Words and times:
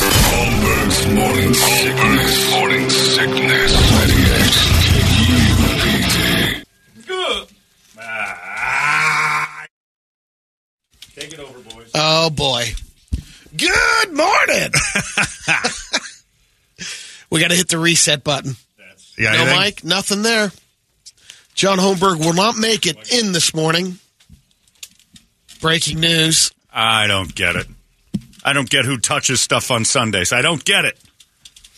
Holmberg's 0.00 1.06
morning 1.14 1.54
sickness. 1.54 2.50
Morning 2.52 2.90
sickness. 2.90 3.72
98 7.08 7.52
ah. 7.98 9.66
Take 11.14 11.32
it 11.32 11.38
over, 11.40 11.58
boys. 11.60 11.90
Oh 11.94 12.28
boy. 12.30 12.64
Good 13.56 14.12
morning. 14.12 14.70
we 17.30 17.40
got 17.40 17.48
to 17.48 17.56
hit 17.56 17.68
the 17.68 17.78
reset 17.78 18.22
button. 18.22 18.54
Yeah, 19.16 19.32
no, 19.32 19.44
you? 19.44 19.50
Mike, 19.56 19.82
nothing 19.82 20.20
there. 20.22 20.52
John 21.54 21.78
Holmberg 21.78 22.18
will 22.18 22.34
not 22.34 22.58
make 22.58 22.86
it 22.86 23.10
in 23.10 23.32
this 23.32 23.54
morning. 23.54 23.98
Breaking 25.62 26.00
news. 26.00 26.52
I 26.70 27.06
don't 27.06 27.34
get 27.34 27.56
it. 27.56 27.66
I 28.46 28.52
don't 28.52 28.70
get 28.70 28.84
who 28.84 28.96
touches 28.96 29.40
stuff 29.40 29.72
on 29.72 29.84
Sundays. 29.84 30.32
I 30.32 30.40
don't 30.40 30.64
get 30.64 30.84
it. 30.84 30.96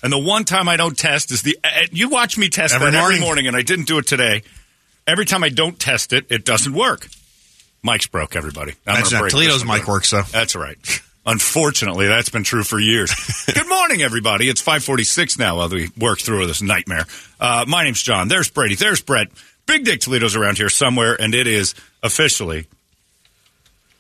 And 0.03 0.13
the 0.13 0.19
one 0.19 0.45
time 0.45 0.69
I 0.69 0.77
don't 0.77 0.97
test 0.97 1.33
is 1.33 1.41
the. 1.43 1.59
Uh, 1.65 1.69
you 1.91 2.11
watch 2.11 2.37
me 2.37 2.51
test 2.51 2.75
Every 2.75 2.91
that 2.91 2.97
every 2.97 3.19
morning. 3.19 3.21
morning, 3.23 3.47
and 3.49 3.57
I 3.57 3.63
didn't 3.63 3.87
do 3.87 3.99
it 3.99 4.07
today. 4.07 4.43
Every 5.07 5.25
time 5.25 5.43
I 5.43 5.49
don't 5.49 5.79
test 5.79 6.13
it, 6.13 6.27
it 6.31 6.45
doesn't 6.45 6.75
work. 6.75 7.09
mic's 7.83 8.07
broke, 8.07 8.37
everybody. 8.37 8.73
I'm 8.87 8.97
That's 8.97 9.11
not 9.11 9.31
Toledo's 9.31 9.65
mic 9.65 9.89
works 9.89 10.11
though. 10.11 10.23
That's 10.23 10.55
right. 10.55 10.77
Unfortunately, 11.25 12.07
that's 12.07 12.29
been 12.29 12.45
true 12.45 12.63
for 12.63 12.79
years. 12.79 13.13
Good 13.47 13.69
morning, 13.69 14.03
everybody. 14.03 14.49
It's 14.49 14.61
546 14.61 15.39
now 15.39 15.57
while 15.57 15.69
we 15.69 15.91
work 15.99 16.21
through 16.21 16.47
this 16.47 16.63
nightmare. 16.63 17.07
Uh, 17.41 17.65
my 17.67 17.85
name's 17.85 18.03
John. 18.03 18.29
There's 18.29 18.51
Brady. 18.51 18.77
There's 18.77 19.03
Brett. 19.03 19.29
Big 19.67 19.85
Dick 19.85 20.01
Toledo's 20.01 20.37
around 20.37 20.57
here 20.59 20.71
somewhere, 20.71 21.21
and 21.21 21.35
it 21.35 21.47
is 21.47 21.75
officially 22.03 22.67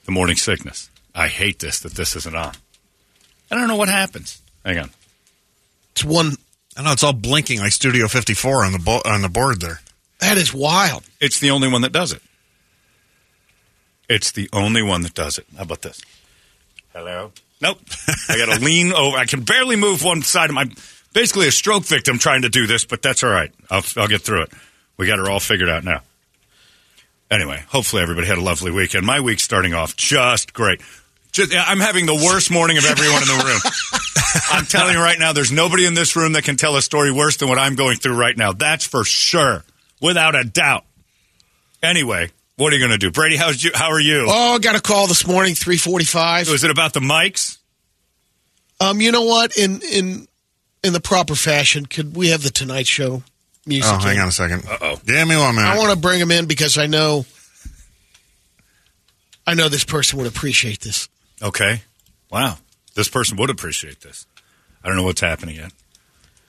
the 0.06 0.12
morning 0.12 0.36
sickness. 0.36 0.87
I 1.18 1.26
hate 1.26 1.58
this 1.58 1.80
that 1.80 1.94
this 1.94 2.14
isn't 2.14 2.36
on. 2.36 2.54
I 3.50 3.56
don't 3.56 3.66
know 3.66 3.76
what 3.76 3.88
happens. 3.88 4.40
Hang 4.64 4.78
on. 4.78 4.90
It's 5.90 6.04
one. 6.04 6.36
I 6.76 6.82
know 6.82 6.92
it's 6.92 7.02
all 7.02 7.12
blinking 7.12 7.58
like 7.58 7.72
Studio 7.72 8.06
54 8.06 8.64
on 8.64 8.72
the 8.72 8.78
bo- 8.78 9.02
on 9.04 9.22
the 9.22 9.28
board 9.28 9.60
there. 9.60 9.80
That 10.20 10.36
is 10.36 10.54
wild. 10.54 11.02
It's 11.20 11.40
the 11.40 11.50
only 11.50 11.68
one 11.68 11.82
that 11.82 11.90
does 11.92 12.12
it. 12.12 12.22
It's 14.08 14.30
the 14.30 14.48
only 14.52 14.80
one 14.82 15.02
that 15.02 15.14
does 15.14 15.38
it. 15.38 15.46
How 15.56 15.64
about 15.64 15.82
this? 15.82 16.00
Hello? 16.94 17.32
Nope. 17.60 17.80
I 18.28 18.38
got 18.38 18.56
to 18.56 18.60
lean 18.64 18.92
over. 18.92 19.16
I 19.16 19.26
can 19.26 19.42
barely 19.42 19.74
move 19.74 20.04
one 20.04 20.22
side 20.22 20.50
of 20.50 20.54
my. 20.54 20.70
Basically, 21.12 21.48
a 21.48 21.52
stroke 21.52 21.84
victim 21.84 22.18
trying 22.18 22.42
to 22.42 22.48
do 22.48 22.68
this, 22.68 22.84
but 22.84 23.02
that's 23.02 23.24
all 23.24 23.30
right. 23.30 23.50
I'll, 23.70 23.82
I'll 23.96 24.08
get 24.08 24.22
through 24.22 24.42
it. 24.42 24.52
We 24.96 25.08
got 25.08 25.18
her 25.18 25.28
all 25.28 25.40
figured 25.40 25.68
out 25.68 25.82
now. 25.82 26.02
Anyway, 27.30 27.62
hopefully 27.68 28.02
everybody 28.02 28.26
had 28.26 28.38
a 28.38 28.42
lovely 28.42 28.70
weekend. 28.70 29.04
My 29.04 29.20
week's 29.20 29.42
starting 29.42 29.74
off 29.74 29.96
just 29.96 30.52
great. 30.52 30.80
Just, 31.32 31.52
I'm 31.54 31.78
having 31.80 32.06
the 32.06 32.14
worst 32.14 32.50
morning 32.50 32.78
of 32.78 32.84
everyone 32.84 33.22
in 33.22 33.28
the 33.28 33.44
room. 33.44 33.60
I'm 34.50 34.64
telling 34.64 34.94
you 34.94 35.00
right 35.00 35.18
now, 35.18 35.32
there's 35.32 35.52
nobody 35.52 35.86
in 35.86 35.94
this 35.94 36.16
room 36.16 36.32
that 36.32 36.44
can 36.44 36.56
tell 36.56 36.76
a 36.76 36.82
story 36.82 37.12
worse 37.12 37.36
than 37.36 37.48
what 37.48 37.58
I'm 37.58 37.74
going 37.74 37.98
through 37.98 38.16
right 38.16 38.36
now. 38.36 38.52
That's 38.52 38.86
for 38.86 39.04
sure, 39.04 39.64
without 40.00 40.34
a 40.34 40.44
doubt. 40.44 40.84
Anyway, 41.82 42.30
what 42.56 42.72
are 42.72 42.76
you 42.76 42.80
going 42.80 42.98
to 42.98 42.98
do, 42.98 43.10
Brady? 43.10 43.36
How's 43.36 43.62
you? 43.62 43.70
How 43.74 43.90
are 43.90 44.00
you? 44.00 44.26
Oh, 44.28 44.54
I 44.54 44.58
got 44.58 44.74
a 44.74 44.80
call 44.80 45.06
this 45.06 45.26
morning, 45.26 45.54
three 45.54 45.76
forty-five. 45.76 46.48
Was 46.48 46.64
it 46.64 46.70
about 46.70 46.92
the 46.92 47.00
mics? 47.00 47.58
Um, 48.80 49.00
you 49.00 49.12
know 49.12 49.22
what? 49.24 49.56
In 49.56 49.80
in 49.82 50.26
in 50.82 50.92
the 50.92 51.00
proper 51.00 51.34
fashion, 51.34 51.86
could 51.86 52.16
we 52.16 52.28
have 52.28 52.42
the 52.42 52.50
Tonight 52.50 52.86
Show 52.86 53.22
music? 53.66 53.92
Oh, 53.92 53.98
hang 53.98 54.16
in? 54.16 54.22
on 54.22 54.28
a 54.28 54.32
second. 54.32 54.64
Uh-oh. 54.68 54.96
Give 55.04 55.28
me 55.28 55.36
one 55.36 55.54
minute. 55.54 55.68
I 55.68 55.78
want 55.78 55.90
to 55.92 55.98
bring 55.98 56.20
him 56.20 56.30
in 56.30 56.46
because 56.46 56.78
I 56.78 56.86
know, 56.86 57.26
I 59.46 59.54
know 59.54 59.68
this 59.68 59.84
person 59.84 60.18
would 60.18 60.28
appreciate 60.28 60.80
this. 60.80 61.08
Okay. 61.42 61.82
Wow. 62.30 62.56
This 62.94 63.08
person 63.08 63.36
would 63.38 63.50
appreciate 63.50 64.00
this. 64.00 64.26
I 64.82 64.88
don't 64.88 64.96
know 64.96 65.04
what's 65.04 65.20
happening 65.20 65.56
yet. 65.56 65.72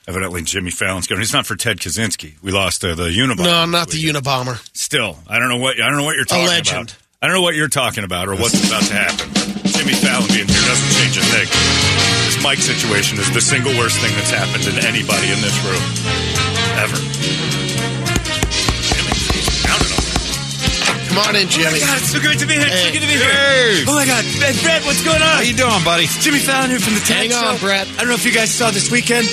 Evidently, 0.08 0.42
Jimmy 0.42 0.70
Fallon's 0.70 1.06
going. 1.06 1.20
He's 1.20 1.32
not 1.32 1.46
for 1.46 1.54
Ted 1.54 1.78
Kaczynski. 1.78 2.34
We 2.42 2.50
lost 2.52 2.84
uh, 2.84 2.94
the 2.94 3.04
Unabomber. 3.10 3.44
No, 3.44 3.54
I'm 3.54 3.70
not 3.70 3.88
the. 3.90 4.02
Unabomber. 4.02 4.58
Still, 4.76 5.18
I 5.28 5.38
don't 5.38 5.48
know 5.48 5.58
what 5.58 5.80
I 5.80 5.86
don't 5.86 5.98
know 5.98 6.04
what 6.04 6.16
you're 6.16 6.24
talking 6.24 6.46
legend. 6.46 6.90
about. 6.90 6.96
I 7.22 7.26
don't 7.26 7.36
know 7.36 7.42
what 7.42 7.54
you're 7.54 7.68
talking 7.68 8.02
about 8.02 8.28
or 8.28 8.34
what's 8.34 8.58
about 8.66 8.82
to 8.84 8.94
happen. 8.94 9.28
Jimmy 9.70 9.92
Fallon 9.92 10.26
being 10.28 10.48
here 10.48 10.64
doesn't 10.66 10.92
change 10.98 11.16
a 11.18 11.22
thing. 11.22 11.46
This 12.26 12.42
mic 12.42 12.58
situation 12.58 13.18
is 13.18 13.30
the 13.32 13.40
single 13.40 13.76
worst 13.76 14.00
thing 14.00 14.10
that's 14.16 14.30
happened 14.30 14.64
to 14.64 14.72
anybody 14.88 15.28
in 15.30 15.40
this 15.44 15.56
room 15.62 15.84
ever. 16.80 17.59
Come 21.10 21.18
on 21.26 21.34
in, 21.34 21.48
Jimmy. 21.50 21.82
God, 21.82 21.98
it's 21.98 22.14
so 22.14 22.20
good 22.22 22.38
to 22.38 22.46
be 22.46 22.54
here. 22.54 22.70
It's 22.70 22.86
so 22.86 22.86
Hey. 22.86 22.92
good 22.94 23.02
to 23.02 23.10
be 23.10 23.18
here. 23.18 23.82
Oh 23.90 23.94
my 23.98 24.06
God, 24.06 24.22
Hey, 24.24 24.54
Brett, 24.62 24.86
what's 24.86 25.02
going 25.02 25.18
on? 25.20 25.42
How 25.42 25.42
you 25.42 25.54
doing, 25.58 25.82
buddy? 25.82 26.06
Jimmy 26.06 26.38
Fallon 26.38 26.70
here 26.70 26.78
from 26.78 26.94
the 26.94 27.02
Hang 27.02 27.28
Tonight 27.30 27.34
on, 27.34 27.56
Show. 27.58 27.66
Brett. 27.66 27.86
I 27.98 28.06
don't 28.06 28.08
know 28.08 28.14
if 28.14 28.24
you 28.24 28.30
guys 28.32 28.54
saw 28.54 28.70
this 28.70 28.90
weekend. 28.94 29.26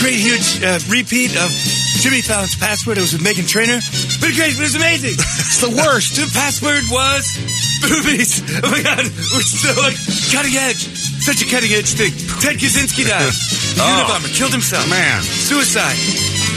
Great, 0.00 0.16
huge 0.16 0.62
uh, 0.64 0.78
repeat 0.88 1.36
of 1.36 1.50
Jimmy 2.00 2.22
Fallon's 2.22 2.56
password. 2.56 2.96
It 2.96 3.02
was 3.04 3.12
with 3.12 3.20
Meghan 3.22 3.44
Trainor. 3.48 3.76
But 4.24 4.30
it 4.32 4.56
was 4.58 4.74
amazing. 4.74 5.16
It's 5.48 5.60
the 5.64 5.74
worst. 5.74 6.14
The 6.16 6.30
password 6.32 6.84
was 6.88 7.24
boobies. 7.82 8.40
Oh 8.62 8.70
my 8.70 8.80
God, 8.82 9.02
we're 9.04 9.42
so 9.42 9.74
like 9.82 9.96
cutting 10.30 10.54
edge. 10.56 10.86
Such 11.24 11.42
a 11.42 11.46
cutting 11.50 11.72
edge 11.72 11.92
thing. 11.98 12.12
Ted 12.40 12.56
Kaczynski 12.56 13.04
died. 13.08 13.32
The 13.78 13.82
Oh. 13.84 14.04
Unabomber 14.06 14.32
killed 14.34 14.52
himself. 14.52 14.88
Man. 14.88 15.22
Suicide. 15.22 15.94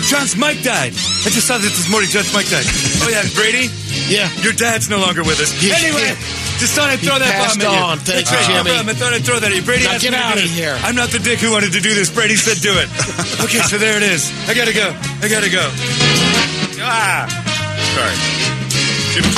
John's 0.07 0.35
mic 0.35 0.61
died. 0.63 0.91
I 1.23 1.29
just 1.31 1.47
saw 1.47 1.57
that 1.57 1.63
this 1.63 1.89
morning. 1.89 2.09
John's 2.09 2.33
mic 2.33 2.49
died. 2.49 2.65
Oh 3.03 3.09
yeah, 3.09 3.23
Brady. 3.35 3.69
Yeah. 4.09 4.27
Your 4.41 4.53
dad's 4.53 4.89
no 4.89 4.99
longer 4.99 5.23
with 5.23 5.39
us. 5.39 5.51
He- 5.55 5.71
anyway, 5.71 6.11
just 6.59 6.73
thought 6.75 6.89
I'd 6.89 6.99
throw 6.99 7.17
that 7.19 7.31
bomb 7.37 7.61
at 7.61 7.63
you. 7.63 7.79
on. 7.83 7.97
Thanks, 7.99 8.29
That's 8.29 8.47
right, 8.49 8.63
Jimmy. 8.65 8.75
I 8.75 8.93
thought 8.93 9.13
I'd 9.13 9.23
throw 9.23 9.39
that 9.39 9.51
at 9.51 9.55
you. 9.55 9.63
Brady 9.63 9.85
Now 9.85 9.95
asked 9.95 10.03
get 10.03 10.11
me 10.13 10.41
do 10.41 10.47
this. 10.47 10.57
here. 10.57 10.75
I'm 10.83 10.95
not 10.95 11.09
the 11.09 11.19
dick 11.19 11.39
who 11.39 11.51
wanted 11.51 11.71
to 11.73 11.81
do 11.81 11.93
this. 11.93 12.09
Brady 12.09 12.35
said 12.35 12.59
do 12.59 12.73
it. 12.75 12.89
okay, 13.45 13.61
so 13.65 13.77
there 13.77 13.95
it 13.95 14.03
is. 14.03 14.27
I 14.49 14.53
gotta 14.53 14.73
go. 14.73 14.89
I 15.23 15.27
gotta 15.29 15.49
go. 15.49 15.63
Ah, 16.83 17.29
sorry. 17.95 18.15
Jimmy 19.13 19.31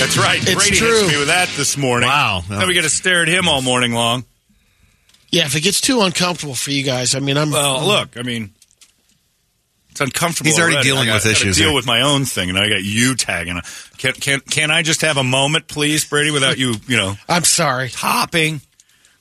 That's 0.00 0.16
right. 0.18 0.40
It's 0.42 0.54
Brady 0.54 0.76
true. 0.76 1.00
hits 1.06 1.12
me 1.12 1.18
with 1.18 1.28
that 1.28 1.48
this 1.56 1.76
morning. 1.76 2.08
Wow. 2.08 2.42
Now 2.50 2.66
we 2.66 2.74
got 2.74 2.82
to 2.82 2.90
stare 2.90 3.22
at 3.22 3.28
him 3.28 3.48
all 3.48 3.62
morning 3.62 3.92
long. 3.92 4.24
Yeah, 5.30 5.46
if 5.46 5.54
it 5.56 5.60
gets 5.62 5.80
too 5.80 6.00
uncomfortable 6.02 6.54
for 6.54 6.70
you 6.72 6.82
guys, 6.82 7.14
I 7.14 7.20
mean, 7.20 7.38
I'm. 7.38 7.50
Well, 7.50 7.86
look, 7.86 8.18
I 8.18 8.22
mean, 8.22 8.50
it's 9.92 10.00
uncomfortable. 10.00 10.48
He's 10.48 10.58
already 10.58 10.76
already. 10.76 10.88
dealing 10.88 11.10
I 11.10 11.14
with 11.14 11.22
gotta- 11.22 11.28
I 11.30 11.32
gotta 11.34 11.44
issues 11.44 11.56
Deal 11.58 11.68
here. 11.68 11.76
with 11.76 11.86
my 11.86 12.00
own 12.00 12.24
thing, 12.24 12.48
and 12.48 12.58
I 12.58 12.68
got 12.68 12.82
you 12.82 13.14
tagging. 13.14 13.60
Can 13.98 14.14
can 14.14 14.40
can 14.40 14.70
I 14.70 14.82
just 14.82 15.02
have 15.02 15.18
a 15.18 15.22
moment, 15.22 15.68
please, 15.68 16.04
Brady, 16.04 16.30
without 16.30 16.58
you? 16.58 16.74
You 16.88 16.96
know, 16.96 17.14
I'm 17.28 17.44
sorry. 17.44 17.90
hopping. 17.94 18.62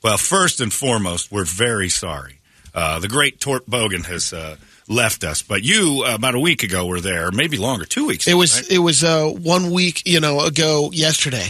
Well, 0.01 0.17
first 0.17 0.61
and 0.61 0.73
foremost, 0.73 1.31
we're 1.31 1.45
very 1.45 1.89
sorry. 1.89 2.39
Uh, 2.73 2.99
the 2.99 3.09
great 3.09 3.39
Torp 3.39 3.65
Bogan 3.67 4.05
has 4.05 4.31
uh, 4.33 4.55
left 4.87 5.23
us, 5.23 5.41
but 5.41 5.61
you 5.61 6.03
uh, 6.07 6.15
about 6.15 6.33
a 6.35 6.39
week 6.39 6.63
ago 6.63 6.87
were 6.87 7.01
there, 7.01 7.31
maybe 7.31 7.57
longer, 7.57 7.85
two 7.85 8.07
weeks. 8.07 8.25
It 8.25 8.31
ago, 8.31 8.37
was 8.39 8.61
right? 8.61 8.71
it 8.71 8.79
was 8.79 9.03
uh, 9.03 9.27
one 9.27 9.71
week, 9.71 10.03
you 10.05 10.21
know, 10.21 10.39
ago 10.39 10.89
yesterday, 10.93 11.49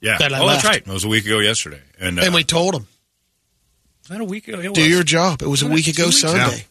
yeah. 0.00 0.18
that 0.18 0.32
I 0.34 0.38
oh, 0.40 0.44
left. 0.44 0.62
that's 0.62 0.74
right. 0.76 0.86
It 0.86 0.92
was 0.92 1.04
a 1.04 1.08
week 1.08 1.24
ago 1.24 1.38
yesterday, 1.38 1.80
and, 1.98 2.20
uh, 2.20 2.24
and 2.24 2.34
we 2.34 2.44
told 2.44 2.74
him 2.74 2.86
was 4.08 4.08
that 4.18 4.20
a 4.20 4.24
week 4.24 4.48
ago. 4.48 4.60
It 4.60 4.74
do 4.74 4.80
was. 4.82 4.90
your 4.90 5.02
job. 5.02 5.42
It 5.42 5.48
was 5.48 5.62
a 5.62 5.66
week 5.66 5.88
ago? 5.88 6.10
Sunday. 6.10 6.64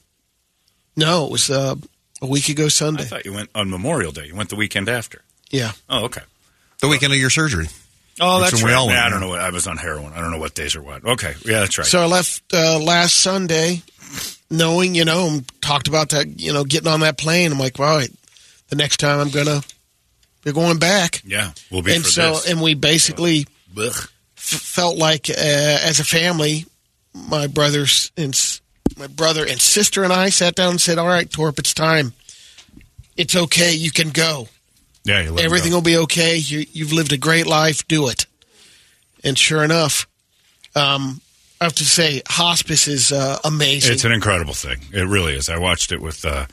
No, 0.98 1.26
it 1.26 1.32
was 1.32 1.50
uh, 1.50 1.76
a 2.22 2.26
week 2.28 2.50
ago 2.50 2.68
Sunday. 2.68 3.04
I 3.04 3.06
thought 3.06 3.26
you 3.26 3.34
went 3.34 3.50
on 3.56 3.70
Memorial 3.70 4.12
Day. 4.12 4.26
You 4.28 4.36
went 4.36 4.50
the 4.50 4.56
weekend 4.58 4.90
after. 4.90 5.22
Yeah, 5.52 5.72
Oh, 5.90 6.06
okay. 6.06 6.22
The 6.82 6.88
weekend 6.90 7.14
of 7.14 7.20
your 7.20 7.30
surgery. 7.30 7.68
Oh, 8.20 8.42
Which 8.42 8.52
that's 8.52 8.64
right. 8.64 8.76
went, 8.76 8.92
Yeah, 8.92 9.06
I 9.06 9.10
don't 9.10 9.20
know 9.22 9.30
what 9.30 9.40
I 9.40 9.52
was 9.52 9.66
on 9.68 9.78
heroin. 9.78 10.12
I 10.14 10.20
don't 10.22 10.32
know 10.32 10.40
what 10.40 10.56
days 10.56 10.76
or 10.76 10.82
what. 10.82 11.06
Okay, 11.06 11.34
yeah, 11.46 11.60
that's 11.62 11.78
right. 11.78 11.86
so 11.88 12.02
I 12.02 12.06
left 12.08 12.42
uh, 12.54 12.80
last 12.80 13.14
Sunday, 13.16 13.82
knowing 14.50 14.96
you 14.96 15.06
know, 15.06 15.28
and 15.28 15.62
talked 15.62 15.88
about 15.88 16.10
that, 16.10 16.40
you 16.40 16.52
know, 16.52 16.64
getting 16.64 16.88
on 16.88 17.00
that 17.02 17.18
plane. 17.18 17.52
I'm 17.52 17.60
like, 17.60 17.80
all 17.80 17.86
right, 17.86 18.12
the 18.70 18.76
next 18.76 18.98
time 18.98 19.20
I'm 19.20 19.30
gonna 19.30 19.62
They're 20.44 20.54
going 20.54 20.80
back. 20.80 21.22
Yeah, 21.24 21.52
we'll 21.72 21.84
be 21.84 21.94
and 21.96 22.04
for 22.04 22.10
so, 22.10 22.32
this. 22.34 22.50
and 22.50 22.62
we 22.62 22.74
basically 22.74 23.46
Ugh. 23.78 23.86
f- 23.88 24.10
felt 24.36 24.98
like, 24.98 25.30
uh, 25.30 25.34
as 25.38 26.00
a 26.00 26.04
family, 26.04 26.66
my 27.14 27.46
brothers 27.48 28.12
and 28.18 28.34
s- 28.34 28.62
my 28.98 29.08
brother 29.08 29.46
and 29.46 29.60
sister 29.62 30.04
and 30.04 30.12
I 30.12 30.30
sat 30.30 30.56
down 30.56 30.72
and 30.72 30.82
said, 30.82 30.98
"All 30.98 31.08
right, 31.08 31.30
Torp, 31.30 31.60
it's 31.60 31.74
time. 31.74 32.14
It's 33.16 33.36
okay. 33.36 33.74
You 33.74 33.92
can 33.92 34.10
go. 34.10 34.48
Yeah, 35.04 35.22
you 35.22 35.38
Everything 35.40 35.72
go. 35.72 35.78
will 35.78 35.84
be 35.84 35.98
okay. 35.98 36.38
You, 36.38 36.66
you've 36.72 36.92
lived 36.94 37.14
a 37.14 37.18
great 37.18 37.48
life. 37.48 37.88
Do 37.88 38.08
it." 38.10 38.26
And 39.24 39.38
sure 39.38 39.64
enough, 39.64 40.08
um, 40.76 41.22
I 41.60 41.66
have 41.66 41.76
to 41.76 41.86
say, 41.86 42.22
hospice 42.28 42.88
is 42.88 43.12
uh, 43.12 43.40
amazing. 43.44 43.94
It's 43.94 44.06
an 44.06 44.12
incredible 44.12 44.54
thing. 44.54 44.80
It 44.94 45.08
really 45.08 45.34
is. 45.34 45.50
I 45.50 45.58
watched 45.58 45.92
it 45.92 46.02
with 46.02 46.24
uh, 46.24 46.46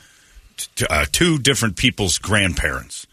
t- 0.57 0.85
uh, 0.89 1.05
two 1.11 1.37
different 1.37 1.75
people's 1.75 2.17
grandparents, 2.17 3.05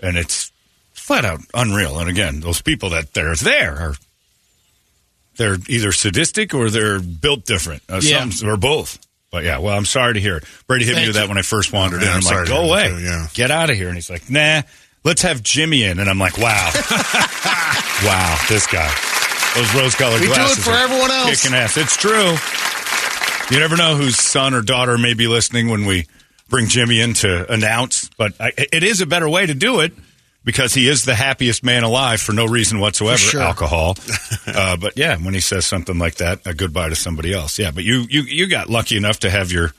and 0.00 0.16
it's 0.16 0.52
flat 0.92 1.24
out 1.24 1.40
unreal. 1.54 1.98
And 1.98 2.08
again, 2.10 2.40
those 2.40 2.60
people 2.60 2.90
that 2.90 3.14
they're 3.14 3.34
there 3.34 3.76
are 3.78 3.94
they're 5.36 5.56
either 5.68 5.92
sadistic 5.92 6.54
or 6.54 6.70
they're 6.70 7.00
built 7.00 7.44
different, 7.44 7.82
uh, 7.88 8.00
Yeah. 8.02 8.28
some, 8.30 8.48
or 8.48 8.56
both. 8.56 8.98
But 9.30 9.44
yeah, 9.44 9.58
well, 9.58 9.76
I'm 9.76 9.86
sorry 9.86 10.14
to 10.14 10.20
hear 10.20 10.36
it. 10.36 10.44
Brady 10.66 10.84
hit 10.84 10.90
me 10.90 10.94
Thank 10.96 11.06
with 11.08 11.16
you. 11.16 11.22
that 11.22 11.28
when 11.28 11.38
I 11.38 11.42
first 11.42 11.72
wandered 11.72 12.02
Yeah, 12.02 12.08
in. 12.18 12.18
I'm 12.18 12.26
I'm 12.26 12.34
like, 12.40 12.48
go 12.48 12.64
away, 12.68 12.88
too, 12.88 12.98
yeah. 13.02 13.26
get 13.34 13.50
out 13.50 13.70
of 13.70 13.76
here. 13.76 13.88
And 13.88 13.96
he's 13.96 14.10
like, 14.10 14.28
nah, 14.28 14.62
let's 15.04 15.22
have 15.22 15.42
Jimmy 15.42 15.84
in. 15.84 15.98
And 15.98 16.08
I'm 16.10 16.18
like, 16.18 16.36
wow, 16.36 16.70
wow, 18.04 18.38
this 18.48 18.66
guy. 18.66 18.92
Those 19.54 19.74
rose-colored 19.74 20.20
We 20.20 20.26
do 20.26 20.32
it 20.32 20.36
glasses 20.36 20.64
for 20.64 20.70
everyone 20.72 21.10
else. 21.10 21.42
Kicking 21.42 21.56
ass. 21.56 21.76
It's 21.76 21.96
true. 21.96 22.34
You 23.50 23.60
never 23.60 23.76
know 23.76 23.96
whose 23.96 24.16
son 24.16 24.54
or 24.54 24.62
daughter 24.62 24.96
may 24.96 25.12
be 25.14 25.28
listening 25.28 25.68
when 25.68 25.84
we 25.84 26.06
bring 26.48 26.68
Jimmy 26.68 27.00
in 27.00 27.12
to 27.14 27.50
announce, 27.52 28.08
but 28.16 28.32
I, 28.40 28.52
it 28.56 28.82
is 28.82 29.00
a 29.02 29.06
better 29.06 29.28
way 29.28 29.44
to 29.46 29.54
do 29.54 29.80
it 29.80 29.92
because 30.44 30.74
he 30.74 30.88
is 30.88 31.04
the 31.04 31.14
happiest 31.14 31.62
man 31.64 31.82
alive 31.84 32.20
for 32.20 32.32
no 32.32 32.44
reason 32.46 32.80
whatsoever. 32.80 33.18
Sure. 33.18 33.40
Alcohol, 33.42 33.96
uh, 34.46 34.76
but 34.76 34.96
yeah, 34.96 35.16
when 35.16 35.34
he 35.34 35.40
says 35.40 35.66
something 35.66 35.98
like 35.98 36.16
that, 36.16 36.46
a 36.46 36.54
goodbye 36.54 36.88
to 36.88 36.96
somebody 36.96 37.32
else. 37.32 37.58
Yeah, 37.58 37.70
but 37.70 37.84
you 37.84 38.04
you 38.08 38.22
you 38.22 38.46
got 38.48 38.68
lucky 38.68 38.96
enough 38.96 39.20
to 39.20 39.30
have 39.30 39.52
your 39.52 39.72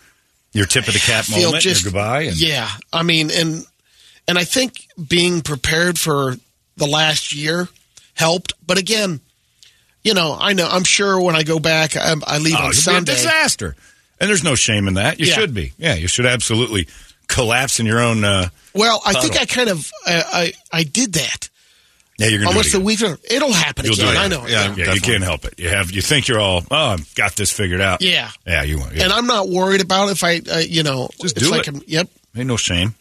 your 0.54 0.66
tip 0.66 0.88
of 0.88 0.94
the 0.94 1.00
cap 1.00 1.26
moment, 1.30 1.62
just- 1.64 1.84
your 1.84 1.92
goodbye. 1.92 2.22
And, 2.24 2.40
Yeah, 2.40 2.70
I 2.92 3.04
mean, 3.04 3.30
and 3.32 3.66
and 4.28 4.38
I 4.38 4.44
think 4.46 4.88
being 5.08 5.42
prepared 5.42 6.00
for 6.00 6.36
the 6.78 6.86
last 6.88 7.34
year 7.34 7.68
helped. 8.14 8.54
But 8.66 8.78
again, 8.78 9.20
you 10.04 10.14
know, 10.14 10.38
I 10.40 10.54
know 10.54 10.68
I'm 10.68 10.84
sure 10.86 11.20
when 11.22 11.36
I 11.36 11.44
go 11.44 11.60
back, 11.60 11.98
I, 11.98 12.14
I 12.26 12.38
leave 12.38 12.56
Oh, 12.56 12.64
on 12.66 12.70
it'd 12.72 12.76
be 12.76 12.78
a 12.80 12.82
Sunday. 12.82 13.14
disaster, 13.14 13.76
and 14.20 14.30
there's 14.30 14.44
no 14.44 14.56
shame 14.56 14.88
in 14.88 14.94
that. 14.96 15.20
You 15.20 15.26
Yeah. 15.26 15.34
should 15.34 15.54
be. 15.54 15.74
Yeah, 15.78 15.96
you 15.96 16.08
should 16.08 16.26
absolutely 16.26 16.88
collapse 17.28 17.80
in 17.80 17.86
your 17.86 18.00
own. 18.00 18.24
Uh, 18.24 18.50
Well, 18.74 19.02
I 19.06 19.14
think 19.22 19.40
I 19.40 19.46
kind 19.46 19.70
of 19.70 19.90
I 20.06 20.24
I, 20.74 20.80
I 20.80 20.84
did 20.84 21.14
that 21.14 21.50
yeah, 22.20 22.28
you're 22.28 22.40
gonna 22.40 22.52
do 22.52 22.58
almost 22.58 22.70
it 22.70 22.72
the 22.74 22.78
again. 22.78 22.86
week. 22.86 23.02
ago. 23.02 23.18
It'll 23.36 23.52
happen 23.54 23.86
You'll 23.86 23.96
do 23.96 24.04
again. 24.04 24.16
it. 24.16 24.20
I 24.20 24.28
know. 24.28 24.48
Yeah. 24.48 24.76
Yeah. 24.76 24.86
Yeah, 24.86 24.94
you 24.94 25.02
can't 25.02 25.24
help 25.24 25.46
it. 25.46 25.56
You 25.58 25.70
have 25.70 25.92
you 25.92 26.02
think 26.02 26.28
you're 26.28 26.40
all 26.40 26.64
oh 26.70 26.76
I've 26.94 27.16
got 27.16 27.36
this 27.36 27.52
figured 27.52 27.82
out. 27.82 28.02
Yeah. 28.02 28.30
yeah, 28.46 28.62
you 28.64 28.80
want. 28.80 28.96
yeah. 28.96 29.04
And 29.06 29.14
I'm 29.14 29.26
not 29.28 29.50
worried 29.50 29.82
about 29.82 30.10
if 30.10 30.24
I, 30.24 30.42
uh, 30.52 30.58
you 30.60 30.84
know, 30.84 31.10
Just 31.22 31.38
it's 31.38 31.46
do 31.46 31.52
like 31.52 31.68
it. 31.68 31.76
I'm, 31.76 31.82
yep. 31.88 32.08
Ain't 32.36 32.48
no 32.48 32.58
shame. 32.58 32.94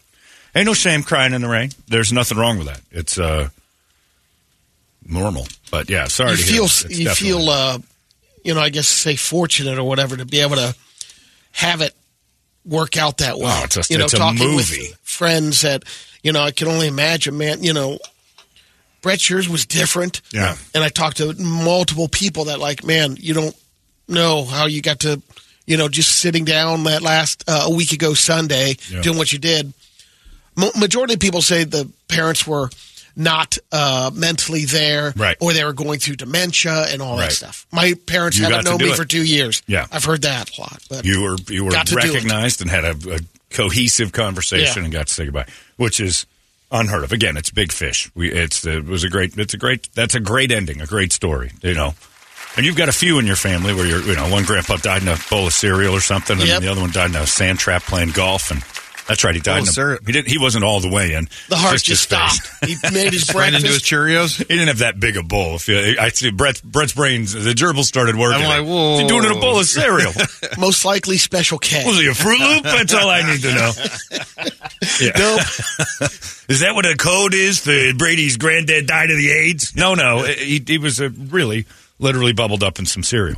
Ain't 0.55 0.65
no 0.65 0.73
shame 0.73 1.03
crying 1.03 1.33
in 1.33 1.41
the 1.41 1.47
rain. 1.49 1.71
There's 1.87 2.11
nothing 2.13 2.37
wrong 2.37 2.57
with 2.57 2.67
that. 2.67 2.81
It's 2.91 3.17
uh 3.19 3.49
normal. 5.07 5.47
But 5.71 5.89
yeah, 5.89 6.07
sorry 6.07 6.31
You 6.31 6.37
to 6.37 6.43
feel 6.43 6.63
you 6.89 7.05
definitely- 7.05 7.13
feel 7.13 7.49
uh, 7.49 7.79
you 8.43 8.53
know, 8.53 8.61
I 8.61 8.69
guess 8.69 8.87
say 8.87 9.15
fortunate 9.15 9.77
or 9.77 9.83
whatever 9.83 10.17
to 10.17 10.25
be 10.25 10.39
able 10.41 10.55
to 10.57 10.75
have 11.53 11.81
it 11.81 11.93
work 12.65 12.97
out 12.97 13.17
that 13.19 13.37
way. 13.37 13.45
Oh, 13.47 13.61
it's 13.65 13.77
a- 13.77 13.83
you 13.93 13.97
know, 13.97 14.05
it's 14.05 14.13
a 14.13 14.17
talking 14.17 14.39
movie. 14.51 14.87
with 14.89 14.97
friends 15.03 15.61
that 15.61 15.83
you 16.23 16.31
know, 16.31 16.41
I 16.41 16.51
can 16.51 16.69
only 16.69 16.87
imagine, 16.87 17.37
man. 17.37 17.61
You 17.63 17.73
know, 17.73 17.99
Brett 19.01 19.19
Shears 19.19 19.49
was 19.49 19.65
different. 19.65 20.21
Yeah. 20.31 20.55
and 20.73 20.81
I 20.83 20.87
talked 20.89 21.17
to 21.17 21.33
multiple 21.33 22.07
people 22.07 22.45
that 22.45 22.59
like, 22.59 22.85
man, 22.85 23.17
you 23.19 23.33
don't 23.33 23.55
know 24.07 24.45
how 24.45 24.65
you 24.67 24.81
got 24.81 24.99
to, 25.01 25.21
you 25.67 25.75
know, 25.75 25.89
just 25.89 26.19
sitting 26.19 26.45
down 26.45 26.83
that 26.85 27.01
last 27.01 27.43
uh, 27.47 27.63
a 27.65 27.73
week 27.73 27.91
ago 27.91 28.13
Sunday 28.13 28.77
Yeah. 28.89 29.01
doing 29.01 29.17
what 29.17 29.33
you 29.33 29.39
did. 29.39 29.73
Majority 30.55 31.15
of 31.15 31.19
people 31.19 31.41
say 31.41 31.63
the 31.65 31.89
parents 32.07 32.45
were 32.47 32.69
not 33.15 33.57
uh, 33.71 34.09
mentally 34.13 34.65
there, 34.65 35.13
Right. 35.15 35.37
or 35.39 35.53
they 35.53 35.63
were 35.63 35.73
going 35.73 35.99
through 35.99 36.15
dementia 36.17 36.85
and 36.89 37.01
all 37.01 37.17
Right. 37.17 37.29
that 37.29 37.33
stuff. 37.35 37.65
My 37.71 37.93
parents 38.05 38.37
You 38.37 38.45
haven't 38.45 38.65
known 38.65 38.77
me 38.79 38.89
it. 38.91 38.95
for 38.95 39.05
two 39.05 39.23
years. 39.23 39.61
Yeah. 39.67 39.85
I've 39.91 40.03
heard 40.05 40.23
that 40.23 40.57
a 40.57 40.61
lot. 40.61 40.81
But 40.89 41.05
you 41.05 41.21
were 41.21 41.37
you 41.49 41.63
were 41.65 41.71
Got 41.71 41.87
to 41.87 41.93
do 41.95 41.99
it. 41.99 42.13
recognized 42.13 42.61
and 42.61 42.69
had 42.71 42.83
a, 42.85 42.95
a 43.15 43.19
cohesive 43.51 44.11
conversation 44.11 44.77
Yeah. 44.81 44.83
and 44.85 44.93
got 44.93 45.07
to 45.07 45.13
say 45.13 45.25
goodbye, 45.25 45.45
which 45.77 45.99
is 45.99 46.25
unheard 46.71 47.03
of. 47.03 47.11
Again, 47.11 47.37
it's 47.37 47.51
big 47.51 47.71
fish. 47.71 48.09
We 48.15 48.31
it's 48.31 48.65
it 48.65 48.85
was 48.85 49.03
a 49.03 49.09
great 49.09 49.37
it's 49.37 49.53
a 49.53 49.57
great 49.57 49.89
that's 49.93 50.15
a 50.15 50.19
great 50.19 50.51
ending, 50.51 50.81
a 50.81 50.87
great 50.87 51.13
story. 51.13 51.51
You 51.61 51.73
know. 51.75 51.93
And 52.55 52.65
you've 52.67 52.75
got 52.75 52.87
a 52.87 52.91
few 52.93 53.17
in 53.17 53.25
your 53.25 53.35
family 53.35 53.73
where 53.73 53.85
you're, 53.87 54.01
you 54.01 54.15
know, 54.15 54.29
one 54.29 54.43
grandpa 54.43 54.77
died 54.77 55.01
in 55.01 55.07
a 55.07 55.17
bowl 55.27 55.47
of 55.47 55.53
cereal 55.53 55.95
or 55.95 56.01
something, 56.01 56.37
and 56.39 56.47
Yep. 56.47 56.61
the 56.61 56.67
other 56.67 56.81
one 56.81 56.91
died 56.91 57.09
in 57.09 57.15
a 57.15 57.25
sand 57.25 57.57
trap 57.57 57.81
playing 57.83 58.11
golf, 58.11 58.51
and 58.51 58.61
that's 59.07 59.23
right, 59.23 59.35
he 59.35 59.41
died 59.41 59.67
of 59.67 59.77
a, 59.77 59.97
he 60.05 60.11
didn't 60.11 60.29
he 60.29 60.37
wasn't 60.37 60.63
all 60.63 60.79
the 60.79 60.89
way 60.89 61.13
in. 61.13 61.27
the 61.49 61.57
heart 61.57 61.73
his 61.73 61.83
just, 61.83 62.03
stopped. 62.03 62.39
he 62.65 62.75
made 62.91 63.11
his 63.13 63.33
Ran 63.35 63.55
into 63.55 63.67
his. 63.67 63.81
Cheerios. 63.81 64.37
He 64.37 64.43
didn't 64.45 64.67
have 64.67 64.79
that 64.79 64.99
big 64.99 65.17
a 65.17 65.23
bowl. 65.23 65.55
If 65.55 65.67
you, 65.67 65.97
I 65.99 66.09
see 66.09 66.31
Brett's, 66.31 66.61
Brett's 66.61 66.93
brains, 66.93 67.33
the 67.33 67.51
gerbil 67.51 67.83
started 67.83 68.15
working. 68.15 68.43
I'm 68.43 68.47
like, 68.47 68.67
whoa. 68.67 68.99
He's 68.99 69.07
doing 69.07 69.23
it 69.23 69.31
in 69.31 69.37
a 69.37 69.41
bowl 69.41 69.59
of 69.59 69.65
cereal. 69.65 70.13
Most 70.57 70.85
likely 70.85 71.17
Special 71.17 71.57
K. 71.57 71.83
Was 71.85 71.99
he 71.99 72.07
a 72.07 72.13
Fruit 72.13 72.39
Loop? 72.39 72.63
That's 72.63 72.93
all 72.93 73.09
I 73.09 73.21
need 73.29 73.41
to 73.41 73.53
know. 73.53 73.71
Yeah. 74.99 75.11
Nope. 75.17 75.39
Is 76.49 76.59
that 76.59 76.73
what 76.75 76.85
a 76.85 76.95
code 76.97 77.33
is? 77.33 77.59
for 77.59 77.71
Brady's 77.95 78.35
granddad 78.35 78.85
died 78.85 79.09
of 79.09 79.17
the 79.17 79.31
AIDS? 79.31 79.75
No, 79.77 79.93
no. 79.95 80.23
He, 80.25 80.61
he 80.65 80.77
was 80.77 80.99
a 80.99 81.09
really, 81.09 81.65
literally 81.99 82.33
bubbled 82.33 82.63
up 82.63 82.79
in 82.79 82.85
some 82.85 83.01
cereal. 83.01 83.37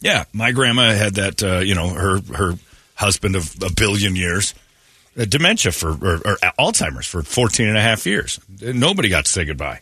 Yeah, 0.00 0.24
my 0.32 0.50
grandma 0.50 0.92
had 0.92 1.14
that. 1.14 1.42
Uh, 1.42 1.58
you 1.58 1.76
know, 1.76 1.90
her 1.90 2.20
her 2.34 2.54
husband 3.00 3.34
of 3.34 3.54
a 3.62 3.72
billion 3.72 4.14
years, 4.14 4.54
uh, 5.18 5.24
dementia 5.24 5.72
for 5.72 5.90
or, 5.90 6.16
or 6.24 6.36
Alzheimer's 6.58 7.06
for 7.06 7.22
14 7.22 7.66
and 7.66 7.76
a 7.76 7.80
half 7.80 8.06
years. 8.06 8.38
Nobody 8.60 9.08
got 9.08 9.24
to 9.24 9.30
say 9.30 9.44
goodbye. 9.44 9.80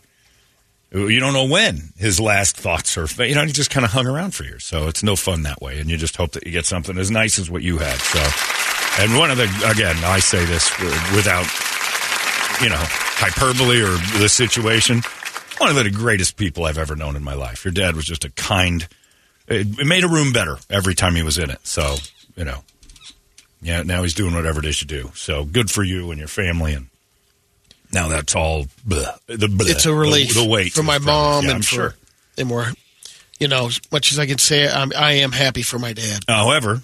You 0.90 1.20
don't 1.20 1.34
know 1.34 1.44
when 1.44 1.92
his 1.98 2.18
last 2.18 2.56
thoughts 2.56 2.96
are. 2.96 3.06
You 3.22 3.34
know, 3.34 3.44
he 3.44 3.52
just 3.52 3.70
kind 3.70 3.84
of 3.84 3.92
hung 3.92 4.06
around 4.06 4.34
for 4.34 4.44
years. 4.44 4.64
So 4.64 4.88
it's 4.88 5.02
no 5.02 5.16
fun 5.16 5.42
that 5.42 5.60
way. 5.60 5.80
And 5.80 5.90
you 5.90 5.98
just 5.98 6.16
hope 6.16 6.32
that 6.32 6.46
you 6.46 6.52
get 6.52 6.64
something 6.64 6.96
as 6.96 7.10
nice 7.10 7.38
as 7.38 7.50
what 7.50 7.62
you 7.62 7.76
had. 7.76 7.98
So, 7.98 9.02
and 9.02 9.18
one 9.18 9.30
of 9.30 9.36
the 9.36 9.44
again, 9.70 9.96
I 10.02 10.18
say 10.20 10.42
this 10.46 10.70
without 11.14 11.44
you 12.62 12.70
know 12.70 12.80
hyperbole 12.80 13.82
or 13.82 13.98
the 14.18 14.28
situation. 14.28 15.02
One 15.58 15.68
of 15.68 15.76
the 15.76 15.90
greatest 15.90 16.36
people 16.36 16.64
I've 16.64 16.78
ever 16.78 16.96
known 16.96 17.16
in 17.16 17.24
my 17.24 17.34
life. 17.34 17.64
Your 17.64 17.72
dad 17.72 17.96
was 17.96 18.06
just 18.06 18.24
a 18.24 18.30
kind. 18.30 18.88
It, 19.48 19.80
it 19.80 19.86
made 19.86 20.04
a 20.04 20.08
room 20.08 20.32
better 20.32 20.56
every 20.70 20.94
time 20.94 21.16
he 21.16 21.22
was 21.22 21.36
in 21.36 21.50
it. 21.50 21.66
So 21.66 21.96
you 22.34 22.44
know, 22.44 22.62
yeah. 23.60 23.82
Now 23.82 24.02
he's 24.02 24.14
doing 24.14 24.34
whatever 24.34 24.60
it 24.60 24.66
is 24.66 24.80
you 24.80 24.86
do. 24.86 25.10
So 25.14 25.44
good 25.44 25.70
for 25.70 25.82
you 25.82 26.10
and 26.10 26.18
your 26.18 26.28
family. 26.28 26.74
And 26.74 26.88
now 27.92 28.08
that's 28.08 28.34
all. 28.34 28.66
Bleh, 28.86 29.18
the 29.26 29.46
bleh, 29.46 29.70
it's 29.70 29.86
a 29.86 29.94
relief 29.94 30.34
The, 30.34 30.42
the 30.42 30.48
weight 30.48 30.72
for 30.72 30.82
my 30.82 30.98
mom 30.98 31.44
yeah, 31.44 31.50
and 31.50 31.56
I'm 31.56 31.62
for, 31.62 31.74
sure. 31.74 31.94
and 32.36 32.50
we're, 32.50 32.72
you 33.38 33.48
know, 33.48 33.66
as 33.66 33.80
much 33.90 34.12
as 34.12 34.18
I 34.18 34.26
can 34.26 34.38
say, 34.38 34.68
I'm, 34.68 34.92
I 34.96 35.12
am 35.14 35.32
happy 35.32 35.62
for 35.62 35.78
my 35.78 35.92
dad. 35.92 36.24
However, 36.28 36.82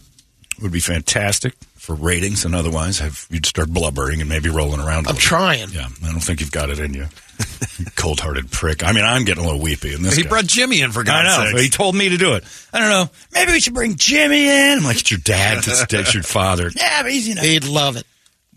it 0.56 0.62
would 0.62 0.72
be 0.72 0.80
fantastic 0.80 1.54
for 1.74 1.94
ratings 1.94 2.44
and 2.44 2.54
otherwise. 2.54 2.98
Have 3.00 3.26
you'd 3.30 3.46
start 3.46 3.68
blubbering 3.68 4.20
and 4.20 4.28
maybe 4.28 4.48
rolling 4.48 4.80
around. 4.80 5.06
a 5.06 5.10
I'm 5.10 5.16
trying. 5.16 5.70
Yeah, 5.70 5.88
I 6.02 6.10
don't 6.10 6.20
think 6.20 6.40
you've 6.40 6.52
got 6.52 6.70
it 6.70 6.78
in 6.78 6.94
you. 6.94 7.06
Cold 7.96 8.20
hearted 8.20 8.50
prick. 8.50 8.84
I 8.84 8.92
mean, 8.92 9.04
I'm 9.04 9.24
getting 9.24 9.42
a 9.42 9.46
little 9.46 9.62
weepy 9.62 9.94
in 9.94 10.02
this. 10.02 10.16
He 10.16 10.22
guy. 10.22 10.28
brought 10.28 10.46
Jimmy 10.46 10.80
in 10.80 10.92
for 10.92 11.00
I 11.00 11.04
God's 11.04 11.38
know. 11.38 11.44
sakes. 11.50 11.62
He 11.62 11.68
told 11.68 11.94
me 11.94 12.08
to 12.10 12.16
do 12.16 12.34
it. 12.34 12.44
I 12.72 12.80
don't 12.80 12.88
know. 12.90 13.10
Maybe 13.32 13.52
we 13.52 13.60
should 13.60 13.74
bring 13.74 13.96
Jimmy 13.96 14.46
in. 14.48 14.78
I'm 14.78 14.84
like, 14.84 15.00
it's 15.00 15.10
your 15.10 15.20
dad. 15.20 15.58
It's, 15.58 15.92
it's 15.92 16.14
your 16.14 16.22
father. 16.22 16.70
Yeah, 16.76 17.02
but 17.02 17.12
he's, 17.12 17.28
you 17.28 17.34
know. 17.34 17.42
They'd 17.42 17.64
love 17.64 17.96
it. 17.96 18.04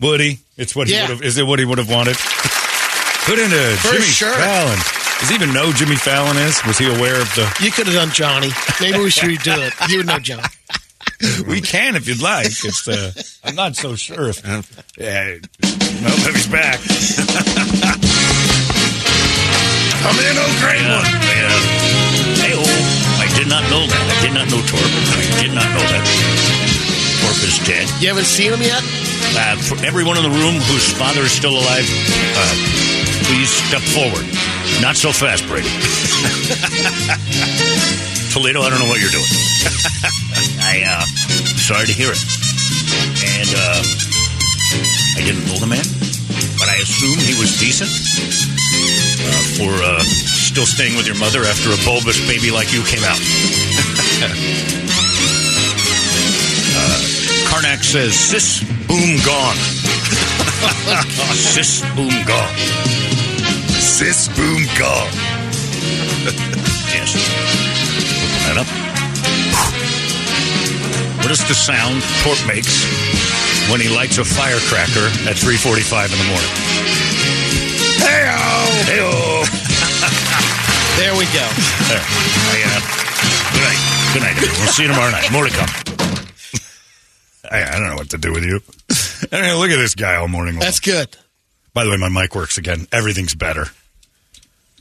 Would 0.00 0.20
he? 0.20 0.38
It's 0.56 0.76
what 0.76 0.88
he 0.88 0.94
would 0.94 1.10
have. 1.10 1.22
Is 1.22 1.38
it 1.38 1.46
what 1.46 1.58
he 1.58 1.64
would 1.64 1.78
have 1.78 1.90
wanted? 1.90 2.16
Put 2.16 3.38
into 3.38 3.56
For 3.80 3.92
Jimmy 3.92 4.04
sure. 4.04 4.32
Fallon. 4.32 4.78
Does 5.20 5.28
he 5.30 5.34
even 5.34 5.52
know 5.52 5.72
Jimmy 5.72 5.96
Fallon 5.96 6.36
is? 6.36 6.64
Was 6.64 6.78
he 6.78 6.86
aware 6.86 7.20
of 7.20 7.28
the? 7.34 7.52
You 7.60 7.70
could 7.72 7.86
have 7.86 7.94
done 7.96 8.10
Johnny. 8.10 8.50
Maybe 8.80 8.98
we 8.98 9.10
should 9.10 9.40
do 9.42 9.52
it. 9.54 9.72
You 9.90 9.98
would 9.98 10.06
know 10.06 10.18
John. 10.18 10.42
We 11.48 11.60
can 11.60 11.96
if 11.96 12.06
you'd 12.06 12.22
like. 12.22 12.46
It's. 12.46 12.86
Uh, 12.86 13.10
I'm 13.42 13.56
not 13.56 13.74
so 13.74 13.96
sure 13.96 14.28
if. 14.28 14.40
Yeah. 14.96 15.38
No, 16.02 16.10
he's 16.30 16.46
back. 16.46 16.78
Come 20.02 20.14
in, 20.22 20.34
oh 20.38 20.46
great 20.62 20.82
one. 20.86 21.02
Hey, 22.38 22.54
oh, 22.54 22.62
I 23.18 23.26
did 23.34 23.50
not 23.50 23.66
know 23.66 23.82
that. 23.82 24.04
I 24.06 24.16
did 24.22 24.30
not 24.30 24.46
know 24.46 24.62
Torp. 24.62 24.86
I 24.86 25.42
did 25.42 25.50
not 25.50 25.66
know 25.74 25.82
that. 25.82 26.02
Torp 27.18 27.38
is 27.42 27.58
dead. 27.66 27.90
You 27.98 28.06
haven't 28.14 28.30
seen 28.30 28.54
him 28.54 28.62
yet? 28.62 28.78
Uh, 29.34 29.58
for 29.58 29.74
everyone 29.82 30.14
in 30.16 30.22
the 30.22 30.30
room 30.30 30.54
whose 30.70 30.86
father 30.94 31.26
is 31.26 31.34
still 31.34 31.58
alive, 31.58 31.82
uh, 32.38 32.54
please 33.26 33.50
step 33.50 33.82
forward. 33.90 34.22
Not 34.78 34.94
so 34.94 35.10
fast, 35.10 35.42
Brady. 35.50 35.66
Toledo, 38.30 38.62
I 38.62 38.70
don't 38.70 38.78
know 38.78 38.86
what 38.86 39.02
you're 39.02 39.10
doing. 39.10 39.26
I, 40.62 40.86
uh, 40.86 41.02
sorry 41.58 41.90
to 41.90 41.92
hear 41.92 42.14
it. 42.14 42.22
And, 43.34 43.50
uh, 43.50 43.82
I 45.18 45.26
didn't 45.26 45.42
know 45.50 45.58
the 45.58 45.66
man, 45.66 45.82
but 46.54 46.70
I 46.70 46.78
assume 46.78 47.18
he 47.18 47.34
was 47.34 47.58
decent 47.58 47.90
for 49.56 49.72
uh, 49.82 50.00
still 50.02 50.66
staying 50.66 50.96
with 50.96 51.06
your 51.06 51.18
mother 51.18 51.44
after 51.44 51.70
a 51.70 51.76
bulbous 51.84 52.20
baby 52.26 52.50
like 52.50 52.72
you 52.72 52.82
came 52.84 53.04
out. 53.04 53.18
uh, 56.76 56.98
Carnac 57.50 57.82
says, 57.82 58.14
sis, 58.14 58.62
boom, 58.86 59.18
gone. 59.24 59.56
sis, 61.34 61.82
boom, 61.94 62.14
gone. 62.26 62.54
Sis 63.78 64.28
boom 64.36 64.62
gone. 64.78 65.10
Yes. 66.88 67.12
Looking 68.22 68.42
that 68.48 68.56
up. 68.56 68.66
What 71.22 71.30
is 71.30 71.46
the 71.46 71.54
sound 71.54 72.02
Torp 72.24 72.38
makes 72.46 72.86
when 73.70 73.80
he 73.80 73.88
lights 73.88 74.16
a 74.16 74.24
firecracker 74.24 75.06
at 75.28 75.36
3.45 75.36 76.12
in 76.12 76.18
the 76.18 76.24
morning? 76.24 77.17
Hey-o! 78.00 78.84
Hey-oh! 78.86 79.44
There 80.98 81.14
we 81.16 81.24
go. 81.26 81.46
There. 81.88 82.02
I, 82.02 82.62
uh, 82.66 82.80
good 83.52 83.62
night. 83.62 83.80
Good 84.12 84.22
night, 84.22 84.36
everyone. 84.36 84.60
We'll 84.60 84.72
see 84.72 84.82
you 84.82 84.88
tomorrow 84.88 85.10
night. 85.10 85.30
More 85.32 85.44
to 85.44 85.50
come. 85.50 85.68
I, 87.50 87.64
I 87.64 87.78
don't 87.78 87.88
know 87.88 87.96
what 87.96 88.10
to 88.10 88.18
do 88.18 88.32
with 88.32 88.44
you. 88.44 88.60
I 89.32 89.42
mean, 89.42 89.56
look 89.58 89.70
at 89.70 89.76
this 89.76 89.94
guy 89.94 90.16
all 90.16 90.28
morning 90.28 90.54
long. 90.54 90.60
That's 90.60 90.80
good. 90.80 91.16
By 91.74 91.84
the 91.84 91.90
way, 91.90 91.96
my 91.96 92.08
mic 92.08 92.34
works 92.34 92.58
again. 92.58 92.86
Everything's 92.92 93.34
better. 93.34 93.66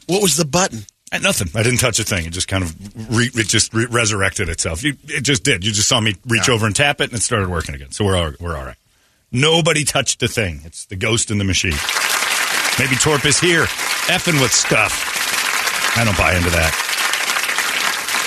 What 0.07 0.21
was 0.21 0.36
the 0.38 0.45
button? 0.45 0.86
Uh, 1.12 1.19
Nothing. 1.19 1.47
I 1.55 1.63
didn't 1.63 1.79
touch 1.79 2.00
a 2.00 2.03
thing. 2.03 2.25
It 2.25 2.31
just 2.33 2.47
kind 2.47 2.63
of 2.63 3.15
re- 3.15 3.29
it 3.33 3.47
just 3.47 3.74
re- 3.74 3.88
resurrected 3.89 4.50
itself. 4.50 4.83
You, 4.83 4.95
it 5.05 5.21
just 5.21 5.43
did. 5.43 5.63
You 5.65 5.71
just 5.71 5.88
saw 5.88 6.00
me 6.01 6.15
reach 6.27 6.50
over 6.50 6.65
and 6.65 6.75
tap 6.75 7.00
it, 7.01 7.05
and 7.12 7.13
it 7.19 7.21
started 7.21 7.50
working 7.50 7.75
again. 7.75 7.91
So 7.91 8.03
we're 8.05 8.17
all, 8.17 8.31
we're 8.39 8.57
all 8.57 8.65
right. 8.65 8.75
Nobody 9.31 9.83
touched 9.83 10.19
the 10.19 10.27
thing. 10.27 10.62
It's 10.65 10.86
the 10.86 10.95
ghost 10.95 11.31
in 11.31 11.38
the 11.38 11.43
machine. 11.43 11.74
Maybe 12.79 12.96
Torp 12.96 13.25
is 13.25 13.39
here, 13.39 13.63
effing 14.07 14.39
with 14.41 14.51
stuff. 14.53 14.93
I 15.98 16.05
don't 16.05 16.17
buy 16.17 16.36
into 16.36 16.50
that. 16.51 16.84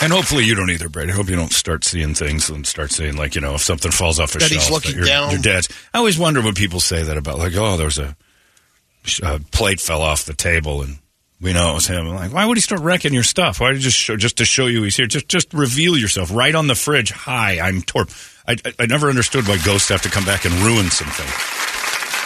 And 0.02 0.12
hopefully 0.12 0.44
you 0.44 0.54
don't 0.54 0.70
either, 0.70 0.88
Brady. 0.88 1.12
I 1.12 1.14
hope 1.14 1.28
you 1.28 1.36
don't 1.36 1.52
start 1.52 1.84
seeing 1.84 2.14
things 2.14 2.48
and 2.48 2.66
start 2.66 2.90
saying 2.90 3.16
like 3.16 3.34
you 3.34 3.40
know 3.42 3.54
if 3.54 3.60
something 3.60 3.90
falls 3.90 4.18
off 4.18 4.34
a 4.34 4.38
That 4.38 4.50
he's 4.50 4.62
shelf 4.64 4.70
looking 4.84 4.96
your, 4.96 5.04
down. 5.04 5.30
your 5.30 5.40
dad's. 5.40 5.68
I 5.92 5.98
always 5.98 6.18
wonder 6.18 6.40
when 6.40 6.54
people 6.54 6.80
say 6.80 7.02
that 7.02 7.16
about 7.18 7.38
like 7.38 7.54
oh 7.54 7.76
there's 7.76 7.98
a, 7.98 8.16
a 9.22 9.40
plate 9.52 9.78
fell 9.78 10.00
off 10.00 10.24
the 10.24 10.32
table 10.32 10.82
and 10.82 10.98
we 11.40 11.52
know 11.52 11.70
it 11.70 11.74
was 11.74 11.86
him. 11.86 12.06
I'm 12.08 12.14
like, 12.14 12.32
why 12.32 12.44
would 12.44 12.56
he 12.56 12.62
start 12.62 12.80
wrecking 12.80 13.14
your 13.14 13.22
stuff? 13.22 13.60
Why 13.60 13.68
did 13.68 13.76
he 13.78 13.82
just 13.82 13.96
show, 13.96 14.16
just 14.16 14.38
to 14.38 14.44
show 14.44 14.66
you 14.66 14.82
he's 14.82 14.96
here? 14.96 15.06
Just 15.06 15.28
just 15.28 15.52
reveal 15.54 15.96
yourself 15.96 16.30
right 16.34 16.54
on 16.54 16.66
the 16.66 16.74
fridge. 16.74 17.10
Hi, 17.12 17.60
I'm 17.60 17.82
Torp. 17.82 18.10
I, 18.48 18.56
I, 18.64 18.72
I 18.80 18.86
never 18.86 19.08
understood 19.10 19.46
why 19.46 19.58
ghosts 19.64 19.90
have 19.90 20.02
to 20.02 20.10
come 20.10 20.24
back 20.24 20.44
and 20.44 20.54
ruin 20.54 20.90
something. 20.90 21.26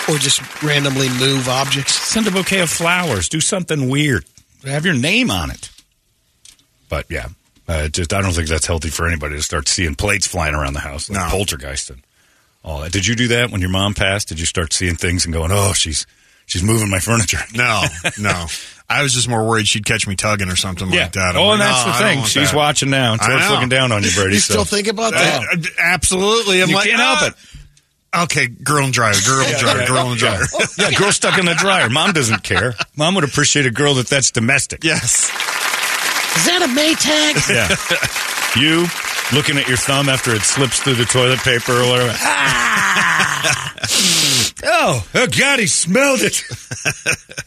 Or 0.09 0.19
just 0.19 0.63
randomly 0.63 1.09
move 1.09 1.49
objects? 1.49 1.95
Send 1.95 2.27
a 2.27 2.31
bouquet 2.31 2.61
of 2.61 2.69
flowers. 2.71 3.29
Do 3.29 3.41
something 3.41 3.89
weird. 3.89 4.25
Have 4.65 4.85
your 4.85 4.95
name 4.95 5.31
on 5.31 5.51
it. 5.51 5.71
But 6.91 7.07
yeah, 7.11 7.29
uh, 7.69 7.89
just 7.89 8.13
I 8.13 8.21
don't 8.21 8.33
think 8.33 8.49
that's 8.49 8.67
healthy 8.67 8.91
for 8.91 9.07
anybody 9.07 9.37
to 9.37 9.43
start 9.43 9.67
seeing 9.69 9.95
plates 9.95 10.27
flying 10.27 10.55
around 10.55 10.75
the 10.75 10.81
house 10.81 11.09
like 11.09 11.19
No. 11.21 11.29
poltergeist 11.31 11.91
and 11.91 12.03
all 12.63 12.81
that. 12.81 12.93
Did 12.93 13.07
you 13.07 13.15
do 13.15 13.29
that 13.29 13.51
when 13.51 13.61
your 13.63 13.71
mom 13.71 13.95
passed? 13.95 14.29
Did 14.29 14.39
you 14.41 14.47
start 14.47 14.73
seeing 14.73 14.95
things 14.97 15.25
and 15.25 15.33
going, 15.33 15.51
oh, 15.51 15.73
she's 15.73 16.07
she's 16.47 16.63
moving 16.63 16.91
my 16.91 16.99
furniture? 17.01 17.39
No, 17.55 17.83
no. 18.21 18.47
I 18.91 19.03
was 19.03 19.15
just 19.15 19.29
more 19.31 19.49
worried 19.49 19.67
she'd 19.67 19.87
catch 19.87 20.07
me 20.07 20.15
tugging 20.15 20.51
or 20.51 20.57
something 20.57 20.91
like 20.91 21.13
that. 21.13 21.35
I'm 21.35 21.41
Oh, 21.41 21.47
like, 21.49 21.53
and 21.53 21.63
that's 21.63 21.87
no, 21.87 21.93
the 21.93 21.99
thing. 21.99 22.25
She's 22.25 22.51
that. 22.51 22.57
watching 22.57 22.91
now. 22.91 23.15
I 23.15 23.17
Torp's 23.17 23.49
looking 23.51 23.71
down 23.71 23.93
on 23.93 24.03
you, 24.03 24.11
Brady. 24.15 24.35
You 24.35 24.41
so- 24.41 24.53
still 24.53 24.65
think 24.67 24.89
about 24.89 25.15
that? 25.15 25.43
Uh, 25.51 25.57
absolutely. 25.81 26.61
I'm 26.63 26.69
You 26.69 26.75
like, 26.75 26.89
can't 26.91 27.01
ah. 27.01 27.17
help 27.17 27.33
it. 27.33 27.39
Okay, 28.23 28.47
girl 28.47 28.85
and 28.85 28.93
dryer, 28.93 29.15
girl 29.27 29.41
and 29.45 29.57
dryer, 29.59 29.87
girl 29.87 30.11
and 30.11 30.19
dryer. 30.19 30.43
Yeah, 30.79 30.91
girl 30.93 31.13
stuck 31.13 31.39
in 31.39 31.47
the 31.47 31.55
dryer. 31.55 31.89
Mom 31.89 32.13
doesn't 32.13 32.43
care. 32.43 32.75
Mom 32.97 33.15
would 33.15 33.25
appreciate 33.25 33.67
a 33.67 33.71
girl 33.71 33.95
that 33.95 34.07
that's 34.09 34.31
domestic. 34.31 34.85
Yes. 34.85 35.31
Is 36.37 36.47
that 36.47 36.63
a 36.63 36.69
Maytag? 36.75 37.49
Yeah. 37.49 37.69
you 38.61 38.87
looking 39.33 39.57
at 39.57 39.69
your 39.69 39.77
thumb 39.77 40.09
after 40.09 40.35
it 40.35 40.43
slips 40.43 40.81
through 40.81 40.95
the 40.95 41.05
toilet 41.05 41.39
paper 41.41 41.73
or 41.73 41.89
whatever. 41.89 42.13
oh, 44.65 45.07
oh, 45.15 45.27
God, 45.39 45.61
he 45.61 45.67
smelled 45.67 46.21
it. 46.23 46.43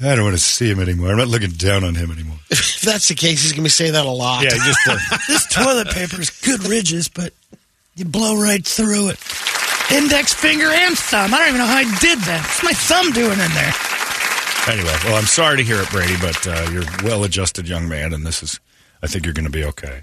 I 0.01 0.15
don't 0.15 0.24
want 0.24 0.36
to 0.38 0.41
see 0.41 0.69
him 0.69 0.79
anymore. 0.79 1.12
I'm 1.12 1.17
not 1.17 1.27
looking 1.27 1.51
down 1.51 1.83
on 1.83 1.95
him 1.95 2.12
anymore. 2.12 2.38
if 2.50 2.81
that's 2.81 3.09
the 3.09 3.15
case, 3.15 3.41
he's 3.43 3.51
going 3.51 3.63
to 3.63 3.63
be 3.63 3.69
saying 3.69 3.93
that 3.93 4.05
a 4.05 4.09
lot. 4.09 4.43
Yeah, 4.43 4.51
just 4.51 4.79
uh, 4.88 4.97
This 5.27 5.47
toilet 5.47 5.89
paper 5.89 6.19
is 6.21 6.29
good 6.29 6.65
ridges, 6.65 7.07
but 7.09 7.33
you 7.95 8.05
blow 8.05 8.41
right 8.41 8.65
through 8.65 9.09
it. 9.09 9.17
Index 9.91 10.34
finger 10.34 10.67
and 10.67 10.98
thumb. 10.98 11.34
I 11.34 11.38
don't 11.39 11.48
even 11.50 11.60
know 11.62 11.65
how 11.67 11.77
I 11.77 11.84
did 12.00 12.20
that. 12.20 12.41
What's 12.44 12.63
my 12.63 12.74
thumb 12.74 13.12
doing 13.13 13.32
in 13.39 13.51
there? 13.56 13.74
anyway. 14.70 14.94
Well, 15.06 15.15
I'm 15.15 15.24
sorry 15.25 15.58
to 15.58 15.63
hear 15.63 15.82
it, 15.82 15.89
Brady, 15.89 16.15
but 16.20 16.46
uh, 16.46 16.70
you're 16.74 16.84
a 16.84 17.06
well-adjusted 17.06 17.70
young 17.70 17.88
man, 17.88 18.13
and 18.13 18.25
this 18.25 18.44
is. 18.44 18.60
I 19.01 19.08
think 19.08 19.25
you're 19.25 19.34
going 19.34 19.46
to 19.46 19.51
be 19.51 19.63
okay. 19.63 20.01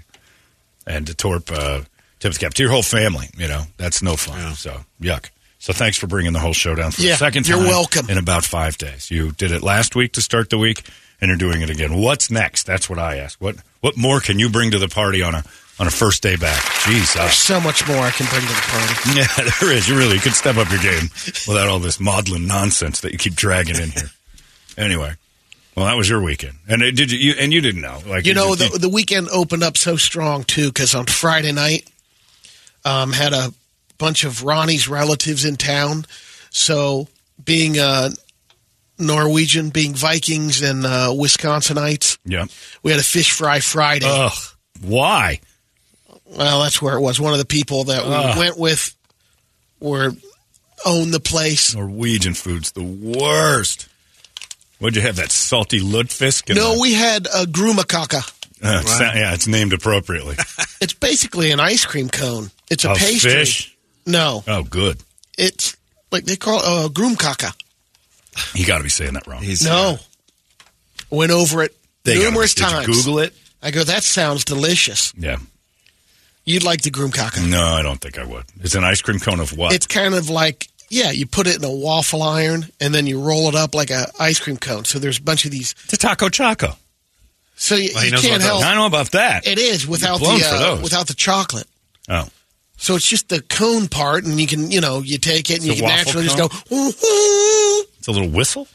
And 0.87 1.05
to 1.07 1.13
Torp, 1.13 1.51
uh, 1.51 1.81
tips 2.19 2.37
cap 2.39 2.53
to 2.55 2.63
your 2.63 2.71
whole 2.71 2.81
family. 2.81 3.29
You 3.37 3.47
know 3.47 3.63
that's 3.77 4.01
no 4.01 4.15
fun. 4.15 4.53
So 4.55 4.81
yuck. 5.01 5.29
So 5.59 5.73
thanks 5.73 5.97
for 5.97 6.07
bringing 6.07 6.33
the 6.33 6.39
whole 6.39 6.53
show 6.53 6.73
down 6.75 6.91
for 6.91 7.01
Yeah, 7.01 7.11
the 7.11 7.17
second 7.17 7.43
time. 7.43 7.57
you're 7.59 7.67
welcome. 7.67 8.09
In 8.09 8.17
about 8.17 8.43
five 8.45 8.77
days, 8.77 9.09
you 9.11 9.31
did 9.33 9.51
it 9.51 9.61
last 9.63 9.95
week 9.95 10.13
to 10.13 10.21
start 10.21 10.49
the 10.49 10.57
week, 10.57 10.83
and 11.21 11.29
you're 11.29 11.37
doing 11.37 11.61
it 11.61 11.69
again. 11.69 11.99
What's 11.99 12.31
next? 12.31 12.65
That's 12.65 12.89
what 12.89 12.97
I 12.99 13.17
ask. 13.17 13.39
What 13.41 13.57
what 13.81 13.97
more 13.97 14.19
can 14.19 14.39
you 14.39 14.49
bring 14.49 14.71
to 14.71 14.79
the 14.79 14.87
party 14.87 15.21
on 15.21 15.35
a 15.35 15.43
on 15.79 15.87
a 15.87 15.91
first 15.91 16.23
day 16.23 16.35
back? 16.35 16.61
Jeez, 16.83 17.13
There's 17.13 17.17
uh, 17.17 17.29
so 17.29 17.59
much 17.61 17.87
more 17.87 17.97
I 17.97 18.11
can 18.11 18.27
bring 18.27 18.41
to 18.41 18.47
the 18.47 18.53
party. 18.53 18.93
yeah, 19.19 19.51
there 19.59 19.71
is. 19.71 19.87
You 19.89 19.97
really 19.97 20.15
you 20.15 20.21
could 20.21 20.33
step 20.33 20.57
up 20.57 20.69
your 20.69 20.81
game 20.81 21.09
without 21.47 21.67
all 21.67 21.79
this 21.79 21.99
maudlin 21.99 22.47
nonsense 22.47 23.01
that 23.01 23.11
you 23.11 23.17
keep 23.17 23.35
dragging 23.35 23.75
in 23.75 23.89
here. 23.89 24.09
Anyway, 24.77 25.13
well, 25.75 25.85
that 25.85 25.97
was 25.97 26.09
your 26.09 26.21
weekend, 26.21 26.57
and 26.69 26.81
it, 26.81 26.95
did 26.95 27.11
you, 27.11 27.19
you? 27.19 27.33
And 27.37 27.51
you 27.51 27.59
didn't 27.59 27.81
know, 27.81 27.99
like 28.07 28.25
You 28.25 28.33
know, 28.33 28.55
the, 28.55 28.77
the 28.77 28.89
weekend 28.89 29.27
opened 29.29 29.63
up 29.63 29.77
so 29.77 29.97
strong, 29.97 30.45
too, 30.45 30.67
because 30.67 30.95
on 30.95 31.05
Friday 31.05 31.51
night, 31.51 31.89
um, 32.85 33.11
had 33.11 33.33
a 33.33 33.53
bunch 33.97 34.23
of 34.23 34.43
Ronnie's 34.43 34.87
relatives 34.87 35.43
in 35.43 35.57
town. 35.57 36.05
So, 36.49 37.09
being 37.43 37.77
uh, 37.77 38.11
Norwegian, 38.97 39.69
being 39.69 39.93
Vikings 39.93 40.61
and 40.61 40.85
uh, 40.85 41.09
Wisconsinites, 41.09 42.19
yeah. 42.23 42.45
we 42.81 42.91
had 42.91 42.99
a 42.99 43.03
fish 43.03 43.31
fry 43.31 43.59
Friday. 43.59 44.07
Ugh, 44.09 44.31
why? 44.81 45.41
Well, 46.25 46.61
that's 46.63 46.81
where 46.81 46.95
it 46.97 47.01
was. 47.01 47.19
One 47.19 47.33
of 47.33 47.39
the 47.39 47.45
people 47.45 47.85
that 47.85 48.03
we 48.05 48.13
Ugh. 48.13 48.37
went 48.37 48.57
with 48.57 48.95
were 49.79 50.11
owned 50.85 51.13
the 51.13 51.19
place. 51.19 51.75
Norwegian 51.75 52.33
food's 52.33 52.71
the 52.71 52.83
worst. 52.83 53.87
What'd 54.79 54.95
you 54.95 55.01
have? 55.03 55.15
That 55.17 55.31
salty 55.31 55.79
lutefisk? 55.79 56.53
No, 56.53 56.73
the- 56.75 56.81
we 56.81 56.93
had 56.93 57.27
a 57.27 57.45
grumakaka. 57.45 58.29
Uh, 58.63 58.81
it's 58.81 58.99
not- 58.99 59.15
yeah, 59.15 59.33
it's 59.33 59.47
named 59.47 59.73
appropriately. 59.73 60.35
It's 60.81 60.93
basically 60.93 61.51
an 61.51 61.59
ice 61.61 61.85
cream 61.85 62.09
cone. 62.09 62.51
It's 62.69 62.83
a 62.83 62.91
Of 62.91 62.97
pastry. 62.97 63.31
fish? 63.31 63.75
No, 64.05 64.43
Oh, 64.45 64.61
good. 64.63 64.97
it's 65.37 65.75
like 66.11 66.25
they 66.25 66.35
call 66.35 66.59
it 66.59 66.65
uh, 66.65 66.89
groomkaka. 66.89 67.53
You 68.53 68.65
got 68.65 68.79
to 68.79 68.83
be 68.83 68.89
saying 68.89 69.13
that 69.13 69.25
wrong. 69.25 69.41
He's, 69.41 69.63
No, 69.65 69.97
went 71.09 71.31
over 71.31 71.63
it 71.63 71.75
They 72.03 72.19
numerous 72.19 72.53
be- 72.53 72.61
did 72.61 72.69
times. 72.69 72.87
You 72.87 72.93
Google 72.93 73.19
it? 73.19 73.33
I 73.63 73.71
go, 73.71 73.83
that 73.85 74.03
sounds 74.03 74.43
delicious. 74.43 75.13
Yeah. 75.17 75.37
You'd 76.45 76.63
like 76.63 76.81
the 76.81 76.91
groomkaka. 76.91 77.49
No, 77.49 77.63
I 77.63 77.81
don't 77.81 77.99
think 77.99 78.19
I 78.19 78.25
would. 78.25 78.45
It's 78.61 78.75
an 78.75 78.83
ice 78.83 79.01
cream 79.01 79.19
cone 79.19 79.39
of 79.39 79.57
what? 79.57 79.73
It's 79.73 79.87
kind 79.87 80.13
of 80.13 80.29
like 80.29 80.67
yeah, 80.89 81.11
you 81.11 81.25
put 81.25 81.47
it 81.47 81.57
in 81.57 81.63
a 81.63 81.71
waffle 81.71 82.21
iron 82.21 82.67
and 82.79 82.93
then 82.93 83.07
you 83.07 83.19
roll 83.21 83.49
it 83.49 83.55
up 83.55 83.73
like 83.73 83.89
a 83.89 84.07
ice 84.19 84.39
cream 84.39 84.57
cone. 84.57 84.85
So 84.85 84.99
there's 84.99 85.17
a 85.17 85.21
bunch 85.21 85.45
of 85.45 85.51
these. 85.51 85.73
It's 85.85 85.93
a 85.93 85.97
taco 85.97 86.29
choco. 86.29 86.73
So 87.55 87.75
you, 87.75 87.89
Well, 87.93 88.01
he 88.03 88.07
you 88.09 88.11
knows 88.13 88.21
can't 88.21 88.41
help. 88.43 88.63
I 88.63 88.75
know 88.75 88.85
about 88.85 89.11
that. 89.11 89.47
It 89.47 89.57
is 89.57 89.87
without 89.87 90.19
the 90.19 90.43
uh, 90.45 90.81
without 90.81 91.07
the 91.07 91.13
chocolate. 91.13 91.67
Oh. 92.09 92.27
So 92.77 92.95
it's 92.95 93.07
just 93.07 93.29
the 93.29 93.41
cone 93.41 93.87
part, 93.87 94.25
and 94.25 94.39
you 94.39 94.47
can 94.47 94.69
you 94.69 94.81
know 94.81 94.99
you 94.99 95.17
take 95.17 95.49
it 95.49 95.61
and 95.61 95.67
It's 95.69 95.79
you 95.79 95.81
can 95.81 95.83
waffle 95.83 96.21
naturally 96.21 96.25
just 96.25 96.37
go. 96.37 96.75
"Ooh, 96.75 96.89
ooh." 96.89 97.85
It's 97.97 98.07
a 98.07 98.11
little 98.11 98.29
whistle? 98.29 98.67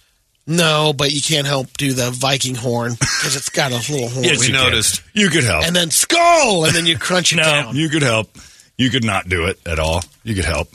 No, 0.50 0.92
but 0.92 1.12
you 1.12 1.22
can't 1.22 1.46
help 1.46 1.76
do 1.76 1.92
the 1.92 2.10
Viking 2.10 2.56
horn 2.56 2.94
because 2.94 3.36
it's 3.36 3.50
got 3.50 3.70
a 3.70 3.76
little 3.92 4.08
horn. 4.08 4.24
Yes, 4.24 4.40
we 4.40 4.46
you 4.46 4.52
can. 4.52 4.64
noticed. 4.64 5.02
You 5.14 5.28
could 5.30 5.44
help. 5.44 5.64
and 5.64 5.76
then 5.76 5.92
skull, 5.92 6.64
and 6.64 6.74
then 6.74 6.86
you 6.86 6.98
crunch 6.98 7.32
it 7.32 7.36
no, 7.36 7.42
down. 7.44 7.76
you 7.76 7.88
could 7.88 8.02
help. 8.02 8.36
You 8.76 8.90
could 8.90 9.04
not 9.04 9.28
do 9.28 9.46
it 9.46 9.60
at 9.64 9.78
all. 9.78 10.02
You 10.24 10.34
could 10.34 10.44
help. 10.44 10.68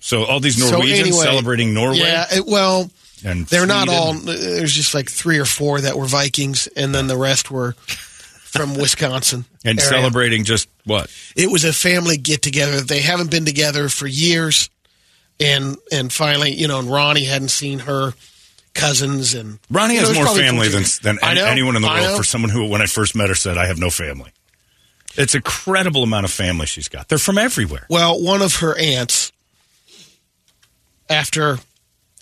So 0.00 0.24
all 0.24 0.40
these 0.40 0.60
So 0.60 0.72
Norwegians 0.72 1.00
anyway, 1.00 1.24
celebrating 1.24 1.72
Norway. 1.72 1.98
Yeah, 1.98 2.26
it, 2.32 2.44
well, 2.44 2.90
and 3.24 3.46
they're 3.46 3.66
not 3.66 3.88
all. 3.88 4.14
There's 4.14 4.74
just 4.74 4.94
like 4.94 5.08
three 5.08 5.38
or 5.38 5.44
four 5.44 5.80
that 5.80 5.96
were 5.96 6.06
Vikings, 6.06 6.66
and 6.66 6.92
then 6.92 7.06
the 7.06 7.16
rest 7.16 7.52
were 7.52 7.74
from 7.74 8.74
Wisconsin. 8.74 9.44
and 9.64 9.78
area. 9.78 9.90
celebrating 9.90 10.42
just 10.42 10.68
what? 10.84 11.08
It 11.36 11.52
was 11.52 11.64
a 11.64 11.72
family 11.72 12.16
get 12.16 12.42
together. 12.42 12.80
They 12.80 13.00
haven't 13.00 13.30
been 13.30 13.44
together 13.44 13.88
for 13.88 14.08
years, 14.08 14.70
and 15.38 15.76
and 15.92 16.12
finally, 16.12 16.50
you 16.52 16.66
know, 16.66 16.80
and 16.80 16.90
Ronnie 16.90 17.24
hadn't 17.24 17.50
seen 17.50 17.78
her 17.80 18.12
cousins, 18.74 19.34
and 19.34 19.58
Ronnie 19.70 19.94
you 19.94 20.00
know, 20.02 20.08
has 20.08 20.16
more 20.16 20.26
family 20.36 20.68
than, 20.68 20.84
than 21.02 21.18
any- 21.22 21.40
know, 21.40 21.46
anyone 21.46 21.76
in 21.76 21.82
the 21.82 21.88
I 21.88 22.00
world 22.00 22.10
know. 22.12 22.16
for 22.18 22.24
someone 22.24 22.50
who, 22.50 22.66
when 22.68 22.80
I 22.82 22.86
first 22.86 23.14
met 23.16 23.28
her, 23.28 23.34
said, 23.34 23.58
I 23.58 23.66
have 23.66 23.78
no 23.78 23.90
family. 23.90 24.30
It's 25.16 25.34
a 25.34 25.40
credible 25.40 26.02
amount 26.04 26.24
of 26.24 26.30
family 26.30 26.66
she's 26.66 26.88
got. 26.88 27.08
They're 27.08 27.18
from 27.18 27.36
everywhere. 27.38 27.86
Well, 27.90 28.22
one 28.22 28.42
of 28.42 28.56
her 28.56 28.78
aunts, 28.78 29.32
after 31.08 31.58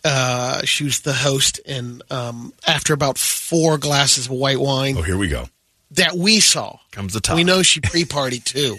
Uh, 0.05 0.65
she 0.65 0.85
was 0.85 1.01
the 1.01 1.13
host, 1.13 1.61
and 1.67 2.03
um, 2.11 2.53
after 2.67 2.95
about 2.95 3.19
four 3.19 3.77
glasses 3.79 4.27
of 4.27 4.33
white 4.33 4.61
wine 4.61 4.97
Oh, 4.97 5.03
here 5.03 5.19
we 5.19 5.27
go. 5.29 5.49
that 5.91 6.13
we 6.15 6.39
saw, 6.39 6.79
Comes 6.93 7.13
the 7.15 7.21
time. 7.21 7.35
we 7.37 7.43
know 7.45 7.63
she 7.63 7.81
pre-partied 7.81 8.45
too. 8.55 8.77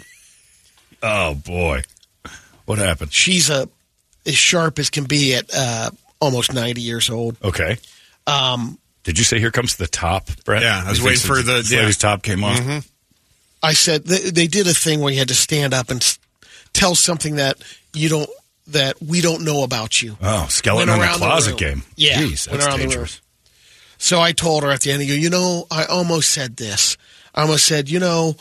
Oh 1.03 1.35
boy, 1.35 1.83
what 2.65 2.77
happened? 2.79 3.13
She's 3.13 3.49
a 3.49 3.67
as 4.25 4.35
sharp 4.35 4.79
as 4.79 4.89
can 4.89 5.03
be 5.05 5.35
at 5.35 5.53
uh, 5.53 5.91
almost 6.19 6.53
ninety 6.53 6.81
years 6.81 7.09
old. 7.09 7.37
Okay. 7.43 7.77
Um, 8.27 8.77
Did 9.03 9.17
you 9.17 9.23
say 9.23 9.39
here 9.39 9.51
comes 9.51 9.75
the 9.77 9.87
top, 9.87 10.29
Brett? 10.45 10.61
Yeah, 10.61 10.83
I 10.85 10.89
was 10.89 10.99
You 10.99 11.05
waiting 11.05 11.21
for 11.21 11.41
the- 11.41 11.67
yeah. 11.69 11.79
lady's 11.79 11.97
top 11.97 12.21
came 12.23 12.43
off. 12.43 12.87
I 13.61 13.73
said 13.73 14.05
they, 14.05 14.29
they 14.29 14.47
did 14.47 14.67
a 14.67 14.73
thing 14.73 14.99
where 15.01 15.11
you 15.11 15.19
had 15.19 15.27
to 15.29 15.33
stand 15.35 15.73
up 15.73 15.89
and 15.89 16.17
tell 16.73 16.95
something 16.95 17.35
that 17.37 17.57
you 17.93 18.07
don't 18.09 18.29
that 18.67 19.01
we 19.01 19.19
don't 19.21 19.43
know 19.43 19.63
about 19.63 20.01
you. 20.01 20.15
Oh, 20.21 20.45
skeleton 20.49 20.89
in 20.93 20.99
the 20.99 21.01
around 21.03 21.19
the 21.19 21.25
closet 21.25 21.57
game. 21.57 21.83
Yeah, 21.95 22.21
Jeez, 22.21 22.47
that's 22.49 22.65
around 22.65 22.77
the 22.79 22.83
room. 22.83 22.89
dangerous. 22.89 23.21
So 23.97 24.21
I 24.21 24.31
told 24.31 24.63
her 24.63 24.69
at 24.71 24.81
the 24.81 24.91
end, 24.91 25.01
I 25.01 25.05
go, 25.07 25.13
you 25.13 25.29
know, 25.29 25.65
I 25.71 25.85
almost 25.85 26.29
said 26.29 26.55
this. 26.55 26.95
I 27.35 27.41
almost 27.41 27.65
said, 27.65 27.89
you 27.89 27.99
know, 27.99 28.35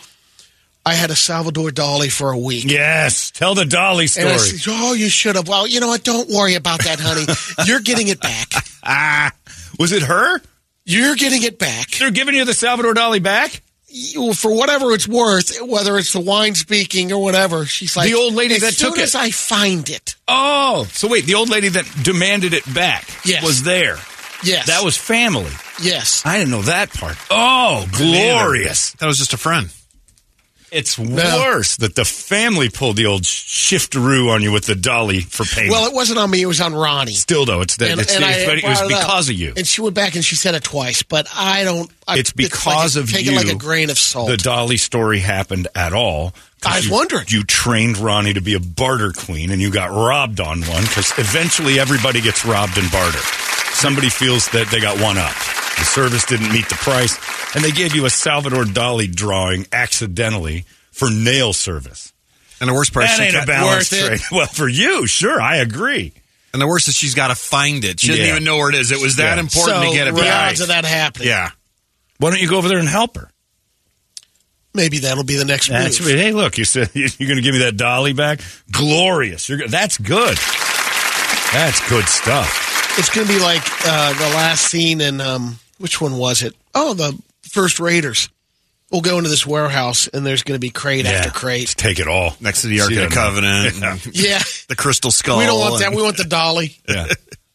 I 0.88 0.94
had 0.94 1.10
a 1.10 1.16
Salvador 1.16 1.68
Dali 1.70 2.10
for 2.10 2.30
a 2.32 2.38
week. 2.38 2.64
Yes, 2.70 3.30
tell 3.30 3.54
the 3.54 3.64
Dali 3.64 4.00
And 4.02 4.10
story. 4.10 4.28
I 4.32 4.36
said, 4.38 4.72
oh, 4.74 4.94
you 4.94 5.08
should 5.10 5.36
have. 5.36 5.46
Well, 5.46 5.66
you 5.66 5.80
know 5.80 5.88
what? 5.88 6.02
Don't 6.02 6.28
worry 6.30 6.54
about 6.54 6.82
that, 6.84 6.98
honey. 6.98 7.26
You're 7.68 7.80
getting 7.80 8.08
it 8.08 8.20
back. 8.20 8.48
ah, 8.82 9.32
was 9.78 9.92
it 9.92 10.02
her? 10.02 10.40
You're 10.86 11.14
getting 11.16 11.42
it 11.42 11.58
back. 11.58 11.90
They're 11.90 12.10
giving 12.10 12.34
you 12.34 12.46
the 12.46 12.54
Salvador 12.54 12.94
Dali 12.94 13.22
back. 13.22 13.60
You, 13.90 14.32
for 14.32 14.54
whatever 14.54 14.92
it's 14.92 15.06
worth, 15.08 15.60
whether 15.62 15.96
it's 15.98 16.12
the 16.14 16.20
wine 16.20 16.54
speaking 16.54 17.12
or 17.12 17.22
whatever, 17.22 17.64
she's 17.66 17.96
like 17.96 18.08
The 18.10 18.16
old 18.16 18.34
lady 18.34 18.54
as 18.54 18.60
that 18.62 18.72
soon 18.74 18.90
took 18.90 18.98
it." 18.98 19.02
as 19.02 19.14
I 19.14 19.30
find 19.30 19.88
it, 19.90 20.16
Oh, 20.26 20.86
so 20.92 21.08
wait, 21.08 21.24
the 21.26 21.34
old 21.34 21.48
lady 21.50 21.68
that 21.68 21.84
demanded 22.02 22.52
it 22.54 22.64
back 22.74 23.06
Yes. 23.24 23.42
was 23.42 23.62
there. 23.62 23.96
yes, 24.42 24.66
That 24.66 24.84
was 24.84 24.96
family. 24.96 25.50
yes. 25.82 26.22
I 26.26 26.36
didn't 26.38 26.50
know 26.50 26.62
that 26.62 26.92
part. 26.92 27.16
Oh, 27.30 27.86
glorious. 27.92 28.92
That 28.98 29.06
was 29.06 29.16
just 29.18 29.32
a 29.32 29.38
friend. 29.38 29.70
It's 30.70 30.98
worse 30.98 31.76
that 31.78 31.94
the 31.94 32.04
family 32.04 32.68
pulled 32.68 32.96
the 32.96 33.06
old 33.06 33.22
shifteroo 33.22 34.30
on 34.30 34.42
you 34.42 34.52
with 34.52 34.66
the 34.66 34.74
Dali 34.74 35.22
for 35.24 35.44
payment. 35.44 35.72
Well, 35.72 35.86
it 35.86 35.94
wasn't 35.94 36.18
on 36.18 36.30
me; 36.30 36.42
it 36.42 36.46
was 36.46 36.60
on 36.60 36.74
Ronnie. 36.74 37.12
Still, 37.12 37.44
though, 37.46 37.60
it's, 37.62 37.76
that 37.76 37.90
And- 37.90 38.00
it's, 38.00 38.14
and 38.14 38.24
I 38.24 38.30
it's- 38.32 38.48
it 38.48 38.68
was 38.68 38.78
brought 38.78 38.90
it 38.90 38.94
up. 38.94 39.00
because 39.02 39.28
of 39.30 39.34
you. 39.36 39.52
And 39.56 39.66
she 39.66 39.80
went 39.80 39.94
back 39.94 40.14
and 40.14 40.24
she 40.24 40.36
said 40.36 40.54
it 40.54 40.62
twice, 40.64 41.02
but 41.02 41.26
I 41.34 41.64
don't. 41.64 41.90
I, 42.06 42.18
It's 42.18 42.32
because 42.32 42.96
like, 42.96 43.04
of 43.04 43.10
take 43.10 43.26
you. 43.26 43.32
it 43.32 43.36
like 43.36 43.48
a 43.54 43.58
grain 43.58 43.90
of 43.90 43.98
salt. 43.98 44.28
The 44.28 44.36
Dali 44.36 44.78
story 44.78 45.18
happened 45.20 45.68
at 45.74 45.92
all. 45.92 46.34
I 46.64 46.76
was 46.76 46.86
you- 46.86 46.92
wondering. 46.92 47.24
You 47.28 47.44
trained 47.44 47.98
Ronnie 47.98 48.34
to 48.34 48.40
be 48.40 48.54
a 48.54 48.60
barter 48.60 49.12
queen, 49.12 49.50
and 49.50 49.60
you 49.62 49.70
got 49.70 49.90
robbed 49.90 50.40
on 50.40 50.62
one 50.62 50.82
because 50.82 51.12
eventually 51.18 51.78
everybody 51.78 52.20
gets 52.20 52.44
robbed 52.44 52.76
in 52.78 52.88
barter. 52.90 53.18
Somebody 53.74 54.08
feels 54.08 54.48
that 54.48 54.68
they 54.70 54.80
got 54.80 55.00
one 55.00 55.18
up. 55.18 55.34
The 55.78 55.84
service 55.84 56.24
didn't 56.24 56.52
meet 56.52 56.68
the 56.68 56.74
price, 56.74 57.16
and 57.54 57.62
they 57.64 57.70
gave 57.70 57.94
you 57.94 58.04
a 58.06 58.10
Salvador 58.10 58.64
Dali 58.64 59.12
drawing 59.12 59.66
accidentally 59.72 60.64
for 60.92 61.08
nail 61.10 61.52
service. 61.52 62.12
And 62.60 62.68
the 62.68 62.74
worst 62.74 62.92
part, 62.92 63.06
That 63.06 63.16
she 63.16 63.22
ain't 63.22 63.34
a 63.34 63.38
got- 63.38 63.46
balance 63.46 63.92
it. 63.92 64.06
trade. 64.06 64.20
Well, 64.32 64.46
for 64.46 64.68
you, 64.68 65.06
sure, 65.06 65.40
I 65.40 65.56
agree. 65.56 66.12
And 66.52 66.60
the 66.60 66.66
worst 66.66 66.88
is 66.88 66.94
she's 66.96 67.14
got 67.14 67.28
to 67.28 67.34
find 67.36 67.84
it. 67.84 68.00
She 68.00 68.08
doesn't 68.08 68.24
Yeah. 68.24 68.30
even 68.32 68.44
know 68.44 68.56
where 68.56 68.70
it 68.70 68.74
is. 68.74 68.90
It 68.90 69.00
was 69.00 69.16
that 69.16 69.36
Yeah. 69.36 69.40
important 69.42 69.76
so 69.84 69.90
to 69.90 69.96
get 69.96 70.08
it 70.08 70.14
the 70.14 70.22
back. 70.22 70.50
odds 70.50 70.60
of 70.60 70.68
that 70.68 70.84
happening. 70.84 71.28
Yeah. 71.28 71.50
Why 72.18 72.30
don't 72.30 72.40
you 72.40 72.48
go 72.48 72.56
over 72.58 72.68
there 72.68 72.78
and 72.78 72.88
help 72.88 73.16
her? 73.16 73.30
maybe 74.74 74.98
that'll 74.98 75.24
be 75.24 75.34
the 75.36 75.44
next 75.44 75.68
That's 75.68 75.98
move. 76.00 76.10
hey, 76.10 76.30
look, 76.32 76.56
you 76.56 76.64
said 76.64 76.90
you're 76.94 77.08
going 77.18 77.36
to 77.36 77.42
give 77.42 77.52
me 77.54 77.60
that 77.60 77.76
Dali 77.76 78.14
back. 78.14 78.40
Glorious. 78.70 79.48
You're 79.48 79.58
go- 79.58 79.66
that's 79.66 79.98
good. 79.98 80.36
That's 81.52 81.88
good 81.88 82.04
stuff. 82.06 82.96
It's 82.98 83.08
going 83.10 83.26
to 83.26 83.32
be 83.32 83.40
like 83.40 83.62
uh, 83.86 84.12
the 84.12 84.36
last 84.36 84.66
scene 84.70 85.00
in 85.00 85.20
um, 85.20 85.58
which 85.78 86.00
one 86.00 86.16
was 86.18 86.42
it? 86.42 86.54
Oh, 86.74 86.94
the 86.94 87.18
first 87.42 87.80
Raiders. 87.80 88.28
We'll 88.90 89.02
go 89.02 89.18
into 89.18 89.28
this 89.28 89.46
warehouse 89.46 90.08
and 90.08 90.24
there's 90.24 90.42
going 90.42 90.56
to 90.56 90.60
be 90.60 90.70
crate 90.70 91.04
after 91.04 91.30
crate. 91.30 91.62
Just 91.62 91.78
take 91.78 91.98
it 92.00 92.08
all 92.08 92.34
Next 92.40 92.62
to 92.62 92.68
the 92.68 92.80
Ark 92.80 92.90
of 92.90 92.96
the? 92.96 93.08
Covenant. 93.08 93.74
Yeah. 93.80 93.98
Yeah, 94.12 94.42
The 94.68 94.76
crystal 94.76 95.10
skull. 95.10 95.38
we 95.38 95.44
don't 95.44 95.58
want 95.60 95.80
that. 95.80 95.94
We 95.94 96.02
want 96.02 96.16
the 96.16 96.22
Dali. 96.22 96.78
Yeah. 96.88 97.06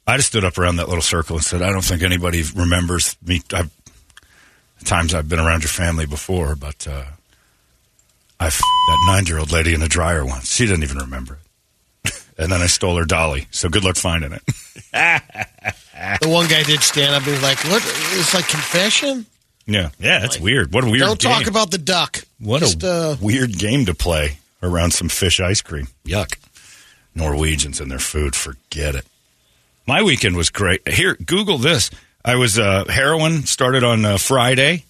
I 0.06 0.18
just 0.18 0.28
stood 0.30 0.44
up 0.44 0.58
around 0.58 0.76
that 0.76 0.90
little 0.90 1.02
circle 1.02 1.38
and 1.38 1.44
said, 1.46 1.62
I 1.62 1.72
don't 1.72 1.84
think 1.84 2.04
anybody 2.04 2.44
remembers 2.56 3.16
me. 3.26 3.42
I've, 3.54 3.72
times 4.84 5.14
I've 5.14 5.30
been 5.30 5.40
around 5.40 5.62
your 5.62 5.70
family 5.70 6.06
before, 6.06 6.56
but 6.56 6.86
uh, 6.88 7.06
I 8.40 8.48
f- 8.48 8.60
that 8.60 8.98
nine 9.08 9.26
year 9.26 9.40
old 9.40 9.52
lady 9.54 9.74
in 9.74 9.82
a 9.82 9.88
dryer 9.88 10.26
once. 10.26 10.54
She 10.54 10.66
didn't 10.66 10.84
even 10.84 10.98
remember 10.98 11.36
it. 11.36 11.40
And 12.38 12.52
then 12.52 12.62
I 12.62 12.68
stole 12.68 12.98
her 12.98 13.06
Dali. 13.06 13.46
So 13.52 13.70
good 13.70 13.84
luck 13.84 13.96
finding 13.96 14.34
it. 14.34 14.44
The 16.22 16.28
one 16.28 16.48
guy 16.48 16.64
did 16.64 16.82
stand 16.82 17.16
up 17.16 17.24
and 17.24 17.32
was 17.32 17.44
like, 17.44 17.60
"What? 17.66 17.82
It's 17.86 18.34
like 18.34 18.48
confession. 18.48 19.26
yeah. 19.66 19.90
Yeah, 20.00 20.20
that's 20.20 20.40
weird. 20.40 20.74
What 20.74 20.84
a 20.84 20.88
weird 20.90 21.00
Don't 21.06 21.22
talk 21.22 21.40
game. 21.40 21.48
about 21.48 21.72
the 21.72 21.78
duck. 21.78 22.24
What 22.40 22.60
Just, 22.60 22.84
a 22.84 22.92
uh, 22.92 23.16
weird 23.22 23.58
game 23.58 23.86
to 23.86 23.94
play 23.94 24.40
around 24.62 24.92
some 24.92 25.08
fish 25.08 25.40
ice 25.40 25.62
cream. 25.62 25.88
Yuck. 26.06 26.38
Norwegians 27.16 27.80
and 27.80 27.90
their 27.90 28.00
food, 28.00 28.36
forget 28.36 28.96
it. 28.96 29.06
My 29.86 30.02
weekend 30.02 30.36
was 30.36 30.50
great. 30.50 30.86
Here, 30.88 31.16
Google 31.16 31.58
this. 31.58 31.90
I 32.26 32.36
was 32.36 32.58
uh, 32.60 32.86
heroin 32.90 33.44
started 33.46 33.84
on 33.84 34.04
uh, 34.04 34.18
Friday 34.18 34.86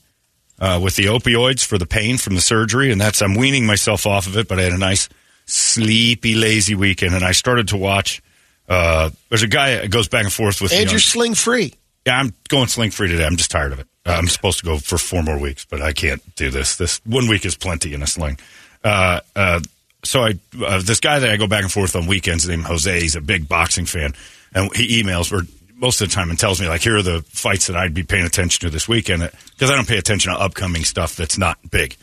uh, 0.59 0.79
with 0.81 0.95
the 0.95 1.05
opioids 1.05 1.63
for 1.65 1.77
the 1.77 1.85
pain 1.85 2.17
from 2.17 2.35
the 2.35 2.41
surgery, 2.41 2.91
and 2.91 2.99
that's 3.01 3.21
I'm 3.21 3.35
weaning 3.35 3.65
myself 3.65 4.07
off 4.07 4.25
of 4.25 4.37
it. 4.37 4.47
But 4.47 4.59
I 4.59 4.63
had 4.63 4.73
a 4.73 4.77
nice 4.77 5.09
sleepy, 5.45 6.35
lazy 6.35 6.75
weekend, 6.75 7.15
and 7.15 7.23
I 7.23 7.31
started 7.31 7.69
to 7.69 7.77
watch. 7.77 8.21
Uh, 8.67 9.09
there's 9.29 9.43
a 9.43 9.47
guy 9.47 9.75
that 9.75 9.91
goes 9.91 10.07
back 10.07 10.23
and 10.23 10.33
forth 10.33 10.61
with 10.61 10.71
and 10.73 10.89
you're 10.89 10.99
sling 10.99 11.35
free. 11.35 11.73
yeah, 12.05 12.17
I'm 12.17 12.33
going 12.47 12.67
sling 12.67 12.91
free 12.91 13.09
today. 13.09 13.25
I'm 13.25 13.35
just 13.37 13.51
tired 13.51 13.73
of 13.73 13.79
it. 13.79 13.87
Uh, 14.05 14.11
I'm 14.11 14.27
supposed 14.27 14.59
to 14.59 14.65
go 14.65 14.77
for 14.77 14.97
four 14.97 15.23
more 15.23 15.37
weeks, 15.39 15.65
but 15.65 15.81
I 15.81 15.93
can't 15.93 16.21
do 16.35 16.49
this. 16.49 16.75
This 16.77 16.99
one 17.05 17.27
week 17.27 17.45
is 17.45 17.55
plenty 17.55 17.93
in 17.93 18.01
a 18.01 18.07
sling. 18.07 18.39
Uh, 18.83 19.19
uh, 19.35 19.59
so 20.03 20.21
I, 20.23 20.33
uh, 20.65 20.81
this 20.81 20.99
guy 20.99 21.19
that 21.19 21.29
I 21.29 21.37
go 21.37 21.47
back 21.47 21.63
and 21.63 21.71
forth 21.71 21.95
on 21.95 22.07
weekends, 22.07 22.47
named 22.47 22.65
Jose, 22.65 22.99
he's 22.99 23.15
a 23.15 23.21
big 23.21 23.47
boxing 23.47 23.85
fan, 23.85 24.13
and 24.53 24.73
he 24.75 25.01
emails 25.01 25.31
or 25.31 25.47
most 25.75 26.01
of 26.01 26.09
the 26.09 26.15
time 26.15 26.29
and 26.29 26.39
tells 26.39 26.61
me 26.61 26.67
like, 26.67 26.81
here 26.81 26.97
are 26.97 27.01
the 27.01 27.23
fights 27.29 27.67
that 27.67 27.75
I'd 27.75 27.93
be 27.93 28.03
paying 28.03 28.25
attention 28.25 28.67
to 28.67 28.69
this 28.69 28.87
weekend 28.87 29.29
because 29.51 29.69
I 29.69 29.75
don't 29.75 29.87
pay 29.87 29.97
attention 29.97 30.33
to 30.33 30.39
upcoming 30.39 30.83
stuff 30.83 31.15
that's 31.15 31.37
not 31.37 31.57
big. 31.71 31.97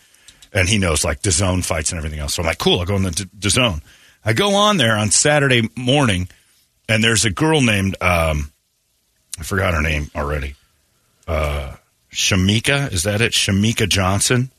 And 0.52 0.68
he 0.68 0.78
knows 0.78 1.04
like 1.04 1.22
the 1.22 1.30
zone 1.30 1.62
fights 1.62 1.92
and 1.92 1.98
everything 1.98 2.18
else. 2.18 2.34
So 2.34 2.42
I'm 2.42 2.46
like, 2.46 2.58
cool, 2.58 2.80
I'll 2.80 2.86
go 2.86 2.96
in 2.96 3.02
the 3.04 3.10
D- 3.38 3.48
zone. 3.48 3.82
I 4.24 4.32
go 4.32 4.54
on 4.54 4.76
there 4.76 4.96
on 4.96 5.10
Saturday 5.10 5.68
morning, 5.76 6.28
and 6.88 7.02
there's 7.04 7.24
a 7.24 7.30
girl 7.30 7.60
named 7.62 7.96
um, 8.02 8.50
I 9.38 9.42
forgot 9.44 9.74
her 9.74 9.80
name 9.82 10.10
already. 10.14 10.56
Uh, 11.26 11.76
Shamika, 12.12 12.92
is 12.92 13.04
that 13.04 13.20
it? 13.20 13.32
Shamika 13.32 13.88
Johnson. 13.88 14.50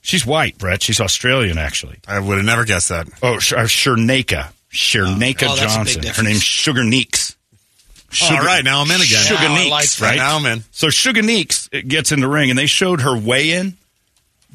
She's 0.00 0.24
white, 0.24 0.56
Brett. 0.56 0.82
She's 0.82 1.00
Australian, 1.00 1.58
actually. 1.58 1.98
I 2.06 2.20
would 2.20 2.36
have 2.36 2.46
never 2.46 2.64
guessed 2.64 2.90
that. 2.90 3.08
Oh, 3.22 3.38
Sh- 3.40 3.54
uh, 3.54 3.64
Shernaka. 3.64 4.52
Shernaka 4.70 5.48
Oh, 5.48 5.56
that's 5.56 5.74
a 5.74 5.84
big 5.84 6.04
Johnson. 6.04 6.14
Her 6.14 6.22
name's 6.22 6.42
Sugar 6.42 6.84
Neeks. 6.84 7.36
All 8.22 8.38
right, 8.38 8.62
now 8.64 8.80
I'm 8.82 8.90
in 8.90 9.00
again. 9.00 9.06
Sugar 9.24 9.48
Neeks, 9.48 10.00
like 10.00 10.10
right? 10.10 10.16
Now 10.16 10.36
I'm 10.36 10.46
in. 10.46 10.62
So 10.70 10.90
Sugar 10.90 11.22
Neeks 11.22 11.68
gets 11.68 12.12
in 12.12 12.20
the 12.20 12.28
ring, 12.28 12.50
and 12.50 12.58
they 12.58 12.66
showed 12.66 13.00
her 13.00 13.18
weigh 13.18 13.50
in. 13.50 13.76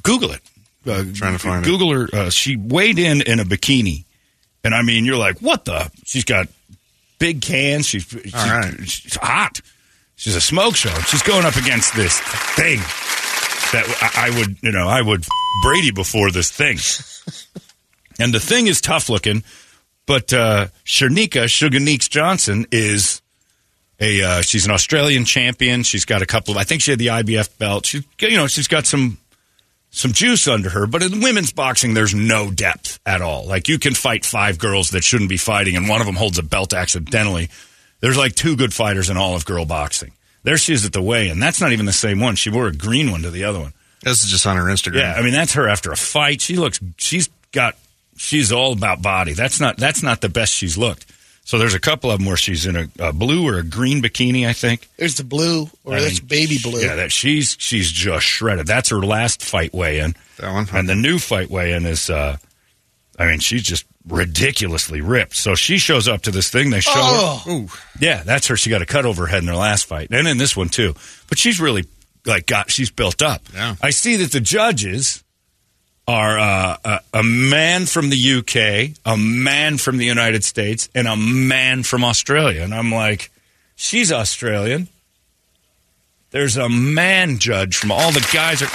Google 0.03 0.31
it. 0.31 0.41
Uh, 0.85 1.03
Trying 1.13 1.33
to 1.33 1.39
find 1.39 1.65
it. 1.65 1.69
Google 1.69 1.93
her. 1.93 2.07
Uh, 2.11 2.29
she 2.29 2.55
weighed 2.55 2.97
in 2.97 3.21
in 3.21 3.39
a 3.39 3.43
bikini, 3.43 4.05
and 4.63 4.73
I 4.73 4.81
mean, 4.81 5.05
you're 5.05 5.17
like, 5.17 5.39
what 5.39 5.65
the? 5.65 5.91
She's 6.05 6.25
got 6.25 6.47
big 7.19 7.41
cans. 7.41 7.87
She's, 7.87 8.03
she's, 8.03 8.33
right. 8.33 8.73
she's 8.83 9.15
hot. 9.15 9.61
She's 10.15 10.35
a 10.35 10.41
smoke 10.41 10.75
show. 10.75 10.93
She's 11.01 11.23
going 11.23 11.45
up 11.45 11.55
against 11.55 11.95
this 11.95 12.19
thing 12.55 12.79
that 13.71 14.11
I, 14.15 14.27
I 14.27 14.37
would, 14.37 14.57
you 14.61 14.71
know, 14.71 14.87
I 14.87 15.01
would 15.01 15.25
Brady 15.63 15.91
before 15.91 16.31
this 16.31 16.51
thing. 16.51 16.77
and 18.19 18.33
the 18.33 18.39
thing 18.39 18.67
is 18.67 18.81
tough 18.81 19.09
looking, 19.09 19.43
but 20.05 20.33
uh, 20.33 20.67
Shernika 20.85 21.45
Suganeeks 21.45 22.09
Johnson 22.09 22.65
is 22.71 23.21
a 23.99 24.21
uh, 24.21 24.41
she's 24.41 24.65
an 24.65 24.71
Australian 24.71 25.25
champion. 25.25 25.83
She's 25.83 26.05
got 26.05 26.21
a 26.21 26.25
couple 26.25 26.53
of 26.53 26.57
I 26.57 26.63
think 26.63 26.81
she 26.81 26.91
had 26.91 26.99
the 26.99 27.07
IBF 27.07 27.57
belt. 27.57 27.85
She 27.85 28.03
you 28.19 28.37
know 28.37 28.47
she's 28.47 28.67
got 28.67 28.85
some 28.85 29.17
some 29.91 30.13
juice 30.13 30.47
under 30.47 30.69
her. 30.69 30.87
But 30.87 31.03
in 31.03 31.21
women's 31.21 31.51
boxing, 31.51 31.93
there's 31.93 32.15
no 32.15 32.49
depth 32.49 32.99
at 33.05 33.21
all. 33.21 33.45
Like 33.45 33.67
you 33.67 33.77
can 33.77 33.93
fight 33.93 34.25
five 34.25 34.57
girls 34.57 34.89
that 34.91 35.03
shouldn't 35.03 35.29
be 35.29 35.37
fighting, 35.37 35.75
and 35.75 35.87
one 35.87 36.01
of 36.01 36.07
them 36.07 36.15
holds 36.15 36.39
a 36.39 36.43
belt 36.43 36.73
accidentally. 36.73 37.49
There's 37.99 38.17
like 38.17 38.33
two 38.33 38.55
good 38.55 38.73
fighters 38.73 39.09
in 39.09 39.17
all 39.17 39.35
of 39.35 39.45
girl 39.45 39.65
boxing. 39.65 40.11
There 40.43 40.57
she 40.57 40.73
is 40.73 40.85
at 40.85 40.93
the 40.93 41.03
weigh-in. 41.03 41.39
That's 41.39 41.61
not 41.61 41.71
even 41.71 41.85
the 41.85 41.93
same 41.93 42.19
one. 42.19 42.35
She 42.35 42.49
wore 42.49 42.65
a 42.65 42.73
green 42.73 43.11
one 43.11 43.21
to 43.21 43.29
the 43.29 43.43
other 43.43 43.59
one. 43.59 43.73
This 44.01 44.23
is 44.23 44.31
just 44.31 44.47
on 44.47 44.57
her 44.57 44.63
Instagram. 44.63 45.01
Yeah, 45.01 45.13
I 45.13 45.21
mean 45.21 45.33
that's 45.33 45.53
her 45.53 45.67
after 45.67 45.91
a 45.91 45.95
fight. 45.97 46.41
She 46.41 46.55
looks. 46.55 46.79
She's 46.97 47.29
got. 47.51 47.75
She's 48.17 48.51
all 48.51 48.73
about 48.73 49.01
body. 49.01 49.33
That's 49.33 49.59
not. 49.59 49.77
That's 49.77 50.01
not 50.01 50.21
the 50.21 50.29
best 50.29 50.53
she's 50.53 50.77
looked. 50.77 51.05
So 51.43 51.57
there's 51.57 51.73
a 51.73 51.79
couple 51.79 52.11
of 52.11 52.19
them 52.19 52.27
where 52.27 52.37
she's 52.37 52.65
in 52.65 52.75
a, 52.77 52.87
a 52.99 53.11
blue 53.13 53.47
or 53.47 53.57
a 53.57 53.63
green 53.63 54.01
bikini. 54.01 54.47
I 54.47 54.53
think. 54.53 54.87
There's 54.97 55.15
the 55.17 55.23
blue, 55.23 55.69
or 55.83 55.95
I 55.95 56.01
that's 56.01 56.21
mean, 56.21 56.27
baby 56.27 56.57
blue. 56.61 56.79
Yeah, 56.81 56.95
that 56.95 57.11
she's 57.11 57.57
she's 57.59 57.91
just 57.91 58.25
shredded. 58.25 58.67
That's 58.67 58.89
her 58.89 58.99
last 58.99 59.43
fight 59.43 59.73
weigh 59.73 59.99
in. 59.99 60.15
That 60.37 60.53
one? 60.53 60.67
And 60.73 60.87
the 60.87 60.95
new 60.95 61.17
fight 61.19 61.49
weigh 61.49 61.73
in 61.73 61.85
is. 61.85 62.09
Uh, 62.09 62.37
I 63.19 63.25
mean, 63.25 63.39
she's 63.39 63.63
just 63.63 63.85
ridiculously 64.07 65.01
ripped. 65.01 65.35
So 65.35 65.53
she 65.55 65.77
shows 65.77 66.07
up 66.07 66.21
to 66.23 66.31
this 66.31 66.49
thing. 66.49 66.69
They 66.69 66.79
show 66.79 66.91
Oh. 66.95 67.41
her. 67.45 67.51
Ooh. 67.51 67.67
Yeah, 67.99 68.23
that's 68.23 68.47
her. 68.47 68.55
She 68.55 68.69
got 68.69 68.81
a 68.81 68.85
cut 68.85 69.05
over 69.05 69.23
her 69.23 69.27
head 69.27 69.39
in 69.39 69.45
their 69.45 69.55
last 69.55 69.85
fight, 69.85 70.07
and 70.11 70.27
in 70.27 70.37
this 70.37 70.55
one 70.55 70.69
too. 70.69 70.95
But 71.27 71.37
she's 71.37 71.59
really 71.59 71.85
like 72.25 72.45
got. 72.45 72.71
She's 72.71 72.89
built 72.91 73.21
up. 73.21 73.41
Yeah. 73.53 73.75
I 73.81 73.89
see 73.89 74.15
that 74.17 74.31
the 74.31 74.39
judges 74.39 75.23
are 76.11 76.37
uh, 76.37 76.77
a, 76.83 76.99
a 77.19 77.23
man 77.23 77.85
from 77.85 78.09
the 78.09 78.17
UK, 78.17 78.97
a 79.05 79.17
man 79.17 79.77
from 79.77 79.97
the 79.97 80.05
United 80.05 80.43
States, 80.43 80.89
and 80.93 81.07
a 81.07 81.15
man 81.15 81.83
from 81.83 82.03
Australia. 82.03 82.63
And 82.63 82.73
I'm 82.73 82.91
like, 82.91 83.31
she's 83.75 84.11
Australian. 84.11 84.89
There's 86.31 86.57
a 86.57 86.67
man 86.67 87.39
judge 87.39 87.77
from 87.77 87.91
all 87.91 88.11
the 88.11 88.27
guys 88.33 88.61
are. 88.61 88.71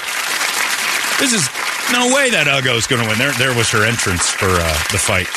This 1.20 1.32
is 1.32 1.48
no 1.92 2.14
way 2.14 2.30
that 2.30 2.46
Ugo's 2.46 2.86
going 2.86 3.02
to 3.02 3.08
win. 3.08 3.18
There, 3.18 3.32
there 3.32 3.56
was 3.56 3.70
her 3.70 3.84
entrance 3.84 4.30
for 4.30 4.48
uh, 4.48 4.72
the 4.90 4.98
fight 4.98 5.28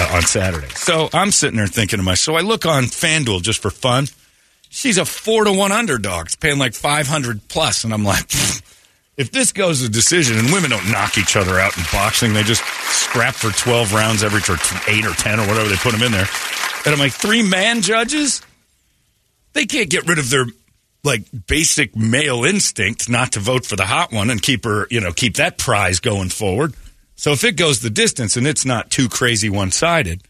uh, 0.00 0.16
on 0.16 0.22
Saturday. 0.22 0.68
So 0.74 1.08
I'm 1.12 1.30
sitting 1.30 1.56
there 1.56 1.66
thinking 1.68 1.98
to 1.98 2.04
myself. 2.04 2.36
So 2.36 2.36
I 2.36 2.46
look 2.46 2.66
on 2.66 2.84
FanDuel 2.84 3.42
just 3.42 3.62
for 3.62 3.70
fun. 3.70 4.06
She's 4.68 4.98
a 4.98 5.04
four 5.04 5.44
to 5.44 5.52
one 5.52 5.70
underdog. 5.70 6.26
It's 6.26 6.36
paying 6.36 6.58
like 6.58 6.74
five 6.74 7.06
hundred 7.06 7.46
plus, 7.48 7.84
and 7.84 7.94
I'm 7.94 8.04
like, 8.04 8.28
if 9.16 9.30
this 9.30 9.52
goes 9.52 9.82
to 9.82 9.88
decision, 9.88 10.38
and 10.38 10.52
women 10.52 10.70
don't 10.70 10.90
knock 10.90 11.18
each 11.18 11.36
other 11.36 11.58
out 11.58 11.76
in 11.76 11.84
boxing, 11.92 12.34
they 12.34 12.42
just 12.42 12.62
scrap 12.90 13.34
for 13.34 13.50
twelve 13.50 13.92
rounds 13.94 14.22
every 14.22 14.40
or 14.52 14.58
eight 14.88 15.06
or 15.06 15.14
ten 15.14 15.40
or 15.40 15.46
whatever 15.46 15.68
they 15.68 15.76
put 15.76 15.92
them 15.92 16.02
in 16.02 16.12
there. 16.12 16.28
And 16.84 16.92
I'm 16.94 16.98
like, 16.98 17.12
three 17.12 17.42
man 17.42 17.82
judges, 17.82 18.42
they 19.54 19.66
can't 19.66 19.90
get 19.90 20.06
rid 20.06 20.18
of 20.18 20.30
their 20.30 20.46
like 21.02 21.22
basic 21.46 21.96
male 21.96 22.44
instinct 22.44 23.08
not 23.08 23.32
to 23.32 23.40
vote 23.40 23.64
for 23.64 23.76
the 23.76 23.86
hot 23.86 24.12
one 24.12 24.28
and 24.28 24.42
keep 24.42 24.64
her, 24.64 24.86
you 24.90 25.00
know, 25.00 25.12
keep 25.12 25.36
that 25.36 25.56
prize 25.56 26.00
going 26.00 26.28
forward. 26.28 26.74
So 27.14 27.32
if 27.32 27.44
it 27.44 27.56
goes 27.56 27.80
the 27.80 27.90
distance 27.90 28.36
and 28.36 28.46
it's 28.46 28.66
not 28.66 28.90
too 28.90 29.08
crazy 29.08 29.48
one 29.48 29.70
sided, 29.70 30.22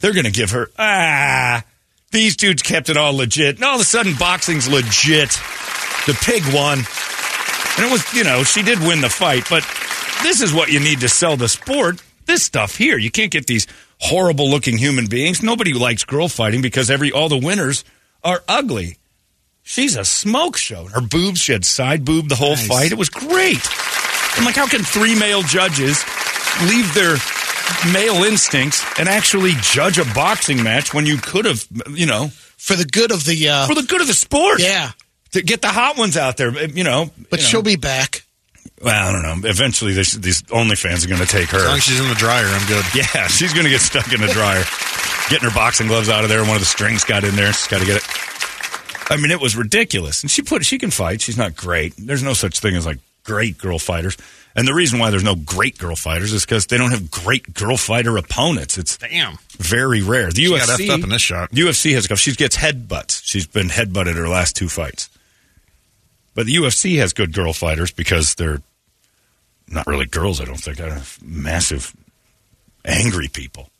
they're 0.00 0.12
going 0.12 0.26
to 0.26 0.32
give 0.32 0.50
her, 0.50 0.70
ah, 0.78 1.64
these 2.10 2.36
dudes 2.36 2.62
kept 2.62 2.90
it 2.90 2.96
all 2.96 3.14
legit. 3.14 3.56
And 3.56 3.64
all 3.64 3.76
of 3.76 3.80
a 3.80 3.84
sudden, 3.84 4.14
boxing's 4.14 4.68
legit. 4.68 5.30
The 6.06 6.18
pig 6.20 6.42
won. 6.52 6.80
And 7.76 7.86
it 7.86 7.92
was, 7.92 8.12
you 8.14 8.24
know, 8.24 8.42
she 8.44 8.62
did 8.62 8.78
win 8.80 9.00
the 9.00 9.08
fight, 9.10 9.44
but 9.48 9.62
this 10.22 10.40
is 10.40 10.52
what 10.52 10.70
you 10.70 10.80
need 10.80 11.00
to 11.00 11.08
sell 11.08 11.36
the 11.36 11.48
sport. 11.48 12.02
This 12.26 12.42
stuff 12.42 12.76
here. 12.76 12.98
You 12.98 13.10
can't 13.10 13.30
get 13.30 13.46
these 13.46 13.66
horrible 14.00 14.50
looking 14.50 14.76
human 14.76 15.06
beings. 15.06 15.42
Nobody 15.42 15.72
likes 15.72 16.04
girl 16.04 16.28
fighting 16.28 16.60
because 16.60 16.90
every 16.90 17.10
all 17.12 17.28
the 17.28 17.38
winners 17.38 17.84
are 18.22 18.42
ugly. 18.48 18.98
She's 19.62 19.96
a 19.96 20.04
smoke 20.04 20.56
show. 20.56 20.86
Her 20.86 21.00
boobs, 21.00 21.40
she 21.40 21.52
had 21.52 21.64
side 21.64 22.04
boob 22.04 22.28
the 22.28 22.36
whole 22.36 22.50
Nice. 22.56 22.66
fight. 22.66 22.92
It 22.92 22.98
was 22.98 23.10
great. 23.10 23.58
I'm 24.36 24.44
like, 24.44 24.56
how 24.56 24.66
can 24.66 24.82
three 24.82 25.18
male 25.18 25.42
judges 25.42 26.02
leave 26.68 26.92
their 26.94 27.16
male 27.92 28.24
instincts 28.24 28.84
and 28.98 29.08
actually 29.08 29.52
judge 29.60 29.98
a 29.98 30.04
boxing 30.14 30.62
match 30.62 30.92
when 30.94 31.06
you 31.06 31.16
could 31.18 31.44
have, 31.44 31.66
you 31.90 32.06
know, 32.06 32.28
For 32.56 32.76
the 32.76 32.84
good 32.84 33.10
of 33.12 33.24
the. 33.24 33.48
Uh, 33.48 33.66
for 33.66 33.74
the 33.74 33.82
good 33.82 34.00
of 34.00 34.06
the 34.06 34.14
sport? 34.14 34.60
yeah. 34.60 34.92
To 35.32 35.42
get 35.42 35.60
the 35.60 35.68
hot 35.68 35.98
ones 35.98 36.16
out 36.16 36.36
there, 36.36 36.50
you 36.66 36.84
know. 36.84 37.10
But 37.30 37.40
you 37.40 37.44
know. 37.44 37.48
she'll 37.48 37.62
be 37.62 37.76
back. 37.76 38.24
Well, 38.82 39.08
I 39.08 39.12
don't 39.12 39.22
know. 39.22 39.48
Eventually, 39.48 39.92
this, 39.92 40.12
these 40.12 40.42
OnlyFans 40.42 41.04
are 41.04 41.08
going 41.08 41.20
to 41.20 41.26
take 41.26 41.48
her. 41.48 41.58
As 41.58 41.64
long 41.64 41.76
as 41.78 41.82
she's 41.82 42.00
in 42.00 42.08
the 42.08 42.14
dryer, 42.14 42.46
I'm 42.46 42.66
good. 42.68 42.84
Yeah, 42.94 43.26
she's 43.28 43.52
going 43.52 43.64
to 43.64 43.70
get 43.70 43.80
stuck 43.80 44.12
in 44.12 44.20
the 44.20 44.28
dryer. 44.28 44.62
Getting 45.30 45.48
her 45.48 45.54
boxing 45.54 45.88
gloves 45.88 46.08
out 46.08 46.22
of 46.22 46.30
there. 46.30 46.40
One 46.42 46.54
of 46.54 46.60
the 46.60 46.66
strings 46.66 47.04
got 47.04 47.24
in 47.24 47.34
there. 47.34 47.52
She's 47.52 47.66
got 47.66 47.80
to 47.80 47.86
get 47.86 47.96
it. 47.96 48.04
I 49.10 49.16
mean, 49.16 49.30
it 49.30 49.40
was 49.40 49.56
ridiculous. 49.56 50.22
And 50.22 50.30
she 50.30 50.42
put 50.42 50.64
she 50.64 50.78
can 50.78 50.90
fight. 50.90 51.20
She's 51.20 51.38
not 51.38 51.56
great. 51.56 51.94
There's 51.98 52.22
no 52.22 52.34
such 52.34 52.60
thing 52.60 52.76
as 52.76 52.86
like 52.86 52.98
great 53.24 53.58
girl 53.58 53.78
fighters. 53.78 54.16
And 54.54 54.66
the 54.66 54.74
reason 54.74 54.98
why 54.98 55.10
there's 55.10 55.24
no 55.24 55.34
great 55.34 55.78
girl 55.78 55.96
fighters 55.96 56.32
is 56.32 56.44
because 56.44 56.66
they 56.66 56.78
don't 56.78 56.90
have 56.90 57.10
great 57.10 57.54
girl 57.54 57.76
fighter 57.76 58.16
opponents. 58.16 58.76
It's 58.76 58.96
Damn. 58.96 59.38
very 59.52 60.02
rare. 60.02 60.30
The 60.30 60.44
She 60.44 60.50
UFC 60.50 60.58
got 60.58 60.68
effed 60.80 60.90
up 60.90 61.04
in 61.04 61.10
this 61.10 61.22
shot. 61.22 61.50
UFC 61.52 61.94
has 61.94 62.20
she 62.20 62.32
gets 62.34 62.56
headbutts. 62.56 63.22
She's 63.24 63.46
been 63.46 63.68
headbutted 63.68 64.16
her 64.16 64.28
last 64.28 64.56
two 64.56 64.68
fights. 64.68 65.10
But 66.38 66.46
the 66.46 66.54
UFC 66.54 66.98
has 66.98 67.12
good 67.12 67.32
girl 67.32 67.52
fighters 67.52 67.90
because 67.90 68.36
they're 68.36 68.62
not 69.66 69.88
really 69.88 70.06
girls. 70.06 70.40
I 70.40 70.44
don't 70.44 70.54
think 70.54 70.76
they're 70.76 71.02
massive, 71.20 71.92
angry 72.84 73.26
people. 73.26 73.70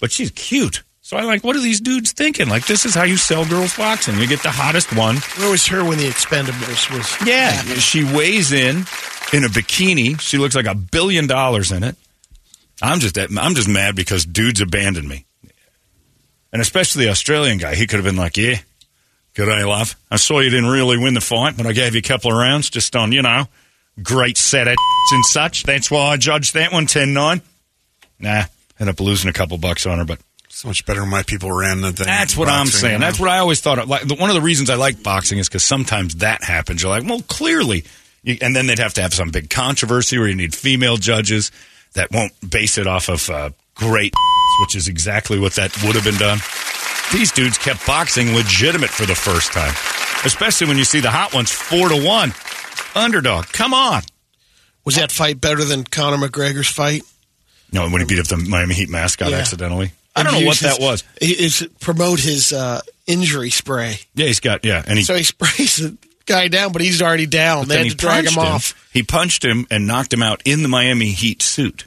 But 0.00 0.10
she's 0.10 0.30
cute. 0.30 0.82
So 1.02 1.18
I 1.18 1.24
like. 1.24 1.44
What 1.44 1.56
are 1.56 1.60
these 1.60 1.78
dudes 1.78 2.12
thinking? 2.12 2.48
Like 2.48 2.64
this 2.64 2.86
is 2.86 2.94
how 2.94 3.02
you 3.02 3.18
sell 3.18 3.44
girls 3.44 3.76
boxing. 3.76 4.18
You 4.18 4.26
get 4.26 4.42
the 4.42 4.50
hottest 4.50 4.96
one. 4.96 5.16
Where 5.36 5.50
was 5.50 5.66
her 5.66 5.84
when 5.84 5.98
the 5.98 6.08
Expendables 6.08 6.90
was? 6.90 7.28
Yeah, 7.28 7.50
happening? 7.50 7.76
she 7.76 8.02
weighs 8.02 8.50
in 8.50 8.86
in 9.34 9.44
a 9.44 9.48
bikini. 9.48 10.18
She 10.18 10.38
looks 10.38 10.54
like 10.54 10.64
a 10.64 10.74
billion 10.74 11.26
dollars 11.26 11.70
in 11.70 11.82
it. 11.82 11.96
I'm 12.80 13.00
just 13.00 13.18
I'm 13.18 13.54
just 13.54 13.68
mad 13.68 13.94
because 13.94 14.24
dudes 14.24 14.62
abandoned 14.62 15.06
me, 15.06 15.26
and 16.50 16.62
especially 16.62 17.04
the 17.04 17.10
Australian 17.10 17.58
guy. 17.58 17.74
He 17.74 17.86
could 17.86 17.96
have 17.96 18.06
been 18.06 18.16
like, 18.16 18.38
"Yeah, 18.38 18.56
good 19.34 19.46
day, 19.46 19.64
love. 19.64 19.96
I 20.10 20.16
saw 20.16 20.40
you 20.40 20.50
didn't 20.50 20.70
really 20.70 20.98
win 20.98 21.14
the 21.14 21.20
fight, 21.20 21.56
but 21.56 21.66
I 21.66 21.72
gave 21.72 21.94
you 21.94 21.98
a 22.00 22.02
couple 22.02 22.30
of 22.30 22.36
rounds 22.36 22.70
just 22.70 22.94
on 22.96 23.12
you 23.12 23.22
know 23.22 23.46
great 24.02 24.36
set 24.38 24.68
of 24.68 24.76
and 25.12 25.24
such. 25.26 25.64
That's 25.64 25.90
why 25.90 26.00
I 26.12 26.16
judged 26.16 26.54
that 26.54 26.72
one 26.72 26.86
10-9. 26.86 27.40
Nah, 28.20 28.44
ended 28.78 28.94
up 28.94 29.00
losing 29.00 29.28
a 29.28 29.32
couple 29.32 29.58
bucks 29.58 29.86
on 29.86 29.98
her, 29.98 30.04
but 30.04 30.20
So 30.48 30.68
much 30.68 30.84
better 30.86 31.00
when 31.02 31.10
my 31.10 31.22
people 31.22 31.50
ran 31.52 31.80
than 31.80 31.94
that's 31.94 32.36
what 32.36 32.48
I'm 32.48 32.66
saying. 32.66 32.94
you 32.94 32.98
know? 32.98 33.06
That's 33.06 33.18
what 33.20 33.28
I 33.30 33.38
always 33.38 33.60
thought. 33.60 33.78
Of. 33.78 33.88
Like 33.88 34.06
the- 34.06 34.14
one 34.14 34.30
of 34.30 34.34
the 34.36 34.42
reasons 34.42 34.70
I 34.70 34.74
like 34.76 35.02
boxing 35.02 35.38
is 35.38 35.48
because 35.48 35.64
sometimes 35.64 36.16
that 36.16 36.42
happens. 36.44 36.82
You're 36.82 36.90
like, 36.90 37.04
well, 37.08 37.22
clearly, 37.22 37.84
you, 38.22 38.36
and 38.40 38.54
then 38.54 38.66
they'd 38.66 38.78
have 38.78 38.94
to 38.94 39.02
have 39.02 39.12
some 39.14 39.30
big 39.30 39.48
controversy 39.50 40.18
where 40.18 40.28
you 40.28 40.34
need 40.36 40.54
female 40.54 40.96
judges 40.96 41.50
that 41.94 42.10
won't 42.12 42.32
base 42.48 42.78
it 42.78 42.86
off 42.86 43.08
of 43.08 43.28
uh, 43.30 43.50
great, 43.74 44.14
which 44.60 44.76
is 44.76 44.86
exactly 44.88 45.38
what 45.38 45.54
that 45.54 45.76
would 45.82 45.94
have 45.94 46.04
been 46.04 46.18
done. 46.18 46.38
These 47.12 47.32
dudes 47.32 47.58
kept 47.58 47.84
boxing 47.86 48.34
legitimate 48.34 48.90
for 48.90 49.04
the 49.04 49.16
first 49.16 49.52
time, 49.52 49.72
especially 50.24 50.68
when 50.68 50.78
you 50.78 50.84
see 50.84 51.00
the 51.00 51.10
hot 51.10 51.34
ones 51.34 51.50
four 51.50 51.88
to 51.88 52.04
one 52.04 52.32
underdog. 52.94 53.46
Come 53.46 53.74
on. 53.74 54.02
Was 54.84 54.94
that 54.94 55.10
fight 55.10 55.40
better 55.40 55.64
than 55.64 55.84
Conor 55.84 56.16
McGregor's 56.28 56.68
fight? 56.68 57.02
No, 57.72 57.88
when 57.88 58.00
he 58.00 58.06
beat 58.06 58.20
up 58.20 58.26
the 58.26 58.36
Miami 58.36 58.74
Heat 58.74 58.88
mascot 58.88 59.30
Yeah. 59.30 59.38
accidentally. 59.38 59.92
I 60.14 60.22
don't 60.22 60.32
know 60.40 60.46
what 60.46 60.58
that 60.60 60.80
was. 60.80 61.04
Is 61.20 61.68
promote 61.80 62.20
his 62.20 62.52
uh, 62.52 62.80
injury 63.06 63.50
spray. 63.50 63.98
Yeah, 64.14 64.26
he's 64.26 64.40
got 64.40 64.64
yeah, 64.64 64.82
and 64.86 64.98
he 64.98 65.04
So 65.04 65.14
he 65.14 65.22
sprays 65.22 65.76
the 65.76 65.96
guy 66.26 66.48
down, 66.48 66.72
but 66.72 66.82
he's 66.82 67.00
already 67.02 67.26
down. 67.26 67.68
They 67.68 67.76
then 67.76 67.84
had 67.86 67.90
to 67.92 67.96
drag 67.96 68.24
him 68.26 68.34
punched 68.34 68.52
off. 68.74 68.88
He 68.92 69.02
punched 69.02 69.44
him 69.44 69.66
and 69.70 69.86
knocked 69.86 70.12
him 70.12 70.22
out 70.22 70.42
in 70.44 70.62
the 70.62 70.68
Miami 70.68 71.10
Heat 71.10 71.42
suit. 71.42 71.84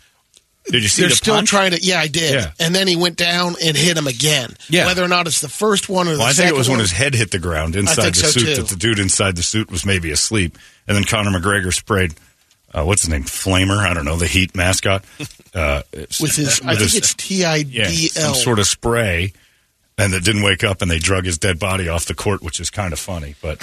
Did 0.66 0.82
you 0.82 0.88
see 0.88 1.02
They're 1.02 1.10
the 1.10 1.16
still 1.16 1.36
punch? 1.36 1.50
trying 1.50 1.72
to. 1.72 1.82
Yeah, 1.82 2.00
I 2.00 2.08
did. 2.08 2.34
Yeah. 2.36 2.52
And 2.60 2.74
then 2.74 2.88
he 2.88 2.96
went 2.96 3.18
down 3.18 3.56
and 3.62 3.76
hit 3.76 3.98
him 3.98 4.08
again. 4.08 4.56
Yeah. 4.70 4.86
Whether 4.86 5.04
or 5.04 5.10
not 5.10 5.28
it's 5.28 5.42
the 5.42 5.50
first 5.50 5.90
one 5.90 6.08
or 6.08 6.14
the 6.14 6.20
Well, 6.20 6.28
I 6.28 6.32
second 6.32 6.50
think 6.50 6.56
it 6.56 6.58
was 6.58 6.70
when 6.70 6.80
his 6.80 6.92
head 6.92 7.14
hit 7.16 7.32
the 7.32 7.40
ground 7.40 7.76
inside 7.76 8.12
the 8.14 8.20
so, 8.20 8.28
suit 8.28 8.46
too. 8.46 8.62
that 8.62 8.70
the 8.70 8.78
dude 8.78 9.00
inside 9.00 9.36
the 9.36 9.44
suit 9.44 9.70
was 9.70 9.86
maybe 9.86 10.12
asleep, 10.12 10.58
and 10.88 10.96
then 10.96 11.04
Conor 11.04 11.38
McGregor 11.38 11.74
sprayed. 11.74 12.14
Uh, 12.74 12.84
what's 12.86 13.02
his 13.04 13.10
name? 13.10 13.24
Flamer. 13.24 13.78
I 13.78 13.94
don't 13.94 14.06
know 14.06 14.16
the 14.16 14.26
Heat 14.26 14.56
mascot. 14.56 15.04
Uh, 15.54 15.84
with 15.94 16.36
his, 16.36 16.62
I 16.62 16.76
think 16.76 16.96
it's 16.96 17.14
T 17.14 17.44
I 17.44 17.58
yeah, 17.58 17.88
some 17.90 18.34
sort 18.34 18.58
of 18.60 18.66
spray, 18.66 19.34
and 19.98 20.14
that 20.14 20.24
didn't 20.24 20.44
wake 20.44 20.64
up, 20.64 20.82
and 20.82 20.90
they 20.90 20.98
drug 20.98 21.26
his 21.26 21.38
dead 21.38 21.60
body 21.60 21.88
off 21.90 22.06
the 22.06 22.16
court, 22.16 22.42
which 22.42 22.60
is 22.60 22.70
kind 22.70 22.94
of 22.94 23.00
funny. 23.00 23.36
But 23.42 23.60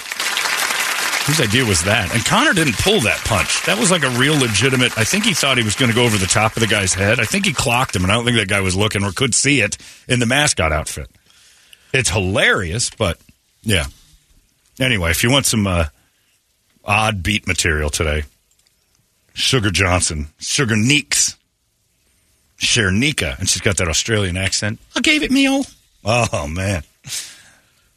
whose 1.25 1.39
idea 1.39 1.65
was 1.65 1.83
that? 1.83 2.13
And 2.13 2.23
Conor 2.25 2.53
didn't 2.53 2.77
pull 2.77 2.99
that 3.01 3.19
punch. 3.25 3.63
That 3.65 3.77
was 3.77 3.91
like 3.91 4.03
a 4.03 4.09
real 4.11 4.37
legitimate. 4.37 4.97
I 4.97 5.03
think 5.03 5.25
he 5.25 5.33
thought 5.33 5.57
he 5.57 5.63
was 5.63 5.75
going 5.75 5.89
to 5.89 5.95
go 5.95 6.03
over 6.03 6.17
the 6.17 6.25
top 6.25 6.55
of 6.55 6.61
the 6.61 6.67
guy's 6.67 6.93
head. 6.93 7.19
I 7.19 7.25
think 7.25 7.45
he 7.45 7.53
clocked 7.53 7.95
him, 7.95 8.03
and 8.03 8.11
I 8.11 8.15
don't 8.15 8.25
think 8.25 8.37
that 8.37 8.47
guy 8.47 8.61
was 8.61 8.75
looking 8.75 9.03
or 9.03 9.11
could 9.11 9.33
see 9.35 9.61
it 9.61 9.77
in 10.07 10.19
the 10.19 10.25
mascot 10.25 10.71
outfit. 10.71 11.09
It's 11.93 12.09
hilarious, 12.09 12.89
but 12.89 13.19
yeah. 13.63 13.85
Anyway, 14.79 15.11
if 15.11 15.23
you 15.23 15.29
want 15.31 15.45
some 15.45 15.67
uh, 15.67 15.85
odd 16.83 17.21
beat 17.23 17.45
material 17.47 17.89
today, 17.89 18.23
Sugar 19.33 19.71
Johnson, 19.71 20.27
Sugar 20.39 20.75
Neeks. 20.75 21.37
Shernika, 22.61 23.39
and 23.39 23.49
she's 23.49 23.61
got 23.61 23.77
that 23.77 23.87
Australian 23.87 24.37
accent. 24.37 24.79
I 24.95 25.01
gave 25.01 25.23
it 25.23 25.31
me. 25.31 25.47
Oh 26.05 26.47
man, 26.47 26.83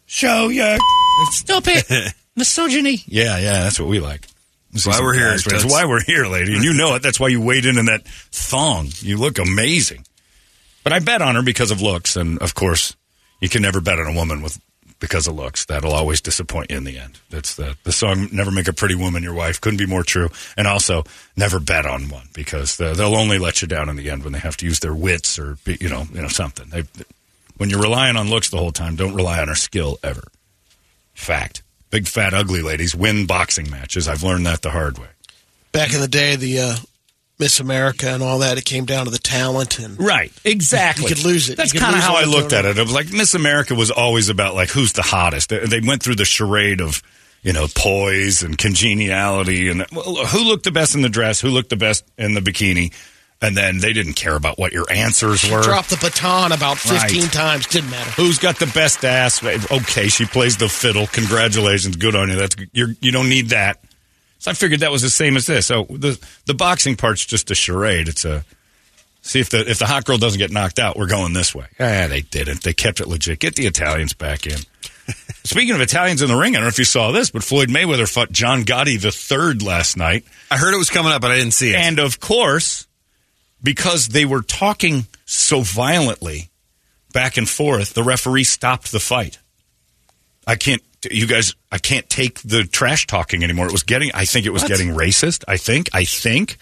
show 0.07 0.49
your 0.49 0.79
stop 1.31 1.65
it, 1.67 2.15
misogyny. 2.37 3.03
Yeah, 3.07 3.39
yeah, 3.39 3.63
that's 3.63 3.79
what 3.79 3.89
we 3.89 4.01
like. 4.01 4.27
That's 4.73 4.87
why 4.87 5.01
we're 5.01 5.15
here, 5.15 5.31
That's 5.31 5.45
Toots. 5.45 5.65
why 5.65 5.85
we're 5.85 6.03
here, 6.03 6.27
lady, 6.27 6.55
and 6.55 6.65
you 6.65 6.75
know 6.75 6.97
it. 6.97 7.03
That's 7.03 7.21
why 7.21 7.29
you 7.29 7.41
wade 7.41 7.65
in 7.65 7.79
in 7.79 7.87
that 7.87 8.03
thong. 8.33 8.89
You 8.99 9.19
look 9.19 9.39
amazing. 9.39 10.05
But 10.83 10.93
I 10.93 10.99
bet 10.99 11.23
on 11.23 11.37
her 11.37 11.43
because 11.43 11.71
of 11.71 11.81
looks, 11.81 12.17
and 12.17 12.39
of 12.41 12.55
course, 12.55 12.97
you 13.41 13.49
can 13.49 13.63
never 13.63 13.81
bet 13.81 13.99
on 14.01 14.07
a 14.09 14.13
woman 14.13 14.43
with 14.43 14.61
because 14.99 15.27
of 15.27 15.35
looks. 15.37 15.65
That'll 15.67 15.93
always 15.93 16.21
disappoint 16.21 16.71
you 16.71 16.77
in 16.77 16.85
the 16.85 16.99
end. 16.99 17.21
That's 17.31 17.55
the 17.55 17.77
the 17.85 17.93
song 17.93 18.29
"Never 18.33 18.51
Make 18.51 18.67
a 18.69 18.73
Pretty 18.73 18.95
Woman 18.97 19.23
Your 19.23 19.35
Wife." 19.35 19.61
Couldn't 19.61 19.79
be 19.79 19.87
more 19.87 20.03
true. 20.03 20.29
And 20.57 20.67
also, 20.67 21.05
never 21.37 21.61
bet 21.61 21.87
on 21.87 22.09
one 22.09 22.29
because 22.35 22.77
the, 22.77 22.95
they'll 22.95 23.15
only 23.15 23.39
let 23.39 23.63
you 23.63 23.69
down 23.69 23.89
in 23.89 23.97
the 23.97 24.11
end 24.11 24.25
when 24.25 24.33
they 24.33 24.39
have 24.41 24.57
to 24.59 24.67
use 24.67 24.81
their 24.81 24.95
wits 24.95 25.39
or 25.39 25.57
be, 25.65 25.79
you 25.81 25.89
know 25.89 26.05
you 26.13 26.21
know 26.21 26.29
something. 26.29 26.69
They, 26.71 26.83
when 27.59 27.71
you're 27.71 27.81
relying 27.83 28.17
on 28.17 28.29
looks 28.29 28.51
the 28.51 28.59
whole 28.59 28.73
time, 28.73 28.97
don't 28.97 29.15
rely 29.15 29.41
on 29.41 29.49
her 29.49 29.55
skill 29.55 29.99
ever. 30.03 30.25
Fact. 31.15 31.63
Big 31.95 32.09
fat 32.09 32.35
ugly 32.35 32.61
ladies 32.61 32.93
win 32.93 33.25
boxing 33.25 33.71
matches. 33.71 34.09
I've 34.09 34.25
learned 34.25 34.47
that 34.47 34.63
the 34.63 34.71
hard 34.71 34.99
way. 34.99 35.07
Back 35.71 35.95
in 35.95 36.01
the 36.01 36.09
day, 36.09 36.35
the 36.35 36.59
uh, 36.59 36.77
Miss 37.39 37.61
America 37.61 38.09
and 38.09 38.21
all 38.21 38.41
that. 38.41 38.59
It 38.59 38.65
came 38.65 38.85
down 38.85 39.05
to 39.05 39.13
the 39.13 39.19
talent 39.19 39.79
and 39.79 39.97
Right, 39.97 40.33
exactly. 40.45 41.05
You 41.05 41.15
could 41.15 41.25
lose 41.25 41.51
it. 41.51 41.57
That's 41.57 41.73
kind 41.73 41.95
of 41.95 42.03
how 42.03 42.17
I 42.17 42.25
looked 42.25 42.53
at 42.53 42.65
it. 42.65 42.79
It 42.79 42.83
was 42.83 42.93
like 42.93 43.13
Miss 43.13 43.35
America 43.35 43.77
was 43.77 43.93
always 43.93 44.29
about 44.29 44.57
like 44.57 44.71
who's 44.71 44.93
the 44.93 45.03
hottest. 45.03 45.51
They, 45.51 45.65
they 45.67 45.79
went 45.79 46.03
through 46.03 46.17
the 46.17 46.25
charade 46.25 46.81
of 46.81 47.01
you 47.45 47.53
know 47.53 47.69
poise 47.77 48.43
and 48.43 48.59
congeniality 48.59 49.69
and 49.69 49.87
well, 49.93 50.27
who 50.27 50.43
looked 50.43 50.65
the 50.65 50.73
best 50.73 50.97
in 50.97 51.03
the 51.03 51.09
dress, 51.09 51.41
who 51.41 51.51
looked 51.51 51.71
the 51.71 51.77
best 51.77 52.05
in 52.19 52.35
the 52.35 52.41
bikini, 52.41 52.93
and 53.43 53.57
then 53.57 53.79
they 53.79 53.93
didn't 53.93 54.15
care 54.15 54.37
about 54.37 54.59
what 54.59 54.73
your 54.73 54.91
answers 54.91 55.49
were. 55.51 55.63
dropped 55.63 55.91
the 55.91 55.97
baton 55.97 56.53
about 56.53 56.79
15 56.79 57.23
Right. 57.23 57.33
times. 57.33 57.67
Didn't 57.67 57.91
matter. 57.91 58.11
Who's 58.13 58.39
got 58.39 58.59
the 58.59 58.67
best 58.67 59.05
ass? 59.05 59.43
Okay, 59.45 60.09
she 60.09 60.25
plays 60.25 60.57
the 60.57 60.69
fiddle. 60.69 61.07
Congratulations, 61.09 61.97
good 61.97 62.15
on 62.17 62.31
you. 62.31 62.37
That's 62.37 62.57
you're, 62.73 62.95
you 63.01 63.13
don't 63.13 63.29
need 63.29 63.51
that. 63.51 63.81
So 64.39 64.51
I 64.51 64.55
figured 64.55 64.81
that 64.81 64.93
was 64.93 65.03
the 65.03 65.11
same 65.11 65.37
as 65.37 65.47
this. 65.47 65.67
So 65.67 65.85
the 65.91 66.19
the 66.47 66.55
boxing 66.55 66.97
part's 66.97 67.25
just 67.25 67.51
a 67.51 67.55
charade. 67.55 68.09
It's 68.09 68.25
a 68.27 68.45
see 69.23 69.41
if 69.41 69.49
the 69.51 69.69
if 69.71 69.79
the 69.79 69.87
hot 69.87 70.05
girl 70.05 70.19
doesn't 70.19 70.39
get 70.39 70.51
knocked 70.51 70.79
out, 70.79 70.97
we're 70.99 71.07
going 71.07 71.33
this 71.33 71.55
way. 71.55 71.67
Ah, 71.81 72.07
they 72.09 72.21
didn't. 72.21 72.63
They 72.63 72.75
kept 72.75 73.01
it 73.01 73.09
legit. 73.09 73.39
Get 73.41 73.57
the 73.57 73.67
Italians 73.67 74.13
back 74.13 74.47
in. 74.47 74.59
Speaking 75.45 75.75
of 75.75 75.81
Italians 75.81 76.23
in 76.23 76.29
the 76.29 76.37
ring, 76.37 76.55
I 76.55 76.59
don't 76.59 76.65
know 76.65 76.69
if 76.69 76.79
you 76.79 76.85
saw 76.85 77.11
this, 77.11 77.31
but 77.31 77.43
Floyd 77.43 77.69
Mayweather 77.69 78.11
fought 78.11 78.33
John 78.33 78.65
Gotti 78.65 79.01
the 79.01 79.11
third 79.13 79.63
last 79.63 79.97
night. 79.97 80.25
I 80.51 80.57
heard 80.57 80.73
it 80.75 80.79
was 80.79 80.89
coming 80.91 81.13
up, 81.13 81.21
but 81.23 81.31
I 81.31 81.37
didn't 81.37 81.53
see 81.53 81.71
it. 81.71 81.77
And 81.77 81.99
of 81.99 82.21
course, 82.21 82.87
because 83.65 84.09
they 84.09 84.25
were 84.25 84.43
talking 84.43 85.07
so 85.25 85.63
violently 85.63 86.51
back 87.13 87.37
and 87.37 87.49
forth, 87.49 87.95
the 87.95 88.03
referee 88.03 88.45
stopped 88.45 88.93
the 88.93 89.01
fight. 89.01 89.39
I 90.47 90.57
can't, 90.57 90.83
you 91.11 91.27
guys, 91.27 91.55
I 91.73 91.79
can't 91.79 92.09
take 92.09 92.41
the 92.43 92.65
trash 92.65 93.07
talking 93.07 93.43
anymore. 93.43 93.67
It 93.67 93.73
was 93.73 93.83
getting, 93.83 94.11
I 94.15 94.27
think 94.27 94.47
it 94.47 94.53
was 94.53 94.65
getting 94.65 94.89
racist. 94.89 95.43
I 95.49 95.57
think, 95.57 95.89
I 95.93 96.05
think 96.05 96.59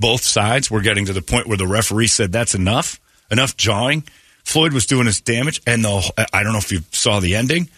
both 0.00 0.22
sides 0.22 0.70
were 0.70 0.80
getting 0.80 1.06
to 1.06 1.12
the 1.12 1.22
point 1.22 1.46
where 1.46 1.58
the 1.58 1.66
referee 1.66 2.08
said, 2.08 2.32
that's 2.32 2.54
enough, 2.54 2.98
enough 3.30 3.56
jawing. 3.56 4.04
Floyd 4.44 4.72
was 4.72 4.86
doing 4.86 5.06
his 5.06 5.20
damage, 5.20 5.60
and 5.66 5.84
the, 5.84 6.26
I 6.32 6.42
don't 6.42 6.52
know 6.52 6.58
if 6.58 6.72
you 6.72 6.80
saw 6.92 7.20
the 7.20 7.36
ending. 7.36 7.68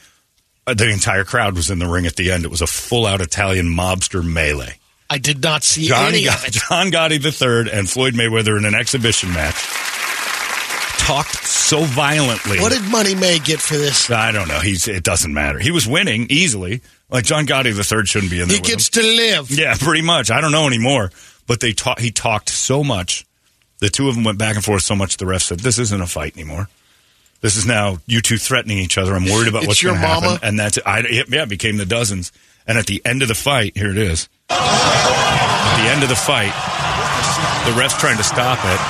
Uh, 0.66 0.74
The 0.74 0.90
entire 0.90 1.24
crowd 1.24 1.56
was 1.56 1.70
in 1.70 1.78
the 1.78 1.88
ring 1.88 2.06
at 2.06 2.16
the 2.16 2.30
end. 2.30 2.44
It 2.44 2.50
was 2.50 2.62
a 2.62 2.66
full 2.66 3.06
out 3.06 3.20
Italian 3.20 3.66
mobster 3.66 4.22
melee. 4.24 4.78
I 5.10 5.18
did 5.18 5.42
not 5.42 5.64
see 5.64 5.88
John, 5.88 6.08
any 6.08 6.28
of 6.28 6.44
it. 6.44 6.52
John 6.68 6.90
Gotti 6.90 7.18
III 7.18 7.72
and 7.72 7.88
Floyd 7.88 8.14
Mayweather 8.14 8.58
in 8.58 8.64
an 8.64 8.74
exhibition 8.74 9.32
match 9.32 9.54
talked 11.08 11.42
so 11.46 11.80
violently. 11.84 12.60
What 12.60 12.72
did 12.72 12.82
Money 12.90 13.14
May 13.14 13.38
get 13.38 13.60
for 13.60 13.78
this? 13.78 14.10
I 14.10 14.30
don't 14.30 14.46
know. 14.46 14.60
He's 14.60 14.86
it 14.86 15.02
doesn't 15.02 15.32
matter. 15.32 15.58
He 15.58 15.70
was 15.70 15.88
winning 15.88 16.26
easily. 16.28 16.82
Like 17.08 17.24
John 17.24 17.46
Gotti 17.46 17.66
III 17.74 18.04
shouldn't 18.04 18.30
be 18.30 18.42
in 18.42 18.48
there. 18.48 18.56
He 18.58 18.62
gets 18.62 18.94
him. 18.94 19.02
to 19.02 19.08
live. 19.08 19.50
Yeah, 19.50 19.74
pretty 19.78 20.02
much. 20.02 20.30
I 20.30 20.42
don't 20.42 20.52
know 20.52 20.66
anymore. 20.66 21.10
But 21.46 21.60
they 21.60 21.72
talk, 21.72 21.98
he 21.98 22.10
talked 22.10 22.50
so 22.50 22.84
much. 22.84 23.24
The 23.78 23.88
two 23.88 24.08
of 24.08 24.14
them 24.16 24.24
went 24.24 24.38
back 24.38 24.56
and 24.56 24.64
forth 24.64 24.82
so 24.82 24.94
much. 24.94 25.16
The 25.16 25.24
ref 25.24 25.42
said, 25.42 25.60
"This 25.60 25.78
isn't 25.78 26.00
a 26.00 26.06
fight 26.06 26.36
anymore. 26.36 26.68
This 27.40 27.56
is 27.56 27.64
now 27.64 27.98
you 28.06 28.20
two 28.20 28.36
threatening 28.36 28.78
each 28.78 28.98
other. 28.98 29.14
I'm 29.14 29.24
worried 29.24 29.48
about 29.48 29.66
what's 29.66 29.82
going 29.82 29.94
to 29.94 30.00
happen." 30.00 30.38
And 30.42 30.58
that's 30.58 30.76
it. 30.76 30.82
I, 30.86 30.98
it, 31.00 31.30
yeah, 31.30 31.44
it 31.44 31.48
became 31.48 31.78
the 31.78 31.86
dozens. 31.86 32.32
And 32.68 32.76
at 32.76 32.84
the 32.84 33.00
end 33.04 33.22
of 33.22 33.28
the 33.28 33.34
fight, 33.34 33.72
here 33.74 33.90
it 33.90 33.96
is. 33.96 34.28
At 34.50 35.76
the 35.80 35.88
end 35.88 36.04
of 36.04 36.12
the 36.12 36.20
fight, 36.20 36.52
the 37.64 37.72
ref's 37.72 37.96
trying 37.96 38.20
to 38.20 38.26
stop 38.28 38.60
it 38.60 38.80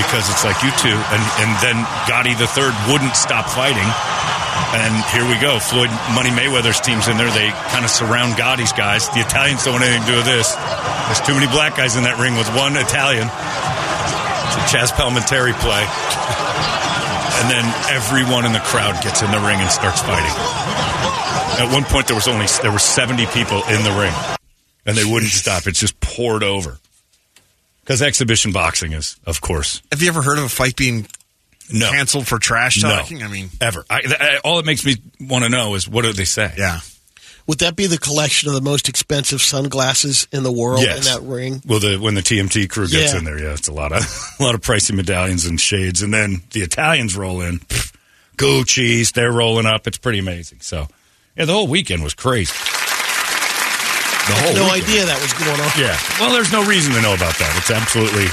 because 0.00 0.24
it's 0.32 0.48
like 0.48 0.56
you 0.64 0.72
two, 0.80 0.96
and 0.96 1.22
and 1.44 1.50
then 1.60 1.76
Gotti 2.08 2.32
the 2.32 2.48
third 2.48 2.72
wouldn't 2.88 3.14
stop 3.14 3.44
fighting. 3.52 3.86
And 4.72 4.92
here 5.12 5.28
we 5.28 5.36
go. 5.40 5.60
Floyd 5.60 5.92
Money 6.16 6.32
Mayweather's 6.32 6.80
team's 6.80 7.06
in 7.08 7.16
there. 7.16 7.30
They 7.30 7.52
kind 7.68 7.84
of 7.84 7.90
surround 7.90 8.34
Gotti's 8.34 8.72
guys. 8.72 9.08
The 9.10 9.20
Italians 9.20 9.64
don't 9.64 9.76
want 9.76 9.84
anything 9.84 10.08
to 10.08 10.10
do 10.12 10.16
with 10.18 10.26
this. 10.26 10.56
There's 11.06 11.20
too 11.20 11.34
many 11.36 11.46
black 11.52 11.76
guys 11.76 11.96
in 11.96 12.04
that 12.04 12.18
ring 12.18 12.36
with 12.36 12.48
one 12.56 12.76
Italian. 12.76 13.28
It's 13.28 14.56
a 14.56 14.64
Chazz 14.72 14.90
Palminteri 14.96 15.52
play. 15.60 15.84
And 17.38 17.46
then 17.48 17.64
everyone 17.92 18.44
in 18.44 18.52
the 18.52 18.64
crowd 18.64 19.00
gets 19.04 19.22
in 19.22 19.30
the 19.30 19.40
ring 19.40 19.60
and 19.60 19.70
starts 19.70 20.02
fighting. 20.02 21.27
At 21.58 21.72
one 21.72 21.84
point, 21.84 22.06
there 22.06 22.16
was 22.16 22.28
only 22.28 22.46
there 22.62 22.70
were 22.72 22.78
70 22.78 23.26
people 23.26 23.62
in 23.64 23.82
the 23.82 23.96
ring, 23.98 24.14
and 24.86 24.96
they 24.96 25.04
wouldn't 25.04 25.32
stop. 25.32 25.66
It's 25.66 25.80
just 25.80 25.98
poured 26.00 26.42
over. 26.44 26.78
Because 27.80 28.02
exhibition 28.02 28.52
boxing 28.52 28.92
is, 28.92 29.16
of 29.26 29.40
course, 29.40 29.82
Have 29.90 30.02
you 30.02 30.08
ever 30.08 30.20
heard 30.22 30.38
of 30.38 30.44
a 30.44 30.48
fight 30.48 30.76
being 30.76 31.08
no 31.72 31.90
canceled 31.90 32.26
for 32.28 32.38
trash 32.38 32.82
No. 32.82 32.90
talking? 32.90 33.22
I 33.22 33.28
mean, 33.28 33.48
ever. 33.60 33.84
I, 33.88 34.02
I, 34.20 34.38
all 34.44 34.58
it 34.58 34.66
makes 34.66 34.84
me 34.84 34.96
want 35.20 35.44
to 35.44 35.50
know 35.50 35.74
is 35.74 35.88
what 35.88 36.02
do 36.04 36.12
they 36.12 36.24
say? 36.24 36.52
yeah. 36.58 36.80
Would 37.46 37.60
that 37.60 37.76
be 37.76 37.86
the 37.86 37.96
collection 37.96 38.50
of 38.50 38.54
the 38.54 38.60
most 38.60 38.90
expensive 38.90 39.40
sunglasses 39.40 40.28
in 40.30 40.42
the 40.42 40.52
world 40.52 40.82
Yes. 40.82 40.98
in 40.98 41.04
that 41.14 41.26
ring? 41.26 41.62
Well, 41.66 41.80
the 41.80 41.96
when 41.96 42.14
the 42.14 42.20
TMT 42.20 42.68
crew 42.68 42.86
gets 42.88 43.14
Yeah. 43.14 43.18
in 43.20 43.24
there, 43.24 43.38
yeah, 43.38 43.54
it's 43.54 43.68
a 43.68 43.72
lot 43.72 43.90
of 43.92 44.02
a 44.38 44.42
lot 44.42 44.54
of 44.54 44.60
pricey 44.60 44.94
medallions 44.94 45.46
and 45.46 45.58
shades, 45.58 46.02
and 46.02 46.12
then 46.12 46.42
the 46.52 46.60
Italians 46.60 47.16
roll 47.16 47.40
in, 47.40 47.60
Gucci's, 48.36 49.12
they're 49.12 49.32
rolling 49.32 49.64
up. 49.64 49.86
It's 49.86 49.96
pretty 49.98 50.18
amazing. 50.18 50.58
So, 50.60 50.88
yeah, 51.36 51.44
the 51.44 51.52
whole 51.52 51.66
weekend 51.68 52.02
was 52.02 52.14
crazy. 52.14 52.52
The 54.28 54.34
whole 54.34 54.54
no 54.54 54.64
weekend. 54.72 54.82
idea 54.84 55.06
that 55.06 55.18
was 55.22 55.32
going 55.32 55.60
on. 55.60 55.70
Yeah. 55.78 55.96
Well, 56.20 56.32
there's 56.32 56.52
no 56.52 56.64
reason 56.66 56.92
to 56.94 57.00
know 57.00 57.14
about 57.14 57.36
that. 57.38 57.54
It's 57.56 57.70
absolutely 57.70 58.26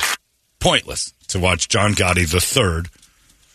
pointless 0.59 1.13
to 1.29 1.39
watch 1.39 1.69
John 1.69 1.93
Gotti 1.93 2.29
the 2.29 2.41
third 2.41 2.89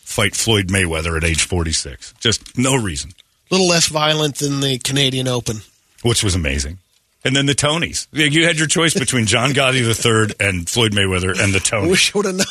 fight 0.01 0.35
Floyd 0.35 0.67
Mayweather 0.69 1.15
at 1.17 1.23
age 1.23 1.43
46. 1.43 2.13
Just 2.19 2.57
no 2.57 2.75
reason, 2.75 3.11
A 3.49 3.53
little 3.53 3.67
less 3.67 3.87
violent 3.87 4.37
than 4.37 4.59
the 4.59 4.77
Canadian 4.79 5.27
Open. 5.27 5.57
which 6.03 6.23
was 6.23 6.33
amazing. 6.35 6.79
And 7.23 7.35
then 7.35 7.45
the 7.45 7.53
Tonys. 7.53 8.07
You 8.11 8.47
had 8.47 8.57
your 8.57 8.67
choice 8.67 8.95
between 8.95 9.27
John 9.27 9.51
Gotti 9.51 9.85
the 9.85 9.93
third 9.93 10.33
and 10.39 10.67
Floyd 10.67 10.93
Mayweather 10.93 11.39
and 11.39 11.53
the 11.53 11.59
Tonys. 11.59 11.89
wish 11.91 12.15
I 12.15 12.17
would 12.17 12.25
have 12.25 12.35
known. 12.35 12.45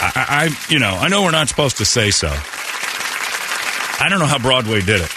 I, 0.00 0.48
I, 0.50 0.72
you 0.72 0.78
know, 0.78 0.94
I 0.94 1.08
know 1.08 1.22
we're 1.24 1.32
not 1.32 1.48
supposed 1.50 1.76
to 1.78 1.84
say 1.84 2.10
so. 2.10 2.28
I 4.00 4.06
don't 4.08 4.20
know 4.20 4.26
how 4.26 4.38
Broadway 4.38 4.80
did 4.80 5.02
it. 5.02 5.10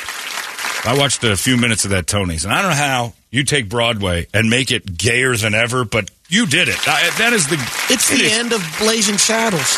I 0.84 0.98
watched 0.98 1.24
a 1.24 1.36
few 1.38 1.58
minutes 1.58 1.86
of 1.86 1.92
that 1.92 2.08
Tony's, 2.08 2.44
and 2.44 2.54
I 2.54 2.62
don't 2.62 2.72
know 2.72 2.78
how 2.78 3.14
you 3.30 3.44
take 3.44 3.70
Broadway 3.70 4.28
and 4.34 4.50
make 4.50 4.72
it 4.72 4.98
gayer 4.98 5.36
than 5.36 5.54
ever, 5.54 5.86
but 5.86 6.10
you 6.30 6.46
did 6.48 6.68
it. 6.68 6.78
I, 6.88 7.10
that 7.20 7.34
is 7.34 7.48
the. 7.48 7.56
It's 7.94 8.12
it 8.12 8.18
the 8.18 8.24
is- 8.26 8.34
end 8.34 8.54
of 8.54 8.76
Blazing 8.80 9.18
Saddles 9.18 9.78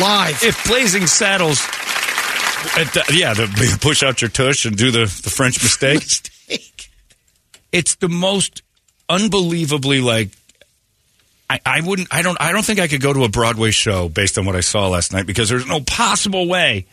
live. 0.00 0.42
If 0.44 0.64
Blazing 0.66 1.06
Saddles, 1.06 1.58
the, 2.76 3.04
yeah, 3.12 3.34
the 3.34 3.78
push 3.80 4.02
out 4.02 4.22
your 4.22 4.30
tush 4.30 4.64
and 4.66 4.76
do 4.76 4.90
the 4.90 5.00
the 5.00 5.30
French 5.30 5.62
mistake. 5.62 5.96
Mistake. 6.48 6.90
it's 7.72 7.96
the 7.96 8.08
most 8.08 8.62
unbelievably 9.08 10.00
like 10.00 10.30
I, 11.50 11.60
I 11.66 11.80
wouldn't 11.80 12.08
I 12.12 12.22
don't 12.22 12.40
I 12.40 12.52
don't 12.52 12.64
think 12.64 12.78
I 12.80 12.86
could 12.88 13.00
go 13.00 13.12
to 13.12 13.24
a 13.24 13.28
Broadway 13.28 13.70
show 13.72 14.08
based 14.08 14.38
on 14.38 14.44
what 14.46 14.54
I 14.56 14.60
saw 14.60 14.88
last 14.88 15.12
night 15.12 15.26
because 15.26 15.48
there's 15.48 15.66
no 15.66 15.80
possible 15.80 16.46
way 16.48 16.86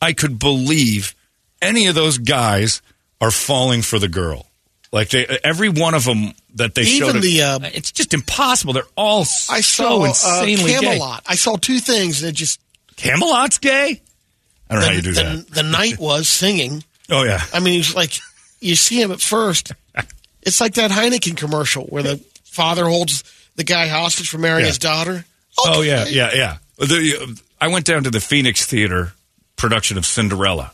I 0.00 0.12
could 0.12 0.38
believe 0.38 1.14
any 1.62 1.86
of 1.86 1.94
those 1.94 2.18
guys 2.18 2.80
are 3.20 3.30
falling 3.30 3.82
for 3.82 3.98
the 3.98 4.08
girl. 4.08 4.46
Like 4.90 5.10
they 5.10 5.26
every 5.44 5.68
one 5.68 5.94
of 5.94 6.04
them 6.04 6.32
that 6.54 6.74
they 6.74 6.82
Even 6.82 7.12
showed 7.12 7.22
the, 7.22 7.42
uh, 7.42 7.58
it's 7.74 7.92
just 7.92 8.14
impossible. 8.14 8.72
They're 8.72 8.82
all 8.96 9.20
I 9.50 9.60
so 9.60 9.60
saw 9.60 10.00
uh, 10.02 10.04
insanely 10.06 10.72
gay. 10.72 10.80
Camelot. 10.80 11.22
I 11.26 11.34
saw 11.34 11.56
two 11.56 11.78
things 11.78 12.22
that 12.22 12.32
just 12.32 12.58
Camelot's 12.96 13.58
gay? 13.58 14.00
I 14.70 14.74
don't 14.74 14.80
know 14.82 14.86
how 14.88 14.92
you 14.94 15.02
do 15.02 15.12
the, 15.12 15.22
that. 15.22 15.46
the 15.48 15.62
knight 15.62 15.98
was 16.00 16.26
singing. 16.28 16.82
Oh 17.10 17.22
yeah. 17.24 17.40
I 17.52 17.60
mean, 17.60 17.74
he's 17.74 17.94
like, 17.94 18.12
you 18.60 18.74
see 18.76 19.00
him 19.02 19.12
at 19.12 19.20
first. 19.20 19.72
It's 20.40 20.60
like 20.62 20.74
that 20.74 20.90
Heineken 20.90 21.36
commercial 21.36 21.84
where 21.86 22.02
the 22.02 22.16
father 22.44 22.86
holds 22.86 23.22
the 23.56 23.64
guy 23.64 23.88
hostage 23.88 24.30
for 24.30 24.38
marrying 24.38 24.60
Yeah. 24.60 24.68
his 24.68 24.78
daughter. 24.78 25.24
Oh 25.58 25.82
yeah, 25.82 26.06
yeah, 26.06 26.30
yeah. 26.32 26.56
The, 26.78 27.38
I 27.60 27.68
went 27.68 27.84
down 27.84 28.04
to 28.04 28.10
the 28.10 28.20
Phoenix 28.20 28.64
Theater 28.64 29.12
production 29.56 29.98
of 29.98 30.06
Cinderella, 30.06 30.72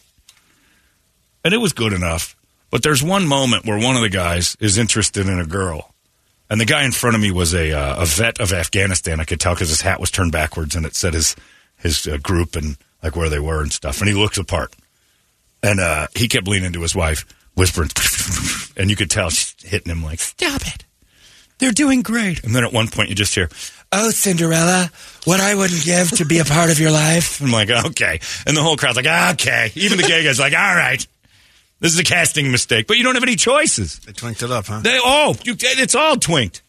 and 1.45 1.53
it 1.55 1.57
was 1.57 1.73
good 1.73 1.93
enough. 1.93 2.34
But 2.75 2.83
there's 2.83 3.05
one 3.05 3.29
moment 3.29 3.67
where 3.67 3.79
one 3.79 3.95
of 3.95 4.03
the 4.03 4.09
guys 4.09 4.57
is 4.59 4.79
interested 4.79 5.29
in 5.29 5.39
a 5.39 5.47
girl, 5.47 5.95
and 6.51 6.61
the 6.61 6.65
guy 6.65 6.85
in 6.85 6.91
front 6.91 7.15
of 7.15 7.23
me 7.23 7.31
was 7.31 7.55
a 7.55 7.71
uh, 7.71 8.03
a 8.03 8.05
vet 8.05 8.41
of 8.41 8.53
Afghanistan. 8.53 9.21
I 9.21 9.25
could 9.25 9.39
tell 9.39 9.55
because 9.55 9.69
his 9.69 9.83
hat 9.83 10.01
was 10.01 10.11
turned 10.11 10.33
backwards 10.33 10.75
and 10.75 10.85
it 10.85 10.97
said 10.97 11.15
his 11.15 11.37
his 11.77 12.09
uh, 12.09 12.17
group 12.17 12.57
and 12.57 12.77
like 13.01 13.15
where 13.15 13.29
they 13.29 13.39
were 13.39 13.63
and 13.63 13.73
stuff. 13.73 14.01
And 14.01 14.09
he 14.09 14.15
looks 14.17 14.39
apart, 14.39 14.75
and 15.63 15.79
uh, 15.79 16.09
he 16.17 16.27
kept 16.27 16.49
leaning 16.49 16.73
to 16.73 16.83
his 16.83 16.97
wife, 16.97 17.25
whispering, 17.55 17.91
and 18.77 18.91
you 18.91 18.97
could 18.97 19.09
tell 19.09 19.31
she's 19.31 19.55
hitting 19.63 19.93
him 19.93 20.03
like, 20.03 20.19
"Stop 20.19 20.63
it." 20.63 20.85
They're 21.59 21.71
doing 21.71 22.03
great. 22.03 22.43
And 22.43 22.57
then 22.57 22.65
at 22.65 22.73
one 22.73 22.89
point, 22.89 23.09
you 23.09 23.15
just 23.15 23.37
hear, 23.37 23.51
"Oh, 23.93 24.11
Cinderella, 24.11 24.91
what 25.27 25.39
I 25.39 25.55
would 25.55 25.71
give 25.85 26.11
to 26.17 26.25
be 26.25 26.41
a 26.41 26.45
part 26.45 26.73
of 26.73 26.81
your 26.81 26.91
life." 26.91 27.41
I'm 27.41 27.53
like, 27.53 27.71
"Okay," 27.71 28.19
and 28.49 28.57
the 28.57 28.63
whole 28.63 28.77
crowd's 28.77 28.97
like, 28.97 29.07
"Okay." 29.35 29.71
Even 29.77 29.97
the 29.97 30.03
gay 30.09 30.25
guy's 30.25 30.41
like, 30.41 30.55
"All 30.55 30.75
right, 30.75 31.07
this 31.85 31.93
is 31.93 31.99
a 32.01 32.05
casting 32.05 32.51
mistake," 32.51 32.87
but 32.87 32.97
you 32.97 33.05
don't 33.05 33.15
have 33.15 33.23
any 33.23 33.37
choices. 33.37 33.99
They 34.01 34.13
twinked 34.13 34.43
it 34.43 34.51
up, 34.51 34.67
huh? 34.67 34.81
They 34.81 34.99
oh, 35.03 35.37
you, 35.45 35.55
it's 35.61 35.95
all 35.95 36.17
twinked. 36.17 36.63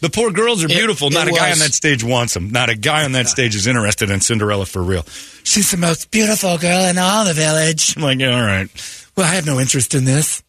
The 0.00 0.10
poor 0.10 0.30
girls 0.32 0.62
are 0.64 0.68
beautiful. 0.68 1.08
it 1.08 1.14
Not 1.14 1.28
a 1.28 1.32
guy 1.32 1.52
on 1.52 1.58
that 1.60 1.72
stage 1.72 2.02
wants 2.02 2.34
them. 2.34 2.50
Not 2.50 2.68
a 2.68 2.74
guy 2.74 3.04
on 3.04 3.12
that 3.12 3.28
stage 3.28 3.54
is 3.54 3.66
interested 3.66 4.10
in 4.10 4.20
Cinderella 4.20 4.66
for 4.66 4.82
real. 4.82 5.04
She's 5.44 5.70
the 5.70 5.76
most 5.76 6.10
beautiful 6.10 6.58
girl 6.58 6.84
in 6.86 6.98
all 6.98 7.24
the 7.24 7.32
village. 7.34 7.96
I'm 7.96 8.02
like, 8.02 8.18
yeah, 8.18 8.34
all 8.34 8.44
right. 8.46 8.68
Well, 9.16 9.26
I 9.26 9.34
have 9.34 9.46
no 9.46 9.60
interest 9.60 9.94
in 9.94 10.04
this. 10.04 10.42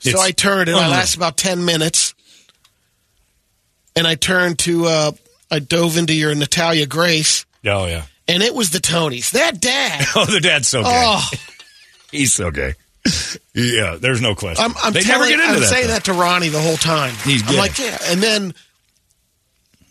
So 0.00 0.10
It's 0.10 0.20
I 0.20 0.30
turned 0.32 0.68
and 0.68 0.76
I 0.76 0.80
unreal. 0.82 0.90
lasted 0.98 1.18
about 1.18 1.36
10 1.38 1.64
minutes. 1.64 2.14
and 3.96 4.06
I 4.06 4.14
turned 4.16 4.58
to, 4.60 4.84
uh, 4.86 5.12
I 5.50 5.58
dove 5.58 5.96
into 5.96 6.14
your 6.14 6.34
Natalia 6.34 6.86
Grace, 6.86 7.44
Oh 7.66 7.86
yeah. 7.86 8.04
and 8.28 8.42
it 8.42 8.54
was 8.54 8.70
the 8.70 8.78
Tonys. 8.80 9.30
That 9.32 9.60
dad. 9.60 10.06
Oh, 10.14 10.24
the 10.26 10.40
dad's 10.40 10.68
so 10.68 10.82
good. 10.82 10.92
Oh, 10.92 11.30
He's 12.10 12.32
so 12.32 12.50
gay. 12.50 12.74
Yeah, 13.54 13.96
there's 13.98 14.20
no 14.20 14.34
question. 14.34 14.64
I'm, 14.64 14.74
I'm 14.82 14.92
they 14.92 15.00
telling, 15.00 15.30
never 15.30 15.30
get 15.30 15.40
into 15.40 15.54
I'm 15.54 15.60
that. 15.60 15.66
saying 15.68 15.86
though. 15.86 15.92
that 15.94 16.04
to 16.04 16.12
Ronnie 16.12 16.48
the 16.48 16.60
whole 16.60 16.76
time. 16.76 17.14
He's 17.24 17.48
I'm 17.48 17.56
like, 17.56 17.78
yeah. 17.78 17.96
And 18.08 18.22
then 18.22 18.54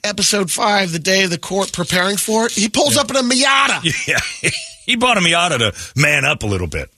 episode 0.03 0.51
five, 0.51 0.91
the 0.91 0.99
day 0.99 1.23
of 1.23 1.29
the 1.31 1.37
court 1.39 1.73
preparing 1.73 2.17
for 2.17 2.45
it, 2.45 2.51
he 2.51 2.69
pulls 2.69 2.97
up 2.97 3.09
in 3.09 3.15
a 3.15 3.21
Miata. 3.21 3.83
Yeah, 4.07 4.49
he 4.85 4.95
bought 4.95 5.17
a 5.17 5.21
Miata 5.21 5.57
to 5.59 5.99
man 5.99 6.25
up 6.25 6.43
a 6.43 6.47
little 6.47 6.67
bit. 6.67 6.89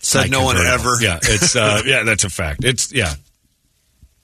Said 0.00 0.22
Like 0.22 0.30
no 0.30 0.44
one 0.44 0.56
ever. 0.56 0.94
Yeah, 1.00 1.18
it's 1.22 1.56
uh, 1.56 1.82
yeah, 1.86 2.02
that's 2.04 2.24
a 2.24 2.30
fact. 2.30 2.64
It's 2.64 2.92
yeah. 2.92 3.14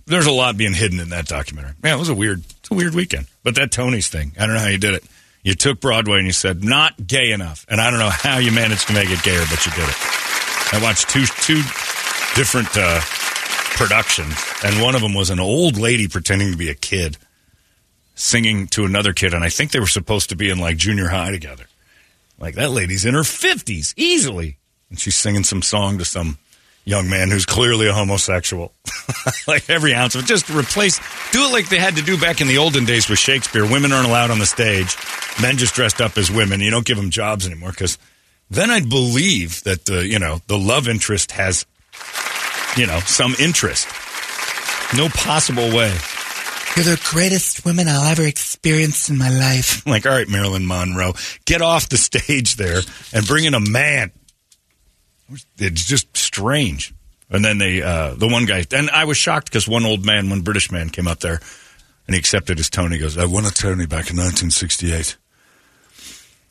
There's 0.07 0.27
a 0.27 0.33
lot 0.33 0.57
being 0.57 0.75
hidden 0.75 0.99
in 0.99 1.11
that 1.11 1.27
documentary. 1.27 1.75
Man, 1.83 1.95
it 1.95 1.99
was 1.99 2.09
a 2.09 2.15
weird, 2.15 2.41
it's 2.59 2.71
a 2.71 2.75
weird 2.75 2.93
weekend. 2.95 3.27
But 3.45 3.55
that 3.55 3.71
Tony's 3.71 4.09
thing, 4.09 4.33
I 4.39 4.47
don't 4.47 4.57
know 4.57 4.61
how 4.61 4.67
you 4.69 4.79
did 4.79 4.95
it. 4.95 5.05
You 5.43 5.55
took 5.55 5.81
Broadway 5.81 6.19
and 6.19 6.27
you 6.27 6.33
said 6.33 6.63
not 6.63 7.07
gay 7.07 7.33
enough, 7.33 7.67
and 7.69 7.81
I 7.81 7.91
don't 7.91 7.99
know 7.99 8.11
how 8.11 8.39
you 8.39 8.53
managed 8.53 8.87
to 8.89 8.93
make 8.93 9.11
it 9.11 9.23
gayer, 9.23 9.43
but 9.51 9.67
you 9.67 9.73
did 9.73 9.89
it. 9.89 9.97
I 10.73 10.81
watched 10.83 11.09
two 11.09 11.27
two 11.27 11.63
different 12.37 12.69
uh, 12.77 13.01
productions, 13.77 14.37
and 14.65 14.81
one 14.81 14.95
of 14.95 15.03
them 15.03 15.15
was 15.15 15.31
an 15.31 15.41
old 15.41 15.77
lady 15.77 16.07
pretending 16.07 16.53
to 16.53 16.57
be 16.57 16.71
a 16.71 16.75
kid 16.75 17.19
singing 18.15 18.69
to 18.69 18.85
another 18.85 19.13
kid, 19.13 19.35
and 19.35 19.43
I 19.43 19.49
think 19.49 19.73
they 19.73 19.81
were 19.81 19.87
supposed 19.87 20.29
to 20.29 20.37
be 20.37 20.49
in 20.49 20.59
like 20.59 20.77
junior 20.77 21.09
high 21.09 21.33
together. 21.33 21.65
Like 22.39 22.55
that 22.55 22.71
lady's 22.71 23.05
in 23.05 23.15
her 23.15 23.25
fifties 23.25 23.95
easily, 23.97 24.59
and 24.91 24.99
she's 24.99 25.17
singing 25.17 25.45
some 25.45 25.63
song 25.63 25.99
to 25.99 26.05
some 26.05 26.39
young 26.85 27.09
man 27.09 27.31
who's 27.31 27.47
clearly 27.47 27.89
a 27.89 27.93
homosexual. 27.93 28.73
like 29.47 29.69
every 29.71 29.95
ounce 29.95 30.15
of 30.15 30.23
it, 30.23 30.27
just 30.27 30.49
replace, 30.51 30.99
do 31.31 31.45
it 31.45 31.53
like 31.53 31.69
they 31.69 31.79
had 31.79 31.97
to 31.97 32.03
do 32.03 32.19
back 32.19 32.41
in 32.41 32.49
the 32.49 32.59
olden 32.59 32.85
days 32.85 33.09
with 33.09 33.19
Shakespeare. 33.19 33.65
Women 33.65 33.93
aren't 33.93 34.09
allowed 34.09 34.31
on 34.31 34.39
the 34.39 34.47
stage, 34.47 34.97
men 35.41 35.57
just 35.57 35.75
dressed 35.75 36.01
up 36.01 36.19
as 36.19 36.31
women. 36.31 36.61
You 36.61 36.71
don't 36.71 36.87
give 36.87 36.97
them 36.97 37.11
jobs 37.11 37.47
anymore 37.47 37.71
because 37.71 37.99
then 38.51 38.71
I'd 38.71 38.89
believe 38.89 39.63
that 39.65 39.87
the 39.87 40.07
you 40.07 40.19
know 40.19 40.41
the 40.47 40.59
love 40.59 40.89
interest 40.89 41.33
has 41.33 41.67
you 42.77 42.87
know 42.87 43.01
some 43.01 43.35
interest. 43.39 43.87
No 44.97 45.09
possible 45.09 45.69
way. 45.75 45.97
You're 46.77 46.85
the 46.85 47.01
greatest 47.11 47.67
woman 47.67 47.87
I'll 47.87 48.11
ever 48.11 48.27
experience 48.27 49.11
in 49.11 49.19
my 49.19 49.29
life. 49.29 49.87
like, 49.87 50.07
all 50.07 50.13
right, 50.13 50.29
Marilyn 50.29 50.67
Monroe, 50.67 51.13
get 51.45 51.61
off 51.61 51.91
the 51.91 51.99
stage 51.99 52.57
there 52.57 52.81
and 53.13 53.27
bring 53.27 53.45
in 53.45 53.53
a 53.53 53.61
man. 53.61 54.11
It's 55.59 55.85
just 55.85 56.17
strange. 56.17 56.95
And 57.31 57.45
then 57.45 57.59
they, 57.59 57.83
uh, 57.83 58.15
the 58.15 58.29
one 58.29 58.45
guy, 58.45 58.65
and 58.73 58.91
I 58.91 59.05
was 59.05 59.17
shocked 59.17 59.47
because 59.47 59.67
one 59.67 59.87
old 59.87 60.05
man, 60.05 60.29
one 60.29 60.43
British 60.43 60.71
man 60.71 60.91
came 60.91 61.09
up 61.09 61.21
there 61.21 61.41
and 62.07 62.15
he 62.15 62.19
accepted 62.19 62.59
his 62.59 62.69
Tony. 62.69 62.97
He 62.97 63.01
goes, 63.01 63.17
I 63.17 63.25
won 63.25 63.47
a 63.47 63.51
Tony 63.51 63.87
back 63.87 64.11
in 64.11 64.17
1968. 64.17 65.17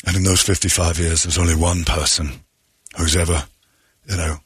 And 0.08 0.17
in 0.17 0.24
those 0.24 0.41
55 0.41 0.98
years, 0.98 1.24
there's 1.24 1.38
only 1.38 1.56
one 1.56 1.84
person 1.84 2.30
who's 2.98 3.15
ever, 3.15 3.46
you 4.08 4.17
know, 4.17 4.38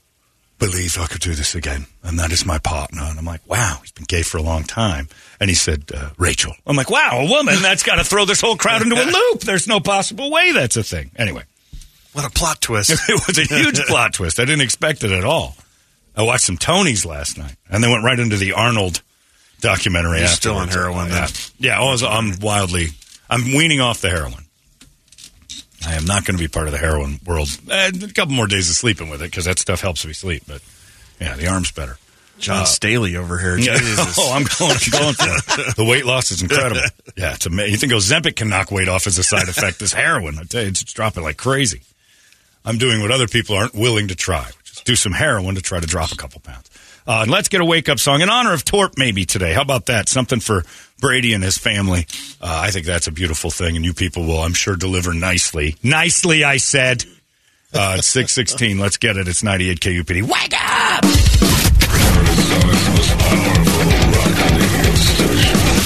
believed 0.60 0.98
I 1.00 1.08
could 1.08 1.22
do 1.22 1.34
this 1.34 1.56
again. 1.56 1.86
And 2.04 2.20
that 2.20 2.32
is 2.32 2.46
my 2.46 2.58
partner. 2.58 3.04
And 3.04 3.18
I'm 3.18 3.26
like, 3.26 3.48
wow, 3.48 3.78
he's 3.82 3.92
been 3.92 4.06
gay 4.06 4.22
for 4.22 4.38
a 4.38 4.42
long 4.42 4.64
time. 4.64 5.08
And 5.40 5.50
he 5.50 5.56
said, 5.56 5.86
uh, 5.94 6.10
Rachel. 6.18 6.54
I'm 6.66 6.76
like, 6.76 6.90
wow, 6.90 7.20
a 7.22 7.30
woman? 7.30 7.56
That's 7.62 7.84
got 7.84 7.96
to 7.96 8.04
throw 8.04 8.26
this 8.26 8.42
whole 8.42 8.58
crowd 8.58 8.82
into 8.82 8.96
a 8.96 9.06
loop. 9.06 9.42
There's 9.42 9.68
no 9.68 9.80
possible 9.80 10.30
way 10.32 10.52
that's 10.52 10.78
a 10.78 10.84
thing. 10.84 11.12
Anyway, 11.16 11.44
What 12.16 12.26
a 12.26 12.30
plot 12.30 12.62
twist. 12.62 12.92
it 13.10 13.28
was 13.28 13.38
a 13.38 13.44
huge 13.44 13.80
plot 13.88 14.14
twist. 14.14 14.40
I 14.40 14.46
didn't 14.46 14.62
expect 14.62 15.04
it 15.04 15.12
at 15.12 15.24
all. 15.26 15.56
I 16.16 16.24
watched 16.24 16.46
some 16.46 16.58
Tonys 16.58 17.06
last 17.06 17.38
night, 17.38 17.56
and 17.70 17.84
then 17.84 17.92
went 17.92 18.06
right 18.06 18.18
into 18.18 18.38
the 18.38 18.54
Arnold 18.54 19.02
documentary. 19.60 20.20
You're 20.20 20.28
still 20.30 20.56
on 20.56 20.70
heroin, 20.70 21.10
Yeah, 21.10 21.26
then? 21.28 21.30
yeah. 21.60 21.80
I 21.80 21.84
was, 21.84 22.04
I'm 22.04 22.40
wildly. 22.40 22.88
I'm 23.30 23.44
weaning 23.54 23.82
off 23.82 24.00
the 24.00 24.10
heroin. 24.10 24.46
I 25.86 25.96
am 25.96 26.06
not 26.06 26.26
going 26.26 26.38
to 26.38 26.44
be 26.44 26.48
part 26.48 26.68
of 26.68 26.72
the 26.72 26.78
heroin 26.80 27.20
world. 27.26 27.50
Eh, 27.70 27.92
a 28.02 28.08
couple 28.14 28.34
more 28.34 28.48
days 28.48 28.70
of 28.70 28.76
sleeping 28.76 29.10
with 29.10 29.22
it 29.22 29.26
because 29.30 29.46
that 29.46 29.60
stuff 29.60 29.82
helps 29.82 30.06
me 30.06 30.14
sleep. 30.14 30.44
But 30.48 30.62
yeah, 31.20 31.36
the 31.36 31.48
arm's 31.48 31.72
better. 31.72 31.98
John 32.40 32.66
Staley 32.66 33.16
over 33.18 33.38
here. 33.38 33.58
Yeah. 33.58 33.78
Oh, 34.18 34.32
I'm 34.34 34.44
going. 34.58 34.72
I'm 34.72 34.92
going 34.92 35.14
for 35.14 35.62
it. 35.70 35.76
The 35.76 35.84
weight 35.86 36.06
loss 36.06 36.32
is 36.32 36.42
incredible. 36.42 36.82
Yeah, 37.18 37.34
it's 37.34 37.46
amazing. 37.46 37.72
You 37.72 37.78
think 37.78 37.92
Ozempic 37.94 38.36
can 38.38 38.50
knock 38.50 38.72
weight 38.72 38.88
off 38.90 39.06
as 39.08 39.18
a 39.18 39.24
side 39.24 39.48
effect? 39.50 39.80
This 39.80 39.94
heroin, 39.94 40.38
I 40.40 40.44
tell 40.44 40.62
you, 40.62 40.70
it's 40.70 40.82
dropping 40.84 41.24
like 41.24 41.38
crazy. 41.38 41.82
I'm 42.66 42.78
doing 42.80 43.02
what 43.02 43.12
other 43.12 43.28
people 43.28 43.56
aren't 43.56 43.76
willing 43.76 44.08
to 44.08 44.16
try, 44.16 44.46
which 44.46 44.72
is 44.72 44.82
do 44.82 44.96
some 44.96 45.12
heroin 45.12 45.56
to 45.56 45.62
try 45.62 45.80
to 45.80 45.86
drop 45.86 46.12
a 46.12 46.16
couple 46.16 46.42
pounds. 46.42 46.70
Uh, 47.08 47.20
and 47.22 47.30
let's 47.30 47.50
get 47.50 47.62
a 47.62 47.66
wake 47.66 47.88
up 47.88 48.00
song 48.00 48.22
in 48.22 48.30
honor 48.30 48.54
of 48.54 48.66
Torp 48.66 48.98
maybe 48.98 49.26
today. 49.26 49.54
How 49.54 49.62
about 49.62 49.86
that? 49.86 50.10
Something 50.10 50.40
for 50.40 50.64
Brady 51.00 51.34
and 51.34 51.44
his 51.44 51.58
family. 51.58 52.08
Uh, 52.42 52.62
I 52.64 52.72
think 52.72 52.88
that's 52.88 53.06
a 53.06 53.12
beautiful 53.12 53.52
thing, 53.52 53.76
and 53.76 53.86
you 53.86 53.94
people 53.94 54.26
will, 54.26 54.40
I'm 54.40 54.54
sure, 54.54 54.76
deliver 54.76 55.14
nicely. 55.14 55.76
Nicely, 55.84 56.44
I 56.44 56.58
said. 56.58 57.04
Uh, 57.72 57.98
it's 58.00 58.08
616. 58.08 58.80
Let's 58.80 58.98
get 58.98 59.18
it. 59.18 59.28
It's 59.28 59.44
98 59.44 59.80
KUPD. 59.82 60.24
Wake 60.24 60.54
up! 60.54 61.04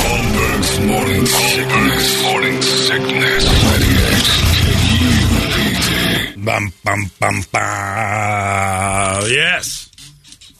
Holmberg's 0.00 0.80
morning 0.86 1.26
sickness. 1.26 2.22
Morning 2.22 2.62
sickness. 2.62 3.44
98 3.62 4.24
KUPD. 6.34 6.44
Bum, 6.44 6.72
bum, 6.84 7.10
bum, 7.20 7.42
bum. 7.52 7.62
Yes. 9.30 9.90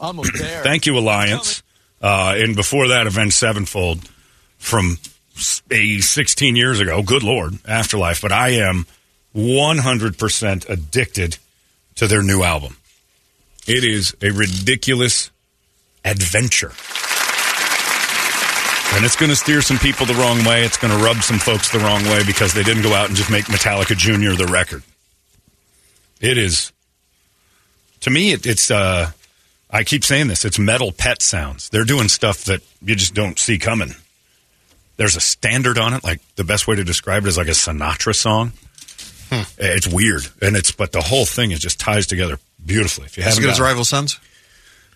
Almost 0.01 0.33
there. 0.39 0.63
Thank 0.63 0.87
you, 0.87 0.99
Alliance. 0.99 1.63
Uh, 2.01 2.35
and 2.37 2.55
before 2.55 2.89
that, 2.89 3.07
Avenged 3.07 3.35
Sevenfold 3.35 4.09
from 4.59 4.99
a 5.71 5.99
16 5.99 6.57
years 6.57 6.81
ago. 6.81 7.03
Good 7.03 7.23
Lord, 7.23 7.59
Afterlife. 7.67 8.21
But 8.21 8.33
I 8.33 8.51
am 8.51 8.87
100% 9.35 10.69
addicted 10.69 11.39
to 11.97 12.07
their 12.07 12.23
new 12.23 12.43
album. 12.43 12.77
It 13.67 13.85
is 13.85 14.17
a 14.23 14.31
ridiculous 14.31 15.31
adventure. 16.05 16.73
And 18.95 19.05
it's 19.05 19.17
going 19.17 19.31
to 19.31 19.37
steer 19.37 19.61
some 19.61 19.79
people 19.79 20.07
the 20.07 20.15
wrong 20.15 20.45
way. 20.45 20.65
It's 20.65 20.77
going 20.77 20.97
to 20.97 21.05
rub 21.05 21.19
some 21.19 21.39
folks 21.39 21.71
the 21.71 21.79
wrong 21.79 22.03
way 22.05 22.23
because 22.27 22.53
they 22.55 22.63
didn't 22.63 22.83
go 22.83 22.95
out 22.95 23.09
and 23.09 23.17
just 23.17 23.31
make 23.31 23.45
Metallica 23.45 23.97
Jr. 23.97 24.37
the 24.37 24.51
record. 24.51 24.83
It 26.21 26.37
is, 26.37 26.73
to 28.01 28.11
me, 28.11 28.33
it, 28.33 28.47
it's, 28.47 28.71
uh, 28.71 29.13
I 29.71 29.85
keep 29.85 30.05
saying 30.05 30.29
this, 30.29 30.45
it's 30.45 30.59
metal 30.59 30.91
pet 30.91 31.23
sounds. 31.23 31.69
They're 31.69 31.85
doing 31.85 32.09
stuff 32.09 32.45
that 32.45 32.61
you 32.83 32.97
just 32.97 33.15
don't 33.15 33.39
see 33.39 33.59
coming. 33.59 33.95
There's 34.97 35.15
a 35.15 35.21
standard 35.21 35.79
on 35.79 35.95
it. 35.95 36.03
Like 36.03 36.21
the 36.35 36.45
best 36.45 36.67
way 36.67 36.75
to 36.75 36.83
describe 36.83 37.25
it 37.25 37.29
is 37.29 37.39
like 37.39 37.47
a 37.47 37.53
Sinatra 37.53 38.15
song. 38.15 38.53
It's 39.59 39.87
weird. 39.87 40.27
And 40.41 40.57
it's, 40.57 40.73
but 40.73 40.93
the 40.93 41.03
whole 41.03 41.27
thing 41.27 41.53
is 41.53 41.61
just 41.61 41.79
ties 41.79 42.07
together 42.07 42.39
beautifully. 42.65 43.07
If 43.07 43.17
you 43.17 43.23
As 43.23 43.35
haven't 43.35 43.45
good 43.45 43.51
as 43.53 43.61
Rival 43.61 43.85
Sons? 43.85 44.19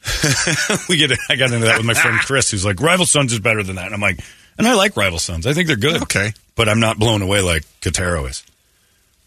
we 0.88 0.96
get 0.96 1.12
I 1.28 1.36
got 1.36 1.52
into 1.52 1.66
that 1.66 1.78
with 1.78 1.86
my 1.86 1.94
friend 1.94 2.18
Chris, 2.20 2.50
who's 2.50 2.64
like, 2.64 2.80
Rival 2.80 3.06
Sons 3.06 3.32
is 3.32 3.38
better 3.40 3.62
than 3.62 3.76
that. 3.76 3.86
And 3.86 3.94
I'm 3.94 4.00
like, 4.00 4.20
and 4.58 4.66
I 4.66 4.74
like 4.74 4.96
Rival 4.96 5.18
Sons. 5.18 5.46
I 5.46 5.52
think 5.52 5.66
they're 5.68 5.76
good. 5.76 6.02
Okay. 6.02 6.32
But 6.54 6.68
I'm 6.68 6.80
not 6.80 6.98
blown 6.98 7.22
away 7.22 7.40
like 7.40 7.62
Katero 7.80 8.28
is. 8.28 8.42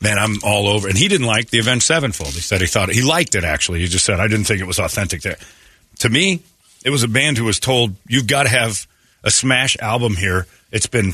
Man, 0.02 0.20
I'm 0.20 0.36
all 0.44 0.68
over. 0.68 0.88
And 0.88 0.98
he 0.98 1.08
didn't 1.08 1.26
like 1.28 1.50
the 1.50 1.60
Avenged 1.60 1.86
Sevenfold. 1.86 2.32
He 2.34 2.42
said 2.42 2.62
he 2.62 2.68
thought 2.68 2.90
he 2.90 3.02
liked 3.02 3.34
it 3.36 3.44
actually. 3.44 3.80
He 3.80 3.88
just 3.88 4.06
said 4.06 4.20
I 4.20 4.28
didn't 4.28 4.46
think 4.46 4.62
it 4.62 4.68
was 4.68 4.80
authentic. 4.80 5.22
There, 5.22 5.38
to 6.00 6.10
me, 6.10 6.42
it 6.84 6.90
was 6.90 7.04
a 7.04 7.08
band 7.08 7.38
who 7.38 7.46
was 7.46 7.60
told 7.60 7.96
you've 8.08 8.28
got 8.28 8.44
to 8.44 8.50
have 8.50 8.86
a 9.24 9.32
smash 9.32 9.78
album 9.80 10.16
here. 10.16 10.46
It's 10.72 10.86
been 10.88 11.14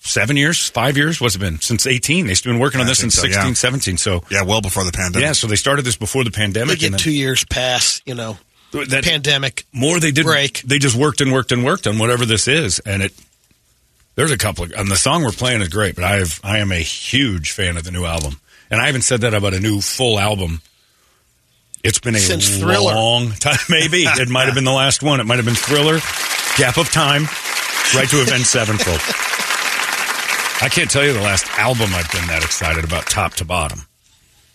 seven 0.00 0.36
years, 0.36 0.68
five 0.68 0.96
years. 0.96 1.20
What's 1.20 1.34
it 1.34 1.40
been 1.40 1.60
since 1.60 1.86
18? 1.86 2.26
They've 2.26 2.40
been 2.44 2.58
working 2.60 2.80
on 2.80 2.86
I 2.86 2.90
this 2.90 3.00
think 3.00 3.12
since 3.12 3.22
so, 3.22 3.26
yeah. 3.28 3.42
16, 3.46 3.54
17. 3.56 3.96
So 3.96 4.22
Yeah, 4.30 4.42
well 4.42 4.60
before 4.60 4.84
the 4.84 4.92
pandemic. 4.92 5.26
yeah, 5.26 5.32
so 5.32 5.46
they 5.48 5.56
started 5.56 5.84
this 5.84 5.96
before 5.96 6.22
the 6.22 6.30
They 6.30 6.36
pandemic. 6.36 6.78
get 6.78 6.86
and 6.86 6.92
then- 6.94 7.00
two 7.00 7.10
years 7.10 7.44
past, 7.46 8.02
you 8.06 8.14
know, 8.14 8.38
that, 8.72 9.04
pandemic. 9.04 9.64
more 9.72 9.98
they 10.00 10.10
did 10.10 10.24
break. 10.24 10.62
They 10.62 10.78
just 10.78 10.96
worked 10.96 11.20
and 11.20 11.32
worked 11.32 11.52
and 11.52 11.64
worked 11.64 11.86
on 11.86 11.98
whatever 11.98 12.24
this 12.26 12.48
is, 12.48 12.78
and 12.80 13.02
it. 13.02 13.12
There's 14.14 14.32
a 14.32 14.38
couple, 14.38 14.64
of, 14.64 14.72
and 14.72 14.90
the 14.90 14.96
song 14.96 15.22
we're 15.22 15.30
playing 15.30 15.60
is 15.60 15.68
great. 15.68 15.94
But 15.94 16.02
I 16.04 16.16
have, 16.16 16.40
I 16.42 16.58
am 16.58 16.72
a 16.72 16.80
huge 16.80 17.52
fan 17.52 17.76
of 17.76 17.84
the 17.84 17.92
new 17.92 18.04
album, 18.04 18.40
and 18.70 18.80
I 18.80 18.86
haven't 18.86 19.02
said 19.02 19.20
that 19.20 19.32
about 19.32 19.54
a 19.54 19.60
new 19.60 19.80
full 19.80 20.18
album 20.18 20.60
It's 21.84 22.00
been 22.00 22.16
a 22.16 22.18
Since 22.18 22.58
Thriller. 22.58 22.94
long 22.94 23.30
time. 23.30 23.58
Maybe 23.68 23.98
it 24.02 24.28
might 24.28 24.46
have 24.46 24.54
been 24.56 24.64
the 24.64 24.72
last 24.72 25.02
one. 25.04 25.20
It 25.20 25.24
might 25.26 25.36
have 25.36 25.44
been 25.44 25.54
Thriller. 25.54 26.00
Gap 26.56 26.76
of 26.78 26.90
time, 26.90 27.22
right 27.94 28.08
to 28.08 28.20
Avenged 28.20 28.46
Sevenfold. 28.46 28.98
I 30.60 30.68
can't 30.68 30.90
tell 30.90 31.04
you 31.04 31.12
the 31.12 31.20
last 31.20 31.46
album 31.56 31.90
I've 31.94 32.10
been 32.10 32.26
that 32.26 32.42
excited 32.44 32.84
about, 32.84 33.06
top 33.06 33.34
to 33.34 33.44
bottom. 33.44 33.82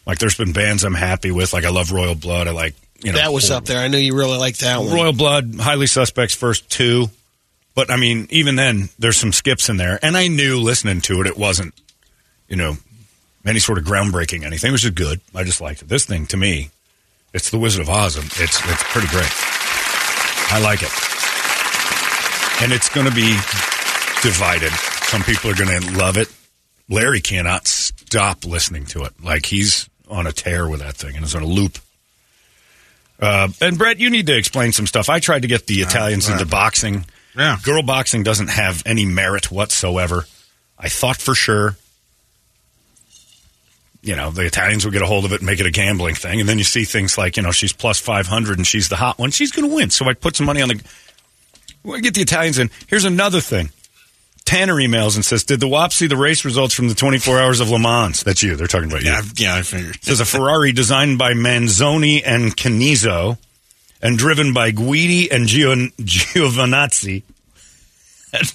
Like, 0.05 0.19
there's 0.19 0.35
been 0.35 0.51
bands 0.51 0.83
I'm 0.83 0.93
happy 0.93 1.31
with. 1.31 1.53
Like, 1.53 1.63
I 1.63 1.69
love 1.69 1.93
Royal 1.93 2.13
Blood. 2.15 2.49
I 2.49 2.51
like 2.51 2.75
you 3.03 3.11
know 3.11 3.17
that 3.17 3.33
was 3.33 3.51
up 3.51 3.65
there. 3.65 3.79
I 3.79 3.87
knew 3.87 3.97
you 3.97 4.15
really 4.15 4.37
liked 4.37 4.61
that 4.61 4.79
one. 4.79 4.93
Royal 4.93 5.13
Blood, 5.13 5.55
Highly 5.59 5.87
Suspects, 5.87 6.33
first 6.35 6.69
two. 6.69 7.09
But 7.75 7.89
I 7.89 7.97
mean, 7.97 8.27
even 8.29 8.55
then, 8.55 8.89
there's 8.99 9.17
some 9.17 9.33
skips 9.33 9.69
in 9.69 9.77
there, 9.77 9.99
and 10.01 10.15
I 10.15 10.27
knew 10.27 10.59
listening 10.59 11.01
to 11.01 11.21
it, 11.21 11.27
it 11.27 11.37
wasn't, 11.37 11.73
you 12.47 12.55
know, 12.55 12.77
any 13.45 13.59
sort 13.59 13.77
of 13.79 13.83
groundbreaking 13.83 14.43
anything. 14.43 14.69
It 14.69 14.71
was 14.71 14.83
just 14.83 14.95
good. 14.95 15.21
I 15.33 15.43
just 15.43 15.59
liked 15.59 15.81
it. 15.81 15.89
This 15.89 16.05
thing, 16.05 16.27
to 16.27 16.37
me, 16.37 16.69
it's 17.33 17.49
the 17.49 17.57
Wizard 17.57 17.81
of 17.81 17.89
Oz. 17.89 18.15
It's 18.15 18.39
it's 18.39 18.83
pretty 18.91 19.07
great. 19.07 19.31
I 20.51 20.59
like 20.61 20.83
it, 20.83 20.91
and 22.63 22.71
it's 22.71 22.89
going 22.89 23.07
to 23.07 23.15
be 23.15 23.33
divided. 24.21 24.71
Some 25.07 25.23
people 25.23 25.49
are 25.49 25.55
going 25.55 25.81
to 25.81 25.97
love 25.97 26.17
it. 26.17 26.27
Larry 26.89 27.21
cannot 27.21 27.67
stop 27.67 28.45
listening 28.45 28.85
to 28.87 29.03
it. 29.03 29.13
Like 29.23 29.47
he's 29.47 29.89
on 30.09 30.27
a 30.27 30.31
tear 30.31 30.67
with 30.69 30.79
that 30.81 30.95
thing 30.95 31.15
and 31.15 31.25
is 31.25 31.33
on 31.33 31.41
a 31.41 31.47
loop. 31.47 31.79
Uh, 33.23 33.47
and 33.61 33.77
Brett, 33.77 33.99
you 33.99 34.09
need 34.09 34.27
to 34.27 34.37
explain 34.37 34.73
some 34.73 34.85
stuff. 34.85 35.07
I 35.09 35.19
tried 35.21 35.43
to 35.43 35.47
get 35.47 35.65
the 35.65 35.75
Italians 35.75 36.27
into 36.27 36.45
boxing. 36.45 37.05
Yeah. 37.37 37.57
Girl 37.63 37.81
boxing 37.81 38.23
doesn't 38.23 38.49
have 38.49 38.83
any 38.85 39.05
merit 39.05 39.49
whatsoever. 39.49 40.25
I 40.77 40.89
thought 40.89 41.17
for 41.17 41.33
sure, 41.33 41.77
you 44.01 44.17
know, 44.17 44.29
the 44.31 44.45
Italians 44.45 44.83
would 44.83 44.91
get 44.91 45.01
a 45.01 45.05
hold 45.05 45.23
of 45.23 45.31
it 45.31 45.39
and 45.39 45.45
make 45.45 45.61
it 45.61 45.65
a 45.65 45.71
gambling 45.71 46.15
thing. 46.15 46.41
And 46.41 46.49
then 46.49 46.57
you 46.57 46.65
see 46.65 46.83
things 46.83 47.17
like, 47.17 47.37
you 47.37 47.43
know, 47.43 47.51
she's 47.51 47.71
plus 47.71 47.97
500 47.97 48.57
and 48.57 48.67
she's 48.67 48.89
the 48.89 48.97
hot 48.97 49.17
one. 49.17 49.31
She's 49.31 49.53
going 49.53 49.69
to 49.69 49.73
win. 49.73 49.89
So 49.89 50.05
I 50.09 50.13
put 50.13 50.35
some 50.35 50.45
money 50.45 50.61
on 50.61 50.67
the. 50.67 50.83
We'll 51.83 52.01
get 52.01 52.13
the 52.13 52.21
Italians 52.21 52.59
in. 52.59 52.69
Here's 52.87 53.05
another 53.05 53.39
thing. 53.39 53.69
Tanner 54.45 54.75
emails 54.75 55.15
and 55.15 55.23
says, 55.23 55.43
Did 55.43 55.59
the 55.59 55.67
WAP 55.67 55.91
see 55.93 56.07
the 56.07 56.17
race 56.17 56.43
results 56.45 56.73
from 56.73 56.87
the 56.89 56.95
24 56.95 57.39
hours 57.39 57.59
of 57.59 57.69
Le 57.69 57.79
Mans? 57.79 58.23
That's 58.23 58.43
you. 58.43 58.55
They're 58.55 58.67
talking 58.67 58.89
about 58.89 59.03
you. 59.03 59.09
Yeah, 59.11 59.21
yeah, 59.35 59.55
I 59.55 59.61
figured. 59.61 60.03
Says 60.03 60.19
a 60.19 60.25
Ferrari 60.25 60.71
designed 60.71 61.17
by 61.17 61.33
Manzoni 61.33 62.21
and 62.25 62.55
Cannizzo 62.55 63.37
and 64.01 64.17
driven 64.17 64.53
by 64.53 64.71
Guidi 64.71 65.29
and 65.31 65.47
Gio- 65.47 65.91
Giovinazzi. 65.97 67.23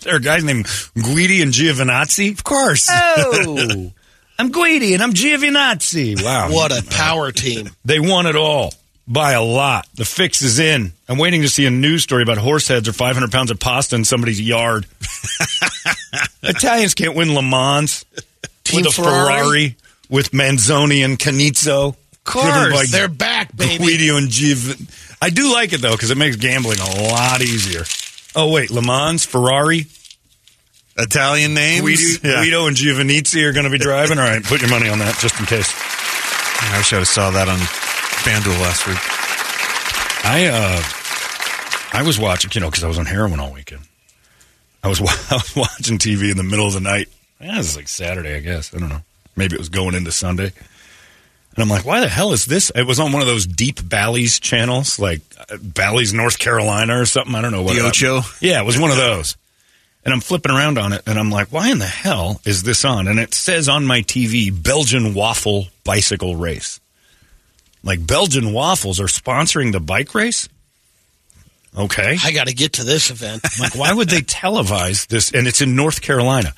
There 0.03 0.17
are 0.17 0.19
guys 0.19 0.43
named 0.43 0.67
Guidi 0.97 1.41
and 1.41 1.53
Giovinazzi? 1.53 2.33
Of 2.33 2.43
course. 2.43 2.89
Oh, 2.93 3.93
I'm 4.39 4.51
Guidi 4.51 4.93
and 4.95 5.03
I'm 5.03 5.13
Giovinazzi. 5.13 6.21
Wow. 6.23 6.51
What 6.51 6.73
a 6.77 6.85
power 6.91 7.31
team. 7.45 7.71
They 7.85 8.01
won 8.01 8.27
it 8.27 8.35
all 8.35 8.73
by 9.09 9.33
a 9.33 9.43
lot. 9.43 9.89
The 9.95 10.05
fix 10.05 10.43
is 10.43 10.59
in. 10.59 10.93
I'm 11.09 11.19
waiting 11.19 11.43
to 11.43 11.49
see 11.49 11.65
a 11.67 11.71
news 11.71 12.03
story 12.03 12.23
about 12.23 12.37
horse 12.39 12.69
heads 12.69 12.87
or 12.89 12.93
500 12.93 13.33
pounds 13.33 13.51
of 13.51 13.59
pasta 13.59 13.97
in 13.97 14.05
somebody's 14.05 14.41
yard. 14.41 14.87
Italians 16.43 16.95
can't 16.95 17.15
win 17.17 17.35
Le 17.35 17.43
Mans 17.43 18.05
Team 18.65 18.83
with 18.83 18.87
a 18.87 18.93
Ferrari? 18.93 19.41
Ferrari 19.41 19.77
with 20.11 20.31
Manzoni 20.33 21.05
and 21.05 21.19
Cannizzo. 21.19 21.89
Of 21.89 22.25
course. 22.25 22.91
They're 22.93 23.09
back, 23.09 23.57
baby. 23.57 23.79
Guido 23.79 24.17
and 24.19 24.31
Giv. 24.31 25.17
I 25.23 25.31
do 25.31 25.53
like 25.53 25.73
it 25.73 25.81
though 25.81 25.93
because 25.93 26.11
it 26.11 26.19
makes 26.19 26.37
gambling 26.37 26.79
a 26.79 27.09
lot 27.09 27.41
easier. 27.41 27.85
Oh 28.37 28.53
wait, 28.53 28.71
Le 28.71 28.83
Mans, 28.83 29.25
Ferrari, 29.25 29.87
Italian 30.99 31.55
names. 31.55 31.81
Guido, 31.83 32.29
Yeah. 32.29 32.45
Guido 32.45 32.67
and 32.67 32.77
Giovinazzi 32.77 33.43
are 33.45 33.53
going 33.53 33.65
to 33.65 33.71
be 33.71 33.79
driving. 33.79 34.19
All 34.19 34.25
right, 34.25 34.45
put 34.45 34.61
your 34.61 34.71
money 34.71 34.89
on 34.91 34.99
that 34.99 35.17
just 35.19 35.41
in 35.41 35.47
case. 35.47 35.73
I 36.61 36.77
wish 36.79 36.93
I 36.93 36.97
would 36.97 37.01
have 37.01 37.09
saw 37.09 37.31
that 37.31 37.49
on 37.49 37.59
FanDuel 38.29 38.61
last 38.61 38.87
week. 38.87 38.99
I 40.25 40.49
uh, 40.53 41.99
I 41.99 42.03
was 42.07 42.19
watching, 42.19 42.51
you 42.53 42.61
know, 42.61 42.69
because 42.69 42.85
I 42.85 42.89
was 42.89 42.99
on 42.99 43.07
heroin 43.07 43.41
all 43.41 43.53
weekend. 43.55 43.83
I 44.85 44.89
was, 44.89 45.01
wa- 45.01 45.09
I 45.31 45.35
was 45.37 45.57
watching 45.57 45.97
TV 45.99 46.31
in 46.31 46.37
the 46.37 46.43
middle 46.43 46.67
of 46.67 46.75
the 46.75 46.81
night. 46.81 47.09
Yeah, 47.41 47.55
it 47.55 47.59
was 47.59 47.75
like 47.77 47.89
Saturday, 47.89 48.35
I 48.37 48.41
guess. 48.41 48.75
I 48.75 48.79
don't 48.79 48.91
know. 48.91 49.01
Maybe 49.35 49.55
it 49.55 49.59
was 49.59 49.71
going 49.71 49.95
into 49.95 50.13
Sunday. 50.13 50.53
And 51.55 51.63
I'm 51.63 51.69
like, 51.71 51.87
why 51.87 52.01
the 52.01 52.09
hell 52.09 52.33
is 52.33 52.45
this? 52.45 52.71
It 52.75 52.83
was 52.83 53.01
on 53.01 53.13
one 53.13 53.23
of 53.23 53.27
those 53.29 53.47
deep 53.47 53.81
Bally's 53.89 54.39
channels, 54.39 54.99
like 54.99 55.23
uh, 55.51 55.57
Bally's, 55.63 56.13
North 56.13 56.39
Carolina 56.39 57.01
or 57.01 57.07
something. 57.07 57.35
I 57.35 57.41
don't 57.41 57.51
know 57.53 57.63
what. 57.63 57.75
The 57.77 57.81
it- 57.87 57.89
Ocho? 57.89 58.21
Yeah, 58.43 58.61
it 58.61 58.67
was 58.67 58.79
one 58.79 58.91
of 58.91 58.97
those. 58.99 59.37
And 60.05 60.13
I'm 60.13 60.21
flipping 60.21 60.53
around 60.53 60.77
on 60.79 60.93
it, 60.93 61.03
and 61.07 61.19
I'm 61.19 61.31
like, 61.31 61.49
why 61.49 61.71
in 61.71 61.79
the 61.79 61.87
hell 61.87 62.41
is 62.45 62.63
this 62.63 62.85
on? 62.85 63.09
And 63.09 63.19
it 63.19 63.33
says 63.35 63.69
on 63.69 63.85
my 63.87 64.03
TV, 64.03 64.51
Belgian 64.53 65.15
waffle 65.15 65.69
bicycle 65.85 66.37
race. 66.37 66.79
Like 67.83 68.07
Belgian 68.07 68.53
waffles 68.53 69.01
are 69.01 69.07
sponsoring 69.07 69.73
the 69.73 69.81
bike 69.81 70.15
race? 70.15 70.49
Okay. 71.77 72.17
I 72.23 72.33
got 72.33 72.49
to 72.49 72.55
get 72.55 72.75
to 72.75 72.85
this 72.85 73.11
event. 73.11 73.43
Like, 73.61 73.75
why 73.75 73.93
would 73.93 74.09
they 74.09 74.21
televise 74.21 75.07
this? 75.09 75.33
And 75.33 75.47
it's 75.49 75.61
in 75.61 75.75
North 75.75 76.01
Carolina. 76.01 76.55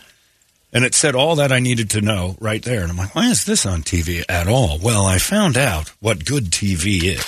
And 0.72 0.84
it 0.84 0.94
said 0.94 1.14
all 1.14 1.36
that 1.36 1.50
I 1.50 1.58
needed 1.58 1.90
to 1.90 2.00
know 2.00 2.36
right 2.40 2.62
there. 2.62 2.82
And 2.82 2.90
I'm 2.90 2.96
like, 2.96 3.14
why 3.14 3.28
is 3.30 3.44
this 3.44 3.66
on 3.66 3.82
TV 3.82 4.22
at 4.28 4.46
all? 4.48 4.78
Well, 4.78 5.04
I 5.04 5.18
found 5.18 5.56
out 5.56 5.88
what 6.00 6.24
good 6.24 6.44
TV 6.50 7.02
is. 7.04 7.24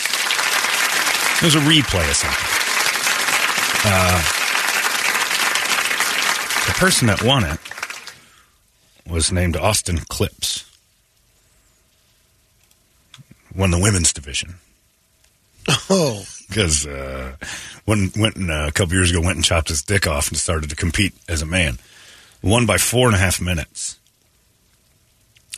It 1.38 1.44
was 1.44 1.54
a 1.54 1.60
replay 1.60 2.08
of 2.08 2.16
something. 2.16 2.48
Uh, 3.84 4.22
the 6.66 6.74
person 6.78 7.08
that 7.08 7.22
won 7.24 7.44
it 7.44 7.58
was 9.10 9.32
named 9.32 9.56
Austin 9.56 9.96
Killips. 9.98 10.71
Won 13.54 13.70
the 13.70 13.78
women's 13.78 14.12
division 14.12 14.54
Oh, 15.88 16.24
because 16.48 16.86
uh, 16.86 17.36
when 17.84 18.10
went 18.16 18.36
and, 18.36 18.50
uh, 18.50 18.66
a 18.68 18.72
couple 18.72 18.94
years 18.94 19.10
ago 19.10 19.20
went 19.20 19.36
and 19.36 19.44
chopped 19.44 19.68
his 19.68 19.82
dick 19.82 20.06
off 20.06 20.28
and 20.28 20.36
started 20.36 20.70
to 20.70 20.76
compete 20.76 21.14
as 21.28 21.40
a 21.42 21.46
man. 21.46 21.78
Won 22.42 22.66
by 22.66 22.78
four 22.78 23.06
and 23.06 23.14
a 23.14 23.18
half 23.18 23.40
minutes. 23.40 23.98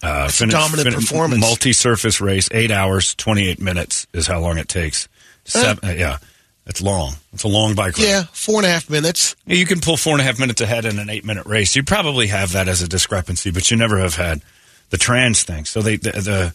Uh, 0.03 0.31
dominant 0.49 0.95
performance. 0.95 1.41
Multi-surface 1.41 2.21
race, 2.21 2.49
eight 2.53 2.71
hours, 2.71 3.15
twenty-eight 3.15 3.61
minutes 3.61 4.07
is 4.13 4.27
how 4.27 4.41
long 4.41 4.59
it 4.59 4.69
takes. 4.69 5.09
Seven, 5.45 5.89
uh, 5.89 5.93
yeah, 5.93 6.19
it's 6.67 6.83
long. 6.83 7.15
It's 7.33 7.45
a 7.45 7.49
long 7.49 7.75
bike 7.75 7.97
ride. 7.97 8.05
yeah, 8.07 8.25
four 8.33 8.57
and 8.57 8.67
a 8.67 8.69
half 8.69 8.91
minutes. 8.91 9.35
You 9.47 9.65
can 9.65 9.81
pull 9.81 9.97
four 9.97 10.13
and 10.13 10.21
a 10.21 10.25
half 10.25 10.39
minutes 10.39 10.61
ahead 10.61 10.85
in 10.85 10.99
an 10.99 11.09
eight 11.09 11.25
minute 11.25 11.47
race. 11.47 11.75
You 11.75 11.83
probably 11.83 12.27
have 12.27 12.53
that 12.53 12.69
as 12.69 12.83
a 12.83 12.89
discrepancy, 12.89 13.51
but 13.51 13.71
you 13.71 13.79
never 13.79 13.99
have 13.99 14.17
had 14.17 14.43
the 14.91 14.99
trans 14.99 15.43
thing. 15.43 15.65
So 15.65 15.81
they 15.81 15.97
the 15.97 16.13
the, 16.13 16.55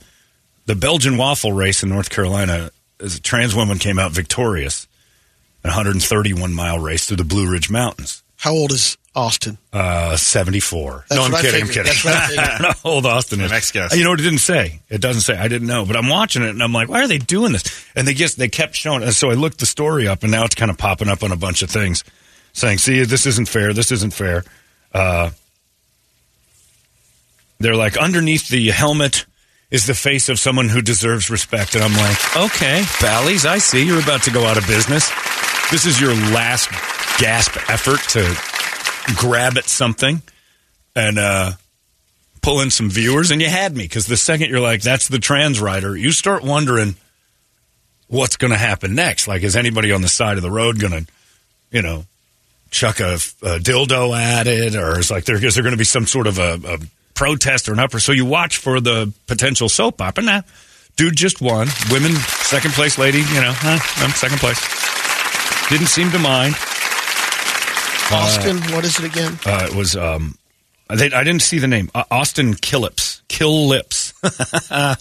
the 0.70 0.76
Belgian 0.76 1.18
waffle 1.18 1.52
race 1.52 1.82
in 1.82 1.90
North 1.90 2.12
Carolina, 2.12 2.70
as 3.00 3.16
a 3.16 3.20
trans 3.20 3.56
woman 3.56 3.80
came 3.80 3.98
out 3.98 4.12
victorious, 4.12 4.88
a 5.64 5.70
131 5.70 6.54
mile 6.54 6.78
race 6.78 7.08
through 7.08 7.18
the 7.18 7.24
Blue 7.24 7.52
Ridge 7.52 7.72
Mountains. 7.72 8.22
How 8.36 8.52
old 8.52 8.72
is 8.72 8.96
Austin? 9.16 9.58
Uh, 9.74 10.16
74. 10.16 11.06
That's 11.10 11.20
no, 11.20 11.26
I'm 11.26 11.42
kidding. 11.42 11.62
I'm 11.64 11.68
kidding. 11.70 11.86
That's 11.86 12.06
what 12.06 12.14
I. 12.14 12.34
I 12.34 12.48
don't 12.50 12.62
know 12.62 12.74
how 12.84 12.90
old 12.92 13.06
Austin 13.08 13.42
is. 13.42 13.50
Next 13.50 13.72
guess. 13.72 13.98
You 13.98 14.04
know 14.04 14.12
what 14.12 14.20
it 14.20 14.24
didn't 14.24 14.40
say? 14.40 14.80
It 14.90 15.02
doesn't 15.02 15.24
say. 15.24 15.36
I 15.36 15.48
didn't 15.48 15.68
know, 15.68 15.88
but 15.88 15.96
I'm 15.96 16.08
watching 16.08 16.44
it 16.44 16.50
and 16.50 16.62
I'm 16.62 16.72
like, 16.72 16.88
why 16.88 17.02
are 17.02 17.08
they 17.08 17.18
doing 17.18 17.52
this? 17.52 17.64
And 17.96 18.08
they 18.08 18.14
just 18.14 18.38
they 18.38 18.48
kept 18.48 18.76
showing. 18.76 19.02
And 19.02 19.16
so 19.16 19.32
I 19.32 19.34
looked 19.34 19.58
the 19.58 19.66
story 19.66 20.08
up, 20.08 20.22
and 20.22 20.32
now 20.32 20.46
it's 20.46 20.54
kind 20.54 20.70
of 20.70 20.78
popping 20.78 21.10
up 21.10 21.24
on 21.24 21.32
a 21.32 21.36
bunch 21.36 21.64
of 21.64 21.72
things, 21.72 22.04
saying, 22.54 22.78
"See, 22.78 23.04
this 23.06 23.26
isn't 23.26 23.50
fair. 23.50 23.74
This 23.74 23.92
isn't 23.92 24.14
fair." 24.14 24.44
Uh, 24.94 25.32
they're 27.58 27.76
like 27.76 27.98
underneath 27.98 28.50
the 28.50 28.70
helmet 28.70 29.26
is 29.72 29.86
the 29.86 29.94
face 29.94 30.30
of 30.30 30.40
someone 30.40 30.70
who 30.70 30.82
deserves 30.82 31.30
respect, 31.30 31.76
and 31.76 31.84
I'm 31.84 31.94
like, 31.94 32.38
okay, 32.38 32.84
Bally's, 33.02 33.46
I 33.46 33.60
see 33.60 33.86
you're 33.86 34.02
about 34.02 34.24
to 34.24 34.32
go 34.32 34.46
out 34.46 34.58
of 34.58 34.66
business. 34.66 35.10
This 35.70 35.86
is 35.86 36.02
your 36.02 36.14
last 36.14 36.70
gasp 37.20 37.56
effort 37.70 38.00
to 38.10 38.36
grab 39.16 39.58
at 39.58 39.66
something 39.66 40.22
and 40.96 41.20
uh, 41.20 41.52
pull 42.42 42.62
in 42.62 42.72
some 42.72 42.90
viewers, 42.90 43.30
and 43.30 43.42
you 43.42 43.48
had 43.48 43.76
me 43.76 43.84
because 43.84 44.08
the 44.08 44.18
second 44.18 44.50
you're 44.50 44.60
like, 44.60 44.82
that's 44.82 45.08
the 45.08 45.20
trans 45.20 45.60
rider, 45.60 45.96
you 45.96 46.12
start 46.12 46.44
wondering 46.44 46.96
what's 48.08 48.38
going 48.38 48.52
to 48.52 48.58
happen 48.58 48.96
next. 48.96 49.28
Like, 49.28 49.44
is 49.44 49.56
anybody 49.56 49.92
on 49.92 50.02
the 50.02 50.10
side 50.10 50.38
of 50.38 50.44
the 50.44 50.52
road 50.52 50.80
going 50.80 51.06
to, 51.06 51.12
you 51.72 51.84
know, 51.84 52.06
chuck 52.72 53.00
a, 53.00 53.16
a 53.16 53.60
dildo 53.60 54.20
at 54.20 54.48
it, 54.48 54.76
or 54.76 55.00
is 55.00 55.12
like 55.12 55.26
there 55.26 55.44
is 55.44 55.54
there 55.54 55.64
going 55.64 55.74
to 55.74 55.78
be 55.78 55.84
some 55.84 56.08
sort 56.08 56.28
of 56.28 56.40
a, 56.40 56.60
a 56.66 56.78
protest 57.20 57.68
or 57.70 57.74
an 57.74 57.80
upper? 57.80 58.00
So 58.00 58.12
you 58.14 58.26
watch 58.26 58.58
for 58.58 58.80
the 58.80 59.12
potential 59.28 59.68
soap 59.70 60.02
opera. 60.02 60.24
Nah, 60.24 60.42
dude 60.96 61.16
just 61.16 61.42
won. 61.42 61.68
Women 61.92 62.14
second 62.16 62.72
place, 62.74 62.98
lady. 62.98 63.20
You 63.20 63.42
know, 63.42 63.52
huh, 63.54 63.78
I'm 64.04 64.12
second 64.12 64.40
place. 64.40 64.60
Didn't 65.70 65.88
seem 65.88 66.10
to 66.12 66.20
mind. 66.20 66.56
Austin, 68.12 68.58
what 68.74 68.84
is 68.86 68.98
it 68.98 69.06
again? 69.06 69.38
Uh, 69.46 69.68
it 69.70 69.76
was 69.76 69.96
um, 69.96 70.36
they, 70.90 71.12
I 71.12 71.24
didn't 71.24 71.42
see 71.44 71.60
the 71.60 71.68
name. 71.68 71.92
Uh, 71.94 72.06
Austin 72.10 72.56
Killips. 72.56 73.22
Kill 73.28 73.68
Lips. 73.68 74.14
uh, 74.72 74.96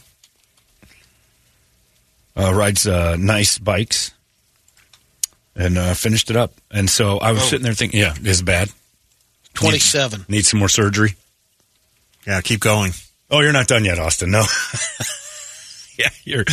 rides 2.37 2.87
uh, 2.87 3.17
nice 3.19 3.59
bikes 3.59 4.13
and 5.57 5.79
uh, 5.79 5.95
finished 5.95 6.31
it 6.31 6.37
up. 6.37 6.53
And 6.71 6.91
so 6.91 7.19
I 7.19 7.33
was 7.33 7.43
Oh. 7.43 7.47
sitting 7.47 7.65
there 7.65 7.73
thinking, 7.75 8.01
yeah, 8.01 8.15
it's 8.21 8.43
bad. 8.43 8.69
27. 9.55 10.27
Need 10.29 10.45
some 10.47 10.59
more 10.61 10.69
surgery. 10.69 11.15
Yeah, 12.29 12.43
keep 12.43 12.61
going. 12.61 12.93
Oh, 13.31 13.41
you're 13.41 13.53
not 13.55 13.67
done 13.69 13.85
yet, 13.87 13.99
Austin. 13.99 14.31
No. 14.31 14.45
yeah, 15.99 16.11
you're. 16.25 16.45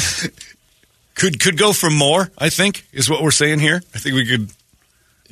Could 1.15 1.39
could 1.41 1.57
go 1.57 1.73
for 1.73 1.89
more. 1.89 2.29
I 2.37 2.49
think 2.49 2.85
is 2.93 3.09
what 3.09 3.21
we're 3.21 3.31
saying 3.31 3.59
here. 3.59 3.81
I 3.93 3.99
think 3.99 4.15
we 4.15 4.25
could. 4.25 4.49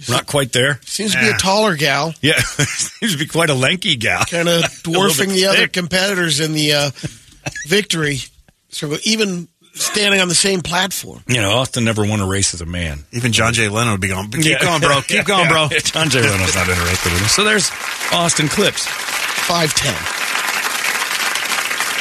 we're 0.08 0.16
Not 0.16 0.28
quite 0.28 0.52
there. 0.52 0.80
Seems 0.84 1.14
to 1.14 1.20
be 1.22 1.30
a 1.30 1.34
taller 1.38 1.76
gal, 1.78 2.14
Yeah, 2.22 2.40
seems 2.42 3.14
to 3.14 3.18
be 3.18 3.26
quite 3.26 3.50
a 3.50 3.54
lanky 3.54 3.96
gal. 3.96 4.26
kind 4.26 4.50
of 4.50 4.64
dwarfing 4.84 5.30
bit 5.30 5.36
the 5.36 5.46
other 5.46 5.68
competitors 5.70 6.40
in 6.42 6.52
the 6.54 6.74
uh, 6.74 6.92
victory. 7.68 8.18
So 8.70 8.98
even 9.06 9.48
standing 9.76 10.20
on 10.20 10.28
the 10.28 10.36
same 10.36 10.62
platform. 10.62 11.24
You 11.28 11.42
know, 11.42 11.52
Austin 11.52 11.84
never 11.86 12.06
won 12.06 12.20
a 12.20 12.28
race 12.28 12.54
as 12.54 12.60
a 12.62 12.66
man. 12.66 13.06
Even 13.12 13.32
John 13.32 13.54
Jay 13.54 13.70
Leno 13.70 13.92
would 13.92 14.02
be 14.02 14.08
going, 14.10 14.30
keep 14.30 14.46
Yeah. 14.46 14.60
going, 14.62 14.82
bro. 14.82 15.02
Keep 15.02 15.26
going, 15.26 15.48
bro. 15.48 15.68
Yeah, 15.72 15.80
John 15.80 16.10
Jay 16.10 16.22
Leno's 16.22 16.54
not 16.56 16.68
interested 16.70 17.12
in 17.14 17.20
this. 17.20 17.32
So 17.34 17.44
there's 17.44 17.72
Austin 18.12 18.48
Killips. 18.48 18.88
Five 19.48 19.74
ten. 19.74 19.96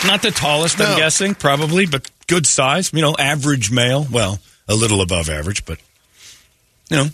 Not 0.07 0.22
the 0.22 0.30
tallest, 0.30 0.80
I'm 0.80 0.98
guessing, 0.98 1.34
probably, 1.34 1.86
but 1.86 2.11
good 2.26 2.46
size. 2.46 2.92
You 2.92 3.03
know, 3.03 3.14
average 3.18 3.70
male. 3.70 4.07
Well, 4.11 4.38
a 4.68 4.74
little 4.74 5.00
above 5.00 5.28
average, 5.28 5.64
but 5.64 5.78
you 6.90 6.96
know, 6.96 7.07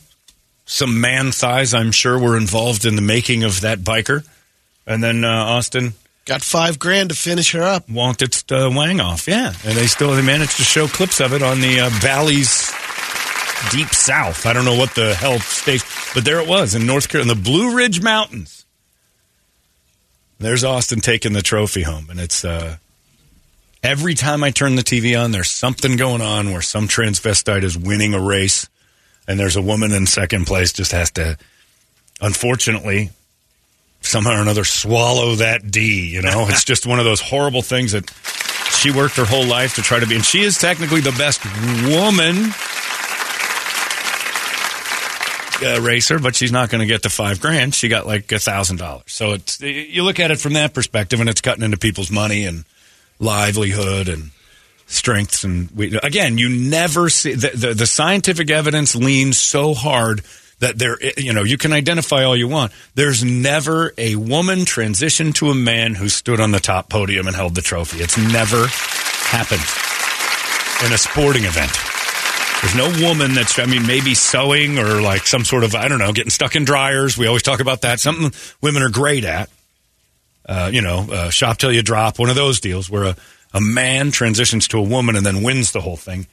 some 0.65 1.01
man 1.01 1.33
thighs. 1.33 1.75
I'm 1.75 1.93
sure 1.93 2.19
were 2.19 2.37
involved 2.37 2.85
in 2.85 2.97
the 2.97 3.03
making 3.03 3.45
of 3.45 3.61
that 3.63 3.81
biker. 3.81 4.27
And 4.87 5.03
then 5.03 5.23
uh, 5.23 5.29
Austin 5.29 5.93
Got 6.29 6.43
five 6.43 6.79
grand 6.79 7.09
to 7.09 7.17
finish 7.17 7.53
her 7.53 7.63
up. 7.63 7.89
walked 7.89 8.21
its 8.21 8.45
uh, 8.53 8.71
wang 8.71 9.01
off. 9.01 9.27
Yeah, 9.27 9.55
and 9.65 9.79
they 9.79 9.87
still 9.87 10.11
they 10.15 10.21
managed 10.21 10.59
to 10.59 10.63
show 10.63 10.87
clips 10.87 11.23
of 11.23 11.33
it 11.33 11.43
on 11.43 11.63
the 11.63 11.81
uh, 11.81 11.91
Bally's 12.03 12.71
deep 13.71 13.89
south. 13.89 14.45
I 14.45 14.53
don't 14.53 14.67
know 14.67 14.77
what 14.77 14.95
the 14.95 15.15
hell 15.15 15.39
state, 15.39 15.83
but 16.13 16.27
there 16.27 16.39
it 16.39 16.47
was 16.47 16.75
in 16.75 16.85
North 16.85 17.09
Carolina, 17.09 17.33
in 17.33 17.39
the 17.39 17.43
Blue 17.43 17.75
Ridge 17.75 18.03
Mountains. 18.03 18.58
There's 20.39 20.63
Austin 20.63 21.01
taking 21.01 21.33
the 21.33 21.43
trophy 21.43 21.83
home, 21.83 22.11
and 22.11 22.21
it's 22.21 22.45
uh, 22.45 22.77
every 23.83 24.15
time 24.15 24.45
I 24.45 24.51
turn 24.51 24.77
the 24.77 24.83
TV 24.83 25.21
on, 25.21 25.33
there's 25.33 25.51
something 25.51 25.97
going 25.97 26.23
on 26.23 26.53
where 26.53 26.63
some 26.63 26.87
transvestite 26.87 27.65
is 27.65 27.77
winning 27.77 28.15
a 28.15 28.21
race, 28.21 28.69
and 29.27 29.39
there's 29.39 29.57
a 29.57 29.63
woman 29.63 29.93
in 29.93 30.07
second 30.07 30.47
place 30.47 30.73
just 30.73 30.93
has 30.93 31.11
to, 31.13 31.37
unfortunately, 32.21 33.11
somehow 34.01 34.39
or 34.39 34.43
another 34.43 34.65
swallow 34.65 35.35
that 35.37 35.71
D. 35.71 36.15
You 36.15 36.23
know, 36.23 36.47
it's 36.49 36.65
just 36.65 36.87
one 36.87 37.01
of 37.01 37.05
those 37.05 37.21
horrible 37.21 37.63
things 37.63 37.93
that 37.93 38.09
she 38.79 38.93
worked 38.93 39.17
her 39.17 39.25
whole 39.25 39.47
life 39.47 39.75
to 39.75 39.83
try 39.83 39.99
to 39.99 40.07
be, 40.07 40.15
and 40.15 40.25
she 40.25 40.43
is 40.43 40.57
technically 40.57 41.01
the 41.01 41.13
best 41.13 41.45
woman 41.85 42.53
uh, 45.63 45.81
racer, 45.81 46.19
but 46.19 46.35
she's 46.35 46.53
not 46.53 46.71
going 46.71 46.81
to 46.81 46.87
get 46.87 47.03
the 47.03 47.11
five 47.11 47.41
grand. 47.41 47.75
She 47.75 47.89
got 47.89 48.07
like 48.07 48.31
a 48.33 48.39
thousand 48.39 48.77
dollars. 48.77 49.05
So 49.07 49.33
it's 49.33 49.61
you 49.61 50.03
look 50.03 50.21
at 50.21 50.31
it 50.31 50.41
from 50.41 50.55
that 50.55 50.75
perspective, 50.75 51.21
and 51.21 51.29
it's 51.29 51.41
cutting 51.41 51.65
into 51.65 51.77
people's 51.79 52.11
money 52.11 52.45
and 52.45 52.65
livelihood 53.19 54.09
and 54.09 54.31
strengths. 54.87 55.45
And 55.45 55.71
we, 55.73 55.97
again, 56.03 56.39
you 56.39 56.49
never 56.49 57.09
see 57.09 57.35
the, 57.35 57.51
the 57.55 57.75
the 57.75 57.87
scientific 57.87 58.51
evidence 58.51 58.95
leans 58.95 59.39
so 59.39 59.75
hard 59.75 60.23
that 60.61 60.79
there, 60.79 60.99
you 61.17 61.33
know, 61.33 61.45
you 61.45 61.57
can 61.57 61.73
identify 61.73 62.25
all 62.25 62.37
you 62.37 62.49
want. 62.49 62.73
There's 62.95 63.23
never 63.23 63.95
a 63.97 64.17
woman 64.17 64.65
transition 64.65 65.33
to 65.35 65.51
a 65.51 65.55
man 65.55 65.95
who 65.95 66.09
stood 66.09 66.41
on 66.41 66.51
the 66.51 66.61
top 66.61 66.89
podium 66.89 67.27
and 67.27 67.37
held 67.37 67.55
the 67.55 67.63
trophy. 67.63 67.99
It's 67.99 68.19
never 68.19 68.67
happened 68.67 69.63
in 70.85 70.93
a 70.93 70.99
sporting 70.99 71.45
event. 71.45 71.98
There's 72.63 72.75
no 72.75 73.07
woman 73.07 73.35
that's, 73.35 73.59
I 73.59 73.67
mean, 73.67 73.87
maybe 73.87 74.15
sewing 74.15 74.79
or 74.79 75.01
like 75.01 75.27
some 75.27 75.45
sort 75.45 75.63
of, 75.63 75.75
I 75.75 75.87
don't 75.87 76.01
know, 76.01 76.13
getting 76.13 76.31
stuck 76.31 76.57
in 76.57 76.65
dryers. 76.65 77.17
We 77.17 77.27
always 77.27 77.45
talk 77.45 77.61
about 77.61 77.83
that. 77.83 78.01
Something 78.01 78.33
women 78.61 78.83
are 78.83 78.91
great 78.91 79.25
at. 79.25 79.49
Uh, 80.45 80.71
you 80.73 80.81
know, 80.81 81.07
uh, 81.13 81.31
shop 81.31 81.59
till 81.59 81.73
you 81.73 81.83
drop, 81.83 82.19
one 82.19 82.31
of 82.31 82.35
those 82.35 82.59
deals 82.59 82.89
where 82.91 83.05
a, 83.05 83.17
a 83.53 83.61
man 83.61 84.11
transitions 84.11 84.67
to 84.69 84.79
a 84.79 84.83
woman 84.83 85.15
and 85.15 85.25
then 85.25 85.43
wins 85.43 85.73
the 85.73 85.81
whole 85.81 85.97
thing. 85.97 86.27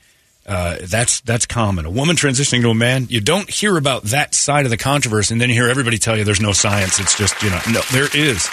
Uh, 0.48 0.78
that's 0.84 1.22
that's 1.22 1.46
common. 1.46 1.86
A 1.86 1.90
woman 1.90 2.16
transitioning 2.16 2.62
to 2.62 2.70
a 2.70 2.76
man, 2.76 3.08
you 3.10 3.20
don't 3.20 3.50
hear 3.50 3.78
about 3.78 4.04
that 4.04 4.36
side 4.36 4.66
of 4.66 4.72
the 4.72 4.78
controversy, 4.78 5.34
and 5.34 5.42
then 5.42 5.50
you 5.50 5.56
hear 5.56 5.68
everybody 5.68 5.98
tell 5.98 6.16
you 6.16 6.24
there's 6.24 6.40
no 6.40 6.54
science. 6.54 7.00
It's 7.00 7.18
just 7.18 7.42
you 7.42 7.50
know, 7.50 7.60
no, 7.72 7.82
there 7.92 8.08
is, 8.16 8.48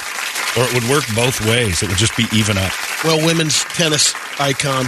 or 0.57 0.65
it 0.65 0.75
would 0.75 0.89
work 0.89 1.05
both 1.15 1.47
ways. 1.47 1.83
It 1.83 1.91
would 1.91 1.99
just 1.99 2.17
be 2.17 2.25
even 2.33 2.57
up. 2.57 2.73
Well, 3.05 3.25
women's 3.27 3.63
tennis 3.65 4.15
icon 4.41 4.87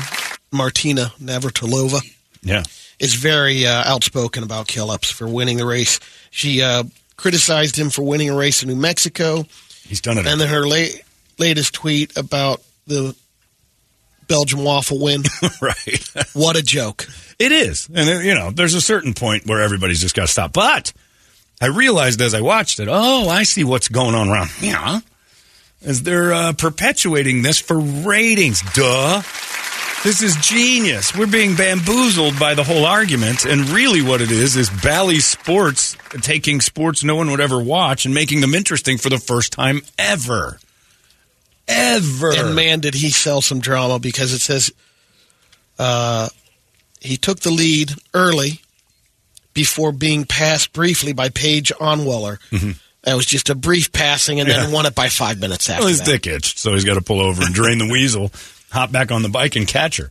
Martina 0.50 1.12
Navratilova 1.20 2.00
Yeah, 2.44 2.62
is 2.98 3.14
very 3.14 3.66
uh, 3.66 3.82
outspoken 3.84 4.42
about 4.42 4.66
Killips 4.68 5.10
for 5.12 5.26
winning 5.26 5.56
the 5.56 5.66
race. 5.66 5.98
She 6.30 6.62
uh, 6.62 6.84
criticized 7.16 7.76
him 7.76 7.90
for 7.90 8.02
winning 8.02 8.30
a 8.30 8.36
race 8.36 8.62
in 8.62 8.68
New 8.68 8.76
Mexico, 8.76 9.44
he's 9.86 10.00
done 10.00 10.18
it. 10.18 10.26
and 10.26 10.40
then 10.40 10.48
her 10.48 10.66
la- 10.66 10.98
latest 11.38 11.74
tweet 11.74 12.16
about 12.16 12.60
the 12.86 13.16
Belgian 14.28 14.62
waffle 14.62 15.00
win. 15.00 15.22
right. 15.62 16.10
what 16.34 16.56
a 16.56 16.62
joke! 16.62 17.06
It 17.38 17.52
is. 17.52 17.88
And, 17.92 18.08
uh, 18.08 18.20
you 18.20 18.34
know, 18.34 18.50
there's 18.50 18.74
a 18.74 18.80
certain 18.80 19.14
point 19.14 19.46
where 19.46 19.60
everybody's 19.60 20.00
just 20.00 20.14
got 20.14 20.22
to 20.22 20.32
stop. 20.32 20.52
But 20.52 20.92
I 21.60 21.66
realized 21.66 22.20
as 22.20 22.34
I 22.34 22.40
watched 22.40 22.80
it, 22.80 22.88
oh, 22.90 23.28
I 23.28 23.42
see 23.42 23.64
what's 23.64 23.88
going 23.88 24.14
on 24.14 24.28
around 24.28 24.50
here. 24.50 25.02
As 25.84 26.02
they're 26.02 26.32
uh, 26.32 26.52
perpetuating 26.54 27.42
this 27.42 27.60
for 27.60 27.78
ratings. 27.78 28.62
Duh. 28.72 29.22
This 30.04 30.20
is 30.22 30.36
genius. 30.36 31.16
We're 31.16 31.26
being 31.26 31.56
bamboozled 31.56 32.38
by 32.38 32.54
the 32.54 32.62
whole 32.62 32.84
argument. 32.84 33.46
And 33.46 33.68
really, 33.70 34.02
what 34.02 34.20
it 34.20 34.30
is, 34.30 34.54
is 34.54 34.68
Bally 34.68 35.18
Sports 35.20 35.96
taking 36.20 36.60
sports 36.60 37.02
no 37.02 37.16
one 37.16 37.30
would 37.30 37.40
ever 37.40 37.58
watch 37.62 38.04
and 38.04 38.14
making 38.14 38.42
them 38.42 38.54
interesting 38.54 38.98
for 38.98 39.08
the 39.08 39.16
first 39.18 39.52
time 39.54 39.80
ever. 39.98 40.58
Ever. 41.66 42.32
And 42.36 42.54
man, 42.54 42.80
did 42.80 42.92
he 42.94 43.08
sell 43.08 43.40
some 43.40 43.60
drama 43.60 43.98
because 43.98 44.34
it 44.34 44.40
says 44.40 44.70
uh, 45.78 46.28
he 47.00 47.16
took 47.16 47.40
the 47.40 47.50
lead 47.50 47.92
early 48.12 48.60
before 49.54 49.90
being 49.90 50.26
passed 50.26 50.74
briefly 50.74 51.14
by 51.14 51.30
Paige 51.30 51.72
Onweller. 51.80 52.38
That 53.04 53.14
was 53.16 53.24
just 53.26 53.48
a 53.50 53.54
brief 53.54 53.90
passing, 53.92 54.40
and 54.40 54.48
then 54.50 54.56
Mm-hmm. 54.58 54.68
Yeah. 54.70 54.74
won 54.74 54.86
it 54.86 54.94
by 54.94 55.08
five 55.08 55.38
minutes 55.40 55.68
after 55.70 55.80
Well, 55.82 55.88
his 55.88 56.00
that. 56.00 56.06
dick 56.06 56.26
itched, 56.26 56.58
so 56.58 56.72
he's 56.74 56.84
got 56.84 56.94
to 56.94 57.02
pull 57.02 57.20
over 57.20 57.42
and 57.42 57.54
drain 57.54 57.78
the 57.78 57.88
weasel, 57.90 58.30
hop 58.74 58.92
back 58.92 59.10
on 59.10 59.22
the 59.22 59.28
bike, 59.28 59.56
and 59.56 59.66
catch 59.66 59.96
her. 59.96 60.10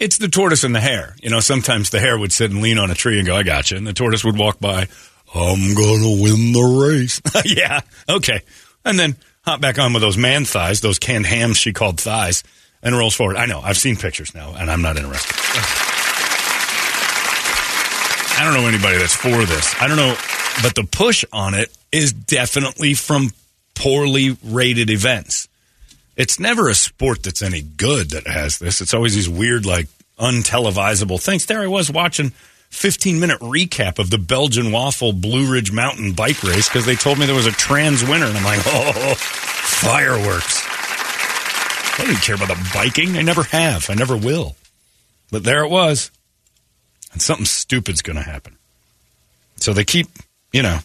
It's 0.00 0.18
the 0.18 0.28
tortoise 0.28 0.64
and 0.64 0.74
the 0.74 0.80
hare. 0.80 1.14
You 1.22 1.30
know, 1.30 1.40
sometimes 1.40 1.90
the 1.90 2.00
hare 2.00 2.18
would 2.18 2.32
sit 2.32 2.50
and 2.50 2.62
lean 2.62 2.78
on 2.78 2.90
a 2.90 2.94
tree 2.94 3.18
and 3.18 3.26
go, 3.26 3.36
I 3.36 3.42
got 3.42 3.70
you. 3.70 3.76
And 3.76 3.86
the 3.86 3.92
tortoise 3.92 4.24
would 4.24 4.36
walk 4.36 4.58
by, 4.58 4.88
I'm 5.34 5.74
going 5.74 6.02
to 6.02 6.22
win 6.22 6.52
the 6.52 6.86
race. 6.88 7.20
yeah, 7.44 7.80
okay. 8.08 8.40
And 8.84 8.98
then 8.98 9.16
hop 9.44 9.60
back 9.60 9.78
on 9.78 9.92
with 9.92 10.02
those 10.02 10.16
man 10.16 10.44
thighs, 10.44 10.80
those 10.80 10.98
canned 10.98 11.26
hams 11.26 11.58
she 11.58 11.72
called 11.72 12.00
thighs, 12.00 12.42
and 12.82 12.96
rolls 12.96 13.14
forward. 13.14 13.36
I 13.36 13.46
know, 13.46 13.60
I've 13.60 13.76
seen 13.76 13.96
pictures 13.96 14.34
now, 14.34 14.54
and 14.54 14.70
I'm 14.70 14.82
not 14.82 14.96
interested. 14.96 15.36
I 18.36 18.44
don't 18.44 18.54
know 18.54 18.68
anybody 18.68 18.98
that's 18.98 19.14
for 19.14 19.44
this. 19.44 19.74
I 19.80 19.86
don't 19.86 19.96
know, 19.96 20.16
but 20.62 20.74
the 20.74 20.84
push 20.84 21.24
on 21.32 21.54
it 21.54 21.74
is 21.92 22.12
definitely 22.12 22.94
from 22.94 23.30
poorly 23.74 24.36
rated 24.42 24.90
events. 24.90 25.48
It's 26.16 26.38
never 26.38 26.68
a 26.68 26.74
sport 26.74 27.22
that's 27.22 27.42
any 27.42 27.60
good 27.60 28.10
that 28.10 28.26
has 28.26 28.58
this. 28.58 28.80
It's 28.80 28.94
always 28.94 29.14
these 29.14 29.28
weird, 29.28 29.66
like, 29.66 29.88
untelevisable 30.18 31.20
things. 31.20 31.46
There 31.46 31.62
I 31.62 31.66
was 31.66 31.90
watching 31.90 32.30
15 32.70 33.20
minute 33.20 33.40
recap 33.40 33.98
of 33.98 34.10
the 34.10 34.18
Belgian 34.18 34.72
Waffle 34.72 35.12
Blue 35.12 35.50
Ridge 35.50 35.72
Mountain 35.72 36.12
bike 36.12 36.42
race 36.42 36.68
because 36.68 36.86
they 36.86 36.96
told 36.96 37.18
me 37.18 37.26
there 37.26 37.34
was 37.34 37.46
a 37.46 37.52
trans 37.52 38.02
winner. 38.02 38.26
And 38.26 38.36
I'm 38.36 38.44
like, 38.44 38.60
oh, 38.66 39.14
fireworks. 39.16 40.62
I 41.96 42.04
didn't 42.06 42.22
care 42.22 42.34
about 42.34 42.48
the 42.48 42.70
biking. 42.74 43.16
I 43.16 43.22
never 43.22 43.44
have. 43.44 43.88
I 43.88 43.94
never 43.94 44.16
will. 44.16 44.56
But 45.30 45.44
there 45.44 45.64
it 45.64 45.70
was. 45.70 46.10
And 47.12 47.22
something 47.22 47.46
stupid's 47.46 48.02
going 48.02 48.16
to 48.16 48.22
happen. 48.22 48.56
So 49.56 49.72
they 49.72 49.84
keep, 49.84 50.08
you 50.52 50.62
know, 50.62 50.80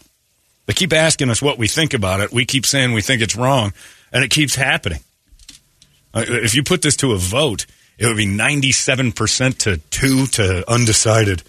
they 0.67 0.73
keep 0.73 0.93
asking 0.93 1.31
us 1.31 1.41
what 1.41 1.57
we 1.57 1.67
think 1.67 1.95
about 1.95 2.19
it. 2.19 2.31
We 2.31 2.45
keep 2.45 2.65
saying 2.65 2.93
we 2.93 3.01
think 3.01 3.23
it's 3.23 3.35
wrong, 3.35 3.73
and 4.13 4.23
it 4.23 4.29
keeps 4.29 4.53
happening. 4.55 4.99
Uh, 6.13 6.23
If 6.27 6.55
you 6.55 6.63
put 6.63 6.81
this 6.81 6.95
to 6.97 7.11
a 7.13 7.17
vote, 7.17 7.65
it 7.97 8.07
would 8.07 8.17
be 8.17 8.25
97% 8.25 9.57
to 9.59 9.77
2 9.77 10.27
to 10.27 10.71
undecided. 10.71 11.43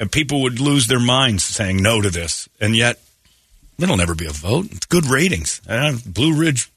And 0.00 0.10
people 0.12 0.42
would 0.42 0.60
lose 0.60 0.86
their 0.86 1.00
minds 1.00 1.44
saying 1.44 1.82
no 1.82 2.00
to 2.00 2.10
this. 2.10 2.48
And 2.60 2.76
yet, 2.76 3.00
it'll 3.80 3.96
never 3.96 4.14
be 4.14 4.26
a 4.26 4.30
vote. 4.32 4.66
It's 4.70 4.86
good 4.86 5.06
ratings. 5.06 5.60
Uh, 5.68 5.96
Blue 6.06 6.34
Ridge, 6.34 6.70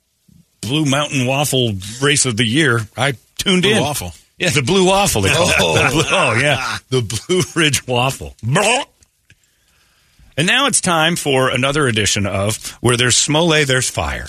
Blue 0.62 0.86
Mountain 0.86 1.26
Waffle 1.28 1.74
Race 2.02 2.26
of 2.26 2.38
the 2.38 2.46
Year. 2.46 2.82
I 2.98 3.14
tuned 3.38 3.64
Blue 3.64 3.74
in. 3.74 3.82
Waffle. 3.82 4.14
Yeah, 4.40 4.50
the 4.50 4.64
Blue 4.64 4.88
Waffle. 4.88 5.22
They 5.22 5.30
call 5.30 5.50
it. 5.50 5.56
Oh. 5.60 5.76
The 5.76 5.90
blue- 5.92 6.04
oh, 6.10 6.40
yeah. 6.42 6.78
The 6.90 7.02
Blue 7.28 7.42
Ridge 7.62 7.86
Waffle. 7.88 8.36
And 10.38 10.48
now 10.48 10.66
it's 10.68 10.82
time 10.82 11.16
for 11.16 11.50
another 11.50 11.88
edition 11.88 12.26
of 12.26 12.72
Where 12.82 12.98
There's 12.98 13.16
Smole, 13.16 13.66
There's 13.68 13.90
Fire. 13.90 14.28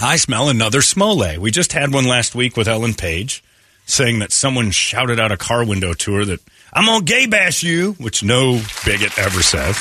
I 0.00 0.16
smell 0.16 0.48
another 0.48 0.80
Smole. 0.80 1.38
We 1.38 1.50
just 1.50 1.72
had 1.72 1.92
one 1.92 2.04
last 2.04 2.34
week 2.34 2.56
with 2.56 2.68
Ellen 2.68 2.94
Page 2.94 3.42
saying 3.86 4.18
that 4.18 4.32
someone 4.32 4.70
shouted 4.70 5.20
out 5.20 5.30
a 5.32 5.36
car 5.36 5.64
window 5.64 5.92
to 5.92 6.14
her 6.14 6.24
that, 6.24 6.40
I'm 6.72 6.86
going 6.86 7.04
to 7.04 7.12
gay 7.12 7.26
bash 7.26 7.62
you, 7.62 7.92
which 7.92 8.22
no 8.24 8.60
bigot 8.84 9.16
ever 9.18 9.42
says. 9.42 9.76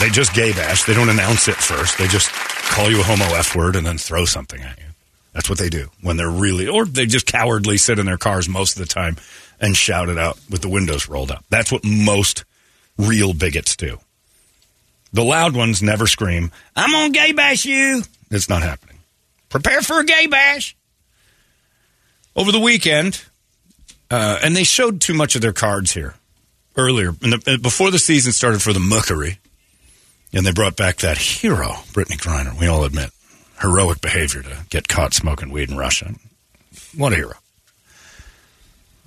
They 0.00 0.08
just 0.08 0.34
gay 0.34 0.52
bash. 0.52 0.84
They 0.84 0.94
don't 0.94 1.10
announce 1.10 1.46
it 1.46 1.56
first. 1.56 1.98
They 1.98 2.08
just 2.08 2.30
call 2.32 2.90
you 2.90 3.00
a 3.00 3.04
homo 3.04 3.26
F 3.36 3.54
word 3.54 3.76
and 3.76 3.86
then 3.86 3.98
throw 3.98 4.24
something 4.24 4.60
at 4.60 4.78
you. 4.78 4.86
That's 5.32 5.48
what 5.48 5.58
they 5.58 5.68
do 5.68 5.90
when 6.00 6.16
they're 6.16 6.30
really, 6.30 6.66
or 6.66 6.84
they 6.84 7.06
just 7.06 7.26
cowardly 7.26 7.76
sit 7.76 7.98
in 7.98 8.06
their 8.06 8.16
cars 8.16 8.48
most 8.48 8.76
of 8.76 8.80
the 8.80 8.92
time 8.92 9.16
and 9.60 9.76
shout 9.76 10.08
it 10.08 10.18
out 10.18 10.38
with 10.48 10.62
the 10.62 10.68
windows 10.68 11.08
rolled 11.08 11.30
up. 11.30 11.44
That's 11.50 11.70
what 11.70 11.84
most 11.84 12.44
real 12.98 13.32
bigots 13.34 13.76
do. 13.76 13.98
The 15.12 15.24
loud 15.24 15.56
ones 15.56 15.82
never 15.82 16.06
scream, 16.06 16.52
I'm 16.76 16.94
on 16.94 17.12
gay 17.12 17.32
bash 17.32 17.64
you. 17.64 18.02
It's 18.30 18.48
not 18.48 18.62
happening. 18.62 18.98
Prepare 19.48 19.82
for 19.82 20.00
a 20.00 20.04
gay 20.04 20.26
bash. 20.26 20.76
Over 22.36 22.52
the 22.52 22.60
weekend, 22.60 23.24
uh, 24.10 24.38
and 24.42 24.54
they 24.54 24.62
showed 24.64 25.00
too 25.00 25.14
much 25.14 25.34
of 25.34 25.42
their 25.42 25.52
cards 25.52 25.92
here 25.92 26.14
earlier, 26.76 27.12
the, 27.12 27.42
uh, 27.46 27.56
before 27.60 27.90
the 27.90 27.98
season 27.98 28.32
started 28.32 28.62
for 28.62 28.72
the 28.72 28.80
Mercury, 28.80 29.38
and 30.32 30.46
they 30.46 30.52
brought 30.52 30.76
back 30.76 30.98
that 30.98 31.18
hero, 31.18 31.68
Brittney 31.92 32.16
Griner. 32.16 32.58
We 32.58 32.68
all 32.68 32.84
admit 32.84 33.10
heroic 33.60 34.00
behavior 34.00 34.42
to 34.42 34.64
get 34.70 34.88
caught 34.88 35.12
smoking 35.12 35.50
weed 35.50 35.70
in 35.70 35.76
Russia. 35.76 36.14
What 36.96 37.12
a 37.12 37.16
hero! 37.16 37.34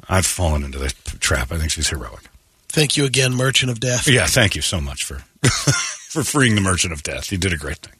I've 0.09 0.25
fallen 0.25 0.63
into 0.63 0.79
the 0.79 0.93
trap. 1.19 1.51
I 1.51 1.57
think 1.57 1.71
she's 1.71 1.89
heroic. 1.89 2.23
Thank 2.73 2.97
you 2.97 3.05
again, 3.05 3.35
Merchant 3.35 3.71
of 3.71 3.79
Death. 3.79 4.07
Yeah, 4.07 4.25
thank 4.25 4.55
you 4.55 4.63
so 4.63 4.81
much 4.81 5.03
for 5.03 5.19
for 6.09 6.23
freeing 6.23 6.55
the 6.55 6.61
Merchant 6.61 6.91
of 6.91 7.03
Death. 7.03 7.31
You 7.31 7.37
did 7.37 7.53
a 7.53 7.57
great 7.57 7.77
thing. 7.77 7.93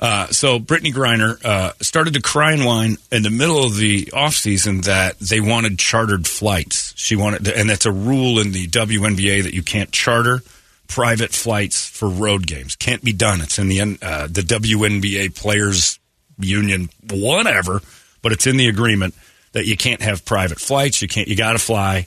Uh, 0.00 0.28
so 0.28 0.58
Brittney 0.58 0.90
Griner 0.90 1.44
uh, 1.44 1.72
started 1.82 2.14
to 2.14 2.22
cry 2.22 2.52
and 2.52 2.64
whine 2.64 2.96
in 3.12 3.22
the 3.22 3.30
middle 3.30 3.62
of 3.62 3.76
the 3.76 4.10
off 4.14 4.32
season 4.32 4.80
that 4.82 5.18
they 5.18 5.38
wanted 5.38 5.78
chartered 5.78 6.26
flights. 6.26 6.94
She 6.96 7.14
wanted, 7.14 7.46
and 7.48 7.68
that's 7.68 7.84
a 7.84 7.92
rule 7.92 8.38
in 8.38 8.52
the 8.52 8.66
WNBA 8.68 9.42
that 9.42 9.52
you 9.52 9.62
can't 9.62 9.92
charter 9.92 10.40
private 10.88 11.32
flights 11.32 11.86
for 11.86 12.08
road 12.08 12.46
games. 12.46 12.76
Can't 12.76 13.04
be 13.04 13.12
done. 13.12 13.42
It's 13.42 13.58
in 13.58 13.68
the 13.68 13.80
uh, 13.80 14.28
the 14.28 14.40
WNBA 14.40 15.36
Players 15.36 15.98
Union, 16.38 16.88
whatever, 17.10 17.82
but 18.22 18.32
it's 18.32 18.46
in 18.46 18.56
the 18.56 18.68
agreement 18.68 19.14
that 19.52 19.66
you 19.66 19.76
can't 19.76 20.00
have 20.00 20.24
private 20.24 20.58
flights. 20.58 21.02
You 21.02 21.08
can't. 21.08 21.28
You 21.28 21.36
got 21.36 21.52
to 21.52 21.58
fly 21.58 22.06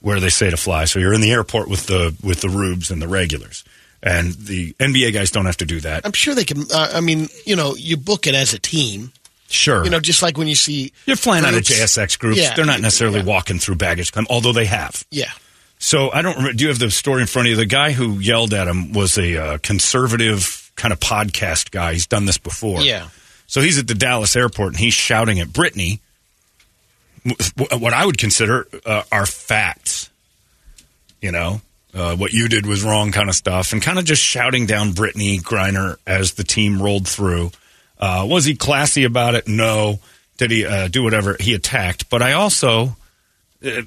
where 0.00 0.20
they 0.20 0.28
say 0.28 0.50
to 0.50 0.56
fly. 0.56 0.84
So 0.84 0.98
you're 0.98 1.12
in 1.12 1.20
the 1.20 1.32
airport 1.32 1.68
with 1.68 1.86
the 1.86 2.14
with 2.22 2.40
the 2.40 2.48
rubes 2.48 2.90
and 2.90 3.00
the 3.02 3.08
regulars. 3.08 3.64
And 4.00 4.32
the 4.34 4.74
NBA 4.74 5.12
guys 5.12 5.32
don't 5.32 5.46
have 5.46 5.56
to 5.56 5.64
do 5.64 5.80
that. 5.80 6.06
I'm 6.06 6.12
sure 6.12 6.34
they 6.34 6.44
can. 6.44 6.62
Uh, 6.72 6.92
I 6.94 7.00
mean, 7.00 7.28
you 7.44 7.56
know, 7.56 7.74
you 7.74 7.96
book 7.96 8.28
it 8.28 8.34
as 8.34 8.54
a 8.54 8.58
team. 8.58 9.12
Sure. 9.48 9.82
You 9.82 9.90
know, 9.90 9.98
just 9.98 10.22
like 10.22 10.36
when 10.38 10.46
you 10.46 10.54
see 10.54 10.92
You're 11.06 11.16
flying 11.16 11.44
out 11.44 11.48
of 11.48 11.54
groups. 11.54 11.70
JSX 11.70 12.18
groups. 12.18 12.38
Yeah. 12.38 12.54
They're 12.54 12.66
not 12.66 12.80
necessarily 12.80 13.22
walking 13.22 13.58
through 13.58 13.76
baggage 13.76 14.12
claim, 14.12 14.26
although 14.30 14.52
they 14.52 14.66
have. 14.66 15.04
Yeah. 15.10 15.30
So 15.78 16.12
I 16.12 16.22
don't 16.22 16.36
remember. 16.36 16.52
Do 16.52 16.64
you 16.64 16.68
have 16.68 16.78
the 16.78 16.90
story 16.90 17.22
in 17.22 17.26
front 17.26 17.48
of 17.48 17.50
you? 17.50 17.56
The 17.56 17.66
guy 17.66 17.92
who 17.92 18.18
yelled 18.18 18.54
at 18.54 18.68
him 18.68 18.92
was 18.92 19.18
a 19.18 19.36
uh, 19.36 19.58
conservative 19.58 20.70
kind 20.76 20.92
of 20.92 21.00
podcast 21.00 21.70
guy. 21.70 21.94
He's 21.94 22.06
done 22.06 22.24
this 22.24 22.38
before. 22.38 22.82
Yeah. 22.82 23.08
So 23.46 23.60
he's 23.60 23.78
at 23.78 23.88
the 23.88 23.94
Dallas 23.94 24.36
airport 24.36 24.74
and 24.74 24.78
he's 24.78 24.94
shouting 24.94 25.40
at 25.40 25.48
Brittney 25.48 26.00
what 27.56 27.92
I 27.92 28.04
would 28.06 28.18
consider 28.18 28.66
uh, 28.84 29.02
are 29.10 29.26
facts. 29.26 30.10
You 31.20 31.32
know, 31.32 31.60
uh, 31.94 32.16
what 32.16 32.32
you 32.32 32.48
did 32.48 32.66
was 32.66 32.84
wrong 32.84 33.12
kind 33.12 33.28
of 33.28 33.34
stuff, 33.34 33.72
and 33.72 33.82
kind 33.82 33.98
of 33.98 34.04
just 34.04 34.22
shouting 34.22 34.66
down 34.66 34.92
Brittney 34.92 35.40
Griner 35.40 35.96
as 36.06 36.34
the 36.34 36.44
team 36.44 36.80
rolled 36.80 37.08
through. 37.08 37.50
Uh, 37.98 38.26
was 38.28 38.44
he 38.44 38.54
classy 38.54 39.04
about 39.04 39.34
it? 39.34 39.48
No. 39.48 39.98
Did 40.36 40.52
he 40.52 40.64
uh, 40.64 40.86
do 40.86 41.02
whatever 41.02 41.36
he 41.38 41.54
attacked? 41.54 42.08
But 42.08 42.22
I 42.22 42.34
also 42.34 42.96
uh, 43.64 43.82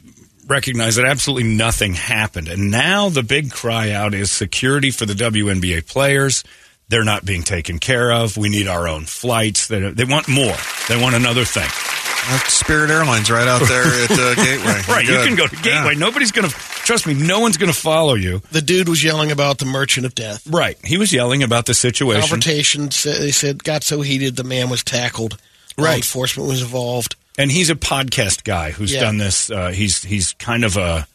recognize 0.45 0.97
that 0.97 1.05
absolutely 1.05 1.49
nothing 1.49 1.93
happened. 1.93 2.49
And 2.49 2.69
now 2.69 3.07
the 3.07 3.23
big 3.23 3.51
cry 3.51 3.91
out 3.91 4.13
is 4.13 4.31
security 4.31 4.91
for 4.91 5.05
the 5.05 5.13
WNBA 5.13 5.87
players. 5.87 6.43
They're 6.89 7.05
not 7.05 7.23
being 7.23 7.43
taken 7.43 7.79
care 7.79 8.11
of. 8.11 8.35
We 8.35 8.49
need 8.49 8.67
our 8.67 8.85
own 8.85 9.05
flights. 9.05 9.69
They, 9.69 9.79
they 9.91 10.03
want 10.03 10.27
more. 10.27 10.57
They 10.89 11.01
want 11.01 11.15
another 11.15 11.45
thing. 11.45 11.69
That's 12.29 12.53
Spirit 12.53 12.91
Airlines 12.91 13.31
right 13.31 13.47
out 13.47 13.61
there 13.67 13.83
at 13.83 14.11
uh, 14.11 14.35
Gateway. 14.43 14.81
Right, 14.87 15.05
you 15.05 15.13
can 15.25 15.35
go 15.35 15.47
to 15.47 15.55
Gateway. 15.57 15.93
Yeah. 15.93 15.99
Nobody's 15.99 16.31
going 16.31 16.47
to, 16.47 16.55
trust 16.55 17.07
me, 17.07 17.13
no 17.15 17.39
one's 17.39 17.57
going 17.57 17.71
to 17.71 17.77
follow 17.77 18.13
you. 18.13 18.41
The 18.51 18.61
dude 18.61 18.87
was 18.87 19.03
yelling 19.03 19.31
about 19.31 19.57
the 19.57 19.65
Merchant 19.65 20.05
of 20.05 20.13
Death. 20.15 20.45
Right. 20.47 20.77
He 20.85 20.97
was 20.97 21.11
yelling 21.11 21.41
about 21.43 21.65
the 21.65 21.73
situation. 21.73 22.21
Confrontation. 22.21 22.91
sa- 22.91 23.09
They 23.17 23.31
said 23.31 23.63
got 23.63 23.83
so 23.83 24.01
heated 24.01 24.35
the 24.35 24.43
man 24.43 24.69
was 24.69 24.83
tackled. 24.83 25.37
Law 25.77 25.85
Right. 25.85 25.97
enforcement 25.97 26.47
was 26.49 26.61
involved. 26.61 27.15
and 27.39 27.51
he's 27.51 27.69
a 27.69 27.75
podcast 27.75 28.43
guy 28.43 28.71
who's 28.71 28.93
Yeah. 28.93 29.01
done 29.01 29.17
this. 29.17 29.49
Uh, 29.49 29.69
he's 29.69 30.03
he's 30.03 30.33
kind 30.33 30.63
of 30.63 30.77
a 30.77 31.07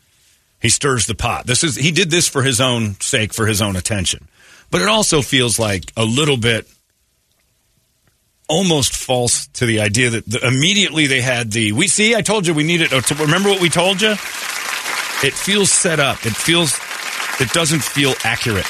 he 0.60 0.68
stirs 0.70 1.06
the 1.06 1.14
pot. 1.14 1.46
This 1.46 1.62
is 1.62 1.76
he 1.76 1.92
did 1.92 2.10
this 2.10 2.26
for 2.26 2.42
his 2.42 2.60
own 2.60 2.98
sake, 3.00 3.32
for 3.34 3.46
his 3.46 3.60
own 3.62 3.76
attention. 3.76 4.26
But 4.70 4.80
it 4.82 4.88
also 4.88 5.22
feels 5.22 5.58
like 5.58 5.92
a 5.96 6.04
little 6.04 6.36
bit 6.38 6.66
almost 8.48 8.94
false 8.94 9.46
to 9.48 9.66
the 9.66 9.80
idea 9.80 10.10
that 10.10 10.26
the, 10.26 10.46
immediately 10.46 11.06
they 11.06 11.20
had 11.20 11.50
the 11.52 11.72
we 11.72 11.88
see. 11.88 12.14
I 12.14 12.22
told 12.22 12.46
you 12.46 12.54
we 12.54 12.64
needed. 12.64 12.92
Oh, 12.92 13.00
to, 13.00 13.14
remember 13.14 13.48
what 13.48 13.60
we 13.60 13.68
told 13.68 14.00
you? 14.00 14.12
It 15.22 15.32
feels 15.32 15.70
set 15.70 16.00
up. 16.00 16.24
It 16.26 16.36
feels. 16.36 16.78
It 17.40 17.50
doesn't 17.52 17.82
feel 17.82 18.14
accurate. 18.24 18.66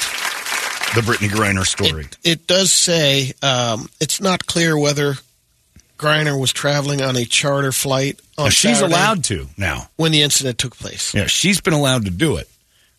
The 0.95 1.01
Brittney 1.01 1.27
Griner 1.29 1.65
story. 1.65 2.07
It 2.23 2.47
does 2.47 2.71
say 2.71 3.33
um, 3.41 3.89
it's 3.99 4.21
not 4.21 4.45
clear 4.45 4.77
whether 4.77 5.15
Griner 5.97 6.39
was 6.39 6.53
traveling 6.53 7.01
on 7.01 7.17
a 7.17 7.25
charter 7.25 7.71
flight 7.71 8.19
on 8.37 8.45
Now, 8.45 8.49
she's 8.49 8.79
Saturday 8.79 8.93
allowed 8.93 9.23
to 9.25 9.47
now. 9.57 9.89
when 9.97 10.11
the 10.11 10.21
incident 10.21 10.57
took 10.57 10.77
place. 10.77 11.13
Yeah, 11.13 11.27
she's 11.27 11.59
been 11.59 11.73
allowed 11.73 12.05
to 12.05 12.11
do 12.11 12.37
it 12.37 12.49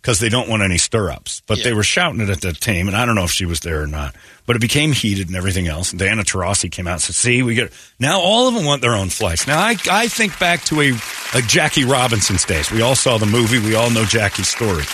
because 0.00 0.20
they 0.20 0.28
don't 0.28 0.48
want 0.48 0.62
any 0.62 0.78
stir-ups. 0.78 1.42
But 1.46 1.62
they 1.62 1.72
were 1.72 1.82
shouting 1.82 2.20
it 2.20 2.30
at 2.30 2.40
the 2.40 2.52
team, 2.52 2.88
and 2.88 2.96
I 2.96 3.04
don't 3.04 3.14
know 3.14 3.24
if 3.24 3.30
she 3.30 3.46
was 3.46 3.60
there 3.60 3.82
or 3.82 3.86
not. 3.86 4.14
But 4.46 4.56
it 4.56 4.60
became 4.60 4.92
heated 4.92 5.28
and 5.28 5.36
everything 5.36 5.66
else. 5.66 5.90
And 5.90 5.98
Diana 5.98 6.22
Taurasi 6.22 6.70
came 6.70 6.86
out 6.86 6.94
and 6.94 7.02
said, 7.02 7.14
"See, 7.14 7.42
we 7.42 7.54
get 7.54 7.72
now 7.98 8.20
all 8.20 8.48
of 8.48 8.54
them 8.54 8.64
want 8.64 8.82
their 8.82 8.94
own 8.94 9.10
flights." 9.10 9.46
Now 9.46 9.58
I 9.58 9.76
I 9.90 10.08
think 10.08 10.38
back 10.38 10.64
to 10.64 10.80
a, 10.80 10.92
a 11.34 11.42
Jackie 11.42 11.84
Robinson's 11.84 12.44
days. 12.44 12.70
We 12.70 12.82
all 12.82 12.94
saw 12.94 13.18
the 13.18 13.26
movie. 13.26 13.58
We 13.58 13.74
all 13.74 13.90
know 13.90 14.04
Jackie's 14.04 14.48
story. 14.48 14.84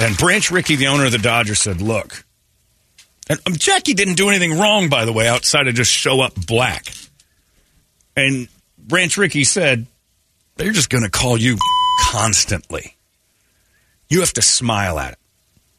And 0.00 0.16
Branch 0.16 0.50
Rickey, 0.50 0.76
the 0.76 0.86
owner 0.86 1.06
of 1.06 1.12
the 1.12 1.18
Dodgers, 1.18 1.60
said, 1.60 1.80
"Look." 1.82 2.24
And 3.28 3.40
um, 3.46 3.54
Jackie 3.54 3.94
didn't 3.94 4.14
do 4.14 4.28
anything 4.30 4.58
wrong, 4.58 4.88
by 4.88 5.04
the 5.04 5.12
way, 5.12 5.28
outside 5.28 5.68
of 5.68 5.74
just 5.74 5.92
show 5.92 6.20
up 6.20 6.34
black. 6.46 6.92
And 8.16 8.48
Branch 8.78 9.14
Rickey 9.16 9.44
said, 9.44 9.86
they're 10.58 10.72
just 10.72 10.90
going 10.90 11.04
to 11.04 11.10
call 11.10 11.38
you 11.38 11.56
constantly. 12.00 12.96
You 14.08 14.20
have 14.20 14.32
to 14.34 14.42
smile 14.42 14.98
at 14.98 15.12
it. 15.12 15.18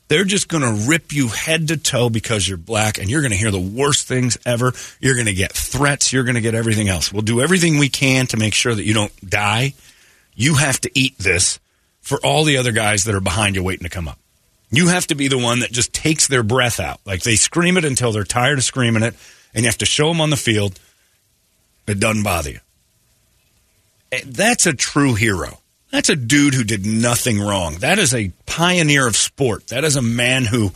They're 0.08 0.26
just 0.26 0.48
going 0.48 0.64
to 0.64 0.90
rip 0.90 1.14
you 1.14 1.28
head 1.28 1.68
to 1.68 1.78
toe 1.78 2.10
because 2.10 2.48
you're 2.48 2.58
black, 2.58 2.98
and 2.98 3.10
you're 3.10 3.22
going 3.22 3.32
to 3.32 3.38
hear 3.38 3.52
the 3.52 3.60
worst 3.60 4.08
things 4.08 4.38
ever. 4.44 4.74
You're 5.00 5.14
going 5.14 5.28
to 5.28 5.34
get 5.34 5.52
threats. 5.52 6.12
You're 6.12 6.24
going 6.24 6.36
to 6.36 6.42
get 6.42 6.56
everything 6.56 6.90
else. 6.90 7.14
We'll 7.14 7.22
do 7.22 7.42
everything 7.42 7.78
we 7.78 7.90
can 7.90 8.26
to 8.28 8.38
make 8.38 8.56
sure 8.56 8.74
that 8.74 8.84
you 8.86 8.94
don't 8.96 9.30
die. 9.30 9.74
You 10.36 10.56
have 10.56 10.82
to 10.82 10.92
eat 10.96 11.18
this 11.20 11.60
for 12.02 12.18
all 12.24 12.44
the 12.44 12.58
other 12.58 12.72
guys 12.72 13.04
that 13.04 13.14
are 13.14 13.22
behind 13.22 13.56
you 13.56 13.64
waiting 13.64 13.84
to 13.84 13.90
come 13.90 14.08
up. 14.08 14.18
You 14.72 14.88
have 14.88 15.06
to 15.08 15.16
be 15.16 15.28
the 15.28 15.38
one 15.38 15.60
that 15.60 15.72
just 15.72 15.94
takes 15.94 16.28
their 16.28 16.44
breath 16.44 16.80
out. 16.80 17.00
Like 17.06 17.22
they 17.22 17.36
scream 17.36 17.78
it 17.78 17.86
until 17.86 18.12
they're 18.12 18.24
tired 18.24 18.58
of 18.58 18.64
screaming 18.64 19.04
it, 19.04 19.14
and 19.54 19.64
you 19.64 19.68
have 19.68 19.78
to 19.80 19.86
show 19.86 20.08
them 20.08 20.22
on 20.22 20.32
the 20.32 20.38
field. 20.38 20.80
It 21.88 22.00
doesn't 22.00 22.24
bother 22.24 22.52
you. 22.52 22.60
Eh, 24.12 24.22
That's 24.26 24.66
a 24.66 24.74
true 24.74 25.14
hero. 25.14 25.60
That's 25.92 26.10
a 26.10 26.16
dude 26.16 26.54
who 26.54 26.64
did 26.64 26.86
nothing 26.86 27.40
wrong. 27.40 27.76
That 27.80 28.00
is 28.00 28.14
a 28.14 28.32
pioneer 28.46 29.08
of 29.08 29.16
sport. 29.16 29.68
That 29.68 29.84
is 29.84 29.96
a 29.96 30.02
man 30.02 30.46
who, 30.46 30.72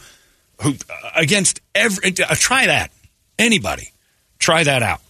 who 0.62 0.72
uh, 0.72 1.10
against 1.16 1.62
every. 1.76 2.14
Uh, 2.18 2.36
try 2.36 2.66
that. 2.68 2.92
Anybody, 3.38 3.92
try 4.40 4.64
that 4.64 4.82
out. 4.82 5.02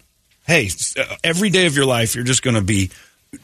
Hey, 0.46 0.70
uh, 0.98 1.16
every 1.24 1.50
day 1.50 1.68
of 1.68 1.76
your 1.76 1.86
life, 1.86 2.16
you're 2.16 2.26
just 2.26 2.44
going 2.44 2.56
to 2.56 2.62
be 2.62 2.90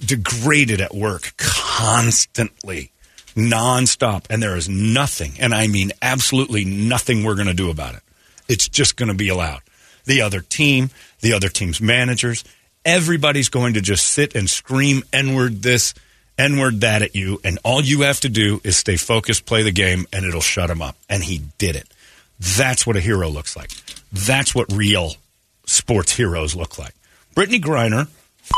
degraded 0.06 0.82
at 0.82 0.94
work 0.94 1.34
constantly, 1.38 2.92
nonstop, 3.36 4.26
and 4.30 4.42
there 4.44 4.56
is 4.56 4.70
nothing, 4.70 5.34
and 5.40 5.54
I 5.54 5.68
mean 5.68 5.92
absolutely 6.02 6.66
nothing, 6.66 7.24
we're 7.24 7.36
going 7.36 7.48
to 7.48 7.54
do 7.54 7.70
about 7.70 7.96
it. 7.96 8.02
It's 8.48 8.68
just 8.68 8.98
going 8.98 9.10
to 9.10 9.16
be 9.16 9.30
allowed. 9.30 9.62
The 10.06 10.22
other 10.22 10.42
team, 10.42 10.90
the 11.22 11.34
other 11.34 11.50
team's 11.50 11.82
managers, 11.82 12.44
everybody's 12.86 13.50
going 13.50 13.74
to 13.76 13.82
just 13.82 14.08
sit 14.08 14.36
and 14.36 14.50
scream 14.50 15.04
N 15.14 15.36
word 15.36 15.62
this, 15.62 15.94
N 16.40 16.58
word 16.58 16.82
that 16.82 17.02
at 17.02 17.16
you, 17.16 17.42
and 17.44 17.60
all 17.66 17.82
you 17.82 18.02
have 18.02 18.22
to 18.22 18.30
do 18.30 18.62
is 18.64 18.78
stay 18.78 18.96
focused, 18.96 19.46
play 19.46 19.62
the 19.62 19.74
game, 19.74 20.08
and 20.14 20.26
it'll 20.26 20.40
shut 20.40 20.70
him 20.70 20.82
up. 20.82 20.96
And 21.10 21.22
he 21.22 21.42
did 21.58 21.76
it. 21.76 21.86
That's 22.40 22.88
what 22.88 22.96
a 22.96 23.02
hero 23.02 23.28
looks 23.30 23.58
like. 23.58 23.72
That's 24.14 24.56
what 24.56 24.72
real 24.72 25.16
sports 25.66 26.16
heroes 26.16 26.56
look 26.56 26.80
like. 26.80 26.94
Brittney 27.36 27.62
Griner 27.62 28.08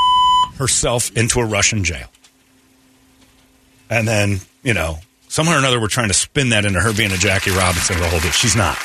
herself 0.57 1.15
into 1.17 1.39
a 1.39 1.45
Russian 1.45 1.83
jail. 1.83 2.07
And 3.89 4.07
then, 4.07 4.41
you 4.61 4.75
know, 4.75 4.99
somehow 5.27 5.55
or 5.55 5.57
another, 5.57 5.81
we're 5.81 5.87
trying 5.87 6.09
to 6.09 6.13
spin 6.13 6.49
that 6.49 6.65
into 6.65 6.79
her 6.79 6.93
being 6.93 7.11
a 7.11 7.17
Jackie 7.17 7.51
Robinson 7.51 7.97
the 7.97 8.07
whole 8.07 8.19
deal. 8.19 8.31
She's 8.31 8.55
not. 8.55 8.77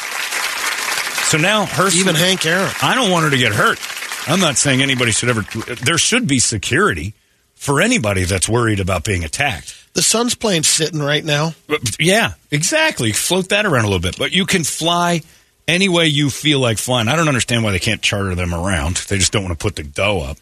So 1.26 1.36
now 1.36 1.66
her 1.66 1.90
Even 1.92 2.14
Hank 2.14 2.46
Aaron. 2.46 2.72
I 2.80 2.94
don't 2.94 3.10
want 3.10 3.24
her 3.24 3.30
to 3.30 3.36
get 3.36 3.52
hurt. 3.52 3.78
I'm 4.26 4.40
not 4.40 4.56
saying 4.56 4.80
anybody 4.80 5.12
should 5.12 5.28
ever. 5.28 5.42
There 5.84 5.98
should 5.98 6.26
be 6.26 6.38
security 6.38 7.14
for 7.56 7.80
anybody 7.80 8.24
that's 8.24 8.48
worried 8.48 8.80
about 8.80 9.02
being 9.04 9.24
attacked. 9.24 9.74
The 9.94 10.02
Sun's 10.02 10.34
playing 10.34 10.62
sitting 10.62 11.00
right 11.00 11.24
now. 11.24 11.54
But, 11.66 11.96
yeah, 11.98 12.34
exactly. 12.50 13.12
Float 13.12 13.48
that 13.48 13.66
around 13.66 13.84
a 13.84 13.88
little 13.88 13.98
bit. 14.00 14.18
But 14.18 14.32
you 14.32 14.46
can 14.46 14.62
fly 14.62 15.22
any 15.66 15.88
way 15.88 16.06
you 16.06 16.30
feel 16.30 16.60
like 16.60 16.78
flying. 16.78 17.08
I 17.08 17.16
don't 17.16 17.28
understand 17.28 17.64
why 17.64 17.72
they 17.72 17.78
can't 17.78 18.00
charter 18.02 18.34
them 18.34 18.54
around. 18.54 18.96
They 19.08 19.18
just 19.18 19.32
don't 19.32 19.42
want 19.42 19.58
to 19.58 19.62
put 19.62 19.74
the 19.76 19.82
dough 19.82 20.20
up. 20.20 20.36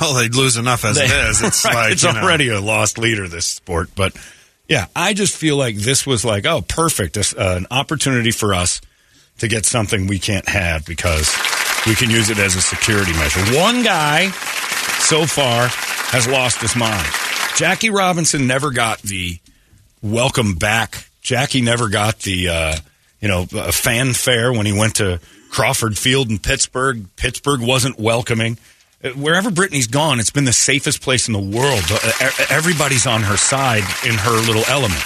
Well, 0.00 0.14
they'd 0.14 0.34
lose 0.34 0.56
enough 0.56 0.84
as 0.84 0.96
They- 0.96 1.04
it 1.04 1.10
is. 1.30 1.42
It's 1.42 1.64
Right, 1.64 1.74
like 1.74 1.92
it's 1.92 2.02
you 2.02 2.12
know. 2.12 2.20
already 2.20 2.48
a 2.48 2.60
lost 2.60 2.98
leader 2.98 3.28
this 3.28 3.46
sport, 3.46 3.90
but 3.94 4.14
yeah, 4.68 4.86
I 4.96 5.12
just 5.14 5.36
feel 5.36 5.56
like 5.56 5.76
this 5.76 6.06
was 6.06 6.24
like 6.24 6.46
oh 6.46 6.62
perfect, 6.62 7.14
This, 7.14 7.34
uh, 7.34 7.54
an 7.58 7.66
opportunity 7.70 8.30
for 8.30 8.54
us 8.54 8.80
to 9.38 9.48
get 9.48 9.66
something 9.66 10.06
we 10.06 10.18
can't 10.18 10.48
have 10.48 10.84
because 10.86 11.30
we 11.86 11.94
can 11.94 12.10
use 12.10 12.30
it 12.30 12.38
as 12.38 12.56
a 12.56 12.60
security 12.62 13.12
measure. 13.12 13.40
One 13.58 13.82
guy 13.82 14.30
so 15.02 15.26
far 15.26 15.68
has 16.12 16.26
lost 16.28 16.60
his 16.60 16.76
mind. 16.76 17.06
Jackie 17.56 17.90
Robinson 17.90 18.46
never 18.46 18.70
got 18.70 19.02
the 19.02 19.38
welcome 20.02 20.54
back. 20.54 21.08
Jackie 21.20 21.60
never 21.60 21.88
got 21.88 22.18
the 22.20 22.48
uh, 22.48 22.76
you 23.20 23.28
know 23.28 23.46
uh, 23.54 23.70
fanfare 23.72 24.52
when 24.52 24.66
he 24.66 24.72
went 24.72 24.96
to 24.96 25.20
Crawford 25.50 25.98
Field 25.98 26.30
in 26.30 26.38
Pittsburgh. 26.38 27.06
Pittsburgh 27.16 27.60
wasn't 27.60 27.98
welcoming. 27.98 28.58
Uh, 29.04 29.10
Wherever 29.10 29.50
Brittney's 29.50 29.86
gone, 29.86 30.18
it's 30.20 30.30
been 30.30 30.44
the 30.44 30.52
safest 30.52 31.02
place 31.02 31.28
in 31.28 31.34
the 31.34 31.40
world. 31.40 31.82
Uh, 31.90 32.30
Everybody's 32.48 33.06
on 33.06 33.22
her 33.22 33.36
side 33.36 33.84
in 34.06 34.14
her 34.14 34.46
little 34.46 34.64
element. 34.68 35.02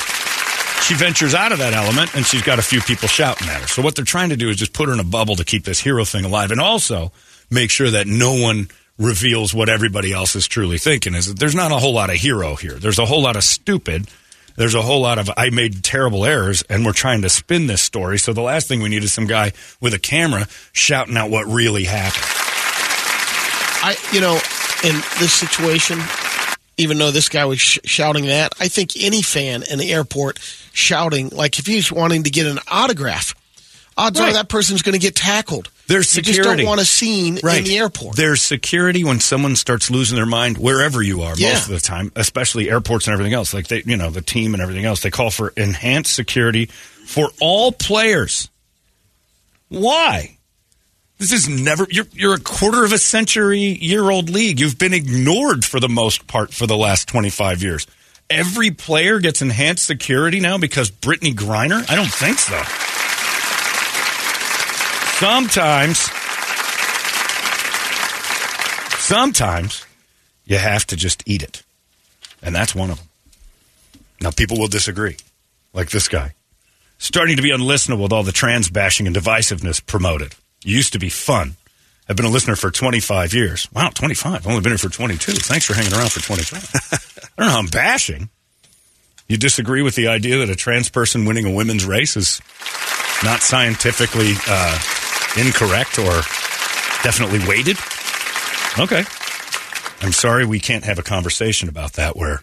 She 0.82 0.94
ventures 0.94 1.34
out 1.34 1.50
of 1.50 1.58
that 1.58 1.72
element, 1.74 2.14
and 2.14 2.24
she's 2.24 2.42
got 2.42 2.60
a 2.60 2.62
few 2.62 2.80
people 2.80 3.08
shouting 3.08 3.48
at 3.48 3.60
her. 3.62 3.66
So 3.66 3.82
what 3.82 3.96
they're 3.96 4.04
trying 4.04 4.28
to 4.28 4.36
do 4.36 4.50
is 4.50 4.56
just 4.56 4.72
put 4.72 4.86
her 4.86 4.94
in 4.94 5.00
a 5.00 5.04
bubble 5.04 5.34
to 5.36 5.44
keep 5.44 5.64
this 5.64 5.80
hero 5.80 6.04
thing 6.04 6.24
alive, 6.24 6.52
and 6.52 6.60
also 6.60 7.10
make 7.50 7.70
sure 7.70 7.90
that 7.90 8.06
no 8.06 8.34
one 8.40 8.68
reveals 8.98 9.54
what 9.54 9.68
everybody 9.68 10.12
else 10.12 10.36
is 10.36 10.46
truly 10.46 10.78
thinking. 10.78 11.14
Is 11.14 11.28
that 11.28 11.38
there's 11.38 11.54
not 11.54 11.72
a 11.72 11.76
whole 11.76 11.92
lot 11.92 12.10
of 12.10 12.16
hero 12.16 12.54
here. 12.56 12.74
There's 12.74 12.98
a 12.98 13.06
whole 13.06 13.22
lot 13.22 13.36
of 13.36 13.44
stupid. 13.44 14.08
There's 14.56 14.74
a 14.74 14.82
whole 14.82 15.02
lot 15.02 15.18
of 15.18 15.30
I 15.36 15.50
made 15.50 15.84
terrible 15.84 16.24
errors, 16.24 16.62
and 16.62 16.84
we're 16.84 16.92
trying 16.92 17.22
to 17.22 17.28
spin 17.28 17.66
this 17.66 17.82
story. 17.82 18.18
So 18.18 18.32
the 18.32 18.40
last 18.40 18.68
thing 18.68 18.80
we 18.80 18.88
need 18.88 19.04
is 19.04 19.12
some 19.12 19.26
guy 19.26 19.52
with 19.80 19.92
a 19.92 19.98
camera 19.98 20.46
shouting 20.72 21.16
out 21.16 21.30
what 21.30 21.46
really 21.46 21.84
happened. 21.84 22.24
I, 23.82 23.96
you 24.12 24.20
know, 24.20 24.34
in 24.82 24.94
this 25.20 25.34
situation, 25.34 26.00
even 26.78 26.96
though 26.98 27.10
this 27.10 27.28
guy 27.28 27.44
was 27.44 27.60
sh- 27.60 27.78
shouting 27.84 28.26
that, 28.26 28.52
I 28.58 28.68
think 28.68 28.92
any 28.98 29.20
fan 29.20 29.62
in 29.70 29.78
the 29.78 29.92
airport 29.92 30.38
shouting, 30.72 31.28
like 31.28 31.58
if 31.58 31.66
he's 31.66 31.92
wanting 31.92 32.22
to 32.22 32.30
get 32.30 32.46
an 32.46 32.58
autograph, 32.66 33.34
odds 33.96 34.18
are 34.18 34.32
that 34.32 34.48
person's 34.48 34.82
going 34.82 34.94
to 34.94 34.98
get 34.98 35.14
tackled. 35.14 35.70
There's 35.88 36.08
security. 36.08 36.38
You 36.38 36.44
just 36.44 36.58
don't 36.58 36.66
want 36.66 36.80
a 36.80 36.84
scene 36.84 37.38
right. 37.44 37.58
in 37.58 37.64
the 37.64 37.78
airport. 37.78 38.16
There's 38.16 38.42
security 38.42 39.04
when 39.04 39.20
someone 39.20 39.54
starts 39.54 39.90
losing 39.90 40.16
their 40.16 40.26
mind 40.26 40.58
wherever 40.58 41.00
you 41.00 41.22
are 41.22 41.34
Yeah. 41.36 41.52
most 41.52 41.66
of 41.66 41.74
the 41.74 41.80
time, 41.80 42.10
especially 42.16 42.68
airports 42.68 43.06
and 43.06 43.12
everything 43.12 43.34
else. 43.34 43.54
Like 43.54 43.68
they, 43.68 43.82
you 43.86 43.96
know, 43.96 44.10
the 44.10 44.20
team 44.22 44.54
and 44.54 44.62
everything 44.62 44.84
else. 44.84 45.02
They 45.02 45.10
call 45.10 45.30
for 45.30 45.52
enhanced 45.56 46.12
security 46.14 46.66
for 46.66 47.30
all 47.40 47.70
players. 47.70 48.48
Why? 49.68 50.36
This 51.18 51.32
is 51.32 51.48
never. 51.48 51.86
You're 51.90 52.06
you're 52.12 52.34
a 52.34 52.40
quarter 52.40 52.84
of 52.84 52.92
a 52.92 52.98
century 52.98 53.60
year 53.60 54.10
old 54.10 54.28
league. 54.28 54.60
You've 54.60 54.78
been 54.78 54.92
ignored 54.92 55.64
for 55.64 55.80
the 55.80 55.88
most 55.88 56.26
part 56.26 56.52
for 56.52 56.66
the 56.66 56.76
last 56.76 57.08
25 57.08 57.62
years. 57.62 57.86
Every 58.28 58.70
player 58.72 59.18
gets 59.20 59.40
enhanced 59.40 59.86
security 59.86 60.40
now 60.40 60.58
because 60.58 60.90
Brittney 60.90 61.32
Griner. 61.32 61.88
I 61.88 61.94
don't 61.94 62.10
think 62.12 62.38
so. 62.38 62.60
Sometimes, 65.18 65.98
sometimes 69.00 69.86
you 70.44 70.58
have 70.58 70.86
to 70.88 70.96
just 70.96 71.22
eat 71.24 71.42
it. 71.42 71.62
And 72.42 72.54
that's 72.54 72.74
one 72.74 72.90
of 72.90 72.98
them. 72.98 73.06
Now, 74.20 74.30
people 74.30 74.58
will 74.58 74.68
disagree, 74.68 75.16
like 75.72 75.88
this 75.88 76.08
guy. 76.08 76.34
Starting 76.98 77.36
to 77.36 77.42
be 77.42 77.50
unlistenable 77.50 78.02
with 78.02 78.12
all 78.12 78.24
the 78.24 78.32
trans 78.32 78.68
bashing 78.68 79.06
and 79.06 79.16
divisiveness 79.16 79.84
promoted. 79.84 80.34
Used 80.64 80.92
to 80.92 80.98
be 80.98 81.08
fun. 81.08 81.56
I've 82.08 82.16
been 82.16 82.26
a 82.26 82.30
listener 82.30 82.54
for 82.54 82.70
25 82.70 83.32
years. 83.32 83.72
Wow, 83.72 83.88
25. 83.94 84.34
I've 84.34 84.46
only 84.46 84.60
been 84.60 84.72
here 84.72 84.78
for 84.78 84.90
22. 84.90 85.32
Thanks 85.32 85.64
for 85.64 85.72
hanging 85.72 85.94
around 85.94 86.12
for 86.12 86.20
25. 86.20 86.70
I 86.92 87.42
don't 87.42 87.46
know 87.46 87.52
how 87.52 87.58
I'm 87.58 87.66
bashing. 87.68 88.28
You 89.28 89.38
disagree 89.38 89.80
with 89.80 89.94
the 89.94 90.08
idea 90.08 90.38
that 90.38 90.50
a 90.50 90.56
trans 90.56 90.90
person 90.90 91.24
winning 91.24 91.46
a 91.46 91.54
women's 91.54 91.86
race 91.86 92.18
is 92.18 92.42
not 93.24 93.40
scientifically 93.40 94.34
uh, 94.46 94.78
incorrect 95.36 95.98
or 95.98 96.22
definitely 97.02 97.40
weighted? 97.46 97.76
Okay. 98.78 99.04
I'm 100.02 100.12
sorry 100.12 100.44
we 100.44 100.60
can't 100.60 100.84
have 100.84 100.98
a 100.98 101.02
conversation 101.02 101.68
about 101.68 101.94
that 101.94 102.16
where 102.16 102.42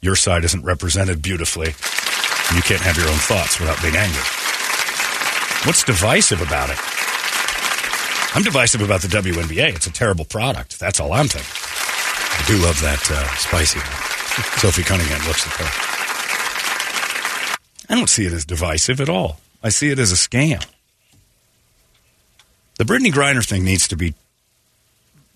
your 0.00 0.16
side 0.16 0.44
isn't 0.44 0.64
represented 0.64 1.22
beautifully. 1.22 1.68
and 1.68 2.56
You 2.56 2.62
can't 2.62 2.80
have 2.82 2.96
your 2.96 3.08
own 3.08 3.18
thoughts 3.18 3.60
without 3.60 3.80
being 3.82 3.96
angry. 3.96 4.22
What's 5.66 5.84
divisive 5.84 6.40
about 6.40 6.70
it? 6.70 6.78
I'm 8.34 8.42
divisive 8.42 8.80
about 8.80 9.02
the 9.02 9.08
WNBA. 9.08 9.74
It's 9.76 9.86
a 9.86 9.92
terrible 9.92 10.24
product. 10.24 10.78
That's 10.80 11.00
all 11.00 11.12
I'm 11.12 11.28
saying. 11.28 11.44
I 11.44 12.44
do 12.46 12.56
love 12.56 12.80
that 12.80 13.10
uh, 13.10 13.26
spicy 13.36 13.78
one. 13.78 13.86
Sophie 14.58 14.82
Cunningham 14.82 15.26
looks 15.26 15.44
the 15.44 15.50
part. 15.50 15.70
I 17.90 17.96
don't 17.96 18.08
see 18.08 18.24
it 18.24 18.32
as 18.32 18.44
divisive 18.44 19.00
at 19.00 19.08
all. 19.08 19.40
I 19.62 19.68
see 19.68 19.90
it 19.90 19.98
as 19.98 20.12
a 20.12 20.14
scam. 20.14 20.64
The 22.80 22.86
Brittney 22.86 23.12
Griner 23.12 23.46
thing 23.46 23.62
needs 23.62 23.88
to 23.88 23.94
be 23.94 24.14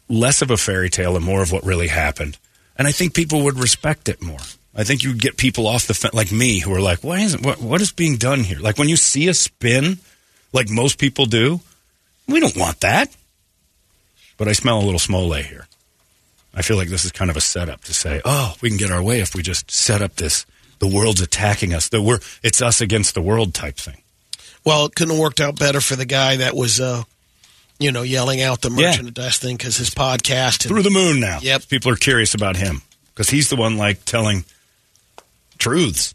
less 0.09 0.41
of 0.41 0.51
a 0.51 0.57
fairy 0.57 0.89
tale 0.89 1.15
and 1.15 1.23
more 1.23 1.43
of 1.43 1.53
what 1.53 1.63
really 1.63 1.89
happened. 1.89 2.39
And 2.79 2.89
I 2.89 2.91
think 2.91 3.13
people 3.13 3.45
would 3.45 3.61
respect 3.61 4.09
it 4.09 4.23
more. 4.23 4.39
I 4.75 4.83
think 4.83 5.03
you'd 5.03 5.21
get 5.21 5.37
people 5.37 5.67
off 5.67 5.87
the 5.87 5.93
fence, 5.93 6.15
like 6.15 6.33
me, 6.33 6.61
who 6.61 6.73
are 6.73 6.81
like, 6.81 7.05
"Why 7.05 7.21
isn't 7.21 7.45
what, 7.45 7.61
what 7.61 7.83
is 7.83 7.93
being 7.93 8.17
done 8.17 8.45
here?" 8.45 8.59
Like 8.59 8.79
when 8.79 8.89
you 8.89 8.97
see 8.97 9.29
a 9.29 9.35
spin, 9.35 9.99
like 10.55 10.71
most 10.71 10.99
people 10.99 11.27
do, 11.27 11.61
we 12.27 12.41
don't 12.41 12.57
want 12.57 12.81
that. 12.81 13.15
But 14.39 14.49
I 14.49 14.53
smell 14.53 14.79
a 14.79 14.87
little 14.87 14.99
smole 14.99 15.43
here. 15.43 15.67
I 16.55 16.63
feel 16.63 16.79
like 16.79 16.89
this 16.89 17.05
is 17.05 17.13
kind 17.13 17.31
of 17.31 17.37
a 17.37 17.43
setup 17.43 17.85
to 17.85 17.93
say, 17.93 18.23
"Oh, 18.25 18.55
we 18.63 18.71
can 18.71 18.79
get 18.79 18.91
our 18.91 19.03
way 19.03 19.21
if 19.21 19.35
we 19.35 19.43
just 19.43 19.71
set 19.71 20.01
up 20.01 20.15
this 20.17 20.47
the 20.79 20.89
world's 20.89 21.21
attacking 21.21 21.75
us. 21.75 21.91
The 21.91 22.01
we're 22.01 22.21
it's 22.43 22.63
us 22.63 22.81
against 22.81 23.13
the 23.13 23.21
world 23.21 23.53
type 23.53 23.77
thing." 23.77 24.01
Well, 24.65 24.87
it 24.87 24.95
couldn't 24.95 25.13
have 25.13 25.21
worked 25.21 25.43
out 25.43 25.59
better 25.59 25.83
for 25.83 25.95
the 25.95 26.07
guy 26.07 26.37
that 26.37 26.57
was, 26.57 26.81
uh, 26.81 27.03
you 27.79 27.93
know, 27.93 28.03
yelling 28.03 28.41
out 28.43 28.61
the 28.61 28.71
Yeah. 28.71 28.87
Merchant 28.89 29.09
of 29.09 29.15
Death 29.15 29.37
thing 29.37 29.57
because 29.57 29.77
his 29.77 29.91
podcast. 29.91 30.65
And, 30.65 30.69
through 30.71 30.83
the 30.83 30.91
moon 30.91 31.21
now. 31.21 31.39
Yep. 31.43 31.69
People 31.69 31.91
are 31.93 31.97
curious 31.97 32.35
about 32.35 32.57
him 32.57 32.83
because 33.13 33.31
he's 33.31 33.49
the 33.51 33.57
one 33.57 33.77
like 33.77 34.05
telling 34.05 34.45
truths. 35.59 36.15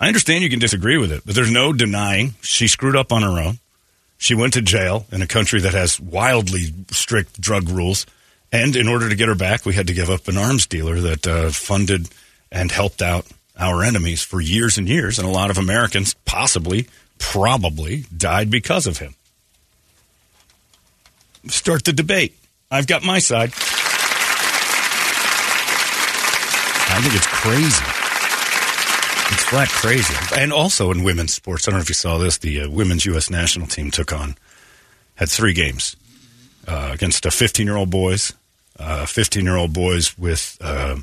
I 0.00 0.08
understand 0.08 0.42
you 0.42 0.50
can 0.50 0.58
disagree 0.58 0.98
with 0.98 1.12
it, 1.12 1.22
but 1.24 1.34
there's 1.34 1.50
no 1.50 1.72
denying 1.72 2.34
she 2.42 2.66
screwed 2.68 2.96
up 2.96 3.12
on 3.12 3.22
her 3.22 3.40
own. 3.40 3.58
She 4.18 4.34
went 4.34 4.54
to 4.54 4.62
jail 4.62 5.06
in 5.12 5.22
a 5.22 5.26
country 5.26 5.60
that 5.60 5.74
has 5.74 6.00
wildly 6.00 6.72
strict 6.90 7.40
drug 7.40 7.68
rules. 7.68 8.06
And 8.52 8.76
in 8.76 8.88
order 8.88 9.08
to 9.08 9.14
get 9.14 9.28
her 9.28 9.34
back, 9.34 9.64
we 9.64 9.74
had 9.74 9.86
to 9.88 9.94
give 9.94 10.10
up 10.10 10.28
an 10.28 10.36
arms 10.38 10.66
dealer 10.66 11.00
that 11.00 11.26
uh, 11.26 11.50
funded 11.50 12.08
and 12.50 12.70
helped 12.70 13.02
out 13.02 13.26
our 13.58 13.82
enemies 13.82 14.22
for 14.22 14.40
years 14.40 14.78
and 14.78 14.88
years. 14.88 15.18
And 15.18 15.28
a 15.28 15.30
lot 15.30 15.50
of 15.50 15.58
Americans 15.58 16.14
possibly, 16.24 16.88
probably 17.18 18.04
died 18.16 18.50
because 18.50 18.86
of 18.86 18.98
him. 18.98 19.14
Start 21.48 21.84
the 21.84 21.92
debate. 21.92 22.34
I've 22.70 22.86
got 22.86 23.04
my 23.04 23.18
side. 23.18 23.52
I 26.86 27.00
think 27.00 27.14
it's 27.14 27.26
crazy. 27.26 27.84
It's 29.34 29.44
flat 29.44 29.68
crazy. 29.68 30.14
And 30.40 30.52
also 30.52 30.90
in 30.90 31.02
women's 31.02 31.34
sports, 31.34 31.66
I 31.66 31.70
don't 31.70 31.78
know 31.78 31.82
if 31.82 31.88
you 31.88 31.94
saw 31.94 32.18
this, 32.18 32.38
the 32.38 32.62
uh, 32.62 32.70
women's 32.70 33.04
U.S. 33.06 33.30
national 33.30 33.66
team 33.66 33.90
took 33.90 34.12
on, 34.12 34.36
had 35.16 35.28
three 35.28 35.52
games 35.52 35.96
uh, 36.68 36.90
against 36.92 37.26
uh, 37.26 37.30
15 37.30 37.66
year 37.66 37.76
old 37.76 37.90
boys, 37.90 38.32
15 38.78 39.44
year 39.44 39.56
old 39.56 39.72
boys 39.72 40.16
with 40.16 40.56
uh, 40.60 40.96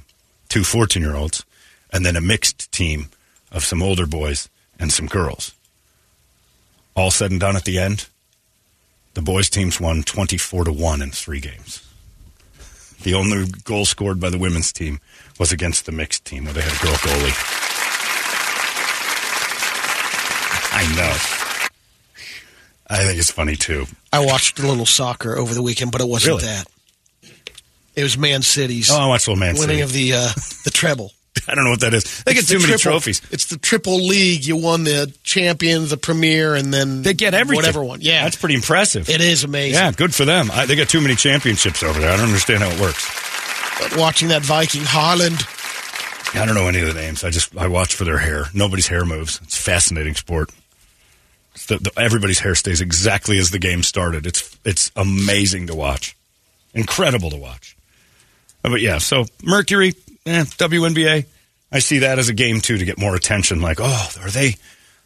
two 0.49 0.63
14 0.63 1.01
year 1.01 1.15
olds, 1.15 1.45
and 1.91 2.05
then 2.05 2.15
a 2.15 2.21
mixed 2.21 2.71
team 2.71 3.09
of 3.51 3.63
some 3.63 3.83
older 3.83 4.05
boys 4.05 4.49
and 4.79 4.91
some 4.91 5.07
girls. 5.07 5.53
All 6.95 7.11
said 7.11 7.31
and 7.31 7.39
done 7.39 7.55
at 7.55 7.65
the 7.65 7.79
end, 7.79 8.07
the 9.13 9.21
boys' 9.21 9.49
teams 9.49 9.79
won 9.79 10.03
24 10.03 10.65
to 10.65 10.71
1 10.73 11.01
in 11.01 11.11
three 11.11 11.39
games. 11.39 11.87
The 13.03 13.13
only 13.13 13.47
goal 13.63 13.85
scored 13.85 14.19
by 14.19 14.29
the 14.29 14.37
women's 14.37 14.71
team 14.71 14.99
was 15.39 15.51
against 15.51 15.85
the 15.85 15.91
mixed 15.91 16.23
team 16.25 16.45
where 16.45 16.53
they 16.53 16.61
had 16.61 16.73
a 16.73 16.83
girl 16.85 16.93
goalie. 16.93 17.57
I 20.73 20.83
know. 20.95 21.15
I 22.87 23.03
think 23.05 23.19
it's 23.19 23.31
funny 23.31 23.55
too. 23.55 23.85
I 24.13 24.23
watched 24.25 24.59
a 24.59 24.67
little 24.67 24.85
soccer 24.85 25.37
over 25.37 25.53
the 25.53 25.61
weekend, 25.63 25.91
but 25.91 26.01
it 26.01 26.07
wasn't 26.07 26.41
Really? 26.41 26.45
that. 26.53 26.67
It 27.95 28.03
was 28.03 28.17
Man 28.17 28.41
City's 28.41 28.89
Oh, 28.89 28.97
I 28.97 29.07
watched 29.07 29.27
Little 29.27 29.39
Man 29.39 29.55
winning 29.55 29.77
City. 29.77 29.81
of 29.81 29.91
the 29.93 30.13
uh, 30.13 30.29
the 30.63 30.71
treble. 30.71 31.11
I 31.47 31.55
don't 31.55 31.63
know 31.63 31.71
what 31.71 31.81
that 31.81 31.93
is. 31.93 32.23
They 32.23 32.33
get 32.33 32.45
too 32.47 32.55
the 32.55 32.67
many 32.67 32.77
triple- 32.77 32.99
trophies. 32.99 33.21
It's 33.31 33.45
the 33.45 33.57
triple 33.57 33.97
league. 34.05 34.45
You 34.45 34.57
won 34.57 34.83
the 34.83 35.13
champion, 35.23 35.87
the 35.87 35.97
premier, 35.97 36.55
and 36.55 36.73
then 36.73 37.01
They 37.03 37.13
get 37.13 37.33
everything. 37.33 37.55
Whatever 37.55 37.83
one. 37.83 37.99
Yeah, 38.01 38.23
That's 38.23 38.35
pretty 38.35 38.55
impressive. 38.55 39.09
it 39.09 39.21
is 39.21 39.43
amazing. 39.43 39.73
Yeah, 39.75 39.91
good 39.91 40.13
for 40.13 40.25
them. 40.25 40.49
I, 40.51 40.65
they 40.65 40.75
got 40.75 40.89
too 40.89 41.01
many 41.01 41.15
championships 41.15 41.83
over 41.83 41.99
there. 41.99 42.11
I 42.11 42.17
don't 42.17 42.25
understand 42.27 42.63
how 42.63 42.69
it 42.69 42.79
works. 42.79 43.07
But 43.79 43.97
watching 43.97 44.27
that 44.29 44.41
Viking 44.43 44.81
Haaland, 44.81 45.47
I 46.39 46.45
don't 46.45 46.53
know 46.55 46.67
any 46.67 46.79
of 46.81 46.87
the 46.87 46.93
names. 46.93 47.23
I 47.23 47.29
just 47.29 47.55
I 47.57 47.67
watch 47.67 47.95
for 47.95 48.03
their 48.03 48.17
hair. 48.19 48.45
Nobody's 48.53 48.87
hair 48.87 49.05
moves. 49.05 49.39
It's 49.43 49.57
a 49.57 49.61
fascinating 49.61 50.15
sport. 50.15 50.49
The, 51.67 51.77
the, 51.77 51.91
everybody's 51.99 52.39
hair 52.39 52.55
stays 52.55 52.79
exactly 52.81 53.37
as 53.37 53.49
the 53.51 53.59
game 53.59 53.83
started. 53.83 54.25
It's 54.25 54.57
it's 54.63 54.91
amazing 54.95 55.67
to 55.67 55.75
watch, 55.75 56.15
incredible 56.73 57.29
to 57.31 57.37
watch. 57.37 57.75
Uh, 58.63 58.69
But 58.69 58.81
yeah, 58.81 58.99
so 58.99 59.25
Mercury, 59.43 59.93
eh, 60.25 60.43
WNBA, 60.43 61.25
I 61.71 61.79
see 61.79 61.99
that 61.99 62.19
as 62.19 62.29
a 62.29 62.33
game 62.33 62.61
too 62.61 62.77
to 62.77 62.85
get 62.85 62.97
more 62.97 63.15
attention. 63.15 63.61
Like, 63.61 63.77
oh, 63.79 64.09
are 64.21 64.29
they? 64.29 64.55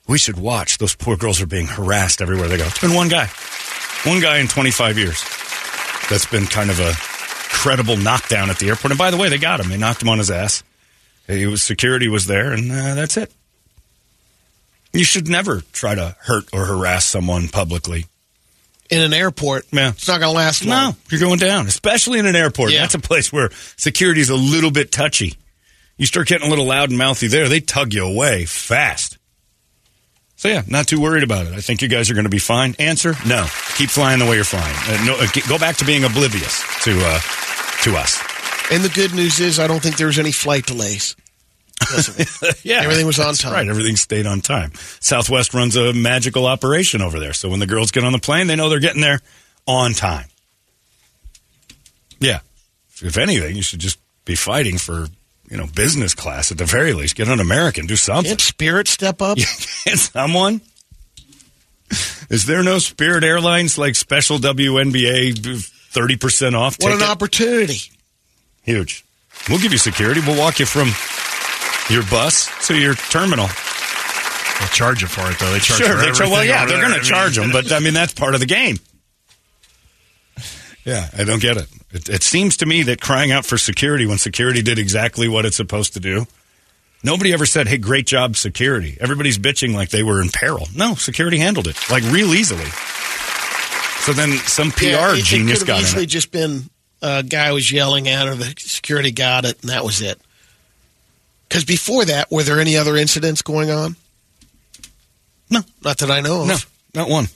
We 0.07 0.18
should 0.18 0.38
watch. 0.38 0.78
Those 0.78 0.95
poor 0.95 1.18
girls 1.18 1.41
are 1.41 1.47
being 1.47 1.68
harassed 1.68 2.22
everywhere 2.22 2.47
they 2.47 2.57
go. 2.57 2.66
It's 2.66 2.82
been 2.82 2.93
one 2.93 3.09
guy, 3.09 3.30
one 4.03 4.20
guy 4.20 4.38
in 4.38 4.47
25 4.47 4.97
years. 4.97 5.24
That's 6.09 6.28
been 6.28 6.45
kind 6.45 6.70
of 6.70 6.80
a 6.80 6.93
credible 6.95 7.97
knockdown 7.97 8.49
at 8.49 8.59
the 8.59 8.70
airport. 8.70 8.91
And 8.91 8.97
by 8.97 9.09
the 9.09 9.18
way, 9.18 9.30
they 9.30 9.39
got 9.39 9.59
him. 9.59 9.70
They 9.70 9.78
knocked 9.78 10.01
him 10.01 10.09
on 10.09 10.20
his 10.20 10.30
ass. 10.30 10.63
He 11.28 11.47
was 11.47 11.63
security 11.63 12.07
was 12.07 12.28
there, 12.28 12.51
and 12.53 12.72
uh, 12.72 12.93
that's 12.93 13.18
it. 13.18 13.34
You 14.93 15.03
should 15.03 15.28
never 15.28 15.61
try 15.74 15.95
to 15.95 16.16
hurt 16.22 16.53
or 16.53 16.66
harass 16.66 17.05
someone 17.05 17.47
publicly. 17.47 18.05
In 18.89 19.01
an 19.01 19.13
airport, 19.13 19.65
Yeah. 19.71 19.89
it's 19.89 20.07
not 20.07 20.19
going 20.19 20.31
to 20.31 20.36
last 20.36 20.63
long. 20.63 20.91
No, 20.91 20.97
you're 21.09 21.19
going 21.19 21.39
down, 21.39 21.65
especially 21.67 22.19
in 22.19 22.27
an 22.27 22.36
airport. 22.36 22.71
Yeah. 22.71 22.81
That's 22.81 22.93
a 22.93 22.99
place 22.99 23.33
where 23.33 23.49
security's 23.77 24.29
a 24.29 24.36
little 24.36 24.69
bit 24.69 24.91
touchy. 24.91 25.33
You 25.97 26.05
start 26.05 26.27
getting 26.27 26.45
a 26.45 26.49
little 26.49 26.65
loud 26.65 26.89
and 26.89 26.97
mouthy 26.97 27.27
there, 27.27 27.47
they 27.49 27.61
tug 27.61 27.93
you 27.93 28.05
away 28.05 28.45
fast. 28.45 29.17
So 30.36 30.49
yeah, 30.49 30.61
not 30.67 30.88
too 30.88 30.99
worried 31.01 31.23
about 31.23 31.47
it. 31.47 31.53
I 31.53 31.61
think 31.61 31.81
you 31.81 31.88
guys 31.88 32.11
are 32.11 32.13
going 32.13 32.25
to 32.25 32.29
be 32.29 32.39
fine. 32.39 32.75
Answer: 32.77 33.15
No. 33.25 33.47
Keep 33.77 33.89
flying 33.89 34.19
the 34.19 34.25
way 34.25 34.36
you're 34.36 34.43
flying. 34.43 34.75
Uh, 34.88 35.05
no, 35.05 35.15
uh, 35.17 35.27
go 35.47 35.57
back 35.57 35.77
to 35.77 35.86
being 35.86 36.03
oblivious 36.03 36.61
to 36.83 36.91
uh, 37.01 37.19
to 37.83 37.95
us. 37.95 38.19
And 38.71 38.83
the 38.83 38.89
good 38.89 39.13
news 39.15 39.39
is, 39.39 39.59
I 39.59 39.67
don't 39.67 39.81
think 39.81 39.95
there 39.97 40.07
was 40.07 40.19
any 40.19 40.31
flight 40.33 40.65
delays. 40.65 41.15
Yeah, 42.63 42.82
Everything 42.82 43.05
was 43.05 43.19
on 43.19 43.34
time. 43.36 43.53
Right, 43.53 43.67
everything 43.67 43.95
stayed 43.95 44.26
on 44.26 44.41
time. 44.41 44.71
Southwest 44.99 45.53
runs 45.53 45.76
a 45.76 45.93
magical 45.93 46.45
operation 46.47 47.01
over 47.01 47.19
there, 47.19 47.34
so 47.34 47.49
when 47.49 47.59
the 47.59 47.67
girls 47.67 47.91
get 47.91 48.03
on 48.03 48.11
the 48.11 48.19
plane, 48.19 48.47
they 48.47 48.55
know 48.55 48.69
they're 48.69 48.80
getting 48.80 49.01
there 49.01 49.19
on 49.67 49.93
time. 49.93 50.26
Yeah, 52.19 52.39
if 53.01 53.17
anything, 53.17 53.55
you 53.55 53.61
should 53.61 53.80
just 53.80 53.99
be 54.23 54.36
fighting 54.36 54.78
for 54.78 55.07
you 55.49 55.57
know 55.57 55.67
business 55.76 56.13
class 56.15 56.51
at 56.51 56.57
the 56.57 56.65
very 56.65 56.93
least. 56.93 57.15
Get 57.15 57.28
an 57.28 57.39
American, 57.39 57.86
do 57.86 57.95
something. 57.95 58.30
Can't 58.32 58.41
Spirit 58.41 58.88
step 58.88 59.21
up? 59.21 59.38
Can 59.84 59.97
someone? 59.97 60.61
Is 62.30 62.45
there 62.45 62.63
no 62.63 62.80
Spirit 62.80 63.23
Airlines 63.23 63.78
like 63.78 63.95
special 63.95 64.38
WNBA 64.39 65.63
thirty 65.91 66.15
percent 66.17 66.55
off? 66.55 66.78
What 66.80 66.93
an 66.93 67.03
opportunity. 67.03 67.80
Huge. 68.63 69.05
We'll 69.49 69.59
give 69.59 69.71
you 69.71 69.78
security. 69.78 70.21
We'll 70.26 70.39
walk 70.39 70.59
you 70.59 70.65
from 70.65 70.88
your 71.89 72.03
bus 72.09 72.49
to 72.67 72.77
your 72.77 72.93
terminal. 72.95 73.47
They'll 73.47 74.67
charge 74.69 75.01
you 75.01 75.07
for 75.07 75.29
it, 75.29 75.38
though. 75.39 75.51
They 75.51 75.59
charge 75.59 75.79
Sure, 75.81 75.89
for 75.97 75.97
they 76.05 76.11
charge. 76.11 76.29
Well, 76.31 76.43
yeah, 76.43 76.65
they're 76.65 76.81
going 76.81 76.93
to 76.99 77.05
charge 77.05 77.36
them, 77.36 77.51
but 77.51 77.71
I 77.71 77.79
mean 77.79 77.93
that's 77.93 78.13
part 78.13 78.33
of 78.33 78.39
the 78.39 78.45
game. 78.45 78.77
Yeah, 80.86 81.09
I 81.17 81.23
don't 81.23 81.41
get 81.41 81.57
it. 81.57 81.67
it. 81.93 82.09
It 82.09 82.21
seems 82.21 82.57
to 82.57 82.67
me 82.67 82.83
that 82.83 83.01
crying 83.01 83.31
out 83.31 83.43
for 83.43 83.57
security 83.57 84.05
when 84.05 84.19
security 84.19 84.61
did 84.61 84.77
exactly 84.77 85.27
what 85.27 85.43
it's 85.43 85.55
supposed 85.57 85.93
to 85.93 85.99
do. 85.99 86.27
Nobody 87.03 87.33
ever 87.33 87.47
said, 87.47 87.67
"Hey, 87.67 87.79
great 87.79 88.05
job, 88.05 88.36
security." 88.36 88.95
Everybody's 89.01 89.39
bitching 89.39 89.73
like 89.73 89.89
they 89.89 90.03
were 90.03 90.21
in 90.21 90.29
peril. 90.29 90.67
No, 90.75 90.93
security 90.93 91.39
handled 91.39 91.67
it 91.67 91.75
like 91.89 92.03
real 92.11 92.36
easily. 92.36 92.69
So 94.01 94.13
then 94.13 94.33
some 94.45 94.69
PR 94.69 94.86
Yeah, 94.86 95.15
it- 95.15 95.23
genius 95.25 95.57
it 95.57 95.61
could 95.61 95.67
got 95.69 95.73
have 95.77 95.81
in 95.86 95.88
easily 95.88 96.03
it. 96.03 96.07
just 96.07 96.31
been 96.31 96.69
a 97.01 97.23
guy 97.23 97.51
was 97.51 97.71
yelling 97.71 98.07
at 98.07 98.27
her, 98.27 98.36
the 98.36 98.53
security 98.59 99.09
got 99.09 99.45
it, 99.45 99.59
and 99.61 99.71
that 99.71 99.83
was 99.83 100.01
it. 100.03 100.21
Because 101.47 101.65
before 101.65 102.05
that, 102.05 102.31
were 102.31 102.43
there 102.43 102.59
any 102.59 102.77
other 102.77 102.95
incidents 102.95 103.41
going 103.41 103.71
on? 103.71 103.95
No. 105.49 105.61
Not 105.83 105.99
that 105.99 106.11
I 106.11 106.21
know 106.21 106.41
of. 106.41 106.47
No, 106.47 106.57
not 106.93 107.09
one. 107.09 107.27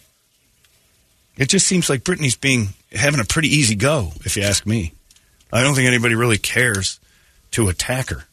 It 1.37 1.47
just 1.47 1.67
seems 1.67 1.89
like 1.89 2.03
Brittney's 2.03 2.35
being 2.35 2.69
having 2.91 3.19
a 3.19 3.25
pretty 3.25 3.49
easy 3.49 3.75
go, 3.75 4.11
if 4.25 4.35
you 4.35 4.43
ask 4.43 4.65
me. 4.65 4.93
I 5.53 5.63
don't 5.63 5.73
think 5.73 5.87
anybody 5.87 6.15
really 6.15 6.37
cares 6.37 6.99
to 7.51 7.69
attack 7.69 8.09
her. 8.09 8.25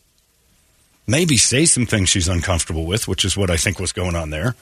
Maybe 1.06 1.36
say 1.36 1.66
some 1.66 1.86
things 1.86 2.08
she's 2.08 2.28
uncomfortable 2.28 2.84
with, 2.84 3.06
which 3.06 3.24
is 3.24 3.36
what 3.36 3.50
I 3.50 3.56
think 3.56 3.78
was 3.78 3.92
going 3.92 4.16
on 4.16 4.30
there. 4.30 4.56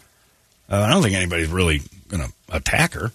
Uh, 0.70 0.80
I 0.80 0.90
don't 0.90 1.02
think 1.02 1.14
anybody's 1.14 1.48
really 1.48 1.80
going 2.08 2.22
to 2.22 2.32
attack 2.50 2.94
her. 2.94 3.12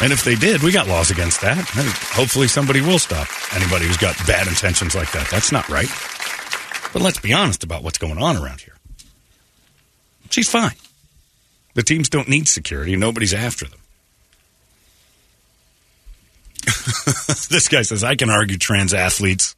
And 0.00 0.12
if 0.12 0.24
they 0.24 0.34
did, 0.34 0.62
we 0.62 0.72
got 0.72 0.88
laws 0.88 1.10
against 1.10 1.40
that. 1.42 1.58
And 1.58 1.88
hopefully, 1.88 2.48
somebody 2.48 2.80
will 2.80 2.98
stop 2.98 3.28
anybody 3.54 3.86
who's 3.86 3.96
got 3.96 4.16
bad 4.26 4.46
intentions 4.46 4.94
like 4.94 5.10
that. 5.12 5.28
That's 5.30 5.52
not 5.52 5.68
right. 5.68 5.88
But 6.92 7.02
let's 7.02 7.20
be 7.20 7.32
honest 7.32 7.64
about 7.64 7.82
what's 7.82 7.98
going 7.98 8.18
on 8.18 8.36
around 8.36 8.60
here. 8.60 8.74
She's 10.30 10.48
fine. 10.48 10.74
The 11.74 11.82
teams 11.82 12.08
don't 12.08 12.28
need 12.28 12.48
security. 12.48 12.96
Nobody's 12.96 13.34
after 13.34 13.66
them. 13.66 13.78
this 16.66 17.68
guy 17.68 17.82
says, 17.82 18.02
I 18.02 18.16
can 18.16 18.30
argue 18.30 18.56
trans 18.56 18.94
athletes. 18.94 19.54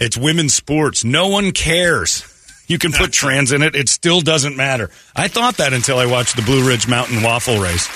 It's 0.00 0.16
women's 0.16 0.54
sports. 0.54 1.04
No 1.04 1.28
one 1.28 1.52
cares. 1.52 2.24
You 2.66 2.78
can 2.78 2.92
put 2.92 3.12
trans 3.12 3.52
in 3.52 3.62
it. 3.62 3.74
It 3.74 3.88
still 3.88 4.20
doesn't 4.20 4.56
matter. 4.56 4.90
I 5.16 5.28
thought 5.28 5.56
that 5.58 5.72
until 5.72 5.98
I 5.98 6.06
watched 6.06 6.36
the 6.36 6.42
Blue 6.42 6.66
Ridge 6.68 6.88
Mountain 6.88 7.22
Waffle 7.22 7.60
Race. 7.60 7.86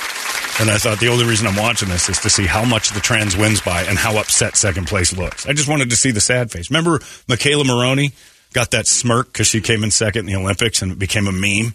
And 0.61 0.70
I 0.70 0.78
thought 0.78 1.00
the 1.00 1.09
only 1.09 1.24
reason 1.24 1.46
I'm 1.46 1.57
watching 1.57 1.88
this 1.88 2.09
is 2.09 2.20
to 2.20 2.30
see 2.30 2.46
how 2.46 2.64
much 2.64 2.90
the 2.90 3.00
trans 3.00 3.36
wins 3.36 3.61
by 3.61 3.82
and 3.82 3.98
how 3.98 4.18
upset 4.18 4.55
second 4.57 4.86
place 4.86 5.16
looks. 5.16 5.46
I 5.46 5.53
just 5.53 5.68
wanted 5.68 5.90
to 5.90 5.96
see 5.96 6.11
the 6.11 6.20
sad 6.20 6.50
face. 6.50 6.70
Remember 6.70 6.98
McKayla 7.26 7.64
Maroney 7.64 8.12
got 8.53 8.70
that 8.72 8.86
smirk 8.86 9.32
because 9.32 9.46
she 9.46 9.61
came 9.61 9.82
in 9.84 9.90
second 9.90 10.20
in 10.28 10.34
the 10.34 10.40
Olympics 10.40 10.82
and 10.82 10.92
it 10.92 10.98
became 10.98 11.26
a 11.26 11.32
meme? 11.32 11.74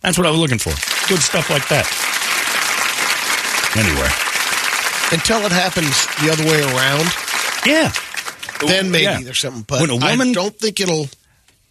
That's 0.00 0.16
what 0.18 0.26
I 0.26 0.30
was 0.30 0.40
looking 0.40 0.58
for. 0.58 0.70
Good 1.08 1.20
stuff 1.22 1.48
like 1.50 1.66
that. 1.68 1.86
Anyway. 3.76 4.08
Until 5.12 5.44
it 5.46 5.52
happens 5.52 5.90
the 6.24 6.30
other 6.32 6.44
way 6.44 6.62
around, 6.62 7.08
Yeah. 7.66 7.92
then 8.66 8.90
maybe 8.90 9.04
Yeah. 9.04 9.20
there's 9.22 9.38
something. 9.38 9.62
But 9.62 9.80
When 9.80 9.90
a 9.90 9.96
woman- 9.96 10.30
I 10.30 10.32
don't 10.32 10.58
think 10.58 10.80
it'll. 10.80 11.08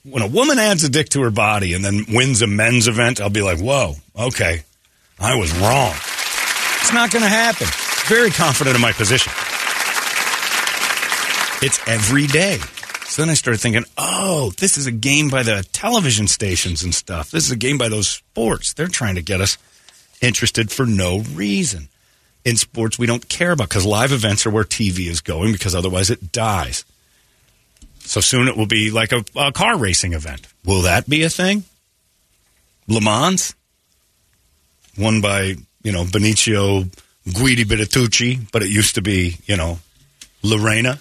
when 0.03 0.23
a 0.23 0.27
woman 0.27 0.59
adds 0.59 0.83
a 0.83 0.89
dick 0.89 1.09
to 1.09 1.21
her 1.21 1.29
body 1.31 1.73
and 1.73 1.83
then 1.83 2.05
wins 2.09 2.41
a 2.41 2.47
men's 2.47 2.87
event, 2.87 3.19
I'll 3.21 3.29
be 3.29 3.41
like, 3.41 3.59
whoa, 3.59 3.97
okay, 4.17 4.63
I 5.19 5.35
was 5.35 5.51
wrong. 5.53 5.93
It's 6.81 6.91
not 6.93 7.11
going 7.11 7.23
to 7.23 7.29
happen. 7.29 7.67
Very 8.07 8.31
confident 8.31 8.75
in 8.75 8.81
my 8.81 8.91
position. 8.93 9.31
It's 11.61 11.79
every 11.87 12.25
day. 12.27 12.59
So 13.11 13.21
then 13.21 13.29
I 13.29 13.33
started 13.33 13.59
thinking, 13.59 13.83
oh, 13.97 14.53
this 14.57 14.77
is 14.77 14.87
a 14.87 14.91
game 14.91 15.27
by 15.27 15.43
the 15.43 15.67
television 15.73 16.27
stations 16.27 16.81
and 16.81 16.95
stuff. 16.95 17.29
This 17.29 17.43
is 17.43 17.51
a 17.51 17.57
game 17.57 17.77
by 17.77 17.89
those 17.89 18.07
sports. 18.07 18.71
They're 18.71 18.87
trying 18.87 19.15
to 19.15 19.21
get 19.21 19.41
us 19.41 19.57
interested 20.21 20.71
for 20.71 20.85
no 20.85 21.19
reason. 21.19 21.89
In 22.45 22.55
sports, 22.55 22.97
we 22.97 23.07
don't 23.07 23.27
care 23.27 23.51
about 23.51 23.67
because 23.67 23.85
live 23.85 24.13
events 24.13 24.45
are 24.45 24.49
where 24.49 24.63
TV 24.63 25.07
is 25.07 25.19
going 25.19 25.51
because 25.51 25.75
otherwise 25.75 26.09
it 26.09 26.31
dies. 26.31 26.85
So 27.99 28.21
soon 28.21 28.47
it 28.47 28.55
will 28.55 28.65
be 28.65 28.91
like 28.91 29.11
a, 29.11 29.25
a 29.35 29.51
car 29.51 29.77
racing 29.77 30.13
event. 30.13 30.47
Will 30.63 30.83
that 30.83 31.09
be 31.09 31.23
a 31.23 31.29
thing? 31.29 31.65
Le 32.87 33.01
Mans, 33.01 33.53
won 34.97 35.19
by 35.19 35.57
you 35.83 35.91
know 35.91 36.05
Benicio 36.05 36.85
Guidi 37.27 37.65
Bertucci, 37.65 38.49
but 38.53 38.63
it 38.63 38.69
used 38.69 38.95
to 38.95 39.01
be 39.01 39.35
you 39.47 39.57
know 39.57 39.79
Lorena. 40.43 40.97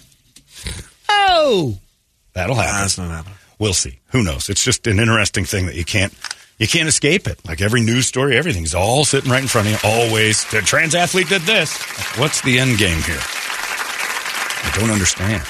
Oh, 1.07 1.77
that'll 2.33 2.55
happen. 2.55 2.81
That's 2.81 2.97
not 2.97 3.09
happening. 3.09 3.37
We'll 3.59 3.73
see. 3.73 3.99
Who 4.07 4.23
knows? 4.23 4.49
It's 4.49 4.63
just 4.63 4.87
an 4.87 4.99
interesting 4.99 5.45
thing 5.45 5.67
that 5.67 5.75
you 5.75 5.85
can't 5.85 6.13
you 6.57 6.67
can't 6.67 6.87
escape 6.87 7.27
it. 7.27 7.43
Like 7.45 7.59
every 7.61 7.81
news 7.81 8.05
story, 8.07 8.37
everything's 8.37 8.75
all 8.75 9.03
sitting 9.03 9.31
right 9.31 9.41
in 9.41 9.47
front 9.47 9.67
of 9.67 9.73
you. 9.73 9.79
Always, 9.89 10.49
the 10.51 10.61
trans 10.61 10.93
athlete 10.93 11.27
did 11.29 11.41
this. 11.41 11.81
What's 12.17 12.41
the 12.41 12.59
end 12.59 12.77
game 12.77 13.01
here? 13.01 13.19
I 14.63 14.71
don't 14.75 14.91
understand. 14.91 15.43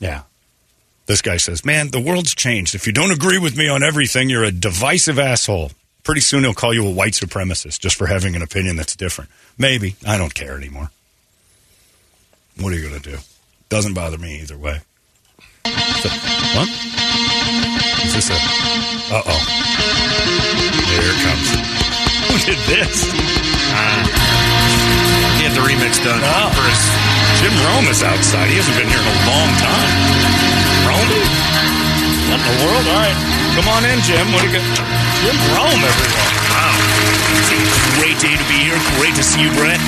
Yeah. 0.00 0.22
This 1.06 1.22
guy 1.22 1.36
says, 1.36 1.64
Man, 1.64 1.90
the 1.90 2.00
world's 2.00 2.34
changed. 2.34 2.74
If 2.74 2.86
you 2.86 2.92
don't 2.92 3.12
agree 3.12 3.38
with 3.38 3.56
me 3.56 3.68
on 3.68 3.82
everything, 3.82 4.28
you're 4.28 4.44
a 4.44 4.52
divisive 4.52 5.18
asshole. 5.18 5.70
Pretty 6.02 6.20
soon 6.20 6.42
he'll 6.42 6.54
call 6.54 6.74
you 6.74 6.86
a 6.86 6.90
white 6.90 7.12
supremacist 7.12 7.80
just 7.80 7.96
for 7.96 8.06
having 8.06 8.34
an 8.34 8.42
opinion 8.42 8.76
that's 8.76 8.96
different. 8.96 9.30
Maybe. 9.56 9.96
I 10.06 10.18
don't 10.18 10.34
care 10.34 10.56
anymore. 10.56 10.90
What 12.58 12.72
are 12.72 12.76
you 12.76 12.88
going 12.88 13.00
to 13.00 13.10
do? 13.10 13.18
Doesn't 13.68 13.94
bother 13.94 14.16
me 14.18 14.40
either 14.40 14.56
way. 14.56 14.80
So- 16.00 16.08
what? 16.56 16.68
Is 18.04 18.14
this 18.16 18.30
a. 18.32 18.38
Uh 19.12 19.20
oh. 19.28 19.40
Here 20.88 21.04
it 21.04 21.20
comes. 21.20 21.48
Who 22.32 22.34
did 22.48 22.60
this? 22.64 23.04
He 25.36 25.44
had 25.44 25.52
the 25.52 25.60
remix 25.68 26.00
done 26.02 26.20
Oh. 26.24 26.48
for 26.56 26.64
his. 26.64 26.80
Jim 27.44 27.52
Rome 27.68 27.86
is 27.92 28.02
outside. 28.02 28.48
He 28.48 28.56
hasn't 28.56 28.76
been 28.80 28.88
here 28.88 28.98
in 28.98 29.08
a 29.08 29.18
long 29.28 29.50
time. 29.60 29.92
Rome? 30.88 31.12
What 32.32 32.40
in 32.40 32.46
the 32.48 32.56
world? 32.64 32.84
All 32.88 32.96
right. 33.04 33.18
Come 33.54 33.68
on 33.68 33.84
in, 33.84 34.00
Jim. 34.02 34.32
What 34.32 34.40
do 34.42 34.48
you 34.48 34.56
got? 34.56 34.64
Jim 35.20 35.36
Rome, 35.52 35.82
everyone. 35.84 36.32
Wow. 36.56 36.72
It's 37.36 37.52
a 37.52 37.60
great 38.00 38.16
day 38.24 38.32
to 38.34 38.46
be 38.48 38.64
here. 38.64 38.80
Great 38.96 39.14
to 39.20 39.22
see 39.22 39.44
you, 39.44 39.52
Brett. 39.60 39.78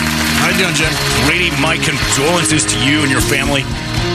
How 0.41 0.49
you 0.49 0.59
doing, 0.59 0.75
Jim? 0.75 0.93
Brady, 1.29 1.51
my 1.61 1.77
condolences 1.77 2.65
to 2.65 2.77
you 2.85 3.03
and 3.03 3.11
your 3.11 3.21
family. 3.21 3.63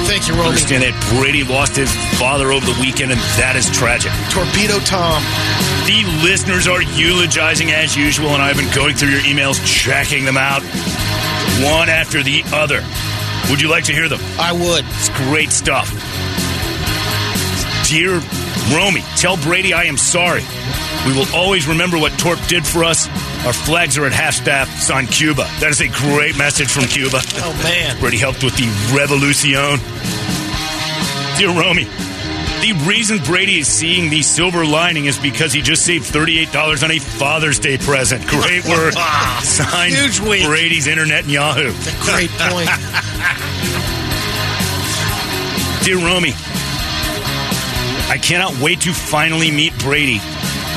Thank 0.09 0.28
you, 0.28 0.34
Romy. 0.34 0.49
Understand 0.49 0.84
that 0.84 0.93
Brady 1.13 1.43
lost 1.43 1.76
his 1.76 1.93
father 2.17 2.51
over 2.51 2.65
the 2.65 2.78
weekend, 2.82 3.11
and 3.11 3.21
that 3.38 3.55
is 3.55 3.69
tragic. 3.69 4.11
Torpedo 4.34 4.78
Tom. 4.86 5.21
The 5.86 6.01
listeners 6.26 6.67
are 6.67 6.82
eulogizing 6.82 7.71
as 7.71 7.95
usual, 7.95 8.30
and 8.30 8.41
I've 8.41 8.57
been 8.57 8.73
going 8.73 8.95
through 8.95 9.09
your 9.09 9.21
emails, 9.21 9.61
checking 9.65 10.26
them 10.26 10.38
out, 10.38 10.61
one 11.61 11.89
after 11.89 12.23
the 12.23 12.41
other. 12.53 12.82
Would 13.49 13.61
you 13.61 13.69
like 13.69 13.86
to 13.86 13.93
hear 13.93 14.09
them? 14.09 14.19
I 14.39 14.51
would. 14.51 14.86
It's 14.97 15.09
great 15.30 15.51
stuff. 15.51 15.93
Dear 17.88 18.17
Romy, 18.73 19.01
tell 19.15 19.38
Brady 19.38 19.73
I 19.73 19.84
am 19.84 19.97
sorry. 19.97 20.41
We 21.05 21.13
will 21.13 21.27
always 21.35 21.67
remember 21.67 21.97
what 21.99 22.11
Torp 22.17 22.39
did 22.47 22.65
for 22.65 22.83
us. 22.83 23.07
Our 23.45 23.53
flags 23.53 23.97
are 23.97 24.05
at 24.05 24.13
half 24.13 24.33
staff, 24.33 24.67
signed 24.81 25.09
Cuba. 25.11 25.43
That 25.59 25.69
is 25.69 25.79
a 25.81 25.87
great 25.87 26.35
message 26.37 26.71
from 26.71 26.85
Cuba. 26.85 27.19
Oh, 27.37 27.53
man. 27.63 27.99
Brady 27.99 28.17
helped 28.17 28.43
with 28.43 28.55
the 28.57 28.65
Revolucion. 28.89 29.77
Dear 31.37 31.49
Romy, 31.53 31.83
the 32.63 32.73
reason 32.87 33.19
Brady 33.19 33.59
is 33.59 33.67
seeing 33.67 34.09
the 34.09 34.23
silver 34.23 34.65
lining 34.65 35.05
is 35.05 35.19
because 35.19 35.53
he 35.53 35.61
just 35.61 35.85
saved 35.85 36.11
$38 36.11 36.83
on 36.83 36.89
a 36.89 36.97
Father's 36.97 37.59
Day 37.59 37.77
present. 37.77 38.25
Great 38.25 38.65
work. 38.67 38.93
Signed 39.43 39.93
Huge 39.93 40.19
week. 40.21 40.45
Brady's 40.47 40.87
Internet 40.87 41.25
and 41.25 41.31
Yahoo. 41.31 41.71
Great 42.01 42.31
point. 42.49 42.69
Dear 45.85 45.97
Romy, 45.97 46.31
I 48.09 48.17
cannot 48.19 48.57
wait 48.59 48.81
to 48.81 48.91
finally 48.93 49.51
meet 49.51 49.77
Brady. 49.77 50.19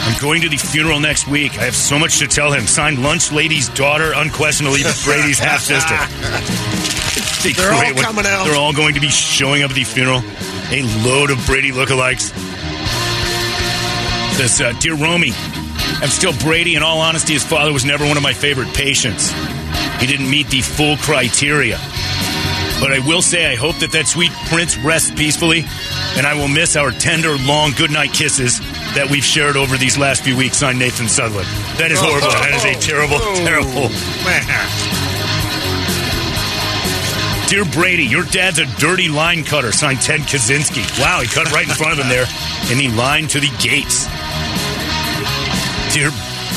I'm 0.09 0.19
going 0.23 0.41
to 0.41 0.49
the 0.49 0.57
funeral 0.57 1.01
next 1.01 1.29
week. 1.29 1.59
I 1.59 1.65
have 1.65 1.77
so 1.77 1.99
much 1.99 2.19
to 2.21 2.27
tell 2.27 2.51
him. 2.51 2.67
Signed 2.67 3.03
Lunch 3.03 3.31
Lady's 3.31 3.69
daughter, 3.69 4.13
unquestionably 4.17 4.81
Brady's 5.05 5.39
half 5.39 5.61
sister. 5.61 5.95
They're 7.55 7.75
all 7.75 7.93
coming 8.03 8.25
out. 8.27 8.47
They're 8.47 8.57
all 8.57 8.73
going 8.73 8.95
to 8.95 9.01
be 9.01 9.11
showing 9.11 9.63
up 9.63 9.71
at 9.71 9.77
the 9.77 9.85
funeral. 9.85 10.23
A 10.71 10.83
load 11.05 11.31
of 11.31 11.45
Brady 11.45 11.73
lookalikes. 11.73 12.33
Says, 14.39 14.63
uh, 14.63 14.73
Dear 14.81 14.97
Romy, 14.97 15.33
I'm 16.01 16.09
still 16.09 16.33
Brady. 16.39 16.75
In 16.75 16.83
all 16.83 17.01
honesty, 17.01 17.35
his 17.35 17.45
father 17.45 17.73
was 17.73 17.85
never 17.85 18.07
one 18.07 18.17
of 18.17 18.23
my 18.23 18.33
favorite 18.33 18.73
patients. 18.75 19.31
He 20.01 20.07
didn't 20.07 20.31
meet 20.31 20.49
the 20.49 20.63
full 20.63 20.97
criteria. 20.97 21.77
But 22.81 22.93
I 22.93 23.03
will 23.07 23.21
say, 23.21 23.45
I 23.45 23.57
hope 23.57 23.77
that 23.81 23.93
that 23.93 24.07
sweet 24.07 24.33
prince 24.47 24.79
rests 24.79 25.11
peacefully, 25.11 25.67
and 26.17 26.27
I 26.27 26.33
will 26.33 26.49
miss 26.49 26.77
our 26.77 26.93
tender, 26.93 27.37
long 27.37 27.73
goodnight 27.73 28.15
kisses 28.15 28.59
that 28.95 29.09
we've 29.11 29.25
shared 29.25 29.57
over 29.57 29.77
these 29.77 29.99
last 29.99 30.23
few 30.23 30.37
weeks. 30.37 30.59
Signed 30.59 30.79
Nathan 30.79 31.09
Sutherland. 31.09 31.49
That 31.77 31.91
is 31.91 32.01
horrible. 32.01 32.29
That 32.29 32.55
is 32.55 32.65
a 32.65 32.77
oh. 32.77 32.81
terrible, 32.81 33.19
oh. 33.21 33.35
terrible. 33.45 33.89
Man. 34.25 34.45
Dear 37.49 37.65
Brady, 37.65 38.05
your 38.05 38.25
dad's 38.25 38.59
a 38.59 38.67
dirty 38.77 39.09
line 39.09 39.43
cutter. 39.43 39.73
Signed 39.73 40.03
Ted 40.03 40.21
Kaczynski. 40.21 40.85
Wow, 41.01 41.21
he 41.21 41.29
cut 41.29 41.51
right 41.51 41.67
in 41.67 41.75
front 41.75 41.93
of 41.93 42.05
him 42.05 42.09
there, 42.09 42.27
and 42.69 42.79
he 42.79 42.89
lined 42.89 43.31
to 43.31 43.41
the 43.41 43.49
gates. 43.57 44.05
Dear, 45.95 46.11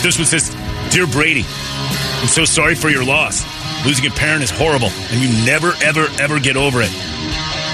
this 0.03 0.19
was 0.19 0.31
his. 0.31 0.49
Dear 0.91 1.07
Brady, 1.07 1.45
I'm 2.21 2.27
so 2.27 2.43
sorry 2.43 2.75
for 2.75 2.89
your 2.89 3.05
loss. 3.05 3.45
Losing 3.85 4.05
a 4.05 4.09
parent 4.09 4.43
is 4.43 4.51
horrible, 4.51 4.89
and 5.11 5.21
you 5.21 5.29
never, 5.45 5.73
ever, 5.81 6.07
ever 6.19 6.39
get 6.39 6.57
over 6.57 6.81
it. 6.81 6.91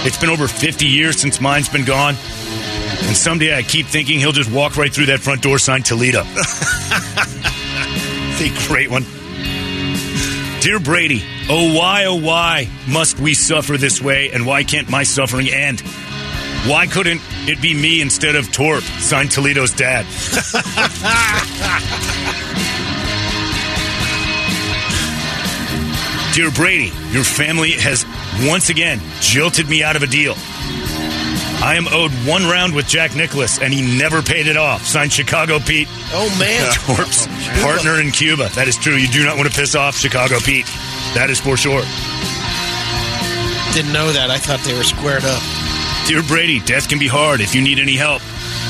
It's 0.06 0.18
been 0.18 0.30
over 0.30 0.48
50 0.48 0.86
years 0.86 1.20
since 1.20 1.42
mine's 1.42 1.68
been 1.68 1.86
gone, 1.86 2.14
and 3.04 3.16
someday 3.16 3.56
I 3.56 3.64
keep 3.64 3.88
thinking 3.88 4.20
he'll 4.20 4.32
just 4.32 4.52
walk 4.52 4.78
right 4.78 4.94
through 4.94 5.08
that 5.08 5.20
front 5.20 5.42
door 5.42 5.60
sign 5.60 5.84
Toledo. 5.84 6.24
it's 8.40 8.42
a 8.42 8.68
great 8.68 8.90
one. 8.90 9.04
Dear 10.62 10.80
Brady, 10.80 11.24
oh 11.50 11.78
why, 11.78 12.06
oh 12.06 12.16
why 12.16 12.70
must 12.88 13.20
we 13.20 13.34
suffer 13.34 13.78
this 13.78 14.02
way, 14.02 14.32
and 14.32 14.46
why 14.46 14.64
can't 14.64 14.90
my 14.90 15.04
suffering 15.04 15.50
end? 15.50 15.82
Why 16.66 16.88
couldn't 16.88 17.22
it 17.48 17.62
be 17.62 17.74
me 17.74 18.02
instead 18.02 18.36
of 18.36 18.52
Torp? 18.52 18.84
Signed 18.84 19.32
Toledo's 19.32 19.72
dad. 19.72 20.06
Dear 26.34 26.52
Brady, 26.52 26.92
your 27.12 27.24
family 27.24 27.72
has 27.72 28.06
once 28.48 28.70
again 28.70 29.00
jilted 29.22 29.70
me 29.70 29.82
out 29.82 29.96
of 29.96 30.04
a 30.04 30.08
deal. 30.08 30.36
I 31.60 31.76
am 31.76 31.88
owed 31.88 32.12
one 32.28 32.44
round 32.44 32.76
with 32.76 32.88
Jack 32.88 33.16
Nicklaus, 33.16 33.60
and 33.60 33.74
he 33.74 33.82
never 33.98 34.22
paid 34.22 34.48
it 34.48 34.58
off. 34.58 34.86
Signed 34.86 35.12
Chicago 35.12 35.60
Pete. 35.60 35.88
Oh, 36.14 36.30
man. 36.40 36.72
Torp's 36.86 37.28
oh, 37.28 37.60
partner 37.62 38.00
in 38.00 38.12
Cuba. 38.12 38.50
That 38.54 38.68
is 38.68 38.78
true. 38.78 38.96
You 38.96 39.08
do 39.08 39.26
not 39.26 39.38
want 39.38 39.52
to 39.52 39.58
piss 39.58 39.74
off 39.74 39.98
Chicago 39.98 40.38
Pete. 40.40 40.68
That 41.18 41.30
is 41.30 41.40
for 41.40 41.58
sure. 41.58 41.82
Didn't 43.74 43.92
know 43.92 44.12
that. 44.14 44.30
I 44.30 44.38
thought 44.38 44.62
they 44.62 44.78
were 44.78 44.86
squared 44.86 45.26
up. 45.26 45.42
Dear 46.06 46.22
Brady, 46.24 46.60
death 46.62 46.88
can 46.88 47.00
be 47.00 47.08
hard. 47.08 47.42
If 47.42 47.54
you 47.54 47.62
need 47.62 47.80
any 47.80 47.98
help, 47.98 48.22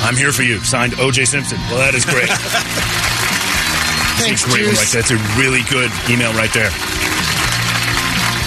I'm 0.01 0.15
here 0.15 0.31
for 0.31 0.43
you. 0.43 0.63
Signed 0.63 0.93
OJ 0.93 1.27
Simpson. 1.27 1.59
Well, 1.69 1.83
that 1.83 1.93
is 1.93 2.05
great. 2.05 2.31
Thanks, 4.17 4.41
That's 4.47 4.47
a 4.47 4.49
great 4.49 4.65
one 4.65 4.75
right 4.79 4.89
there. 4.89 5.01
That's 5.03 5.11
a 5.11 5.19
really 5.35 5.61
good 5.67 5.91
email 6.09 6.31
right 6.33 6.51
there. 6.55 6.71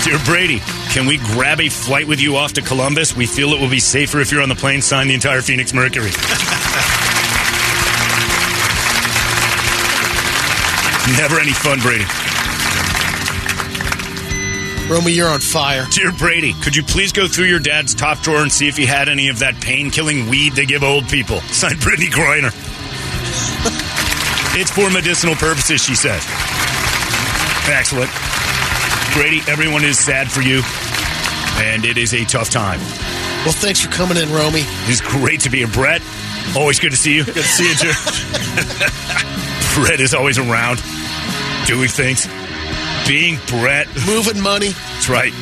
Dear 0.03 0.19
Brady, 0.25 0.65
can 0.91 1.07
we 1.07 1.19
grab 1.19 1.61
a 1.61 1.69
flight 1.69 2.09
with 2.09 2.21
you 2.21 2.37
off 2.37 2.55
to 2.55 2.63
Columbus? 2.63 3.15
We 3.17 3.27
feel 3.27 3.53
it 3.53 3.61
will 3.61 3.71
be 3.71 3.79
safer 3.79 4.21
if 4.21 4.33
you're 4.33 4.43
on 4.43 4.49
the 4.49 4.57
plane. 4.57 4.83
Sign 4.83 5.07
the 5.07 5.15
entire 5.15 5.41
Phoenix 5.41 5.73
Mercury. 5.73 6.11
Never 11.17 11.39
any 11.39 11.53
fun, 11.53 11.79
Brady. 11.81 12.05
Romy, 14.93 15.13
you're 15.13 15.29
on 15.29 15.39
fire. 15.39 15.87
Dear 15.93 16.11
Brady, 16.11 16.55
could 16.55 16.75
you 16.75 16.83
please 16.83 17.13
go 17.13 17.29
through 17.29 17.47
your 17.47 17.61
dad's 17.61 17.95
top 17.95 18.19
drawer 18.21 18.43
and 18.43 18.51
see 18.51 18.67
if 18.67 18.77
he 18.77 18.85
had 18.85 19.09
any 19.09 19.29
of 19.29 19.39
that 19.39 19.61
pain 19.61 19.91
killing 19.91 20.29
weed 20.29 20.55
they 20.55 20.67
give 20.67 20.83
old 20.83 21.09
people? 21.09 21.41
Signed 21.53 21.79
Brittney 21.79 22.11
Griner. 22.11 22.51
it's 24.59 24.73
for 24.73 24.91
medicinal 24.91 25.37
purposes, 25.37 25.81
she 25.81 25.95
says. 25.95 26.25
Excellent. 27.69 28.11
Brady, 29.21 29.43
everyone 29.49 29.85
is 29.85 29.99
sad 29.99 30.33
for 30.33 30.41
you, 30.41 30.63
and 31.61 31.85
it 31.85 31.99
is 31.99 32.15
a 32.15 32.25
tough 32.25 32.49
time. 32.49 32.81
Well, 33.45 33.53
thanks 33.53 33.79
for 33.79 33.93
coming 33.93 34.17
in, 34.17 34.33
Romy. 34.33 34.63
It's 34.89 35.03
great 35.03 35.41
to 35.41 35.51
be 35.51 35.63
a 35.63 35.69
Brett. 35.69 36.01
Always 36.57 36.81
good 36.81 36.93
to 36.93 36.97
see 36.97 37.17
you. 37.17 37.25
Good 37.27 37.35
to 37.35 37.43
see 37.43 37.69
you, 37.69 37.75
too. 37.77 37.93
Brett 39.77 40.01
is 40.01 40.15
always 40.15 40.39
around, 40.39 40.81
doing 41.67 41.91
things. 41.91 42.27
Being 43.07 43.37
Brett. 43.47 43.89
Moving 44.07 44.41
money. 44.41 44.71
That's 44.95 45.11
right. 45.11 45.35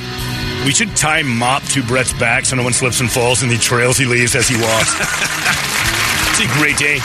We 0.66 0.72
should 0.72 0.96
tie 0.96 1.22
mop 1.22 1.62
to 1.70 1.82
Brett's 1.84 2.12
back 2.14 2.46
so 2.46 2.56
no 2.56 2.64
one 2.64 2.72
slips 2.72 2.98
and 2.98 3.08
falls 3.08 3.44
in 3.44 3.48
the 3.48 3.58
trails 3.58 3.96
he 3.96 4.06
leaves 4.06 4.34
as 4.34 4.48
he 4.48 4.56
walks. 4.56 4.90
it's 6.34 6.42
a 6.42 6.50
great 6.58 6.78
day. 6.78 6.98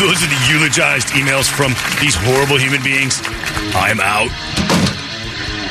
Those 0.00 0.16
are 0.16 0.32
the 0.32 0.46
eulogized 0.48 1.08
emails 1.08 1.44
from 1.44 1.76
these 2.00 2.14
horrible 2.14 2.56
human 2.56 2.82
beings. 2.82 3.20
I'm 3.76 4.00
out. 4.00 4.32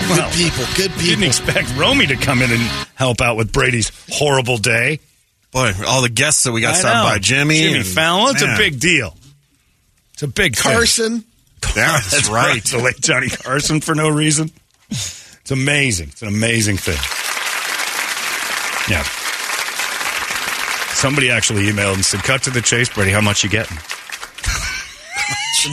Good 0.07 0.31
people. 0.33 0.65
Good 0.75 0.91
people. 0.91 1.05
Didn't 1.05 1.23
expect 1.23 1.75
Romy 1.77 2.05
to 2.07 2.15
come 2.15 2.41
in 2.41 2.51
and 2.51 2.61
help 2.95 3.21
out 3.21 3.37
with 3.37 3.51
Brady's 3.51 3.91
horrible 4.11 4.57
day. 4.57 4.99
Boy, 5.51 5.71
all 5.87 6.01
the 6.01 6.09
guests 6.09 6.43
that 6.43 6.51
we 6.51 6.61
got 6.61 6.75
stopped 6.75 7.07
by 7.09 7.17
Jimmy. 7.19 7.59
Jimmy 7.59 7.77
and- 7.79 7.87
Fallon. 7.87 8.33
It's 8.35 8.43
a 8.43 8.55
big 8.57 8.79
deal. 8.79 9.15
It's 10.13 10.23
a 10.23 10.27
big 10.27 10.55
thing. 10.55 10.71
Carson. 10.73 11.23
Yeah, 11.75 11.93
that's, 11.93 12.11
That's 12.11 12.29
right. 12.29 12.53
right. 12.53 12.63
The 12.63 12.77
late 12.77 12.99
Johnny 12.99 13.29
Carson 13.29 13.81
for 13.81 13.95
no 13.95 14.07
reason. 14.09 14.51
It's 14.89 15.51
amazing. 15.51 16.09
It's 16.09 16.21
an 16.21 16.27
amazing 16.27 16.77
thing. 16.77 16.97
Yeah. 18.93 19.03
Somebody 20.93 21.29
actually 21.31 21.63
emailed 21.65 21.95
and 21.95 22.05
said, 22.05 22.21
"Cut 22.23 22.43
to 22.43 22.49
the 22.49 22.61
chase, 22.61 22.89
Brady. 22.89 23.11
How 23.11 23.21
much 23.21 23.43
you 23.43 23.49
getting?" 23.49 23.77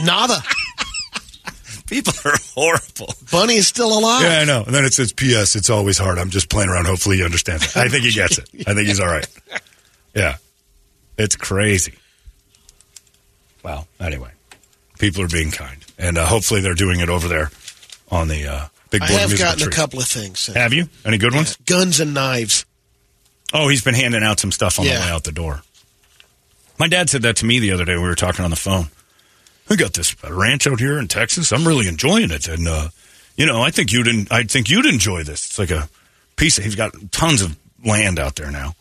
Nada. 0.03 0.41
People 1.93 2.13
are 2.25 2.37
horrible. 2.55 3.13
Bunny 3.31 3.55
is 3.55 3.67
still 3.67 3.97
alive. 3.97 4.23
Yeah, 4.23 4.39
I 4.39 4.45
know. 4.45 4.63
And 4.63 4.73
then 4.73 4.83
it 4.85 4.93
says, 4.93 5.13
"P.S. 5.13 5.55
It's 5.55 5.69
always 5.69 5.97
hard. 5.97 6.17
I'm 6.17 6.29
just 6.29 6.49
playing 6.49 6.69
around. 6.69 6.85
Hopefully, 6.85 7.17
you 7.19 7.25
understand 7.25 7.61
that." 7.61 7.77
I 7.77 7.87
think 7.87 8.03
he 8.03 8.11
gets 8.11 8.37
it. 8.39 8.49
I 8.67 8.73
think 8.73 8.87
he's 8.87 8.99
all 8.99 9.07
right. 9.07 9.27
Yeah, 10.15 10.37
it's 11.17 11.35
crazy. 11.35 11.93
Well, 13.63 13.87
anyway, 13.99 14.31
people 14.99 15.21
are 15.23 15.27
being 15.27 15.51
kind, 15.51 15.83
and 15.97 16.17
uh, 16.17 16.25
hopefully, 16.25 16.61
they're 16.61 16.73
doing 16.73 16.99
it 16.99 17.09
over 17.09 17.27
there 17.27 17.49
on 18.11 18.27
the 18.27 18.47
uh, 18.47 18.65
big 18.89 19.01
I 19.01 19.07
have 19.11 19.29
musical 19.29 19.45
gotten 19.45 19.67
a 19.67 19.71
couple 19.71 19.99
of 19.99 20.07
things. 20.07 20.47
Have 20.47 20.73
you 20.73 20.87
any 21.05 21.17
good 21.17 21.33
ones? 21.33 21.55
Guns 21.65 21.99
and 21.99 22.13
knives. 22.13 22.65
Oh, 23.53 23.67
he's 23.69 23.83
been 23.83 23.93
handing 23.95 24.23
out 24.23 24.39
some 24.39 24.51
stuff 24.51 24.79
on 24.79 24.85
Yeah. 24.85 24.95
the 24.99 25.05
way 25.05 25.11
out 25.11 25.23
the 25.23 25.31
door. 25.31 25.61
My 26.79 26.87
dad 26.87 27.09
said 27.09 27.21
that 27.21 27.35
to 27.37 27.45
me 27.45 27.59
the 27.59 27.71
other 27.71 27.85
day. 27.85 27.95
We 27.95 28.01
were 28.01 28.15
talking 28.15 28.43
on 28.43 28.49
the 28.49 28.55
phone. 28.57 28.87
We 29.69 29.77
got 29.77 29.93
this 29.93 30.15
ranch 30.23 30.67
out 30.67 30.79
here 30.79 30.99
in 30.99 31.07
Texas. 31.07 31.51
I'm 31.51 31.67
really 31.67 31.87
enjoying 31.87 32.31
it, 32.31 32.47
and 32.47 32.67
uh, 32.67 32.89
you 33.35 33.45
know, 33.45 33.61
I 33.61 33.71
think 33.71 33.91
you'd. 33.91 34.07
En- 34.07 34.27
I 34.29 34.43
think 34.43 34.69
you'd 34.69 34.85
enjoy 34.85 35.23
this. 35.23 35.45
It's 35.45 35.59
like 35.59 35.71
a 35.71 35.89
piece. 36.35 36.57
Of, 36.57 36.65
he's 36.65 36.75
got 36.75 36.93
tons 37.11 37.41
of 37.41 37.57
land 37.85 38.19
out 38.19 38.35
there 38.35 38.51
now. 38.51 38.75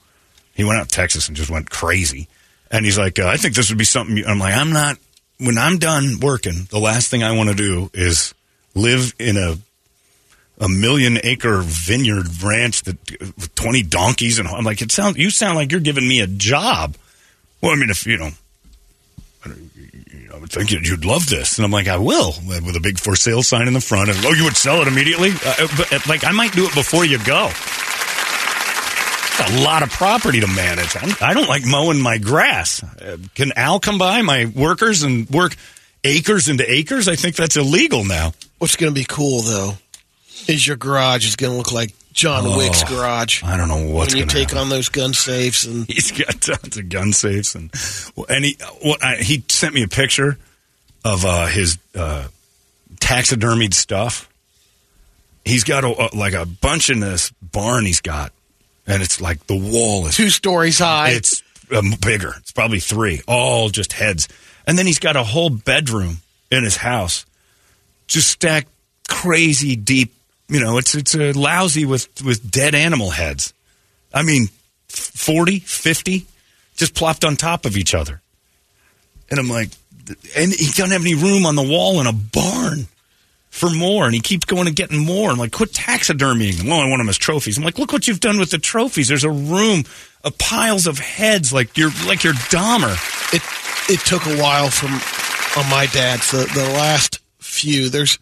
He 0.54 0.64
went 0.64 0.80
out 0.80 0.88
to 0.88 0.94
Texas 0.94 1.28
and 1.28 1.36
just 1.36 1.50
went 1.50 1.70
crazy. 1.70 2.28
And 2.70 2.84
he's 2.84 2.98
like, 2.98 3.18
uh, 3.18 3.26
I 3.26 3.36
think 3.36 3.54
this 3.54 3.70
would 3.70 3.78
be 3.78 3.84
something. 3.84 4.16
You, 4.16 4.24
I'm 4.26 4.38
like, 4.38 4.54
I'm 4.54 4.72
not. 4.72 4.98
When 5.38 5.58
I'm 5.58 5.78
done 5.78 6.20
working, 6.20 6.68
the 6.70 6.78
last 6.78 7.10
thing 7.10 7.22
I 7.22 7.32
want 7.32 7.48
to 7.48 7.54
do 7.54 7.90
is 7.94 8.34
live 8.74 9.14
in 9.18 9.36
a 9.36 9.56
a 10.62 10.68
million 10.68 11.18
acre 11.24 11.60
vineyard 11.62 12.26
ranch 12.42 12.82
that 12.82 12.96
with 13.20 13.52
20 13.54 13.82
donkeys 13.84 14.38
and 14.38 14.46
I'm 14.46 14.64
like 14.64 14.80
it 14.80 14.92
sounds 14.92 15.16
you 15.16 15.30
sound 15.30 15.56
like 15.56 15.72
you're 15.72 15.80
giving 15.80 16.06
me 16.06 16.20
a 16.20 16.26
job. 16.26 16.94
Well, 17.60 17.72
I 17.72 17.76
mean 17.76 17.90
if 17.90 18.06
you 18.06 18.18
know 18.18 18.30
I 20.34 20.38
would 20.38 20.50
think 20.50 20.70
you'd 20.70 21.04
love 21.04 21.26
this. 21.26 21.58
And 21.58 21.64
I'm 21.64 21.70
like, 21.70 21.88
I 21.88 21.98
will, 21.98 22.34
with 22.46 22.76
a 22.76 22.80
big 22.80 22.98
for 22.98 23.14
sale 23.16 23.42
sign 23.42 23.68
in 23.68 23.74
the 23.74 23.80
front. 23.80 24.08
And, 24.08 24.18
oh, 24.24 24.32
you 24.32 24.44
would 24.44 24.56
sell 24.56 24.80
it 24.80 24.88
immediately? 24.88 25.30
Uh, 25.30 25.68
but, 25.76 25.92
uh, 25.92 25.98
like, 26.08 26.24
I 26.24 26.32
might 26.32 26.52
do 26.52 26.64
it 26.64 26.74
before 26.74 27.04
you 27.04 27.18
go. 27.24 27.50
A 29.40 29.64
lot 29.64 29.82
of 29.82 29.90
property 29.90 30.40
to 30.40 30.46
manage. 30.46 30.96
I'm, 30.96 31.10
I 31.20 31.34
don't 31.34 31.48
like 31.48 31.64
mowing 31.66 32.00
my 32.00 32.18
grass. 32.18 32.82
Uh, 32.82 33.16
can 33.34 33.52
Al 33.56 33.80
come 33.80 33.98
by, 33.98 34.22
my 34.22 34.46
workers, 34.46 35.02
and 35.02 35.28
work 35.30 35.56
acres 36.04 36.48
into 36.48 36.70
acres? 36.70 37.08
I 37.08 37.16
think 37.16 37.36
that's 37.36 37.56
illegal 37.56 38.04
now. 38.04 38.32
What's 38.58 38.76
going 38.76 38.92
to 38.92 38.94
be 38.94 39.06
cool 39.08 39.40
though 39.40 39.72
is 40.46 40.66
your 40.66 40.76
garage 40.76 41.26
is 41.26 41.36
going 41.36 41.52
to 41.52 41.58
look 41.58 41.72
like 41.72 41.92
John 42.12 42.44
Oh, 42.46 42.56
Wick's 42.58 42.84
garage. 42.84 43.42
I 43.42 43.56
don't 43.56 43.68
know 43.68 43.90
what's 43.90 44.14
when 44.14 44.20
you 44.22 44.26
take 44.26 44.48
happen. 44.50 44.58
on 44.58 44.68
those 44.68 44.88
gun 44.88 45.14
safes 45.14 45.64
and 45.64 45.86
He's 45.88 46.10
got 46.12 46.40
tons 46.40 46.76
of 46.76 46.88
gun 46.88 47.12
safes 47.12 47.54
and 47.54 47.70
well, 48.16 48.26
and 48.28 48.44
he 48.44 48.56
what 48.82 49.02
I, 49.02 49.16
he 49.16 49.42
sent 49.48 49.74
me 49.74 49.82
a 49.82 49.88
picture 49.88 50.38
of 51.04 51.24
uh, 51.24 51.46
his 51.46 51.78
uh, 51.94 52.28
taxidermied 52.96 53.74
stuff. 53.74 54.28
He's 55.44 55.64
got 55.64 55.84
a, 55.84 55.88
a- 55.88 56.16
like 56.16 56.34
a 56.34 56.46
bunch 56.46 56.90
in 56.90 57.00
this 57.00 57.30
barn 57.42 57.84
he's 57.84 58.00
got, 58.00 58.32
and 58.86 59.02
it's 59.02 59.20
like 59.20 59.46
the 59.46 59.56
wall 59.58 60.06
is 60.06 60.16
two 60.16 60.30
stories 60.30 60.78
high. 60.78 61.10
It's 61.10 61.42
um, 61.74 61.94
bigger. 62.00 62.34
It's 62.38 62.52
probably 62.52 62.78
three, 62.80 63.22
all 63.26 63.68
just 63.68 63.92
heads. 63.94 64.28
And 64.66 64.78
then 64.78 64.86
he's 64.86 65.00
got 65.00 65.16
a 65.16 65.24
whole 65.24 65.50
bedroom 65.50 66.18
in 66.50 66.62
his 66.62 66.76
house, 66.76 67.26
just 68.06 68.28
stacked 68.30 68.68
crazy 69.08 69.74
deep. 69.74 70.14
You 70.52 70.60
know, 70.60 70.76
it's 70.76 70.94
it's 70.94 71.14
a 71.14 71.32
lousy 71.32 71.86
with 71.86 72.22
with 72.22 72.50
dead 72.50 72.74
animal 72.74 73.08
heads. 73.08 73.54
I 74.12 74.22
mean, 74.22 74.48
40, 74.88 75.60
50, 75.60 76.26
just 76.76 76.94
plopped 76.94 77.24
on 77.24 77.36
top 77.36 77.64
of 77.64 77.74
each 77.78 77.94
other. 77.94 78.20
And 79.30 79.40
I'm 79.40 79.48
like, 79.48 79.70
and 80.36 80.52
he 80.52 80.66
doesn't 80.66 80.90
have 80.90 81.00
any 81.00 81.14
room 81.14 81.46
on 81.46 81.56
the 81.56 81.62
wall 81.62 82.02
in 82.02 82.06
a 82.06 82.12
barn 82.12 82.86
for 83.48 83.70
more. 83.70 84.04
And 84.04 84.14
he 84.14 84.20
keeps 84.20 84.44
going 84.44 84.66
and 84.66 84.76
getting 84.76 84.98
more. 84.98 85.30
I'm 85.30 85.38
like, 85.38 85.52
quit 85.52 85.72
taxidermying 85.72 86.58
them. 86.58 86.66
Well, 86.66 86.80
I 86.80 86.86
want 86.86 87.00
them 87.00 87.08
as 87.08 87.16
trophies. 87.16 87.56
I'm 87.56 87.64
like, 87.64 87.78
look 87.78 87.94
what 87.94 88.06
you've 88.06 88.20
done 88.20 88.38
with 88.38 88.50
the 88.50 88.58
trophies. 88.58 89.08
There's 89.08 89.24
a 89.24 89.30
room 89.30 89.84
of 90.22 90.36
piles 90.36 90.86
of 90.86 90.98
heads 90.98 91.50
like 91.54 91.78
you're 91.78 91.92
like 92.06 92.24
you're 92.24 92.34
Dahmer. 92.34 92.92
it 93.32 93.42
it 93.90 94.00
took 94.00 94.26
a 94.26 94.38
while 94.38 94.68
from 94.68 94.90
on 95.58 95.70
my 95.70 95.86
dad's 95.86 96.30
the 96.30 96.44
the 96.52 96.68
last 96.74 97.20
few 97.38 97.88
there's 97.88 98.18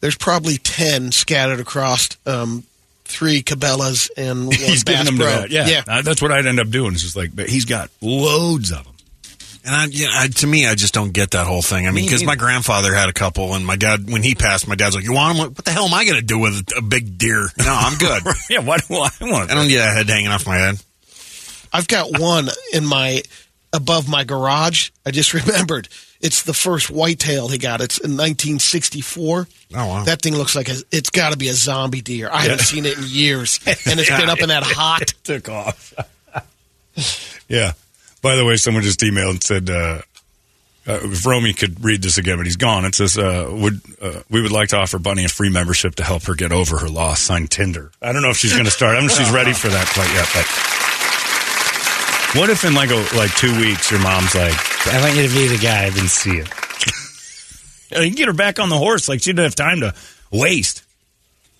there's 0.00 0.16
probably 0.16 0.56
10 0.58 1.12
scattered 1.12 1.60
across 1.60 2.08
um, 2.26 2.64
three 3.04 3.42
cabela's 3.42 4.10
and 4.16 4.46
one 4.46 4.56
He's 4.56 4.84
Bass 4.84 5.04
giving 5.04 5.04
them 5.06 5.18
to 5.18 5.24
Pro. 5.24 5.40
that. 5.42 5.50
Yeah. 5.50 5.82
Uh, 5.86 6.02
that's 6.02 6.22
what 6.22 6.32
I'd 6.32 6.46
end 6.46 6.60
up 6.60 6.70
doing. 6.70 6.92
It's 6.92 7.02
just 7.02 7.16
like, 7.16 7.34
but 7.34 7.48
he's 7.48 7.64
got 7.64 7.90
loads 8.00 8.72
of 8.72 8.84
them. 8.84 8.94
And 9.62 9.74
I, 9.74 9.84
yeah, 9.90 10.08
I, 10.10 10.28
to 10.28 10.46
me, 10.46 10.66
I 10.66 10.74
just 10.74 10.94
don't 10.94 11.12
get 11.12 11.32
that 11.32 11.46
whole 11.46 11.60
thing. 11.60 11.86
I 11.86 11.90
mean, 11.90 11.96
Me 11.96 12.08
because 12.08 12.24
my 12.24 12.34
grandfather 12.34 12.94
had 12.94 13.10
a 13.10 13.12
couple, 13.12 13.54
and 13.54 13.64
my 13.66 13.76
dad, 13.76 14.10
when 14.10 14.22
he 14.22 14.34
passed, 14.34 14.66
my 14.66 14.74
dad's 14.74 14.94
like, 14.96 15.04
"You 15.04 15.12
want 15.12 15.36
them? 15.36 15.46
What 15.48 15.64
the 15.66 15.70
hell 15.70 15.84
am 15.84 15.92
I 15.92 16.06
going 16.06 16.18
to 16.18 16.24
do 16.24 16.38
with 16.38 16.66
a 16.78 16.80
big 16.80 17.18
deer? 17.18 17.46
No, 17.58 17.66
I'm 17.68 17.98
good. 17.98 18.22
yeah, 18.50 18.60
why 18.60 18.78
do 18.78 18.94
I 18.94 19.10
want? 19.20 19.50
I 19.50 19.54
don't 19.54 19.68
get 19.68 19.86
a 19.86 19.92
head 19.92 20.08
hanging 20.08 20.28
off 20.28 20.46
my 20.46 20.56
head. 20.56 20.76
I've 21.74 21.86
got 21.88 22.18
one 22.18 22.48
in 22.72 22.86
my 22.86 23.22
above 23.72 24.08
my 24.08 24.24
garage. 24.24 24.90
I 25.04 25.10
just 25.10 25.34
remembered. 25.46 25.88
It's 26.20 26.42
the 26.42 26.52
first 26.52 26.90
whitetail 26.90 27.48
he 27.48 27.56
got. 27.58 27.80
It's 27.80 27.98
in 27.98 28.10
1964. 28.10 29.48
Oh 29.72 29.86
wow! 29.86 30.04
That 30.04 30.20
thing 30.20 30.36
looks 30.36 30.54
like 30.54 30.68
a, 30.68 30.74
it's 30.92 31.10
got 31.10 31.32
to 31.32 31.38
be 31.38 31.48
a 31.48 31.54
zombie 31.54 32.02
deer. 32.02 32.28
I 32.30 32.42
haven't 32.42 32.60
seen 32.60 32.84
it 32.84 32.98
in 32.98 33.04
years, 33.06 33.58
and 33.66 33.98
it's 33.98 34.10
been 34.10 34.28
up 34.28 34.40
in 34.40 34.48
that 34.48 34.62
hot. 34.64 35.14
took 35.24 35.48
off. 35.48 35.94
yeah. 37.48 37.72
By 38.20 38.36
the 38.36 38.44
way, 38.44 38.56
someone 38.56 38.82
just 38.82 39.00
emailed 39.00 39.30
and 39.30 39.42
said, 39.42 39.70
uh, 39.70 40.02
uh, 40.86 40.98
if 41.04 41.24
Romy 41.24 41.52
could 41.52 41.84
read 41.84 42.02
this 42.02 42.18
again, 42.18 42.36
but 42.36 42.46
he's 42.46 42.56
gone. 42.56 42.84
It 42.84 42.94
says, 42.94 43.16
uh, 43.16 43.48
"Would 43.50 43.80
uh, 44.00 44.22
we 44.30 44.42
would 44.42 44.50
like 44.50 44.70
to 44.70 44.78
offer 44.78 44.98
Bunny 44.98 45.24
a 45.24 45.28
free 45.28 45.50
membership 45.50 45.94
to 45.96 46.04
help 46.04 46.24
her 46.24 46.34
get 46.34 46.52
over 46.52 46.78
her 46.78 46.88
loss?" 46.88 47.20
Signed 47.20 47.50
Tinder. 47.50 47.92
I 48.02 48.12
don't 48.12 48.22
know 48.22 48.30
if 48.30 48.38
she's 48.38 48.52
going 48.52 48.64
to 48.64 48.70
start. 48.70 48.92
I 48.92 48.94
don't 49.00 49.06
know 49.06 49.12
if 49.12 49.18
she's 49.18 49.30
ready 49.30 49.52
for 49.52 49.68
that 49.68 49.86
quite 49.88 50.12
yet. 50.14 50.28
But 50.34 50.46
what 52.34 52.48
if 52.50 52.64
in 52.64 52.74
like 52.74 52.90
a, 52.90 52.96
like 53.16 53.34
two 53.36 53.58
weeks 53.60 53.90
your 53.90 54.00
mom's 54.00 54.34
like, 54.34 54.54
"I 54.88 55.00
want 55.00 55.16
you 55.16 55.26
to 55.28 55.34
be 55.34 55.46
the 55.48 55.58
guy 55.58 55.84
I've 55.86 55.94
been 55.94 56.08
seeing." 56.08 56.46
you 57.90 58.02
you 58.02 58.06
can 58.08 58.14
get 58.14 58.26
her 58.28 58.32
back 58.32 58.58
on 58.58 58.68
the 58.68 58.78
horse. 58.78 59.08
Like 59.08 59.20
she 59.22 59.30
didn't 59.30 59.44
have 59.44 59.54
time 59.56 59.80
to 59.80 59.94
waste. 60.30 60.82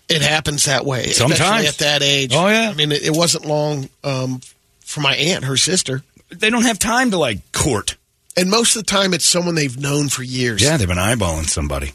It 0.09 0.23
happens 0.23 0.65
that 0.65 0.85
way, 0.85 1.07
Sometimes. 1.13 1.69
at 1.69 1.79
that 1.79 2.03
age. 2.03 2.33
Oh, 2.35 2.49
yeah. 2.49 2.69
I 2.71 2.75
mean, 2.75 2.91
it, 2.91 3.03
it 3.03 3.17
wasn't 3.17 3.45
long 3.47 3.89
um, 4.03 4.41
for 4.81 5.01
my 5.01 5.15
aunt, 5.15 5.45
her 5.45 5.57
sister, 5.57 6.03
They 6.31 6.51
don't 6.51 6.65
have 6.65 6.81
time 6.81 7.13
to 7.13 7.17
like 7.17 7.53
court. 7.53 7.97
and 8.37 8.51
most 8.51 8.75
of 8.75 8.83
the 8.85 8.91
time, 8.91 9.15
it's 9.15 9.25
someone 9.25 9.55
they've 9.55 9.79
known 9.79 10.09
for 10.09 10.25
years. 10.25 10.63
Yeah, 10.65 10.77
they've 10.79 10.89
been 10.89 10.97
eyeballing 10.99 11.45
somebody. 11.49 11.93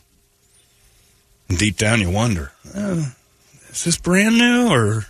And 1.49 1.57
deep 1.57 1.75
down, 1.75 1.99
you 1.99 2.09
wonder, 2.09 2.53
uh, 2.73 3.03
is 3.69 3.83
this 3.83 3.97
brand 3.97 4.37
new 4.37 4.69
or 4.71 5.05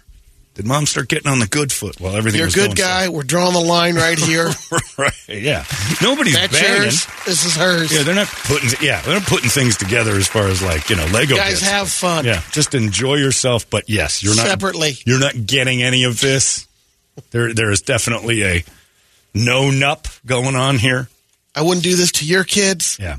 did 0.55 0.65
mom 0.65 0.85
start 0.85 1.09
getting 1.09 1.29
on 1.29 1.39
the 1.39 1.47
good 1.47 1.71
foot 1.71 1.99
while 1.99 2.15
everything 2.15 2.39
You're 2.39 2.47
a 2.47 2.51
good 2.51 2.75
guy. 2.75 3.09
We're 3.09 3.23
drawing 3.23 3.53
the 3.53 3.59
line 3.59 3.95
right 3.95 4.17
here. 4.17 4.49
right? 4.97 5.13
Yeah, 5.27 5.65
nobody's 6.01 6.33
That's 6.33 6.59
banging. 6.59 6.81
yours. 6.83 7.07
This 7.25 7.45
is 7.45 7.55
hers. 7.55 7.93
Yeah, 7.93 8.03
they're 8.03 8.15
not 8.15 8.27
putting. 8.27 8.69
Yeah, 8.81 9.01
they're 9.01 9.19
not 9.19 9.27
putting 9.27 9.49
things 9.49 9.77
together 9.77 10.13
as 10.13 10.27
far 10.27 10.47
as 10.47 10.63
like 10.63 10.89
you 10.89 10.95
know 10.95 11.05
Lego. 11.07 11.35
Guys, 11.35 11.59
bits. 11.59 11.69
have 11.69 11.89
fun. 11.89 12.25
Yeah, 12.25 12.41
just 12.51 12.73
enjoy 12.73 13.15
yourself. 13.15 13.69
But 13.69 13.89
yes, 13.89 14.23
you're 14.23 14.35
not 14.35 14.47
Separately. 14.47 14.93
You're 15.05 15.19
not 15.19 15.45
getting 15.45 15.83
any 15.83 16.05
of 16.05 16.19
this. 16.21 16.67
There, 17.31 17.53
there 17.53 17.71
is 17.71 17.81
definitely 17.81 18.43
a 18.43 18.63
no 19.33 19.69
nup 19.69 20.19
going 20.25 20.55
on 20.55 20.77
here. 20.77 21.09
I 21.55 21.61
wouldn't 21.61 21.83
do 21.83 21.95
this 21.95 22.11
to 22.13 22.25
your 22.25 22.43
kids. 22.43 22.97
Yeah. 22.99 23.17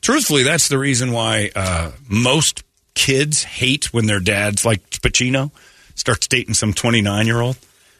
Truthfully, 0.00 0.42
that's 0.42 0.68
the 0.68 0.78
reason 0.78 1.12
why 1.12 1.50
uh, 1.54 1.92
most 2.08 2.62
kids 2.94 3.42
hate 3.44 3.92
when 3.92 4.06
their 4.06 4.20
dads, 4.20 4.64
like 4.64 4.88
Pacino, 4.90 5.50
starts 5.98 6.26
dating 6.26 6.54
some 6.54 6.72
29 6.72 7.26
year 7.26 7.40
old. 7.40 7.56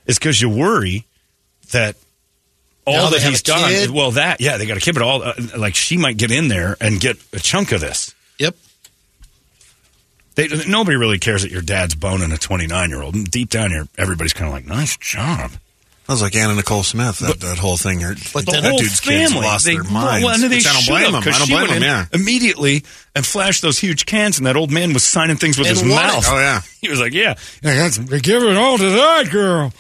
Is 0.06 0.18
because 0.18 0.40
you 0.40 0.48
worry 0.48 1.04
that 1.72 1.96
all 2.86 3.10
that 3.10 3.22
he's 3.22 3.42
done. 3.42 3.68
kid. 3.68 3.90
Well, 3.90 4.12
that, 4.12 4.40
yeah, 4.40 4.56
they 4.56 4.66
got 4.66 4.74
to 4.74 4.80
keep 4.80 4.96
it 4.96 5.02
all. 5.02 5.22
Uh, 5.22 5.34
like 5.56 5.74
she 5.74 5.96
might 5.96 6.16
get 6.16 6.30
in 6.30 6.48
there 6.48 6.76
and 6.80 7.00
get 7.00 7.16
a 7.32 7.38
chunk 7.38 7.72
of 7.72 7.80
this. 7.80 8.14
Yep. 8.38 8.56
They, 10.36 10.48
nobody 10.68 10.96
really 10.96 11.18
cares 11.18 11.42
that 11.42 11.50
your 11.50 11.62
dad's 11.62 11.94
boning 11.94 12.32
a 12.32 12.38
29 12.38 12.90
year 12.90 13.02
old. 13.02 13.30
Deep 13.30 13.50
down 13.50 13.70
here, 13.70 13.88
everybody's 13.98 14.32
kind 14.32 14.48
of 14.48 14.54
like, 14.54 14.64
nice 14.64 14.96
job. 14.96 15.52
That 16.08 16.14
was 16.14 16.22
like 16.22 16.34
Anna 16.36 16.54
Nicole 16.54 16.82
Smith. 16.82 17.18
That, 17.18 17.38
that 17.40 17.58
whole 17.58 17.76
thing. 17.76 18.00
Her, 18.00 18.14
But 18.32 18.46
the 18.46 18.52
that 18.52 18.64
whole 18.64 18.78
dude's 18.78 18.98
kids 18.98 19.30
family 19.30 19.46
lost 19.46 19.66
they, 19.66 19.74
their 19.74 19.84
minds. 19.84 20.24
Well, 20.24 20.34
and 20.34 20.42
they 20.42 20.56
Which 20.56 20.66
I 20.66 20.72
don't 20.72 20.86
blame 20.86 21.02
have, 21.04 21.12
them. 21.12 21.22
'cause 21.22 21.34
I 21.34 21.38
don't 21.46 21.48
blame 21.66 21.80
them. 21.80 21.82
Yeah. 21.82 22.06
immediately 22.14 22.82
and 23.14 23.26
flashed 23.26 23.60
those 23.60 23.78
huge 23.78 24.06
cans, 24.06 24.38
and 24.38 24.46
that 24.46 24.56
old 24.56 24.70
man 24.70 24.94
was 24.94 25.04
signing 25.04 25.36
things 25.36 25.58
with 25.58 25.68
And 25.68 25.76
his 25.76 25.82
won 25.86 25.92
it. 26.02 26.06
mouth. 26.08 26.24
Oh 26.26 26.38
yeah. 26.38 26.62
He 26.80 26.88
was 26.88 26.98
like, 26.98 27.12
"Yeah, 27.12 27.34
yeah 27.62 27.88
they 27.90 28.20
give 28.20 28.42
it 28.42 28.56
all 28.56 28.78
to 28.78 28.90
that 28.90 29.28
girl." 29.30 29.74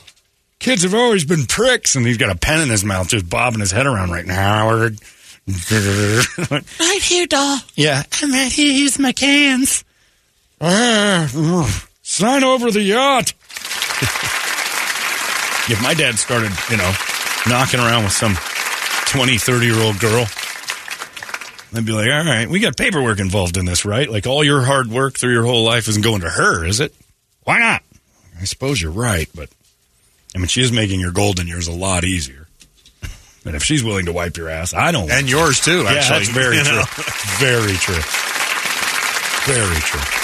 Kids 0.58 0.82
have 0.82 0.92
always 0.92 1.24
been 1.24 1.46
pricks, 1.46 1.96
and 1.96 2.04
he's 2.06 2.18
got 2.18 2.28
a 2.30 2.34
pen 2.36 2.60
in 2.60 2.68
his 2.68 2.84
mouth, 2.84 3.08
just 3.08 3.30
bobbing 3.30 3.60
his 3.60 3.70
head 3.70 3.86
around 3.86 4.10
right 4.10 4.26
now. 4.26 4.34
Howard. 4.68 4.98
Right 5.48 7.02
here, 7.02 7.26
doll. 7.26 7.58
yeah, 7.74 8.02
I'm 8.20 8.30
right 8.32 8.52
here. 8.52 8.70
Here's 8.74 8.98
my 8.98 9.12
cans. 9.12 9.82
Ah, 10.60 11.26
sign 12.02 12.44
over 12.44 12.70
the 12.70 12.82
yacht. 12.82 13.32
if 15.70 15.82
my 15.82 15.94
dad 15.94 16.18
started, 16.18 16.52
you 16.70 16.76
know, 16.76 16.92
knocking 17.48 17.80
around 17.80 18.04
with 18.04 18.12
some 18.12 18.34
20, 19.06 19.38
30 19.38 19.66
year 19.66 19.80
old 19.80 19.98
girl, 19.98 20.26
I'd 21.74 21.84
be 21.84 21.92
like, 21.92 22.10
all 22.10 22.24
right, 22.24 22.48
we 22.48 22.60
got 22.60 22.76
paperwork 22.76 23.20
involved 23.20 23.56
in 23.56 23.64
this, 23.66 23.84
right? 23.84 24.08
Like 24.08 24.26
all 24.26 24.42
your 24.42 24.62
hard 24.62 24.88
work 24.88 25.18
through 25.18 25.32
your 25.32 25.44
whole 25.44 25.64
life 25.64 25.88
isn't 25.88 26.02
going 26.02 26.22
to 26.22 26.30
her, 26.30 26.64
is 26.64 26.80
it? 26.80 26.94
Why 27.44 27.58
not? 27.58 27.82
I 28.40 28.44
suppose 28.44 28.80
you're 28.80 28.92
right, 28.92 29.28
but 29.34 29.50
I 30.34 30.38
mean, 30.38 30.48
she 30.48 30.62
is 30.62 30.72
making 30.72 31.00
your 31.00 31.12
golden 31.12 31.46
years 31.46 31.68
a 31.68 31.72
lot 31.72 32.04
easier. 32.04 32.46
And 33.44 33.54
if 33.56 33.62
she's 33.64 33.82
willing 33.82 34.06
to 34.06 34.12
wipe 34.12 34.36
your 34.36 34.50
ass, 34.50 34.74
I 34.74 34.92
don't. 34.92 35.10
And 35.10 35.30
yours 35.30 35.60
too. 35.60 35.82
Yeah, 35.84 36.06
that's 36.06 36.28
very 36.34 36.58
true. 36.58 36.82
Very 37.38 37.76
true. 37.78 38.02
Very 39.46 39.80
true. 39.80 40.18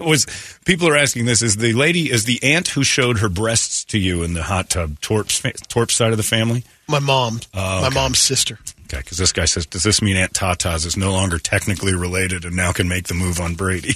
Was 0.08 0.26
people 0.64 0.88
are 0.88 0.96
asking 0.96 1.26
this? 1.26 1.42
Is 1.42 1.56
the 1.56 1.72
lady 1.72 2.10
is 2.10 2.24
the 2.24 2.42
aunt 2.42 2.68
who 2.68 2.82
showed 2.84 3.18
her 3.18 3.28
breasts 3.28 3.84
to 3.86 3.98
you 3.98 4.22
in 4.22 4.34
the 4.34 4.42
hot 4.42 4.70
tub 4.70 5.00
Torp's 5.00 5.42
Torp's 5.68 5.94
side 5.94 6.12
of 6.12 6.16
the 6.16 6.22
family? 6.22 6.64
My 6.88 6.98
mom. 6.98 7.40
Oh, 7.54 7.82
My 7.82 7.90
mom's 7.90 8.18
sister. 8.18 8.58
Okay, 8.86 8.98
because 8.98 9.18
this 9.18 9.32
guy 9.32 9.44
says, 9.44 9.66
does 9.66 9.84
this 9.84 10.02
mean 10.02 10.16
Aunt 10.16 10.34
Tata's 10.34 10.84
is 10.84 10.96
no 10.96 11.12
longer 11.12 11.38
technically 11.38 11.94
related 11.94 12.44
and 12.44 12.56
now 12.56 12.72
can 12.72 12.88
make 12.88 13.06
the 13.06 13.14
move 13.14 13.38
on 13.38 13.54
Brady? 13.54 13.94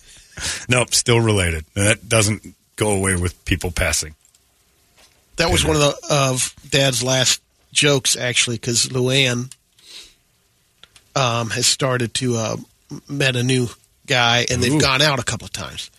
nope, 0.68 0.94
still 0.94 1.20
related. 1.20 1.66
And 1.76 1.86
that 1.86 2.08
doesn't 2.08 2.54
go 2.76 2.92
away 2.92 3.16
with 3.16 3.44
people 3.44 3.70
passing. 3.70 4.14
That 5.36 5.50
was 5.50 5.66
one 5.66 5.76
of 5.76 5.82
the 5.82 5.96
of 6.10 6.54
Dad's 6.70 7.02
last 7.02 7.42
jokes, 7.72 8.16
actually, 8.16 8.56
because 8.56 8.86
Luann 8.86 9.52
um, 11.14 11.50
has 11.50 11.66
started 11.66 12.14
to 12.14 12.36
uh, 12.36 12.56
met 13.08 13.36
a 13.36 13.42
new 13.42 13.68
guy 14.06 14.46
and 14.50 14.62
they've 14.62 14.72
Ooh. 14.74 14.80
gone 14.80 15.02
out 15.02 15.18
a 15.18 15.22
couple 15.24 15.44
of 15.46 15.52
times. 15.52 15.90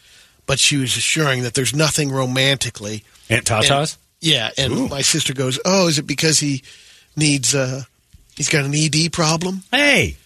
But 0.46 0.60
she 0.60 0.78
was 0.78 0.96
assuring 0.98 1.44
that 1.44 1.54
there's 1.54 1.74
nothing 1.76 2.12
romantically. 2.12 3.04
Aunt 3.30 3.46
Tata's? 3.46 3.98
Yeah, 4.20 4.50
and 4.58 4.90
my 4.90 5.02
sister 5.02 5.34
goes, 5.34 5.60
"Oh, 5.66 5.88
is 5.88 6.00
it 6.00 6.08
because 6.08 6.40
he 6.40 6.64
needs 7.16 7.54
uh 7.56 7.84
he's 8.36 8.50
got 8.50 8.66
an 8.66 8.74
ED 8.74 9.12
problem?" 9.12 9.64
Hey, 9.72 10.18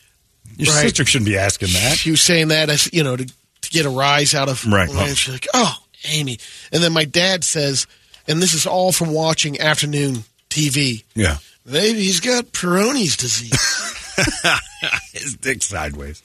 your 0.57 0.73
Right. 0.73 0.81
sister 0.83 1.05
shouldn't 1.05 1.29
be 1.29 1.37
asking 1.37 1.69
that. 1.73 1.97
She 1.97 2.11
was 2.11 2.21
saying 2.21 2.49
that 2.49 2.69
as 2.69 2.91
you 2.93 3.03
know 3.03 3.15
to, 3.15 3.25
to 3.25 3.69
get 3.69 3.85
a 3.85 3.89
rise 3.89 4.33
out 4.35 4.49
of 4.49 4.65
Right. 4.65 4.89
She's 5.15 5.33
like, 5.33 5.47
"Oh, 5.53 5.75
Amy," 6.09 6.37
and 6.71 6.83
then 6.83 6.93
my 6.93 7.05
dad 7.05 7.43
says, 7.43 7.87
and 8.27 8.41
this 8.41 8.53
is 8.53 8.65
all 8.67 8.91
from 8.91 9.11
watching 9.13 9.59
afternoon 9.59 10.25
TV. 10.49 11.03
Yeah. 11.15 11.37
Maybe 11.65 11.99
he's 12.03 12.19
got 12.19 12.45
Peyronie's 12.53 13.17
disease. 13.17 13.53
His 15.13 15.35
dick 15.35 15.63
sideways. 15.63 16.21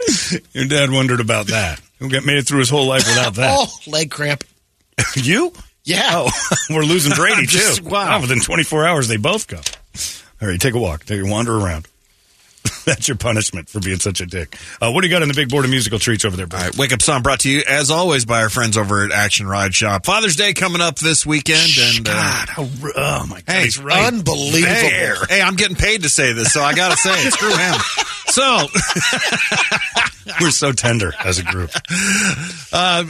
Your 0.52 0.66
dad 0.66 0.90
wondered 0.90 1.20
about 1.20 1.46
that. 1.48 1.80
Who 1.98 2.08
got 2.08 2.24
made 2.24 2.38
it 2.38 2.46
through 2.46 2.60
his 2.60 2.70
whole 2.70 2.86
life 2.86 3.06
without 3.08 3.34
that? 3.34 3.50
oh, 3.58 3.66
leg 3.90 4.10
cramp. 4.10 4.44
you? 5.16 5.52
Yeah. 5.84 6.08
Oh, 6.12 6.30
we're 6.70 6.82
losing 6.82 7.14
Brady 7.14 7.42
too. 7.46 7.58
Just- 7.58 7.82
wow. 7.82 8.20
Within 8.20 8.40
24 8.40 8.86
hours, 8.86 9.08
they 9.08 9.16
both 9.16 9.46
go. 9.48 9.58
All 10.40 10.48
right, 10.48 10.60
take 10.60 10.74
a 10.74 10.78
walk. 10.78 11.04
Take 11.04 11.20
a 11.20 11.26
wander 11.28 11.56
around. 11.56 11.88
That's 12.84 13.06
your 13.08 13.16
punishment 13.16 13.68
for 13.68 13.80
being 13.80 13.98
such 13.98 14.20
a 14.20 14.26
dick. 14.26 14.56
Uh, 14.80 14.90
what 14.90 15.02
do 15.02 15.08
you 15.08 15.12
got 15.12 15.22
in 15.22 15.28
the 15.28 15.34
big 15.34 15.48
board 15.50 15.64
of 15.66 15.70
musical 15.70 15.98
treats 15.98 16.24
over 16.24 16.36
there, 16.36 16.46
All 16.46 16.48
Brady? 16.50 16.64
right, 16.66 16.76
Wake 16.78 16.92
Up 16.92 17.02
Song 17.02 17.22
brought 17.22 17.40
to 17.40 17.50
you, 17.50 17.62
as 17.68 17.90
always, 17.90 18.24
by 18.24 18.40
our 18.42 18.48
friends 18.48 18.76
over 18.78 19.04
at 19.04 19.12
Action 19.12 19.46
Ride 19.46 19.74
Shop. 19.74 20.06
Father's 20.06 20.36
Day 20.36 20.54
coming 20.54 20.80
up 20.80 20.98
this 20.98 21.26
weekend. 21.26 21.70
and 21.78 22.08
uh, 22.08 22.12
God, 22.12 22.48
how, 22.48 22.62
oh 22.96 23.26
my 23.28 23.42
God, 23.42 23.44
Hey, 23.52 23.64
he's 23.64 23.78
right. 23.78 24.06
Unbelievable. 24.06 24.60
There. 24.62 25.16
Hey, 25.28 25.42
I'm 25.42 25.56
getting 25.56 25.76
paid 25.76 26.02
to 26.04 26.08
say 26.08 26.32
this, 26.32 26.52
so 26.52 26.62
I 26.62 26.74
got 26.74 26.90
to 26.92 26.96
say 26.96 27.12
it. 27.26 27.32
Screw 27.32 27.54
him. 27.56 27.74
So, 28.28 28.66
We're 30.40 30.50
so 30.50 30.70
tender 30.72 31.12
as 31.24 31.38
a 31.38 31.42
group. 31.42 31.70
uh, 32.72 33.04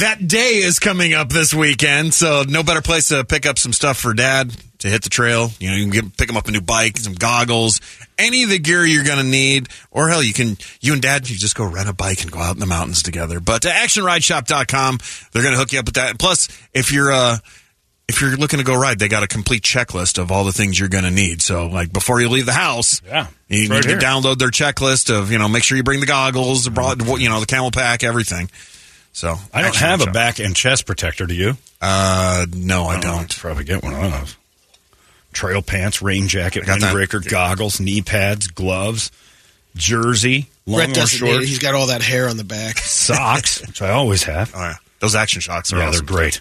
that 0.00 0.26
day 0.26 0.56
is 0.56 0.78
coming 0.78 1.14
up 1.14 1.28
this 1.30 1.54
weekend, 1.54 2.12
so 2.12 2.44
no 2.48 2.62
better 2.62 2.82
place 2.82 3.08
to 3.08 3.24
pick 3.24 3.46
up 3.46 3.58
some 3.58 3.72
stuff 3.72 3.98
for 3.98 4.12
dad 4.12 4.52
to 4.78 4.88
hit 4.88 5.02
the 5.02 5.08
trail. 5.10 5.50
You 5.58 5.70
know, 5.70 5.76
you 5.76 5.84
can 5.84 5.92
get, 5.92 6.16
pick 6.16 6.28
him 6.30 6.36
up 6.36 6.48
a 6.48 6.50
new 6.50 6.60
bike, 6.60 6.96
some 6.98 7.14
goggles, 7.14 7.80
any 8.18 8.42
of 8.42 8.50
the 8.50 8.58
gear 8.58 8.84
you're 8.84 9.04
going 9.04 9.18
to 9.18 9.24
need. 9.24 9.68
Or 9.90 10.08
hell, 10.08 10.22
you 10.22 10.32
can, 10.32 10.56
you 10.80 10.92
and 10.92 11.02
dad, 11.02 11.28
you 11.28 11.36
just 11.36 11.54
go 11.54 11.64
rent 11.64 11.88
a 11.88 11.92
bike 11.92 12.22
and 12.22 12.30
go 12.30 12.38
out 12.38 12.54
in 12.54 12.60
the 12.60 12.66
mountains 12.66 13.02
together. 13.02 13.40
But 13.40 13.62
to 13.62 13.68
actionrideshop.com, 13.68 14.98
they're 15.32 15.42
going 15.42 15.54
to 15.54 15.58
hook 15.58 15.72
you 15.72 15.78
up 15.78 15.86
with 15.86 15.94
that. 15.94 16.10
And 16.10 16.18
plus, 16.18 16.48
if 16.72 16.92
you're, 16.92 17.12
uh, 17.12 17.38
if 18.08 18.20
you're 18.20 18.36
looking 18.36 18.58
to 18.58 18.64
go 18.64 18.74
ride, 18.74 18.98
they 18.98 19.08
got 19.08 19.22
a 19.22 19.28
complete 19.28 19.62
checklist 19.62 20.18
of 20.18 20.32
all 20.32 20.44
the 20.44 20.52
things 20.52 20.78
you're 20.80 20.88
going 20.88 21.04
to 21.04 21.10
need. 21.12 21.42
So, 21.42 21.68
like 21.68 21.92
before 21.92 22.20
you 22.20 22.28
leave 22.28 22.46
the 22.46 22.52
house, 22.52 23.00
Yeah, 23.06 23.28
you 23.48 23.60
it's 23.62 23.70
need 23.70 23.86
right 23.86 24.00
to 24.00 24.04
download 24.04 24.38
their 24.38 24.48
checklist 24.48 25.16
of 25.16 25.30
you 25.30 25.38
know 25.38 25.48
make 25.48 25.62
sure 25.62 25.76
you 25.76 25.84
bring 25.84 26.00
the 26.00 26.06
goggles, 26.06 26.68
broad, 26.68 27.00
you 27.20 27.28
know 27.28 27.38
the 27.38 27.46
CamelBak, 27.46 28.02
everything. 28.02 28.50
So 29.12 29.36
I 29.52 29.62
don't 29.62 29.74
have 29.76 30.00
a 30.00 30.04
Shop. 30.04 30.14
back 30.14 30.38
and 30.38 30.54
chest 30.54 30.86
protector, 30.86 31.26
do 31.26 31.34
you? 31.34 31.56
Uh, 31.80 32.46
no, 32.54 32.84
I 32.84 32.98
Oh, 32.98 33.00
don't. 33.00 33.36
Probably 33.38 33.64
get 33.64 33.82
one 33.82 33.92
of 33.94 34.12
those. 34.12 34.36
Trail 35.32 35.62
pants, 35.62 36.00
rain 36.02 36.26
jacket, 36.28 36.66
got 36.66 36.80
windbreaker, 36.80 37.28
goggles, 37.28 37.80
knee 37.80 38.02
pads, 38.02 38.48
gloves, 38.48 39.10
jersey, 39.76 40.48
long 40.66 40.90
or 40.96 41.06
short. 41.06 41.42
He's 41.42 41.58
got 41.60 41.74
all 41.74 41.86
that 41.88 42.02
hair 42.02 42.28
on 42.28 42.36
the 42.36 42.44
back. 42.44 42.78
socks, 42.78 43.64
which 43.66 43.80
I 43.82 43.90
always 43.90 44.24
have. 44.24 44.52
Oh 44.54 44.60
yeah, 44.60 44.74
those 44.98 45.14
action 45.14 45.40
shots 45.40 45.72
are 45.72 45.78
yeah, 45.78 45.88
awesome. 45.88 46.04
they're 46.06 46.16
great. 46.16 46.40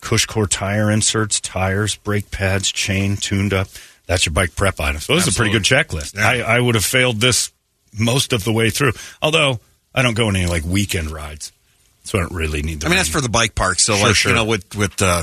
Cushcore 0.00 0.48
tire 0.48 0.90
inserts, 0.90 1.40
tires, 1.40 1.94
brake 1.96 2.30
pads, 2.30 2.72
chain 2.72 3.16
tuned 3.16 3.52
up. 3.52 3.68
That's 4.06 4.26
your 4.26 4.32
bike 4.32 4.56
prep 4.56 4.80
items. 4.80 5.06
Those 5.06 5.28
are 5.28 5.30
a 5.30 5.34
pretty 5.34 5.52
good 5.52 5.62
checklist. 5.62 6.16
Yeah. 6.16 6.26
I, 6.46 6.56
I 6.56 6.60
would 6.60 6.74
have 6.74 6.84
failed 6.84 7.20
this 7.20 7.52
most 7.96 8.32
of 8.32 8.42
the 8.44 8.52
way 8.52 8.70
through. 8.70 8.92
Although 9.22 9.60
I 9.94 10.02
don't 10.02 10.14
go 10.14 10.26
on 10.28 10.36
any 10.36 10.46
like 10.46 10.64
weekend 10.64 11.10
rides, 11.10 11.52
so 12.10 12.18
I 12.18 12.22
don't 12.22 12.32
really 12.34 12.62
need. 12.62 12.80
The 12.80 12.86
I 12.86 12.88
mean, 12.88 12.96
that's 12.96 13.08
for 13.08 13.20
the 13.20 13.28
bike 13.28 13.54
park. 13.54 13.78
So 13.78 13.94
Sure, 13.94 14.06
like 14.08 14.16
sure. 14.16 14.32
you 14.32 14.36
know 14.36 14.44
with 14.44 14.74
with 14.74 15.00
uh, 15.00 15.22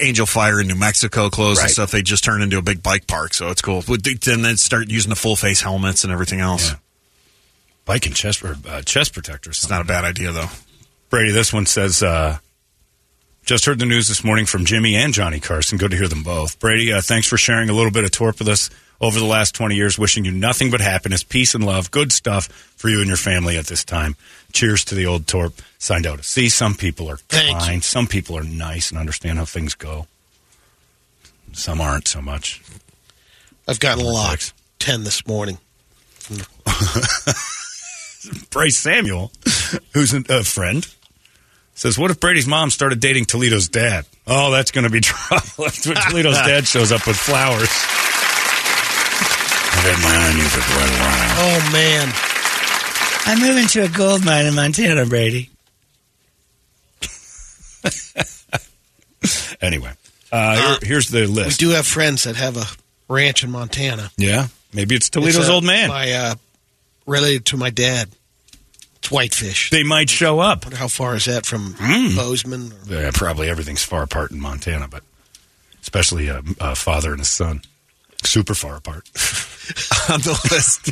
Angel 0.00 0.26
Fire 0.26 0.60
in 0.60 0.66
New 0.66 0.74
Mexico 0.74 1.28
closed 1.30 1.58
Right. 1.58 1.64
and 1.64 1.70
stuff, 1.72 1.90
they 1.92 2.02
just 2.02 2.24
turned 2.24 2.42
into 2.42 2.58
a 2.58 2.62
big 2.62 2.82
bike 2.82 3.06
park. 3.06 3.32
So 3.34 3.48
it's 3.50 3.62
cool. 3.62 3.82
And 3.88 4.44
then 4.44 4.56
start 4.56 4.88
using 4.90 5.10
the 5.10 5.16
full 5.16 5.36
face 5.36 5.60
helmets 5.60 6.04
and 6.04 6.12
everything 6.12 6.40
else. 6.40 6.70
Yeah. 6.70 6.76
bike 7.84 8.06
and 8.06 8.14
chest 8.14 8.42
or 8.44 8.56
uh, 8.68 8.82
chest 8.82 9.12
protectors. 9.12 9.58
It's 9.58 9.70
not 9.70 9.80
a 9.80 9.84
bad 9.84 10.04
idea 10.04 10.32
though. 10.32 10.48
Brady, 11.10 11.30
this 11.32 11.52
one 11.52 11.66
says, 11.66 12.02
uh, 12.02 12.38
just 13.44 13.64
heard 13.66 13.78
the 13.78 13.86
news 13.86 14.08
this 14.08 14.24
morning 14.24 14.46
from 14.46 14.64
Jimmy 14.64 14.94
and 14.96 15.12
Johnny 15.12 15.40
Carson. 15.40 15.78
Good 15.78 15.90
to 15.90 15.96
hear 15.96 16.08
them 16.08 16.22
both. 16.22 16.58
Brady, 16.60 16.92
uh, 16.92 17.00
thanks 17.00 17.26
for 17.28 17.36
sharing 17.36 17.68
a 17.68 17.72
little 17.72 17.90
bit 17.90 18.04
of 18.04 18.10
torp 18.12 18.38
with 18.38 18.48
us 18.48 18.70
over 19.00 19.18
the 19.18 19.24
last 19.26 19.54
20 19.56 19.74
years. 19.74 19.98
Wishing 19.98 20.24
you 20.24 20.30
nothing 20.30 20.70
but 20.70 20.80
happiness, 20.80 21.24
peace, 21.24 21.54
and 21.56 21.66
love. 21.66 21.90
Good 21.90 22.12
stuff 22.12 22.46
for 22.76 22.88
you 22.88 22.98
and 23.00 23.08
your 23.08 23.16
family 23.16 23.58
at 23.58 23.66
this 23.66 23.84
time. 23.84 24.14
Cheers 24.52 24.84
to 24.86 24.94
the 24.94 25.06
old 25.06 25.26
torp. 25.26 25.54
Signed 25.78 26.06
out. 26.06 26.24
See, 26.24 26.48
some 26.48 26.74
people 26.74 27.08
are 27.10 27.18
kind. 27.28 27.82
Some 27.82 28.06
people 28.06 28.36
are 28.36 28.44
nice 28.44 28.90
and 28.90 28.98
understand 28.98 29.38
how 29.38 29.44
things 29.44 29.74
go. 29.74 30.06
Some 31.52 31.80
aren't 31.80 32.06
so 32.08 32.20
much. 32.22 32.62
I've 33.66 33.80
gotten 33.80 34.04
a 34.04 34.08
lot. 34.08 34.28
Thanks. 34.28 34.52
Ten 34.78 35.04
this 35.04 35.26
morning. 35.26 35.58
Bryce 38.50 38.78
Samuel, 38.78 39.32
who's 39.94 40.14
a, 40.14 40.22
a 40.28 40.44
friend, 40.44 40.86
says, 41.74 41.98
"What 41.98 42.10
if 42.10 42.20
Brady's 42.20 42.46
mom 42.46 42.70
started 42.70 43.00
dating 43.00 43.24
Toledo's 43.26 43.68
dad? 43.68 44.06
Oh, 44.26 44.50
that's 44.50 44.70
going 44.70 44.84
to 44.84 44.90
be 44.90 45.00
trouble. 45.04 45.64
if 45.66 45.82
Toledo's 45.82 46.36
dad 46.46 46.66
shows 46.66 46.92
up 46.92 47.06
with 47.06 47.16
flowers." 47.16 47.68
I've 49.74 49.88
had 49.88 50.02
my 50.02 50.14
eye 50.14 50.30
on 50.30 50.36
you 50.36 50.44
for 50.44 50.60
quite 50.60 50.88
a 50.88 50.98
while. 51.02 51.34
Oh 51.42 51.70
man. 51.72 52.31
I'm 53.24 53.40
moving 53.40 53.66
to 53.68 53.84
a 53.84 53.88
gold 53.88 54.24
mine 54.24 54.46
in 54.46 54.54
Montana, 54.54 55.06
Brady. 55.06 55.50
Anyway, 59.60 59.92
uh, 60.32 60.56
here- 60.80 60.88
here's 60.88 61.08
the 61.08 61.24
list. 61.26 61.60
We 61.62 61.66
do 61.68 61.72
have 61.74 61.86
friends 61.86 62.24
that 62.24 62.34
have 62.34 62.56
a 62.56 62.66
ranch 63.08 63.44
in 63.44 63.50
Montana. 63.52 64.10
yeah, 64.16 64.48
maybe 64.72 64.96
it's 64.96 65.08
Toledo's 65.08 65.36
It's, 65.36 65.48
uh, 65.48 65.54
old 65.54 65.62
man. 65.64 65.88
My 65.88 66.10
uh, 66.12 66.34
related 67.06 67.46
to 67.46 67.56
my 67.56 67.70
dad. 67.70 68.08
It's 68.96 69.08
whitefish. 69.12 69.70
they 69.70 69.84
might 69.84 70.10
show 70.10 70.40
up. 70.40 70.64
wonder 70.64 70.76
how 70.76 70.88
far 70.88 71.14
is 71.14 71.26
that 71.26 71.46
from 71.46 71.74
Hmm. 71.78 72.16
Bozeman? 72.16 72.72
Or, 72.90 72.94
Yeah, 73.02 73.10
probably 73.14 73.48
everything's 73.48 73.84
far 73.84 74.02
apart 74.02 74.32
in 74.32 74.40
Montana, 74.40 74.88
but 74.88 75.04
especially 75.80 76.26
a, 76.26 76.42
a 76.60 76.74
father 76.74 77.12
and 77.12 77.20
a 77.20 77.24
son, 77.24 77.62
super 78.24 78.54
far 78.54 78.74
apart. 78.76 79.08
on 80.10 80.20
the 80.22 80.36
list. 80.50 80.90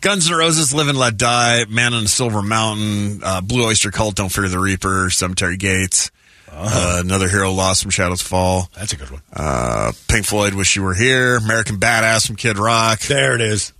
Guns 0.00 0.30
N' 0.30 0.36
Roses, 0.36 0.74
Live 0.74 0.88
and 0.88 0.98
Let 0.98 1.16
Die, 1.16 1.64
Man 1.68 1.94
on 1.94 2.02
the 2.04 2.08
Silver 2.08 2.42
Mountain, 2.42 3.20
uh, 3.22 3.40
Blue 3.40 3.64
Oyster 3.66 3.90
Cult, 3.90 4.14
Don't 4.16 4.28
Fear 4.30 4.48
the 4.48 4.58
Reaper, 4.58 5.08
Cemetery 5.10 5.56
Gates, 5.56 6.10
uh, 6.50 7.00
Another 7.04 7.28
Hero 7.28 7.50
Lost 7.52 7.82
from 7.82 7.90
Shadows 7.90 8.20
Fall, 8.22 8.68
That's 8.76 8.92
a 8.92 8.96
good 8.96 9.10
one. 9.10 9.22
uh, 9.32 9.92
Pink 10.08 10.26
Floyd, 10.26 10.54
Wish 10.54 10.76
You 10.76 10.82
Were 10.82 10.94
Here, 10.94 11.36
American 11.36 11.76
Badass 11.78 12.26
from 12.26 12.36
Kid 12.36 12.58
Rock, 12.58 13.00
There 13.00 13.34
it 13.34 13.40
is. 13.40 13.72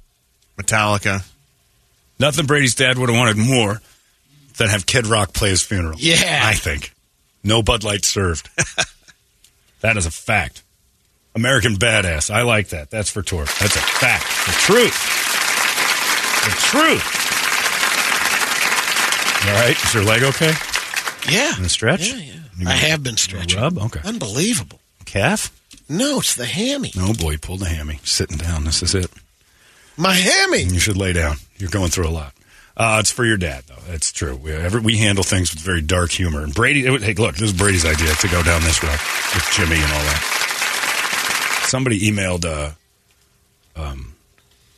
Metallica. 0.58 1.24
Nothing 2.18 2.46
Brady's 2.46 2.74
dad 2.76 2.96
would 2.98 3.08
have 3.10 3.18
wanted 3.18 3.36
more 3.36 3.80
than 4.56 4.68
have 4.68 4.86
Kid 4.86 5.06
Rock 5.06 5.32
play 5.32 5.50
his 5.50 5.62
funeral. 5.62 5.96
Yeah. 5.98 6.42
I 6.44 6.54
think. 6.54 6.92
No 7.42 7.62
Bud 7.62 7.82
Light 7.84 8.04
served. 8.04 8.48
that 9.80 9.96
is 9.96 10.06
a 10.06 10.10
fact. 10.10 10.62
American 11.34 11.74
Badass. 11.74 12.32
I 12.32 12.42
like 12.42 12.68
that. 12.68 12.88
That's 12.90 13.10
for 13.10 13.20
tour. 13.22 13.44
That's 13.44 13.74
a 13.76 13.80
fact. 13.80 14.24
The 14.46 14.52
truth. 14.52 14.94
The 16.44 16.50
truth. 16.60 17.04
All 19.46 19.54
right. 19.54 19.76
Is 19.84 19.94
your 19.94 20.04
leg 20.04 20.22
okay? 20.22 20.52
yeah. 21.28 21.56
In 21.56 21.62
the 21.62 21.68
stretch? 21.68 22.12
Yeah, 22.12 22.16
yeah. 22.16 22.32
You 22.58 22.68
I 22.68 22.72
have 22.72 23.02
been 23.02 23.16
stretching. 23.16 23.60
Rub? 23.60 23.78
Okay. 23.78 24.00
Unbelievable. 24.04 24.78
Calf? 25.04 25.50
No, 25.88 26.18
it's 26.18 26.34
the 26.34 26.46
hammy. 26.46 26.92
No, 26.96 27.12
boy. 27.12 27.32
He 27.32 27.36
pulled 27.36 27.62
a 27.62 27.66
hammy. 27.68 28.00
Sitting 28.04 28.38
down. 28.38 28.64
This 28.64 28.82
is 28.82 28.94
it. 28.94 29.10
My 29.96 30.12
hammy. 30.14 30.62
You 30.62 30.78
should 30.78 30.96
lay 30.96 31.12
down. 31.12 31.36
You're 31.58 31.70
going 31.70 31.90
through 31.90 32.08
a 32.08 32.10
lot. 32.10 32.32
Uh, 32.76 32.96
it's 33.00 33.10
for 33.10 33.24
your 33.24 33.36
dad, 33.36 33.64
though. 33.68 33.80
That's 33.88 34.10
true. 34.10 34.34
We, 34.34 34.52
every, 34.52 34.80
we 34.80 34.96
handle 34.96 35.22
things 35.22 35.52
with 35.54 35.62
very 35.62 35.80
dark 35.80 36.10
humor. 36.10 36.42
And 36.42 36.52
Brady, 36.52 36.86
it, 36.86 37.02
hey, 37.02 37.14
look, 37.14 37.34
this 37.36 37.52
is 37.52 37.52
Brady's 37.52 37.84
idea 37.84 38.12
to 38.14 38.28
go 38.28 38.42
down 38.42 38.62
this 38.62 38.82
road 38.82 38.90
with 38.90 39.48
Jimmy 39.52 39.76
and 39.76 39.84
all 39.84 40.02
that. 40.02 41.60
Somebody 41.66 42.00
emailed 42.00 42.44
uh, 42.44 42.72
um, 43.80 44.13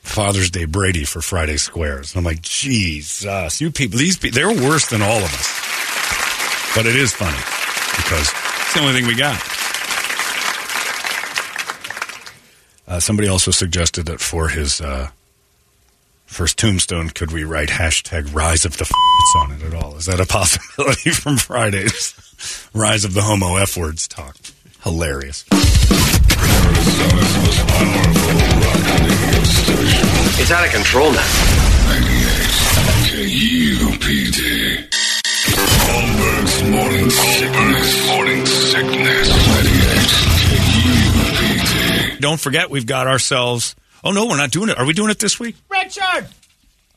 Father's 0.07 0.51
Day 0.51 0.65
Brady 0.65 1.05
for 1.05 1.21
Friday 1.21 1.59
Squares. 1.59 2.15
And 2.15 2.19
I'm 2.21 2.25
like, 2.25 2.41
Jesus, 2.41 3.61
you 3.61 3.71
people, 3.71 3.99
these 3.99 4.17
people, 4.17 4.37
they're 4.37 4.69
worse 4.69 4.89
than 4.89 5.03
all 5.03 5.19
of 5.19 5.25
us. 5.25 6.75
But 6.75 6.87
it 6.87 6.97
is 6.97 7.13
funny 7.13 7.37
because 7.97 8.31
it's 8.31 8.75
the 8.75 8.81
only 8.81 8.93
thing 8.95 9.07
we 9.07 9.17
got. 9.17 9.37
Uh, 12.89 13.01
somebody 13.01 13.29
also 13.29 13.51
suggested 13.51 14.07
that 14.07 14.21
for 14.21 14.49
his 14.49 14.81
uh, 14.81 15.11
first 16.25 16.57
tombstone, 16.57 17.11
could 17.11 17.33
we 17.33 17.45
write 17.45 17.69
hashtag 17.69 18.33
Rise 18.35 18.65
of 18.65 18.79
the 18.79 18.85
F***s 18.85 19.35
on 19.43 19.53
it 19.53 19.63
at 19.63 19.75
all? 19.75 19.97
Is 19.97 20.07
that 20.07 20.21
a 20.21 20.27
possibility 20.27 21.11
from 21.13 21.37
Friday's 21.37 22.15
Rise 22.73 23.05
of 23.05 23.13
the 23.13 23.23
Homo 23.23 23.57
F 23.57 23.77
words 23.77 24.07
talk? 24.09 24.37
Hilarious. 24.87 25.45
It's 30.39 30.51
out 30.53 30.65
of 30.65 30.71
control 30.73 31.11
now. 31.11 31.27
KUPD. 33.11 34.89
Holmberg's 35.89 36.63
morning 36.71 37.11
sickness. 37.11 38.07
Morning 38.07 38.47
sickness. 38.47 39.29
98 39.29 39.83
KUPD. 42.15 42.21
Don't 42.21 42.39
forget, 42.39 42.71
we've 42.71 42.87
got 42.87 43.09
ourselves. 43.09 43.75
Oh 44.05 44.13
no, 44.13 44.27
we're 44.27 44.37
not 44.37 44.53
doing 44.53 44.69
it. 44.69 44.79
Are 44.79 44.87
we 44.87 44.93
doing 44.93 45.11
it 45.11 45.19
this 45.19 45.41
week? 45.41 45.57
Richard! 45.69 46.29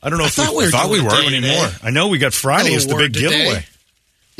I 0.00 0.08
don't 0.10 0.18
know 0.18 0.24
I 0.24 0.28
if 0.28 0.34
thought 0.34 0.50
we, 0.50 0.58
we 0.58 0.64
were 0.66 0.70
thought 0.70 0.90
we 0.90 0.98
doing 1.00 1.06
it 1.08 1.10
were 1.10 1.16
today. 1.22 1.36
anymore. 1.48 1.70
I 1.82 1.90
know 1.90 2.06
we 2.06 2.18
got 2.18 2.32
Friday 2.34 2.72
as 2.76 2.86
the 2.86 2.94
big 2.94 3.00
word 3.00 3.14
today. 3.14 3.28
giveaway. 3.30 3.64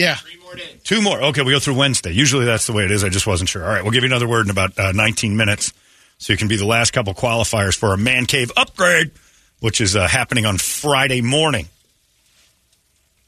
Yeah. 0.01 0.17
More 0.43 0.55
Two 0.83 1.03
more. 1.03 1.23
Okay, 1.23 1.43
we 1.43 1.53
go 1.53 1.59
through 1.61 1.75
Wednesday. 1.75 2.11
Usually 2.11 2.47
that's 2.47 2.67
the 2.67 2.73
way 2.73 2.85
it 2.85 2.91
is. 2.91 3.05
I 3.05 3.11
just 3.11 3.27
wasn't 3.27 3.51
sure. 3.51 3.63
All 3.63 3.69
right, 3.69 3.83
we'll 3.83 3.93
give 3.93 4.03
you 4.03 4.09
another 4.09 4.27
word 4.27 4.47
in 4.47 4.51
about 4.51 4.77
uh, 4.79 4.93
19 4.93 5.37
minutes, 5.37 5.75
so 6.17 6.33
you 6.33 6.39
can 6.39 6.49
be 6.49 6.57
the 6.57 6.67
last 6.67 6.93
couple 6.93 7.13
qualifiers 7.13 7.77
for 7.77 7.93
a 7.93 7.99
man 7.99 8.25
cave 8.25 8.51
upgrade, 8.57 9.11
which 9.61 9.81
is 9.81 9.95
uh, 9.95 10.09
happening 10.09 10.47
on 10.47 10.57
Friday 10.57 11.21
morning. 11.21 11.69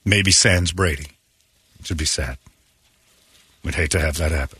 Maybe 0.04 0.32
sans 0.32 0.72
Brady, 0.72 1.08
which 1.78 1.90
would 1.90 1.98
be 1.98 2.06
sad. 2.06 2.38
We'd 3.62 3.74
hate 3.74 3.90
to 3.90 4.00
have 4.00 4.16
that 4.16 4.32
happen, 4.32 4.58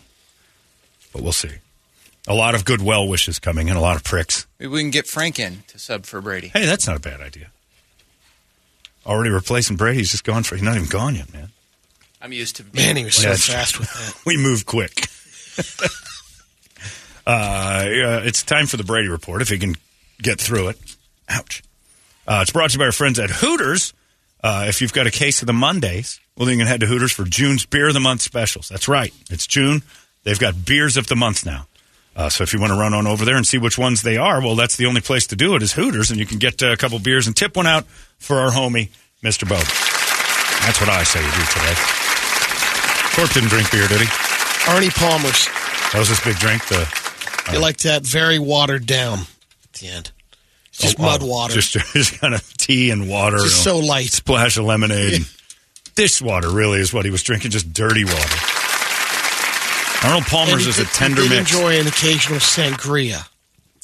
but 1.15 1.23
we'll 1.23 1.33
see. 1.33 1.57
A 2.29 2.35
lot 2.35 2.55
of 2.55 2.65
good 2.65 2.83
well 2.83 3.09
wishes 3.09 3.39
coming 3.39 3.69
in, 3.69 3.77
a 3.77 3.81
lot 3.81 3.97
of 3.97 4.05
pricks. 4.05 4.47
Maybe 4.61 4.71
we 4.71 4.83
can 4.83 4.91
get 4.91 5.07
Frank 5.07 5.41
in 5.41 5.65
to 5.69 5.79
sub 5.79 6.05
for 6.05 6.21
Brady. 6.21 6.49
Hey, 6.49 6.67
that's 6.67 6.87
not 6.87 6.97
a 6.97 7.01
bad 7.01 7.21
idea. 7.23 7.49
Already 9.07 9.31
replacing 9.31 9.77
Brady. 9.77 9.99
He's 9.99 10.11
just 10.13 10.25
gone 10.25 10.43
for. 10.43 10.55
He's 10.55 10.63
not 10.63 10.77
even 10.77 10.89
gone 10.89 11.17
yet, 11.17 11.33
man. 11.33 11.49
I'm 12.23 12.33
used 12.33 12.57
to 12.57 12.65
Man, 12.73 12.97
he 12.97 13.05
was 13.05 13.17
so 13.17 13.31
Yeah. 13.31 13.37
fast 13.37 13.79
with 13.79 13.93
that. 13.93 14.15
we 14.27 14.37
move 14.37 14.65
quick. 14.65 15.09
uh, 17.27 17.85
yeah, 17.89 18.21
it's 18.23 18.43
time 18.43 18.67
for 18.67 18.77
the 18.77 18.85
Brady 18.85 19.09
Report, 19.09 19.43
if 19.43 19.49
he 19.49 19.59
can 19.59 19.75
get 20.21 20.41
through 20.41 20.69
it. 20.69 20.79
Ouch. 21.29 21.63
Uh, 22.27 22.41
it's 22.43 22.53
brought 22.53 22.71
to 22.71 22.75
you 22.75 22.79
by 22.79 22.87
our 22.87 22.93
friends 22.93 23.19
at 23.19 23.31
Hooters. 23.31 23.93
Uh, 24.43 24.67
if 24.69 24.81
you've 24.81 24.93
got 24.93 25.07
a 25.07 25.11
case 25.11 25.41
of 25.43 25.47
the 25.47 25.53
Mondays, 25.53 26.21
well, 26.37 26.47
then 26.47 26.59
you 26.59 26.61
can 26.65 26.69
head 26.69 26.81
to 26.81 26.87
Hooters 26.87 27.13
for 27.13 27.25
June's 27.25 27.67
Beer 27.67 27.89
of 27.89 27.95
the 27.95 28.01
Month 28.01 28.23
specials. 28.23 28.69
That's 28.69 28.89
right. 28.89 29.13
It's 29.31 29.47
June. 29.47 29.83
They've 30.25 30.39
got 30.39 30.65
beers 30.65 30.97
of 30.97 31.09
the 31.09 31.17
month 31.17 31.45
now. 31.45 31.67
Uh, 32.15 32.29
so 32.29 32.45
if 32.45 32.53
you 32.53 32.61
want 32.61 32.73
to 32.73 32.79
run 32.79 32.95
on 32.95 33.07
over 33.07 33.25
there 33.25 33.37
and 33.37 33.47
see 33.47 33.59
which 33.59 33.79
ones 33.79 34.03
they 34.03 34.17
are, 34.17 34.41
well, 34.41 34.55
that's 34.55 34.77
the 34.77 34.87
only 34.87 35.01
place 35.01 35.27
to 35.29 35.37
do 35.37 35.57
it 35.57 35.63
is 35.63 35.73
Hooters, 35.73 36.11
and 36.11 36.21
you 36.21 36.27
can 36.27 36.39
get 36.39 36.63
uh, 36.63 36.71
a 36.73 36.77
couple 36.77 36.99
beers 36.99 37.27
and 37.27 37.35
tip 37.35 37.57
one 37.57 37.67
out 37.67 37.87
for 38.19 38.39
our 38.39 38.51
homie, 38.51 38.91
Mr. 39.25 39.49
Bo. 39.49 39.57
That's 40.67 40.79
what 40.81 40.91
I 40.91 41.03
say 41.05 41.21
you 41.25 41.31
do 41.33 41.45
today. 41.45 42.12
Torp 43.15 43.31
didn't 43.31 43.51
drink 43.51 43.71
beer, 43.71 43.87
did 43.89 44.01
he? 44.01 44.07
Arnie 44.67 44.95
Palmer's. 44.95 45.47
That 45.93 45.99
was 45.99 46.09
his 46.09 46.21
big 46.21 46.37
drink. 46.37 46.67
The 46.69 46.89
You 47.53 47.59
like 47.61 47.79
that 47.79 48.03
very 48.03 48.39
watered 48.39 48.87
down 48.87 49.21
at 49.65 49.73
the 49.75 49.89
end. 49.89 50.11
It's 50.69 50.79
just 50.79 50.99
oh, 50.99 51.03
mud 51.03 51.23
water. 51.23 51.55
Just, 51.55 51.73
just 51.93 52.19
kind 52.21 52.35
of 52.35 52.57
tea 52.57 52.91
and 52.91 53.09
water. 53.09 53.39
Just 53.39 53.67
and 53.67 53.81
so 53.81 53.87
light. 53.87 54.07
Splash 54.07 54.57
of 54.57 54.65
lemonade. 54.65 55.13
and 55.15 55.31
Dishwater 55.95 56.49
really 56.51 56.81
is 56.81 56.95
what 56.95 57.05
he 57.05 57.11
was 57.11 57.23
drinking, 57.23 57.51
just 57.51 57.73
dirty 57.75 58.05
water. 58.05 58.37
Arnold 60.05 60.25
Palmer's 60.25 60.65
he 60.65 60.71
is 60.71 60.79
a 60.79 60.83
did- 60.83 60.89
he 60.89 60.95
tender 60.97 61.23
did 61.23 61.31
mix. 61.31 61.53
enjoy 61.53 61.79
an 61.79 61.87
occasional 61.87 62.39
sangria. 62.39 63.29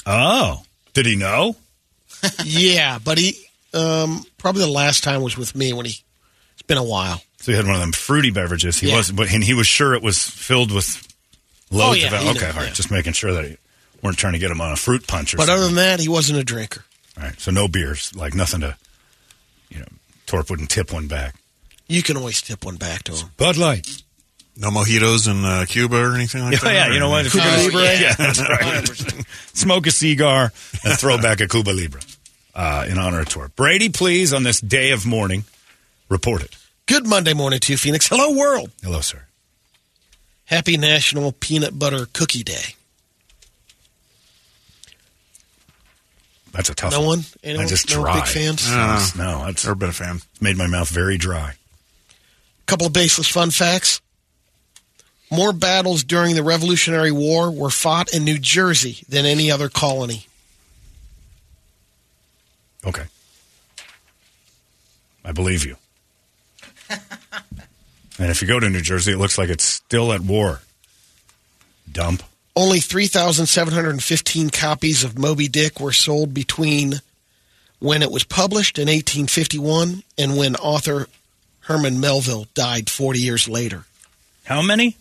Oh, 0.06 0.62
did 0.94 1.04
he 1.06 1.16
know? 1.16 1.54
yeah, 2.44 2.98
but 2.98 3.18
he 3.18 3.34
um, 3.74 4.24
probably 4.38 4.62
the 4.62 4.70
last 4.70 5.04
time 5.04 5.22
was 5.22 5.36
with 5.36 5.54
me 5.54 5.72
when 5.74 5.84
he. 5.84 5.92
It's 6.54 6.62
been 6.66 6.78
a 6.78 6.82
while. 6.82 7.20
So 7.48 7.52
he 7.52 7.56
had 7.56 7.64
one 7.64 7.76
of 7.76 7.80
them 7.80 7.92
fruity 7.92 8.28
beverages. 8.30 8.78
He 8.78 8.88
Yeah. 8.90 8.96
was, 8.98 9.10
but 9.10 9.32
and 9.32 9.42
he 9.42 9.54
was 9.54 9.66
sure 9.66 9.94
it 9.94 10.02
was 10.02 10.22
filled 10.22 10.70
with 10.70 11.02
loads 11.70 12.04
Oh, 12.04 12.08
yeah, 12.10 12.14
of. 12.14 12.22
he 12.22 12.28
Okay, 12.28 12.46
all 12.46 12.52
right, 12.52 12.66
yeah. 12.68 12.72
just 12.74 12.90
making 12.90 13.14
sure 13.14 13.32
that 13.32 13.46
he 13.46 13.56
weren't 14.02 14.18
trying 14.18 14.34
to 14.34 14.38
get 14.38 14.50
him 14.50 14.60
on 14.60 14.70
a 14.70 14.76
fruit 14.76 15.06
punch 15.06 15.32
or 15.32 15.38
But 15.38 15.46
something. 15.46 15.54
other 15.62 15.66
than 15.68 15.76
that, 15.76 15.98
he 15.98 16.08
wasn't 16.08 16.38
a 16.40 16.44
drinker. 16.44 16.84
all 17.16 17.22
right, 17.22 17.40
so 17.40 17.50
no 17.50 17.66
beers, 17.66 18.12
like 18.14 18.34
nothing 18.34 18.60
to, 18.60 18.76
you 19.70 19.78
know, 19.78 19.86
Torp 20.26 20.50
wouldn't 20.50 20.68
tip 20.68 20.92
one 20.92 21.06
back. 21.06 21.36
You 21.86 22.02
can 22.02 22.18
always 22.18 22.42
tip 22.42 22.66
one 22.66 22.76
back 22.76 23.04
to 23.04 23.12
him. 23.12 23.30
Bud 23.38 23.56
Light. 23.56 24.02
No 24.58 24.68
mojitos 24.68 25.26
in 25.26 25.42
uh, 25.42 25.64
Cuba 25.66 25.96
or 25.96 26.14
anything 26.16 26.42
like 26.42 26.52
Yeah, 26.52 26.58
that? 26.58 26.74
yeah, 26.74 26.92
you 26.92 27.00
know 27.00 27.08
what? 27.08 27.24
If 27.24 27.32
Cuba 27.32 27.46
gonna- 27.46 27.62
Libre? 27.62 27.98
Yeah, 27.98 28.14
that's 28.14 28.40
right. 28.40 29.24
Smoke 29.54 29.86
a 29.86 29.90
cigar 29.90 30.52
and 30.84 30.98
throw 30.98 31.16
back 31.16 31.40
a 31.40 31.48
Cuba 31.48 31.70
Libre 31.70 32.02
uh, 32.54 32.84
in 32.86 32.98
honor 32.98 33.20
of 33.20 33.30
Torp. 33.30 33.56
Brady, 33.56 33.88
please, 33.88 34.34
on 34.34 34.42
this 34.42 34.60
day 34.60 34.90
of 34.90 35.06
mourning, 35.06 35.44
report 36.10 36.42
it. 36.42 36.54
Good 36.88 37.06
Monday 37.06 37.34
morning 37.34 37.60
to 37.60 37.72
you, 37.72 37.76
Phoenix. 37.78 38.08
Hello, 38.08 38.32
world. 38.36 38.70
Hello, 38.82 39.00
sir. 39.00 39.26
Happy 40.46 40.76
National 40.78 41.32
Peanut 41.32 41.78
Butter 41.78 42.06
Cookie 42.12 42.42
Day. 42.42 42.74
That's 46.52 46.70
a 46.70 46.74
tough 46.74 46.92
No 46.92 47.02
one? 47.02 47.20
I 47.44 47.48
Anyone? 47.48 47.68
just 47.68 47.90
No 47.90 48.02
dry. 48.02 48.14
big 48.20 48.26
fans? 48.26 48.66
Uh, 48.66 49.06
no, 49.16 49.44
that's 49.44 49.64
Never 49.64 49.74
been 49.74 49.90
a 49.90 49.92
fan. 49.92 50.20
made 50.40 50.56
my 50.56 50.66
mouth 50.66 50.88
very 50.88 51.18
dry. 51.18 51.50
A 51.50 52.64
Couple 52.66 52.86
of 52.86 52.92
baseless 52.94 53.28
fun 53.28 53.50
facts. 53.50 54.00
More 55.30 55.52
battles 55.52 56.02
during 56.04 56.34
the 56.34 56.42
Revolutionary 56.42 57.12
War 57.12 57.50
were 57.50 57.68
fought 57.70 58.14
in 58.14 58.24
New 58.24 58.38
Jersey 58.38 59.04
than 59.10 59.26
any 59.26 59.50
other 59.50 59.68
colony. 59.68 60.26
Okay. 62.86 63.04
I 65.22 65.32
believe 65.32 65.66
you. 65.66 65.76
and 68.18 68.30
if 68.30 68.42
you 68.42 68.48
go 68.48 68.60
to 68.60 68.68
New 68.68 68.80
Jersey, 68.80 69.12
it 69.12 69.18
looks 69.18 69.38
like 69.38 69.48
it's 69.48 69.64
still 69.64 70.12
at 70.12 70.20
war. 70.20 70.60
Dump. 71.90 72.22
Only 72.56 72.80
3,715 72.80 74.50
copies 74.50 75.04
of 75.04 75.18
Moby 75.18 75.48
Dick 75.48 75.78
were 75.80 75.92
sold 75.92 76.34
between 76.34 76.94
when 77.78 78.02
it 78.02 78.10
was 78.10 78.24
published 78.24 78.78
in 78.78 78.88
1851 78.88 80.02
and 80.18 80.36
when 80.36 80.56
author 80.56 81.06
Herman 81.60 82.00
Melville 82.00 82.46
died 82.54 82.90
40 82.90 83.20
years 83.20 83.48
later. 83.48 83.84
How 84.44 84.62
many? 84.62 84.96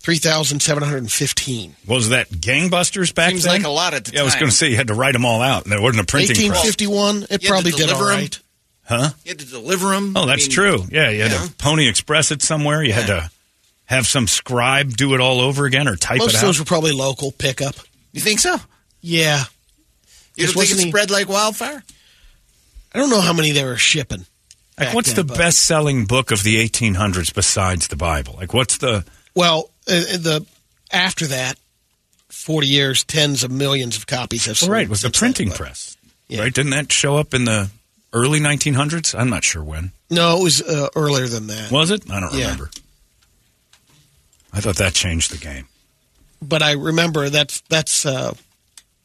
3,715. 0.00 1.76
Was 1.86 2.08
that 2.08 2.28
gangbusters 2.30 3.14
back 3.14 3.30
Seems 3.30 3.44
then? 3.44 3.52
like 3.52 3.64
a 3.64 3.68
lot 3.68 3.94
at 3.94 4.06
the 4.06 4.14
yeah, 4.14 4.22
I 4.22 4.24
was 4.24 4.34
going 4.34 4.46
to 4.46 4.52
say 4.52 4.70
you 4.70 4.76
had 4.76 4.88
to 4.88 4.94
write 4.94 5.12
them 5.12 5.24
all 5.24 5.40
out, 5.40 5.62
and 5.62 5.72
there 5.72 5.80
wasn't 5.80 6.02
a 6.02 6.06
printing 6.06 6.34
press. 6.48 6.64
1851, 6.64 7.26
it 7.30 7.42
You 7.42 7.48
probably 7.48 7.70
did 7.70 7.88
all 7.90 7.98
deliver 7.98 8.12
'em? 8.12 8.28
Right. 8.90 9.00
Huh? 9.00 9.10
You 9.24 9.30
had 9.30 9.38
to 9.40 9.46
deliver 9.46 9.88
them. 9.90 10.16
Oh, 10.16 10.26
that's 10.26 10.48
true. 10.48 10.84
Yeah, 10.90 11.10
you 11.10 11.22
had 11.22 11.32
Yeah. 11.32 11.46
to 11.46 11.52
Pony 11.52 11.88
Express 11.88 12.30
it 12.30 12.42
somewhere. 12.42 12.82
You 12.82 12.92
had 12.92 13.06
to 13.06 13.30
have 13.86 14.06
some 14.06 14.26
scribe 14.26 14.96
do 14.96 15.14
it 15.14 15.20
all 15.20 15.40
over 15.40 15.66
again 15.66 15.88
or 15.88 15.96
type 15.96 16.18
Most 16.18 16.30
it 16.30 16.34
of 16.36 16.42
out. 16.42 16.46
those 16.46 16.58
were 16.58 16.64
probably 16.64 16.92
local 16.92 17.32
pickup. 17.32 17.74
You 18.12 18.20
think 18.20 18.40
so? 18.40 18.60
Yeah. 19.00 19.44
You 20.36 20.46
don't 20.46 20.54
think 20.54 20.70
it 20.70 20.72
wasn't 20.72 20.88
spread 20.88 21.10
like 21.10 21.28
wildfire? 21.28 21.82
I 22.94 22.98
don't 22.98 23.10
know 23.10 23.20
how 23.20 23.32
many 23.32 23.52
they 23.52 23.64
were 23.64 23.76
shipping. 23.76 24.26
like, 24.78 24.94
what's 24.94 25.08
then, 25.08 25.16
the 25.16 25.24
but- 25.24 25.38
best-selling 25.38 26.06
book 26.06 26.30
of 26.30 26.42
the 26.42 26.56
1800s 26.56 27.32
besides 27.32 27.88
the 27.88 27.96
Bible? 27.96 28.34
Like, 28.38 28.52
what's 28.54 28.78
the? 28.78 29.04
Well, 29.34 29.70
uh, 29.86 29.92
the 30.16 30.46
after 30.90 31.26
that, 31.28 31.58
40 32.30 32.66
years, 32.66 33.04
tens 33.04 33.44
of 33.44 33.50
millions 33.50 33.96
of 33.96 34.06
copies 34.06 34.46
have 34.46 34.54
Well, 34.54 34.60
sold. 34.60 34.72
right, 34.72 34.84
it 34.84 34.90
was 34.90 35.02
the 35.02 35.10
printing 35.10 35.48
then, 35.50 35.58
but- 35.58 35.64
press. 35.66 35.96
Yeah. 36.28 36.40
Right? 36.40 36.52
Didn't 36.54 36.70
that 36.70 36.90
show 36.90 37.16
up 37.18 37.34
in 37.34 37.44
the 37.44 37.70
early 38.12 38.40
1900s? 38.40 39.18
I'm 39.18 39.30
not 39.30 39.44
sure 39.44 39.62
when. 39.62 39.92
No, 40.10 40.38
it 40.38 40.42
was 40.42 40.62
uh, 40.62 40.88
earlier 40.94 41.26
than 41.26 41.46
that. 41.48 41.70
Was 41.70 41.90
it? 41.90 42.10
I 42.10 42.20
don't 42.20 42.34
Yeah. 42.34 42.44
remember. 42.44 42.70
I 44.52 44.60
thought 44.60 44.76
that 44.76 44.94
changed 44.94 45.30
the 45.32 45.38
game. 45.38 45.66
but 46.42 46.62
I 46.62 46.72
remember 46.72 47.30
that's 47.30 47.62
that's 47.68 48.04
uh, 48.04 48.32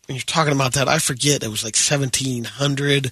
when 0.07 0.15
you're 0.15 0.23
talking 0.25 0.53
about 0.53 0.73
that. 0.73 0.87
I 0.89 0.99
forget 0.99 1.43
it 1.43 1.49
was 1.49 1.63
like 1.63 1.75
1700. 1.75 3.11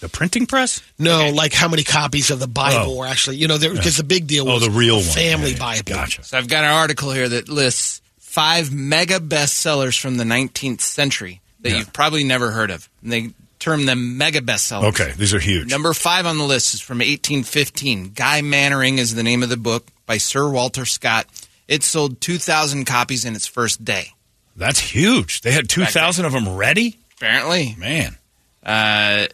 The 0.00 0.08
printing 0.08 0.46
press? 0.46 0.80
No, 0.98 1.30
like 1.30 1.52
how 1.54 1.68
many 1.68 1.82
copies 1.82 2.30
of 2.30 2.38
the 2.38 2.46
Bible 2.46 2.92
Oh. 2.92 2.96
were 2.98 3.06
actually, 3.06 3.36
you 3.36 3.48
know, 3.48 3.58
because 3.58 3.96
the 3.96 4.04
big 4.04 4.26
deal 4.26 4.48
Oh, 4.48 4.54
was 4.54 4.62
the 4.62 4.70
real 4.70 4.96
one. 4.96 5.04
family 5.04 5.50
Yeah, 5.50 5.56
yeah. 5.56 5.58
Bible. 5.58 5.82
Gotcha. 5.94 6.24
So 6.24 6.36
I've 6.38 6.48
got 6.48 6.64
an 6.64 6.70
article 6.70 7.10
here 7.10 7.28
that 7.28 7.48
lists 7.48 8.00
five 8.18 8.70
mega 8.72 9.18
bestsellers 9.18 9.98
from 9.98 10.16
the 10.18 10.24
19th 10.24 10.80
century 10.82 11.40
that 11.60 11.70
Yeah. 11.70 11.78
you've 11.78 11.92
probably 11.92 12.22
never 12.24 12.50
heard 12.50 12.70
of. 12.70 12.88
And 13.02 13.12
they 13.12 13.30
term 13.64 13.86
them 13.86 14.18
mega 14.18 14.40
bestsellers. 14.40 14.84
Okay, 14.90 15.12
these 15.16 15.32
are 15.34 15.38
huge. 15.38 15.70
Number 15.70 15.92
five 15.94 16.26
on 16.26 16.38
the 16.38 16.44
list 16.44 16.74
is 16.74 16.80
from 16.80 16.98
1815. 16.98 18.12
Guy 18.14 18.42
Mannering 18.42 18.98
is 18.98 19.14
the 19.14 19.22
name 19.22 19.42
of 19.42 19.48
the 19.48 19.56
book 19.56 19.86
by 20.06 20.18
Sir 20.18 20.48
Walter 20.50 20.84
Scott. 20.84 21.26
It 21.66 21.82
sold 21.82 22.20
2,000 22.20 22.84
copies 22.84 23.24
in 23.24 23.34
its 23.34 23.46
first 23.46 23.84
day. 23.84 24.08
That's 24.56 24.78
huge. 24.78 25.40
They 25.40 25.50
had 25.52 25.68
2,000 25.68 26.24
of 26.26 26.32
them 26.32 26.54
ready? 26.56 26.98
Apparently, 27.16 27.74
Man. 27.78 28.16
uh, 28.62 29.26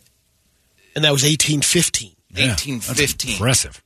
And 0.95 1.05
that 1.05 1.11
was 1.13 1.25
1815. 1.25 2.13
Yeah, 2.33 2.47
1815. 2.51 3.33
impressive. 3.33 3.83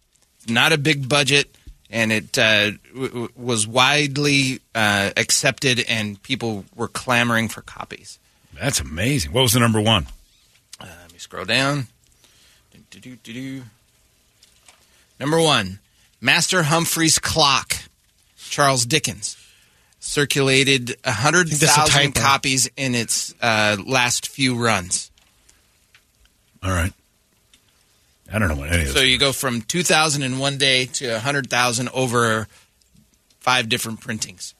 not 0.46 0.72
a 0.72 0.78
big 0.78 1.08
budget, 1.08 1.56
and 1.88 2.12
it 2.12 2.36
uh, 2.36 2.72
w- 2.92 3.08
w- 3.08 3.28
was 3.34 3.66
widely 3.66 4.60
uh, 4.74 5.10
accepted, 5.16 5.82
and 5.88 6.22
people 6.22 6.66
were 6.76 6.88
clamoring 6.88 7.48
for 7.48 7.62
copies. 7.62 8.18
That's 8.52 8.80
amazing. 8.80 9.32
What 9.32 9.40
was 9.42 9.54
the 9.54 9.60
number 9.60 9.80
one? 9.80 10.06
Scroll 11.24 11.46
down. 11.46 11.86
Number 15.18 15.40
one, 15.40 15.78
Master 16.20 16.64
Humphrey's 16.64 17.18
Clock. 17.18 17.76
Charles 18.36 18.84
Dickens. 18.84 19.38
Circulated 20.00 20.90
a 21.02 21.12
100,000 21.12 22.14
copies 22.14 22.68
in 22.76 22.94
its 22.94 23.34
uh, 23.40 23.78
last 23.86 24.28
few 24.28 24.54
runs. 24.54 25.10
All 26.62 26.70
right. 26.70 26.92
I 28.30 28.38
don't 28.38 28.48
know 28.48 28.56
what 28.56 28.70
any 28.70 28.82
of 28.82 28.88
So 28.90 29.00
you 29.00 29.16
go 29.16 29.32
from 29.32 29.62
2,000 29.62 30.22
in 30.22 30.38
one 30.38 30.58
day 30.58 30.84
to 30.84 31.10
100,000 31.10 31.88
over 31.94 32.48
five 33.40 33.70
different 33.70 34.02
printings. 34.02 34.54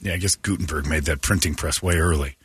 Yeah, 0.00 0.12
I 0.12 0.18
guess 0.18 0.36
Gutenberg 0.36 0.86
made 0.86 1.06
that 1.06 1.20
printing 1.20 1.56
press 1.56 1.82
way 1.82 1.96
early. 1.96 2.36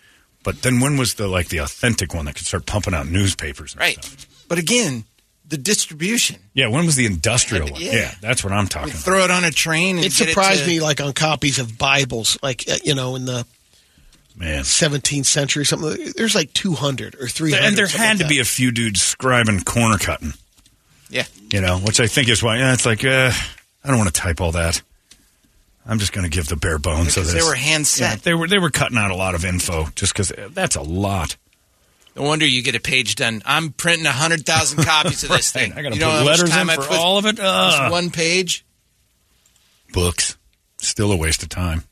But 0.46 0.62
then 0.62 0.80
when 0.80 0.96
was 0.96 1.16
the 1.16 1.28
like 1.28 1.50
the 1.50 1.58
authentic 1.58 2.14
one 2.14 2.24
that 2.26 2.36
could 2.36 2.46
start 2.46 2.66
pumping 2.66 2.94
out 2.94 3.08
newspapers? 3.08 3.74
And 3.74 3.82
Right. 3.82 4.02
Stuff? 4.04 4.46
But 4.48 4.60
again, 4.60 5.04
the 5.48 5.58
distribution. 5.58 6.38
Yeah. 6.54 6.68
When 6.68 6.86
was 6.86 6.96
the 6.96 7.06
industrial 7.06 7.70
one? 7.72 7.82
Yeah. 7.82 7.92
Yeah, 7.94 8.12
that's 8.22 8.44
what 8.44 8.54
I'm 8.54 8.68
talking 8.68 8.92
about. 8.92 9.02
Throw 9.04 9.24
it 9.26 9.32
on 9.32 9.44
a 9.44 9.52
train 9.52 9.98
and 9.98 10.06
It 10.06 10.14
get 10.16 10.30
surprised 10.30 10.62
to- 10.64 10.68
me, 10.70 10.80
like 10.80 11.02
on 11.02 11.12
copies 11.14 11.60
of 11.60 11.78
Bibles, 11.78 12.38
like 12.42 12.64
uh, 12.72 12.78
you 12.84 12.96
know, 12.96 13.16
in 13.16 13.26
the 13.26 13.46
Man. 14.38 14.64
17th 14.64 15.26
century, 15.26 15.62
or 15.62 15.66
something. 15.66 16.12
There's 16.18 16.36
like 16.36 16.52
200 16.54 17.16
or 17.16 17.28
300. 17.28 17.66
And 17.66 17.78
there 17.78 17.88
had 17.88 18.18
like 18.20 18.28
to 18.28 18.28
be 18.28 18.40
a 18.40 18.46
few 18.46 18.72
dudes 18.72 19.00
scribing 19.02 19.64
corner 19.66 19.98
cutting. 19.98 20.34
Yeah. 21.10 21.26
You 21.52 21.62
know, 21.62 21.78
which 21.80 22.00
I 22.00 22.08
think 22.08 22.28
is 22.30 22.44
why 22.44 22.58
yeah, 22.58 22.74
it's 22.74 22.86
like 22.86 23.04
uh, 23.06 23.32
I 23.84 23.88
don't 23.88 23.98
want 23.98 24.14
to 24.14 24.22
type 24.22 24.42
all 24.42 24.52
that. 24.52 24.82
I'm 25.86 26.00
just 26.00 26.14
going 26.14 26.24
to 26.24 26.36
give 26.36 26.48
the 26.48 26.56
bare 26.56 26.80
bones 26.80 27.10
of 27.10 27.24
Because 27.24 27.34
this. 27.34 27.44
they 27.44 27.48
were 27.48 27.56
hand 27.56 27.82
Yeah, 27.82 28.10
set. 28.12 28.24
they 28.24 28.34
were 28.34 28.48
they 28.48 28.58
were 28.60 28.72
cutting 28.72 28.98
out 28.98 29.12
a 29.12 29.16
lot 29.16 29.36
of 29.36 29.46
info 29.46 29.88
just 29.96 30.14
because 30.14 30.32
that's 30.52 30.76
a 30.76 30.82
lot. 30.82 31.36
No 32.16 32.24
wonder 32.24 32.46
you 32.46 32.64
get 32.64 32.76
a 32.76 32.80
page 32.80 33.16
done. 33.16 33.42
I'm 33.46 33.72
printing 33.72 34.06
100,000 34.06 34.84
copies 34.84 35.24
of 35.24 35.30
this 35.30 35.30
Right. 35.56 35.64
thing. 35.66 35.74
I 35.74 35.82
gotta 35.84 35.96
you 35.96 36.02
know 36.02 36.08
put 36.08 36.14
how 36.18 36.24
much 36.24 36.28
letters 36.40 36.50
time 36.50 36.70
in 36.70 36.80
I 36.80 36.82
for 36.82 36.88
put- 36.88 36.98
all 36.98 37.18
of 37.18 37.26
it? 37.26 37.40
Ugh. 37.40 37.72
Just 37.78 37.92
one 37.92 38.10
page? 38.10 38.66
Books, 39.94 40.38
still 40.78 41.12
a 41.12 41.16
waste 41.18 41.44
of 41.44 41.50
time. 41.50 41.84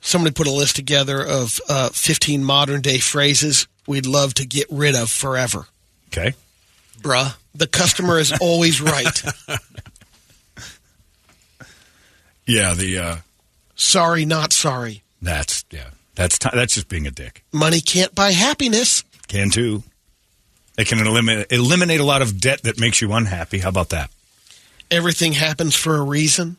Somebody 0.00 0.32
put 0.32 0.46
a 0.46 0.52
list 0.52 0.76
together 0.76 1.22
of 1.24 1.60
uh, 1.68 1.90
15 1.90 2.42
modern 2.42 2.80
day 2.80 2.98
phrases 2.98 3.66
we'd 3.86 4.06
love 4.06 4.34
to 4.34 4.46
get 4.46 4.66
rid 4.70 4.94
of 4.94 5.10
forever. 5.10 5.66
Okay. 6.08 6.34
Bruh. 7.00 7.34
The 7.54 7.66
customer 7.66 8.18
is 8.18 8.32
always 8.40 8.80
right. 8.80 9.22
Yeah, 12.48 12.72
the 12.72 12.98
uh, 12.98 13.16
sorry, 13.76 14.24
not 14.24 14.54
sorry. 14.54 15.02
that's 15.20 15.66
yeah, 15.70 15.90
that's 16.14 16.38
ti 16.38 16.48
that's 16.52 16.74
just 16.74 16.88
being 16.88 17.06
a 17.06 17.10
dick. 17.10 17.44
Money 17.52 17.80
can't 17.82 18.14
buy 18.14 18.32
happiness. 18.32 19.04
Can 19.28 19.50
too. 19.50 19.82
It 20.78 20.88
can 20.88 20.98
eliminate 21.06 21.52
eliminate 21.52 22.00
a 22.00 22.04
lot 22.04 22.22
of 22.22 22.40
debt 22.40 22.62
that 22.62 22.80
makes 22.80 23.02
you 23.02 23.12
unhappy. 23.12 23.58
How 23.58 23.68
about 23.68 23.90
that? 23.90 24.10
Everything 24.90 25.34
happens 25.34 25.74
for 25.74 25.96
a 25.96 26.02
reason. 26.02 26.56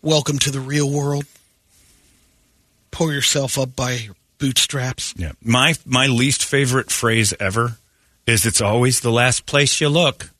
Welcome 0.00 0.38
to 0.40 0.50
the 0.50 0.60
real 0.60 0.90
world. 0.90 1.26
Pull 2.90 3.12
yourself 3.12 3.58
up 3.58 3.76
by 3.76 3.92
your 3.92 4.14
bootstraps. 4.38 5.12
Yeah. 5.14 5.32
My 5.44 5.74
my 5.84 6.06
least 6.06 6.42
favorite 6.42 6.90
phrase 6.90 7.34
ever 7.38 7.76
is 8.26 8.46
it's 8.46 8.62
always 8.62 9.00
the 9.00 9.12
last 9.12 9.44
place 9.44 9.78
you 9.78 9.90
look. 9.90 10.30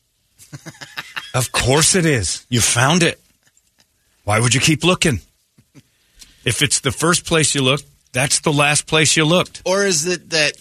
of 1.33 1.51
course 1.51 1.95
it 1.95 2.05
is. 2.05 2.45
You 2.49 2.61
found 2.61 3.03
it. 3.03 3.19
Why 4.23 4.39
would 4.39 4.53
you 4.53 4.61
keep 4.61 4.83
looking? 4.83 5.19
If 6.45 6.61
it's 6.61 6.79
the 6.79 6.91
first 6.91 7.25
place 7.25 7.55
you 7.55 7.61
look, 7.61 7.81
that's 8.11 8.39
the 8.41 8.53
last 8.53 8.87
place 8.87 9.17
you 9.17 9.25
looked. 9.25 9.61
Or 9.65 9.85
is 9.85 10.05
it 10.05 10.29
that, 10.31 10.53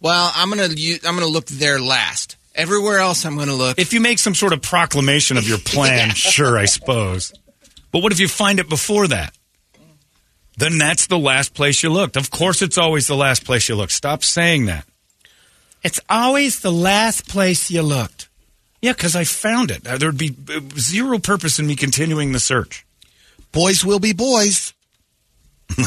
well, 0.00 0.32
I'm 0.34 0.50
going 0.50 0.70
to 0.70 1.00
I'm 1.06 1.14
gonna 1.14 1.26
look 1.26 1.46
there 1.46 1.80
last. 1.80 2.36
Everywhere 2.54 2.98
else 2.98 3.24
I'm 3.24 3.36
going 3.36 3.48
to 3.48 3.54
look. 3.54 3.78
If 3.78 3.92
you 3.92 4.00
make 4.00 4.18
some 4.18 4.34
sort 4.34 4.52
of 4.52 4.62
proclamation 4.62 5.36
of 5.36 5.48
your 5.48 5.58
plan, 5.58 6.10
sure, 6.14 6.58
I 6.58 6.64
suppose. 6.64 7.32
But 7.92 8.02
what 8.02 8.12
if 8.12 8.20
you 8.20 8.28
find 8.28 8.58
it 8.58 8.68
before 8.68 9.06
that? 9.08 9.32
Then 10.56 10.76
that's 10.76 11.06
the 11.06 11.18
last 11.18 11.54
place 11.54 11.84
you 11.84 11.90
looked. 11.90 12.16
Of 12.16 12.30
course, 12.30 12.62
it's 12.62 12.76
always 12.78 13.06
the 13.06 13.14
last 13.14 13.44
place 13.44 13.68
you 13.68 13.76
look. 13.76 13.90
Stop 13.90 14.24
saying 14.24 14.66
that. 14.66 14.84
It's 15.84 16.00
always 16.10 16.60
the 16.60 16.72
last 16.72 17.28
place 17.28 17.70
you 17.70 17.82
looked. 17.82 18.27
Yeah, 18.80 18.92
because 18.92 19.16
I 19.16 19.24
found 19.24 19.70
it. 19.70 19.86
Uh, 19.86 19.98
There'd 19.98 20.18
be 20.18 20.34
uh, 20.48 20.60
zero 20.78 21.18
purpose 21.18 21.58
in 21.58 21.66
me 21.66 21.74
continuing 21.76 22.32
the 22.32 22.40
search. 22.40 22.86
Boys 23.52 23.84
will 23.84 23.98
be 23.98 24.12
boys. 24.12 24.72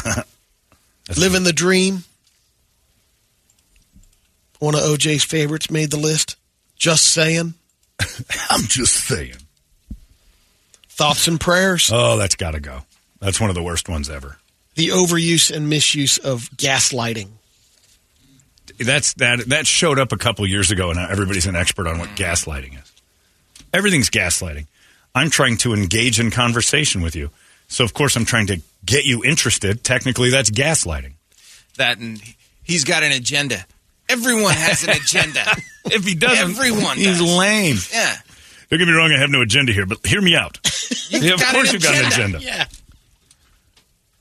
Living 1.16 1.44
the 1.44 1.52
dream. 1.52 2.04
One 4.58 4.74
of 4.74 4.82
OJ's 4.82 5.24
favorites 5.24 5.70
made 5.70 5.90
the 5.90 5.96
list. 5.96 6.36
Just 6.76 7.06
saying. 7.06 7.54
I'm 8.50 8.62
just 8.62 8.94
saying. 9.06 9.36
Thoughts 10.88 11.26
and 11.26 11.40
prayers. 11.40 11.90
Oh, 11.92 12.16
that's 12.16 12.36
got 12.36 12.52
to 12.52 12.60
go. 12.60 12.82
That's 13.20 13.40
one 13.40 13.50
of 13.50 13.56
the 13.56 13.62
worst 13.62 13.88
ones 13.88 14.10
ever. 14.10 14.36
The 14.74 14.88
overuse 14.88 15.50
and 15.54 15.68
misuse 15.68 16.18
of 16.18 16.42
gaslighting. 16.56 17.28
That's 18.78 19.14
that 19.14 19.48
that 19.48 19.66
showed 19.66 19.98
up 19.98 20.12
a 20.12 20.16
couple 20.16 20.46
years 20.46 20.70
ago, 20.70 20.90
and 20.90 20.98
everybody's 20.98 21.46
an 21.46 21.56
expert 21.56 21.86
on 21.86 21.98
what 21.98 22.10
gaslighting 22.10 22.74
is. 22.80 22.92
Everything's 23.72 24.10
gaslighting. 24.10 24.66
I'm 25.14 25.30
trying 25.30 25.56
to 25.58 25.74
engage 25.74 26.18
in 26.20 26.30
conversation 26.30 27.02
with 27.02 27.14
you, 27.16 27.30
so 27.68 27.84
of 27.84 27.92
course 27.94 28.16
I'm 28.16 28.24
trying 28.24 28.46
to 28.48 28.60
get 28.84 29.04
you 29.04 29.24
interested. 29.24 29.84
Technically, 29.84 30.30
that's 30.30 30.50
gaslighting. 30.50 31.12
that 31.76 31.98
and 31.98 32.20
he's 32.62 32.84
got 32.84 33.02
an 33.02 33.12
agenda. 33.12 33.64
Everyone 34.08 34.52
has 34.54 34.84
an 34.84 34.90
agenda. 34.90 35.44
If 35.84 36.04
he 36.04 36.14
doesn't, 36.14 36.50
Everyone 36.50 36.96
he's 36.96 37.18
does. 37.18 37.36
lame. 37.38 37.76
yeah. 37.92 38.16
Don't 38.70 38.78
get 38.78 38.86
me 38.86 38.94
wrong, 38.94 39.10
I 39.12 39.18
have 39.18 39.30
no 39.30 39.40
agenda 39.42 39.72
here, 39.72 39.84
but 39.84 40.06
hear 40.06 40.20
me 40.22 40.36
out. 40.36 40.60
yeah, 41.10 41.34
of 41.34 41.42
course 41.46 41.72
you've 41.72 41.82
got 41.82 41.96
an 41.96 42.06
agenda. 42.06 42.38
agenda. 42.38 42.40
Yeah. 42.40 42.64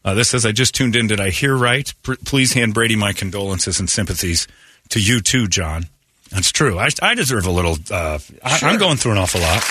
Uh, 0.03 0.13
this 0.15 0.29
says, 0.29 0.45
I 0.45 0.51
just 0.51 0.73
tuned 0.73 0.95
in. 0.95 1.07
Did 1.07 1.19
I 1.19 1.29
hear 1.29 1.55
right? 1.55 1.93
Pr- 2.03 2.15
please 2.25 2.53
hand 2.53 2.73
Brady 2.73 2.95
my 2.95 3.13
condolences 3.13 3.79
and 3.79 3.89
sympathies 3.89 4.47
to 4.89 4.99
you 4.99 5.21
too, 5.21 5.47
John. 5.47 5.85
That's 6.31 6.51
true. 6.51 6.79
I, 6.79 6.89
I 7.01 7.13
deserve 7.13 7.45
a 7.45 7.51
little. 7.51 7.77
Uh, 7.91 8.17
I, 8.43 8.59
I'm 8.63 8.79
going 8.79 8.97
through 8.97 9.11
an 9.13 9.17
awful 9.19 9.41
lot. 9.41 9.61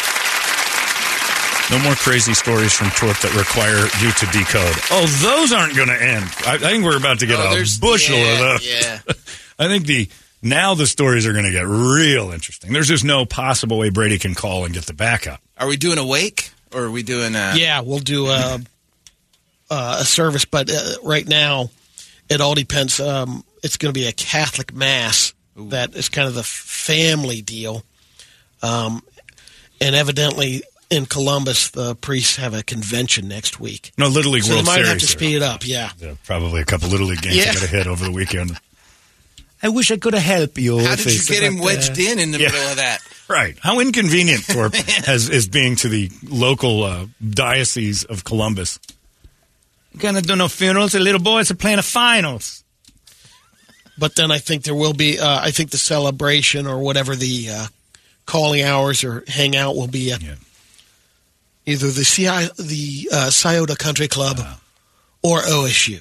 No 1.71 1.79
more 1.85 1.95
crazy 1.95 2.35
stories 2.35 2.73
from 2.73 2.91
Torp 2.91 3.17
that 3.21 3.33
require 3.37 3.79
you 4.03 4.11
to 4.11 4.27
decode. 4.37 4.75
Oh, 4.91 5.07
those 5.23 5.53
aren't 5.53 5.77
going 5.77 5.87
to 5.89 6.03
end. 6.03 6.25
I, 6.45 6.55
I 6.55 6.59
think 6.59 6.85
we're 6.85 6.97
about 6.97 7.21
to 7.21 7.27
get 7.27 7.39
Oh, 7.39 7.47
a 7.47 7.51
there's- 7.55 7.79
bushel 7.79 8.17
yeah, 8.17 8.33
of 8.33 8.39
those. 8.41 8.67
yeah. 8.69 8.99
I 9.59 9.69
think 9.69 9.87
the 9.87 10.09
now 10.43 10.75
the 10.75 10.87
stories 10.89 11.27
are 11.27 11.33
going 11.33 11.45
to 11.45 11.53
get 11.53 11.67
real 11.67 12.33
interesting. 12.33 12.73
There's 12.73 12.89
just 12.89 13.05
no 13.05 13.25
possible 13.25 13.79
way 13.79 13.91
Brady 13.91 14.19
can 14.19 14.35
call 14.35 14.65
and 14.65 14.75
get 14.75 14.87
the 14.87 14.95
backup. 14.95 15.41
Are 15.59 15.69
we 15.69 15.77
doing 15.77 15.99
a 15.99 16.05
wake 16.05 16.51
or 16.75 16.85
are 16.85 16.91
we 16.91 17.05
doing 17.05 17.37
a. 17.37 17.53
Yeah, 17.55 17.81
we'll 17.83 17.99
do 18.01 18.27
a, 18.27 18.59
uh, 19.71 19.99
a 20.01 20.05
service, 20.05 20.45
but 20.45 20.71
uh, 20.71 20.95
right 21.05 21.27
now 21.27 21.71
it 22.29 22.41
all 22.41 22.55
depends. 22.55 23.01
Um, 23.01 23.45
it's 23.63 23.77
going 23.77 23.93
to 23.95 23.99
be 23.99 24.07
a 24.07 24.13
Catholic 24.13 24.73
mass 24.75 25.33
that 25.57 25.95
is 25.95 26.09
kind 26.09 26.27
of 26.29 26.35
the 26.35 26.43
family 26.43 27.43
deal. 27.43 27.83
Um, 28.63 29.03
and 29.81 29.95
evidently 29.95 30.63
in 30.91 31.07
Columbus, 31.07 31.71
the 31.71 31.95
priests 31.95 32.37
have 32.37 32.53
a 32.55 32.63
convention 32.63 33.29
next 33.29 33.61
week. 33.61 33.93
No, 33.99 34.09
Little 34.09 34.33
League 34.33 34.43
So 34.45 34.53
World 34.55 34.65
they 34.65 34.71
might 34.71 34.75
Series. 34.77 34.89
have 34.89 34.99
to 34.99 35.07
speed 35.07 35.37
it 35.37 35.43
up, 35.43 35.67
yeah. 35.67 35.91
Yeah, 35.99 36.15
probably 36.25 36.61
a 36.63 36.65
couple 36.65 36.89
Little 36.89 37.07
League 37.07 37.23
games 37.23 37.37
Yeah. 37.37 37.51
I 37.51 37.55
got 37.55 37.61
to 37.63 37.67
hit 37.69 37.87
over 37.87 38.05
the 38.05 38.13
weekend. 38.13 38.59
I 39.63 39.69
wish 39.69 39.91
I 39.91 39.99
could 39.99 40.15
have 40.15 40.23
helped 40.23 40.57
you. 40.59 40.79
How 40.79 40.97
did 40.97 41.07
you 41.15 41.23
get 41.27 41.43
him 41.43 41.59
wedged 41.59 41.99
in 41.99 42.19
in 42.19 42.31
the 42.31 42.39
Yeah. 42.41 42.49
middle 42.51 42.69
of 42.71 42.77
that? 42.77 43.01
Right. 43.31 43.57
How 43.61 43.79
inconvenient 43.79 44.45
Torp 44.49 44.75
has 45.07 45.29
is 45.29 45.47
being 45.47 45.77
to 45.77 45.89
the 45.89 46.11
local 46.29 46.83
uh, 46.83 47.07
diocese 47.25 48.03
of 48.03 48.25
Columbus. 48.25 48.81
Gonna 49.99 50.23
do 50.23 50.37
no 50.37 50.49
funerals. 50.49 50.93
The 50.93 51.01
little 51.01 51.21
boys 51.21 51.51
are 51.51 51.57
playing 51.57 51.77
the 51.79 51.83
finals. 51.83 52.65
But 53.99 54.15
then 54.17 54.31
I 54.31 54.39
think 54.39 54.63
there 54.63 54.75
will 54.75 54.95
be, 54.95 55.19
uh, 55.19 55.41
I 55.43 55.51
think 55.51 55.71
the 55.71 55.79
celebration 55.79 56.67
or 56.67 56.79
whatever 56.79 57.15
the 57.15 57.49
uh, 57.51 57.67
calling 58.25 58.63
hours 58.63 59.05
or 59.05 59.25
hangout 59.29 59.77
will 59.77 59.89
be 59.89 60.11
at 60.13 60.23
Yeah. 60.23 60.37
either 61.67 61.91
the 61.91 62.05
CI, 62.05 62.49
the 62.63 63.09
uh, 63.13 63.31
Scioto 63.31 63.75
Country 63.75 64.09
Club 64.09 64.39
or 65.23 65.41
OSU 65.43 66.01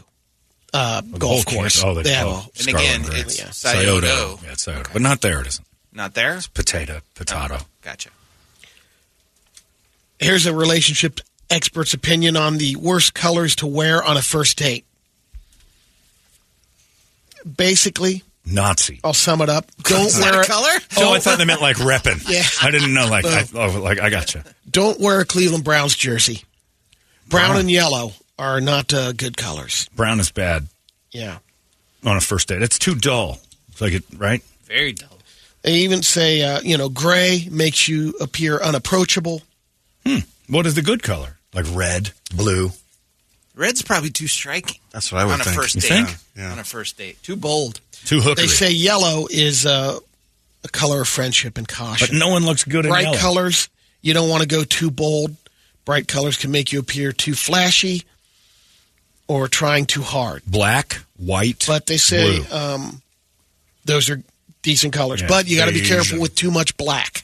uh, 0.74 1.02
The 1.02 1.18
golf 1.18 1.46
course. 1.46 1.84
Oh, 1.84 1.94
they, 1.96 2.04
they 2.04 2.14
have 2.14 2.28
oh, 2.28 2.44
And 2.56 2.64
Scarlet 2.64 2.80
again, 2.88 3.02
Gray. 3.02 3.20
it's 3.20 3.38
Yeah. 3.40 3.50
Scioto. 3.50 4.40
Yeah, 4.44 4.52
it's 4.54 4.64
Scioto. 4.64 4.90
But 4.94 5.02
not 5.02 5.20
there. 5.22 5.42
It 5.42 5.48
isn't. 5.48 5.68
Not 5.92 6.14
there? 6.14 6.36
It's 6.38 6.48
potato. 6.48 7.02
Potato. 7.16 7.58
Gotcha. 7.82 8.12
here's 10.20 10.46
a 10.46 10.54
relationship 10.54 11.20
expert's 11.50 11.94
opinion 11.94 12.36
on 12.38 12.58
the 12.58 12.76
worst 12.76 13.14
colors 13.14 13.56
to 13.58 13.68
wear 13.68 14.04
on 14.04 14.18
a 14.18 14.22
first 14.22 14.58
date. 14.58 14.86
Basically, 17.58 18.24
Nazi. 18.46 19.00
I'll 19.04 19.14
sum 19.14 19.42
it 19.42 19.50
up. 19.50 19.66
Don't 19.84 20.08
Is 20.08 20.20
wear 20.20 20.42
a 20.42 20.46
color? 20.46 20.70
Oh, 20.98 21.14
I 21.14 21.20
thought 21.20 21.38
they 21.38 21.46
meant 21.46 21.62
like 21.62 21.78
repping. 21.78 22.24
Yeah. 22.30 22.44
I 22.62 22.72
didn't 22.72 22.94
know. 22.94 23.08
Like, 23.08 23.26
I, 23.26 23.46
oh, 23.56 23.80
like 23.82 24.00
I 24.00 24.10
gotcha. 24.10 24.44
don't 24.70 25.00
wear 25.00 25.22
a 25.22 25.26
Cleveland 25.26 25.64
Browns 25.64 25.96
jersey. 25.96 26.44
Brown 27.30 27.50
Brown. 27.52 27.60
and 27.62 27.72
yellow 27.72 28.14
are 28.38 28.60
not 28.60 28.94
uh, 28.94 29.14
good 29.14 29.38
colors. 29.38 29.88
Brown 29.96 30.20
is 30.20 30.32
bad 30.32 30.68
Yeah. 31.12 31.38
on 32.04 32.18
a 32.18 32.22
first 32.22 32.48
date. 32.50 32.62
It's 32.62 32.80
too 32.80 32.96
dull. 32.96 33.40
It's 33.72 33.82
like 33.82 33.94
it, 33.94 34.04
right? 34.18 34.42
Very 34.66 34.94
dull. 34.94 35.18
They 35.62 35.74
even 35.76 36.02
say, 36.04 36.42
uh, 36.42 36.62
you 36.62 36.78
know, 36.78 36.90
gray 36.90 37.48
makes 37.52 37.88
you 37.88 38.14
appear 38.20 38.58
unapproachable. 38.62 39.42
Hmm. 40.06 40.20
What 40.48 40.66
is 40.66 40.76
the 40.76 40.82
good 40.82 41.04
color? 41.04 41.38
Like 41.54 41.66
red, 41.72 42.12
blue. 42.36 42.72
Red's 43.56 43.82
probably 43.82 44.10
too 44.12 44.28
striking. 44.28 44.80
That's 44.92 45.12
what 45.12 45.20
I 45.22 45.26
would 45.26 45.34
on 45.34 45.42
a 45.42 45.44
think. 45.44 45.56
first 45.56 45.76
You 45.76 45.82
date. 45.82 45.88
think? 45.90 46.10
Yeah. 46.38 46.52
On 46.52 46.60
a 46.60 46.64
first 46.64 46.98
date, 46.98 47.22
too 47.24 47.36
bold. 47.36 47.82
Too 48.06 48.20
hookery. 48.20 48.36
They 48.36 48.48
say 48.48 48.72
yellow 48.72 49.28
is 49.30 49.66
uh, 49.66 50.00
a 50.64 50.68
color 50.70 51.02
of 51.02 51.08
friendship 51.08 51.58
and 51.58 51.68
caution. 51.68 52.06
but 52.06 52.06
caution. 52.12 52.20
no 52.20 52.30
one 52.30 52.46
looks 52.46 52.64
good 52.64 52.86
in 52.86 52.92
Bright 52.92 53.04
yellow. 53.04 53.18
colors, 53.18 53.68
you 54.02 54.14
don't 54.14 54.30
want 54.30 54.42
to 54.44 54.48
go 54.48 54.64
too 54.64 54.90
bold. 54.92 55.36
Bright 55.86 56.08
colors 56.08 56.38
can 56.38 56.52
make 56.52 56.72
you 56.72 56.80
appear 56.80 57.12
too 57.12 57.34
flashy 57.34 58.04
or 59.28 59.48
trying 59.48 59.86
too 59.86 60.04
hard. 60.04 60.44
Black, 60.46 61.02
white, 61.18 61.66
But 61.68 61.86
they 61.88 61.98
say 61.98 62.40
blue. 62.42 62.56
um, 62.58 63.02
those 63.86 64.10
are 64.10 64.22
decent 64.62 64.94
colors. 64.94 65.22
Yeah, 65.22 65.28
but 65.28 65.48
you 65.48 65.58
got 65.58 65.66
to 65.66 65.72
be 65.74 65.80
beige 65.80 65.90
careful 65.90 66.14
and- 66.14 66.22
with 66.22 66.36
too 66.36 66.52
much 66.52 66.78
black. 66.78 67.24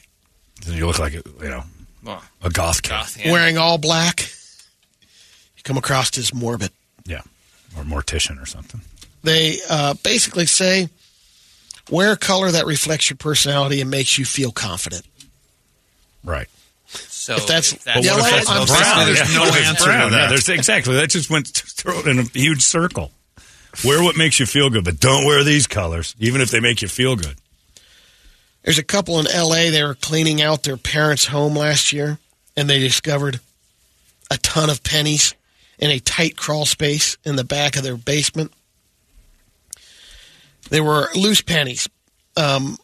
Then 0.66 0.76
you 0.76 0.86
look 0.86 0.98
like, 0.98 1.14
a, 1.14 1.22
you 1.42 1.48
know, 1.48 1.62
Well, 2.06 2.22
a 2.42 2.50
goth 2.50 2.82
kid. 2.82 2.90
goth, 2.90 3.16
yeah. 3.22 3.32
Wearing 3.32 3.58
all 3.58 3.78
black, 3.78 4.20
you 5.56 5.62
come 5.64 5.76
across 5.76 6.16
as 6.16 6.32
morbid. 6.32 6.70
Yeah. 7.04 7.20
Or 7.76 7.82
mortician 7.82 8.40
or 8.40 8.46
something. 8.46 8.80
They 9.24 9.58
uh, 9.68 9.94
basically 10.02 10.46
say 10.46 10.88
wear 11.90 12.12
a 12.12 12.16
color 12.16 12.50
that 12.50 12.64
reflects 12.66 13.10
your 13.10 13.16
personality 13.16 13.80
and 13.80 13.90
makes 13.90 14.18
you 14.18 14.24
feel 14.24 14.52
confident. 14.52 15.04
Right. 16.24 16.48
So 16.86 17.34
If 17.34 17.46
that's 17.48 17.72
if 17.72 17.84
yellow, 18.04 18.20
what 18.22 18.32
if 18.32 18.46
that's 18.46 18.50
I'm 18.50 18.66
brown. 18.66 18.78
brown? 18.82 19.06
There's 19.06 19.18
Yeah, 19.32 19.36
no 19.38 19.40
what 19.42 19.48
if 19.50 19.56
it's 19.60 19.68
answer 19.68 19.84
to 19.84 19.90
that. 19.90 20.12
Yeah, 20.12 20.26
there's 20.28 20.48
exactly. 20.48 20.94
That 20.94 21.10
just 21.10 21.28
went 21.28 21.48
throw 21.48 21.98
it 21.98 22.06
in 22.06 22.18
a 22.20 22.22
huge 22.22 22.62
circle. 22.62 23.10
Wear 23.84 24.02
what 24.02 24.16
makes 24.16 24.38
you 24.40 24.46
feel 24.46 24.70
good, 24.70 24.84
but 24.84 25.00
don't 25.00 25.26
wear 25.26 25.42
these 25.44 25.66
colors, 25.66 26.14
even 26.18 26.40
if 26.40 26.50
they 26.50 26.60
make 26.60 26.80
you 26.82 26.88
feel 26.88 27.16
good. 27.16 27.34
There's 28.66 28.78
a 28.78 28.82
couple 28.84 29.18
in 29.20 29.26
L.A. 29.28 29.70
They 29.70 29.82
were 29.82 29.94
cleaning 29.94 30.42
out 30.42 30.64
their 30.64 30.76
parents' 30.76 31.26
home 31.26 31.54
last 31.54 31.92
year, 31.92 32.18
and 32.56 32.68
they 32.68 32.78
discovered 32.80 33.40
a 34.30 34.36
ton 34.38 34.68
of 34.68 34.82
pennies 34.82 35.34
in 35.78 35.90
a 35.90 35.98
tight 36.00 36.36
crawl 36.36 36.66
space 36.66 37.16
in 37.24 37.36
the 37.36 37.44
back 37.44 37.76
of 37.76 37.82
their 37.84 37.96
basement. 37.96 38.52
They 40.68 40.80
were 40.80 41.08
loose 41.14 41.42
pennies, 41.42 41.88
um, 42.36 42.76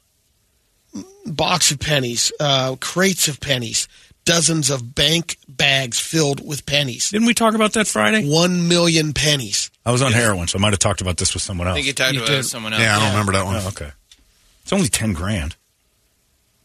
box 1.26 1.72
of 1.72 1.80
pennies, 1.80 2.32
uh, 2.38 2.76
crates 2.76 3.26
of 3.26 3.40
pennies, 3.40 3.88
dozens 4.24 4.70
of 4.70 4.94
bank 4.94 5.36
bags 5.48 5.98
filled 5.98 6.46
with 6.46 6.64
pennies. 6.64 7.10
Didn't 7.10 7.26
we 7.26 7.34
talk 7.34 7.54
about 7.54 7.72
that 7.72 7.88
Friday? 7.88 8.28
One 8.30 8.68
million 8.68 9.12
pennies. 9.12 9.68
I 9.84 9.90
was 9.90 10.00
on 10.00 10.12
heroin, 10.12 10.46
so 10.46 10.60
I 10.60 10.62
might 10.62 10.72
have 10.72 10.78
talked 10.78 11.00
about 11.00 11.16
this 11.16 11.34
with 11.34 11.42
someone 11.42 11.66
I 11.66 11.70
else. 11.70 11.76
think 11.78 11.86
you 11.88 11.92
talked 11.92 12.12
You 12.14 12.20
about 12.20 12.28
did. 12.30 12.44
someone 12.44 12.72
else. 12.72 12.82
Yeah, 12.82 12.96
I 12.96 13.00
don't 13.00 13.10
remember 13.10 13.32
that 13.32 13.44
one. 13.46 13.56
Oh, 13.56 13.68
okay. 13.68 13.90
It's 14.62 14.72
only 14.72 14.86
ten 14.88 15.12
grand. 15.12 15.56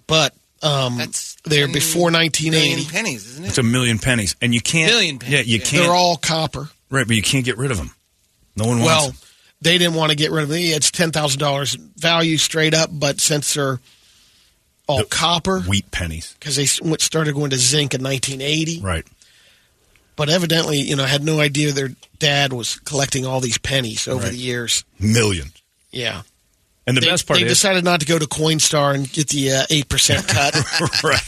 But 0.07 0.33
um, 0.63 0.97
That's 0.97 1.35
they're 1.43 1.65
10 1.67 1.73
before 1.73 2.09
Million 2.11 2.31
1980. 2.31 2.91
pennies, 2.91 3.27
isn't 3.27 3.45
it? 3.45 3.47
It's 3.49 3.57
a 3.57 3.63
million 3.63 3.99
pennies, 3.99 4.35
and 4.41 4.53
you 4.53 4.61
can't. 4.61 4.91
Million 4.91 5.19
pennies, 5.19 5.33
Yeah, 5.33 5.41
you 5.41 5.57
yeah. 5.59 5.65
can't. 5.65 5.83
They're 5.83 5.93
all 5.93 6.17
copper. 6.17 6.69
right, 6.89 7.05
but 7.05 7.15
you 7.15 7.21
can't 7.21 7.45
get 7.45 7.57
rid 7.57 7.69
of 7.71 7.77
them. 7.77 7.91
No 8.55 8.65
one 8.65 8.79
wants 8.79 8.85
Well, 8.87 9.07
them. 9.09 9.17
they 9.61 9.77
didn't 9.77 9.93
want 9.95 10.09
to 10.11 10.15
get 10.15 10.31
rid 10.31 10.43
of 10.43 10.49
them. 10.49 10.57
It's 10.59 10.89
ten 10.89 11.11
thousand 11.11 11.39
dollars 11.39 11.75
value 11.75 12.37
straight 12.37 12.73
up, 12.73 12.89
but 12.91 13.19
since 13.21 13.53
they're 13.53 13.79
all 14.87 15.03
copper, 15.03 15.59
wheat 15.61 15.91
pennies. 15.91 16.33
because 16.39 16.55
they 16.55 16.63
s- 16.63 16.79
started 16.99 17.35
going 17.35 17.49
to 17.51 17.57
zinc 17.57 17.93
in 17.93 18.01
1980, 18.01 18.79
Right. 18.79 19.05
but 20.15 20.29
evidently, 20.29 20.79
you 20.79 20.95
know, 20.95 21.03
had 21.05 21.23
no 21.23 21.39
idea 21.41 21.71
their 21.73 21.91
dad 22.19 22.53
was 22.53 22.79
collecting 22.79 23.25
all 23.25 23.41
these 23.41 23.57
pennies 23.57 24.07
over 24.07 24.23
Right. 24.23 24.31
the 24.31 24.37
years. 24.37 24.85
Millions. 24.97 25.51
Yeah, 25.91 26.21
And 26.87 26.95
the 26.95 27.01
they, 27.01 27.07
best 27.07 27.27
part 27.27 27.39
they 27.39 27.45
is 27.45 27.51
decided 27.51 27.83
not 27.83 27.99
to 27.99 28.05
go 28.05 28.17
to 28.17 28.25
Coinstar 28.25 28.95
and 28.95 29.11
get 29.11 29.27
the 29.27 29.51
uh, 29.51 29.63
eight 29.69 29.89
percent 29.89 30.25
cut. 30.29 30.55
right. 31.03 31.21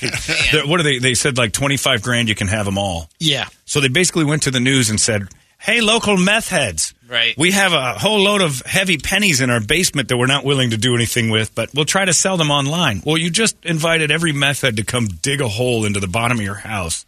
What 0.68 0.80
are 0.80 0.84
they? 0.84 0.99
They 0.99 1.14
said 1.14 1.38
like 1.38 1.52
twenty 1.52 1.76
five 1.77 2.02
grand. 2.02 2.30
You 2.30 2.36
can 2.36 2.48
have 2.48 2.65
them 2.65 2.77
all. 2.77 3.10
yeah, 3.19 3.48
So 3.65 3.81
they 3.81 3.90
basically 3.90 4.23
went 4.26 4.44
to 4.44 4.52
the 4.52 4.61
news 4.61 4.90
and 4.90 4.99
said, 4.99 5.27
"Hey, 5.60 5.81
local 5.81 6.15
meth 6.18 6.49
heads, 6.49 6.94
Right. 7.10 7.36
We 7.38 7.52
have 7.52 7.73
a 7.73 7.94
whole 7.95 8.22
load 8.22 8.41
of 8.41 8.61
heavy 8.61 8.98
pennies 8.99 9.41
in 9.41 9.49
our 9.49 9.60
basement 9.60 10.10
that 10.10 10.18
we're 10.18 10.27
not 10.27 10.45
willing 10.45 10.69
to 10.69 10.77
do 10.77 10.94
anything 10.95 11.30
with, 11.31 11.53
but 11.56 11.73
we'll 11.73 11.86
try 11.86 12.06
to 12.06 12.14
sell 12.14 12.38
them 12.38 12.52
online." 12.52 13.02
Well, 13.06 13.18
you 13.18 13.30
just 13.30 13.57
invited 13.65 14.11
every 14.11 14.31
meth 14.31 14.61
head 14.61 14.77
to 14.77 14.84
come 14.84 15.07
dig 15.07 15.41
a 15.41 15.49
hole 15.49 15.84
into 15.86 15.99
the 15.99 16.07
bottom 16.07 16.38
of 16.40 16.44
your 16.44 16.56
house 16.56 17.06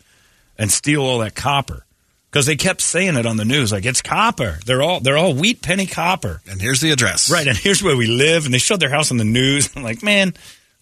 and 0.57 0.69
steal 0.71 1.01
all 1.03 1.19
that 1.19 1.35
copper 1.35 1.85
because 2.31 2.45
they 2.45 2.55
kept 2.55 2.81
saying 2.81 3.17
it 3.17 3.25
on 3.25 3.35
the 3.35 3.45
news, 3.45 3.71
like 3.73 3.85
it's 3.85 4.01
copper. 4.01 4.59
They're 4.65 4.81
all 4.81 5.01
they're 5.01 5.17
all 5.17 5.33
wheat 5.33 5.61
penny 5.61 5.85
copper. 5.85 6.41
And 6.49 6.61
here's 6.61 6.79
the 6.79 6.91
address. 6.91 7.29
Right, 7.29 7.45
and 7.45 7.57
here's 7.57 7.83
where 7.83 7.97
we 7.97 8.07
live, 8.07 8.45
and 8.45 8.53
they 8.53 8.57
showed 8.57 8.79
their 8.79 8.89
house 8.89 9.11
on 9.11 9.17
the 9.17 9.25
news. 9.25 9.69
I'm 9.75 9.83
like, 9.83 10.01
man, 10.01 10.33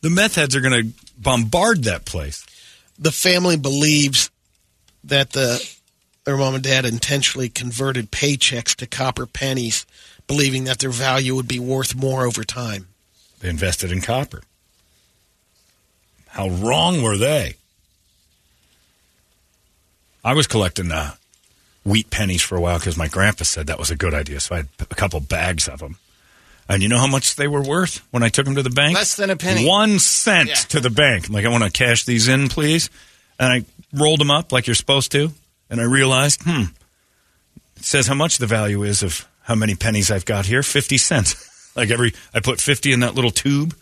the 0.01 0.09
meth 0.09 0.35
heads 0.35 0.55
are 0.55 0.61
going 0.61 0.83
to 0.83 0.93
bombard 1.17 1.83
that 1.85 2.05
place. 2.05 2.45
the 2.97 3.11
family 3.11 3.57
believes 3.57 4.29
that 5.03 5.31
the 5.31 5.67
their 6.25 6.37
mom 6.37 6.53
and 6.53 6.63
dad 6.63 6.85
intentionally 6.85 7.49
converted 7.49 8.11
paychecks 8.11 8.75
to 8.75 8.85
copper 8.85 9.25
pennies, 9.25 9.85
believing 10.27 10.65
that 10.65 10.77
their 10.79 10.91
value 10.91 11.33
would 11.33 11.47
be 11.47 11.59
worth 11.59 11.95
more 11.95 12.25
over 12.25 12.43
time. 12.43 12.87
They 13.39 13.49
invested 13.49 13.91
in 13.91 14.01
copper. 14.01 14.43
How 16.27 16.49
wrong 16.49 17.01
were 17.01 17.17
they? 17.17 17.55
I 20.23 20.33
was 20.33 20.45
collecting 20.45 20.91
uh, 20.91 21.15
wheat 21.83 22.09
pennies 22.09 22.41
for 22.41 22.55
a 22.55 22.61
while 22.61 22.77
because 22.77 22.97
my 22.97 23.07
grandpa 23.07 23.43
said 23.43 23.67
that 23.67 23.79
was 23.79 23.89
a 23.91 23.95
good 23.95 24.13
idea. 24.13 24.39
So 24.39 24.55
I 24.55 24.57
had 24.59 24.67
a 24.79 24.95
couple 24.95 25.19
bags 25.19 25.67
of 25.67 25.79
them. 25.79 25.97
And 26.67 26.83
you 26.83 26.89
know 26.89 26.99
how 26.99 27.07
much 27.07 27.35
they 27.35 27.47
were 27.47 27.63
worth 27.63 28.05
when 28.11 28.21
I 28.21 28.29
took 28.29 28.45
them 28.45 28.55
to 28.55 28.61
the 28.63 28.69
bank? 28.69 28.95
Less 28.95 29.15
than 29.15 29.29
a 29.31 29.35
penny. 29.35 29.65
One 29.67 29.97
cent 29.97 30.49
Yeah. 30.49 30.55
to 30.55 30.79
the 30.79 30.91
bank. 30.91 31.27
I'm 31.27 31.33
like, 31.33 31.45
I 31.45 31.49
want 31.49 31.63
to 31.63 31.71
cash 31.71 32.05
these 32.05 32.27
in, 32.27 32.47
please. 32.47 32.89
And 33.39 33.51
I 33.51 33.65
rolled 33.97 34.19
them 34.19 34.29
up 34.29 34.51
like 34.51 34.67
you're 34.67 34.75
supposed 34.75 35.11
to. 35.13 35.31
And 35.71 35.81
I 35.81 35.85
realized, 35.85 36.41
hmm, 36.43 36.63
it 37.77 37.83
says 37.85 38.05
how 38.07 38.13
much 38.13 38.37
the 38.37 38.45
value 38.47 38.83
is 38.83 39.01
of 39.01 39.27
how 39.43 39.55
many 39.55 39.73
pennies 39.75 40.11
I've 40.11 40.25
got 40.25 40.45
here 40.45 40.61
50 40.61 40.97
cents. 40.97 41.71
like 41.75 41.89
every, 41.89 42.13
I 42.33 42.39
put 42.39 42.59
50 42.61 42.93
in 42.93 42.99
that 42.99 43.15
little 43.15 43.31
tube. 43.31 43.75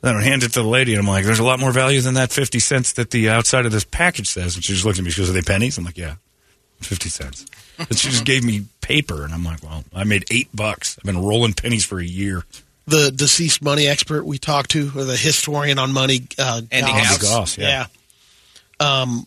Then 0.00 0.16
I 0.16 0.22
hand 0.22 0.44
it 0.44 0.52
to 0.52 0.62
the 0.62 0.68
lady, 0.68 0.92
and 0.94 1.00
I'm 1.00 1.08
like, 1.08 1.24
"There's 1.24 1.40
a 1.40 1.44
lot 1.44 1.58
more 1.58 1.72
value 1.72 2.00
than 2.00 2.14
that 2.14 2.30
fifty 2.30 2.60
cents 2.60 2.92
that 2.92 3.10
the 3.10 3.30
outside 3.30 3.66
of 3.66 3.72
this 3.72 3.82
package 3.82 4.28
says." 4.28 4.54
And 4.54 4.62
she 4.62 4.72
just 4.72 4.84
looked 4.84 4.96
at 5.00 5.04
me. 5.04 5.10
She 5.10 5.20
goes, 5.20 5.28
"Are 5.28 5.32
they 5.32 5.42
pennies?" 5.42 5.76
I'm 5.76 5.82
like, 5.84 5.98
"Yeah, 5.98 6.14
fifty 6.80 7.08
cents." 7.08 7.46
And 7.78 7.96
she 7.96 8.08
just 8.10 8.24
gave 8.24 8.44
me 8.44 8.64
paper, 8.80 9.24
and 9.24 9.32
I'm 9.32 9.44
like, 9.44 9.62
"Well, 9.62 9.84
I 9.94 10.04
made 10.04 10.24
eight 10.30 10.48
bucks. 10.54 10.98
I've 10.98 11.04
been 11.04 11.22
rolling 11.22 11.52
pennies 11.52 11.84
for 11.84 12.00
a 12.00 12.04
year." 12.04 12.44
The 12.86 13.10
deceased 13.12 13.60
money 13.62 13.86
expert 13.86 14.24
we 14.24 14.38
talked 14.38 14.70
to, 14.70 14.90
or 14.96 15.04
the 15.04 15.16
historian 15.16 15.78
on 15.78 15.92
money, 15.92 16.22
uh, 16.38 16.62
Andy 16.72 16.90
Gauss. 16.90 17.18
Gauss. 17.18 17.30
Goss, 17.30 17.58
yeah. 17.58 17.86
yeah. 18.80 19.00
Um, 19.02 19.26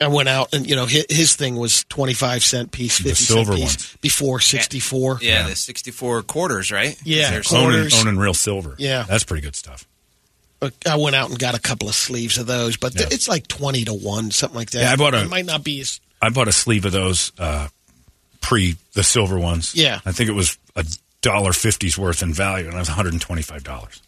I 0.00 0.08
went 0.08 0.28
out 0.28 0.52
and 0.54 0.68
you 0.68 0.76
know 0.76 0.84
his, 0.86 1.06
his 1.08 1.36
thing 1.36 1.56
was 1.56 1.84
twenty 1.84 2.12
five 2.14 2.42
cent 2.42 2.70
piece, 2.72 2.98
The 2.98 3.10
fifty 3.10 3.24
silver 3.24 3.52
cent 3.52 3.60
piece 3.62 3.76
ones. 3.76 3.96
before 4.02 4.40
sixty 4.40 4.78
four. 4.80 5.18
Yeah, 5.22 5.48
the 5.48 5.56
64 5.56 6.22
quarters, 6.22 6.70
right? 6.70 6.98
Yeah, 7.04 7.30
There's- 7.30 7.48
quarter- 7.48 7.64
Owning, 7.66 7.78
Quarters. 7.90 8.00
owning 8.00 8.18
real 8.18 8.34
silver. 8.34 8.74
Yeah. 8.78 9.04
that's 9.08 9.24
pretty 9.24 9.42
good 9.42 9.56
stuff. 9.56 9.86
I 10.86 10.96
went 10.96 11.14
out 11.16 11.28
and 11.30 11.38
got 11.38 11.54
a 11.54 11.60
couple 11.60 11.88
of 11.88 11.94
sleeves 11.94 12.38
of 12.38 12.46
those, 12.46 12.76
but 12.76 12.92
th- 12.94 13.08
Yeah. 13.08 13.14
it's 13.14 13.28
like 13.28 13.46
twenty 13.46 13.84
to 13.84 13.92
one, 13.94 14.30
something 14.30 14.56
like 14.56 14.70
that. 14.70 14.80
Yeah, 14.82 14.92
I 14.92 14.96
bought 14.96 15.14
a- 15.14 15.22
It 15.22 15.28
might 15.28 15.44
not 15.46 15.62
be 15.62 15.80
as 15.80 16.00
I 16.22 16.30
bought 16.30 16.48
a 16.48 16.52
sleeve 16.52 16.84
of 16.86 16.92
those 16.92 17.30
uh, 17.38 17.68
pre 18.40 18.76
the 18.94 19.04
silver 19.04 19.38
ones. 19.38 19.74
Yeah. 19.74 20.00
I 20.06 20.12
think 20.12 20.30
it 20.30 20.32
was 20.34 20.56
a 20.74 20.84
dollar 21.20 21.52
fifty's 21.52 21.98
worth 21.98 22.22
in 22.22 22.32
value, 22.32 22.66
and 22.66 22.74
it 22.74 22.78
was 22.78 22.88
125 22.88 23.62
dollars. 23.64 24.00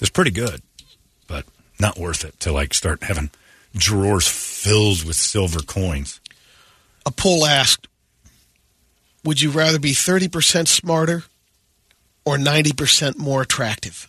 It's 0.00 0.10
pretty 0.10 0.30
good, 0.30 0.62
but 1.28 1.44
not 1.78 1.98
worth 1.98 2.24
it 2.24 2.38
to 2.40 2.52
like 2.52 2.74
start 2.74 3.02
having 3.04 3.30
drawers 3.76 4.26
filled 4.28 5.04
with 5.04 5.16
silver 5.16 5.60
coins. 5.60 6.20
a 7.06 7.10
poll 7.10 7.44
asked, 7.44 7.86
would 9.24 9.40
you 9.42 9.50
rather 9.50 9.78
be 9.78 9.92
30% 9.92 10.66
smarter 10.68 11.24
or 12.24 12.38
90% 12.38 13.18
more 13.18 13.42
attractive? 13.42 14.08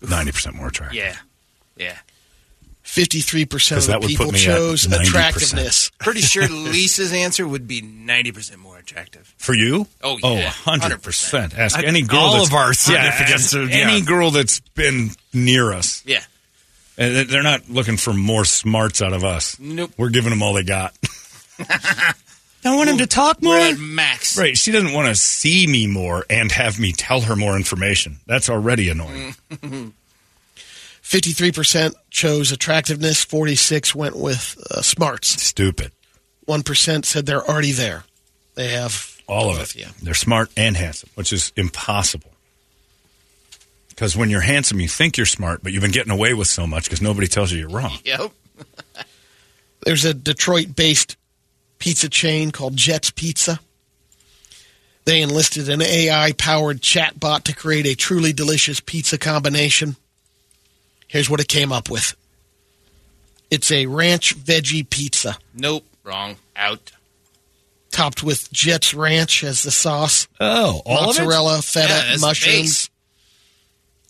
Ninety 0.00 0.32
percent 0.32 0.56
more 0.56 0.68
attractive. 0.68 0.96
Yeah. 0.98 1.16
Yeah. 1.76 1.96
53% 2.84 3.76
of 3.94 4.00
the 4.00 4.06
people 4.08 4.24
put 4.26 4.32
me 4.34 4.40
at 4.40 4.44
chose 4.46 4.86
attractiveness. 4.86 5.90
Pretty 5.98 6.22
sure 6.22 6.48
Lisa's 6.48 7.12
answer 7.12 7.46
would 7.46 7.68
be 7.68 7.82
90% 7.82 8.56
more 8.56 8.78
attractive. 8.78 9.34
For 9.36 9.52
you? 9.54 9.86
Oh, 10.02 10.18
Oh, 10.22 10.36
yeah. 10.36 10.50
100%. 10.50 11.56
Ask 11.58 11.78
I- 11.78 11.82
any 11.82 12.00
girl 12.00 12.18
all 12.20 12.42
of 12.42 12.54
our 12.54 12.68
yeah, 12.68 12.72
significance 12.72 13.44
ask 13.44 13.56
are- 13.56 13.64
yeah. 13.64 13.76
any 13.90 14.00
girl 14.00 14.30
that's 14.30 14.60
been 14.74 15.10
near 15.34 15.70
us. 15.72 16.02
Yeah. 16.06 16.22
And 16.96 17.14
they- 17.14 17.24
they're 17.24 17.42
not 17.42 17.68
looking 17.68 17.98
for 17.98 18.14
more 18.14 18.46
smarts 18.46 19.02
out 19.02 19.12
of 19.12 19.22
us. 19.22 19.58
Nope. 19.60 19.92
We're 19.98 20.08
giving 20.08 20.30
them 20.30 20.42
all 20.42 20.54
they 20.54 20.62
got. 20.64 20.96
Don't 22.68 22.76
want 22.76 22.90
him 22.90 22.98
to 22.98 23.06
talk 23.06 23.42
more. 23.42 23.54
We're 23.54 23.72
at 23.72 23.78
max. 23.78 24.36
Right. 24.36 24.54
She 24.54 24.72
doesn't 24.72 24.92
want 24.92 25.08
to 25.08 25.14
see 25.14 25.66
me 25.66 25.86
more 25.86 26.26
and 26.28 26.52
have 26.52 26.78
me 26.78 26.92
tell 26.92 27.22
her 27.22 27.34
more 27.34 27.56
information. 27.56 28.18
That's 28.26 28.50
already 28.50 28.90
annoying. 28.90 29.34
53% 31.02 31.94
chose 32.10 32.52
attractiveness. 32.52 33.24
46 33.24 33.94
went 33.94 34.16
with 34.16 34.62
uh, 34.70 34.82
smarts. 34.82 35.28
Stupid. 35.42 35.92
1% 36.46 37.06
said 37.06 37.24
they're 37.24 37.42
already 37.42 37.72
there. 37.72 38.04
They 38.54 38.68
have 38.68 39.16
All 39.26 39.48
of 39.48 39.56
both, 39.56 39.74
it. 39.74 39.80
Yeah. 39.80 39.88
They're 40.02 40.12
smart 40.12 40.50
and 40.54 40.76
handsome, 40.76 41.08
which 41.14 41.32
is 41.32 41.54
impossible. 41.56 42.32
Because 43.88 44.14
when 44.14 44.28
you're 44.28 44.42
handsome, 44.42 44.78
you 44.78 44.88
think 44.88 45.16
you're 45.16 45.24
smart, 45.24 45.62
but 45.62 45.72
you've 45.72 45.80
been 45.80 45.90
getting 45.90 46.12
away 46.12 46.34
with 46.34 46.48
so 46.48 46.66
much 46.66 46.84
because 46.84 47.00
nobody 47.00 47.28
tells 47.28 47.50
you 47.50 47.60
you're 47.60 47.70
wrong. 47.70 47.96
Yep. 48.04 48.30
There's 49.86 50.04
a 50.04 50.12
Detroit 50.12 50.76
based 50.76 51.16
pizza 51.78 52.08
chain 52.08 52.50
called 52.50 52.76
Jets 52.76 53.10
Pizza. 53.10 53.60
They 55.04 55.22
enlisted 55.22 55.68
an 55.70 55.80
AI 55.80 56.32
powered 56.32 56.82
chatbot 56.82 57.44
to 57.44 57.54
create 57.54 57.86
a 57.86 57.94
truly 57.94 58.32
delicious 58.32 58.80
pizza 58.80 59.16
combination. 59.16 59.96
Here's 61.06 61.30
what 61.30 61.40
it 61.40 61.48
came 61.48 61.72
up 61.72 61.90
with 61.90 62.14
it's 63.50 63.72
a 63.72 63.86
ranch 63.86 64.36
veggie 64.36 64.88
pizza 64.88 65.38
Nope. 65.54 65.84
Wrong. 66.04 66.36
Out. 66.54 66.92
topped 67.90 68.22
with 68.22 68.52
Jets 68.52 68.92
Ranch 68.92 69.42
as 69.44 69.62
the 69.62 69.70
sauce, 69.70 70.28
Oh, 70.38 70.82
all 70.84 71.06
mozzarella, 71.06 71.62
feta, 71.62 71.88
Yeah, 72.10 72.16
mushrooms, 72.20 72.90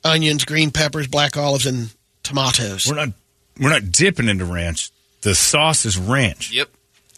onions, 0.04 0.44
green 0.44 0.70
peppers, 0.72 1.06
black 1.06 1.36
olives, 1.36 1.66
and 1.66 1.90
tomatoes. 2.24 2.86
We're 2.88 2.96
not 2.96 3.10
we're 3.60 3.70
not 3.70 3.90
dipping 3.92 4.28
into 4.28 4.44
ranch. 4.44 4.90
The 5.22 5.34
sauce 5.34 5.84
is 5.84 5.96
ranch. 5.98 6.52
Yep. 6.52 6.68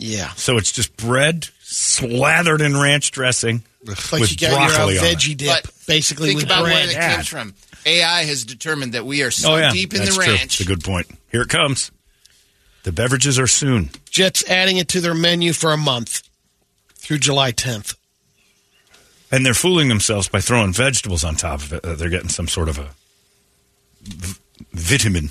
Yeah. 0.00 0.30
So 0.34 0.56
it's 0.56 0.72
just 0.72 0.96
bread 0.96 1.48
slathered 1.62 2.60
in 2.60 2.76
ranch 2.76 3.10
dressing 3.12 3.62
like 3.86 4.20
with 4.20 4.30
you 4.32 4.48
got 4.48 4.56
broccoli 4.74 4.94
your 4.94 5.02
uh, 5.04 5.06
on 5.06 5.12
it. 5.12 5.18
veggie 5.18 5.36
dip, 5.36 5.48
But 5.62 5.72
basically 5.86 6.28
Think 6.30 6.40
with 6.40 6.44
about 6.46 6.62
where 6.64 6.72
bread. 6.72 6.88
that 6.88 6.94
Yeah. 6.94 7.14
comes 7.16 7.28
from. 7.28 7.54
AI 7.86 8.24
has 8.24 8.44
determined 8.44 8.94
that 8.94 9.06
we 9.06 9.22
are 9.22 9.30
so 9.30 9.52
Oh 9.52 9.56
yeah, 9.56 9.70
deep 9.72 9.92
in 9.94 10.00
That's 10.00 10.16
the 10.16 10.22
true. 10.24 10.32
ranch. 10.34 10.42
It's 10.44 10.60
a 10.60 10.64
good 10.64 10.82
point. 10.84 11.06
Here 11.30 11.42
it 11.42 11.48
comes. 11.48 11.90
The 12.82 12.92
beverages 12.92 13.38
are 13.38 13.46
soon. 13.46 13.90
Jets 14.10 14.42
adding 14.50 14.76
it 14.78 14.88
to 14.88 15.00
their 15.00 15.14
menu 15.14 15.52
for 15.52 15.72
a 15.72 15.76
month 15.76 16.22
through 16.96 17.18
July 17.18 17.52
10th. 17.52 17.94
And 19.32 19.46
they're 19.46 19.54
fooling 19.54 19.88
themselves 19.88 20.28
by 20.28 20.40
throwing 20.40 20.72
vegetables 20.72 21.22
on 21.24 21.36
top 21.36 21.60
of 21.60 21.72
it. 21.72 21.84
Uh, 21.84 21.94
they're 21.94 22.08
getting 22.10 22.28
some 22.30 22.48
sort 22.48 22.68
of 22.68 22.78
a 22.78 22.88
v- 24.02 24.34
vitamin. 24.72 25.30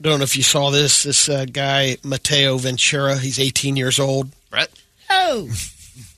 Don't 0.00 0.18
know 0.18 0.24
if 0.24 0.36
you 0.36 0.42
saw 0.42 0.70
this. 0.70 1.04
This 1.04 1.28
uh, 1.28 1.46
guy, 1.50 1.96
Mateo 2.04 2.58
Ventura, 2.58 3.16
he's 3.16 3.40
18 3.40 3.76
years 3.76 3.98
old. 3.98 4.30
Brett? 4.50 4.70
Oh. 5.10 5.48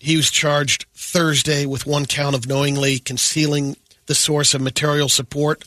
He 0.00 0.16
was 0.16 0.30
charged 0.30 0.86
Thursday 0.94 1.66
with 1.66 1.84
one 1.86 2.06
count 2.06 2.34
of 2.36 2.46
knowingly 2.46 2.98
concealing 3.00 3.76
the 4.06 4.14
source 4.14 4.54
of 4.54 4.60
material 4.60 5.08
support 5.08 5.64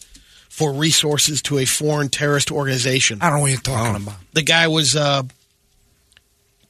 for 0.50 0.72
resources 0.74 1.42
to 1.44 1.58
a 1.60 1.66
foreign 1.66 2.08
terrorist 2.10 2.50
organization. 2.52 3.20
I 3.22 3.28
don't 3.30 3.38
know 3.38 3.42
what 3.44 3.52
you're 3.52 3.60
talking 3.60 4.04
about. 4.04 4.16
The 4.34 4.42
guy 4.42 4.68
was 4.70 4.96
uh, 4.96 5.24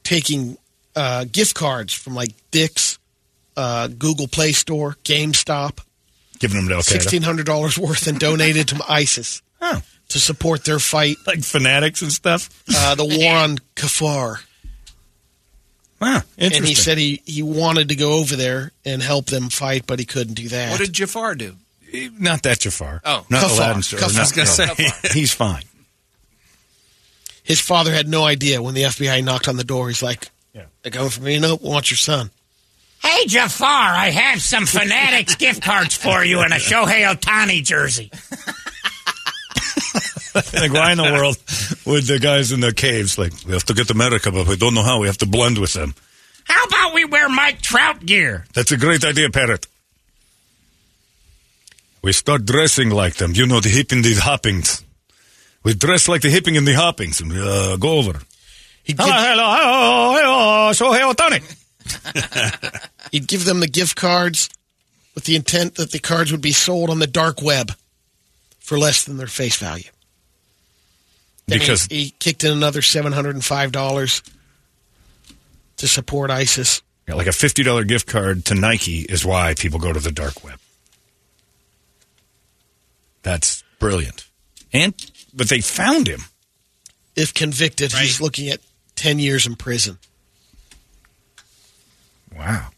taking 0.04 0.56
uh, 0.96 1.24
gift 1.30 1.54
cards 1.54 1.92
from 1.92 2.14
like 2.14 2.30
Dick's, 2.50 2.98
uh, 3.56 3.88
Google 3.88 4.28
Play 4.28 4.52
Store, 4.52 4.96
GameStop, 5.04 5.78
Giving 6.38 6.58
them 6.58 6.68
to 6.68 6.74
Al 6.74 6.82
Qaeda. 6.82 7.44
$1,600 7.44 7.78
worth 7.78 8.06
and 8.08 8.18
donated 8.18 8.68
to 8.68 8.80
ISIS 8.88 9.42
Oh, 9.60 9.80
to 10.12 10.18
support 10.20 10.64
their 10.64 10.78
fight, 10.78 11.16
like 11.26 11.42
fanatics 11.42 12.02
and 12.02 12.12
stuff. 12.12 12.48
uh, 12.74 12.94
the 12.94 13.04
war 13.04 13.34
on 13.34 13.58
Kafar. 13.76 14.42
Wow, 16.00 16.22
interesting. 16.36 16.56
And 16.56 16.66
he 16.66 16.74
said 16.74 16.98
he, 16.98 17.22
he 17.24 17.42
wanted 17.42 17.90
to 17.90 17.94
go 17.94 18.14
over 18.14 18.34
there 18.34 18.72
and 18.84 19.00
help 19.02 19.26
them 19.26 19.48
fight, 19.50 19.86
but 19.86 19.98
he 20.00 20.04
couldn't 20.04 20.34
do 20.34 20.48
that. 20.48 20.70
What 20.72 20.80
did 20.80 20.92
Jafar 20.92 21.34
do? 21.36 21.54
not 22.18 22.42
that 22.44 22.58
Jafar. 22.60 23.00
Oh. 23.04 23.26
not 23.28 23.44
Kafar. 23.44 23.56
Aladdin. 23.56 23.82
Star- 23.82 24.00
Kafar. 24.00 24.14
not- 24.14 24.16
I 24.16 24.20
was 24.22 24.56
gonna 24.56 24.68
no. 24.78 24.88
say. 24.88 25.08
he's 25.18 25.32
fine. 25.34 25.62
His 27.44 27.60
father 27.60 27.92
had 27.92 28.08
no 28.08 28.24
idea 28.24 28.62
when 28.62 28.74
the 28.74 28.82
FBI 28.84 29.22
knocked 29.22 29.46
on 29.48 29.56
the 29.56 29.64
door. 29.64 29.88
He's 29.88 30.02
like, 30.02 30.28
Yeah. 30.54 30.64
they're 30.82 30.92
coming 30.92 31.10
for 31.10 31.22
me. 31.22 31.38
Nope, 31.38 31.60
want 31.62 31.90
your 31.90 31.98
son. 31.98 32.30
Hey, 33.02 33.26
Jafar, 33.26 33.66
I 33.94 34.10
have 34.10 34.40
some 34.40 34.64
Fanatics 34.64 35.34
gift 35.34 35.62
cards 35.62 35.94
for 35.96 36.24
you 36.24 36.40
and 36.40 36.52
a 36.52 36.56
Shohei 36.56 37.02
Ohtani 37.04 37.62
jersey. 37.64 38.10
like 40.34 40.72
why 40.72 40.92
in 40.92 40.98
the 40.98 41.04
world 41.04 41.36
would 41.86 42.04
the 42.04 42.18
guys 42.18 42.52
in 42.52 42.60
the 42.60 42.72
caves 42.72 43.18
like 43.18 43.32
we 43.46 43.52
have 43.52 43.64
to 43.64 43.74
get 43.74 43.90
America, 43.90 44.30
but 44.30 44.46
we 44.46 44.56
don't 44.56 44.74
know 44.74 44.82
how. 44.82 45.00
We 45.00 45.06
have 45.06 45.18
to 45.18 45.26
blend 45.26 45.58
with 45.58 45.72
them. 45.72 45.94
How 46.44 46.64
about 46.64 46.94
we 46.94 47.04
wear 47.04 47.28
Mike 47.28 47.62
Trout 47.62 48.04
gear? 48.04 48.44
That's 48.54 48.72
a 48.72 48.76
great 48.76 49.04
idea, 49.04 49.30
Parrot. 49.30 49.66
We 52.02 52.12
start 52.12 52.44
dressing 52.44 52.90
like 52.90 53.14
them. 53.14 53.32
You 53.34 53.46
know 53.46 53.60
the 53.60 53.68
hip 53.68 53.92
and 53.92 54.04
the 54.04 54.14
hoppings. 54.14 54.84
We 55.62 55.74
dress 55.74 56.08
like 56.08 56.22
the 56.22 56.30
hipping 56.30 56.56
and 56.56 56.66
the 56.66 56.74
hoppings 56.74 57.20
and 57.20 57.32
uh, 57.32 57.76
go 57.76 57.98
over. 57.98 58.20
He'd 58.82 58.96
Hello, 58.98 59.12
give, 59.12 59.22
hello, 59.22 59.54
hello, 59.54 60.14
hello, 60.20 60.72
so 60.72 60.92
hey, 60.92 61.02
Ohtani. 61.02 62.88
he'd 63.12 63.28
give 63.28 63.44
them 63.44 63.60
the 63.60 63.68
gift 63.68 63.94
cards 63.94 64.48
with 65.14 65.24
the 65.24 65.36
intent 65.36 65.76
that 65.76 65.92
the 65.92 66.00
cards 66.00 66.32
would 66.32 66.40
be 66.40 66.52
sold 66.52 66.90
on 66.90 66.98
the 66.98 67.06
dark 67.06 67.40
web 67.40 67.72
for 68.58 68.76
less 68.78 69.04
than 69.04 69.18
their 69.18 69.28
face 69.28 69.56
value. 69.56 69.90
Then 71.46 71.58
he- 71.58 71.64
Because 71.64 71.86
he, 71.86 72.10
kicked 72.18 72.44
in 72.44 72.52
another 72.52 72.80
$705 72.80 74.22
to 75.78 75.88
support 75.88 76.30
ISIS. 76.30 76.82
yeah, 77.08 77.14
like 77.14 77.26
a 77.26 77.32
fifty 77.32 77.62
dollar 77.64 77.82
gift 77.84 78.06
card 78.06 78.44
to 78.46 78.54
Nike 78.54 79.00
is 79.00 79.24
why 79.24 79.54
people 79.54 79.78
go 79.80 79.92
to 79.92 79.98
the 80.00 80.12
dark 80.12 80.44
web. 80.44 80.58
That's 83.22 83.62
brilliant. 83.78 84.26
And 84.72 84.94
but 85.34 85.48
they 85.48 85.60
found 85.60 86.06
him. 86.08 86.20
If 87.16 87.34
convicted, 87.34 87.92
he's 87.92 88.20
looking 88.20 88.48
at 88.48 88.60
10 88.96 89.18
years 89.18 89.46
in 89.46 89.54
prison. 89.56 89.98
Wow. 92.34 92.68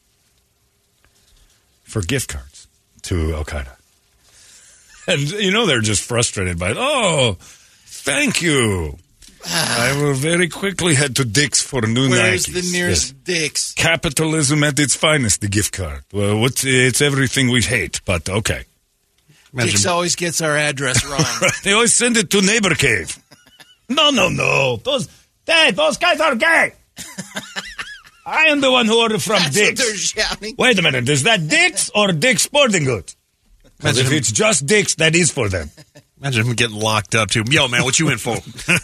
For 1.85 2.01
gift 2.03 2.31
cards 2.31 2.67
to 3.03 3.35
Al 3.35 3.45
Qaeda. 3.45 3.77
And 5.07 5.21
you 5.31 5.51
know 5.53 5.67
they're 5.67 5.83
just 5.83 6.03
frustrated 6.03 6.59
by, 6.59 6.73
oh, 6.75 7.37
thank 8.05 8.43
you. 8.43 8.97
I 9.47 9.95
will 10.01 10.15
very 10.15 10.49
quickly 10.49 10.95
head 10.95 11.17
to 11.17 11.25
Dick's 11.25 11.61
for 11.63 11.83
new 11.83 12.09
Where's 12.09 12.47
Nikes. 12.47 12.53
the 12.55 12.73
nearest 12.73 13.15
Yes. 13.27 13.41
Dick's? 13.41 13.73
Capitalism 13.75 14.65
at 14.65 14.79
its 14.79 14.95
finest, 14.95 15.43
the 15.43 15.49
gift 15.49 15.73
card. 15.75 16.03
Well, 16.13 16.39
what's, 16.39 16.65
it's 16.65 17.03
everything 17.03 17.51
we 17.51 17.61
hate, 17.61 18.01
but 18.07 18.29
okay. 18.29 18.65
Dick's 19.55 19.85
always 19.87 20.17
gets 20.17 20.41
our 20.41 20.57
address 20.57 21.05
wrong. 21.11 21.51
they 21.63 21.73
always 21.73 21.93
send 21.93 22.17
it 22.17 22.31
to 22.31 22.41
Neighbor 22.41 22.75
Cave. 22.75 23.19
No, 23.89 24.11
no, 24.11 24.29
no. 24.31 24.77
Those, 24.77 25.09
hey, 25.47 25.71
those 25.73 25.99
guys 25.99 26.21
are 26.21 26.35
gay. 26.37 26.73
I 28.27 28.47
am 28.47 28.63
the 28.63 28.71
one 28.71 28.87
who 28.87 28.99
ordered 28.99 29.23
from 29.23 29.43
That's 29.43 29.55
Dick's. 29.55 29.81
they're 29.85 29.97
shouting. 29.97 30.55
Wait 30.59 30.79
a 30.79 30.83
minute, 30.83 31.07
is 31.11 31.25
that 31.25 31.47
Dick's 31.47 31.91
or 31.95 32.09
Dick's 32.13 32.43
Sporting 32.43 32.85
Goods? 32.85 33.15
'Cause 33.81 33.99
if 33.99 34.11
it's 34.13 34.33
just 34.33 34.65
Dick's, 34.65 34.95
that 34.95 35.15
is 35.15 35.31
for 35.31 35.49
them. 35.51 35.71
Imagine 36.25 36.47
him 36.47 36.55
getting 36.55 36.81
locked 36.81 37.15
up 37.15 37.29
too. 37.29 37.45
Yo, 37.51 37.69
man, 37.69 37.85
what 37.85 38.01
you 38.01 38.09
in 38.09 38.17
for? 38.17 38.39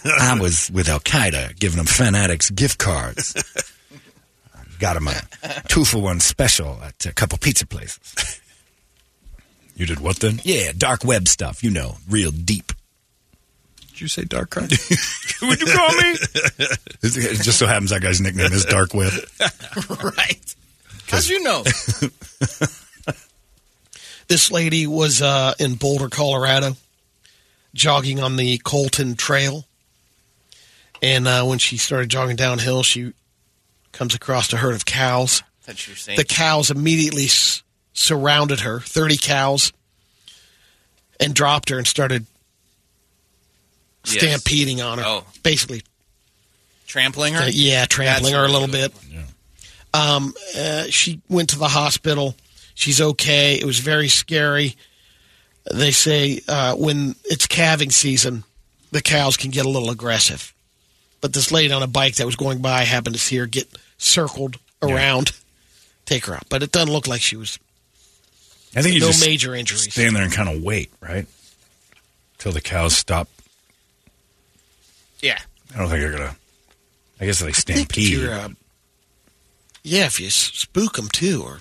I 0.20 0.38
was 0.38 0.70
with 0.70 0.90
Al 0.90 1.00
Qaeda 1.00 1.58
giving 1.58 1.78
them 1.78 1.86
fanatics 1.86 2.50
gift 2.50 2.78
cards. 2.78 3.32
Got 4.78 4.94
them 4.94 5.08
a 5.08 5.22
two 5.66 5.86
for 5.86 6.02
one 6.02 6.20
special 6.20 6.78
at 6.82 7.06
a 7.06 7.14
couple 7.14 7.38
pizza 7.38 7.66
places. 7.66 8.40
You 9.74 9.86
did 9.86 10.00
what 10.00 10.16
then? 10.16 10.42
Yeah, 10.44 10.72
dark 10.76 11.02
web 11.02 11.28
stuff, 11.28 11.64
you 11.64 11.70
know, 11.70 11.96
real 12.10 12.30
deep. 12.30 12.72
Did 13.88 14.02
you 14.02 14.08
say 14.08 14.24
dark 14.24 14.50
card? 14.50 14.70
Would 15.42 15.60
you 15.60 15.66
call 15.72 15.88
me? 15.88 16.16
it 17.02 17.42
just 17.42 17.58
so 17.58 17.66
happens 17.66 17.88
that 17.88 18.02
guy's 18.02 18.20
nickname 18.20 18.52
is 18.52 18.66
Dark 18.66 18.92
Web. 18.92 19.14
right. 20.02 20.54
How'd 21.08 21.26
you 21.26 21.42
know? 21.42 21.64
This 24.28 24.50
lady 24.50 24.86
was 24.86 25.22
uh, 25.22 25.54
in 25.58 25.76
Boulder, 25.76 26.10
Colorado, 26.10 26.76
jogging 27.74 28.20
on 28.20 28.36
the 28.36 28.58
Colton 28.58 29.14
Trail. 29.16 29.66
And 31.02 31.26
uh, 31.26 31.44
when 31.44 31.58
she 31.58 31.76
started 31.76 32.10
jogging 32.10 32.36
downhill, 32.36 32.82
she 32.82 33.12
comes 33.92 34.14
across 34.14 34.52
a 34.52 34.56
herd 34.58 34.74
of 34.74 34.84
cows. 34.84 35.42
That's 35.66 35.86
your 35.86 35.96
saying. 35.96 36.16
The 36.16 36.24
cows 36.24 36.70
immediately 36.70 37.24
s- 37.24 37.62
surrounded 37.92 38.60
her, 38.60 38.80
30 38.80 39.16
cows, 39.16 39.72
and 41.18 41.34
dropped 41.34 41.70
her 41.70 41.78
and 41.78 41.86
started 41.86 42.26
Yes. 44.06 44.14
stampeding 44.16 44.80
on 44.80 44.98
her. 44.98 45.04
Oh. 45.06 45.24
Basically, 45.42 45.82
Trampling 46.86 47.34
her? 47.34 47.42
uh, 47.42 47.50
yeah, 47.52 47.84
trampling 47.84 48.32
That's 48.32 48.42
her 48.42 48.48
a 48.48 48.52
little 48.52 48.66
bit. 48.68 48.92
Um, 49.92 50.32
uh, 50.56 50.84
she 50.84 51.20
went 51.28 51.50
to 51.50 51.58
the 51.58 51.68
hospital. 51.68 52.34
She's 52.74 53.00
okay. 53.00 53.56
It 53.56 53.64
was 53.64 53.78
very 53.80 54.08
scary. 54.08 54.76
They 55.72 55.90
say 55.90 56.40
uh, 56.48 56.74
when 56.76 57.16
it's 57.24 57.46
calving 57.46 57.90
season, 57.90 58.44
the 58.92 59.02
cows 59.02 59.36
can 59.36 59.50
get 59.50 59.66
a 59.66 59.68
little 59.68 59.90
aggressive. 59.90 60.52
But 61.20 61.32
this 61.32 61.52
lady 61.52 61.72
on 61.72 61.82
a 61.82 61.86
bike 61.86 62.14
that 62.16 62.26
was 62.26 62.36
going 62.36 62.62
by 62.62 62.84
happened 62.84 63.14
to 63.14 63.20
see 63.20 63.36
her 63.36 63.46
get 63.46 63.68
circled 63.98 64.58
around, 64.82 65.32
take 66.06 66.26
her 66.26 66.34
out. 66.34 66.48
But 66.48 66.62
it 66.62 66.72
doesn't 66.72 66.92
look 66.92 67.06
like 67.06 67.20
she 67.20 67.36
was 67.36 67.58
I 68.74 68.82
think 68.82 68.94
you 68.94 69.00
no 69.00 69.08
just 69.08 69.24
major 69.24 69.54
injuries. 69.54 69.92
stand 69.92 70.14
there 70.14 70.22
and 70.22 70.32
kind 70.32 70.48
of 70.48 70.62
wait, 70.62 70.90
right? 71.00 71.26
Till 72.38 72.52
the 72.52 72.60
cows 72.60 72.96
stop. 72.96 73.28
Yeah. 75.20 75.38
I 75.74 75.78
don't 75.78 75.88
think 75.88 76.00
they're 76.00 76.16
going 76.16 76.30
to. 76.30 76.36
I 77.20 77.26
guess 77.26 77.40
they 77.40 77.52
think 77.52 77.56
if 77.58 77.60
stampede. 77.60 78.28
uh, 78.28 78.48
yeah, 79.82 80.06
if 80.06 80.20
you 80.20 80.30
spook 80.30 80.94
them 80.94 81.08
too, 81.08 81.42
or 81.42 81.60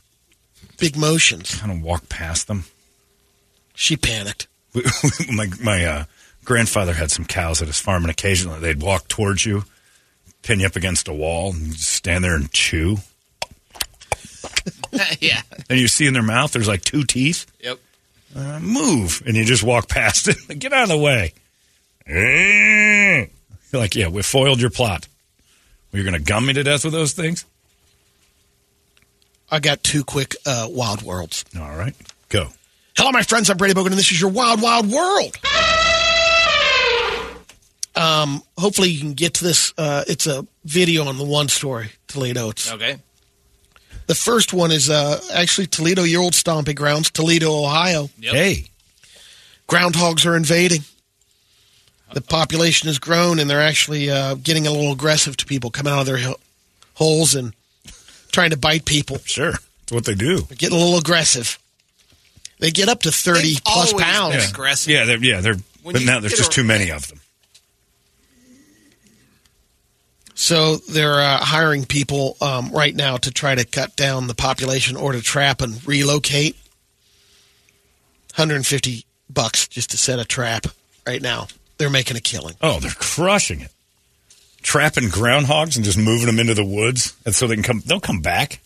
big 0.77 0.95
motions. 0.95 1.55
kind 1.55 1.71
of 1.71 1.81
walk 1.81 2.07
past 2.07 2.47
them. 2.47 2.65
She 3.79 3.95
panicked. 3.95 4.49
my 5.31 5.47
my 5.61 5.85
uh, 5.85 6.05
grandfather 6.43 6.91
had 6.91 7.11
some 7.11 7.23
cows 7.23 7.61
at 7.61 7.69
his 7.69 7.79
farm, 7.79 8.03
and 8.03 8.11
occasionally 8.11 8.59
they'd 8.59 8.81
walk 8.81 9.07
towards 9.07 9.45
you, 9.45 9.63
pin 10.41 10.59
you 10.59 10.65
up 10.65 10.75
against 10.75 11.07
a 11.07 11.13
wall, 11.13 11.53
and 11.53 11.71
just 11.71 11.87
stand 11.87 12.21
there 12.21 12.35
and 12.35 12.51
chew. 12.51 12.97
yeah. 15.21 15.43
And 15.69 15.79
you 15.79 15.87
see 15.87 16.05
in 16.05 16.13
their 16.13 16.21
mouth, 16.21 16.51
there's 16.51 16.67
like 16.67 16.81
two 16.81 17.05
teeth. 17.05 17.49
Yep. 17.61 17.79
Uh, 18.35 18.59
move, 18.59 19.23
and 19.25 19.37
you 19.37 19.45
just 19.45 19.63
walk 19.63 19.87
past 19.89 20.27
it. 20.27 20.59
Get 20.59 20.73
out 20.73 20.83
of 20.83 20.89
the 20.89 20.97
way. 20.97 21.33
You're 22.05 23.29
like, 23.81 23.95
yeah, 23.95 24.09
we 24.09 24.23
foiled 24.23 24.59
your 24.59 24.71
plot. 24.71 25.07
You're 25.93 26.03
going 26.03 26.15
to 26.15 26.19
gum 26.19 26.45
me 26.45 26.51
to 26.51 26.63
death 26.63 26.83
with 26.83 26.91
those 26.91 27.13
things. 27.13 27.45
I 29.49 29.59
got 29.61 29.83
two 29.83 30.03
quick 30.03 30.35
uh, 30.45 30.67
wild 30.69 31.01
worlds. 31.01 31.45
All 31.57 31.77
right, 31.77 31.95
go. 32.27 32.49
Hello, 32.99 33.11
my 33.11 33.23
friends. 33.23 33.49
I'm 33.49 33.55
Brady 33.55 33.73
Bogan, 33.73 33.87
and 33.87 33.93
this 33.95 34.11
is 34.11 34.19
your 34.19 34.29
Wild 34.29 34.61
Wild 34.61 34.91
World. 34.91 35.37
Um, 37.95 38.43
hopefully, 38.57 38.89
you 38.89 38.99
can 38.99 39.13
get 39.13 39.35
to 39.35 39.43
this. 39.45 39.73
Uh, 39.77 40.03
it's 40.05 40.27
a 40.27 40.45
video 40.65 41.05
on 41.05 41.17
the 41.17 41.23
one 41.23 41.47
story, 41.47 41.91
Toledo. 42.07 42.49
It's, 42.49 42.69
Okay. 42.69 42.97
the 44.07 44.15
first 44.15 44.51
one 44.53 44.71
is 44.71 44.89
uh, 44.89 45.21
actually 45.33 45.67
Toledo, 45.67 46.03
your 46.03 46.21
old 46.21 46.35
stomping 46.35 46.75
grounds, 46.75 47.09
Toledo, 47.09 47.53
Ohio. 47.63 48.09
Yep. 48.19 48.33
Hey, 48.33 48.65
Groundhogs 49.69 50.25
are 50.25 50.35
invading. 50.35 50.81
The 52.13 52.21
population 52.21 52.87
has 52.87 52.99
grown, 52.99 53.39
and 53.39 53.49
they're 53.49 53.61
actually 53.61 54.09
uh, 54.09 54.35
getting 54.35 54.67
a 54.67 54.71
little 54.71 54.91
aggressive 54.91 55.37
to 55.37 55.45
people 55.45 55.69
coming 55.69 55.93
out 55.93 56.01
of 56.01 56.05
their 56.05 56.19
holes 56.95 57.33
and 57.33 57.53
trying 58.33 58.49
to 58.49 58.57
bite 58.57 58.83
people. 58.83 59.19
sure, 59.19 59.51
that's 59.51 59.91
what 59.91 60.03
they 60.03 60.15
do. 60.15 60.39
They're 60.41 60.57
getting 60.57 60.77
a 60.77 60.81
little 60.81 60.97
aggressive. 60.99 61.57
They 62.59 62.71
get 62.71 62.89
up 62.89 63.01
to 63.03 63.11
30 63.11 63.41
They've 63.41 63.63
pounds. 63.63 64.35
been 64.35 64.49
aggressive. 64.49 64.91
Yeah, 64.91 65.05
they're, 65.05 65.17
yeah, 65.23 65.41
they're. 65.41 65.55
When 65.81 65.93
But 65.93 66.03
now 66.03 66.19
there's 66.19 66.33
just 66.33 66.51
a- 66.51 66.55
too 66.55 66.63
many 66.63 66.91
of 66.91 67.07
them. 67.07 67.19
So 70.35 70.77
they're 70.77 71.19
uh, 71.19 71.37
hiring 71.37 71.85
people 71.85 72.37
um, 72.41 72.71
right 72.71 72.95
now 72.95 73.17
to 73.17 73.31
try 73.31 73.55
to 73.55 73.65
cut 73.65 73.95
down 73.95 74.27
the 74.27 74.33
population 74.33 74.95
or 74.95 75.11
to 75.11 75.21
trap 75.21 75.61
and 75.61 75.85
relocate. 75.85 76.55
150 78.35 79.05
bucks 79.29 79.67
just 79.67 79.91
to 79.91 79.97
set 79.97 80.17
a 80.19 80.23
trap 80.25 80.67
right 81.05 81.21
now. 81.21 81.47
They're 81.77 81.89
making 81.89 82.15
a 82.15 82.21
killing. 82.21 82.55
Oh, 82.61 82.79
they're 82.79 82.91
crushing 82.91 83.61
it. 83.61 83.71
Trapping 84.61 85.05
groundhogs 85.05 85.75
and 85.75 85.83
just 85.85 85.97
moving 85.97 86.27
them 86.27 86.39
into 86.39 86.53
the 86.53 86.65
woods, 86.65 87.15
and 87.25 87.33
so 87.33 87.47
they 87.47 87.55
can 87.55 87.63
come. 87.63 87.81
They'll 87.85 87.99
come 88.01 88.19
back. 88.21 88.59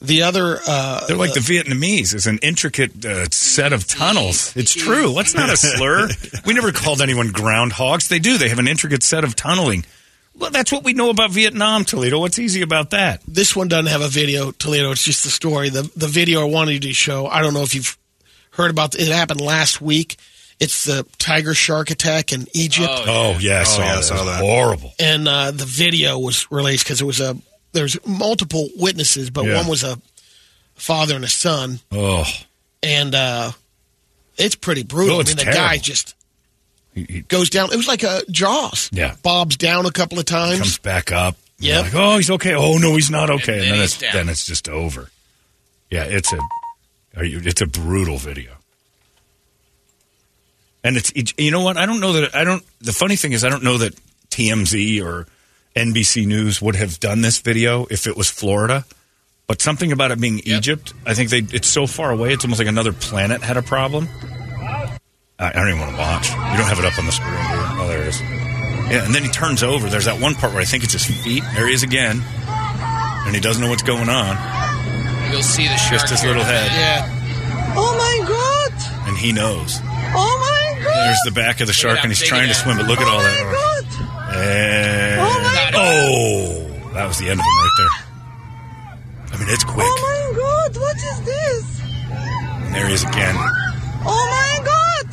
The 0.00 0.22
other, 0.22 0.58
uh, 0.66 1.06
They're 1.06 1.16
like 1.16 1.32
the 1.32 1.40
Vietnamese. 1.40 2.14
It's 2.14 2.26
an 2.26 2.38
intricate 2.42 3.04
uh, 3.04 3.26
set 3.30 3.72
of 3.72 3.86
tunnels. 3.86 4.54
It's 4.56 4.74
true. 4.74 5.14
That's 5.14 5.34
not 5.34 5.50
a 5.50 5.56
slur. 5.56 6.08
we 6.44 6.52
never 6.52 6.72
called 6.72 7.00
anyone 7.00 7.28
groundhogs. 7.28 8.08
They 8.08 8.18
do. 8.18 8.36
They 8.36 8.48
have 8.50 8.58
an 8.58 8.68
intricate 8.68 9.02
set 9.02 9.24
of 9.24 9.34
tunneling. 9.34 9.84
Well, 10.36 10.50
that's 10.50 10.72
what 10.72 10.82
we 10.84 10.92
know 10.94 11.10
about 11.10 11.30
Vietnam, 11.30 11.84
Toledo. 11.84 12.18
What's 12.18 12.38
easy 12.38 12.60
about 12.60 12.90
that? 12.90 13.22
this 13.26 13.54
one 13.54 13.68
doesn't 13.68 13.86
have 13.86 14.02
a 14.02 14.08
video, 14.08 14.50
Toledo. 14.50 14.90
It's 14.90 15.04
just 15.04 15.22
the 15.24 15.30
story. 15.30 15.68
The 15.70 15.88
the 15.96 16.08
video 16.08 16.42
I 16.42 16.50
wanted 16.50 16.82
to 16.82 16.92
show. 16.92 17.26
I 17.28 17.40
don't 17.40 17.54
know 17.54 17.62
if 17.62 17.74
you've 17.74 17.96
heard 18.50 18.70
about 18.72 18.94
it. 18.96 19.08
Happened 19.08 19.40
last 19.40 19.80
week. 19.80 20.16
It's 20.60 20.84
the 20.84 21.06
tiger 21.18 21.54
shark 21.54 21.90
attack 21.90 22.32
in 22.32 22.46
Egypt. 22.52 22.88
Oh, 22.90 23.36
yeah, 23.40 23.60
I 23.60 23.64
saw, 23.64 23.78
yeah, 23.84 23.92
I 23.92 23.96
that. 23.96 24.02
saw 24.04 24.24
that. 24.24 24.40
Horrible. 24.40 24.92
and 25.00 25.26
uh, 25.28 25.50
the 25.52 25.64
video 25.64 26.18
was 26.18 26.50
released 26.50 26.84
because 26.84 27.00
it 27.00 27.04
was 27.04 27.20
a 27.20 27.36
there's 27.74 27.98
multiple 28.06 28.70
witnesses, 28.76 29.28
but 29.30 29.44
Yeah. 29.44 29.56
one 29.56 29.66
was 29.66 29.82
a 29.84 30.00
father 30.74 31.14
and 31.16 31.24
a 31.24 31.28
son, 31.28 31.80
Oh, 31.92 32.24
and 32.82 33.14
uh, 33.14 33.52
it's 34.38 34.54
pretty 34.54 34.82
brutal. 34.82 35.16
Oh, 35.16 35.20
it's 35.20 35.30
I 35.30 35.36
mean, 35.36 35.36
the 35.46 35.52
terrible. 35.52 35.68
guy 35.68 35.76
just 35.78 36.14
he, 36.94 37.04
he 37.04 37.20
goes 37.22 37.50
down. 37.50 37.72
It 37.72 37.76
was 37.76 37.88
like 37.88 38.02
a 38.02 38.22
Jaws. 38.30 38.88
Yeah. 38.92 39.16
bobs 39.22 39.56
down 39.56 39.84
a 39.86 39.90
couple 39.90 40.18
of 40.18 40.24
times. 40.24 40.58
comes 40.60 40.78
back 40.78 41.12
up. 41.12 41.36
You're 41.58 41.82
Like, 41.82 41.94
oh, 41.94 42.16
he's 42.16 42.30
okay. 42.30 42.54
Oh 42.54 42.78
no, 42.78 42.94
he's 42.94 43.10
not 43.10 43.30
okay. 43.30 43.54
And, 43.54 43.62
then 43.62 43.70
then, 43.72 43.80
it's 43.82 43.96
then 43.98 44.28
it's 44.28 44.44
just 44.46 44.68
over. 44.68 45.10
Yeah, 45.90 46.04
it's 46.04 46.32
a, 46.32 46.38
are 47.16 47.24
you? 47.24 47.40
It's 47.44 47.60
a 47.60 47.66
brutal 47.66 48.16
video. 48.18 48.52
And 50.82 50.96
it's 50.96 51.10
it, 51.12 51.38
you 51.38 51.50
know 51.50 51.62
what? 51.62 51.76
I 51.76 51.86
don't 51.86 52.00
know 52.00 52.12
that 52.14 52.34
I 52.34 52.44
don't. 52.44 52.62
The 52.80 52.92
funny 52.92 53.16
thing 53.16 53.32
is, 53.32 53.44
I 53.44 53.48
don't 53.48 53.62
know 53.62 53.78
that 53.78 53.94
TMZ 54.30 55.02
or 55.02 55.26
NBC 55.76 56.26
News 56.26 56.62
would 56.62 56.76
have 56.76 57.00
done 57.00 57.20
this 57.22 57.38
video 57.38 57.86
if 57.90 58.06
it 58.06 58.16
was 58.16 58.30
Florida. 58.30 58.84
But 59.46 59.60
something 59.60 59.92
about 59.92 60.10
it 60.10 60.20
being 60.20 60.40
Egypt, 60.44 60.94
I 61.04 61.12
think 61.14 61.28
they 61.30 61.38
it's 61.54 61.68
so 61.68 61.86
far 61.86 62.10
away. 62.10 62.32
It's 62.32 62.44
almost 62.44 62.60
like 62.60 62.68
another 62.68 62.92
planet 62.92 63.42
had 63.42 63.56
a 63.58 63.62
problem. 63.62 64.08
I, 65.38 65.48
I 65.48 65.52
don't 65.52 65.68
even 65.68 65.80
want 65.80 65.90
to 65.92 65.98
watch. 65.98 66.30
You 66.30 66.56
don't 66.56 66.68
have 66.68 66.78
it 66.78 66.84
up 66.86 66.98
on 66.98 67.04
the 67.06 67.12
screen, 67.12 67.30
do 67.34 67.38
you? 67.38 67.66
Oh, 67.82 67.88
there 67.88 68.02
it 68.02 68.08
is. 68.08 68.20
Yeah, 68.20 69.04
and 69.04 69.14
then 69.14 69.22
he 69.22 69.28
turns 69.28 69.62
over. 69.62 69.88
There's 69.90 70.06
that 70.06 70.20
one 70.20 70.34
part 70.34 70.52
where 70.52 70.62
I 70.62 70.64
think 70.64 70.84
it's 70.84 70.92
his 70.94 71.04
feet. 71.04 71.42
There 71.54 71.66
he 71.66 71.74
is 71.74 71.82
again, 71.82 72.22
and 73.26 73.34
he 73.34 73.40
doesn't 73.40 73.60
know 73.62 73.68
what's 73.68 73.82
going 73.82 74.08
on. 74.08 74.36
You'll 75.32 75.42
see 75.42 75.66
the 75.68 75.76
shark. 75.76 76.00
Just 76.00 76.10
his 76.10 76.20
here 76.22 76.30
little 76.30 76.44
head. 76.44 76.70
yeah, 76.72 77.74
Oh 77.76 77.92
my 77.98 78.28
god! 78.28 79.08
and 79.08 79.16
he 79.18 79.32
knows. 79.32 79.80
Oh 80.16 80.36
my 80.40 80.82
god! 80.84 80.94
There's 81.04 81.20
the 81.26 81.32
back 81.32 81.60
of 81.60 81.66
the 81.66 81.72
shark, 81.74 81.98
how 81.98 82.04
and 82.04 82.12
he's 82.12 82.22
trying 82.22 82.48
to 82.48 82.54
swim, 82.54 82.76
but 82.78 82.86
look 82.86 83.00
at 83.00 83.08
all 83.08 83.18
Oh 83.18 83.22
my 83.22 83.28
that. 83.28 83.73
God! 84.34 84.44
And 84.44 85.20
Oh 85.20 85.40
my 85.42 85.70
oh, 85.74 86.90
that 86.94 87.06
was 87.06 87.18
the 87.18 87.28
end 87.30 87.40
of 87.40 87.46
him 87.46 87.54
right 87.62 87.70
there. 87.78 87.88
I 89.32 89.36
mean, 89.38 89.48
it's 89.50 89.64
quick. 89.64 89.86
Oh 89.88 90.30
my 90.32 90.38
god! 90.38 90.76
What 90.80 90.96
is 90.96 91.20
this? 91.24 91.80
And 92.66 92.74
there 92.74 92.86
he 92.88 92.94
is 92.94 93.02
again. 93.04 93.34
Oh 94.06 94.26
my 94.30 94.64
god! 94.64 95.06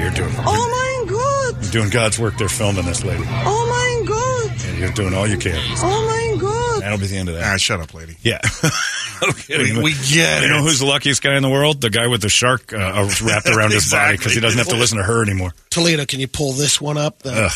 You're 0.00 0.10
doing, 0.12 0.34
Oh 0.46 1.04
my 1.04 1.10
god! 1.10 1.62
you're 1.62 1.72
doing 1.72 1.90
God's 1.90 2.18
work. 2.18 2.38
They're 2.38 2.48
filming 2.48 2.84
this 2.86 3.04
lady, 3.04 3.24
Oh 3.26 3.66
my 3.66 4.06
god! 4.06 4.64
and 4.66 4.78
you're 4.78 4.92
doing 4.92 5.14
all 5.14 5.26
you 5.26 5.36
can. 5.36 5.58
Oh 5.78 6.06
my 6.06 6.40
god! 6.40 6.82
That'll 6.82 6.98
be 6.98 7.06
the 7.06 7.16
end 7.18 7.28
of 7.28 7.34
that. 7.34 7.52
Ah, 7.54 7.56
shut 7.58 7.80
up, 7.80 7.92
lady. 7.92 8.16
Yeah. 8.22 8.40
okay. 9.22 9.58
We, 9.58 9.82
we 9.82 9.92
get 9.92 10.40
You 10.42 10.46
it. 10.46 10.50
know 10.50 10.62
who's 10.62 10.78
the 10.78 10.86
luckiest 10.86 11.22
guy 11.22 11.36
in 11.36 11.42
the 11.42 11.50
world? 11.50 11.80
The 11.82 11.90
guy 11.90 12.06
with 12.06 12.22
the 12.22 12.28
shark 12.30 12.72
uh, 12.72 13.08
wrapped 13.22 13.48
around 13.48 13.72
his 13.72 13.90
body 13.90 14.16
because 14.16 14.32
he 14.32 14.40
doesn't 14.40 14.58
have 14.58 14.68
to 14.68 14.76
listen 14.76 14.96
to 14.98 15.04
her 15.04 15.22
anymore. 15.22 15.52
Toledo. 15.68 16.06
Can 16.06 16.20
you 16.20 16.28
pull 16.28 16.52
this 16.52 16.80
one 16.80 16.96
up? 16.96 17.18
The- 17.20 17.46
Ugh. 17.46 17.52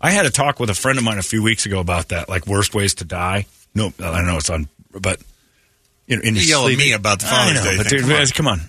I 0.00 0.10
had 0.10 0.26
a 0.26 0.30
talk 0.30 0.58
with 0.60 0.70
a 0.70 0.74
friend 0.74 0.98
of 0.98 1.04
mine 1.04 1.18
a 1.18 1.22
few 1.22 1.42
weeks 1.42 1.66
ago 1.66 1.78
about 1.80 2.08
that, 2.08 2.28
like 2.28 2.46
worst 2.46 2.74
ways 2.74 2.94
to 2.94 3.04
die. 3.04 3.46
No, 3.74 3.92
I 3.98 4.16
don't 4.16 4.26
know 4.26 4.38
it's 4.38 4.50
on, 4.50 4.68
but 4.98 5.20
you 6.06 6.16
know, 6.16 6.22
in 6.22 6.34
You 6.36 6.42
yell 6.42 6.66
at 6.68 6.76
me 6.78 6.92
about 6.92 7.20
the 7.20 7.26
I 7.26 7.30
Father's 7.30 7.64
know, 7.64 7.70
Day 7.70 7.76
but 7.76 7.86
thing. 7.86 7.98
dude, 7.98 8.00
Come 8.02 8.10
on. 8.12 8.16
guys, 8.18 8.32
come 8.32 8.46
on. 8.48 8.60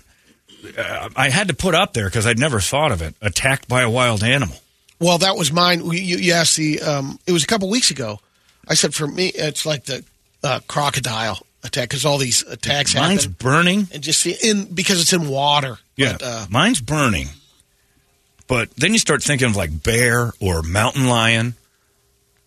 Uh, 0.78 1.08
I 1.16 1.28
had 1.30 1.48
to 1.48 1.54
put 1.54 1.74
up 1.74 1.92
there 1.92 2.04
because 2.06 2.26
I'd 2.26 2.38
never 2.38 2.60
thought 2.60 2.92
of 2.92 3.02
it. 3.02 3.14
Attacked 3.20 3.66
by 3.68 3.82
a 3.82 3.90
wild 3.90 4.22
animal. 4.22 4.56
Well, 5.00 5.18
that 5.18 5.36
was 5.36 5.50
mine. 5.52 5.84
You, 5.86 6.16
you 6.18 6.32
asked 6.34 6.56
the. 6.56 6.80
Um, 6.80 7.18
it 7.26 7.32
was 7.32 7.42
a 7.42 7.46
couple 7.48 7.68
weeks 7.68 7.90
ago. 7.90 8.20
I 8.68 8.74
said 8.74 8.94
for 8.94 9.08
me, 9.08 9.26
it's 9.34 9.66
like 9.66 9.84
the 9.86 10.04
uh, 10.44 10.60
crocodile 10.68 11.38
attack 11.64 11.88
because 11.88 12.04
all 12.04 12.18
these 12.18 12.42
attacks 12.46 12.94
Mine's 12.94 13.24
happen, 13.24 13.36
burning. 13.40 13.88
and 13.92 14.02
just 14.02 14.20
see, 14.20 14.36
in 14.42 14.72
because 14.72 15.00
it's 15.00 15.12
in 15.12 15.28
water. 15.28 15.78
Yeah, 15.96 16.12
But, 16.12 16.22
uh, 16.22 16.46
mine's 16.50 16.80
burning. 16.80 17.26
But 18.52 18.68
then 18.76 18.92
you 18.92 18.98
start 18.98 19.22
thinking 19.22 19.48
of 19.48 19.56
like 19.56 19.82
bear 19.82 20.30
or 20.38 20.60
mountain 20.62 21.06
lion, 21.06 21.54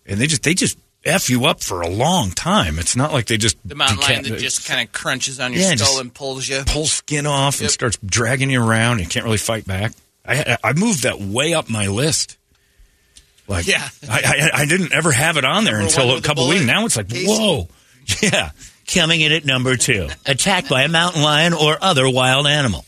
and 0.06 0.19
they 0.19 0.27
just 0.27 0.44
they 0.44 0.53
just 0.53 0.77
f 1.03 1.32
you 1.32 1.45
up 1.45 1.64
for 1.64 1.82
a 1.82 1.90
long 1.90 2.30
time. 2.30 2.77
It's 2.77 2.95
not 2.95 3.11
like 3.11 3.26
they 3.26 3.38
just 3.38 3.57
The 3.65 3.73
mountain 3.73 3.98
lion 4.02 4.22
that 4.26 4.38
just 4.38 4.68
kind 4.68 4.86
of 4.88 4.94
crunches 4.94 5.40
on 5.40 5.52
your 5.52 5.64
Yeah, 5.64 5.73
skull 5.73 5.99
and 5.99 6.14
pulls 6.14 6.48
you. 6.48 6.61
pulls 6.68 6.91
skin 6.91 7.26
off 7.26 7.60
and 7.60 7.72
starts 7.72 7.98
dragging 8.06 8.52
you 8.52 8.64
around. 8.64 8.99
You 8.99 9.07
can't 9.07 9.26
really 9.26 9.40
fight 9.40 9.65
back. 9.65 9.94
I 10.23 10.57
I 10.64 10.73
moved 10.73 11.02
that 11.03 11.19
way 11.19 11.56
up 11.56 11.72
my 11.72 11.88
list. 11.88 12.38
Like 13.48 13.65
Yeah. 13.65 13.90
I, 14.07 14.49
I 14.53 14.61
I 14.61 14.65
didn't 14.68 14.91
ever 14.94 15.11
have 15.11 15.38
it 15.38 15.45
on 15.45 15.64
there 15.64 15.80
Number 15.80 15.88
until 15.88 16.15
a 16.18 16.22
couple 16.22 16.48
weeks. 16.48 16.65
Now 16.65 16.86
it's 16.86 16.98
like 16.98 17.10
case. 17.10 17.27
whoa, 17.27 17.68
yeah. 18.22 18.52
Coming 18.94 19.22
in 19.22 19.32
at 19.32 19.44
number 19.44 19.76
two, 19.76 20.07
attacked 20.27 20.69
by 20.69 20.84
a 20.84 20.88
mountain 20.88 21.23
lion 21.23 21.53
or 21.53 21.76
other 21.82 22.07
wild 22.07 22.45
animal. 22.45 22.86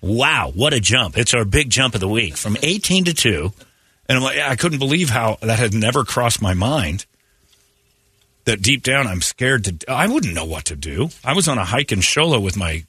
Wow, 0.00 0.52
what 0.54 0.72
a 0.72 0.80
jump! 0.80 1.18
It's 1.18 1.34
our 1.34 1.44
big 1.44 1.70
jump 1.70 1.94
of 1.94 2.00
the 2.00 2.08
week 2.08 2.36
from 2.36 2.56
eighteen 2.62 3.04
to 3.04 3.14
two, 3.14 3.52
and 4.08 4.18
I'm 4.18 4.24
like, 4.24 4.38
I 4.38 4.56
couldn't 4.56 4.78
believe 4.78 5.10
how 5.10 5.38
that 5.40 5.58
had 5.58 5.74
never 5.74 6.04
crossed 6.04 6.40
my 6.40 6.54
mind. 6.54 7.04
That 8.44 8.62
deep 8.62 8.82
down, 8.82 9.06
I'm 9.06 9.20
scared 9.20 9.64
to. 9.64 9.90
I 9.90 10.06
wouldn't 10.06 10.34
know 10.34 10.44
what 10.44 10.66
to 10.66 10.76
do. 10.76 11.10
I 11.24 11.34
was 11.34 11.48
on 11.48 11.58
a 11.58 11.64
hike 11.64 11.92
in 11.92 11.98
Shola 11.98 12.42
with 12.42 12.56
my 12.56 12.84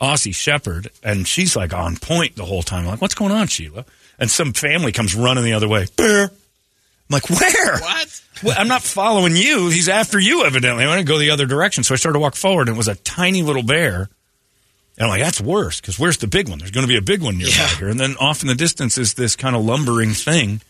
Aussie 0.00 0.34
Shepherd, 0.34 0.88
and 1.02 1.26
she's 1.26 1.56
like 1.56 1.74
on 1.74 1.96
point 1.96 2.36
the 2.36 2.44
whole 2.44 2.62
time. 2.62 2.84
I'm 2.84 2.90
like, 2.92 3.00
what's 3.02 3.14
going 3.14 3.32
on, 3.32 3.48
Sheila? 3.48 3.84
And 4.18 4.30
some 4.30 4.52
family 4.52 4.92
comes 4.92 5.14
running 5.14 5.44
the 5.44 5.52
other 5.52 5.68
way. 5.68 5.86
Bear. 5.96 6.24
I'm 6.24 6.30
like, 7.10 7.28
where? 7.28 7.78
What? 7.78 8.22
Well, 8.42 8.56
I'm 8.58 8.68
not 8.68 8.82
following 8.82 9.36
you. 9.36 9.68
He's 9.68 9.88
after 9.88 10.18
you, 10.18 10.44
evidently. 10.44 10.84
I 10.84 10.88
want 10.88 11.00
to 11.00 11.04
go 11.04 11.18
the 11.18 11.30
other 11.30 11.46
direction. 11.46 11.84
So 11.84 11.92
I 11.94 11.96
started 11.96 12.14
to 12.14 12.20
walk 12.20 12.34
forward, 12.34 12.68
and 12.68 12.76
it 12.76 12.78
was 12.78 12.88
a 12.88 12.94
tiny 12.94 13.42
little 13.42 13.62
bear. 13.62 14.08
And 14.98 15.04
I'm 15.04 15.10
like, 15.10 15.20
that's 15.20 15.40
worse, 15.40 15.80
because 15.80 15.98
where's 15.98 16.16
the 16.18 16.26
big 16.26 16.48
one? 16.48 16.58
There's 16.58 16.70
going 16.70 16.86
to 16.86 16.90
be 16.92 16.96
a 16.96 17.02
big 17.02 17.20
one 17.22 17.36
nearby 17.36 17.52
Yeah. 17.56 17.68
here. 17.76 17.88
And 17.88 18.00
then 18.00 18.16
off 18.16 18.40
in 18.42 18.48
the 18.48 18.54
distance 18.54 18.96
is 18.96 19.14
this 19.14 19.36
kind 19.36 19.54
of 19.54 19.62
lumbering 19.64 20.12
thing. 20.12 20.62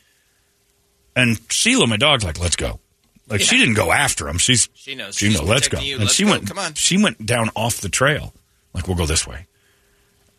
And 1.14 1.38
Sheila, 1.48 1.86
my 1.86 1.96
dog's 1.96 2.24
like, 2.24 2.38
let's 2.40 2.56
go. 2.56 2.80
Like, 3.28 3.40
she 3.40 3.56
didn't 3.56 3.74
go 3.74 3.92
after 3.92 4.28
him. 4.28 4.38
She's 4.38 4.68
She 4.74 4.94
knows. 4.94 5.16
she 5.16 5.28
She's 5.28 5.38
knows. 5.40 5.48
Let's 5.48 5.68
go. 5.68 5.78
you. 5.80 5.94
And 5.94 6.04
Let's 6.04 6.14
she 6.14 6.24
go. 6.24 6.30
went. 6.32 6.46
Come 6.48 6.58
on. 6.58 6.74
She 6.74 7.00
went 7.00 7.24
down 7.24 7.50
off 7.56 7.80
the 7.80 7.88
trail. 7.88 8.32
Like, 8.74 8.86
we'll 8.88 8.96
go 8.96 9.06
this 9.06 9.26
way. 9.26 9.46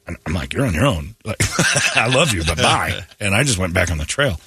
And 0.06 0.16
I'm 0.26 0.34
like, 0.34 0.54
you're 0.54 0.66
on 0.66 0.74
your 0.74 0.86
own. 0.86 1.16
Like, 1.26 1.38
I 1.98 2.08
love 2.08 2.34
you, 2.34 2.44
but 2.46 2.58
bye. 2.58 3.04
And 3.20 3.34
I 3.36 3.44
just 3.44 3.58
went 3.58 3.74
back 3.74 3.90
on 3.92 3.98
the 3.98 4.06
trail. 4.06 4.40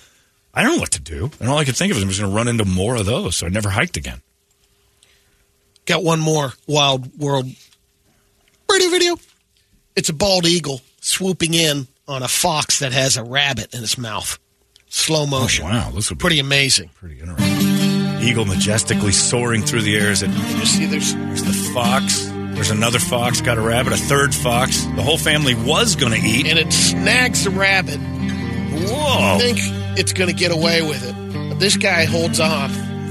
I 0.55 0.62
don't 0.62 0.77
know 0.77 0.81
what 0.81 0.93
to 0.93 1.01
do. 1.01 1.31
And 1.41 1.49
all 1.49 1.59
I 1.59 1.65
could 1.65 1.77
think 1.77 1.91
of 1.91 1.97
is 1.99 2.05
I 2.05 2.07
was 2.07 2.19
going 2.19 2.31
to 2.31 2.37
run 2.37 2.49
into 2.49 2.65
more 2.65 2.97
of 2.97 3.07
those. 3.07 3.37
So 3.37 3.47
I 3.47 3.49
never 3.51 3.69
hiked 3.71 3.97
again. 3.97 4.21
Got 5.87 6.03
one 6.05 6.21
more 6.21 6.53
Wild 6.67 7.19
World 7.19 7.47
radio 8.71 8.89
video. 8.91 9.17
It's 10.01 10.09
a 10.09 10.14
bald 10.14 10.47
eagle 10.47 10.81
swooping 11.02 11.52
in 11.52 11.86
on 12.09 12.22
a 12.22 12.28
fox 12.28 12.78
that 12.78 12.93
has 12.93 13.18
a 13.18 13.22
rabbit 13.22 13.74
in 13.74 13.82
its 13.82 13.98
mouth. 13.98 14.39
Slow 14.89 15.24
oh, 15.24 15.27
motion. 15.27 15.66
Oh, 15.66 15.68
wow. 15.68 15.90
This 15.90 16.09
would 16.09 16.16
be 16.16 16.22
Pretty 16.22 16.39
amazing. 16.39 16.89
pretty 16.94 17.20
interesting. 17.20 18.27
Eagle 18.27 18.47
majestically 18.47 19.12
soaring 19.12 19.60
through 19.60 19.82
the 19.82 19.98
air 19.98 20.10
as 20.10 20.22
it 20.22 20.31
You 20.31 20.64
see, 20.64 20.86
there's 20.86 21.14
There's 21.14 21.43
the 21.43 21.52
fox. 21.74 22.24
There's 22.55 22.70
another 22.70 22.98
fox, 22.98 23.43
got 23.43 23.59
a 23.59 23.60
rabbit, 23.60 23.93
a 23.93 23.98
third 23.98 24.35
fox. 24.35 24.86
The 24.97 25.02
whole 25.02 25.18
family 25.18 25.55
was 25.55 25.97
going 25.97 26.18
to 26.18 26.27
eat. 26.27 26.47
and 26.47 26.59
it 26.59 26.72
snags 26.72 27.44
the 27.44 27.51
rabbit. 27.51 27.98
Whoa. 27.98 29.35
I 29.35 29.39
think 29.39 29.59
it's 29.98 30.14
going 30.14 30.31
to 30.31 30.35
get 30.35 30.51
away 30.51 30.81
with 30.81 31.06
it. 31.06 31.51
But 31.51 31.60
this 31.60 31.77
guy 31.77 32.06
holds 32.06 32.40
on. 32.40 32.70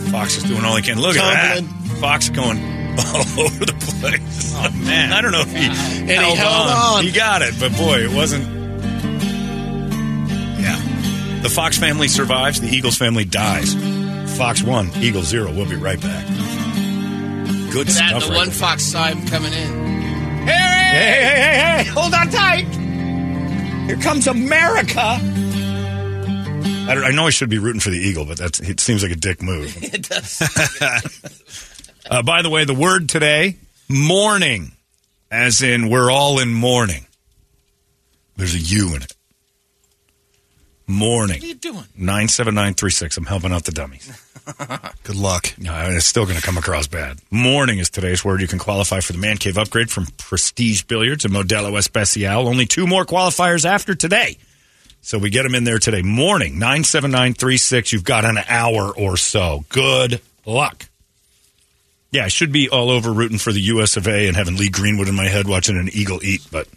Fox 0.10 0.38
is 0.38 0.44
doing 0.44 0.66
all 0.66 0.76
he 0.76 0.82
can. 0.82 1.00
Look 1.00 1.18
at 1.18 1.54
Tumbling. 1.54 1.88
that. 1.90 1.98
Fox 2.00 2.30
going 2.30 2.79
all 3.38 3.46
over 3.46 3.66
the 3.66 3.74
place. 4.02 4.54
Oh, 4.56 4.70
man. 4.86 5.12
I 5.14 5.22
don't 5.22 5.32
know 5.32 5.42
if 5.42 5.52
he, 5.52 5.64
he 6.06 6.14
held 6.14 6.70
on. 6.70 7.04
He 7.04 7.12
got 7.12 7.42
it, 7.42 7.54
but 7.60 7.72
boy, 7.78 8.00
it 8.00 8.12
wasn't. 8.14 8.44
Yeah. 10.60 11.40
The 11.44 11.50
Fox 11.50 11.78
family 11.78 12.08
survives. 12.08 12.60
The 12.62 12.68
Eagles 12.68 12.98
family 12.98 13.26
dies. 13.26 13.74
Fox 14.38 14.62
one, 14.64 14.90
Eagle 14.98 15.24
zero. 15.24 15.52
We'll 15.52 15.70
be 15.70 15.76
right 15.76 16.00
back. 16.02 16.26
Good 17.72 17.88
That 17.88 18.10
stuff. 18.10 18.24
the 18.24 18.30
right 18.30 18.38
one 18.38 18.48
there. 18.48 18.56
fox 18.56 18.84
saw 18.84 19.06
him 19.08 19.26
coming 19.28 19.54
in. 19.54 19.90
Hey, 20.48 20.54
hey, 20.54 21.22
hey, 21.22 21.36
hey, 21.36 21.84
hey! 21.84 21.90
Hold 21.92 22.14
on 22.14 22.30
tight. 22.30 22.66
Here 23.88 23.98
comes 23.98 24.28
America. 24.28 25.00
I, 26.90 26.96
don't, 26.96 27.04
I 27.04 27.12
know 27.12 27.28
I 27.28 27.30
should 27.30 27.50
be 27.50 27.60
rooting 27.60 27.80
for 27.82 27.90
the 27.92 27.98
eagle, 27.98 28.26
but 28.26 28.38
that's 28.38 28.60
it 28.60 28.80
seems 28.80 29.04
like 29.04 29.12
a 29.12 29.16
dick 29.16 29.42
move. 29.44 29.76
It 29.84 30.10
does. 30.10 30.40
Uh, 32.10 32.24
by 32.24 32.42
the 32.42 32.50
way, 32.50 32.66
the 32.66 32.74
word 32.74 33.08
today, 33.08 33.56
mourning, 33.88 34.72
as 35.30 35.62
in 35.62 35.90
we're 35.90 36.12
all 36.12 36.40
in 36.40 36.52
mourning. 36.52 37.06
There's 38.36 38.56
a 38.56 38.60
U 38.60 38.96
in 38.96 39.04
it. 39.04 39.16
Morning. 40.88 41.36
What 41.36 41.44
are 41.44 41.48
you 41.48 41.54
doing? 41.54 41.86
97936. 41.96 43.18
I'm 43.18 43.26
helping 43.26 43.52
out 43.52 43.66
the 43.66 43.72
dummies. 43.72 44.12
Good 45.04 45.18
luck. 45.18 45.54
No, 45.60 45.72
it's 45.92 46.08
still 46.08 46.26
going 46.26 46.38
to 46.38 46.42
come 46.42 46.58
across 46.58 46.88
bad. 46.88 47.20
Morning 47.30 47.78
is 47.78 47.92
today's 47.92 48.26
word. 48.26 48.42
You 48.42 48.48
can 48.48 48.58
qualify 48.58 49.02
for 49.02 49.14
the 49.14 49.20
Man 49.20 49.38
Cave 49.38 49.60
upgrade 49.60 49.92
from 49.92 50.08
Prestige 50.18 50.84
Billiards 50.84 51.26
and 51.26 51.34
Modelo 51.34 51.78
Especial. 51.78 52.48
Only 52.48 52.66
two 52.66 52.88
more 52.88 53.06
qualifiers 53.06 53.66
after 53.66 53.94
today. 53.94 54.40
So 55.02 55.20
we 55.20 55.30
get 55.30 55.44
them 55.44 55.54
in 55.54 55.64
there 55.64 55.78
today. 55.78 56.02
Morning, 56.02 56.54
97936. 56.58 57.94
You've 57.94 58.04
got 58.04 58.26
an 58.26 58.40
hour 58.50 58.92
or 58.98 59.16
so. 59.16 59.66
Good 59.70 60.22
luck. 60.44 60.89
Yeah, 62.12 62.26
I 62.26 62.28
should 62.30 62.52
be 62.52 62.70
all 62.70 62.90
over 62.90 63.12
rooting 63.14 63.38
for 63.38 63.52
the 63.52 63.62
US 63.62 63.96
of 63.98 64.08
A 64.08 64.28
and 64.28 64.36
having 64.36 64.58
Lee 64.58 64.70
Greenwood 64.70 65.08
in 65.08 65.16
my 65.16 65.28
head 65.28 65.48
watching 65.48 65.78
an 65.78 65.90
eagle 65.94 66.20
eat, 66.24 66.42
but 66.52 66.68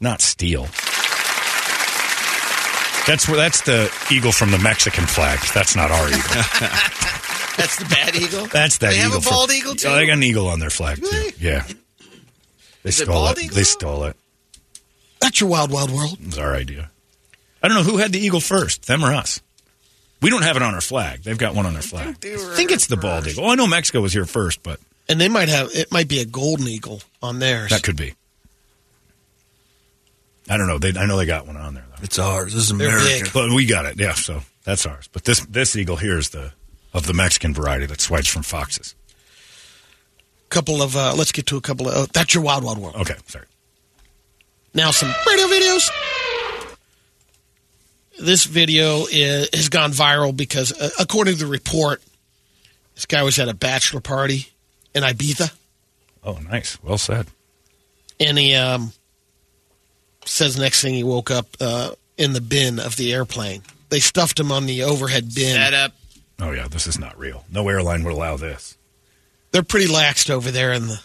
not 0.00 0.20
steal. 0.20 0.66
That's 3.06 3.28
where 3.28 3.36
that's 3.36 3.60
the 3.62 3.90
eagle 4.10 4.32
from 4.32 4.50
the 4.50 4.58
Mexican 4.58 5.06
flag. 5.06 5.38
That's 5.54 5.76
not 5.76 5.90
our 5.92 6.08
eagle. 6.08 6.20
That's 7.56 7.78
the 7.78 7.86
bad 7.86 8.14
eagle. 8.14 8.44
That's 8.48 8.76
that 8.78 8.92
eagle. 8.92 9.08
They 9.08 9.14
have 9.16 9.26
a 9.26 9.30
bald 9.30 9.48
from- 9.48 9.56
eagle 9.56 9.74
too. 9.76 9.88
Oh, 9.88 9.94
they 9.94 10.04
got 10.06 10.12
an 10.18 10.22
eagle 10.22 10.46
on 10.48 10.58
their 10.60 10.68
flag 10.68 10.98
too. 11.02 11.30
Yeah. 11.40 11.64
They 12.82 12.90
Is 12.90 13.00
it 13.00 13.04
stole 13.04 13.14
bald 13.14 13.38
it. 13.38 13.44
eagle? 13.44 13.56
They 13.56 13.62
stole 13.64 14.04
it. 14.04 14.16
That's 15.22 15.40
your 15.40 15.48
wild, 15.48 15.70
wild 15.70 15.90
world. 15.90 16.18
It 16.20 16.26
was 16.26 16.38
our 16.38 16.54
idea. 16.54 16.90
I 17.62 17.68
don't 17.68 17.78
know 17.78 17.82
who 17.90 17.96
had 17.96 18.12
the 18.12 18.18
eagle 18.18 18.40
first, 18.40 18.86
them 18.86 19.02
or 19.02 19.14
us. 19.14 19.40
We 20.22 20.30
don't 20.30 20.42
have 20.42 20.56
it 20.56 20.62
on 20.62 20.74
our 20.74 20.80
flag. 20.80 21.22
They've 21.22 21.36
got 21.38 21.54
one 21.54 21.66
on 21.66 21.74
their 21.74 21.82
flag. 21.82 22.08
I 22.08 22.36
think 22.54 22.70
it's 22.70 22.86
the 22.86 22.96
bald 22.96 23.26
eagle. 23.26 23.44
Oh, 23.44 23.50
I 23.50 23.54
know 23.54 23.66
Mexico 23.66 24.00
was 24.00 24.12
here 24.12 24.24
first, 24.24 24.62
but 24.62 24.80
And 25.08 25.20
they 25.20 25.28
might 25.28 25.48
have, 25.48 25.70
it 25.74 25.92
might 25.92 26.08
be 26.08 26.20
a 26.20 26.24
golden 26.24 26.66
eagle 26.68 27.02
on 27.22 27.38
theirs. 27.38 27.70
that 27.70 27.82
could 27.82 27.96
be. 27.96 28.14
I 30.48 30.56
don't 30.56 30.68
know. 30.68 30.78
They, 30.78 30.98
I 30.98 31.06
know 31.06 31.16
they 31.16 31.26
got 31.26 31.46
one 31.46 31.56
on 31.56 31.74
there 31.74 31.84
though. 31.88 32.02
It's 32.02 32.18
ours. 32.18 32.54
This 32.54 32.70
is 32.70 32.76
They're 32.76 32.88
America. 32.96 33.30
But 33.34 33.50
we 33.52 33.66
got 33.66 33.84
it. 33.84 33.98
Yeah, 33.98 34.14
so 34.14 34.42
that's 34.64 34.86
ours. 34.86 35.08
But 35.12 35.24
this 35.24 35.40
this 35.46 35.74
eagle 35.76 35.96
here 35.96 36.16
is 36.18 36.30
the 36.30 36.52
of 36.94 37.06
the 37.06 37.12
Mexican 37.12 37.52
variety 37.52 37.84
that 37.86 38.00
swipes 38.00 38.28
from 38.28 38.42
foxes. 38.42 38.94
couple 40.48 40.80
of, 40.82 40.96
uh, 40.96 41.14
let's 41.16 41.32
get 41.32 41.46
to 41.46 41.56
a 41.56 41.60
couple 41.60 41.88
of, 41.88 41.94
oh, 41.94 42.06
that's 42.12 42.32
your 42.32 42.42
wild, 42.42 42.64
wild 42.64 42.78
world. 42.78 42.94
Okay, 42.96 43.16
sorry. 43.26 43.44
Now 44.72 44.92
some 44.92 45.12
radio 45.26 45.46
videos. 45.46 45.90
This 48.18 48.44
video 48.44 49.04
is, 49.10 49.48
has 49.52 49.68
gone 49.68 49.92
viral 49.92 50.34
because, 50.36 50.72
uh, 50.72 50.88
according 50.98 51.34
to 51.34 51.44
the 51.44 51.50
report, 51.50 52.02
this 52.94 53.06
guy 53.06 53.22
was 53.22 53.38
at 53.38 53.48
a 53.48 53.54
bachelor 53.54 54.00
party 54.00 54.48
in 54.94 55.02
Ibiza, 55.02 55.52
Oh, 56.24 56.38
nice. 56.50 56.82
Well 56.82 56.98
said. 56.98 57.26
and 58.18 58.36
he 58.38 58.54
um, 58.54 58.92
says 60.24 60.58
next 60.58 60.82
thing 60.82 60.94
he 60.94 61.04
woke 61.04 61.30
up 61.30 61.46
uh, 61.60 61.90
in 62.16 62.32
the 62.32 62.40
bin 62.40 62.80
of 62.80 62.96
the 62.96 63.12
airplane. 63.12 63.62
They 63.90 64.00
stuffed 64.00 64.40
him 64.40 64.50
on 64.50 64.66
the 64.66 64.82
overhead 64.82 65.32
bin. 65.34 65.54
Set 65.54 65.74
up. 65.74 65.92
Oh 66.40 66.50
yeah, 66.50 66.66
this 66.68 66.86
is 66.86 66.98
not 66.98 67.16
real. 67.18 67.44
No 67.50 67.68
airline 67.68 68.02
would 68.04 68.12
allow 68.14 68.36
this. 68.36 68.76
They're 69.52 69.62
pretty 69.62 69.86
laxed 69.86 70.28
over 70.30 70.50
there 70.50 70.72
in 70.72 70.88
the. 70.88 71.00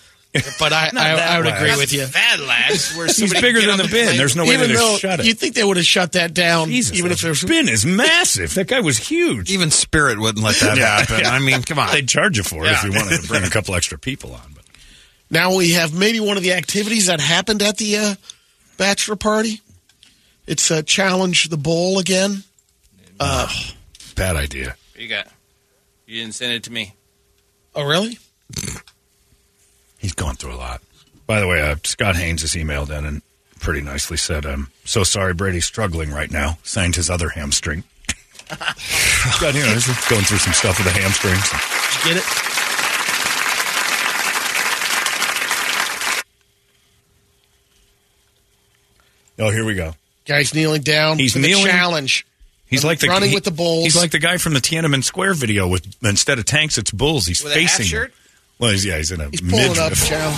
But 0.59 0.71
I, 0.71 0.89
I, 0.95 1.35
I 1.35 1.37
would 1.39 1.47
agree 1.47 1.75
with 1.77 1.91
you. 1.91 2.07
Bad 2.07 2.39
lads. 2.39 2.95
Where 2.97 3.07
He's 3.07 3.33
bigger 3.33 3.59
than 3.59 3.69
on 3.71 3.77
the 3.77 3.83
bin. 3.83 4.05
plane. 4.07 4.17
There's 4.17 4.35
no 4.35 4.45
way 4.45 4.53
even 4.53 4.69
to 4.69 4.75
though 4.75 4.97
shut 4.97 5.19
it. 5.19 5.25
you 5.25 5.33
think 5.33 5.55
they 5.55 5.63
would 5.63 5.77
have 5.77 5.85
shut 5.85 6.13
that 6.13 6.33
down, 6.33 6.69
Jesus, 6.69 6.97
even 6.97 7.11
if 7.11 7.19
the 7.19 7.27
there's 7.27 7.43
bin 7.43 7.67
is 7.67 7.85
massive. 7.85 8.53
That 8.55 8.67
guy 8.67 8.79
was 8.79 8.97
huge. 8.97 9.51
Even 9.51 9.71
Spirit 9.71 10.19
wouldn't 10.19 10.43
let 10.43 10.55
that 10.57 10.77
happen. 11.09 11.19
Yeah. 11.19 11.31
I 11.31 11.39
mean, 11.39 11.61
come 11.63 11.79
on. 11.79 11.91
They'd 11.91 12.07
charge 12.07 12.37
you 12.37 12.43
for 12.43 12.65
it 12.65 12.71
if 12.71 12.83
you 12.83 12.91
wanted 12.91 13.21
to 13.21 13.27
bring 13.27 13.43
a 13.43 13.49
couple 13.49 13.75
extra 13.75 13.97
people 13.99 14.33
on. 14.33 14.53
But 14.55 14.63
Now 15.29 15.55
we 15.55 15.71
have 15.71 15.93
maybe 15.93 16.19
one 16.21 16.37
of 16.37 16.43
the 16.43 16.53
activities 16.53 17.07
that 17.07 17.19
happened 17.19 17.61
at 17.61 17.77
the 17.77 17.97
uh, 17.97 18.15
bachelor 18.77 19.17
party. 19.17 19.59
It's 20.47 20.71
uh, 20.71 20.81
challenge 20.81 21.49
the 21.49 21.57
bowl 21.57 21.99
again. 21.99 22.43
Uh, 23.19 23.47
bad 24.15 24.35
idea. 24.37 24.75
What 24.93 25.01
you 25.01 25.07
got? 25.09 25.27
You 26.07 26.21
didn't 26.21 26.35
send 26.35 26.53
it 26.53 26.63
to 26.63 26.71
me. 26.71 26.95
oh, 27.75 27.83
really? 27.85 28.17
He's 30.01 30.13
gone 30.13 30.35
through 30.35 30.53
a 30.53 30.57
lot. 30.57 30.81
By 31.27 31.39
the 31.39 31.47
way, 31.47 31.61
uh, 31.61 31.75
Scott 31.83 32.15
Haynes 32.15 32.41
has 32.41 32.51
emailed 32.53 32.89
in 32.89 33.05
and 33.05 33.21
pretty 33.59 33.81
nicely 33.81 34.17
said, 34.17 34.45
"I'm 34.45 34.71
so 34.83 35.03
sorry 35.03 35.33
Brady's 35.35 35.65
struggling 35.65 36.09
right 36.11 36.31
now." 36.31 36.57
Signed 36.63 36.95
his 36.95 37.09
other 37.09 37.29
hamstring. 37.29 37.83
Scott, 38.49 39.53
you 39.53 39.61
know, 39.61 39.73
he's 39.73 39.85
going 40.09 40.23
through 40.23 40.39
some 40.39 40.53
stuff 40.53 40.77
with 40.83 40.91
the 40.93 40.99
hamstrings. 40.99 41.49
Did 42.03 42.09
you 42.09 42.15
get 42.15 42.17
it? 42.23 42.47
Oh, 49.39 49.49
here 49.49 49.65
we 49.65 49.73
go. 49.75 49.93
Guy's 50.25 50.53
kneeling 50.53 50.81
down. 50.81 51.17
He's 51.17 51.33
for 51.33 51.39
kneeling- 51.39 51.65
The 51.65 51.71
challenge. 51.71 52.25
He's 52.67 52.85
like 52.85 52.99
the 52.99 53.07
running 53.07 53.29
he- 53.29 53.35
with 53.35 53.43
the 53.43 53.51
bulls. 53.51 53.83
He's 53.83 53.95
like 53.97 54.11
the 54.11 54.19
guy 54.19 54.37
from 54.37 54.53
the 54.53 54.61
Tiananmen 54.61 55.03
Square 55.03 55.33
video 55.33 55.67
with 55.67 55.93
instead 56.03 56.39
of 56.39 56.45
tanks, 56.45 56.77
it's 56.77 56.91
bulls. 56.91 57.25
He's 57.25 57.43
With 57.43 57.53
a 57.55 57.61
half 57.61 57.71
facing. 57.77 58.07
Them. 58.61 58.61
shirt? 58.61 58.61
Well, 58.61 58.71
he's, 58.71 58.85
yeah, 58.85 58.97
he's 58.97 59.11
in 59.11 59.21
a 59.21 59.29
He's 59.29 59.41
pulling 59.41 59.69
up 59.77 59.89
midriff. 59.91 60.07
challenge. 60.07 60.37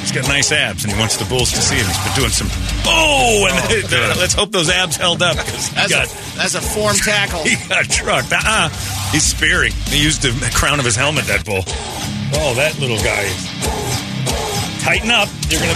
He's 0.00 0.12
got 0.12 0.26
nice 0.28 0.50
abs, 0.50 0.82
and 0.84 0.92
he 0.92 0.98
wants 0.98 1.16
the 1.18 1.24
bulls 1.26 1.50
to 1.52 1.58
see 1.62 1.76
him. 1.76 1.86
He's 1.86 2.04
been 2.04 2.14
doing 2.16 2.30
some. 2.30 2.48
Oh, 2.84 3.46
and 3.48 3.92
let's 4.18 4.34
hope 4.34 4.50
those 4.50 4.68
abs 4.68 4.96
held 4.96 5.22
up 5.22 5.36
because 5.36 5.68
he 5.68 5.74
That's 5.76 5.92
got 5.92 6.06
a, 6.06 6.36
that's 6.36 6.54
a 6.56 6.60
form 6.60 6.96
tackle. 7.04 7.44
he 7.44 7.54
got 7.68 7.84
trucked. 7.84 8.32
Uh-uh. 8.32 8.68
He's 9.12 9.22
spearing. 9.24 9.72
He 9.86 10.02
used 10.02 10.22
the 10.22 10.32
crown 10.54 10.78
of 10.80 10.84
his 10.84 10.96
helmet. 10.96 11.26
That 11.26 11.44
bull. 11.44 11.62
Oh, 12.42 12.54
that 12.54 12.78
little 12.80 12.98
guy. 12.98 13.28
Tighten 14.82 15.10
up. 15.10 15.28
You're 15.48 15.60
gonna. 15.60 15.74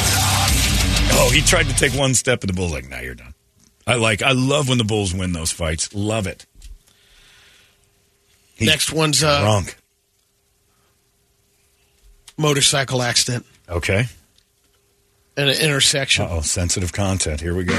Oh, 1.16 1.31
he 1.32 1.41
tried 1.43 1.66
to 1.69 1.74
take 1.77 1.93
one 1.93 2.15
step, 2.15 2.41
and 2.43 2.49
the 2.49 2.55
bull's 2.55 2.73
like, 2.73 2.89
"Now 2.89 3.01
you're 3.01 3.15
done." 3.15 3.35
I 3.86 3.97
like. 3.97 4.23
I 4.23 4.32
love 4.32 4.69
when 4.69 4.78
the 4.78 4.85
bulls 4.85 5.15
win 5.15 5.32
those 5.32 5.51
fights. 5.53 5.95
Love 5.95 6.27
it. 6.27 6.47
He's 8.57 8.69
Next 8.69 8.93
one's 8.93 9.23
uh, 9.23 9.41
drunk. 9.43 9.77
Motorcycle 12.36 13.02
accident 13.02 13.47
Okay. 13.69 14.06
at 15.36 15.48
an 15.48 15.61
intersection. 15.61 16.27
Oh, 16.28 16.40
sensitive 16.40 16.93
content. 16.93 17.40
Here 17.40 17.55
we 17.55 17.65
go. 17.65 17.74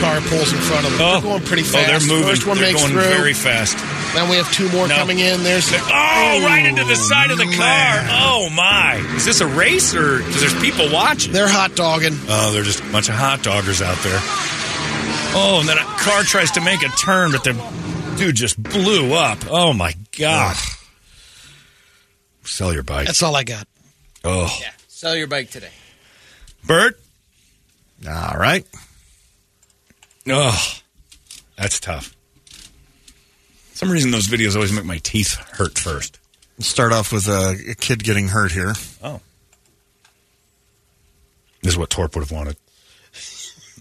Car 0.00 0.20
pulls 0.22 0.52
in 0.52 0.58
front 0.58 0.84
of 0.86 0.90
them. 0.92 0.98
They're 0.98 1.16
oh. 1.16 1.20
going 1.20 1.42
pretty 1.42 1.62
oh, 1.62 1.66
fast. 1.66 1.88
Oh, 1.88 1.98
they're 1.98 2.16
moving. 2.16 2.34
First 2.34 2.46
one 2.46 2.58
they're 2.58 2.72
makes 2.72 2.80
going 2.82 2.92
through. 2.92 3.02
very 3.02 3.32
fast. 3.32 3.78
Then 4.14 4.28
we 4.28 4.36
have 4.36 4.50
two 4.52 4.68
more 4.70 4.86
No. 4.88 4.94
coming 4.96 5.18
in. 5.18 5.42
There's 5.42 5.72
Oh, 5.72 5.76
right 6.44 6.64
into 6.66 6.84
the 6.84 6.92
oh, 6.92 6.94
side 6.94 7.30
of 7.30 7.38
the 7.38 7.44
car. 7.44 7.98
Oh 8.10 8.48
my! 8.52 8.96
Is 9.16 9.24
this 9.24 9.40
a 9.40 9.46
race 9.46 9.94
or 9.94 10.18
because 10.18 10.40
there's 10.40 10.60
people 10.60 10.92
watching? 10.92 11.32
they're 11.32 11.48
hot 11.48 11.74
dogging. 11.74 12.14
Oh, 12.28 12.52
they're 12.52 12.62
just 12.62 12.80
a 12.80 12.92
bunch 12.92 13.08
of 13.08 13.16
hot 13.16 13.40
doggers 13.40 13.82
out 13.82 13.98
there. 14.04 14.18
Oh, 15.36 15.58
and 15.60 15.68
then 15.68 15.78
a 15.78 15.84
car 15.98 16.22
tries 16.22 16.52
to 16.52 16.60
make 16.60 16.82
a 16.82 16.88
turn, 16.90 17.32
but 17.32 17.42
the 17.42 17.52
dude 18.16 18.36
just 18.36 18.60
blew 18.62 19.14
up. 19.14 19.38
Oh 19.50 19.72
my 19.72 19.94
god! 20.16 20.56
Sell 22.44 22.72
your 22.72 22.82
bike. 22.84 23.06
That's 23.06 23.22
all 23.22 23.34
I 23.34 23.42
got. 23.42 23.66
Oh, 24.24 24.56
Yeah. 24.60 24.70
Sell 24.88 25.16
your 25.16 25.26
bike 25.26 25.50
today. 25.50 25.70
Bert? 26.66 26.98
All 28.08 28.38
right. 28.38 28.66
Oh, 30.28 30.74
that's 31.56 31.78
tough. 31.80 32.16
For 33.72 33.76
some 33.78 33.90
reason, 33.90 34.10
those 34.10 34.26
videos 34.26 34.54
always 34.54 34.72
make 34.72 34.84
my 34.84 34.98
teeth 34.98 35.34
hurt 35.34 35.78
first. 35.78 36.18
We'll 36.56 36.64
start 36.64 36.92
off 36.92 37.12
with 37.12 37.26
a, 37.28 37.56
a 37.70 37.74
kid 37.74 38.02
getting 38.04 38.28
hurt 38.28 38.52
here. 38.52 38.72
Oh. 39.02 39.20
This 41.62 41.72
is 41.72 41.78
what 41.78 41.90
Torp 41.90 42.14
would 42.14 42.22
have 42.22 42.30
wanted. 42.30 42.56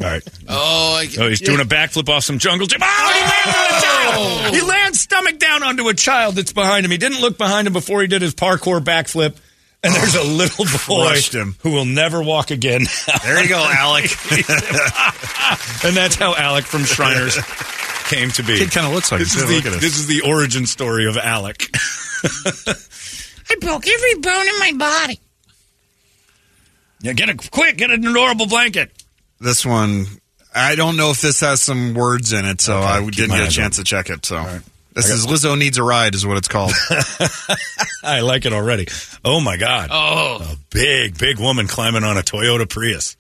All 0.01 0.07
right. 0.07 0.23
Oh, 0.49 0.95
I, 0.95 1.07
Oh, 1.19 1.29
he's 1.29 1.39
doing 1.39 1.59
a 1.61 1.65
backflip 1.65 2.09
off 2.09 2.23
some 2.23 2.37
jungle 2.39 2.67
gym. 2.67 2.79
Oh, 2.83 3.13
he 3.13 3.21
lands 3.21 3.57
on 3.57 3.65
a 3.65 3.77
oh. 3.77 4.41
child. 4.41 4.55
He 4.55 4.61
lands 4.61 4.99
stomach 4.99 5.39
down 5.39 5.63
onto 5.63 5.87
a 5.87 5.93
child 5.93 6.35
that's 6.35 6.51
behind 6.53 6.85
him. 6.85 6.91
He 6.91 6.97
didn't 6.97 7.21
look 7.21 7.37
behind 7.37 7.67
him 7.67 7.73
before 7.73 8.01
he 8.01 8.07
did 8.07 8.21
his 8.21 8.33
parkour 8.33 8.79
backflip. 8.81 9.37
And 9.85 9.93
there's 9.93 10.15
a 10.15 10.23
little 10.23 10.65
boy 10.87 11.15
him. 11.19 11.55
who 11.61 11.71
will 11.71 11.83
never 11.85 12.23
walk 12.23 12.51
again. 12.51 12.83
There 13.23 13.41
you 13.43 13.49
go, 13.49 13.57
Alec. 13.69 14.05
and 15.83 15.95
that's 15.95 16.15
how 16.15 16.33
Alec 16.35 16.63
from 16.63 16.85
Shriners 16.85 17.37
came 18.05 18.29
to 18.31 18.43
be. 18.43 18.57
Kid 18.59 18.71
kinda 18.71 18.89
looks 18.89 19.11
like 19.11 19.19
this 19.19 19.35
is 19.35 19.45
the 19.45 19.55
Look 19.57 19.65
at 19.65 19.71
this. 19.73 19.81
this 19.81 19.97
is 19.99 20.07
the 20.07 20.21
origin 20.21 20.65
story 20.65 21.05
of 21.07 21.17
Alec. 21.17 21.69
I 22.25 23.55
broke 23.59 23.85
every 23.87 24.13
bone 24.15 24.47
in 24.47 24.59
my 24.59 24.71
body. 24.77 25.19
yeah, 27.01 27.13
get 27.13 27.29
a 27.29 27.35
quick, 27.35 27.77
get 27.77 27.91
an 27.91 28.05
adorable 28.07 28.47
blanket. 28.47 28.91
this 29.41 29.65
one, 29.65 30.05
I 30.55 30.75
don't 30.75 30.95
know 30.95 31.11
if 31.11 31.19
this 31.21 31.41
has 31.41 31.61
some 31.61 31.93
words 31.93 32.31
in 32.31 32.45
it, 32.45 32.61
so 32.61 32.77
Okay, 32.77 32.85
I 32.85 33.09
didn't 33.09 33.35
get 33.35 33.47
a 33.47 33.51
chance 33.51 33.77
open. 33.77 33.83
to 33.85 33.89
check 33.89 34.09
it. 34.09 34.25
So 34.25 34.37
right. 34.37 34.61
This 34.93 35.09
I 35.09 35.13
is 35.15 35.25
Lizzo 35.25 35.57
needs 35.57 35.77
a 35.77 35.83
ride, 35.83 36.15
is 36.15 36.25
what 36.25 36.37
it's 36.37 36.47
called. 36.47 36.71
I 38.03 38.21
like 38.21 38.45
it 38.45 38.53
already. 38.53 38.87
Oh 39.23 39.39
my 39.39 39.57
god! 39.57 39.89
oh, 39.91 40.53
a 40.53 40.57
big, 40.69 41.17
big 41.17 41.39
woman 41.39 41.67
climbing 41.67 42.03
on 42.03 42.17
a 42.17 42.21
Toyota 42.21 42.67
Prius. 42.69 43.15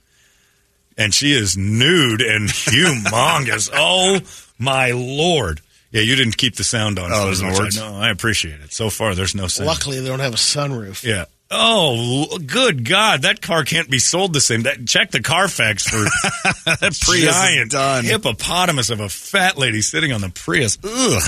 And 0.97 1.11
she 1.13 1.33
is 1.33 1.57
nude 1.57 2.21
and 2.21 2.47
humongous. 2.49 3.69
oh, 3.73 4.19
my 4.59 4.91
Lord. 4.91 5.59
Yeah, 5.91 6.01
you 6.01 6.15
didn't 6.15 6.37
keep 6.37 6.55
the 6.55 6.63
sound 6.63 6.99
on. 6.99 7.11
Oh, 7.11 7.25
there's 7.25 7.41
no 7.41 7.49
which 7.49 7.59
I 7.59 7.63
words? 7.63 7.77
know. 7.77 7.95
I 7.95 8.09
appreciate 8.09 8.61
it. 8.61 8.71
So 8.73 8.89
far, 8.91 9.15
there's 9.15 9.33
no 9.33 9.47
sound. 9.47 9.67
Luckily, 9.67 9.99
they 9.99 10.07
don't 10.07 10.19
have 10.19 10.33
a 10.33 10.37
sunroof. 10.37 11.03
Yeah. 11.03 11.25
Oh, 11.49 12.37
good 12.45 12.87
God. 12.87 13.23
That 13.23 13.41
car 13.41 13.63
can't 13.63 13.89
be 13.89 13.99
sold 13.99 14.33
the 14.33 14.41
same. 14.41 14.63
That, 14.63 14.85
check 14.87 15.11
the 15.11 15.21
Carfax 15.21 15.87
for 15.87 15.97
that 16.65 16.97
Prius 17.01 17.25
giant 17.35 17.71
done. 17.71 18.05
hippopotamus 18.05 18.89
of 18.89 18.99
a 18.99 19.09
fat 19.09 19.57
lady 19.57 19.81
sitting 19.81 20.11
on 20.11 20.21
the 20.21 20.29
Prius. 20.29 20.77
Ugh. 20.83 21.21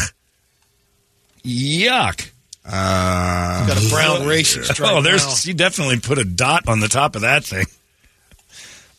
Yuck. 1.45 2.31
Uh, 2.67 3.67
Got 3.67 3.83
a 3.85 3.89
brown 3.89 4.27
racing 4.27 4.63
stripe. 4.63 4.91
Oh, 4.91 5.01
there's 5.01 5.23
now. 5.25 5.33
she 5.33 5.53
definitely 5.53 5.99
put 5.99 6.17
a 6.17 6.25
dot 6.25 6.67
on 6.67 6.79
the 6.79 6.87
top 6.87 7.15
of 7.15 7.21
that 7.21 7.43
thing. 7.43 7.65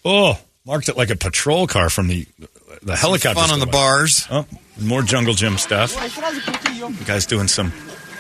Oh, 0.05 0.39
marked 0.65 0.89
it 0.89 0.97
like 0.97 1.11
a 1.11 1.17
patrol 1.17 1.67
car 1.67 1.91
from 1.91 2.07
the 2.09 2.27
the 2.83 2.95
helicopter. 2.95 3.41
fun 3.41 3.51
on 3.51 3.59
the 3.59 3.67
bars. 3.67 4.27
Oh, 4.31 4.47
more 4.81 5.03
jungle 5.03 5.35
gym 5.35 5.59
stuff. 5.59 5.95
The 5.95 7.05
guy's 7.05 7.27
doing 7.27 7.49
some 7.49 7.73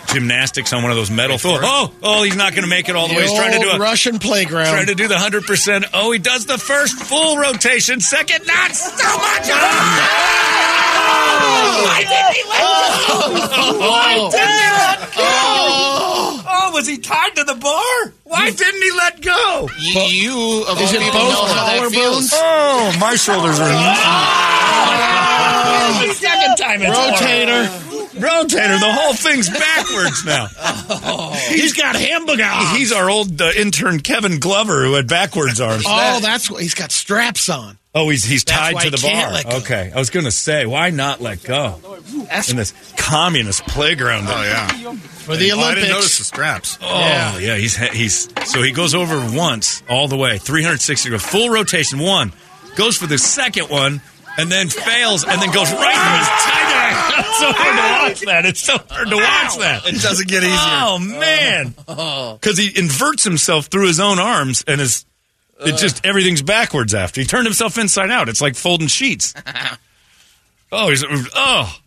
gymnastics 0.09 0.73
on 0.73 0.83
one 0.83 0.91
of 0.93 0.97
those 0.97 1.11
metal. 1.11 1.39
floors. 1.39 1.61
oh, 1.62 1.93
oh, 2.03 2.23
he's 2.23 2.37
not 2.37 2.53
going 2.53 2.65
to 2.65 2.70
make 2.70 2.89
it 2.89 2.97
all 2.97 3.09
the, 3.09 3.15
The 3.15 3.19
way. 3.20 3.27
He's 3.27 3.35
trying 3.35 3.53
to 3.53 3.59
do 3.59 3.70
old 3.70 3.77
a 3.77 3.81
Russian 3.81 4.19
playground. 4.19 4.70
trying 4.70 4.87
to 4.87 4.95
do 4.95 5.09
the 5.09 5.19
hundred 5.19 5.45
percent. 5.45 5.85
Oh, 5.93 6.12
he 6.12 6.19
does 6.19 6.47
the 6.47 6.59
first 6.59 6.99
full 7.03 7.37
rotation. 7.39 8.01
Second, 8.01 8.47
not 8.47 8.74
so 8.74 8.93
much. 8.93 9.51
Oh, 11.09 11.85
why 11.85 12.01
didn't 12.01 12.35
he 12.35 12.43
let 12.49 12.59
go? 12.59 13.15
Oh. 13.59 13.78
Why 13.78 14.16
oh. 14.19 14.31
didn't 14.31 14.49
he 14.49 14.70
let 14.70 15.01
go? 15.01 15.23
Oh. 15.23 16.45
oh, 16.47 16.70
was 16.73 16.87
he 16.87 16.99
tied 16.99 17.37
to 17.37 17.45
the 17.45 17.55
bar? 17.55 18.12
Why 18.24 18.51
didn't 18.51 18.83
he 18.83 18.91
let 18.93 19.20
go? 19.23 19.69
you, 19.78 20.01
you 20.03 20.65
of 20.66 20.81
Is 20.81 20.91
all 20.91 20.97
it 20.97 21.05
people 21.05 21.20
both 21.20 21.33
know 21.33 21.47
how 21.47 21.69
collarbones? 21.78 22.31
Oh, 22.33 22.97
my 23.01 23.15
shoulders 23.16 23.61
are. 23.61 23.69
the 26.07 26.15
second 26.15 26.57
time 26.57 26.83
it's 26.83 26.99
Rotator. 26.99 27.85
Rotator. 28.16 28.80
The 28.80 28.93
whole 28.93 29.14
thing's 29.14 29.48
backwards 29.51 30.24
now. 30.24 30.47
He's 31.48 31.74
got 31.74 31.97
hamburger. 31.97 32.48
He's 32.76 32.93
our 32.93 33.09
old 33.10 33.40
uh, 33.40 33.51
intern 33.56 34.01
Kevin 34.01 34.38
Glover 34.40 34.84
who 34.84 34.94
had 34.94 35.06
backwards 35.09 35.60
arms. 35.60 35.84
Oh, 35.86 36.20
that's 36.20 36.51
what 36.51 36.62
he's 36.62 36.74
got 36.74 36.90
straps 36.93 37.48
on. 37.48 37.78
Oh, 37.94 38.10
he's 38.10 38.24
he's 38.24 38.44
That's 38.44 38.74
tied 38.74 38.82
to 38.82 38.90
the 38.90 39.01
bar. 39.01 39.55
Okay, 39.60 39.90
I 39.94 39.98
was 39.98 40.10
going 40.10 40.26
to 40.26 40.30
say, 40.30 40.66
why 40.66 40.90
not 40.90 41.22
let 41.22 41.43
go 41.43 41.80
That's 42.28 42.51
in 42.51 42.56
this 42.56 42.74
communist 42.98 43.66
playground? 43.66 44.26
Oh 44.28 44.43
yeah, 44.43 44.66
for 44.94 45.34
the 45.36 45.52
Oh, 45.52 45.60
I 45.60 45.74
didn't 45.74 45.88
notice 45.88 46.18
the 46.18 46.24
straps. 46.24 46.78
Oh 46.82 47.38
yeah. 47.40 47.56
he's 47.56 47.76
he's 47.76 48.28
so 48.51 48.62
he 48.62 48.72
goes 48.72 48.94
over 48.94 49.16
once 49.34 49.82
all 49.88 50.09
the 50.09 50.16
way, 50.16 50.36
360 50.36 51.09
degree, 51.09 51.18
full 51.18 51.48
rotation. 51.48 51.98
One 51.98 52.34
goes 52.76 52.98
for 52.98 53.06
the 53.06 53.16
second 53.16 53.70
one, 53.70 54.02
and 54.38 54.50
then 54.50 54.68
fails, 54.68 55.24
and 55.24 55.40
then 55.40 55.50
goes 55.52 55.70
right 55.72 55.96
through 55.96 56.18
his 56.18 56.28
tiger. 56.44 57.26
It's 57.28 57.38
so 57.40 57.52
hard 57.52 57.76
to 57.76 58.08
watch 58.08 58.20
that. 58.26 58.46
It's 58.46 58.60
so 58.62 58.76
hard 58.90 59.08
to 59.08 59.16
watch 59.16 59.58
that. 59.58 59.82
It 59.86 60.00
doesn't 60.02 60.28
get 60.28 60.42
easier. 60.42 60.56
Oh 60.58 60.98
man, 60.98 61.74
because 62.38 62.58
he 62.58 62.72
inverts 62.78 63.24
himself 63.24 63.66
through 63.66 63.86
his 63.86 64.00
own 64.00 64.18
arms, 64.18 64.64
and 64.66 64.80
is 64.80 65.04
it 65.64 65.76
just 65.78 66.04
everything's 66.04 66.42
backwards 66.42 66.94
after 66.94 67.20
he 67.20 67.26
turned 67.26 67.46
himself 67.46 67.78
inside 67.78 68.10
out. 68.10 68.28
It's 68.28 68.40
like 68.40 68.54
folding 68.56 68.88
sheets. 68.88 69.34
Oh, 70.72 70.90
he's 70.90 71.04
oh. 71.08 71.78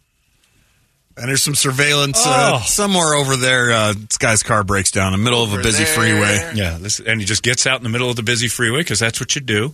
And 1.18 1.28
there's 1.28 1.44
some 1.44 1.54
surveillance 1.54 2.18
uh, 2.26 2.54
Oh. 2.56 2.64
somewhere 2.66 3.14
over 3.14 3.36
there. 3.36 3.72
Uh, 3.74 3.92
this 3.94 4.18
guy's 4.18 4.42
car 4.42 4.64
breaks 4.64 4.90
down 4.90 5.14
in 5.14 5.20
the 5.20 5.24
middle 5.26 5.44
of 5.44 5.52
a 5.54 5.58
busy 5.62 5.84
there. 5.84 5.94
freeway. 5.94 6.52
Yeah, 6.56 6.78
this, 6.80 7.02
and 7.02 7.20
he 7.20 7.26
just 7.26 7.44
gets 7.44 7.68
out 7.68 7.78
in 7.78 7.84
the 7.84 7.90
middle 7.90 8.10
of 8.10 8.16
the 8.16 8.24
busy 8.24 8.48
freeway 8.48 8.80
because 8.80 9.00
that's 9.00 9.20
what 9.20 9.36
you 9.36 9.42
do. 9.42 9.74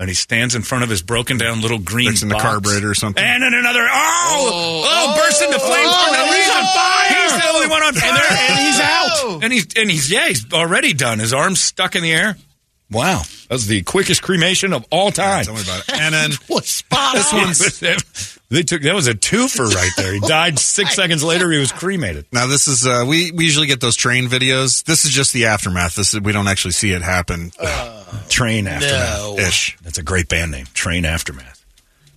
And 0.00 0.08
he 0.08 0.14
stands 0.14 0.54
in 0.54 0.62
front 0.62 0.82
of 0.82 0.88
his 0.88 1.02
broken 1.02 1.36
down 1.36 1.60
little 1.60 1.78
green 1.78 2.08
Fixing 2.08 2.30
the 2.30 2.34
box. 2.36 2.42
carburetor 2.44 2.88
or 2.90 2.94
something. 2.94 3.22
And 3.22 3.42
then 3.42 3.52
another 3.52 3.86
oh 3.88 4.82
oh, 4.88 5.14
bursts 5.14 5.42
into 5.42 5.58
flames 5.58 5.92
oh, 5.92 6.06
for 6.06 6.12
no 6.16 6.24
he's 6.24 6.34
reason. 6.36 6.56
on 6.56 6.64
fire! 6.74 7.22
He's 7.22 7.42
the 7.44 7.48
only 7.54 7.68
one 7.68 7.82
on 7.82 7.92
fire, 7.94 8.08
And 8.08 8.16
they're- 8.16 8.38
and 8.48 8.58
he's 8.66 8.80
out. 8.80 9.42
And 9.44 9.52
he's 9.52 9.66
and 9.76 9.90
he's 9.90 10.10
yeah 10.10 10.28
he's 10.28 10.50
already 10.54 10.94
done. 10.94 11.18
His 11.18 11.34
arms 11.34 11.60
stuck 11.60 11.96
in 11.96 12.02
the 12.02 12.12
air. 12.12 12.36
Wow, 12.90 13.18
that 13.48 13.50
was 13.54 13.66
the 13.68 13.82
quickest 13.82 14.20
cremation 14.22 14.72
of 14.72 14.84
all 14.90 15.12
time. 15.12 15.44
Tell 15.44 15.54
me 15.54 15.60
about 15.62 15.80
it. 15.80 15.90
And 16.00 16.12
then 16.14 16.30
What 16.48 16.64
spot 16.64 17.14
this 17.14 17.32
on. 17.32 17.38
one's 17.42 18.38
they 18.48 18.62
took 18.64 18.82
that 18.82 18.94
was 18.94 19.06
a 19.06 19.14
twofer 19.14 19.72
right 19.72 19.92
there. 19.98 20.14
He 20.14 20.20
died 20.26 20.58
six 20.58 20.96
seconds 20.96 21.22
later. 21.22 21.52
He 21.52 21.58
was 21.58 21.70
cremated. 21.72 22.24
now 22.32 22.46
this 22.46 22.66
is 22.68 22.86
uh, 22.86 23.04
we 23.06 23.30
we 23.32 23.44
usually 23.44 23.66
get 23.68 23.80
those 23.80 23.96
train 23.96 24.28
videos. 24.28 24.82
This 24.82 25.04
is 25.04 25.10
just 25.10 25.32
the 25.34 25.44
aftermath. 25.44 25.94
This 25.94 26.14
is, 26.14 26.20
we 26.22 26.32
don't 26.32 26.48
actually 26.48 26.72
see 26.72 26.90
it 26.92 27.02
happen. 27.02 27.52
Train 28.28 28.66
aftermath. 28.66 29.18
No. 29.18 29.38
Ish. 29.38 29.76
That's 29.82 29.98
a 29.98 30.02
great 30.02 30.28
band 30.28 30.50
name. 30.50 30.66
Train 30.74 31.04
Aftermath. 31.04 31.64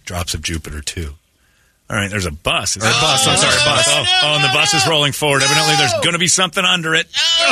Drops 0.05 0.33
of 0.33 0.41
Jupiter 0.41 0.81
too. 0.81 1.13
All 1.89 1.97
right, 1.97 2.09
there's 2.09 2.25
a 2.25 2.31
bus. 2.31 2.77
Is 2.77 2.83
Or 2.83 2.87
a 2.87 2.89
bus, 2.89 3.27
I'm 3.27 3.33
oh, 3.33 3.37
sorry, 3.37 3.55
bus. 3.65 3.85
Oh, 3.89 4.05
oh, 4.23 4.35
and 4.35 4.43
the 4.43 4.53
bus 4.53 4.73
is 4.73 4.87
rolling 4.87 5.11
forward. 5.11 5.43
Evidently, 5.43 5.75
there's 5.77 5.93
going 6.01 6.13
to 6.13 6.19
be 6.19 6.27
something 6.27 6.63
under 6.63 6.95
it. 6.95 7.07
Oh! 7.39 7.45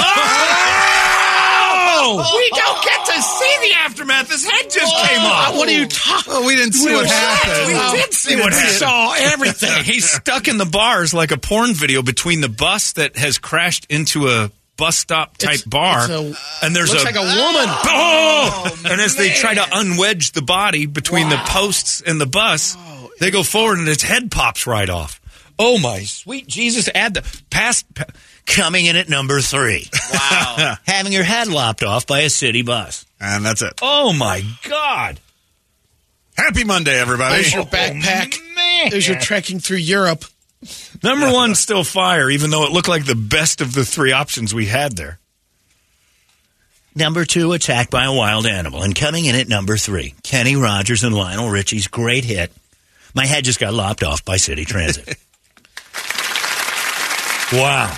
oh! 2.24 2.38
We 2.38 2.50
don't 2.58 2.84
get 2.84 3.06
to 3.06 3.22
see 3.22 3.70
the 3.70 3.74
aftermath. 3.80 4.32
His 4.32 4.46
head 4.50 4.70
just 4.72 4.96
came 5.08 5.20
off. 5.22 5.56
What 5.56 5.68
are 5.68 5.72
you 5.74 5.86
talking? 5.88 6.34
Well, 6.34 6.46
we 6.46 6.56
didn't 6.56 6.74
see 6.74 6.94
what 6.94 7.06
happened. 7.06 7.68
We 7.68 8.00
did 8.00 8.14
see 8.14 8.36
what 8.38 8.50
We 8.52 8.56
happened. 8.56 8.72
saw 8.74 9.14
everything. 9.18 9.84
He's 9.84 10.10
stuck 10.10 10.48
in 10.48 10.58
the 10.58 10.66
bars 10.66 11.14
like 11.14 11.32
a 11.32 11.38
porn 11.38 11.74
video 11.74 12.02
between 12.02 12.42
the 12.42 12.50
bus 12.50 12.94
that 12.94 13.18
has 13.18 13.38
crashed 13.38 13.86
into 13.90 14.30
a 14.30 14.50
bus 14.78 14.98
stop 14.98 15.38
type 15.38 15.52
It's- 15.56 15.64
bar, 15.64 16.00
it's 16.02 16.10
a- 16.10 16.66
and 16.66 16.76
there's 16.76 16.90
looks 16.90 17.04
a 17.04 17.06
like 17.06 17.16
a 17.16 17.20
woman. 17.20 17.66
Oh! 17.94 18.78
and 18.86 19.00
as 19.00 19.16
they 19.16 19.32
oh, 19.32 19.36
try 19.36 19.54
to 19.54 19.62
unwedge 19.62 20.32
the 20.34 20.42
body 20.42 20.86
between 20.88 21.30
the 21.30 21.38
posts 21.48 22.02
and 22.02 22.20
the 22.20 22.26
bus, 22.26 22.76
oh, 22.78 23.12
they 23.20 23.30
go 23.32 23.44
forward 23.44 23.78
and 23.80 23.88
its 23.88 24.02
head 24.04 24.32
pops 24.32 24.66
right 24.66 24.90
off. 24.90 25.20
Oh 25.60 25.78
my 25.78 26.00
sweet 26.04 26.48
Jesus! 26.48 26.90
Add 26.96 27.14
the 27.14 27.42
past 27.52 27.94
pa- 27.94 28.06
coming 28.48 28.86
in 28.86 28.96
at 28.96 29.10
number 29.10 29.40
three. 29.42 29.88
Wow. 30.12 30.76
Having 30.88 31.14
your 31.14 31.24
head 31.24 31.48
lopped 31.48 31.84
off 31.84 32.08
by 32.08 32.22
a 32.22 32.30
city 32.30 32.64
bus. 32.64 33.06
And 33.20 33.46
that's 33.46 33.62
it. 33.62 33.74
Oh 33.82 34.12
my 34.14 34.44
God! 34.68 35.20
Happy 36.36 36.64
Monday, 36.64 36.98
everybody. 37.00 37.36
There's 37.36 37.54
your 37.54 37.66
backpack. 37.66 38.36
Oh, 38.58 38.88
there's 38.90 39.08
your 39.08 39.20
trekking 39.20 39.60
through 39.60 39.78
Europe. 39.78 40.26
Number 41.04 41.32
one, 41.32 41.56
still 41.56 41.84
fire, 41.84 42.30
even 42.30 42.52
though 42.52 42.66
it 42.66 42.72
looked 42.72 42.88
like 42.88 43.06
the 43.06 43.16
best 43.16 43.62
of 43.62 43.74
the 43.74 43.84
three 43.84 44.12
options 44.12 44.54
we 44.54 44.68
had 44.68 44.96
there. 44.96 45.20
Number 46.94 47.26
two, 47.26 47.54
attacked 47.54 47.90
by 47.90 48.06
a 48.06 48.14
wild 48.14 48.46
animal. 48.46 48.84
And 48.84 48.94
coming 48.94 49.26
in 49.26 49.36
at 49.36 49.48
number 49.48 49.78
three, 49.78 50.14
Kenny 50.24 50.56
Rogers 50.56 51.04
and 51.04 51.16
Lionel 51.16 51.50
Richie's 51.50 51.88
great 51.88 52.26
hit. 52.26 52.52
My 53.16 53.26
head 53.26 53.46
just 53.46 53.60
got 53.60 53.74
lopped 53.74 54.04
off 54.04 54.24
by 54.24 54.38
City 54.38 54.66
Transit. 54.66 55.08
wow. 57.54 57.98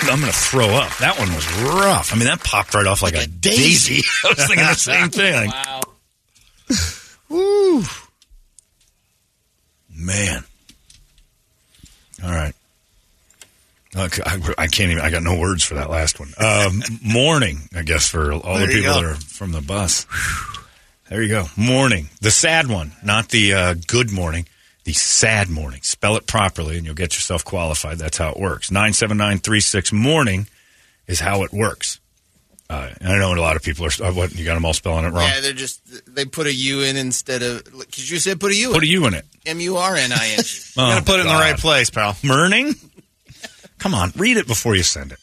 I'm 0.00 0.20
going 0.20 0.32
to 0.32 0.38
throw 0.38 0.68
up. 0.68 0.96
That 0.98 1.18
one 1.18 1.34
was 1.34 1.46
rough. 1.62 2.12
I 2.12 2.16
mean, 2.16 2.26
that 2.26 2.42
popped 2.42 2.74
right 2.74 2.86
off 2.86 3.02
like, 3.02 3.14
a, 3.14 3.26
daisy. 3.26 4.02
I 4.24 4.28
was 4.28 4.46
thinking 4.46 4.66
the 4.66 4.74
same 4.74 5.10
thing. 5.10 5.50
wow. 5.50 5.80
Woo. 7.28 7.82
Man. 9.98 10.44
All 12.24 12.30
right. 12.30 12.54
I, 13.96 14.04
I 14.58 14.66
can't 14.68 14.92
even. 14.92 15.00
I 15.00 15.10
got 15.10 15.22
no 15.22 15.38
words 15.38 15.64
for 15.64 15.74
that 15.74 15.90
last 15.90 16.20
one. 16.20 16.32
Um, 16.38 16.82
morning, 17.04 17.68
I 17.74 17.82
guess, 17.82 18.08
for 18.08 18.32
all 18.32 18.58
There 18.58 18.66
the 18.66 18.72
people 18.72 18.92
that 18.92 19.04
are 19.04 19.14
from 19.14 19.52
the 19.52 19.60
bus. 19.60 20.06
There 21.08 21.22
you 21.22 21.28
go. 21.28 21.46
Morning, 21.56 22.08
the 22.20 22.30
sad 22.30 22.68
one, 22.68 22.92
not 23.02 23.30
the 23.30 23.54
uh, 23.54 23.74
good 23.86 24.12
morning. 24.12 24.46
The 24.84 24.92
sad 24.92 25.48
morning. 25.48 25.80
Spell 25.82 26.16
it 26.16 26.26
properly, 26.26 26.76
and 26.76 26.86
you'll 26.86 26.94
get 26.94 27.14
yourself 27.14 27.44
qualified. 27.44 27.98
That's 27.98 28.18
how 28.18 28.30
it 28.30 28.38
works. 28.38 28.70
Nine 28.70 28.92
seven 28.92 29.16
nine 29.16 29.38
three 29.38 29.60
six 29.60 29.92
morning 29.92 30.46
is 31.06 31.20
how 31.20 31.42
it 31.42 31.52
works. 31.52 31.98
Uh, 32.70 32.90
I 33.00 33.16
know 33.18 33.34
a 33.34 33.40
lot 33.40 33.56
of 33.56 33.62
people 33.62 33.86
are. 33.86 33.90
uh, 34.04 34.12
What 34.12 34.34
you 34.34 34.44
got 34.44 34.54
them 34.54 34.64
all 34.66 34.74
spelling 34.74 35.04
it 35.06 35.08
wrong? 35.08 35.22
Yeah, 35.28 35.40
they're 35.40 35.52
just 35.54 35.80
they 36.14 36.26
put 36.26 36.46
a 36.46 36.52
U 36.52 36.82
in 36.82 36.96
instead 36.96 37.42
of 37.42 37.64
because 37.64 38.10
you 38.10 38.18
said 38.18 38.38
put 38.40 38.50
a 38.52 38.56
U. 38.56 38.72
Put 38.72 38.82
a 38.82 38.86
in. 38.86 38.92
U 38.92 39.06
in 39.06 39.14
it. 39.14 39.24
M 39.46 39.58
U 39.60 39.76
R 39.78 39.96
N 39.96 40.12
I 40.12 40.34
N. 40.36 40.42
G. 40.44 40.60
Oh, 40.76 40.88
gotta 40.90 41.04
put 41.04 41.18
it 41.18 41.22
in 41.22 41.28
the 41.28 41.32
right 41.32 41.56
place, 41.58 41.88
pal. 41.90 42.14
Morning. 42.22 42.74
Come 43.78 43.94
on, 43.94 44.12
read 44.16 44.36
it 44.36 44.46
before 44.46 44.74
you 44.76 44.82
send 44.82 45.12
it. 45.12 45.18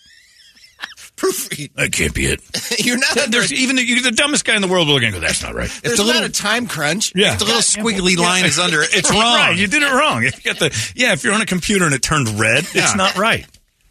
Proofread. 1.18 1.72
That 1.76 1.92
can't 1.92 2.14
be 2.16 2.26
it. 2.26 2.42
You're 2.86 2.98
not. 2.98 3.30
There's 3.30 3.54
even 3.54 3.76
the, 3.76 3.84
you're 3.86 4.02
the 4.02 4.12
dumbest 4.12 4.44
guy 4.44 4.56
in 4.56 4.62
the 4.62 4.68
world 4.68 4.88
will 4.88 4.96
look 4.96 5.04
and 5.04 5.14
go, 5.14 5.20
that's 5.20 5.42
not 5.44 5.54
right. 5.54 5.66
It's 5.66 5.82
there's 5.82 6.00
not 6.00 6.24
a 6.24 6.30
time 6.30 6.66
crunch. 6.68 7.14
Yeah. 7.16 7.34
If 7.34 7.40
the 7.40 7.46
little 7.46 7.62
squiggly 7.62 8.18
line 8.18 8.46
is 8.46 8.58
under 8.60 8.82
it, 8.82 8.90
it's 8.92 9.10
wrong. 9.12 9.22
Right, 9.22 9.56
you 9.58 9.68
did 9.68 9.84
it 9.84 9.92
wrong. 9.92 10.24
If 10.24 10.44
you 10.44 10.52
got 10.52 10.60
the 10.60 10.92
yeah, 10.96 11.14
if 11.14 11.24
you're 11.24 11.34
on 11.34 11.42
a 11.42 11.46
computer 11.46 11.86
and 11.86 11.94
it 11.94 12.02
turned 12.02 12.28
red, 12.40 12.66
Yeah. 12.74 12.84
it's 12.84 12.96
not 12.96 13.16
right. 13.18 13.46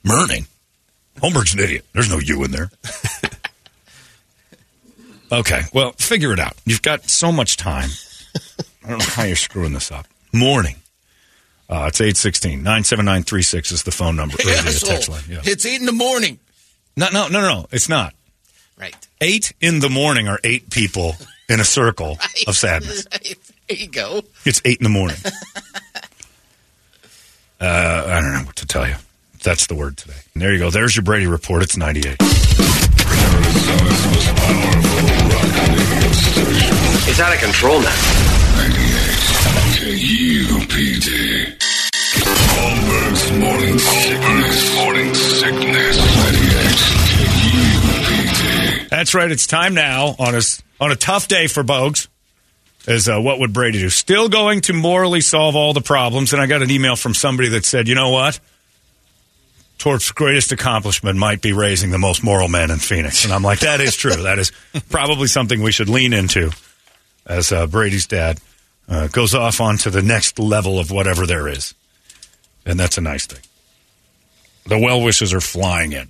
Merning. 0.04 0.46
Holmberg's 1.18 1.54
an 1.54 1.60
idiot. 1.60 1.84
There's 1.94 2.10
no 2.10 2.18
U 2.18 2.42
in 2.44 2.50
there. 2.50 2.70
Okay, 5.40 5.62
well, 5.72 5.92
figure 5.92 6.32
it 6.32 6.38
out. 6.40 6.54
You've 6.64 6.82
got 6.82 7.08
so 7.08 7.30
much 7.32 7.56
time. 7.56 7.90
I 8.84 8.88
don't 8.90 8.98
know 8.98 9.04
how 9.04 9.22
you're 9.24 9.36
screwing 9.36 9.72
this 9.72 9.90
up. 9.90 10.06
Morning. 10.32 10.76
Uh, 11.68 11.86
it's 11.88 12.00
816 12.00 12.58
97936 12.62 13.72
is 13.72 13.82
the 13.84 13.90
phone 13.90 14.16
number. 14.16 14.34
or 14.34 14.44
the 14.44 14.84
text 14.86 15.08
line. 15.08 15.22
Yeah. 15.28 15.40
It's 15.44 15.64
eight 15.64 15.80
in 15.80 15.86
the 15.86 15.92
morning. 15.92 16.38
No, 16.96 17.08
no, 17.12 17.28
no, 17.28 17.40
no, 17.40 17.66
it's 17.72 17.88
not. 17.88 18.14
Right. 18.78 18.94
Eight 19.20 19.52
in 19.60 19.80
the 19.80 19.88
morning 19.88 20.28
are 20.28 20.38
eight 20.44 20.68
people 20.70 21.16
in 21.48 21.60
a 21.60 21.64
circle 21.64 22.18
of 22.46 22.56
sadness. 22.56 23.06
There 23.66 23.78
you 23.78 23.88
go. 23.88 24.20
It's 24.44 24.60
eight 24.66 24.76
in 24.78 24.84
the 24.84 24.90
morning. 24.90 25.16
uh, 27.58 28.04
I 28.06 28.20
don't 28.20 28.34
know 28.34 28.42
what 28.44 28.56
to 28.56 28.66
tell 28.66 28.86
you. 28.86 28.96
That's 29.42 29.68
the 29.68 29.74
word 29.74 29.96
today. 29.96 30.18
And 30.34 30.42
there 30.42 30.52
you 30.52 30.58
go. 30.58 30.68
There's 30.68 30.94
your 30.94 31.02
Brady 31.02 31.26
report. 31.26 31.62
It's 31.62 31.74
98. 31.74 32.18
It's 37.06 37.20
out 37.20 37.32
of 37.32 37.40
control 37.40 37.80
now. 37.80 37.94
KUPD. 39.78 41.56
Holmberg's 42.54 43.32
morning 43.38 43.78
sickness. 43.78 44.74
Morning 44.76 45.14
sickness. 45.14 45.96
98 45.98 46.54
KUPD. 47.52 48.88
That's 48.88 49.14
right. 49.14 49.30
It's 49.30 49.46
time 49.46 49.74
now 49.74 50.16
on 50.18 50.34
a, 50.34 50.40
on 50.80 50.90
a 50.90 50.96
tough 50.96 51.28
day 51.28 51.46
for 51.46 51.62
Bogues. 51.62 52.08
Is 52.86 53.08
uh, 53.08 53.18
what 53.20 53.38
would 53.38 53.52
Brady 53.52 53.78
do? 53.78 53.88
Still 53.88 54.28
going 54.28 54.60
to 54.62 54.72
morally 54.72 55.20
solve 55.20 55.56
all 55.56 55.72
the 55.72 55.80
problems. 55.80 56.32
And 56.32 56.42
I 56.42 56.46
got 56.46 56.62
an 56.62 56.70
email 56.70 56.96
from 56.96 57.14
somebody 57.14 57.50
that 57.50 57.64
said, 57.64 57.88
you 57.88 57.94
know 57.94 58.10
what? 58.10 58.38
Torp's 59.84 60.12
greatest 60.12 60.50
accomplishment 60.50 61.18
might 61.18 61.42
be 61.42 61.52
raising 61.52 61.90
the 61.90 61.98
most 61.98 62.24
moral 62.24 62.48
man 62.48 62.70
in 62.70 62.78
Phoenix. 62.78 63.26
And 63.26 63.34
I'm 63.34 63.42
like, 63.42 63.58
that 63.60 63.82
is 63.82 63.94
true. 63.94 64.16
that 64.22 64.38
is 64.38 64.50
probably 64.88 65.26
something 65.26 65.60
we 65.60 65.72
should 65.72 65.90
lean 65.90 66.14
into 66.14 66.52
as 67.26 67.52
uh, 67.52 67.66
Brady's 67.66 68.06
dad 68.06 68.40
uh, 68.88 69.08
goes 69.08 69.34
off 69.34 69.60
onto 69.60 69.90
the 69.90 70.00
next 70.00 70.38
level 70.38 70.78
of 70.78 70.90
whatever 70.90 71.26
there 71.26 71.46
is. 71.48 71.74
And 72.64 72.80
that's 72.80 72.96
a 72.96 73.02
nice 73.02 73.26
thing. 73.26 73.42
The 74.64 74.78
well 74.78 75.02
wishes 75.02 75.34
are 75.34 75.42
flying 75.42 75.92
in 75.92 76.08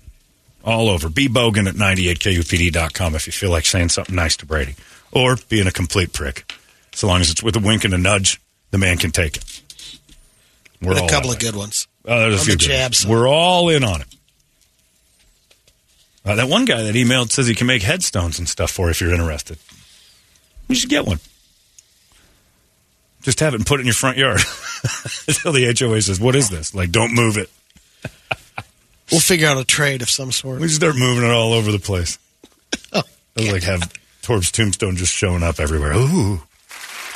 all 0.65 0.89
over. 0.89 1.09
Be 1.09 1.29
Bogan 1.29 1.69
at 1.69 1.75
98kupd.com 1.75 3.17
if 3.17 3.27
you 3.27 3.33
feel 3.33 3.51
like 3.51 3.67
saying 3.67 3.89
something 3.89 4.15
nice 4.15 4.37
to 4.37 4.47
Brady. 4.47 4.77
Or 5.11 5.35
being 5.49 5.67
a 5.67 5.73
complete 5.73 6.13
prick. 6.13 6.53
So 6.93 7.09
long 7.09 7.21
as 7.21 7.29
it's 7.29 7.43
with 7.43 7.57
a 7.57 7.61
wink 7.61 7.85
and 7.85 7.93
a 7.93 7.99
nudge, 7.99 8.41
the 8.71 8.79
man 8.79 8.99
can 8.99 9.11
take 9.11 9.39
it. 9.39 9.63
We're 10.81 10.93
a 10.93 11.09
couple 11.09 11.31
of 11.31 11.43
way. 11.43 11.51
good 11.51 11.57
ones. 11.57 11.89
Oh, 12.07 12.19
there's 12.21 12.43
a 12.43 12.45
few 12.45 12.53
the 12.55 12.59
good 12.59 12.65
jab 12.67 12.83
ones. 12.87 12.99
side. 12.99 13.11
We're 13.11 13.29
all 13.29 13.69
in 13.71 13.83
on 13.85 14.01
it. 14.03 14.07
Uh, 16.25 16.35
that 16.37 16.49
one 16.49 16.65
guy 16.65 16.83
that 16.83 16.95
emailed 16.95 17.31
says 17.31 17.47
he 17.47 17.55
can 17.55 17.67
make 17.67 17.83
headstones 17.83 18.39
and 18.39 18.49
stuff 18.49 18.71
for 18.71 18.87
you 18.87 18.91
if 18.91 19.01
you're 19.01 19.13
interested. 19.13 19.59
You 20.69 20.75
should 20.75 20.91
get 20.91 21.07
one. 21.07 21.19
Just 23.23 23.41
have 23.41 23.55
it 23.55 23.57
and 23.57 23.67
put 23.67 23.81
it 23.81 23.83
in 23.83 23.87
your 23.87 23.95
front 23.95 24.17
yard. 24.19 24.41
Until 25.29 25.53
the 25.53 25.75
HOA 25.79 26.01
says, 26.03 26.21
"What 26.21 26.37
is 26.37 26.51
this?" 26.51 26.75
Like, 26.75 26.91
don't 26.91 27.15
move 27.15 27.37
it. 27.37 27.51
We'll 29.13 29.21
figure 29.21 29.47
out 29.47 29.59
a 29.59 29.65
trade 29.65 30.01
of 30.01 30.09
some 30.09 30.33
sort. 30.33 30.61
We 30.61 30.67
just 30.67 30.77
start 30.77 30.97
moving 30.97 31.25
it 31.25 31.31
all 31.31 31.53
over 31.53 31.71
the 31.71 31.79
place. 31.79 32.19
It'll 33.37 33.53
like 33.53 33.63
have 33.63 33.93
Torp's 34.23 34.51
tombstone 34.51 34.97
just 34.97 35.13
showing 35.15 35.43
up 35.43 35.61
everywhere. 35.61 35.93
Ooh. 35.93 36.41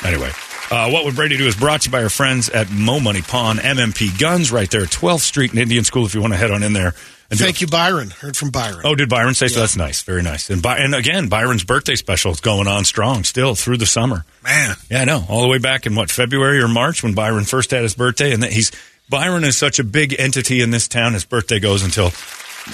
Anyway, 0.03 0.31
uh, 0.71 0.89
what 0.89 1.03
would 1.05 1.15
Brady 1.15 1.37
do 1.37 1.45
is 1.47 1.55
brought 1.55 1.81
to 1.81 1.89
you 1.89 1.91
by 1.91 2.03
our 2.03 2.09
friends 2.09 2.49
at 2.49 2.71
Mo 2.71 2.99
Money 2.99 3.21
Pawn 3.21 3.57
MMP 3.57 4.17
Guns 4.19 4.51
right 4.51 4.69
there 4.69 4.83
12th 4.85 5.21
Street 5.21 5.51
in 5.51 5.59
Indian 5.59 5.83
School. 5.83 6.05
If 6.05 6.13
you 6.15 6.21
want 6.21 6.33
to 6.33 6.37
head 6.37 6.51
on 6.51 6.63
in 6.63 6.73
there. 6.73 6.93
And 7.31 7.37
Thank 7.37 7.61
you, 7.61 7.67
Byron. 7.67 8.09
Heard 8.09 8.35
from 8.35 8.49
Byron. 8.49 8.81
Oh, 8.83 8.95
did 8.95 9.07
Byron 9.07 9.35
say 9.35 9.49
so? 9.49 9.59
That's 9.59 9.75
nice. 9.77 10.01
Very 10.01 10.23
nice. 10.23 10.49
And, 10.49 10.63
By- 10.63 10.79
and 10.79 10.95
again, 10.95 11.27
Byron's 11.27 11.63
birthday 11.63 11.95
special 11.95 12.31
is 12.31 12.39
going 12.39 12.67
on 12.67 12.85
strong 12.85 13.23
still 13.23 13.53
through 13.53 13.77
the 13.77 13.85
summer. 13.85 14.25
Man. 14.43 14.75
Yeah, 14.89 15.01
I 15.01 15.05
know. 15.05 15.25
All 15.29 15.43
the 15.43 15.47
way 15.47 15.59
back 15.59 15.85
in 15.85 15.93
what 15.93 16.09
February 16.09 16.59
or 16.59 16.67
March 16.67 17.03
when 17.03 17.13
Byron 17.13 17.43
first 17.43 17.69
had 17.69 17.83
his 17.83 17.93
birthday, 17.93 18.33
and 18.33 18.41
that 18.41 18.51
he's 18.51 18.71
Byron 19.09 19.43
is 19.43 19.57
such 19.57 19.77
a 19.77 19.83
big 19.83 20.15
entity 20.17 20.61
in 20.61 20.71
this 20.71 20.87
town. 20.87 21.13
His 21.13 21.23
birthday 21.25 21.59
goes 21.59 21.83
until 21.83 22.11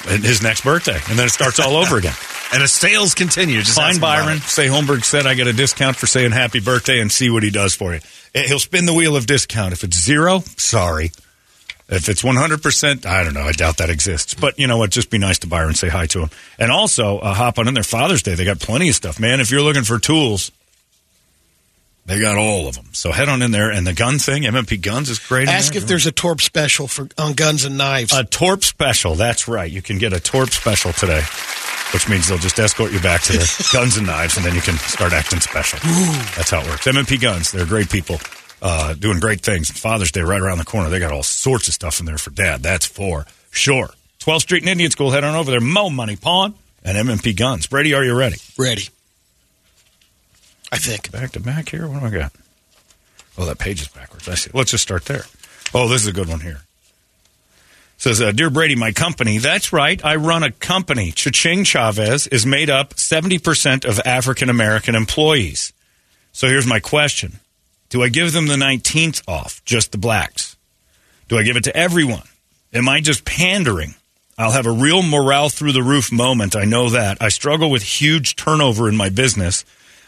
his 0.03 0.41
next 0.41 0.63
birthday, 0.63 0.99
and 1.09 1.17
then 1.19 1.25
it 1.25 1.31
starts 1.31 1.59
all 1.59 1.75
over 1.75 1.97
again. 1.97 2.13
And 2.53 2.61
the 2.61 2.67
sales 2.67 3.15
continue. 3.15 3.59
Just 3.61 3.75
Find 3.75 3.99
Byron. 3.99 4.37
Say 4.37 4.67
Holmberg 4.67 5.03
said 5.03 5.25
I 5.25 5.33
get 5.33 5.47
a 5.47 5.51
discount 5.51 5.97
for 5.97 6.05
saying 6.05 6.31
happy 6.31 6.59
birthday, 6.59 7.01
and 7.01 7.11
see 7.11 7.31
what 7.31 7.41
he 7.41 7.49
does 7.49 7.73
for 7.73 7.93
you. 7.95 7.99
Eh, 8.35 8.43
He'll 8.47 8.59
spin 8.59 8.85
the 8.85 8.93
wheel 8.93 9.15
of 9.17 9.25
discount. 9.25 9.73
If 9.73 9.83
it's 9.83 9.99
zero, 9.99 10.41
sorry. 10.55 11.11
If 11.89 12.07
it's 12.07 12.21
100%, 12.21 13.05
I 13.05 13.23
don't 13.23 13.33
know. 13.33 13.41
I 13.41 13.51
doubt 13.51 13.77
that 13.77 13.89
exists. 13.89 14.35
But 14.35 14.57
you 14.59 14.67
know 14.67 14.77
what? 14.77 14.91
Just 14.91 15.09
be 15.09 15.17
nice 15.17 15.39
to 15.39 15.47
Byron. 15.47 15.73
Say 15.73 15.89
hi 15.89 16.05
to 16.07 16.19
him. 16.21 16.29
And 16.59 16.71
also, 16.71 17.17
uh, 17.17 17.33
hop 17.33 17.57
on 17.59 17.67
in 17.67 17.73
there. 17.73 17.83
Father's 17.83 18.21
Day. 18.23 18.35
They 18.35 18.45
got 18.45 18.59
plenty 18.59 18.89
of 18.89 18.95
stuff, 18.95 19.19
man. 19.19 19.39
If 19.41 19.49
you're 19.51 19.61
looking 19.63 19.83
for 19.83 19.97
tools, 19.99 20.51
they 22.05 22.19
got 22.19 22.37
all 22.37 22.67
of 22.67 22.75
them. 22.75 22.85
So 22.91 23.11
head 23.11 23.29
on 23.29 23.41
in 23.41 23.51
there. 23.51 23.71
And 23.71 23.85
the 23.85 23.93
gun 23.93 24.19
thing, 24.19 24.43
MMP 24.43 24.81
Guns 24.81 25.09
is 25.09 25.19
great. 25.19 25.47
Ask 25.47 25.73
there. 25.73 25.81
if 25.81 25.87
there's 25.87 26.05
a 26.05 26.11
Torp 26.11 26.39
special 26.41 26.87
for 26.87 27.07
on 27.17 27.33
guns 27.33 27.65
and 27.65 27.77
knives. 27.77 28.13
A 28.13 28.23
Torp 28.23 28.63
special. 28.63 29.15
That's 29.15 29.47
right. 29.47 29.69
You 29.71 29.81
can 29.81 29.97
get 29.97 30.13
a 30.13 30.19
Torp 30.19 30.51
special 30.51 30.93
today, 30.93 31.21
which 31.93 32.07
means 32.07 32.27
they'll 32.27 32.37
just 32.37 32.59
escort 32.59 32.91
you 32.91 32.99
back 32.99 33.21
to 33.23 33.33
the 33.33 33.69
guns 33.73 33.97
and 33.97 34.05
knives, 34.05 34.37
and 34.37 34.45
then 34.45 34.53
you 34.53 34.61
can 34.61 34.75
start 34.75 35.13
acting 35.13 35.39
special. 35.39 35.79
That's 36.35 36.51
how 36.51 36.61
it 36.61 36.67
works. 36.67 36.85
MMP 36.85 37.19
Guns. 37.19 37.51
They're 37.51 37.65
great 37.65 37.89
people. 37.89 38.19
Uh, 38.61 38.93
doing 38.93 39.19
great 39.19 39.41
things. 39.41 39.69
Father's 39.69 40.11
Day 40.11 40.21
right 40.21 40.41
around 40.41 40.59
the 40.59 40.65
corner. 40.65 40.89
They 40.89 40.99
got 40.99 41.11
all 41.11 41.23
sorts 41.23 41.67
of 41.67 41.73
stuff 41.73 41.99
in 41.99 42.05
there 42.05 42.17
for 42.17 42.29
dad. 42.29 42.63
That's 42.63 42.85
for 42.85 43.25
sure. 43.51 43.89
12th 44.19 44.41
Street 44.41 44.63
and 44.63 44.69
Indian 44.69 44.91
School. 44.91 45.11
Head 45.11 45.23
on 45.23 45.35
over 45.35 45.51
there. 45.51 45.61
Mo 45.61 45.89
Money 45.89 46.15
Pawn 46.15 46.53
and 46.83 46.97
MMP 46.97 47.35
Guns. 47.37 47.67
Brady, 47.67 47.93
are 47.93 48.03
you 48.03 48.15
ready? 48.15 48.37
Ready. 48.57 48.89
I 50.71 50.77
think. 50.77 51.11
Back 51.11 51.31
to 51.31 51.39
back 51.39 51.69
here. 51.69 51.87
What 51.87 52.01
do 52.01 52.05
I 52.07 52.09
got? 52.09 52.33
Oh, 53.37 53.45
that 53.45 53.59
page 53.59 53.81
is 53.81 53.87
backwards. 53.87 54.27
I 54.29 54.35
see. 54.35 54.51
Let's 54.53 54.71
just 54.71 54.83
start 54.83 55.05
there. 55.05 55.23
Oh, 55.73 55.87
this 55.87 56.01
is 56.01 56.07
a 56.07 56.13
good 56.13 56.29
one 56.29 56.39
here. 56.39 56.61
Says, 57.97 58.21
uh, 58.21 58.31
Dear 58.31 58.49
Brady, 58.49 58.75
my 58.75 58.91
company, 58.91 59.37
that's 59.37 59.71
right, 59.71 60.03
I 60.03 60.15
run 60.17 60.43
a 60.43 60.51
company. 60.51 61.11
Cha-Ching 61.11 61.63
Chavez 61.63 62.27
is 62.27 62.45
made 62.45 62.69
up 62.69 62.95
70% 62.95 63.85
of 63.85 64.01
African 64.05 64.49
American 64.49 64.95
employees. 64.95 65.71
So 66.33 66.47
here's 66.47 66.67
my 66.67 66.79
question 66.79 67.39
Do 67.89 68.03
I 68.03 68.09
give 68.09 68.33
them 68.33 68.47
the 68.47 68.55
19th 68.55 69.23
off, 69.27 69.63
just 69.65 69.91
the 69.91 69.97
blacks? 69.97 70.57
Do 71.29 71.37
I 71.37 71.43
give 71.43 71.55
it 71.55 71.63
to 71.63 71.75
everyone? 71.75 72.27
Am 72.73 72.89
I 72.89 72.99
just 72.99 73.25
pandering? 73.25 73.95
I'll 74.37 74.51
have 74.51 74.65
a 74.67 74.71
real 74.71 75.01
morale 75.01 75.47
through 75.47 75.71
the 75.71 75.81
roof 75.81 76.11
moment. 76.11 76.55
I 76.57 76.65
know 76.65 76.89
that. 76.89 77.17
I 77.21 77.29
struggle 77.29 77.71
with 77.71 77.83
huge 77.83 78.35
turnover 78.35 78.89
in 78.89 78.97
my 78.97 79.07
business. 79.07 79.63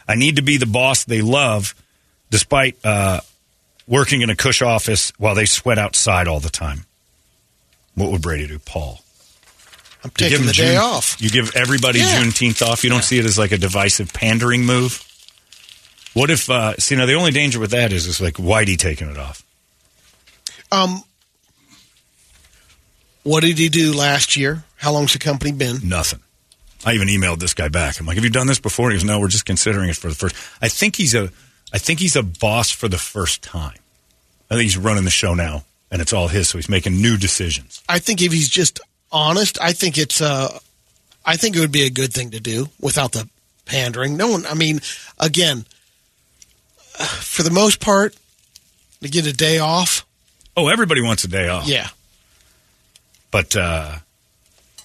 I 0.08 0.16
need 0.16 0.38
to 0.38 0.42
be 0.42 0.58
the 0.58 0.66
boss 0.66 1.04
they 1.06 1.22
love, 1.22 1.76
despite 2.30 2.78
uh, 2.86 3.22
working 3.88 4.22
in 4.22 4.30
a 4.30 4.36
cush 4.36 4.62
office 4.62 5.12
while 5.18 5.36
they 5.36 5.46
sweat 5.46 5.78
outside 5.78 6.28
all 6.28 6.40
the 6.40 6.50
time. 6.50 6.86
What 7.96 8.12
would 8.12 8.22
Brady 8.22 8.48
do, 8.48 8.60
Paul? 8.60 9.02
I'm 10.04 10.12
You 10.12 10.30
give 10.30 10.30
taking 10.32 10.46
the 10.46 10.54
day 10.54 10.74
June- 10.74 10.78
off. 10.78 11.18
You 11.20 11.30
give 11.30 11.56
everybody 11.56 12.00
Yeah. 12.00 12.22
Juneteenth 12.22 12.62
off. 12.66 12.84
You 12.84 12.90
don't 12.90 13.04
see 13.04 13.18
it 13.20 13.26
as 13.26 13.38
like 13.38 13.52
a 13.52 13.58
divisive 13.58 14.14
pandering 14.14 14.64
move. 14.66 15.04
What 16.14 16.30
if? 16.32 16.50
Uh, 16.50 16.76
see, 16.78 16.96
now 16.96 17.06
the 17.06 17.14
only 17.16 17.32
danger 17.32 17.60
with 17.60 17.72
that 17.72 17.92
is 17.92 18.06
is 18.08 18.22
like 18.22 18.36
Whitey 18.36 18.78
taking 18.78 19.10
it 19.10 19.18
off. 19.18 19.44
Um, 20.72 21.04
what 23.24 23.42
did 23.42 23.58
he 23.58 23.70
do 23.70 23.94
last 23.94 24.36
year? 24.38 24.64
How 24.78 24.92
long's 24.94 25.14
the 25.14 25.20
company 25.20 25.52
been? 25.52 25.80
Nothing. 25.84 26.20
I 26.86 26.94
even 26.94 27.08
emailed 27.08 27.40
this 27.40 27.54
guy 27.54 27.70
back. 27.70 28.00
I'm 28.00 28.06
like, 28.06 28.16
"Have 28.16 28.24
you 28.24 28.30
done 28.30 28.48
this 28.48 28.60
before?" 28.60 28.90
He 28.92 28.96
goes, 28.96 29.04
"No, 29.04 29.20
we're 29.20 29.28
just 29.28 29.46
considering 29.46 29.90
it 29.90 29.96
for 29.96 30.10
the 30.10 30.16
first." 30.16 30.36
I 30.62 30.70
think 30.70 30.96
he's 30.96 31.16
a, 31.16 31.32
I 31.74 31.78
think 31.78 32.00
he's 32.00 32.16
a 32.16 32.24
boss 32.24 32.72
for 32.72 32.88
the 32.88 32.98
first 32.98 33.42
time. 33.42 33.78
I 34.50 34.56
think 34.56 34.64
he's 34.64 34.78
running 34.78 35.04
the 35.04 35.10
show 35.10 35.34
now 35.34 35.64
and 35.92 36.02
it's 36.02 36.14
all 36.14 36.28
his. 36.28 36.50
So 36.50 36.58
he's 36.58 36.70
making 36.70 37.02
new 37.02 37.18
decisions. 37.18 37.82
I 37.88 38.00
think 38.00 38.22
if 38.22 38.32
he's 38.32 38.50
just 38.50 38.80
honest, 39.12 39.60
I 39.62 39.74
think 39.74 39.98
it's 39.98 40.22
uh 40.22 40.58
I 41.26 41.36
think 41.38 41.56
it 41.56 41.60
would 41.60 41.72
be 41.72 41.86
a 41.86 41.90
good 41.90 42.14
thing 42.14 42.32
to 42.32 42.40
do 42.40 42.70
without 42.80 43.12
the 43.12 43.28
pandering. 43.66 44.18
No 44.18 44.30
one 44.30 44.46
I 44.46 44.54
mean, 44.54 44.82
again, 45.20 45.66
for 46.98 47.44
the 47.44 47.52
most 47.52 47.80
part, 47.80 48.16
to 49.02 49.10
get 49.10 49.26
a 49.28 49.34
day 49.34 49.60
off. 49.60 50.06
Oh, 50.56 50.68
everybody 50.68 51.02
wants 51.02 51.24
a 51.24 51.28
day 51.28 51.48
off. 51.48 51.68
Yeah. 51.68 51.90
But 53.30 53.56
uh, 53.56 53.98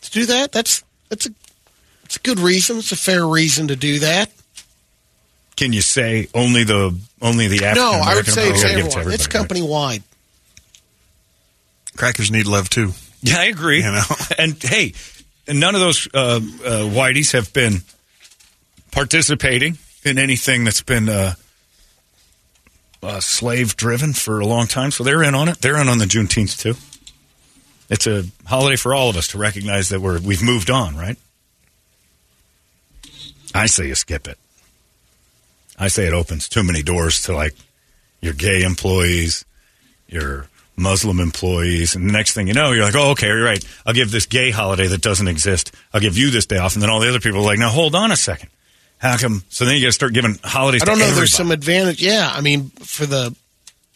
To 0.02 0.10
do 0.10 0.27
that, 0.27 0.52
that's 0.52 0.82
that's 1.09 1.27
a 1.27 1.31
it's 2.12 2.18
a 2.18 2.20
good 2.20 2.40
reason. 2.40 2.76
It's 2.76 2.93
a 2.93 2.97
fair 2.97 3.26
reason 3.26 3.68
to 3.68 3.76
do 3.76 4.01
that. 4.01 4.30
can 5.56 5.72
you 5.72 5.80
say 5.80 6.28
only 6.34 6.62
the 6.62 6.94
only 7.22 7.48
the 7.48 7.64
African 7.64 7.76
no, 7.76 7.90
I 7.93 8.16
would 8.16 8.28
American 8.28 8.34
say 8.34 8.51
it's 8.51 8.62
employees? 8.62 8.76
You 8.76 8.82
gotta 8.82 9.05
give 9.05 9.06
it. 9.06 9.14
It's 9.14 9.26
company 9.26 9.62
wide. 9.62 10.02
Crackers 11.97 12.30
need 12.30 12.47
love 12.47 12.68
too. 12.68 12.93
Yeah, 13.22 13.39
I 13.39 13.44
agree. 13.44 13.78
You 13.78 13.93
know? 13.93 14.02
and 14.39 14.62
hey, 14.62 14.93
and 15.48 15.59
none 15.59 15.74
of 15.74 15.80
those 15.80 16.06
uh, 16.12 16.18
uh, 16.18 16.40
whiteys 16.90 17.32
have 17.32 17.51
been 17.55 17.76
participating 18.90 19.78
in 20.05 20.18
anything 20.18 20.64
that's 20.64 20.82
been 20.82 21.09
uh, 21.09 21.32
uh, 23.02 23.20
slave 23.20 23.74
driven 23.74 24.12
for 24.12 24.40
a 24.40 24.47
long 24.47 24.66
time. 24.66 24.90
So 24.90 25.02
they're 25.02 25.22
in 25.22 25.34
on 25.34 25.48
it. 25.48 25.62
They're 25.62 25.80
in 25.80 25.89
on 25.89 25.97
the 25.97 26.05
Juneteenth 26.05 26.60
too. 26.60 26.74
It's 27.89 28.06
a 28.06 28.24
holiday 28.44 28.76
for 28.76 28.93
all 28.93 29.09
of 29.09 29.16
us 29.16 29.28
to 29.28 29.39
recognize 29.39 29.89
that 29.89 30.01
we're 30.01 30.20
we've 30.20 30.43
moved 30.43 30.68
on, 30.68 30.94
right? 30.94 31.16
I 33.54 33.66
say 33.66 33.88
you 33.88 33.94
skip 33.94 34.26
it. 34.26 34.38
I 35.78 35.88
say 35.88 36.06
it 36.06 36.12
opens 36.12 36.48
too 36.48 36.62
many 36.62 36.82
doors 36.82 37.22
to 37.22 37.34
like 37.34 37.54
your 38.20 38.34
gay 38.34 38.62
employees, 38.62 39.44
your 40.06 40.46
Muslim 40.76 41.20
employees, 41.20 41.94
and 41.94 42.08
the 42.08 42.12
next 42.12 42.34
thing 42.34 42.46
you 42.46 42.54
know, 42.54 42.72
you're 42.72 42.84
like, 42.84 42.94
oh, 42.94 43.10
okay, 43.10 43.26
you're 43.26 43.44
right. 43.44 43.64
I'll 43.84 43.94
give 43.94 44.10
this 44.10 44.26
gay 44.26 44.50
holiday 44.50 44.86
that 44.86 45.02
doesn't 45.02 45.28
exist. 45.28 45.74
I'll 45.92 46.00
give 46.00 46.16
you 46.16 46.30
this 46.30 46.46
day 46.46 46.58
off, 46.58 46.74
and 46.74 46.82
then 46.82 46.90
all 46.90 47.00
the 47.00 47.08
other 47.08 47.20
people 47.20 47.40
are 47.40 47.44
like, 47.44 47.58
now 47.58 47.68
hold 47.68 47.94
on 47.94 48.12
a 48.12 48.16
second. 48.16 48.48
How 48.98 49.16
come? 49.16 49.42
So 49.48 49.64
then 49.64 49.74
you 49.74 49.80
got 49.80 49.88
to 49.88 49.92
start 49.92 50.12
giving 50.12 50.38
holidays. 50.44 50.82
I 50.82 50.84
don't 50.84 50.98
know. 50.98 51.04
everybody. 51.04 51.20
There's 51.22 51.34
some 51.34 51.50
advantage. 51.50 52.00
Yeah, 52.00 52.30
I 52.32 52.40
mean, 52.40 52.70
for 52.70 53.04
the, 53.04 53.34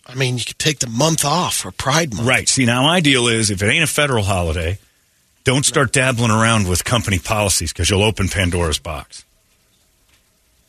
I 0.07 0.15
mean, 0.17 0.37
you 0.37 0.45
could 0.45 0.59
take 0.59 0.81
the 0.81 0.89
month 0.89 1.25
off 1.25 1.55
for 1.59 1.71
Pride 1.71 2.13
Month. 2.13 2.27
Right. 2.29 2.49
See, 2.49 2.67
now 2.67 2.83
my 2.83 3.01
deal 3.01 3.29
is 3.29 3.51
if 3.51 3.63
it 3.63 3.69
ain't 3.69 3.85
a 3.85 3.87
federal 3.87 4.25
holiday, 4.25 4.79
don't 5.45 5.65
start 5.65 5.93
dabbling 5.93 6.33
around 6.33 6.69
with 6.69 6.85
company 6.85 7.21
policies 7.21 7.73
because 7.73 7.89
you'll 7.89 8.03
open 8.03 8.29
Pandora's 8.29 8.81
box. 8.81 9.25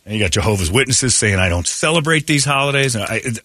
And 0.08 0.16
you 0.16 0.22
got 0.24 0.32
Jehovah's 0.32 0.72
Witnesses 0.72 1.14
saying 1.16 1.36
I 1.36 1.50
don't 1.50 1.68
celebrate 1.68 2.28
these 2.28 2.46
holidays. 2.46 2.96
And 2.96 3.04
I, 3.04 3.22
it, 3.26 3.40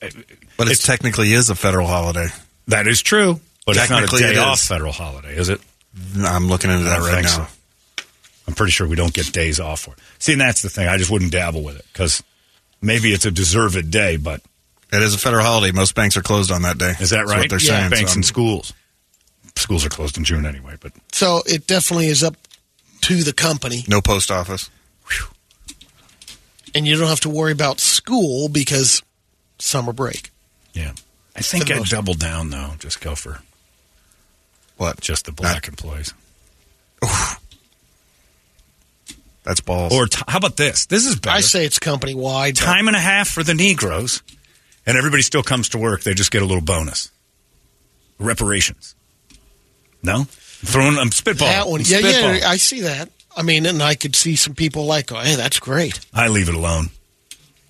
But 0.56 0.68
it 0.68 0.76
technically 0.80 1.32
is 1.32 1.50
a 1.50 1.56
federal 1.56 1.88
holiday. 1.88 2.28
that 2.68 2.86
is 2.86 3.02
true, 3.02 3.40
but 3.66 3.76
it's 3.76 3.90
not 3.90 4.04
a 4.04 4.06
Technically 4.06 4.28
it 4.30 4.34
day 4.34 4.38
off 4.38 4.60
federal 4.60 4.92
holiday, 4.92 5.36
is 5.36 5.48
it? 5.48 5.60
I'm 6.16 6.46
looking 6.46 6.70
into 6.70 6.84
that 6.84 7.00
right 7.00 7.24
now. 7.24 7.28
so. 7.48 8.04
I'm 8.46 8.54
pretty 8.54 8.70
sure 8.70 8.86
we 8.86 8.94
don't 8.94 9.12
get 9.12 9.32
days 9.32 9.58
off 9.58 9.80
for 9.80 9.90
it. 9.94 9.98
See, 10.20 10.32
and 10.32 10.40
that's 10.40 10.62
the 10.62 10.70
thing. 10.70 10.86
I 10.86 10.98
just 10.98 11.10
wouldn't 11.10 11.32
dabble 11.32 11.62
with 11.64 11.76
it 11.76 11.84
because 11.92 12.22
maybe 12.80 13.12
it's 13.12 13.26
a 13.26 13.30
deserved 13.32 13.90
day, 13.90 14.16
but 14.16 14.40
It 14.92 15.02
is 15.02 15.14
a 15.14 15.18
federal 15.18 15.42
holiday. 15.44 15.72
Most 15.74 15.96
banks 15.96 16.16
are 16.16 16.22
closed 16.22 16.52
on 16.52 16.62
that 16.62 16.78
day. 16.78 16.94
is 17.00 17.10
that 17.10 17.16
That's 17.18 17.30
right? 17.30 17.40
what 17.40 17.50
they're 17.50 17.58
saying. 17.58 17.90
Banks 17.90 18.12
so 18.12 18.16
and 18.16 18.24
schools. 18.24 18.72
Schools 19.56 19.84
are 19.84 19.88
closed 19.88 20.16
in 20.16 20.22
June 20.22 20.46
anyway, 20.46 20.76
but 20.80 20.92
So 21.10 21.42
it 21.44 21.66
definitely 21.66 22.06
is 22.06 22.22
up 22.22 22.36
to 23.02 23.22
the 23.24 23.32
company, 23.32 23.84
no 23.88 24.00
post 24.00 24.30
office. 24.30 24.70
And 26.74 26.86
you 26.86 26.96
don't 26.96 27.08
have 27.08 27.20
to 27.20 27.28
worry 27.28 27.52
about 27.52 27.80
school 27.80 28.48
because 28.48 29.02
summer 29.58 29.92
break. 29.92 30.30
yeah. 30.72 30.92
I 31.34 31.40
think 31.40 31.70
I'd 31.70 31.84
double 31.84 32.12
down 32.14 32.50
though. 32.50 32.72
Just 32.78 33.00
go 33.00 33.14
for 33.14 33.40
What? 34.76 35.00
just 35.00 35.24
the 35.24 35.32
black 35.32 35.66
employees. 35.66 36.12
That's 39.44 39.60
balls. 39.60 39.92
Or 39.92 40.06
t- 40.06 40.22
how 40.28 40.38
about 40.38 40.56
this? 40.56 40.86
This 40.86 41.06
is 41.06 41.16
better. 41.16 41.36
I 41.36 41.40
say 41.40 41.64
it's 41.64 41.78
company 41.78 42.14
wide. 42.14 42.54
time 42.56 42.86
and 42.86 42.96
a 42.96 43.00
half 43.00 43.28
for 43.28 43.42
the 43.42 43.54
Negroes, 43.54 44.22
and 44.86 44.96
everybody 44.96 45.22
still 45.22 45.42
comes 45.42 45.70
to 45.70 45.78
work. 45.78 46.02
They 46.02 46.14
just 46.14 46.30
get 46.30 46.42
a 46.42 46.44
little 46.44 46.62
bonus. 46.62 47.10
Reparations. 48.18 48.94
No, 50.02 50.14
I'm 50.20 50.24
throwing. 50.26 50.96
I'm 50.98 51.10
spitballing. 51.10 51.38
That 51.38 51.66
one, 51.68 51.80
I'm 51.80 51.86
yeah, 51.88 51.98
spitballing. 52.00 52.40
yeah, 52.40 52.48
I 52.48 52.56
see 52.56 52.80
that. 52.82 53.08
I 53.36 53.42
mean, 53.42 53.66
and 53.66 53.82
I 53.82 53.94
could 53.94 54.14
see 54.16 54.36
some 54.36 54.54
people 54.54 54.84
like, 54.86 55.10
oh, 55.12 55.16
hey, 55.20 55.36
that's 55.36 55.58
great. 55.58 55.98
I 56.12 56.28
leave 56.28 56.48
it 56.48 56.54
alone. 56.54 56.90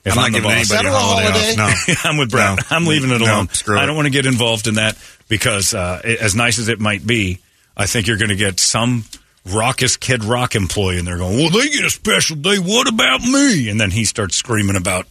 If 0.04 0.12
I'm 0.12 0.16
not 0.16 0.24
the 0.26 0.30
giving 0.40 0.50
boss- 0.50 0.70
anybody 0.72 0.88
a 0.88 0.92
holiday, 0.98 1.28
holiday? 1.30 1.62
off. 1.62 1.88
No. 1.88 1.94
I'm 2.10 2.16
with 2.16 2.30
Brown. 2.30 2.56
No. 2.56 2.62
I'm 2.76 2.86
leaving 2.86 3.10
it 3.12 3.18
No, 3.20 3.24
alone. 3.26 3.48
screw 3.50 3.78
I 3.78 3.86
don't 3.86 3.94
want 3.94 4.06
to 4.06 4.10
get 4.12 4.26
involved 4.26 4.66
in 4.66 4.74
that 4.74 4.96
because, 5.28 5.74
uh, 5.74 6.00
it- 6.04 6.18
as 6.20 6.34
nice 6.34 6.58
as 6.58 6.68
it 6.68 6.80
might 6.80 7.06
be, 7.06 7.38
I 7.76 7.86
think 7.86 8.06
you're 8.08 8.16
going 8.18 8.30
to 8.30 8.36
get 8.36 8.58
some 8.58 9.04
raucous 9.46 9.96
Kid 9.96 10.24
Rock 10.24 10.54
employee, 10.56 10.98
and 10.98 11.06
they're 11.06 11.18
going, 11.18 11.36
"Well, 11.38 11.50
they 11.50 11.68
get 11.68 11.84
a 11.84 11.90
special 11.90 12.36
day. 12.36 12.58
What 12.58 12.88
about 12.88 13.22
me?" 13.22 13.68
And 13.68 13.80
then 13.80 13.90
he 13.92 14.04
starts 14.04 14.36
screaming 14.36 14.76
about 14.76 15.06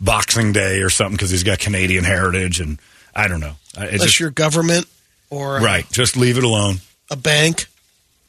Boxing 0.00 0.52
Day 0.52 0.80
or 0.80 0.90
something 0.90 1.16
because 1.16 1.30
he's 1.30 1.42
got 1.44 1.58
Canadian 1.58 2.04
heritage, 2.04 2.60
and 2.60 2.78
I 3.14 3.28
don't 3.28 3.40
know. 3.40 3.54
I- 3.76 3.84
It 3.86 3.92
Unless 3.94 4.02
just, 4.06 4.20
you're 4.20 4.30
government 4.30 4.86
or 5.30 5.58
uh, 5.58 5.62
right, 5.62 5.90
just 5.92 6.16
leave 6.16 6.38
it 6.38 6.44
alone 6.44 6.76
a 7.10 7.16
bank. 7.16 7.66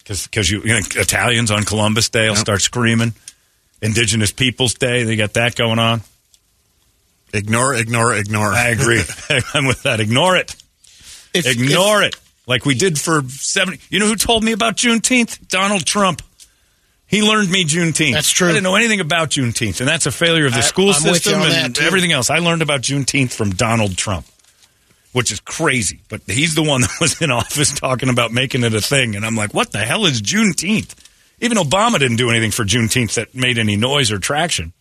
Because 0.03 0.49
you, 0.49 0.61
you 0.61 0.73
know, 0.73 0.79
Italians 0.95 1.51
on 1.51 1.63
Columbus 1.63 2.09
Day 2.09 2.29
will 2.29 2.35
start 2.35 2.61
screaming. 2.61 3.13
Indigenous 3.81 4.31
Peoples 4.31 4.75
Day, 4.75 5.03
they 5.03 5.15
got 5.15 5.33
that 5.33 5.55
going 5.55 5.79
on. 5.79 6.01
Ignore, 7.33 7.73
ignore, 7.75 8.13
ignore. 8.13 8.51
I 8.53 8.69
agree. 8.69 9.01
I'm 9.53 9.65
with 9.65 9.83
that. 9.83 9.99
Ignore 9.99 10.37
it. 10.37 10.55
If, 11.33 11.47
Ignore 11.47 12.03
it. 12.03 12.15
Like 12.45 12.65
we 12.65 12.75
did 12.75 12.99
for 12.99 13.23
70. 13.27 13.79
You 13.89 13.99
know 13.99 14.07
who 14.07 14.15
told 14.15 14.43
me 14.43 14.51
about 14.51 14.75
Juneteenth? 14.75 15.47
Donald 15.47 15.85
Trump. 15.85 16.21
He 17.07 17.21
learned 17.21 17.49
me 17.49 17.63
Juneteenth. 17.63 18.13
That's 18.13 18.31
true. 18.31 18.47
I 18.49 18.51
didn't 18.51 18.63
know 18.63 18.75
anything 18.75 18.99
about 18.99 19.29
Juneteenth, 19.29 19.79
and 19.79 19.87
that's 19.87 20.05
a 20.05 20.11
failure 20.11 20.47
of 20.47 20.51
the 20.53 20.59
I- 20.59 20.61
school 20.61 20.89
I'm 20.89 21.01
system 21.01 21.41
and 21.41 21.77
everything 21.79 22.11
else. 22.11 22.29
I 22.29 22.39
learned 22.39 22.61
about 22.61 22.81
Juneteenth 22.81 23.31
from 23.31 23.51
Donald 23.51 23.97
Trump, 23.97 24.25
which 25.13 25.31
is 25.31 25.39
crazy. 25.39 26.01
But 26.09 26.21
he's 26.27 26.55
the 26.55 26.63
one 26.63 26.81
that 26.81 26.97
was 26.99 27.21
in 27.21 27.31
office 27.31 27.71
talking 27.71 28.09
about 28.09 28.31
making 28.31 28.63
it 28.63 28.73
a 28.73 28.81
thing, 28.81 29.15
and 29.15 29.25
I'm 29.25 29.35
like, 29.35 29.53
what 29.53 29.71
the 29.71 29.79
hell 29.79 30.05
is 30.05 30.21
Juneteenth? 30.21 30.93
Even 31.39 31.57
Obama 31.57 31.97
didn't 31.99 32.17
do 32.17 32.29
anything 32.29 32.51
for 32.51 32.63
Juneteenth 32.63 33.15
that 33.15 33.33
made 33.33 33.57
any 33.57 33.75
noise 33.75 34.11
or 34.11 34.19
traction. 34.19 34.71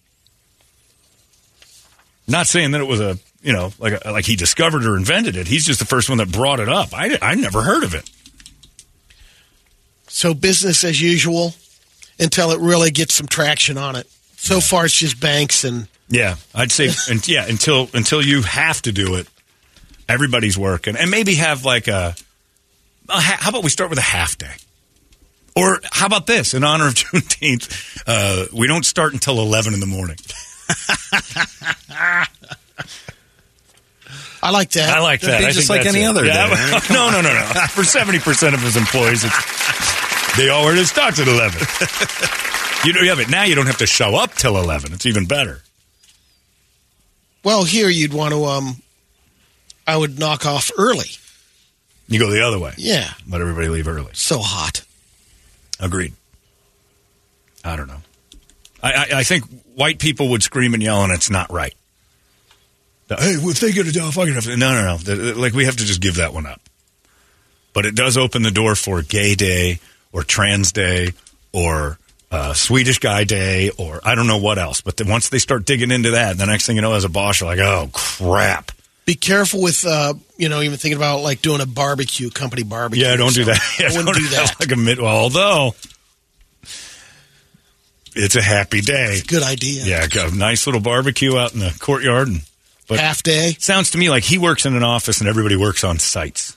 Not 2.29 2.47
saying 2.47 2.71
that 2.73 2.81
it 2.81 2.87
was 2.87 3.01
a, 3.01 3.19
you 3.43 3.53
know, 3.53 3.73
like 3.79 4.05
a, 4.05 4.13
like 4.13 4.25
he 4.25 4.37
discovered 4.37 4.85
or 4.85 4.97
invented 4.97 5.37
it. 5.37 5.49
He's 5.49 5.65
just 5.65 5.81
the 5.81 5.87
first 5.87 6.09
one 6.09 6.19
that 6.19 6.31
brought 6.31 6.61
it 6.61 6.69
up. 6.69 6.91
I, 6.95 7.19
I 7.21 7.35
never 7.35 7.63
heard 7.63 7.83
of 7.83 7.95
it. 7.95 8.09
So 10.07 10.35
business 10.35 10.85
as 10.85 11.01
usual 11.01 11.55
until 12.21 12.53
it 12.53 12.61
really 12.61 12.91
gets 12.91 13.15
some 13.15 13.27
traction 13.27 13.77
on 13.77 13.97
it. 13.97 14.07
So 14.37 14.61
far, 14.61 14.85
it's 14.85 14.95
just 14.95 15.21
banks 15.21 15.65
and 15.65 15.89
Yeah, 16.09 16.37
I'd 16.55 16.71
say, 16.71 16.91
and 17.09 17.27
yeah, 17.27 17.47
until 17.49 17.89
until 17.95 18.23
you 18.23 18.43
have 18.43 18.83
to 18.83 18.93
do 18.93 19.15
it, 19.15 19.27
everybody's 20.13 20.57
working, 20.59 20.97
and 20.97 21.11
maybe 21.11 21.35
have 21.37 21.65
like 21.65 21.89
a. 21.89 22.15
a 23.09 23.13
ha- 23.21 23.39
how 23.41 23.51
about 23.51 23.65
we 23.65 23.71
start 23.71 23.91
with 23.91 23.99
a 23.99 24.03
half 24.03 24.37
day, 24.39 24.55
or 25.57 25.81
how 25.91 26.07
about 26.07 26.27
this 26.27 26.55
in 26.55 26.63
honor 26.65 26.89
of 26.89 26.95
Juneteenth? 26.95 28.03
Uh, 28.07 28.47
we 28.53 28.67
don't 28.67 28.85
start 28.87 29.13
until 29.15 29.41
eleven 29.41 29.75
in 29.75 29.81
the 29.81 29.87
morning. 29.87 30.17
I 34.45 34.51
like 34.51 34.71
that. 34.71 34.97
I 34.97 35.01
like 35.01 35.21
that. 35.21 35.41
be 35.41 35.47
I 35.47 35.51
just 35.53 35.71
like 35.71 35.87
any 35.87 36.03
it. 36.03 36.07
other 36.07 36.25
Yeah, 36.27 36.49
day. 36.49 36.79
no, 36.95 37.11
no, 37.11 37.21
no, 37.21 37.33
no. 37.33 37.45
For 37.71 37.85
seventy 37.85 38.19
percent 38.19 38.55
of 38.55 38.61
his 38.61 38.77
employees, 38.77 39.23
it's, 39.25 40.37
they 40.37 40.49
already 40.51 40.85
starts 40.85 41.21
at 41.21 41.29
eleven. 41.29 41.61
you 42.85 42.93
know, 42.93 43.03
yeah, 43.03 43.15
but 43.15 43.31
now 43.31 43.45
you 43.45 43.55
don't 43.55 43.67
have 43.67 43.79
to 43.79 43.87
show 43.87 44.17
up 44.17 44.35
till 44.35 44.57
eleven. 44.57 44.93
It's 44.93 45.07
even 45.07 45.27
better. 45.27 45.63
Well, 47.45 47.65
here 47.65 47.89
you'd 47.89 48.13
want 48.13 48.33
to. 48.35 48.45
Um, 48.45 48.77
I 49.87 49.97
would 49.97 50.19
knock 50.19 50.47
off 50.47 50.71
early. 50.79 51.07
You 52.09 52.19
go 52.19 52.31
the 52.31 52.43
other 52.47 52.59
way. 52.59 52.75
Yeah, 52.77 53.11
Let 53.29 53.41
everybody 53.41 53.69
leave 53.69 53.89
early. 53.89 54.11
so 54.13 54.39
hot. 54.41 54.85
Agreed. 55.81 56.13
I 57.65 57.77
don't 57.77 57.89
know. 57.89 58.03
I, 58.83 58.93
I, 58.93 59.07
I 59.19 59.23
think 59.25 59.45
white 59.75 59.99
people 59.99 60.29
would 60.31 60.43
scream 60.43 60.75
and 60.75 60.83
yell, 60.83 61.03
and 61.05 61.13
it's 61.13 61.31
not 61.31 61.51
right. 61.53 61.75
The, 63.09 63.17
hey, 63.17 63.33
if 63.35 63.61
they 63.61 63.73
get 63.73 63.87
a 63.87 63.93
job, 63.93 64.13
fucking 64.13 64.35
have 64.35 64.45
to. 64.45 64.57
No, 64.57 64.73
no, 64.73 64.83
no. 64.83 64.97
The- 64.99 65.35
like 65.35 65.53
we 65.53 65.65
have 65.65 65.77
to 65.77 65.85
just 65.85 66.01
give 66.01 66.17
that 66.17 66.35
one 66.35 66.47
up. 66.47 66.61
But 67.73 67.87
it 67.87 67.95
does 67.95 68.17
open 68.19 68.43
the 68.43 68.51
door 68.51 68.75
for 68.75 69.01
Gay 69.03 69.35
Day 69.35 69.79
or 70.13 70.23
Trans 70.23 70.73
Day 70.73 71.13
or 71.53 71.99
uh, 72.31 72.53
Swedish 72.53 72.99
Guy 72.99 73.25
Day 73.25 73.71
or 73.79 74.01
I 74.05 74.15
don't 74.15 74.27
know 74.27 74.39
what 74.39 74.59
else. 74.59 74.81
But 74.83 74.97
then 74.99 75.09
once 75.09 75.31
they 75.31 75.39
start 75.39 75.65
digging 75.65 75.91
into 75.91 76.11
that, 76.13 76.37
the 76.37 76.47
next 76.47 76.67
thing 76.67 76.77
you 76.77 76.83
know, 76.83 76.93
as 76.95 77.05
a 77.05 77.09
boss, 77.09 77.41
you're 77.41 77.49
like, 77.49 77.61
oh 77.61 77.89
crap. 77.93 78.73
Be 79.05 79.15
careful 79.17 79.61
with, 79.61 79.85
uh, 79.85 80.15
you 80.37 80.49
know, 80.49 80.63
even 80.63 80.79
thinking 80.79 80.97
about 80.97 81.23
like 81.23 81.43
doing 81.43 81.61
a 81.61 81.67
barbecue, 81.67 82.31
company 82.31 82.63
barbecue. 82.63 83.05
Yeah, 83.05 83.17
don't 83.17 83.35
do 83.35 83.45
that. 83.45 83.59
Yeah, 83.81 83.87
I 83.87 83.89
wouldn't 83.97 84.07
don't 84.07 84.17
do 84.17 84.29
that. 84.37 84.57
Like 84.61 84.71
a 84.73 84.77
mid- 84.77 85.01
well, 85.01 85.17
although 85.17 85.75
it's 88.15 88.37
a 88.37 88.43
happy 88.43 88.81
day. 88.81 89.21
Good 89.27 89.43
idea. 89.43 89.85
Yeah, 89.85 90.07
got 90.07 90.33
a 90.33 90.37
nice 90.37 90.67
little 90.67 90.81
barbecue 90.81 91.37
out 91.37 91.53
in 91.55 91.61
the 91.61 91.75
courtyard, 91.81 92.29
and 92.29 92.43
But 92.89 93.01
half 93.01 93.23
day. 93.23 93.57
Sounds 93.59 93.91
to 93.93 93.99
me 93.99 94.11
like 94.11 94.23
he 94.25 94.39
works 94.39 94.67
in 94.67 94.77
an 94.77 94.83
office 94.85 95.21
and 95.21 95.29
everybody 95.29 95.57
works 95.57 95.83
on 95.85 95.99
sites. 95.99 96.57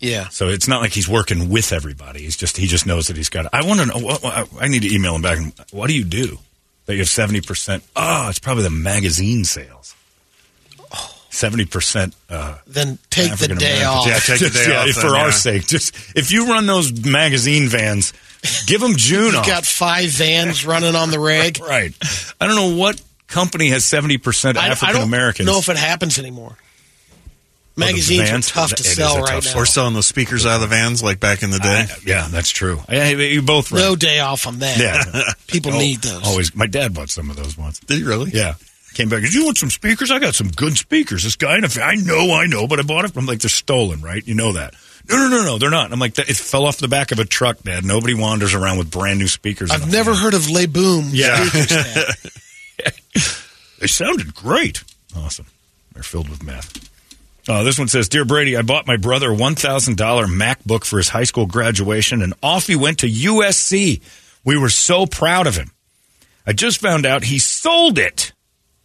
Yeah. 0.00 0.28
So 0.28 0.48
it's 0.48 0.68
not 0.68 0.82
like 0.82 0.92
he's 0.92 1.08
working 1.08 1.48
with 1.48 1.72
everybody. 1.72 2.20
He's 2.22 2.36
just 2.36 2.56
he 2.58 2.66
just 2.66 2.84
knows 2.86 3.06
that 3.06 3.16
he's 3.16 3.30
got. 3.30 3.46
I 3.54 3.64
want 3.64 3.80
to 3.80 3.86
know. 3.86 3.98
What- 3.98 4.48
I 4.60 4.68
need 4.68 4.82
to 4.82 4.92
email 4.94 5.14
him 5.14 5.22
back. 5.22 5.38
And, 5.38 5.54
What 5.70 5.86
do 5.86 5.94
you 5.94 6.04
do 6.04 6.38
that 6.84 6.92
you 6.94 6.98
have 6.98 7.08
seventy 7.08 7.40
percent? 7.40 7.82
Oh, 7.96 8.28
it's 8.28 8.38
probably 8.40 8.64
the 8.64 8.70
magazine 8.70 9.44
sales. 9.44 9.93
Seventy 11.34 11.64
percent. 11.64 12.14
Uh, 12.30 12.56
Then 12.66 12.98
take 13.10 13.36
the 13.36 13.48
day 13.48 13.82
Americans. 13.82 13.84
off. 13.86 14.06
Yeah, 14.06 14.18
take 14.20 14.38
the 14.40 14.50
day 14.50 14.66
Yeah, 14.70 14.82
off 14.82 14.88
for 14.90 15.00
then, 15.10 15.14
our 15.16 15.26
yeah. 15.26 15.30
sake. 15.32 15.66
Just 15.66 15.94
if 16.16 16.30
you 16.30 16.46
run 16.46 16.66
those 16.66 17.04
magazine 17.04 17.66
vans, 17.68 18.12
give 18.66 18.80
them 18.80 18.94
June 18.96 19.24
You've 19.26 19.34
off. 19.36 19.46
got 19.46 19.66
five 19.66 20.10
vans 20.10 20.64
running 20.64 20.94
on 20.94 21.10
the 21.10 21.18
reg. 21.18 21.58
right. 21.68 21.92
I 22.40 22.46
don't 22.46 22.54
know 22.54 22.76
what 22.76 23.02
company 23.26 23.70
has 23.70 23.84
seventy 23.84 24.16
percent 24.16 24.56
I, 24.56 24.66
I 24.66 24.68
African 24.68 24.94
don't 24.94 25.08
Americans. 25.08 25.46
know 25.48 25.58
if 25.58 25.68
it 25.68 25.76
happens 25.76 26.20
anymore. 26.20 26.56
Magazines 27.76 28.30
are 28.30 28.40
tough 28.40 28.70
to 28.74 28.84
sell 28.84 29.16
a 29.16 29.22
right 29.22 29.42
tough 29.42 29.54
now. 29.56 29.60
Or 29.60 29.66
selling 29.66 29.94
those 29.94 30.06
speakers 30.06 30.46
out 30.46 30.54
of 30.54 30.60
the 30.60 30.66
vans 30.68 31.02
like 31.02 31.18
back 31.18 31.42
in 31.42 31.50
the 31.50 31.58
day. 31.58 31.86
I- 31.90 31.96
yeah, 32.06 32.28
that's 32.30 32.50
true. 32.50 32.78
Yeah, 32.88 33.08
you 33.08 33.42
both 33.42 33.72
right. 33.72 33.80
No 33.80 33.96
day 33.96 34.20
off 34.20 34.46
on 34.46 34.60
that. 34.60 34.78
Yeah. 34.78 35.32
People 35.48 35.72
Oh, 35.74 35.78
need 35.78 35.98
those. 36.02 36.24
Always. 36.24 36.54
My 36.54 36.68
dad 36.68 36.94
bought 36.94 37.10
some 37.10 37.28
of 37.30 37.34
those 37.34 37.58
once. 37.58 37.80
Did 37.80 37.98
you 37.98 38.06
really? 38.06 38.30
Yeah. 38.30 38.54
Came 38.94 39.08
back. 39.08 39.22
You 39.28 39.44
want 39.44 39.58
some 39.58 39.70
speakers? 39.70 40.10
I 40.10 40.18
got 40.18 40.34
some 40.34 40.48
good 40.48 40.76
speakers. 40.76 41.24
This 41.24 41.36
guy, 41.36 41.58
in 41.58 41.64
a, 41.64 41.68
I 41.82 41.96
know, 41.96 42.32
I 42.32 42.46
know, 42.46 42.66
but 42.66 42.78
I 42.78 42.82
bought 42.82 43.04
it. 43.04 43.16
I'm 43.16 43.26
like, 43.26 43.40
they're 43.40 43.48
stolen, 43.48 44.00
right? 44.02 44.26
You 44.26 44.34
know 44.34 44.52
that. 44.52 44.74
No, 45.08 45.16
no, 45.16 45.28
no, 45.28 45.44
no, 45.44 45.58
they're 45.58 45.70
not. 45.70 45.92
I'm 45.92 45.98
like, 45.98 46.18
it 46.18 46.36
fell 46.36 46.64
off 46.64 46.78
the 46.78 46.88
back 46.88 47.12
of 47.12 47.18
a 47.18 47.24
truck, 47.24 47.58
Dad. 47.62 47.84
Nobody 47.84 48.14
wanders 48.14 48.54
around 48.54 48.78
with 48.78 48.90
brand 48.90 49.18
new 49.18 49.26
speakers. 49.28 49.70
I've 49.70 49.90
never 49.90 50.14
heard 50.14 50.32
of 50.32 50.48
Le 50.48 50.66
Boom. 50.66 51.10
Yeah. 51.12 51.44
They 53.84 53.88
sounded 53.88 54.34
great. 54.34 54.82
Awesome. 55.14 55.44
They're 55.92 56.02
filled 56.02 56.30
with 56.30 56.42
meth. 56.42 56.90
Uh, 57.46 57.64
this 57.64 57.78
one 57.78 57.88
says, 57.88 58.08
Dear 58.08 58.24
Brady, 58.24 58.56
I 58.56 58.62
bought 58.62 58.86
my 58.86 58.96
brother 58.96 59.30
a 59.30 59.36
$1,000 59.36 59.94
MacBook 59.94 60.84
for 60.84 60.96
his 60.96 61.10
high 61.10 61.24
school 61.24 61.44
graduation, 61.44 62.22
and 62.22 62.32
off 62.42 62.66
he 62.66 62.76
went 62.76 63.00
to 63.00 63.06
USC. 63.06 64.00
We 64.42 64.56
were 64.56 64.70
so 64.70 65.04
proud 65.04 65.46
of 65.46 65.56
him. 65.56 65.70
I 66.46 66.54
just 66.54 66.80
found 66.80 67.04
out 67.04 67.24
he 67.24 67.38
sold 67.38 67.98
it. 67.98 68.32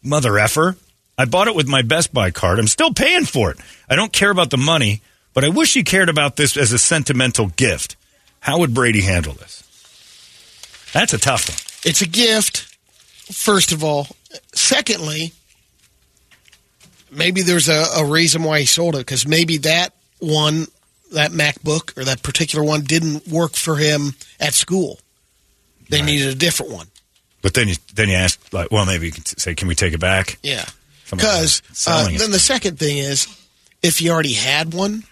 Mother 0.03 0.37
effer. 0.37 0.75
I 1.17 1.25
bought 1.25 1.47
it 1.47 1.55
with 1.55 1.67
my 1.67 1.81
Best 1.81 2.13
Buy 2.13 2.31
card. 2.31 2.59
I'm 2.59 2.67
still 2.67 2.93
paying 2.93 3.25
for 3.25 3.51
it. 3.51 3.57
I 3.89 3.95
don't 3.95 4.13
care 4.13 4.31
about 4.31 4.51
the 4.51 4.57
money, 4.57 5.01
but 5.33 5.43
I 5.43 5.49
wish 5.49 5.73
he 5.73 5.83
cared 5.83 6.09
about 6.09 6.37
this 6.37 6.55
as 6.55 6.71
a 6.71 6.79
sentimental 6.79 7.47
gift. 7.47 7.97
How 8.39 8.59
would 8.59 8.73
Brady 8.73 9.01
handle 9.01 9.33
this? 9.33 9.63
That's 10.93 11.13
a 11.13 11.17
tough 11.17 11.49
one. 11.49 11.89
It's 11.89 12.01
a 12.01 12.07
gift, 12.07 12.75
first 13.31 13.71
of 13.71 13.83
all. 13.83 14.07
Secondly, 14.53 15.33
maybe 17.11 17.41
there's 17.41 17.67
a, 17.69 17.85
a 17.97 18.05
reason 18.05 18.43
why 18.43 18.61
he 18.61 18.65
sold 18.65 18.95
it 18.95 18.99
because 18.99 19.27
maybe 19.27 19.57
that 19.57 19.93
one, 20.19 20.67
that 21.13 21.31
MacBook 21.31 21.97
or 21.97 22.05
that 22.05 22.23
particular 22.23 22.63
one 22.63 22.81
didn't 22.81 23.27
work 23.27 23.53
for 23.53 23.75
him 23.75 24.13
at 24.39 24.53
school. 24.53 24.99
They 25.89 26.01
needed 26.01 26.29
a 26.29 26.35
different 26.35 26.71
one. 26.71 26.87
But 27.41 27.53
then 27.53 27.67
you 27.69 27.75
then 27.95 28.09
you 28.09 28.15
ask, 28.15 28.39
like, 28.53 28.71
well, 28.71 28.85
maybe 28.85 29.05
you 29.05 29.11
can 29.11 29.25
say, 29.25 29.55
can 29.55 29.67
we 29.67 29.75
take 29.75 29.93
it 29.93 29.99
back? 29.99 30.37
Yeah. 30.43 30.65
Because 31.09 31.61
uh, 31.87 32.07
it. 32.11 32.19
then 32.19 32.31
the 32.31 32.39
second 32.39 32.77
thing 32.77 32.97
is 32.97 33.27
if 33.81 34.01
you 34.01 34.11
already 34.11 34.33
had 34.33 34.73
one, 34.73 35.03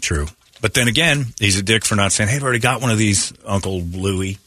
True. 0.00 0.26
But 0.60 0.74
then 0.74 0.88
again, 0.88 1.26
he's 1.38 1.58
a 1.58 1.62
dick 1.62 1.84
for 1.84 1.94
not 1.96 2.12
saying, 2.12 2.28
hey, 2.28 2.36
I've 2.36 2.42
already 2.42 2.58
got 2.58 2.80
one 2.82 2.90
of 2.90 2.98
these, 2.98 3.32
Uncle 3.44 3.80
Louie. 3.80 4.38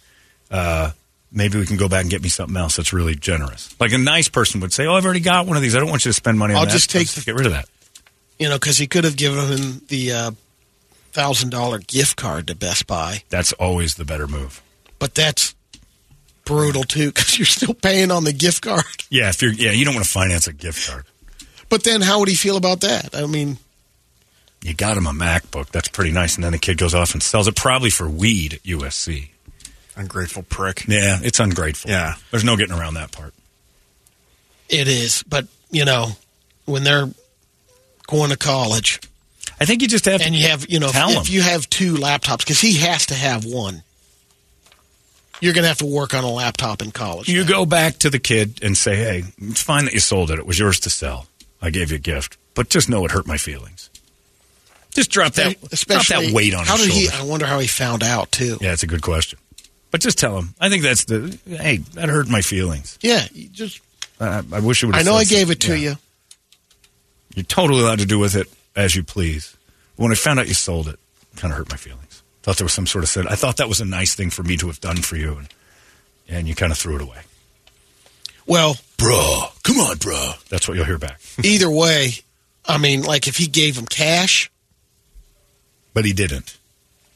Uh, 0.52 0.92
maybe 1.32 1.58
we 1.60 1.66
can 1.66 1.76
go 1.78 1.90
back 1.90 2.02
and 2.02 2.10
get 2.12 2.22
me 2.22 2.30
something 2.30 2.56
else 2.56 2.76
that's 2.78 2.94
really 2.94 3.16
generous. 3.16 3.74
Like 3.80 3.92
a 3.94 3.98
nice 3.98 4.28
person 4.30 4.62
would 4.62 4.72
say, 4.74 4.86
oh, 4.86 4.94
I've 4.96 5.06
already 5.06 5.20
got 5.22 5.46
one 5.48 5.56
of 5.58 5.64
these. 5.64 5.76
I 5.76 5.80
don't 5.80 5.90
want 5.90 6.06
you 6.06 6.10
to 6.10 6.14
spend 6.14 6.38
money 6.40 6.54
on 6.54 6.60
I'll 6.60 6.66
that. 6.66 6.72
just 6.72 6.90
take 6.90 7.08
Let's 7.08 7.24
get 7.26 7.36
rid 7.36 7.46
of 7.48 7.52
that. 7.54 7.68
you 8.40 8.48
know, 8.50 8.56
because 8.56 8.78
he 8.78 8.88
could 8.88 9.04
have 9.06 9.16
given 9.18 9.46
him 9.46 9.82
the 9.90 10.12
uh, 10.14 10.32
thousand 11.14 11.50
dollar 11.50 11.80
gift 11.80 12.16
card 12.18 12.48
to 12.48 12.56
Best 12.56 12.88
Buy, 12.88 13.24
That's 13.30 13.52
always 13.54 13.96
the 13.96 14.06
better 14.06 14.28
move. 14.28 14.62
but 15.00 15.16
that's 15.16 15.56
brutal 16.46 16.84
too 16.84 17.08
because 17.12 17.38
you're 17.38 17.46
still 17.46 17.74
paying 17.74 18.12
on 18.12 18.24
the 18.24 18.34
gift 18.34 18.62
card. 18.64 18.86
Yeah, 19.10 19.30
if 19.30 19.42
you're, 19.42 19.54
yeah, 19.54 19.72
you 19.72 19.86
don't 19.86 19.94
want 19.94 20.06
to 20.06 20.12
finance 20.12 20.48
a 20.48 20.54
gift 20.54 20.90
card. 20.90 21.06
But 21.70 21.84
then, 21.84 22.02
how 22.02 22.20
would 22.20 22.28
he 22.28 22.36
feel 22.36 22.58
about 22.58 22.82
that? 22.82 23.16
I 23.16 23.26
mean, 23.28 23.58
You 24.62 24.74
got 24.74 24.98
him 24.98 25.06
a 25.06 25.12
MacBook. 25.12 25.70
That's 25.70 25.88
pretty 25.88 26.12
nice. 26.12 26.36
And 26.36 26.44
then 26.44 26.52
the 26.52 26.58
kid 26.58 26.78
goes 26.78 26.94
off 26.96 27.14
and 27.14 27.22
sells 27.24 27.48
it 27.48 27.56
probably 27.56 27.90
for 27.92 28.10
weed 28.10 28.56
at 28.56 28.64
USC. 28.64 29.30
Ungrateful 29.96 30.44
prick. 30.44 30.86
Yeah, 30.88 31.20
it's 31.22 31.40
ungrateful. 31.40 31.92
Yeah. 31.92 32.16
There's 32.32 32.44
no 32.44 32.58
getting 32.58 32.76
around 32.78 32.96
that 32.96 33.12
part. 33.12 33.34
it 34.70 34.88
is. 34.88 35.24
But 35.24 35.48
you 35.72 35.86
know, 35.86 36.10
when 36.66 36.84
they're 36.84 37.08
going 38.08 38.32
to 38.32 38.38
college, 38.38 39.00
I 39.60 39.66
think 39.66 39.82
you 39.82 39.88
just 39.88 40.06
have 40.06 40.20
to 40.20 40.26
and 40.26 40.36
you 40.36 40.48
have 40.48 40.66
you 40.70 40.80
know, 40.80 40.90
tell 40.90 41.10
if, 41.10 41.16
him. 41.16 41.22
if 41.22 41.30
you 41.30 41.42
have 41.42 41.70
two 41.70 41.94
laptops, 41.94 42.40
because 42.40 42.60
he 42.60 42.74
has 42.80 43.06
to 43.08 43.14
have 43.16 43.46
one, 43.46 43.84
you're 45.42 45.54
going 45.54 45.64
to 45.64 45.68
have 45.68 45.80
to 45.80 45.86
work 45.86 46.14
on 46.14 46.24
a 46.24 46.30
laptop 46.30 46.82
in 46.82 46.92
college. 46.92 47.28
You 47.30 47.46
go 47.46 47.66
back 47.66 47.98
to 48.00 48.10
the 48.10 48.20
kid 48.20 48.60
and 48.64 48.78
say, 48.78 48.96
"Hey, 48.96 49.24
it's 49.38 49.62
fine 49.62 49.86
that 49.86 49.94
you 49.94 50.00
sold 50.00 50.32
it. 50.32 50.40
It 50.40 50.46
was 50.46 50.60
yours 50.60 50.80
to 50.82 50.90
sell. 50.90 51.28
I 51.62 51.70
gave 51.70 51.92
you 51.92 51.98
a 51.98 52.00
gift, 52.00 52.38
but 52.54 52.70
just 52.70 52.90
know 52.90 53.06
it 53.06 53.12
hurt 53.12 53.28
my 53.28 53.38
feelings." 53.38 53.90
Just 54.92 55.12
drop 55.12 55.34
that, 55.34 55.60
drop 55.60 56.08
that 56.08 56.32
weight 56.34 56.54
on 56.54 56.66
how 56.66 56.78
his 56.78 56.86
did 56.86 56.94
he? 56.94 57.10
I 57.10 57.24
wonder 57.24 57.46
how 57.46 57.60
he 57.60 57.68
found 57.68 58.02
out 58.02 58.32
too. 58.32 58.58
Yeah, 58.62 58.72
it's 58.72 58.84
a 58.84 58.88
good 58.88 59.02
question. 59.02 59.38
But 59.92 60.00
just 60.00 60.18
tell 60.18 60.38
him. 60.38 60.56
I 60.60 60.70
think 60.70 60.84
that's 60.84 61.04
the. 61.06 61.38
Hey, 61.46 61.78
that 61.78 62.08
hurt 62.08 62.30
my 62.30 62.42
feelings. 62.42 62.98
Yeah, 63.02 63.26
just 63.52 63.82
I, 64.20 64.42
I 64.52 64.60
wish 64.62 64.84
it 64.84 64.88
would. 64.88 64.96
I 64.96 65.04
know 65.04 65.16
I 65.16 65.26
gave 65.26 65.52
it 65.52 65.60
to 65.62 65.78
you. 65.78 65.96
You're 67.36 67.44
totally 67.44 67.82
allowed 67.82 68.00
to 68.00 68.06
do 68.06 68.20
with 68.20 68.36
it 68.36 68.48
as 68.76 68.96
you 68.96 69.04
please. 69.04 69.56
When 69.98 70.12
I 70.12 70.16
found 70.16 70.40
out 70.40 70.48
you 70.48 70.54
sold 70.54 70.88
it, 70.88 71.00
it 71.34 71.38
kind 71.38 71.52
of 71.52 71.58
hurt 71.58 71.70
my 71.70 71.78
feelings. 71.78 72.24
Thought 72.46 72.58
there 72.58 72.66
was 72.66 72.74
some 72.74 72.86
sort 72.86 73.04
of 73.04 73.10
said. 73.10 73.26
I 73.26 73.34
thought 73.34 73.58
that 73.58 73.68
was 73.68 73.82
a 73.82 73.86
nice 73.86 74.14
thing 74.14 74.30
for 74.30 74.44
me 74.44 74.56
to 74.58 74.68
have 74.68 74.80
done 74.80 74.98
for 74.98 75.16
you, 75.16 75.34
and, 75.34 75.48
and 76.30 76.48
you 76.48 76.54
kind 76.54 76.72
of 76.72 76.78
threw 76.78 76.96
it 76.96 77.02
away. 77.02 77.22
Well, 78.46 78.76
Bruh, 79.00 79.64
come 79.64 79.78
on, 79.80 79.96
bruh. 79.96 80.48
That's 80.48 80.68
what 80.68 80.78
you'll 80.78 80.86
hear 80.86 81.00
back. 81.00 81.20
either 81.44 81.72
way, 81.72 82.12
I 82.64 82.78
mean, 82.78 83.02
like 83.02 83.28
if 83.28 83.38
he 83.38 83.48
gave 83.48 83.76
him 83.76 83.88
cash, 83.88 84.52
But 85.96 86.06
he 86.06 86.14
didn't. 86.14 86.56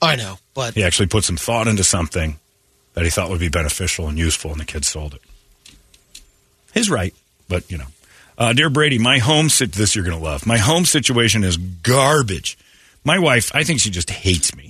I 0.01 0.15
know, 0.15 0.39
but 0.55 0.73
He 0.73 0.83
actually 0.83 1.05
put 1.05 1.23
some 1.25 1.37
thought 1.37 1.67
into 1.67 1.83
something 1.83 2.39
that 2.95 3.03
he 3.03 3.11
thought 3.11 3.29
would 3.29 3.39
be 3.39 3.49
beneficial 3.49 4.07
and 4.07 4.17
useful, 4.17 4.49
and 4.49 4.59
the 4.59 4.65
kid 4.65 4.83
sold 4.83 5.13
it. 5.13 5.21
His 6.73 6.89
right, 6.89 7.13
but 7.47 7.69
you 7.69 7.77
know. 7.77 7.85
Uh, 8.35 8.53
dear 8.53 8.71
Brady, 8.71 8.97
my 8.97 9.19
home 9.19 9.49
sit 9.49 9.73
this 9.73 9.95
you're 9.95 10.05
gonna 10.05 10.17
love. 10.17 10.47
My 10.47 10.57
home 10.57 10.85
situation 10.85 11.43
is 11.43 11.55
garbage. 11.57 12.57
My 13.03 13.19
wife, 13.19 13.51
I 13.53 13.63
think 13.63 13.79
she 13.79 13.91
just 13.91 14.09
hates 14.09 14.55
me. 14.55 14.68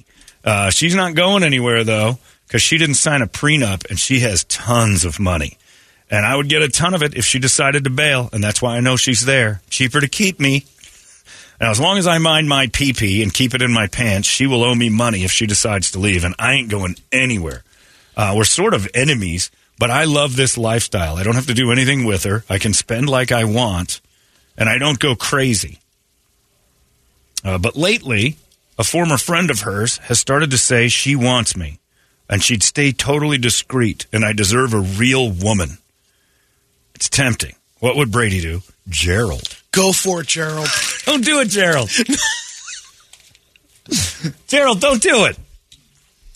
Uh, 0.50 0.72
she's 0.72 0.96
not 0.96 1.14
going 1.14 1.44
anywhere 1.44 1.84
though 1.84 2.18
because 2.48 2.64
she 2.64 2.80
didn't 2.80 2.96
sign 2.96 3.22
a 3.22 3.28
prenup, 3.28 3.88
and 3.88 4.00
she 4.00 4.22
has 4.22 4.46
tons 4.46 5.06
of 5.06 5.20
money. 5.20 5.60
And 6.10 6.26
I 6.26 6.36
would 6.36 6.50
get 6.50 6.64
a 6.64 6.70
ton 6.70 6.96
of 6.96 7.04
it 7.04 7.14
if 7.14 7.24
she 7.24 7.38
decided 7.38 7.84
to 7.84 7.92
bail, 7.92 8.32
and 8.34 8.44
that's 8.44 8.60
why 8.60 8.76
I 8.76 8.80
know 8.80 8.98
she's 8.98 9.26
there. 9.26 9.62
Cheaper 9.70 10.02
to 10.02 10.08
keep 10.08 10.40
me. 10.40 10.66
Now, 11.62 11.70
as 11.70 11.80
long 11.80 12.00
as 12.00 12.08
I 12.08 12.18
mind 12.18 12.50
my 12.50 12.66
pee 12.66 12.94
pee 12.94 13.22
and 13.22 13.32
keep 13.32 13.54
it 13.54 13.62
in 13.62 13.72
my 13.72 13.86
pants, 13.86 14.28
she 14.28 14.48
will 14.48 14.64
owe 14.64 14.74
me 14.74 14.90
money 14.90 15.24
if 15.24 15.32
she 15.32 15.46
decides 15.46 15.92
to 15.92 16.00
leave, 16.00 16.24
and 16.24 16.34
I 16.40 16.54
ain't 16.54 16.70
going 16.72 16.96
anywhere. 17.12 17.64
Uh, 18.18 18.34
we're 18.36 18.44
sort 18.44 18.74
of 18.74 18.88
enemies, 18.96 19.52
but 19.78 19.92
I 19.92 20.06
love 20.06 20.36
this 20.36 20.58
lifestyle. 20.58 21.18
I 21.18 21.22
don't 21.22 21.36
have 21.36 21.46
to 21.46 21.54
do 21.54 21.72
anything 21.72 22.06
with 22.06 22.24
her. 22.24 22.44
I 22.50 22.58
can 22.58 22.74
spend 22.74 23.08
like 23.08 23.32
I 23.32 23.44
want, 23.44 24.02
and 24.58 24.68
I 24.68 24.80
don't 24.80 24.98
go 24.98 25.14
crazy. 25.16 25.78
Uh, 27.46 27.60
but 27.60 27.76
lately, 27.76 28.38
a 28.80 28.84
former 28.84 29.18
friend 29.18 29.52
of 29.52 29.60
hers 29.62 29.98
has 30.00 30.20
started 30.20 30.50
to 30.52 30.58
say 30.58 30.88
she 30.88 31.16
wants 31.16 31.56
me, 31.56 31.78
and 32.28 32.42
she'd 32.42 32.64
stay 32.64 32.92
totally 32.92 33.38
discreet, 33.38 34.08
and 34.12 34.26
I 34.26 34.34
deserve 34.34 34.74
a 34.74 34.80
real 34.80 35.30
woman. 35.32 35.78
It's 36.96 37.10
tempting. 37.10 37.56
What 37.80 37.96
would 37.98 38.12
Brady 38.12 38.42
do? 38.42 38.62
Gerald. 38.88 39.62
go 39.72 39.92
for 39.92 40.22
it, 40.22 40.28
Gerald. 40.28 40.68
Don't 41.06 41.24
do 41.24 41.40
it, 41.42 41.50
Gerald. 41.50 41.90
Gerald, 44.48 44.82
don't 44.82 45.02
do 45.02 45.26
it. 45.26 45.38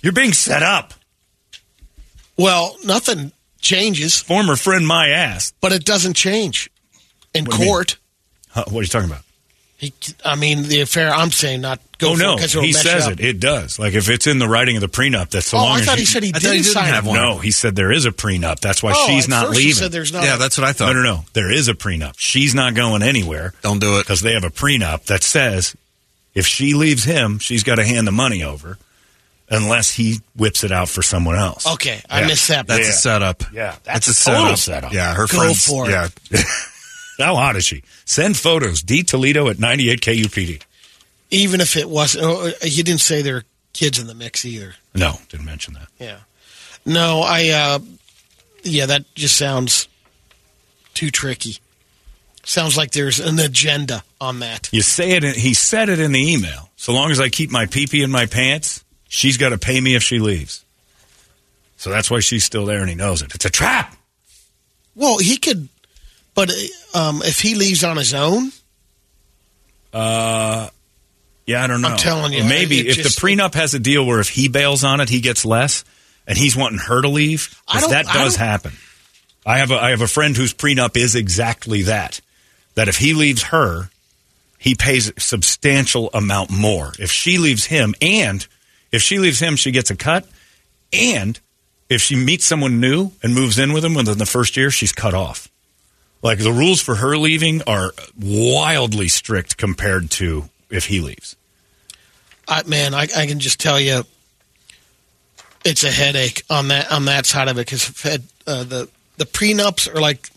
You're 0.02 0.12
being 0.14 0.34
set 0.34 0.64
up. 0.64 0.94
Well, 2.38 2.76
nothing 2.84 3.32
changes, 3.62 4.20
Former 4.20 4.56
friend, 4.56 4.88
my 4.88 5.10
ass. 5.10 5.54
but 5.62 5.72
it 5.72 5.86
doesn't 5.86 6.14
change 6.16 6.70
in 7.34 7.46
What 7.46 7.52
do 7.52 7.58
you 7.58 7.62
mean? 7.62 7.70
court. 7.70 7.98
Huh, 8.50 8.64
what 8.70 8.80
are 8.80 8.84
you 8.84 8.88
talking 8.88 9.10
about? 9.10 9.24
He, 9.84 9.94
I 10.24 10.36
mean, 10.36 10.64
the 10.64 10.80
affair. 10.82 11.12
I'm 11.14 11.30
saying 11.32 11.60
not 11.62 11.80
go 11.98 12.12
oh 12.12 12.16
no, 12.16 12.36
it 12.38 12.52
he 12.52 12.72
says 12.72 13.06
you 13.08 13.12
it. 13.14 13.20
It 13.20 13.40
does. 13.42 13.78
Like 13.80 13.94
if 13.94 14.10
it's 14.10 14.28
in 14.28 14.40
the 14.40 14.48
writing 14.48 14.78
of 14.78 14.82
the 14.82 14.88
prenup, 14.88 15.30
that's 15.32 15.48
so 15.48 15.58
Oh, 15.58 15.62
long 15.64 15.80
I 15.80 15.82
thought 15.82 15.96
you- 15.98 16.02
he 16.02 16.06
said 16.06 16.24
he 16.24 16.32
didn't 16.32 16.50
he 16.52 16.58
didn't 16.60 16.72
sign 16.74 16.86
have 16.86 17.06
one. 17.06 17.18
No, 17.18 17.38
he 17.40 17.52
said 17.52 17.76
there 17.76 17.92
is 17.92 18.06
a 18.06 18.12
prenup. 18.12 18.60
That's 18.62 18.82
why 18.82 18.94
Oh, 18.96 19.08
she's 19.08 19.26
at 19.26 19.30
not 19.30 19.48
first 19.48 19.60
he 19.60 19.66
leaving. 19.68 19.80
said 19.82 19.92
there's 19.92 20.14
not. 20.14 20.24
Yeah, 20.24 20.38
that's 20.38 20.58
what 20.58 20.66
I 20.68 20.74
thought. 20.74 20.94
no, 20.94 21.02
no, 21.02 21.16
no. 21.16 21.26
There 21.34 21.52
is 21.52 21.68
a 21.68 21.74
prenup. 21.74 22.14
She's 22.18 22.56
not 22.56 22.76
going 22.76 23.04
anywhere 23.04 23.54
Don't 23.62 23.80
do 23.80 23.98
it. 23.98 24.04
because 24.04 24.22
they 24.22 24.34
have 24.34 24.46
a 24.46 24.50
prenup 24.50 25.04
that 25.06 25.22
says 25.24 25.76
if 26.34 26.48
she 26.48 26.74
leaves 26.74 27.04
him, 27.04 27.40
she's 27.40 27.64
got 27.64 27.76
to 27.76 27.84
hand 27.86 28.08
the 28.08 28.12
money 28.14 28.42
over, 28.44 28.78
unless 29.50 29.92
he 29.92 30.22
whips 30.36 30.64
it 30.64 30.72
out 30.72 30.88
for 30.90 31.02
someone 31.04 31.36
else. 31.36 31.68
Okay, 31.74 32.02
I 32.10 32.22
Yeah. 32.22 32.28
missed 32.28 32.48
that. 32.48 32.68
That's 32.68 32.84
Yeah. 32.84 32.90
a 32.90 32.94
setup. 32.94 33.44
Yeah, 33.54 33.76
that's 33.84 34.08
a 34.08 34.12
a 34.12 34.34
total 34.36 34.56
setup. 34.56 34.60
setup. 34.60 34.94
Yeah, 34.94 35.14
her 35.14 35.28
Go 35.28 35.38
friends. 35.40 35.66
for 35.66 35.90
it. 35.90 35.92
Yeah, 35.92 36.08
How 37.18 37.36
hot 37.36 37.56
is 37.56 37.66
she? 37.66 37.84
Send 38.06 38.38
photos. 38.38 38.82
D 38.82 39.04
Toledo 39.04 39.50
at 39.50 39.60
98 39.60 40.02
KUPD. 40.02 40.62
Even 41.30 41.62
if 41.62 41.78
it 41.78 41.90
wasn't, 41.90 42.26
oh, 42.26 42.52
you 42.64 42.84
didn't 42.84 43.02
say 43.02 43.22
there 43.22 43.38
are 43.38 43.44
kids 43.74 44.00
in 44.00 44.08
the 44.08 44.14
mix 44.14 44.46
either. 44.46 44.76
No, 44.94 45.14
didn't 45.30 45.46
mention 45.46 45.74
that. 45.74 45.88
Yeah. 46.00 46.20
No, 46.86 47.22
I, 47.22 47.50
uh, 47.50 47.80
yeah, 48.64 48.86
that 48.86 49.06
just 49.16 49.38
sounds 49.38 49.88
too 50.94 51.10
tricky. 51.10 51.58
Sounds 52.46 52.76
like 52.76 52.92
there's 52.92 53.20
an 53.20 53.40
agenda 53.40 54.04
on 54.20 54.40
that. 54.40 54.70
You 54.72 54.82
say 54.82 55.12
it. 55.12 55.24
In, 55.24 55.34
he 55.34 55.54
said 55.54 55.90
it 55.90 56.00
in 56.00 56.12
the 56.12 56.34
email. 56.34 56.70
So 56.76 56.92
long 56.92 57.10
as 57.10 57.20
I 57.20 57.30
keep 57.30 57.50
my 57.50 57.66
pee 57.66 57.88
pee 57.88 58.04
in 58.04 58.12
my 58.12 58.26
pants, 58.26 58.84
she's 59.08 59.38
got 59.38 59.50
to 59.50 59.58
pay 59.58 59.80
me 59.80 59.96
if 59.96 60.04
she 60.04 60.20
leaves. 60.20 60.66
So 61.78 61.90
that's 61.90 62.12
why 62.12 62.20
she's 62.20 62.44
still 62.44 62.66
there, 62.66 62.80
and 62.80 62.90
he 62.90 62.96
knows 62.96 63.22
it. 63.22 63.34
It's 63.34 63.46
a 63.46 63.50
trap. 63.50 63.96
Well, 64.96 65.18
he 65.18 65.38
could, 65.38 65.70
but 66.36 66.52
um, 66.94 67.22
if 67.24 67.40
he 67.40 67.56
leaves 67.56 67.84
on 67.84 67.98
his 67.98 68.14
own, 68.14 68.52
Uh, 69.94 70.70
yeah, 71.46 71.64
I 71.64 71.68
don't 71.68 71.82
know. 71.82 71.90
I'm 71.90 71.98
telling 71.98 72.34
you, 72.34 72.44
maybe 72.44 72.80
if 72.88 72.96
just- 72.96 73.20
the 73.20 73.28
prenup 73.28 73.54
has 73.54 73.74
a 73.74 73.80
deal 73.80 74.06
where 74.06 74.20
if 74.20 74.30
he 74.30 74.48
bails 74.48 74.84
on 74.84 75.02
it, 75.02 75.10
he 75.10 75.20
gets 75.22 75.46
less, 75.46 75.84
and 76.26 76.38
he's 76.38 76.56
wanting 76.56 76.80
her 76.80 77.02
to 77.02 77.10
leave. 77.10 77.50
'cause 77.68 77.78
I 77.78 77.80
don't- 77.82 77.90
that 77.92 78.06
does 78.08 78.36
don't- 78.36 78.46
happen. 78.48 78.78
I 79.46 79.58
have 79.60 79.72
a 79.72 79.76
I 79.76 79.90
have 79.90 80.02
a 80.02 80.08
friend 80.08 80.36
whose 80.38 80.54
prenup 80.54 80.96
is 80.98 81.16
exactly 81.16 81.82
that. 81.84 82.22
That 82.76 82.88
if 82.88 82.98
he 82.98 83.14
leaves 83.14 83.44
her, 83.44 83.90
he 84.58 84.74
pays 84.74 85.10
a 85.10 85.20
substantial 85.20 86.10
amount 86.14 86.50
more. 86.50 86.94
If 86.98 87.12
she 87.12 87.38
leaves 87.38 87.66
him, 87.66 87.94
and 88.02 88.48
if 88.92 89.02
she 89.04 89.20
leaves 89.20 89.40
him, 89.40 89.58
she 89.58 89.72
gets 89.72 89.92
a 89.92 89.96
cut, 89.96 90.26
and 90.94 91.40
if 91.90 92.02
she 92.02 92.16
meets 92.16 92.46
someone 92.46 92.80
new 92.80 93.12
and 93.22 93.36
moves 93.36 93.60
in 93.60 93.74
with 93.74 93.84
him 93.84 93.94
within 93.94 94.18
the 94.18 94.26
first 94.26 94.56
year, 94.58 94.72
she's 94.72 94.94
cut 94.94 95.14
off. 95.14 95.50
Like 96.24 96.40
the 96.40 96.52
rules 96.54 96.82
for 96.82 96.96
her 96.96 97.18
leaving 97.18 97.62
are 97.68 97.92
wildly 98.20 99.10
strict 99.10 99.58
compared 99.58 100.10
to 100.12 100.50
if 100.70 100.86
he 100.86 101.02
leaves. 101.02 101.36
I, 102.48 102.64
man, 102.64 102.94
I, 102.94 103.08
I 103.16 103.28
can 103.28 103.40
just 103.40 103.60
tell 103.60 103.80
you, 103.80 104.04
it's 105.66 105.84
a 105.84 105.92
headache 105.92 106.44
on 106.50 106.70
that 106.70 106.92
on 106.92 107.06
that 107.06 107.26
side 107.26 107.48
of 107.50 107.58
it 107.58 107.66
because 107.68 108.06
uh, 108.48 108.64
the 108.64 108.90
the 109.18 109.26
prenups 109.26 109.94
are 109.94 110.00
like 110.02 110.30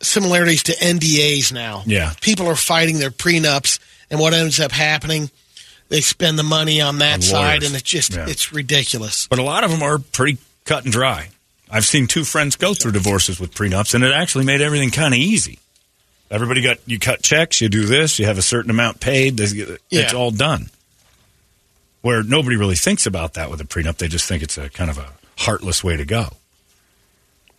similarities 0.00 0.62
to 0.64 0.72
NDAs 0.72 1.52
now. 1.52 1.82
Yeah. 1.86 2.12
people 2.20 2.46
are 2.46 2.56
fighting 2.56 2.98
their 2.98 3.10
prenups, 3.10 3.78
and 4.10 4.18
what 4.20 4.32
ends 4.34 4.60
up 4.60 4.72
happening, 4.72 5.30
they 5.88 6.00
spend 6.00 6.38
the 6.38 6.42
money 6.42 6.80
on 6.80 6.98
that 6.98 7.16
On 7.16 7.22
side, 7.22 7.62
and 7.62 7.74
it's 7.74 7.82
just 7.82 8.14
Yeah. 8.14 8.26
it's 8.28 8.52
ridiculous. 8.52 9.26
But 9.28 9.38
a 9.38 9.42
lot 9.42 9.64
of 9.64 9.70
them 9.70 9.82
are 9.82 9.98
pretty 9.98 10.38
cut 10.64 10.84
and 10.84 10.92
dry. 10.92 11.28
I've 11.70 11.84
seen 11.84 12.06
two 12.06 12.24
friends 12.24 12.56
go 12.56 12.74
through 12.74 12.92
divorces 12.92 13.38
with 13.38 13.52
prenups, 13.54 13.94
and 13.94 14.02
it 14.04 14.12
actually 14.12 14.44
made 14.44 14.60
everything 14.60 14.90
kind 14.90 15.12
of 15.14 15.20
easy. 15.20 15.58
Everybody 16.30 16.62
got 16.62 16.78
you 16.86 16.98
cut 16.98 17.22
checks, 17.22 17.60
you 17.60 17.68
do 17.68 17.86
this, 17.86 18.18
you 18.18 18.26
have 18.26 18.38
a 18.38 18.42
certain 18.42 18.70
amount 18.70 19.00
paid, 19.00 19.38
it's 19.40 19.54
Yeah. 19.90 20.12
all 20.14 20.30
done. 20.30 20.70
Where 22.02 22.22
nobody 22.22 22.56
really 22.56 22.76
thinks 22.76 23.06
about 23.06 23.34
that 23.34 23.50
with 23.50 23.60
a 23.60 23.64
prenup, 23.64 23.96
they 23.96 24.08
just 24.08 24.26
think 24.28 24.42
it's 24.42 24.56
a 24.58 24.68
kind 24.70 24.90
of 24.90 24.98
a 24.98 25.12
heartless 25.38 25.82
way 25.82 25.96
to 25.96 26.04
go. 26.04 26.28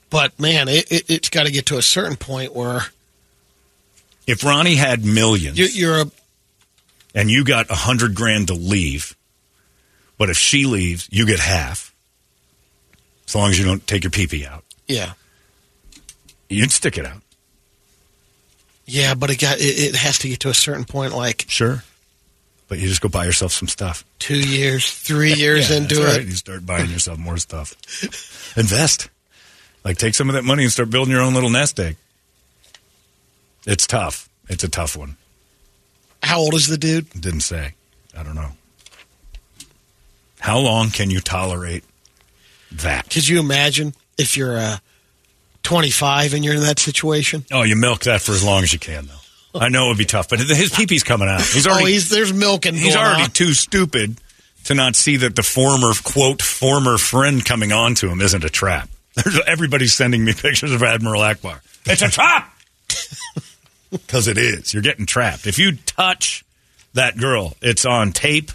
But 0.10 0.40
man, 0.40 0.68
it, 0.68 0.92
it, 0.92 1.10
it's 1.10 1.30
got 1.30 1.46
to 1.46 1.52
get 1.52 1.68
to 1.68 1.78
a 1.78 1.82
certain 1.82 2.16
point 2.16 2.56
where 2.56 2.82
If 4.26 4.44
Ronnie 4.44 4.76
had 4.76 5.04
millions 5.06 5.58
you're, 5.60 5.68
you're 5.70 6.02
a 6.02 6.12
and 7.16 7.30
you 7.30 7.44
got 7.44 7.70
a 7.72 7.76
hundred 7.76 8.16
grand 8.16 8.48
to 8.48 8.54
leave, 8.54 9.16
but 10.18 10.30
if 10.30 10.38
she 10.38 10.66
leaves, 10.66 11.08
you 11.12 11.26
get 11.26 11.40
half. 11.40 11.94
As 13.30 13.36
long 13.36 13.52
as 13.52 13.60
you 13.60 13.64
don't 13.66 13.86
take 13.86 14.04
your 14.04 14.10
pee 14.12 14.26
pee 14.28 14.46
out, 14.46 14.64
yeah 14.88 15.14
you'd 16.50 16.72
stick 16.72 16.98
it 16.98 17.06
out. 17.06 17.22
yeah, 18.88 19.14
but 19.14 19.30
it 19.30 19.40
got 19.40 19.60
it, 19.60 19.62
it 19.62 19.96
has 19.96 20.18
to 20.20 20.28
get 20.30 20.40
to 20.42 20.50
a 20.50 20.54
certain 20.54 20.84
point, 20.84 21.14
like 21.14 21.46
Sure. 21.48 21.84
But 22.68 22.80
you 22.80 22.88
just 22.88 23.02
go 23.02 23.10
buy 23.10 23.26
yourself 23.26 23.52
some 23.52 23.68
stuff. 23.68 24.04
two 24.20 24.40
years, 24.40 24.92
three 24.92 25.34
years 25.36 25.70
Yeah, 25.70 25.78
into 25.78 26.02
it. 26.16 26.26
You 26.26 26.32
start 26.32 26.66
buying 26.66 26.90
yourself 26.90 27.18
more 27.20 27.38
stuff. 27.38 27.76
Invest. 28.58 29.10
Like 29.84 29.98
take 29.98 30.14
some 30.16 30.28
of 30.30 30.34
that 30.34 30.44
money 30.44 30.64
and 30.64 30.72
start 30.72 30.90
building 30.90 31.12
your 31.12 31.22
own 31.22 31.34
little 31.36 31.50
nest 31.52 31.80
egg. 31.80 31.96
It's 33.68 33.86
tough. 33.88 34.28
It's 34.50 34.64
a 34.64 34.70
tough 34.70 34.96
one. 34.98 35.18
How 36.24 36.40
old 36.40 36.54
is 36.56 36.68
the 36.68 36.78
dude? 36.78 37.10
Didn't 37.12 37.42
say. 37.42 37.74
I 38.18 38.24
don't 38.24 38.36
know. 38.36 38.52
How 40.40 40.58
long 40.60 40.90
can 40.90 41.10
you 41.12 41.20
tolerate 41.20 41.84
that? 42.72 43.10
Could 43.10 43.28
you 43.28 43.40
imagine 43.40 43.94
if 44.18 44.38
you're 44.38 44.58
uh, 44.58 44.78
25 45.64 46.34
and 46.34 46.44
you're 46.46 46.56
in 46.56 46.62
that 46.62 46.80
situation? 46.80 47.46
Oh, 47.52 47.64
you 47.64 47.76
milk 47.76 48.02
that 48.02 48.22
for 48.22 48.32
as 48.32 48.44
long 48.44 48.64
as 48.64 48.74
you 48.74 48.80
can, 48.80 49.08
though. 49.08 49.60
I 49.60 49.70
know 49.70 49.86
it 49.86 49.90
would 49.90 49.98
be 49.98 50.06
tough, 50.06 50.30
but 50.30 50.40
his 50.40 50.70
peepee's 50.74 51.04
coming 51.04 51.28
out. 51.28 51.42
He's 51.42 51.66
already 51.66 51.84
oh, 51.84 51.88
he's, 51.88 52.10
there's 52.10 52.34
milking. 52.34 52.76
he's 52.76 52.96
already 52.96 53.24
on. 53.24 53.30
too 53.32 53.54
stupid 53.54 54.20
to 54.66 54.76
not 54.76 54.96
see 54.96 55.18
that 55.18 55.36
the 55.36 55.44
former 55.44 55.92
quote 56.04 56.42
former 56.42 56.98
friend 56.98 57.44
coming 57.44 57.72
on 57.72 57.96
to 57.96 58.10
him 58.10 58.22
isn't 58.22 58.44
a 58.44 58.50
trap. 58.50 58.90
There's 59.16 59.40
everybody's 59.48 59.94
sending 59.94 60.24
me 60.24 60.34
pictures 60.34 60.72
of 60.72 60.84
Admiral 60.84 61.22
Ackbar. 61.22 61.60
It's 61.86 62.02
a 62.02 62.08
trap 62.10 62.54
because 63.92 64.28
it 64.28 64.38
is. 64.38 64.74
You're 64.74 64.84
getting 64.84 65.06
trapped. 65.06 65.48
If 65.48 65.58
you 65.58 65.76
touch 65.76 66.46
that 66.94 67.18
girl, 67.18 67.56
it's 67.62 67.86
on 67.86 68.12
tape. 68.12 68.52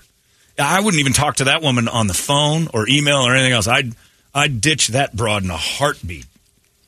I 0.58 0.80
wouldn't 0.80 1.00
even 1.00 1.12
talk 1.12 1.36
to 1.36 1.44
that 1.44 1.62
woman 1.62 1.88
on 1.88 2.06
the 2.06 2.14
phone 2.14 2.68
or 2.72 2.88
email 2.88 3.18
or 3.18 3.34
anything 3.34 3.52
else. 3.52 3.66
I'd 3.66 3.94
I'd 4.34 4.60
ditch 4.60 4.88
that 4.88 5.14
broad 5.14 5.44
in 5.44 5.50
a 5.50 5.56
heartbeat. 5.56 6.26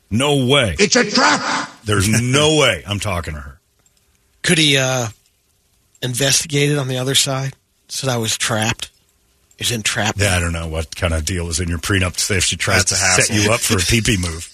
No 0.09 0.45
way. 0.45 0.75
It's 0.79 0.95
a 0.95 1.09
trap. 1.09 1.69
There's 1.83 2.07
no 2.09 2.55
way 2.59 2.83
I'm 2.87 2.99
talking 2.99 3.33
to 3.33 3.39
her. 3.39 3.59
Could 4.41 4.57
he 4.57 4.77
uh, 4.77 5.07
investigate 6.01 6.71
it 6.71 6.77
on 6.77 6.87
the 6.87 6.97
other 6.97 7.15
side? 7.15 7.53
Said 7.89 8.09
I 8.09 8.17
was 8.17 8.37
trapped. 8.37 8.89
He's 9.57 9.71
entrapped. 9.71 10.19
Yeah, 10.19 10.35
I 10.35 10.39
don't 10.39 10.53
know 10.53 10.67
what 10.67 10.95
kind 10.95 11.13
of 11.13 11.25
deal 11.25 11.49
is 11.49 11.59
in 11.59 11.67
your 11.67 11.79
prenup 11.79 12.13
to 12.13 12.19
say 12.19 12.37
if 12.37 12.43
she 12.43 12.55
tries 12.57 12.85
That's 12.85 13.01
to 13.01 13.21
a 13.21 13.25
set 13.25 13.43
you 13.43 13.51
up 13.51 13.59
for 13.59 13.77
a 13.77 13.81
pee 13.81 14.01
pee 14.01 14.17
move. 14.17 14.49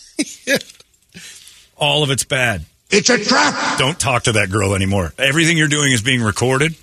All 1.77 2.03
of 2.03 2.09
it's 2.09 2.23
bad. 2.23 2.65
It's 2.89 3.09
a 3.09 3.17
trap. 3.17 3.77
Don't 3.79 3.99
talk 3.99 4.23
to 4.23 4.33
that 4.33 4.49
girl 4.49 4.75
anymore. 4.75 5.13
Everything 5.17 5.57
you're 5.57 5.67
doing 5.67 5.91
is 5.91 6.01
being 6.01 6.21
recorded. 6.21 6.75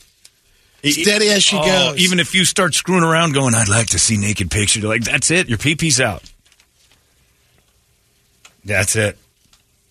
Steady 0.85 1.28
as 1.28 1.43
she 1.43 1.57
Oh, 1.59 1.65
goes. 1.93 1.98
Even 2.01 2.19
if 2.20 2.35
you 2.35 2.44
start 2.44 2.74
screwing 2.74 3.02
around 3.05 3.32
going, 3.35 3.55
I'd 3.55 3.69
like 3.69 3.89
to 3.89 3.98
see 3.98 4.16
naked 4.16 4.51
pictures, 4.51 4.82
like, 4.85 5.02
that's 5.05 5.31
it. 5.31 5.48
Your 5.48 5.59
pee 5.59 5.74
pee's 5.77 6.01
out. 6.01 6.23
That's 8.65 8.97
it. 8.97 9.19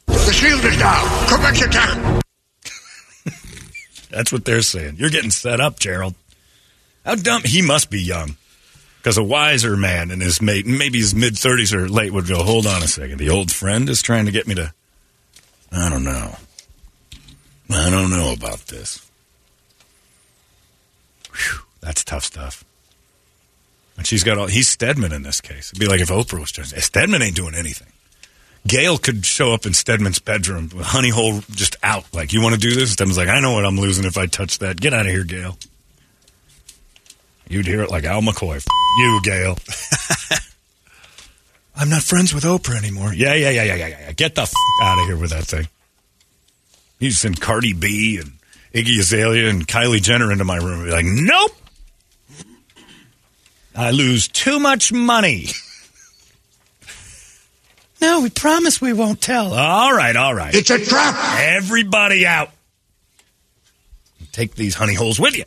The 0.08 0.32
shield 0.34 0.64
is 0.66 0.78
down. 0.78 1.28
Commence 1.28 1.62
attack. 1.62 2.24
That's 4.10 4.32
what 4.32 4.46
they're 4.46 4.62
saying. 4.62 4.96
You're 4.98 5.10
getting 5.12 5.30
set 5.32 5.60
up, 5.60 5.80
Gerald. 5.80 6.16
How 7.06 7.16
dumb. 7.16 7.42
He 7.46 7.62
must 7.62 7.90
be 7.90 8.02
young. 8.02 8.36
Because 8.98 9.18
a 9.18 9.24
wiser 9.24 9.78
man 9.78 10.12
in 10.12 10.20
his 10.20 10.42
mate, 10.42 10.66
maybe 10.66 10.98
his 11.00 11.16
mid 11.16 11.34
30s 11.36 11.74
or 11.74 11.88
late, 11.88 12.12
would 12.12 12.28
go, 12.28 12.44
hold 12.44 12.68
on 12.68 12.84
a 12.84 12.88
second. 12.88 13.18
The 13.18 13.30
old 13.30 13.52
friend 13.52 13.88
is 13.90 14.02
trying 14.02 14.26
to 14.26 14.32
get 14.32 14.46
me 14.48 14.56
to. 14.56 14.74
I 15.72 15.90
don't 15.90 16.04
know. 16.04 16.36
I 17.72 17.90
don't 17.90 18.10
know 18.10 18.34
about 18.34 18.60
this. 18.68 19.09
Whew, 21.34 21.60
that's 21.82 22.04
tough 22.04 22.24
stuff. 22.24 22.64
And 23.98 24.08
she's 24.08 24.24
got 24.24 24.38
all. 24.38 24.48
He's 24.48 24.68
Stedman 24.68 25.12
in 25.12 25.24
this 25.24 25.42
case. 25.42 25.72
It'd 25.72 25.80
be 25.80 25.88
like 25.88 26.00
if 26.00 26.10
Oprah 26.10 26.40
was 26.40 26.52
just. 26.52 26.80
Stedman 26.82 27.22
ain't 27.22 27.36
doing 27.36 27.54
anything. 27.56 27.88
Gayle 28.68 28.98
could 28.98 29.26
show 29.26 29.54
up 29.54 29.66
in 29.66 29.74
Stedman's 29.74 30.20
bedroom 30.20 30.70
with 30.76 30.86
honey 30.86 31.10
hole 31.10 31.42
just 31.52 31.76
out. 31.82 32.06
Like, 32.14 32.34
you 32.34 32.42
want 32.42 32.56
to 32.56 32.60
do 32.62 32.76
this? 32.76 32.92
Stedman's 32.92 33.18
like, 33.18 33.30
I 33.30 33.40
know 33.40 33.54
what 33.54 33.66
I'm 33.66 33.78
losing 33.78 34.06
if 34.06 34.18
I 34.18 34.26
touch 34.26 34.60
that. 34.60 34.80
Get 34.80 34.94
out 34.94 35.06
of 35.06 35.12
here, 35.12 35.24
Gayle. 35.24 35.58
You'd 37.50 37.66
hear 37.66 37.82
it 37.82 37.90
like 37.90 38.04
Al 38.04 38.22
McCoy. 38.22 38.58
F- 38.58 38.66
you, 39.00 39.20
Gayle. 39.24 39.58
I'm 41.76 41.90
not 41.90 42.04
friends 42.04 42.34
with 42.34 42.44
Oprah 42.44 42.78
anymore. 42.78 43.14
Yeah, 43.14 43.34
yeah, 43.34 43.50
yeah, 43.50 43.64
yeah, 43.64 43.76
yeah, 43.76 43.88
yeah. 43.88 44.12
Get 44.12 44.36
the 44.36 44.42
f- 44.44 44.54
out 44.84 45.00
of 45.00 45.06
here 45.08 45.18
with 45.18 45.32
that 45.32 45.46
thing. 45.46 45.68
You 47.00 47.12
send 47.12 47.40
Cardi 47.40 47.74
B 47.74 48.18
and 48.18 48.34
Iggy 48.74 49.00
Azalea 49.00 49.50
and 49.50 49.68
Kylie 49.68 50.02
Jenner 50.02 50.32
into 50.32 50.46
my 50.46 50.58
room 50.58 50.82
and 50.82 50.86
be 50.86 50.92
like, 50.92 51.06
nope. 51.06 51.52
I 53.76 53.92
lose 53.92 54.28
too 54.28 54.60
much 54.60 54.92
money. 54.92 55.48
No, 58.02 58.22
we 58.22 58.30
promise 58.30 58.80
we 58.80 58.94
won't 58.94 59.20
tell. 59.20 59.54
All 59.54 59.94
right, 59.94 60.16
all 60.16 60.34
right. 60.34 60.56
It's 60.56 60.70
a 60.70 60.80
trap. 60.80 61.16
Everybody 61.40 62.26
out. 62.26 62.50
Take 64.32 64.56
these 64.56 64.76
honey 64.76 64.94
holes 64.94 65.20
with 65.20 65.36
you. 65.36 65.44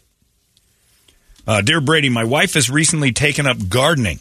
Uh, 1.46 1.62
Dear 1.62 1.80
Brady, 1.80 2.10
my 2.10 2.24
wife 2.24 2.54
has 2.54 2.68
recently 2.68 3.12
taken 3.12 3.46
up 3.46 3.68
gardening. 3.68 4.20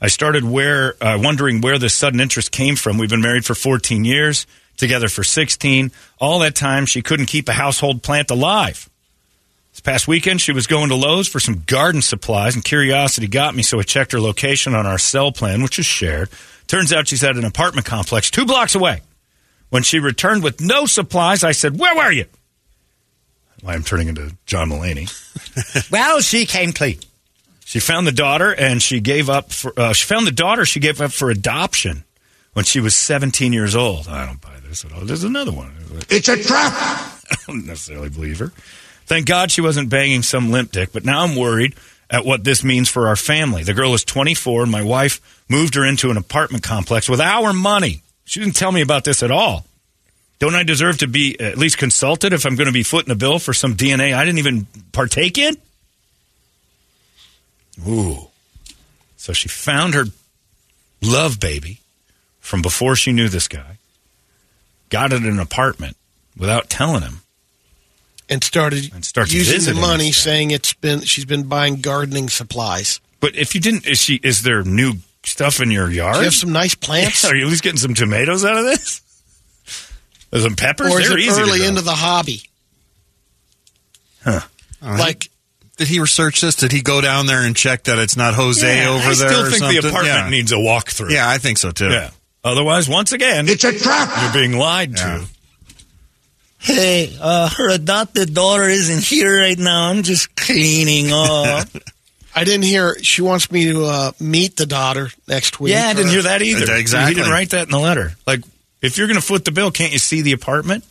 I 0.00 0.08
started 0.08 0.42
where 0.42 0.94
uh, 1.02 1.18
wondering 1.20 1.60
where 1.60 1.78
this 1.78 1.94
sudden 1.94 2.18
interest 2.18 2.50
came 2.50 2.76
from. 2.76 2.96
We've 2.98 3.10
been 3.10 3.20
married 3.20 3.44
for 3.44 3.54
14 3.54 4.04
years, 4.04 4.46
together 4.76 5.08
for 5.08 5.24
16. 5.24 5.90
All 6.18 6.40
that 6.40 6.54
time, 6.54 6.86
she 6.86 7.02
couldn't 7.02 7.26
keep 7.26 7.48
a 7.48 7.52
household 7.52 8.02
plant 8.02 8.30
alive. 8.30 8.88
This 9.72 9.80
past 9.80 10.06
weekend, 10.06 10.40
she 10.40 10.52
was 10.52 10.68
going 10.68 10.90
to 10.90 10.94
Lowe's 10.94 11.26
for 11.26 11.40
some 11.40 11.64
garden 11.66 12.00
supplies, 12.00 12.54
and 12.54 12.64
curiosity 12.64 13.26
got 13.26 13.56
me, 13.56 13.64
so 13.64 13.80
I 13.80 13.82
checked 13.82 14.12
her 14.12 14.20
location 14.20 14.74
on 14.74 14.86
our 14.86 14.98
cell 14.98 15.32
plan, 15.32 15.62
which 15.62 15.80
is 15.80 15.86
shared. 15.86 16.28
Turns 16.68 16.92
out 16.92 17.08
she's 17.08 17.24
at 17.24 17.36
an 17.36 17.44
apartment 17.44 17.86
complex 17.86 18.30
two 18.30 18.46
blocks 18.46 18.74
away 18.74 19.02
When 19.70 19.82
she 19.82 19.98
returned 19.98 20.42
with 20.42 20.60
no 20.60 20.86
supplies, 20.86 21.42
I 21.42 21.52
said, 21.52 21.78
Where 21.78 21.94
were 21.96 22.12
you? 22.12 22.26
Why 23.62 23.74
I'm 23.74 23.82
turning 23.82 24.08
into 24.08 24.36
John 24.46 24.70
Mulaney. 24.70 25.10
well, 25.90 26.20
she 26.20 26.46
came 26.46 26.72
clean. 26.72 27.00
She 27.64 27.80
found 27.80 28.06
the 28.06 28.12
daughter 28.12 28.54
and 28.54 28.82
she 28.82 29.00
gave 29.00 29.28
up 29.28 29.50
for, 29.50 29.72
uh, 29.76 29.92
she 29.92 30.06
found 30.06 30.26
the 30.26 30.32
daughter 30.32 30.64
she 30.64 30.80
gave 30.80 31.00
up 31.00 31.12
for 31.12 31.30
adoption 31.30 32.04
when 32.54 32.64
she 32.64 32.80
was 32.80 32.96
17 32.96 33.52
years 33.52 33.76
old. 33.76 34.08
I 34.08 34.24
don't 34.24 34.40
buy 34.40 34.58
this 34.66 34.84
at 34.84 34.92
all. 34.92 35.02
There's 35.02 35.24
another 35.24 35.52
one. 35.52 35.72
It's 36.08 36.28
a 36.28 36.42
trap. 36.42 36.72
I 37.30 37.36
don't 37.46 37.66
necessarily 37.66 38.08
believe 38.08 38.38
her. 38.38 38.52
Thank 39.06 39.26
God 39.26 39.50
she 39.50 39.60
wasn't 39.60 39.90
banging 39.90 40.22
some 40.22 40.50
limp 40.50 40.72
dick, 40.72 40.90
but 40.92 41.04
now 41.04 41.22
I'm 41.22 41.36
worried 41.36 41.74
at 42.08 42.24
what 42.24 42.44
this 42.44 42.64
means 42.64 42.88
for 42.88 43.08
our 43.08 43.16
family. 43.16 43.62
The 43.62 43.74
girl 43.74 43.92
is 43.92 44.04
24 44.04 44.62
and 44.62 44.72
my 44.72 44.82
wife 44.82 45.42
moved 45.48 45.74
her 45.74 45.84
into 45.84 46.10
an 46.10 46.16
apartment 46.16 46.62
complex 46.62 47.08
with 47.08 47.20
our 47.20 47.52
money. 47.52 48.02
She 48.24 48.40
didn't 48.40 48.56
tell 48.56 48.72
me 48.72 48.80
about 48.80 49.04
this 49.04 49.22
at 49.22 49.30
all. 49.30 49.66
Don't 50.38 50.54
I 50.54 50.62
deserve 50.62 50.98
to 50.98 51.06
be 51.06 51.38
at 51.38 51.58
least 51.58 51.78
consulted 51.78 52.32
if 52.32 52.44
I'm 52.44 52.56
going 52.56 52.66
to 52.66 52.72
be 52.72 52.82
footing 52.82 53.08
the 53.08 53.14
bill 53.14 53.38
for 53.38 53.52
some 53.52 53.76
DNA 53.76 54.14
I 54.14 54.24
didn't 54.24 54.38
even 54.38 54.66
partake 54.92 55.38
in? 55.38 55.56
Ooh. 57.86 58.28
So 59.16 59.32
she 59.32 59.48
found 59.48 59.94
her 59.94 60.04
love 61.02 61.40
baby 61.40 61.80
from 62.44 62.60
before 62.62 62.94
she 62.94 63.10
knew 63.10 63.28
this 63.28 63.48
guy, 63.48 63.78
got 64.90 65.12
it 65.12 65.22
in 65.24 65.26
an 65.28 65.38
apartment 65.40 65.96
without 66.36 66.68
telling 66.68 67.00
him. 67.02 67.20
And 68.28 68.42
started 68.44 68.92
And 68.94 69.04
starts 69.04 69.32
using 69.32 69.74
the 69.74 69.80
money, 69.80 70.12
saying 70.12 70.50
it's 70.50 70.72
been 70.74 71.00
she's 71.00 71.24
been 71.24 71.44
buying 71.44 71.80
gardening 71.80 72.28
supplies. 72.28 73.00
But 73.20 73.34
if 73.36 73.54
you 73.54 73.60
didn't, 73.60 73.86
is 73.86 73.98
she? 73.98 74.16
Is 74.22 74.42
there 74.42 74.62
new 74.62 74.94
stuff 75.24 75.60
in 75.60 75.70
your 75.70 75.90
yard? 75.90 76.14
Do 76.14 76.20
you 76.20 76.24
have 76.24 76.34
some 76.34 76.52
nice 76.52 76.74
plants? 76.86 77.24
Are 77.24 77.34
you 77.34 77.44
at 77.44 77.50
least 77.50 77.62
getting 77.62 77.78
some 77.78 77.94
tomatoes 77.94 78.44
out 78.44 78.56
of 78.56 78.64
this? 78.64 79.00
There's 80.30 80.44
some 80.44 80.56
peppers. 80.56 80.92
or 80.92 81.00
is 81.00 81.08
They're 81.08 81.18
it 81.18 81.24
easy 81.24 81.40
early 81.42 81.64
into 81.66 81.82
the 81.82 81.92
hobby? 81.94 82.42
Huh. 84.24 84.40
Like, 84.82 85.28
did 85.76 85.88
he 85.88 86.00
research 86.00 86.40
this? 86.40 86.56
Did 86.56 86.72
he 86.72 86.80
go 86.82 87.00
down 87.00 87.26
there 87.26 87.42
and 87.44 87.54
check 87.56 87.84
that 87.84 87.98
it's 87.98 88.16
not 88.16 88.34
Jose 88.34 88.66
Yeah, 88.66 88.88
over 88.90 88.98
I 89.10 89.14
there? 89.14 89.28
still 89.28 89.46
or 89.46 89.50
think 89.50 89.62
the 89.82 89.88
apartment 89.88 90.06
Yeah. 90.06 90.28
needs 90.30 90.52
a 90.52 90.56
walkthrough. 90.56 91.10
Yeah, 91.10 91.28
I 91.28 91.38
think 91.38 91.58
so 91.58 91.70
too. 91.72 91.88
Yeah. 91.90 92.10
Otherwise, 92.44 92.88
once 92.88 93.12
again, 93.12 93.48
It's 93.48 93.64
a 93.64 93.76
trap. 93.76 94.10
you're 94.22 94.32
being 94.42 94.58
lied 94.58 94.96
to. 94.98 95.24
Hey, 96.58 97.16
uh, 97.20 97.48
her 97.48 97.70
adopted 97.70 98.34
daughter 98.34 98.64
isn't 98.64 99.02
here 99.02 99.38
right 99.40 99.58
now. 99.58 99.90
I'm 99.90 100.02
just 100.02 100.34
cleaning 100.36 101.10
up. 101.12 101.68
I 102.36 102.44
didn't 102.44 102.64
hear. 102.64 102.96
She 103.02 103.22
wants 103.22 103.50
me 103.52 103.70
to 103.72 103.84
uh, 103.84 104.12
meet 104.18 104.56
the 104.56 104.66
daughter 104.66 105.10
next 105.28 105.60
week. 105.60 105.72
Yeah, 105.72 105.86
I 105.88 105.94
didn't 105.94 106.10
hear 106.10 106.22
that 106.22 106.42
either. 106.42 106.74
Exactly. 106.74 107.14
He 107.14 107.20
didn't 107.20 107.30
write 107.32 107.50
that 107.50 107.64
in 107.64 107.70
the 107.70 107.78
letter. 107.78 108.12
Like, 108.26 108.40
if 108.82 108.98
you're 108.98 109.06
going 109.06 109.20
to 109.20 109.24
foot 109.26 109.44
the 109.44 109.52
bill, 109.52 109.70
can't 109.70 109.92
you 109.92 109.98
see 109.98 110.22
the 110.22 110.32
apartment? 110.32 110.84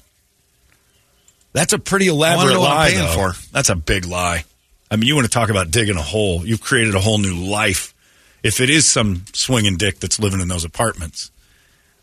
That's 1.54 1.74
a 1.74 1.80
pretty 1.80 2.08
elaborate 2.08 2.54
know 2.54 2.62
what 2.62 2.72
I'm 2.72 2.76
lie, 2.78 2.92
though. 2.94 3.32
for. 3.32 3.34
That's 3.52 3.70
a 3.70 3.76
big 3.76 4.06
lie. 4.06 4.46
I 4.90 4.96
mean, 4.96 5.08
you 5.08 5.16
want 5.16 5.26
to 5.26 5.32
talk 5.32 5.50
about 5.50 5.70
digging 5.72 5.98
a 5.98 6.02
hole? 6.02 6.46
You've 6.46 6.62
created 6.62 6.96
a 6.96 7.00
whole 7.00 7.18
new 7.18 7.36
life. 7.36 7.94
If 8.42 8.60
it 8.62 8.70
is 8.70 8.86
some 8.88 9.26
swinging 9.34 9.78
dick 9.78 10.00
that's 10.00 10.20
living 10.20 10.40
in 10.40 10.48
those 10.48 10.66
apartments, 10.66 11.32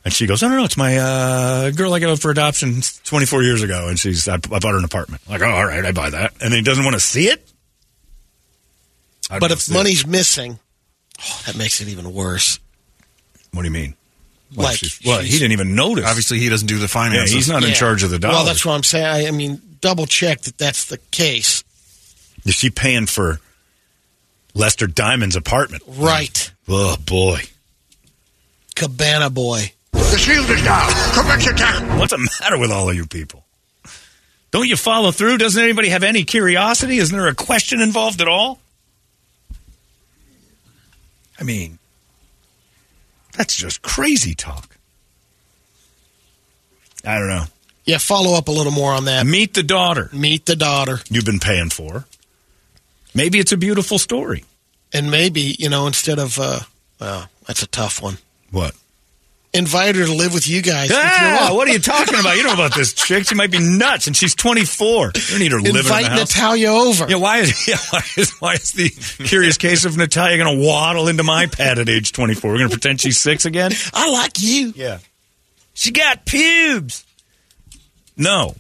and 0.05 0.13
she 0.15 0.27
goes, 0.27 0.43
"I 0.43 0.49
don't 0.49 0.57
know, 0.59 0.65
it's 0.65 0.77
my 0.77 0.97
uh, 0.99 1.71
girl 1.71 1.93
I 1.95 1.99
got 1.99 2.19
for 2.21 2.31
adoption 2.31 2.81
24 3.05 3.43
years 3.43 3.63
ago," 3.63 3.89
and 3.89 3.99
she's, 3.99 4.29
I, 4.29 4.35
I 4.35 4.39
bought 4.39 4.63
her 4.65 4.79
an 4.79 4.85
apartment. 4.85 5.23
Like, 5.29 5.43
oh, 5.43 5.51
all 5.51 5.67
right, 5.67 5.85
I 5.85 5.93
buy 5.93 6.11
that, 6.11 6.33
and 6.41 6.53
then 6.53 6.59
he 6.59 6.63
doesn't 6.63 6.85
want 6.85 6.95
to 6.95 7.01
see 7.01 7.29
it. 7.29 7.47
But 9.29 9.51
if 9.53 9.61
see 9.61 9.73
it. 9.73 9.77
money's 9.77 10.07
missing, 10.07 10.59
oh, 11.21 11.43
that 11.47 11.57
makes 11.57 11.81
it 11.81 11.89
even 11.89 12.13
worse. 12.13 12.59
what 13.53 13.63
do 13.63 13.69
you 13.69 13.73
mean? 13.73 13.95
Well, 14.57 14.67
Like, 14.67 14.79
she's- 14.79 14.99
well, 15.05 15.21
he 15.21 15.31
didn't 15.31 15.53
even 15.53 15.77
notice. 15.77 16.05
Obviously, 16.05 16.41
he 16.41 16.49
doesn't 16.49 16.67
do 16.67 16.77
the 16.77 16.83
Yeah, 16.83 16.87
finances. 16.89 17.31
he's 17.33 17.49
not 17.49 17.63
in 17.63 17.73
charge 17.73 18.03
of 18.03 18.11
the 18.11 18.19
dollars. 18.19 18.35
Well, 18.37 18.45
that's 18.47 18.65
what 18.67 18.73
I'm 18.75 18.83
saying. 18.83 19.07
I, 19.07 19.29
I 19.29 19.31
mean, 19.31 19.61
double 19.81 20.07
check 20.07 20.41
that 20.43 20.59
that's 20.59 20.87
the 20.87 20.99
case. 21.13 21.63
Is 22.45 22.55
she 22.57 22.71
paying 22.71 23.07
for 23.07 23.39
Lester 24.55 24.89
Diamond's 24.89 25.37
apartment? 25.37 25.85
Right. 25.87 26.51
Oh 26.67 26.97
boy, 26.97 27.43
Cabana 28.75 29.31
boy. 29.31 29.73
The 30.11 30.19
shield 30.19 30.51
is 30.51 30.63
down. 30.63 30.91
Commence 31.15 31.47
attack. 31.47 31.99
what's 31.99 32.13
the 32.13 32.19
matter 32.41 32.59
with 32.59 32.71
all 32.71 32.91
of 32.91 32.97
you 32.97 33.07
people? 33.07 33.45
Don't 34.51 34.67
you 34.69 34.77
follow 34.77 35.13
through? 35.13 35.39
Doesn't 35.39 35.63
anybody 35.63 35.91
have 35.91 36.03
any 36.03 36.25
curiosity? 36.25 36.99
Isn't 36.99 37.17
there 37.17 37.29
a 37.29 37.35
question 37.35 37.81
involved 37.81 38.21
at 38.21 38.27
all? 38.27 38.59
I 41.39 41.45
mean, 41.45 41.79
that's 43.37 43.55
just 43.57 43.83
crazy 43.83 44.35
talk. 44.35 44.77
I 47.05 47.19
don't 47.19 47.29
know. 47.29 47.45
Yeah, 47.85 47.99
follow 47.99 48.37
up 48.37 48.49
a 48.49 48.53
little 48.53 48.73
more 48.73 48.93
on 48.93 49.07
that. 49.07 49.25
Meet 49.27 49.55
the 49.55 49.63
daughter 49.63 50.11
Meet 50.13 50.47
the 50.47 50.57
daughter. 50.57 50.99
you've 51.09 51.25
been 51.25 51.39
paying 51.39 51.71
for. 51.71 52.05
Maybe 53.15 53.39
it's 53.39 53.53
a 53.53 53.57
beautiful 53.57 53.99
story. 53.99 54.45
And 54.93 55.11
maybe, 55.11 55.55
you 55.59 55.69
know, 55.69 55.87
instead 55.87 56.19
of, 56.19 56.39
uh, 56.39 56.61
well, 57.01 57.29
that's 57.47 57.63
a 57.63 57.67
tough 57.69 58.03
one. 58.03 58.19
What? 58.51 58.75
Invite 59.53 59.97
her 59.97 60.07
to 60.07 60.15
live 60.15 60.33
with 60.33 60.47
you 60.47 60.63
guys. 60.63 60.91
Ah, 60.93 61.51
what 61.53 61.67
are 61.67 61.73
you 61.73 61.81
talking 61.81 62.19
about? 62.19 62.37
You 62.37 62.45
don't 62.45 62.57
know 62.57 62.65
about 62.65 62.77
this 62.77 62.93
chick. 62.93 63.27
She 63.27 63.35
might 63.35 63.51
be 63.51 63.59
nuts, 63.59 64.07
and 64.07 64.17
she's 64.17 64.37
24. 64.37 65.07
You 65.07 65.11
don't 65.13 65.39
need 65.41 65.51
her 65.51 65.59
living 65.59 65.75
in 65.75 65.81
Invite. 65.81 66.13
Natalia 66.13 66.71
over. 66.71 67.09
Yeah, 67.09 67.17
why 67.17 67.39
is, 67.39 67.67
yeah, 67.69 67.77
why 67.91 68.01
is 68.17 68.31
why 68.39 68.53
is 68.55 68.71
the 68.73 68.91
curious 69.25 69.57
case 69.57 69.85
of 69.85 69.97
Natalia 69.97 70.37
going 70.37 70.61
to 70.61 70.65
waddle 70.65 71.09
into 71.09 71.25
my 71.25 71.47
pad 71.47 71.81
at 71.81 71.89
age 71.89 72.13
24? 72.13 72.49
We're 72.49 72.59
going 72.59 72.71
to 72.71 72.77
pretend 72.77 73.01
she's 73.01 73.19
six 73.19 73.45
again? 73.45 73.73
I 73.93 74.09
like 74.13 74.41
you. 74.41 74.73
Yeah. 74.77 74.99
She 75.75 75.91
got 75.91 76.27
pubes. 76.27 77.05
No. 78.17 78.55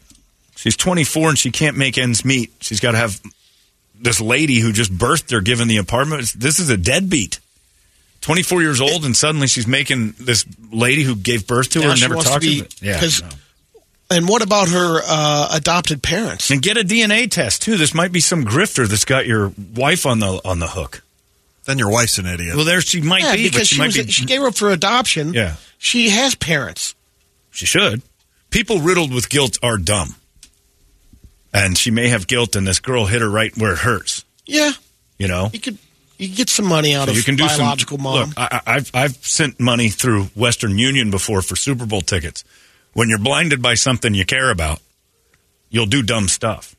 She's 0.56 0.76
24 0.76 1.30
and 1.30 1.38
she 1.38 1.52
can't 1.52 1.76
make 1.76 1.98
ends 1.98 2.24
meet. 2.24 2.52
She's 2.60 2.80
got 2.80 2.92
to 2.92 2.98
have 2.98 3.20
this 3.94 4.20
lady 4.20 4.58
who 4.58 4.72
just 4.72 4.92
birthed 4.92 5.30
her 5.30 5.40
given 5.40 5.68
the 5.68 5.76
apartment. 5.76 6.32
This 6.36 6.58
is 6.58 6.68
a 6.68 6.76
deadbeat. 6.76 7.38
24 8.20 8.62
years 8.62 8.80
old 8.80 9.04
and 9.04 9.16
suddenly 9.16 9.46
she's 9.46 9.66
making 9.66 10.14
this 10.18 10.44
lady 10.70 11.02
who 11.02 11.16
gave 11.16 11.46
birth 11.46 11.70
to 11.70 11.82
her 11.82 11.90
and 11.90 12.00
never 12.00 12.16
wants 12.16 12.28
to 12.28 12.32
talked 12.34 12.42
be- 12.44 12.62
to 12.62 12.86
her. 12.86 12.92
Yeah. 12.92 13.00
'cause- 13.00 13.22
no. 13.22 13.28
And 14.12 14.28
what 14.28 14.42
about 14.42 14.68
her 14.70 15.00
uh, 15.06 15.48
adopted 15.52 16.02
parents? 16.02 16.50
And 16.50 16.60
get 16.60 16.76
a 16.76 16.82
DNA 16.82 17.30
test 17.30 17.62
too. 17.62 17.76
This 17.76 17.94
might 17.94 18.10
be 18.10 18.18
some 18.18 18.44
grifter 18.44 18.88
that's 18.88 19.04
got 19.04 19.24
your 19.24 19.52
wife 19.76 20.04
on 20.04 20.18
the 20.18 20.40
on 20.44 20.58
the 20.58 20.66
hook. 20.66 21.02
Then 21.64 21.78
your 21.78 21.90
wife's 21.92 22.18
an 22.18 22.26
idiot. 22.26 22.56
Well, 22.56 22.64
there 22.64 22.80
she 22.80 23.00
might 23.02 23.22
Yeah, 23.22 23.36
be, 23.36 23.44
because 23.44 23.60
but 23.60 23.66
she, 23.68 23.74
she, 23.76 23.78
might 23.80 23.86
was, 23.96 23.96
be. 24.06 24.10
she 24.10 24.24
gave 24.24 24.40
her 24.40 24.48
up 24.48 24.56
for 24.56 24.70
adoption. 24.70 25.32
Yeah. 25.32 25.54
She 25.78 26.08
has 26.08 26.34
parents. 26.34 26.96
She 27.52 27.66
should. 27.66 28.02
People 28.50 28.80
riddled 28.80 29.14
with 29.14 29.28
guilt 29.28 29.58
are 29.62 29.78
dumb, 29.78 30.16
and 31.52 31.78
she 31.78 31.92
may 31.92 32.08
have 32.08 32.26
guilt, 32.26 32.56
and 32.56 32.66
this 32.66 32.80
girl 32.80 33.06
hit 33.06 33.20
her 33.20 33.30
right 33.30 33.56
where 33.56 33.72
it 33.74 33.78
hurts. 33.78 34.24
Yeah. 34.44 34.72
You 35.18 35.28
know, 35.28 35.50
You 35.52 35.60
could 35.60 35.78
you 36.20 36.28
could 36.28 36.36
get 36.36 36.50
some 36.50 36.66
money 36.66 36.94
out 36.94 37.06
So 37.06 37.12
of 37.12 37.16
you 37.16 37.22
can 37.22 37.36
do 37.36 37.46
biological 37.46 37.96
some. 37.96 38.02
mom. 38.04 38.28
Look, 38.28 38.38
I- 38.38 38.60
I've 38.66 38.90
I've 38.94 39.16
sent 39.26 39.58
money 39.58 39.88
through 39.88 40.24
Western 40.34 40.78
Union 40.78 41.10
before 41.10 41.42
for 41.42 41.56
Super 41.56 41.86
Bowl 41.86 42.00
tickets. 42.02 42.44
When 42.92 43.08
you're 43.08 43.18
blinded 43.18 43.62
by 43.62 43.74
something 43.74 44.14
you 44.14 44.24
care 44.26 44.50
about, 44.50 44.80
you'll 45.70 45.86
do 45.86 46.02
dumb 46.02 46.28
stuff. 46.28 46.74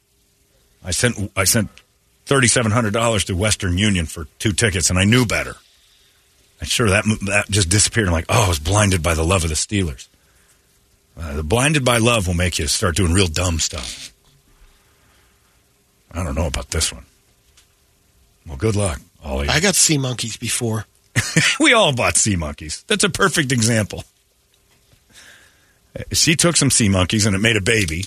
I 0.84 0.92
sent 0.92 1.32
I 1.36 1.44
sent 1.46 1.70
thirty 2.26 2.48
seven 2.48 2.72
hundred 2.72 2.94
dollars 2.94 3.24
to 3.26 3.36
Western 3.36 3.78
Union 3.78 4.06
for 4.06 4.26
two 4.40 4.52
tickets, 4.54 4.90
and 4.90 4.98
I 5.00 5.04
knew 5.06 5.26
better. 5.26 5.56
And 6.60 6.70
sure, 6.70 6.90
that 6.90 7.04
that 7.28 7.50
just 7.50 7.70
disappeared. 7.70 8.08
I'm 8.08 8.14
like, 8.14 8.26
oh, 8.30 8.46
I 8.46 8.48
was 8.50 8.60
blinded 8.60 9.02
by 9.02 9.14
the 9.16 9.24
love 9.24 9.44
of 9.44 9.50
the 9.50 9.56
Steelers. 9.56 10.08
Uh, 11.20 11.34
the 11.38 11.44
blinded 11.44 11.84
by 11.84 11.98
love 11.98 12.28
will 12.28 12.34
make 12.36 12.58
you 12.60 12.68
start 12.68 12.96
doing 12.96 13.14
real 13.14 13.28
dumb 13.28 13.60
stuff. 13.60 14.14
I 16.12 16.24
don't 16.24 16.36
know 16.36 16.48
about 16.48 16.70
this 16.72 16.92
one. 16.92 17.06
Well, 18.48 18.58
good 18.58 18.76
luck, 18.76 19.00
all 19.24 19.40
of 19.42 19.46
you. 19.46 19.52
I 19.52 19.60
got 19.60 19.76
sea 19.76 19.98
monkeys 19.98 20.38
before. 20.38 20.86
we 21.60 21.74
all 21.74 21.94
bought 21.94 22.16
sea 22.18 22.36
monkeys. 22.36 22.84
That's 22.88 23.04
a 23.04 23.10
perfect 23.10 23.52
example. 23.52 24.04
She 26.14 26.36
took 26.36 26.56
some 26.56 26.70
sea 26.72 26.90
monkeys 26.90 27.26
and 27.26 27.36
it 27.36 27.40
made 27.40 27.58
a 27.58 27.62
baby. 27.62 28.06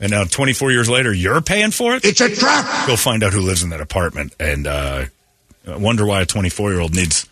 And 0.00 0.10
now, 0.10 0.24
24 0.24 0.70
years 0.72 0.88
later, 0.88 1.12
you're 1.12 1.40
paying 1.40 1.70
for 1.70 1.94
it? 1.94 2.04
It's 2.04 2.20
a 2.20 2.34
trap. 2.34 2.86
Go 2.86 2.96
find 2.96 3.22
out 3.22 3.32
who 3.32 3.40
lives 3.40 3.62
in 3.62 3.70
that 3.70 3.80
apartment 3.80 4.34
and 4.38 4.66
uh, 4.66 5.04
wonder 5.66 6.04
why 6.06 6.20
a 6.22 6.26
24 6.26 6.72
year 6.72 6.80
old 6.80 6.94
needs 6.94 7.28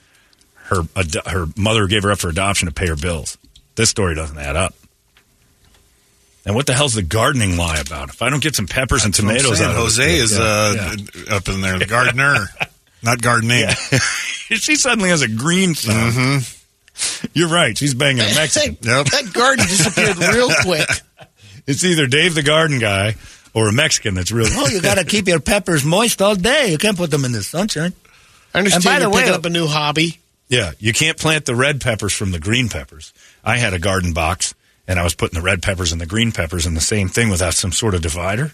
her 0.65 0.83
ad- 0.97 1.15
her 1.27 1.47
mother 1.57 1.87
gave 1.87 2.03
her 2.05 2.13
up 2.13 2.19
for 2.19 2.29
adoption 2.29 2.67
to 2.69 2.75
pay 2.75 2.87
her 2.89 2.97
bills. 2.97 3.37
This 3.75 3.91
story 3.91 4.15
doesn't 4.15 4.39
add 4.39 4.57
up. 4.57 4.75
And 6.45 6.55
what 6.57 6.67
the 6.67 6.73
hell's 6.75 6.95
the 6.95 7.03
gardening 7.03 7.57
lie 7.57 7.79
about? 7.79 8.09
If 8.09 8.23
I 8.23 8.29
don't 8.31 8.43
get 8.43 8.57
some 8.57 8.67
peppers 8.67 9.05
and 9.05 9.15
That's 9.15 9.23
what 9.25 9.31
I'm 9.33 9.37
tomatoes 9.39 9.59
saying. 9.59 9.71
out 9.71 9.77
of 9.77 9.83
Jose 9.83 10.05
this- 10.19 10.33
is 10.33 10.39
Yeah, 10.39 10.45
uh, 10.45 10.97
yeah. 11.29 11.37
up 11.37 11.49
in 11.49 11.61
there, 11.61 11.79
the 11.79 11.87
gardener, 11.87 12.47
not 13.03 13.21
gardening. 13.23 13.69
she 13.71 14.77
suddenly 14.77 15.11
has 15.11 15.23
a 15.23 15.29
green 15.29 15.75
thumb. 15.75 16.13
Mm-hmm. 16.13 17.29
You're 17.35 17.49
right. 17.49 17.77
She's 17.77 17.95
banging 17.95 18.21
a 18.21 18.35
Mexican. 18.35 18.77
Yep. 18.83 19.07
That 19.07 19.33
garden 19.33 19.67
disappeared 19.67 20.17
real 20.19 20.51
quick. 20.63 20.89
It's 21.67 21.85
either 21.85 22.07
Dave 22.07 22.35
the 22.35 22.43
garden 22.43 22.79
guy 22.79 23.15
or 23.55 23.69
a 23.69 23.73
Mexican 23.73 24.15
that's 24.15 24.31
real. 24.33 24.47
Oh, 24.51 24.69
you 24.69 24.81
got 24.83 24.99
to 24.99 25.05
keep 25.05 25.27
your 25.29 25.41
peppers 25.41 25.85
moist 25.85 26.21
all 26.21 26.35
day. 26.35 26.71
You 26.71 26.79
can't 26.79 26.97
put 26.97 27.11
them 27.11 27.25
in 27.25 27.33
the 27.33 27.43
sunshine. 27.43 27.93
I 28.55 28.59
understand 28.59 28.85
And 28.85 28.93
by 28.93 28.99
the 28.99 29.05
you're 29.05 29.11
way- 29.11 29.21
picking 29.23 29.35
up 29.35 29.45
a 29.45 29.51
new 29.51 29.67
hobby. 29.67 30.19
Yeah, 30.49 30.73
you 30.79 30.93
can't 30.93 31.17
plant 31.17 31.47
the 31.47 31.55
red 31.55 31.81
peppers 31.81 32.13
from 32.13 32.31
the 32.31 32.39
green 32.39 32.69
peppers. 32.69 33.15
I 33.43 33.57
had 33.57 33.73
a 33.73 33.79
garden 33.79 34.13
box, 34.13 34.53
and 34.87 34.99
I 34.99 35.03
was 35.03 35.15
putting 35.15 35.39
the 35.39 35.45
red 35.45 35.63
peppers 35.63 35.93
and 35.93 36.01
the 36.01 36.05
green 36.07 36.31
peppers 36.31 36.67
in 36.67 36.75
the 36.75 36.81
same 36.83 37.09
thing 37.09 37.31
without 37.31 37.55
some 37.55 37.73
sort 37.73 37.95
of 37.95 38.03
divider. 38.03 38.53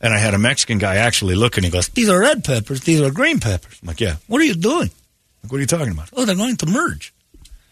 And 0.00 0.14
I 0.14 0.18
had 0.18 0.32
a 0.34 0.38
Mexican 0.38 0.78
guy 0.78 0.96
actually 0.96 1.34
look, 1.34 1.56
and 1.56 1.64
he 1.64 1.70
goes, 1.72 1.88
"These 1.88 2.08
are 2.08 2.20
red 2.20 2.44
peppers. 2.44 2.82
These 2.82 3.00
are 3.00 3.10
green 3.10 3.40
peppers." 3.40 3.78
I'm 3.82 3.88
like, 3.88 4.00
"Yeah." 4.00 4.16
What 4.28 4.40
are 4.40 4.44
you 4.44 4.54
doing? 4.54 4.90
Like, 5.42 5.50
what 5.52 5.58
are 5.58 5.60
you 5.60 5.66
talking 5.66 5.92
about? 5.92 6.08
Oh, 6.16 6.24
they're 6.24 6.36
going 6.36 6.56
to 6.58 6.66
merge, 6.66 7.12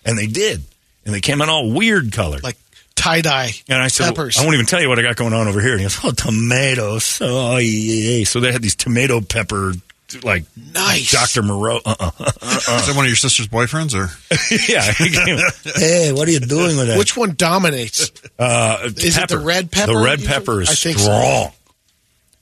and 0.04 0.18
they 0.18 0.26
did, 0.26 0.62
and 1.04 1.14
they 1.14 1.20
came 1.20 1.40
in 1.40 1.48
all 1.48 1.70
weird 1.70 2.12
colors, 2.12 2.42
like 2.42 2.56
tie 2.96 3.20
dye. 3.20 3.50
And 3.68 3.80
I 3.80 3.88
said, 3.88 4.08
peppers. 4.08 4.38
I 4.38 4.42
won't 4.42 4.54
even 4.54 4.66
tell 4.66 4.80
you 4.80 4.88
what 4.88 4.98
I 4.98 5.02
got 5.02 5.14
going 5.16 5.32
on 5.34 5.46
over 5.46 5.60
here. 5.60 5.72
And 5.72 5.80
he 5.80 5.84
goes, 5.84 6.00
Oh, 6.02 6.10
tomatoes. 6.10 7.18
Oh, 7.22 7.58
yeah. 7.58 8.24
So 8.24 8.40
they 8.40 8.50
had 8.52 8.62
these 8.62 8.74
tomato 8.74 9.20
pepper, 9.20 9.74
like 10.22 10.44
nice 10.72 11.12
Dr. 11.12 11.42
Moreau. 11.42 11.78
Uh-uh. 11.84 12.10
Is 12.18 12.86
that 12.86 12.94
one 12.96 13.04
of 13.04 13.08
your 13.08 13.16
sister's 13.16 13.48
boyfriends, 13.48 13.94
or 13.94 14.08
yeah. 14.72 14.92
he 14.92 15.80
hey, 15.80 16.12
what 16.12 16.26
are 16.26 16.30
you 16.32 16.40
doing 16.40 16.76
with 16.76 16.88
that? 16.88 16.98
Which 16.98 17.16
one 17.16 17.34
dominates? 17.36 18.10
Uh, 18.38 18.78
Is 18.96 19.16
it 19.18 19.28
the 19.28 19.38
red 19.38 19.70
pepper 19.70 19.92
The 19.92 19.98
red 19.98 20.20
usually? 20.20 20.34
pepper 20.38 20.60
is 20.62 20.70
I 20.70 20.74
think 20.74 20.98
so. 20.98 21.52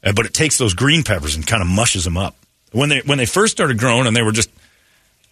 Uh, 0.05 0.13
but 0.13 0.27
it 0.27 0.35
takes 0.35 0.59
those 0.59 0.75
green 0.75 1.03
peppers 1.03 1.35
and 1.35 1.47
kind 1.47 1.63
of 1.63 1.69
mushes 1.69 2.05
them 2.05 2.17
up. 2.17 2.37
When 2.73 2.89
they 2.89 3.01
when 3.01 3.19
they 3.19 3.27
first 3.27 3.53
started 3.53 3.79
growing, 3.79 4.07
and 4.07 4.17
they 4.17 4.23
were 4.23 4.33
just, 4.33 4.51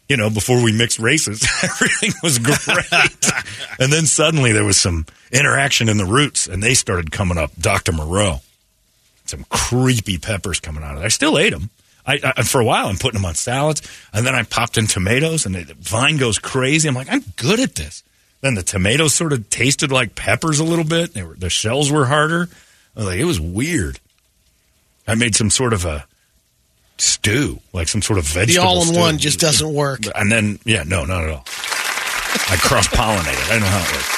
you 0.09 0.17
know, 0.17 0.31
before 0.31 0.63
we 0.63 0.73
mixed 0.73 0.99
races, 0.99 1.47
everything 1.63 2.13
was 2.23 2.39
great. 2.39 3.33
and 3.81 3.93
then 3.93 4.07
suddenly 4.07 4.53
there 4.53 4.65
was 4.65 4.81
some 4.81 5.07
interaction 5.33 5.89
in 5.89 5.99
the 5.99 6.05
roots, 6.05 6.47
and 6.47 6.63
they 6.63 6.75
started 6.75 7.11
coming 7.11 7.39
up. 7.39 7.51
Doctor 7.61 7.93
Moreau, 7.93 8.41
some 9.25 9.45
creepy 9.51 10.19
peppers 10.19 10.61
coming 10.61 10.85
out 10.85 10.97
of 10.97 11.03
it. 11.03 11.05
I 11.05 11.09
still 11.09 11.39
ate 11.39 11.51
them. 11.51 11.71
I, 12.07 12.33
I 12.37 12.43
for 12.43 12.61
a 12.61 12.65
while 12.65 12.87
I'm 12.87 12.97
putting 12.97 13.21
them 13.21 13.27
on 13.27 13.35
salads, 13.35 13.83
and 14.13 14.25
then 14.25 14.35
I 14.35 14.45
popped 14.45 14.79
in 14.79 14.87
tomatoes, 14.87 15.45
and 15.45 15.55
the 15.55 15.75
vine 15.75 16.17
goes 16.17 16.39
crazy. 16.39 16.89
I'm 16.89 16.95
like, 16.95 17.11
I'm 17.11 17.25
good 17.37 17.61
at 17.61 17.75
this. 17.75 18.03
Then 18.41 18.55
the 18.55 18.63
tomatoes 18.63 19.15
sort 19.15 19.33
of 19.33 19.49
tasted 19.51 19.93
like 19.93 20.15
peppers 20.15 20.59
a 20.59 20.65
little 20.65 20.85
bit. 20.85 21.15
They 21.15 21.23
were, 21.23 21.35
the 21.35 21.51
shells 21.51 21.91
were 21.91 22.07
harder. 22.07 22.49
I 22.97 22.99
was 22.99 23.07
like, 23.07 23.19
it 23.19 23.25
was 23.25 23.41
weird. 23.41 24.01
I 25.07 25.15
made 25.15 25.35
some 25.35 25.51
sort 25.51 25.73
of 25.73 25.85
a 25.85 26.07
stew, 26.99 27.61
like 27.73 27.89
some 27.89 28.03
sort 28.03 28.19
of 28.19 28.25
vegetable. 28.27 28.63
The 28.63 28.69
all 28.69 28.89
in 28.89 28.95
one 28.99 29.19
just 29.19 29.41
doesn't 29.41 29.73
work. 29.73 30.01
And 30.15 30.31
then, 30.31 30.59
yeah, 30.65 30.85
no, 30.85 31.05
not 31.05 31.25
at 31.25 31.31
all. 31.31 31.45
I 32.49 32.57
cross 32.61 32.87
pollinated. 32.89 33.45
I 33.51 33.53
don't 33.53 33.61
know 33.61 33.67
how 33.67 33.81
it 33.81 33.93
works. 33.93 34.09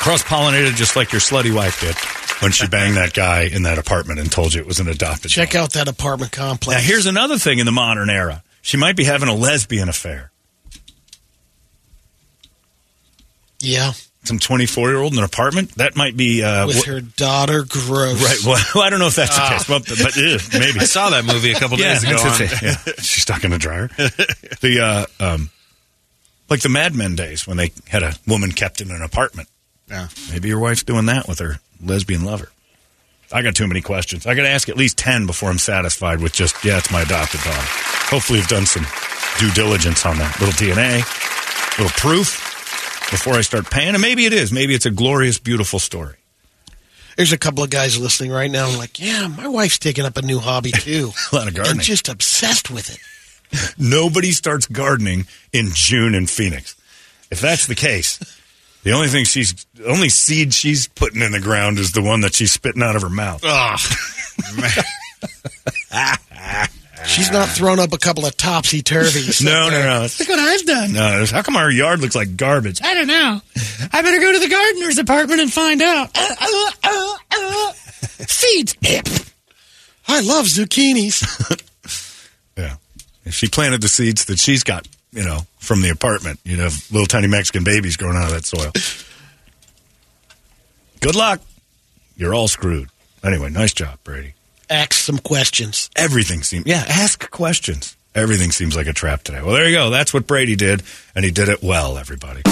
Cross 0.00 0.22
pollinated 0.24 0.76
just 0.76 0.96
like 0.96 1.12
your 1.12 1.20
slutty 1.20 1.54
wife 1.54 1.80
did 1.80 1.94
when 2.42 2.52
she 2.52 2.66
banged 2.66 2.96
that 2.96 3.12
guy 3.12 3.42
in 3.42 3.64
that 3.64 3.76
apartment 3.78 4.18
and 4.18 4.32
told 4.32 4.54
you 4.54 4.60
it 4.60 4.66
was 4.66 4.80
an 4.80 4.88
adopted. 4.88 5.30
Check 5.30 5.54
out 5.54 5.74
that 5.74 5.88
apartment 5.88 6.32
complex. 6.32 6.80
Now, 6.80 6.86
here's 6.86 7.06
another 7.06 7.36
thing 7.38 7.58
in 7.58 7.66
the 7.66 7.72
modern 7.72 8.08
era. 8.08 8.42
She 8.62 8.76
might 8.78 8.96
be 8.96 9.04
having 9.04 9.28
a 9.28 9.34
lesbian 9.34 9.88
affair. 9.88 10.30
yeah, 13.60 13.92
Some 14.24 14.38
24 14.38 14.90
year 14.90 14.98
old 14.98 15.12
in 15.14 15.18
an 15.18 15.24
apartment? 15.24 15.74
That 15.76 15.96
might 15.96 16.14
be. 16.16 16.42
Uh, 16.42 16.66
with 16.66 16.84
wh- 16.84 16.88
her 16.88 17.00
daughter. 17.00 17.64
Gross. 17.66 18.22
Right. 18.22 18.38
Well, 18.44 18.62
I 18.84 18.90
don't 18.90 18.98
know 19.00 19.06
if 19.06 19.16
that's 19.16 19.34
the 19.34 19.42
Ah. 19.42 19.48
case, 19.50 19.66
but, 19.66 19.86
but 19.88 20.16
uh, 20.16 20.58
maybe. 20.58 20.80
I 20.80 20.84
saw 20.84 21.08
that 21.10 21.24
movie 21.24 21.52
a 21.52 21.58
couple 21.58 21.78
yeah, 21.78 21.94
days 21.94 22.04
ago. 22.04 22.16
that's 22.22 22.40
on- 22.40 22.58
Yeah. 22.62 22.74
She's 22.98 23.22
stuck 23.22 23.44
in 23.44 23.50
the 23.50 23.58
dryer. 23.58 23.88
the 24.60 25.06
uh, 25.20 25.24
um, 25.24 25.50
like 26.50 26.60
the 26.60 26.68
Mad 26.68 26.94
Men 26.94 27.16
days 27.16 27.46
when 27.46 27.56
they 27.56 27.72
had 27.88 28.02
a 28.02 28.14
woman 28.26 28.52
kept 28.52 28.80
in 28.82 28.90
an 28.90 29.00
apartment. 29.02 29.48
Yeah. 29.88 30.08
Maybe 30.30 30.48
your 30.48 30.58
wife's 30.60 30.82
doing 30.82 31.06
that 31.06 31.26
with 31.26 31.38
her 31.38 31.56
lesbian 31.82 32.24
lover. 32.24 32.50
I 33.32 33.42
got 33.42 33.54
too 33.54 33.66
many 33.68 33.80
questions. 33.80 34.26
I 34.26 34.34
got 34.34 34.42
to 34.42 34.48
ask 34.50 34.68
at 34.68 34.76
least 34.76 34.98
ten 34.98 35.24
before 35.26 35.48
I'm 35.50 35.58
satisfied 35.58 36.20
with 36.20 36.32
just 36.34 36.62
yeah, 36.64 36.76
it's 36.78 36.90
my 36.92 37.02
adopted 37.02 37.40
daughter. 37.40 37.66
Hopefully, 38.10 38.38
you've 38.40 38.48
done 38.48 38.66
some 38.66 38.84
due 39.38 39.50
diligence 39.52 40.04
on 40.04 40.18
that 40.18 40.38
little 40.40 40.52
DNA, 40.54 40.98
little 41.78 41.92
proof 41.96 42.49
before 43.10 43.34
I 43.34 43.42
start 43.42 43.70
paying. 43.70 43.94
And 43.94 44.00
maybe 44.00 44.26
it 44.26 44.32
is. 44.32 44.52
Maybe 44.52 44.74
it's 44.74 44.86
a 44.86 44.90
glorious, 44.90 45.38
beautiful 45.38 45.78
story. 45.78 46.14
There's 47.16 47.32
a 47.32 47.38
couple 47.38 47.62
of 47.62 47.70
guys 47.70 47.98
listening 47.98 48.30
right 48.30 48.50
now. 48.50 48.74
like, 48.78 48.98
yeah, 48.98 49.26
my 49.26 49.48
wife's 49.48 49.78
taking 49.78 50.06
up 50.06 50.16
a 50.16 50.22
new 50.22 50.38
hobby 50.38 50.70
too. 50.72 51.10
A 51.32 51.36
lot 51.36 51.48
of 51.48 51.54
gardening. 51.54 51.80
I'm 51.80 51.84
just 51.84 52.08
obsessed 52.08 52.70
with 52.70 52.90
it. 52.90 52.98
Nobody 53.78 54.30
starts 54.32 54.66
gardening 54.66 55.26
in 55.52 55.68
June 55.72 56.14
in 56.14 56.26
Phoenix. 56.26 56.76
If 57.30 57.40
that's 57.40 57.66
the 57.66 57.74
case, 57.74 58.18
the 58.84 58.92
only 58.92 59.08
thing 59.08 59.24
she's, 59.24 59.66
the 59.74 59.86
only 59.86 60.08
seed 60.08 60.54
she's 60.54 60.88
putting 60.88 61.20
in 61.20 61.32
the 61.32 61.40
ground 61.40 61.78
is 61.78 61.92
the 61.92 62.02
one 62.02 62.22
that 62.22 62.34
she's 62.34 62.52
spitting 62.52 62.82
out 62.82 62.96
of 62.96 63.02
her 63.02 63.10
mouth. 63.10 63.42
She's 67.06 67.30
not 67.32 67.48
thrown 67.48 67.80
up 67.80 67.92
a 67.92 67.98
couple 67.98 68.26
of 68.26 68.36
topsy 68.36 68.82
turvies. 68.82 69.42
No, 69.50 69.68
no, 69.70 69.82
no. 69.82 70.02
Look 70.02 70.28
what 70.28 70.38
I've 70.38 70.64
done. 70.66 70.92
No, 70.92 71.24
how 71.26 71.42
come 71.42 71.56
our 71.56 71.70
yard 71.70 72.00
looks 72.00 72.14
like 72.14 72.36
garbage? 72.36 72.80
I 72.82 72.94
don't 72.94 73.06
know. 73.08 73.40
I 73.92 74.02
better 74.02 74.18
go 74.20 74.32
to 74.32 74.38
the 74.38 74.48
gardener's 74.48 74.98
apartment 74.98 75.40
and 75.40 75.52
find 75.52 75.82
out. 75.82 76.10
Uh, 76.14 76.34
uh, 76.40 76.70
uh, 76.84 77.16
uh. 77.32 77.72
Seeds. 78.26 78.76
I 80.06 80.20
love 80.20 80.46
zucchinis. 80.46 81.24
Yeah. 82.56 82.76
If 83.24 83.32
she 83.34 83.48
planted 83.48 83.80
the 83.80 83.88
seeds 83.88 84.26
that 84.26 84.38
she's 84.38 84.64
got, 84.64 84.86
you 85.12 85.24
know, 85.24 85.40
from 85.60 85.80
the 85.80 85.88
apartment, 85.88 86.40
you'd 86.44 86.58
have 86.58 86.74
little 86.90 87.06
tiny 87.06 87.26
Mexican 87.26 87.64
babies 87.64 87.96
growing 87.96 88.16
out 88.18 88.24
of 88.24 88.30
that 88.32 88.44
soil. 88.44 88.70
Good 91.00 91.14
luck. 91.16 91.40
You're 92.16 92.34
all 92.34 92.48
screwed. 92.48 92.90
Anyway, 93.24 93.48
nice 93.48 93.72
job, 93.72 93.98
Brady. 94.04 94.34
Ask 94.70 94.92
some 94.92 95.18
questions. 95.18 95.90
Everything 95.96 96.44
seems, 96.44 96.64
yeah, 96.64 96.84
ask 96.88 97.28
questions. 97.32 97.96
Everything 98.14 98.52
seems 98.52 98.76
like 98.76 98.86
a 98.86 98.92
trap 98.92 99.24
today. 99.24 99.42
Well, 99.42 99.54
there 99.54 99.68
you 99.68 99.76
go. 99.76 99.90
That's 99.90 100.14
what 100.14 100.28
Brady 100.28 100.54
did, 100.54 100.84
and 101.12 101.24
he 101.24 101.32
did 101.32 101.48
it 101.48 101.60
well, 101.60 101.98
everybody. 101.98 102.42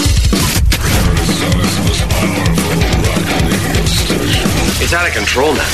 It's 4.80 4.92
out 4.92 5.06
of 5.06 5.14
control 5.14 5.55
now. 5.55 5.68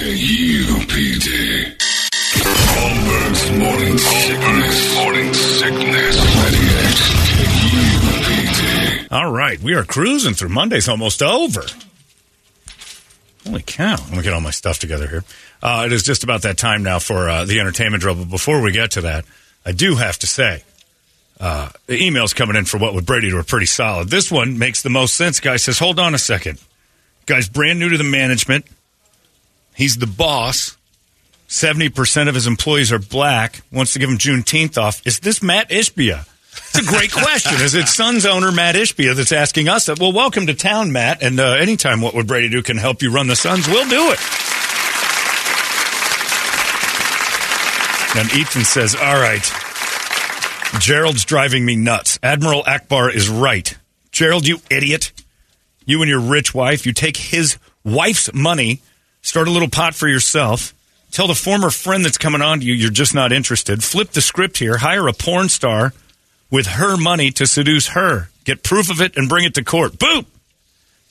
KUPD. 0.00 1.76
Holmberg's 2.74 3.50
morning 3.58 3.98
sickness. 3.98 4.94
Morning 4.96 5.34
sickness. 5.34 6.16
98 6.16 6.64
KUPD. 7.68 9.12
All 9.12 9.30
right, 9.30 9.60
we 9.60 9.74
are 9.74 9.84
cruising 9.84 10.32
through. 10.32 10.48
Monday's 10.48 10.88
almost 10.88 11.22
over. 11.22 11.64
Holy 13.46 13.62
cow. 13.62 13.96
Let 13.96 14.10
me 14.12 14.22
get 14.22 14.32
all 14.32 14.40
my 14.40 14.50
stuff 14.50 14.78
together 14.78 15.06
here. 15.06 15.24
Uh, 15.62 15.84
it 15.86 15.92
is 15.92 16.02
just 16.02 16.24
about 16.24 16.42
that 16.42 16.56
time 16.56 16.82
now 16.82 16.98
for 16.98 17.28
uh, 17.28 17.44
the 17.44 17.60
entertainment 17.60 18.02
drill. 18.02 18.14
But 18.14 18.30
before 18.30 18.60
we 18.62 18.72
get 18.72 18.92
to 18.92 19.02
that, 19.02 19.24
I 19.66 19.72
do 19.72 19.96
have 19.96 20.18
to 20.20 20.26
say 20.26 20.62
uh, 21.40 21.70
the 21.86 22.00
emails 22.00 22.34
coming 22.34 22.56
in 22.56 22.64
for 22.64 22.78
what 22.78 22.94
would 22.94 23.04
Brady 23.04 23.32
are 23.32 23.42
pretty 23.42 23.66
solid. 23.66 24.08
This 24.08 24.30
one 24.30 24.58
makes 24.58 24.82
the 24.82 24.90
most 24.90 25.14
sense. 25.14 25.40
Guy 25.40 25.56
says, 25.56 25.78
hold 25.78 25.98
on 25.98 26.14
a 26.14 26.18
second. 26.18 26.58
Guy's 27.26 27.48
brand 27.48 27.78
new 27.78 27.90
to 27.90 27.98
the 27.98 28.04
management. 28.04 28.66
He's 29.74 29.96
the 29.96 30.06
boss. 30.06 30.76
70% 31.48 32.28
of 32.28 32.34
his 32.34 32.46
employees 32.46 32.92
are 32.92 32.98
black. 32.98 33.62
Wants 33.70 33.92
to 33.92 33.98
give 33.98 34.08
him 34.08 34.18
Juneteenth 34.18 34.78
off. 34.78 35.06
Is 35.06 35.20
this 35.20 35.42
Matt 35.42 35.68
Ishbia? 35.70 36.26
It's 36.56 36.78
a 36.78 36.84
great 36.84 37.12
question. 37.12 37.60
Is 37.60 37.74
it 37.74 37.88
Suns 37.88 38.26
owner 38.26 38.50
Matt 38.50 38.74
Ishbia 38.74 39.14
that's 39.14 39.32
asking 39.32 39.68
us 39.68 39.86
that? 39.86 39.98
Well, 39.98 40.12
welcome 40.12 40.46
to 40.46 40.54
town, 40.54 40.92
Matt. 40.92 41.22
And 41.22 41.38
uh, 41.38 41.52
anytime 41.52 42.00
What 42.00 42.14
Would 42.14 42.26
Brady 42.26 42.48
Do 42.48 42.62
can 42.62 42.76
help 42.76 43.02
you 43.02 43.12
run 43.12 43.26
the 43.26 43.36
Suns, 43.36 43.68
we'll 43.68 43.88
do 43.88 44.10
it. 44.12 44.18
And 48.16 48.32
Ethan 48.32 48.64
says, 48.64 48.94
All 48.94 49.20
right. 49.20 49.44
Gerald's 50.80 51.24
driving 51.24 51.64
me 51.64 51.76
nuts. 51.76 52.18
Admiral 52.22 52.62
Ackbar 52.64 53.12
is 53.14 53.28
right. 53.28 53.76
Gerald, 54.10 54.46
you 54.46 54.58
idiot. 54.70 55.12
You 55.86 56.00
and 56.02 56.08
your 56.08 56.20
rich 56.20 56.54
wife, 56.54 56.86
you 56.86 56.92
take 56.92 57.16
his 57.16 57.58
wife's 57.84 58.32
money, 58.32 58.80
start 59.22 59.48
a 59.48 59.50
little 59.50 59.68
pot 59.68 59.94
for 59.94 60.08
yourself, 60.08 60.74
tell 61.10 61.26
the 61.26 61.34
former 61.34 61.70
friend 61.70 62.04
that's 62.04 62.18
coming 62.18 62.40
on 62.40 62.60
to 62.60 62.66
you 62.66 62.72
you're 62.72 62.90
just 62.90 63.14
not 63.14 63.32
interested, 63.32 63.84
flip 63.84 64.10
the 64.10 64.22
script 64.22 64.58
here, 64.58 64.78
hire 64.78 65.06
a 65.08 65.12
porn 65.12 65.48
star 65.48 65.92
with 66.50 66.66
her 66.66 66.96
money 66.96 67.30
to 67.32 67.46
seduce 67.46 67.88
her, 67.88 68.28
get 68.44 68.62
proof 68.62 68.90
of 68.90 69.00
it, 69.00 69.16
and 69.16 69.28
bring 69.28 69.44
it 69.44 69.54
to 69.54 69.64
court. 69.64 69.92
Boop! 69.94 70.26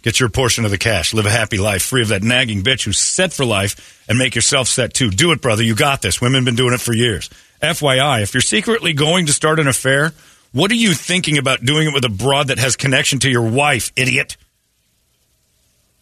Get 0.04 0.20
your 0.20 0.30
portion 0.30 0.66
of 0.66 0.72
the 0.72 0.78
cash. 0.78 1.14
Live 1.14 1.26
a 1.26 1.32
happy 1.32 1.58
life, 1.58 1.82
free 1.82 2.02
of 2.02 2.10
that 2.10 2.24
nagging 2.24 2.62
bitch 2.62 2.84
who's 2.84 2.98
set 2.98 3.32
for 3.32 3.46
life, 3.46 4.04
and 4.10 4.18
make 4.18 4.36
yourself 4.36 4.68
set 4.68 4.94
too. 4.94 5.10
Do 5.10 5.32
it, 5.32 5.42
brother. 5.42 5.64
You 5.64 5.76
got 5.76 6.02
this. 6.02 6.20
Women 6.20 6.44
been 6.44 6.56
doing 6.56 6.74
it 6.74 6.82
for 6.82 6.94
years. 6.94 7.30
FYI, 7.62 8.22
if 8.22 8.34
you're 8.34 8.42
secretly 8.42 8.92
going 8.92 9.28
to 9.28 9.34
start 9.34 9.60
an 9.60 9.70
affair, 9.70 10.12
what 10.52 10.70
are 10.72 10.76
you 10.76 10.94
thinking 10.94 11.38
about 11.38 11.64
doing 11.64 11.88
it 11.88 11.94
with 11.94 12.04
a 12.04 12.10
broad 12.10 12.50
that 12.50 12.60
has 12.60 12.76
connection 12.76 13.20
to 13.20 13.30
your 13.30 13.50
wife, 13.50 13.94
idiot? 13.96 14.36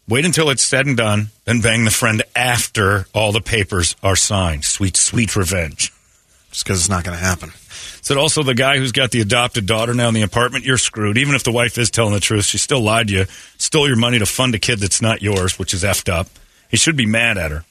Wait 0.10 0.26
until 0.26 0.50
it's 0.50 0.64
said 0.64 0.88
and 0.88 0.98
done, 0.98 1.28
then 1.46 1.62
bang 1.62 1.86
the 1.86 1.92
friend 1.92 2.24
after 2.36 3.06
all 3.14 3.32
the 3.32 3.40
papers 3.40 3.96
are 4.02 4.16
signed. 4.16 4.66
Sweet, 4.66 4.98
sweet 4.98 5.36
revenge. 5.36 5.94
Just 6.50 6.66
because 6.66 6.80
it's 6.80 6.90
not 6.90 7.04
going 7.04 7.18
to 7.18 7.24
happen. 7.24 7.52
Said 8.02 8.18
also 8.18 8.42
the 8.42 8.56
guy 8.56 8.78
who's 8.78 8.92
got 8.92 9.12
the 9.12 9.22
adopted 9.22 9.68
daughter 9.68 9.94
now 9.94 10.08
in 10.08 10.14
the 10.16 10.24
apartment, 10.24 10.66
you're 10.66 10.80
screwed. 10.80 11.18
Even 11.18 11.36
if 11.36 11.44
the 11.44 11.52
wife 11.52 11.78
is 11.78 11.92
telling 11.92 12.14
the 12.14 12.20
truth, 12.20 12.46
she 12.46 12.58
still 12.58 12.82
lied 12.82 13.10
to 13.10 13.14
you, 13.14 13.26
stole 13.58 13.88
your 13.88 13.98
money 13.98 14.18
to 14.18 14.26
fund 14.26 14.56
a 14.56 14.60
kid 14.60 14.80
that's 14.80 15.02
not 15.02 15.22
yours, 15.22 15.60
which 15.60 15.74
is 15.74 15.84
effed 15.84 16.12
up. 16.12 16.28
He 16.70 16.78
should 16.78 16.98
be 16.98 17.06
mad 17.06 17.38
at 17.38 17.52
her. 17.52 17.64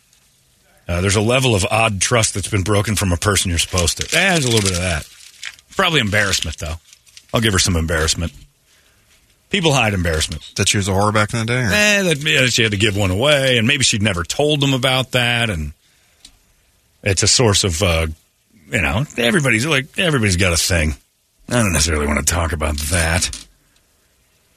Uh, 0.86 1.00
there's 1.00 1.17
a 1.17 1.20
level 1.20 1.55
of 1.55 1.65
odd 1.70 2.00
trust 2.00 2.34
that's 2.34 2.49
been 2.49 2.62
broken 2.62 2.97
from 2.97 3.12
a 3.12 3.17
person 3.17 3.49
you're 3.49 3.59
supposed 3.59 3.99
to. 3.99 4.05
Eh, 4.17 4.31
there's 4.33 4.44
a 4.44 4.49
little 4.49 4.68
bit 4.68 4.73
of 4.73 4.83
that. 4.83 5.09
Probably 5.76 6.00
embarrassment, 6.00 6.59
though. 6.59 6.75
I'll 7.33 7.41
give 7.41 7.52
her 7.52 7.59
some 7.59 7.76
embarrassment. 7.76 8.33
People 9.50 9.73
hide 9.73 9.94
embarrassment. 9.94 10.52
That 10.57 10.68
she 10.68 10.76
was 10.76 10.89
a 10.89 10.92
whore 10.92 11.12
back 11.12 11.33
in 11.33 11.41
the 11.41 11.47
day? 11.47 11.60
Or? 11.60 11.67
Eh, 11.67 12.02
that, 12.02 12.18
yeah, 12.25 12.47
she 12.47 12.62
had 12.62 12.73
to 12.73 12.78
give 12.78 12.97
one 12.97 13.10
away, 13.10 13.59
and 13.59 13.67
maybe 13.67 13.83
she'd 13.83 14.02
never 14.02 14.23
told 14.23 14.60
them 14.60 14.75
about 14.75 15.12
that, 15.12 15.50
and 15.50 15.73
it's 17.02 17.23
a 17.23 17.28
source 17.28 17.65
of, 17.65 17.83
uh, 17.83 18.07
you 18.70 18.81
know, 18.82 19.05
everybody's 19.16 19.66
like 19.66 19.99
everybody's 19.99 20.36
got 20.36 20.52
a 20.52 20.57
thing. 20.57 20.94
I 21.49 21.55
don't 21.62 21.73
necessarily 21.73 22.07
want 22.07 22.24
to 22.26 22.32
talk 22.32 22.52
about 22.52 22.76
that. 22.76 23.47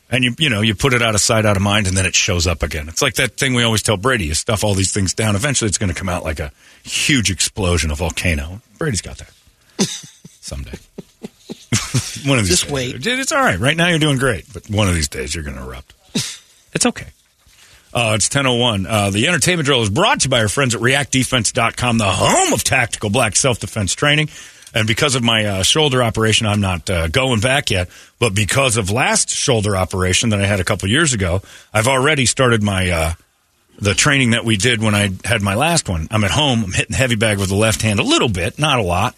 And 0.09 0.24
you, 0.24 0.35
you 0.38 0.50
know, 0.50 0.61
you 0.61 0.75
put 0.75 0.93
it 0.93 1.01
out 1.01 1.16
of 1.16 1.22
sight, 1.22 1.43
out 1.43 1.58
of 1.58 1.64
mind, 1.64 1.88
and 1.88 1.98
then 1.98 2.06
it 2.06 2.14
shows 2.14 2.45
up 2.45 2.61
again. 2.61 2.88
It's 2.88 3.01
like 3.01 3.16
that 3.16 3.35
thing 3.35 3.56
we 3.56 3.64
always 3.64 3.82
tell 3.82 3.98
Brady: 3.98 4.25
you 4.25 4.35
stuff 4.35 4.64
all 4.64 4.75
these 4.75 4.93
things 4.93 5.14
down. 5.16 5.35
Eventually, 5.35 5.69
it's 5.69 5.80
going 5.80 5.92
to 5.92 5.95
come 5.95 6.09
out 6.09 6.24
like 6.24 6.40
a 6.40 6.51
huge 6.83 7.32
explosion, 7.32 7.90
a 7.90 7.95
volcano. 7.95 8.61
Brady's 8.77 9.01
got 9.01 9.17
that 9.17 9.32
someday. 10.42 10.77
one 12.25 12.38
of 12.38 12.45
these 12.45 12.59
Just 12.59 12.64
days. 12.66 12.72
wait. 12.72 13.08
It's 13.08 13.32
all 13.32 13.42
right. 13.42 13.58
Right 13.59 13.75
now, 13.75 13.88
you're 13.88 13.98
doing 13.98 14.19
great, 14.19 14.45
but 14.53 14.69
one 14.69 14.88
of 14.88 14.93
these 14.93 15.08
days, 15.08 15.33
you're 15.33 15.43
going 15.43 15.58
to 15.58 15.64
erupt. 15.64 15.93
It's 16.74 16.85
okay. 16.85 17.08
Uh, 17.94 18.14
it's 18.16 18.26
1001. 18.26 18.88
Uh, 18.88 19.10
the 19.12 19.28
entertainment 19.28 19.66
drill 19.66 19.84
is 19.84 19.90
brought 19.90 20.22
to 20.22 20.26
you 20.26 20.30
by 20.30 20.40
our 20.40 20.48
friends 20.48 20.74
at 20.74 20.82
reactdefense.com, 20.82 21.98
the 22.00 22.06
home 22.06 22.54
of 22.54 22.64
tactical 22.64 23.10
black 23.10 23.36
self 23.36 23.60
defense 23.60 23.94
training. 23.94 24.30
And 24.74 24.88
because 24.88 25.14
of 25.14 25.24
my 25.24 25.46
uh, 25.46 25.64
shoulder 25.64 26.02
operation, 26.02 26.48
I'm 26.48 26.60
not 26.60 26.90
uh, 26.90 27.08
going 27.08 27.40
back 27.40 27.70
yet. 27.70 27.90
But 28.18 28.34
because 28.34 28.78
of 28.78 28.90
last 28.90 29.30
shoulder 29.30 29.78
operation 29.78 30.30
that 30.30 30.42
I 30.42 30.48
had 30.48 30.60
a 30.60 30.64
couple 30.64 30.90
years 30.90 31.14
ago, 31.14 31.42
I've 31.72 31.88
already 31.88 32.26
started 32.26 32.64
my 32.64 32.90
uh, 32.90 33.14
the 33.80 33.94
training 33.94 34.32
that 34.32 34.46
we 34.46 34.58
did 34.58 34.82
when 34.82 34.96
I 34.96 35.12
had 35.24 35.44
my 35.44 35.54
last 35.54 35.88
one. 35.88 36.08
I'm 36.10 36.24
at 36.24 36.32
home. 36.32 36.64
I'm 36.64 36.72
hitting 36.72 36.96
heavy 36.96 37.16
bag 37.16 37.38
with 37.38 37.50
the 37.50 37.56
left 37.56 37.84
hand 37.84 38.00
a 38.00 38.04
little 38.04 38.30
bit, 38.30 38.58
not 38.58 38.80
a 38.80 38.84
lot, 38.84 39.16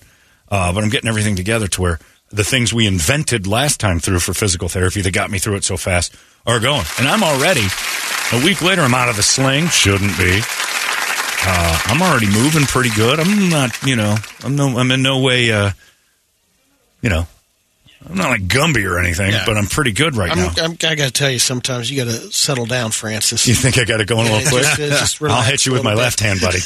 uh, 0.49 0.73
but 0.73 0.83
I'm 0.83 0.89
getting 0.89 1.07
everything 1.07 1.37
together 1.37 1.67
to 1.67 1.81
where 1.81 1.99
the 2.29 2.43
things 2.43 2.73
we 2.73 2.87
invented 2.87 3.47
last 3.47 3.79
time 3.79 3.99
through 3.99 4.19
for 4.19 4.33
physical 4.33 4.67
therapy 4.67 5.01
that 5.01 5.13
got 5.13 5.31
me 5.31 5.39
through 5.39 5.55
it 5.55 5.63
so 5.63 5.77
fast 5.77 6.15
are 6.45 6.59
going. 6.59 6.83
And 6.99 7.07
I'm 7.07 7.23
already 7.23 7.65
a 8.33 8.43
week 8.43 8.61
later. 8.61 8.81
I'm 8.81 8.93
out 8.93 9.09
of 9.09 9.15
the 9.15 9.23
sling. 9.23 9.67
Shouldn't 9.67 10.17
be. 10.17 10.41
Uh, 11.47 11.79
I'm 11.85 12.01
already 12.01 12.25
moving 12.27 12.63
pretty 12.63 12.89
good. 12.95 13.19
I'm 13.19 13.49
not, 13.49 13.81
you 13.83 13.95
know, 13.95 14.15
I'm 14.43 14.55
no, 14.55 14.77
I'm 14.79 14.89
in 14.91 15.03
no 15.03 15.19
way, 15.19 15.51
uh, 15.51 15.69
you 17.03 17.09
know, 17.09 17.27
I'm 18.09 18.17
not 18.17 18.29
like 18.29 18.47
Gumby 18.47 18.83
or 18.89 18.97
anything, 18.99 19.31
Yeah. 19.31 19.43
but 19.45 19.55
I'm 19.55 19.67
pretty 19.67 19.91
good 19.91 20.15
right 20.15 20.31
I'm, 20.31 20.37
now. 20.39 20.51
I'm, 20.57 20.71
I 20.71 20.95
got 20.95 21.05
to 21.05 21.11
tell 21.11 21.29
you, 21.29 21.37
sometimes 21.37 21.91
you 21.91 22.03
got 22.03 22.11
to 22.11 22.31
settle 22.31 22.65
down, 22.65 22.89
Francis. 22.91 23.45
You 23.47 23.53
think 23.53 23.77
I 23.77 23.83
got 23.85 24.01
it 24.01 24.07
going 24.07 24.25
a 24.27 24.29
Yeah, 24.31 24.35
little 24.37 24.51
quick? 24.51 24.63
just- 24.63 25.19
just 25.19 25.21
I'll 25.23 25.43
hit 25.43 25.65
you 25.67 25.73
with 25.73 25.83
my 25.83 25.91
bit. 25.93 25.99
left 26.01 26.19
hand, 26.19 26.41
buddy. 26.41 26.59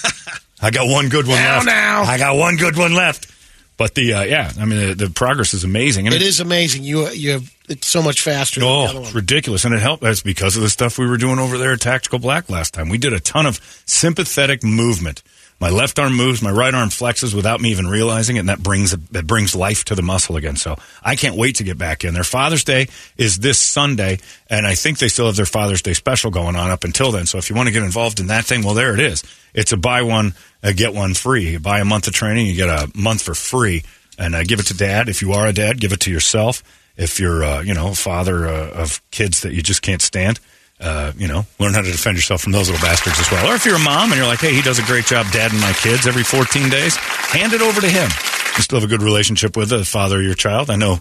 I 0.62 0.70
got 0.70 0.88
one 0.88 1.10
good 1.10 1.26
one 1.26 1.36
Now, 1.36 1.56
left. 1.56 1.66
now. 1.66 2.02
I 2.04 2.16
got 2.16 2.36
one 2.36 2.56
good 2.56 2.78
one 2.78 2.94
left. 2.94 3.30
But 3.76 3.94
the 3.94 4.14
uh, 4.14 4.22
yeah, 4.22 4.52
I 4.58 4.64
mean 4.64 4.88
the, 4.88 4.94
the 4.94 5.10
progress 5.10 5.52
is 5.52 5.64
amazing. 5.64 6.06
And 6.06 6.14
It 6.14 6.22
is 6.22 6.38
amazing. 6.40 6.84
You 6.84 7.08
you 7.10 7.32
have 7.32 7.53
it's 7.68 7.86
so 7.86 8.02
much 8.02 8.20
faster. 8.20 8.60
than 8.60 8.68
the 8.68 8.74
other 8.74 8.98
Oh, 8.98 9.02
it's 9.02 9.14
ridiculous, 9.14 9.64
and 9.64 9.74
it 9.74 9.80
helped. 9.80 10.02
That's 10.02 10.22
because 10.22 10.56
of 10.56 10.62
the 10.62 10.68
stuff 10.70 10.98
we 10.98 11.06
were 11.06 11.16
doing 11.16 11.38
over 11.38 11.58
there 11.58 11.72
at 11.72 11.80
Tactical 11.80 12.18
Black 12.18 12.50
last 12.50 12.74
time. 12.74 12.88
We 12.88 12.98
did 12.98 13.12
a 13.12 13.20
ton 13.20 13.46
of 13.46 13.60
sympathetic 13.86 14.62
movement. 14.62 15.22
My 15.60 15.70
left 15.70 15.98
arm 16.00 16.14
moves, 16.14 16.42
my 16.42 16.50
right 16.50 16.74
arm 16.74 16.88
flexes 16.88 17.32
without 17.32 17.60
me 17.60 17.70
even 17.70 17.86
realizing 17.86 18.36
it, 18.36 18.40
and 18.40 18.48
that 18.48 18.62
brings 18.62 18.90
that 18.90 19.26
brings 19.26 19.54
life 19.54 19.84
to 19.84 19.94
the 19.94 20.02
muscle 20.02 20.36
again. 20.36 20.56
So 20.56 20.76
I 21.02 21.14
can't 21.16 21.36
wait 21.36 21.56
to 21.56 21.64
get 21.64 21.78
back 21.78 22.04
in. 22.04 22.12
Their 22.12 22.24
Father's 22.24 22.64
Day 22.64 22.88
is 23.16 23.38
this 23.38 23.58
Sunday, 23.58 24.18
and 24.50 24.66
I 24.66 24.74
think 24.74 24.98
they 24.98 25.08
still 25.08 25.26
have 25.26 25.36
their 25.36 25.46
Father's 25.46 25.80
Day 25.80 25.94
special 25.94 26.30
going 26.32 26.56
on 26.56 26.70
up 26.70 26.82
until 26.84 27.12
then. 27.12 27.24
So 27.26 27.38
if 27.38 27.48
you 27.48 27.56
want 27.56 27.68
to 27.68 27.72
get 27.72 27.84
involved 27.84 28.18
in 28.20 28.26
that 28.26 28.44
thing, 28.44 28.62
well, 28.62 28.74
there 28.74 28.92
it 28.94 29.00
is. 29.00 29.22
It's 29.54 29.72
a 29.72 29.76
buy 29.76 30.02
one, 30.02 30.34
uh, 30.62 30.72
get 30.72 30.92
one 30.92 31.14
free. 31.14 31.52
You 31.52 31.60
buy 31.60 31.78
a 31.78 31.84
month 31.84 32.08
of 32.08 32.14
training, 32.14 32.46
you 32.46 32.56
get 32.56 32.68
a 32.68 32.90
month 32.94 33.22
for 33.22 33.34
free, 33.34 33.84
and 34.18 34.34
uh, 34.34 34.42
give 34.42 34.58
it 34.58 34.66
to 34.66 34.76
Dad. 34.76 35.08
If 35.08 35.22
you 35.22 35.32
are 35.32 35.46
a 35.46 35.52
dad, 35.52 35.80
give 35.80 35.92
it 35.92 36.00
to 36.00 36.10
yourself. 36.10 36.64
If 36.96 37.18
you're, 37.18 37.44
uh, 37.44 37.62
you 37.62 37.74
know, 37.74 37.88
a 37.88 37.94
father 37.94 38.46
uh, 38.46 38.70
of 38.70 39.02
kids 39.10 39.42
that 39.42 39.52
you 39.52 39.62
just 39.62 39.82
can't 39.82 40.00
stand, 40.02 40.38
uh, 40.80 41.12
you 41.16 41.26
know, 41.26 41.46
learn 41.58 41.74
how 41.74 41.82
to 41.82 41.90
defend 41.90 42.16
yourself 42.16 42.40
from 42.42 42.52
those 42.52 42.70
little 42.70 42.84
bastards 42.84 43.18
as 43.18 43.30
well. 43.30 43.50
Or 43.50 43.54
if 43.54 43.64
you're 43.64 43.76
a 43.76 43.84
mom 43.84 44.10
and 44.10 44.18
you're 44.18 44.26
like, 44.26 44.40
hey, 44.40 44.54
he 44.54 44.62
does 44.62 44.78
a 44.78 44.84
great 44.84 45.06
job 45.06 45.26
dadding 45.32 45.60
my 45.60 45.72
kids 45.72 46.06
every 46.06 46.24
14 46.24 46.68
days, 46.68 46.96
hand 46.96 47.52
it 47.52 47.62
over 47.62 47.80
to 47.80 47.88
him. 47.88 48.08
You 48.56 48.62
still 48.62 48.80
have 48.80 48.88
a 48.88 48.90
good 48.90 49.02
relationship 49.02 49.56
with 49.56 49.70
the 49.70 49.84
father 49.84 50.18
of 50.18 50.24
your 50.24 50.34
child. 50.34 50.70
I 50.70 50.76
know 50.76 51.00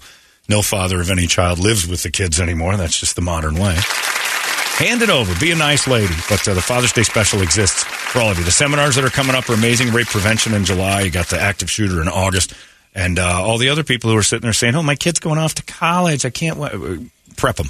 no 0.49 0.61
father 0.61 0.99
of 0.99 1.09
any 1.09 1.27
child 1.27 1.59
lives 1.59 1.87
with 1.87 2.03
the 2.03 2.11
kids 2.11 2.39
anymore. 2.39 2.75
That's 2.77 2.99
just 2.99 3.15
the 3.15 3.21
modern 3.21 3.55
way. 3.55 3.77
Hand 4.77 5.03
it 5.03 5.09
over. 5.11 5.39
Be 5.39 5.51
a 5.51 5.55
nice 5.55 5.87
lady. 5.87 6.15
But 6.27 6.47
uh, 6.47 6.55
the 6.55 6.61
Father's 6.61 6.91
Day 6.91 7.03
special 7.03 7.43
exists 7.43 7.83
for 7.83 8.19
all 8.19 8.31
of 8.31 8.39
you. 8.39 8.43
The 8.43 8.51
seminars 8.51 8.95
that 8.95 9.05
are 9.05 9.09
coming 9.09 9.35
up 9.35 9.47
are 9.49 9.53
amazing. 9.53 9.93
Rape 9.93 10.07
prevention 10.07 10.53
in 10.55 10.65
July. 10.65 11.01
You 11.01 11.11
got 11.11 11.27
the 11.27 11.39
active 11.39 11.69
shooter 11.69 12.01
in 12.01 12.07
August. 12.07 12.53
And 12.95 13.17
uh, 13.17 13.41
all 13.41 13.57
the 13.57 13.69
other 13.69 13.83
people 13.83 14.11
who 14.11 14.17
are 14.17 14.23
sitting 14.23 14.43
there 14.43 14.53
saying, 14.53 14.75
oh, 14.75 14.83
my 14.83 14.95
kid's 14.95 15.19
going 15.19 15.39
off 15.39 15.55
to 15.55 15.63
college. 15.63 16.25
I 16.25 16.29
can't 16.29 16.57
wait. 16.57 16.71
Prep 17.35 17.55
them. 17.55 17.69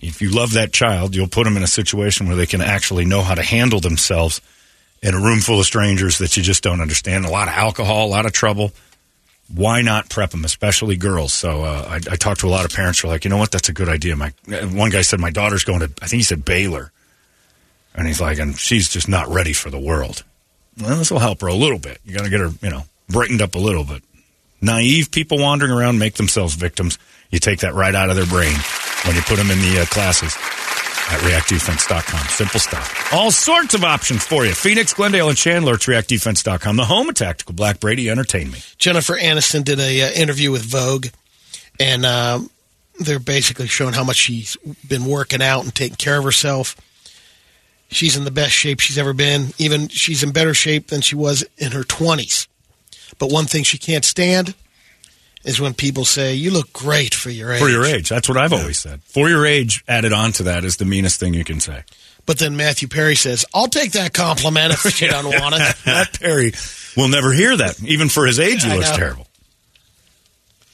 If 0.00 0.20
you 0.20 0.30
love 0.30 0.52
that 0.52 0.72
child, 0.72 1.16
you'll 1.16 1.28
put 1.28 1.44
them 1.44 1.56
in 1.56 1.62
a 1.62 1.68
situation 1.68 2.26
where 2.26 2.36
they 2.36 2.46
can 2.46 2.60
actually 2.60 3.04
know 3.04 3.22
how 3.22 3.34
to 3.34 3.42
handle 3.42 3.80
themselves 3.80 4.40
in 5.02 5.14
a 5.14 5.20
room 5.20 5.40
full 5.40 5.60
of 5.60 5.66
strangers 5.66 6.18
that 6.18 6.36
you 6.36 6.42
just 6.42 6.62
don't 6.62 6.80
understand. 6.80 7.24
A 7.24 7.30
lot 7.30 7.48
of 7.48 7.54
alcohol, 7.54 8.06
a 8.06 8.10
lot 8.10 8.26
of 8.26 8.32
trouble. 8.32 8.72
Why 9.52 9.80
not 9.80 10.10
prep 10.10 10.30
them, 10.30 10.44
especially 10.44 10.96
girls? 10.96 11.32
So 11.32 11.62
uh, 11.62 11.86
I, 11.88 11.94
I 11.96 12.16
talked 12.16 12.40
to 12.40 12.48
a 12.48 12.50
lot 12.50 12.66
of 12.66 12.72
parents 12.72 13.00
who 13.00 13.08
are 13.08 13.10
like, 13.10 13.24
you 13.24 13.30
know 13.30 13.38
what, 13.38 13.50
that's 13.50 13.70
a 13.70 13.72
good 13.72 13.88
idea. 13.88 14.14
My 14.14 14.32
one 14.46 14.90
guy 14.90 15.00
said 15.00 15.20
my 15.20 15.30
daughter's 15.30 15.64
going 15.64 15.80
to, 15.80 15.90
I 16.02 16.06
think 16.06 16.18
he 16.18 16.22
said 16.22 16.44
Baylor, 16.44 16.92
and 17.94 18.06
he's 18.06 18.20
like, 18.20 18.38
and 18.38 18.58
she's 18.58 18.90
just 18.90 19.08
not 19.08 19.26
ready 19.28 19.54
for 19.54 19.70
the 19.70 19.78
world. 19.78 20.22
Well, 20.78 20.98
this 20.98 21.10
will 21.10 21.18
help 21.18 21.40
her 21.40 21.46
a 21.46 21.54
little 21.54 21.78
bit. 21.78 21.98
You 22.04 22.14
got 22.14 22.24
to 22.24 22.30
get 22.30 22.40
her, 22.40 22.50
you 22.60 22.70
know, 22.70 22.82
brightened 23.08 23.40
up 23.40 23.54
a 23.54 23.58
little 23.58 23.84
bit. 23.84 24.02
Naive 24.60 25.10
people 25.10 25.38
wandering 25.38 25.72
around 25.72 25.98
make 25.98 26.14
themselves 26.14 26.54
victims. 26.54 26.98
You 27.30 27.38
take 27.38 27.60
that 27.60 27.74
right 27.74 27.94
out 27.94 28.10
of 28.10 28.16
their 28.16 28.26
brain 28.26 28.56
when 29.04 29.14
you 29.14 29.22
put 29.22 29.36
them 29.36 29.50
in 29.50 29.58
the 29.58 29.80
uh, 29.82 29.84
classes 29.86 30.34
at 31.10 31.20
reactdefense.com. 31.20 32.28
Simple 32.28 32.60
stuff. 32.60 33.12
All 33.12 33.30
sorts 33.30 33.74
of 33.74 33.84
options 33.84 34.24
for 34.24 34.44
you. 34.44 34.52
Phoenix, 34.52 34.92
Glendale, 34.92 35.28
and 35.28 35.38
Chandler 35.38 35.74
at 35.74 35.80
reactdefense.com. 35.80 36.76
The 36.76 36.84
home 36.84 37.08
of 37.08 37.14
Tactical 37.14 37.54
Black 37.54 37.80
Brady 37.80 38.10
Entertain 38.10 38.50
Me. 38.50 38.58
Jennifer 38.76 39.14
Aniston 39.14 39.64
did 39.64 39.80
a 39.80 40.02
uh, 40.02 40.10
interview 40.10 40.50
with 40.50 40.62
Vogue, 40.62 41.06
and 41.80 42.04
um, 42.04 42.50
they're 43.00 43.18
basically 43.18 43.68
showing 43.68 43.94
how 43.94 44.04
much 44.04 44.16
she's 44.16 44.56
been 44.86 45.06
working 45.06 45.42
out 45.42 45.64
and 45.64 45.74
taking 45.74 45.96
care 45.96 46.18
of 46.18 46.24
herself. 46.24 46.76
She's 47.90 48.16
in 48.16 48.24
the 48.24 48.30
best 48.30 48.52
shape 48.52 48.80
she's 48.80 48.98
ever 48.98 49.14
been. 49.14 49.48
Even 49.56 49.88
she's 49.88 50.22
in 50.22 50.32
better 50.32 50.52
shape 50.52 50.88
than 50.88 51.00
she 51.00 51.16
was 51.16 51.44
in 51.56 51.72
her 51.72 51.84
twenties. 51.84 52.46
But 53.18 53.30
one 53.30 53.46
thing 53.46 53.64
she 53.64 53.78
can't 53.78 54.04
stand 54.04 54.54
is 55.44 55.60
when 55.60 55.74
people 55.74 56.04
say, 56.04 56.34
"You 56.34 56.50
look 56.50 56.72
great 56.72 57.14
for 57.14 57.30
your 57.30 57.52
age." 57.52 57.60
For 57.60 57.68
your 57.68 57.84
age. 57.84 58.08
That's 58.08 58.28
what 58.28 58.38
I've 58.38 58.52
always 58.52 58.78
said. 58.78 59.00
For 59.04 59.28
your 59.28 59.46
age, 59.46 59.82
added 59.88 60.12
on 60.12 60.32
to 60.32 60.42
that 60.44 60.64
is 60.64 60.76
the 60.76 60.84
meanest 60.84 61.18
thing 61.20 61.34
you 61.34 61.44
can 61.44 61.60
say. 61.60 61.84
But 62.26 62.38
then 62.38 62.56
Matthew 62.56 62.88
Perry 62.88 63.16
says, 63.16 63.44
"I'll 63.54 63.68
take 63.68 63.92
that 63.92 64.12
compliment 64.12 64.72
if 64.72 64.94
she 64.94 65.06
don't 65.06 65.24
want 65.40 65.54
it." 65.56 65.76
Matt 65.86 66.18
Perry 66.20 66.52
will 66.96 67.08
never 67.08 67.32
hear 67.32 67.56
that. 67.56 67.82
Even 67.82 68.08
for 68.08 68.26
his 68.26 68.38
age, 68.38 68.64
he 68.64 68.70
I 68.70 68.76
looks 68.76 68.90
know. 68.90 68.96
terrible. 68.96 69.26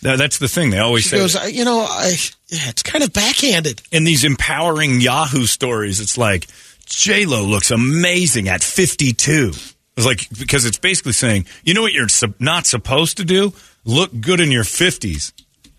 That's 0.03 0.37
the 0.39 0.49
thing. 0.49 0.69
They 0.71 0.79
always 0.79 1.05
She 1.05 1.11
say 1.11 1.17
goes, 1.19 1.35
"I- 1.37 1.47
"You 1.47 1.65
know, 1.65 1.81
I 1.81 2.09
yeah, 2.49 2.69
it's 2.69 2.83
kind 2.83 3.03
of 3.05 3.13
backhanded." 3.13 3.81
in 3.91 4.05
these 4.05 4.25
empowering 4.25 5.01
Yahoo 5.01 5.47
stories, 5.47 5.99
it's 6.01 6.19
like 6.19 6.47
J 6.87 7.25
Lo 7.25 7.45
looks 7.45 7.71
amazing 7.71 8.49
at 8.49 8.63
52. 8.63 9.53
It's 9.97 10.07
like 10.07 10.29
because 10.39 10.65
it's 10.65 10.79
basically 10.79 11.13
saying, 11.13 11.47
you 11.63 11.73
know 11.75 11.83
what 11.83 11.93
you're 11.93 12.09
sup- 12.09 12.41
not 12.41 12.67
supposed 12.67 13.17
to 13.19 13.25
do? 13.25 13.53
Look 13.85 14.11
good 14.21 14.41
in 14.41 14.51
your 14.51 14.65
50s. 14.65 15.33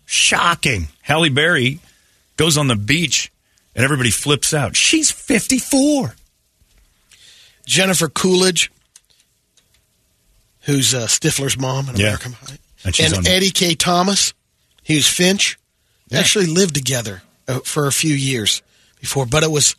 Shocking. 0.06 0.88
Halle 1.02 1.30
Berry 1.30 1.80
goes 2.38 2.58
on 2.58 2.68
the 2.68 2.76
beach 2.76 3.32
and 3.76 3.84
everybody 3.84 4.12
flips 4.12 4.54
out. 4.54 4.76
She's 4.76 5.12
54. 5.12 6.16
Jennifer 7.66 8.08
Coolidge, 8.08 8.72
who's 10.62 10.94
uh, 10.94 11.08
Stifler's 11.08 11.58
mom 11.58 11.90
in 11.90 11.96
Yeah. 11.96 12.08
American 12.08 12.34
Pie, 12.34 12.58
And 12.86 13.14
and, 13.18 13.28
Eddie 13.28 13.52
Kaye 13.52 13.76
Thomas, 13.76 14.34
he 14.84 14.96
was 14.96 15.08
Finch. 15.08 15.58
Yeah. 16.10 16.20
actually 16.20 16.46
lived 16.46 16.76
together 16.76 17.24
uh, 17.48 17.60
for 17.62 17.88
a 17.88 17.92
few 17.92 18.14
years 18.14 18.62
before, 19.02 19.26
but 19.26 19.42
it 19.44 19.50
was 19.50 19.76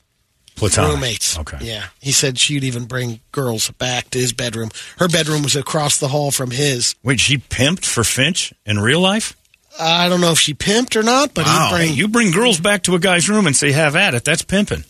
Platonic. 0.57 0.91
roommates. 0.94 1.39
Okay. 1.39 1.59
Yeah, 1.60 1.85
he 2.01 2.10
said 2.12 2.39
she'd 2.39 2.65
even 2.65 2.86
bring 2.86 3.20
girls 3.31 3.70
back 3.73 4.10
to 4.10 4.18
his 4.18 4.33
bedroom. 4.33 4.70
Her 4.99 5.07
bedroom 5.09 5.43
was 5.43 5.55
across 5.55 5.99
the 5.99 6.09
hall 6.09 6.31
from 6.31 6.51
his. 6.51 6.94
Wait, 7.02 7.20
she 7.20 7.39
pimped 7.39 7.85
for 7.85 8.02
Finch 8.02 8.52
in 8.65 8.78
real 8.81 9.01
life? 9.01 9.36
I 9.78 10.09
don't 10.09 10.23
know 10.23 10.33
if 10.33 10.41
she 10.41 10.55
pimped 10.55 10.97
or 10.97 11.02
not, 11.02 11.35
but 11.35 11.44
Wow. 11.44 11.67
he'd 11.68 11.75
bring. 11.76 11.89
Hey, 11.89 11.94
you 11.94 12.09
bring 12.09 12.31
girls 12.31 12.59
back 12.59 12.83
to 12.85 12.94
a 12.94 12.99
guy's 12.99 13.28
room 13.28 13.47
and 13.47 13.55
say, 13.55 13.73
have 13.73 13.94
at 13.94 14.15
it. 14.15 14.25
That's 14.25 14.43
pimping. 14.43 14.85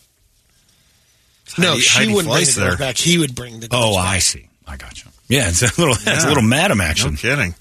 no, 1.59 1.70
Heidi- 1.70 1.81
she 1.81 1.99
Heidi 1.99 2.15
wouldn't 2.15 2.33
bring 2.33 2.45
Fleiss 2.45 2.55
the 2.55 2.61
girls 2.62 2.77
back. 2.77 2.97
He 2.97 3.19
would 3.19 3.35
bring 3.35 3.61
the. 3.61 3.69
Oh, 3.73 3.97
back. 3.97 4.05
I 4.15 4.19
see. 4.20 4.49
I 4.67 4.77
got 4.77 5.03
you. 5.05 5.11
Yeah, 5.28 5.49
it's 5.49 5.62
a 5.62 5.67
little, 5.81 5.95
it's 5.95 6.07
a 6.07 6.11
Yeah. 6.11 6.28
little 6.28 6.43
madam 6.45 6.81
action. 6.81 7.12
No 7.12 7.17
kidding. 7.17 7.55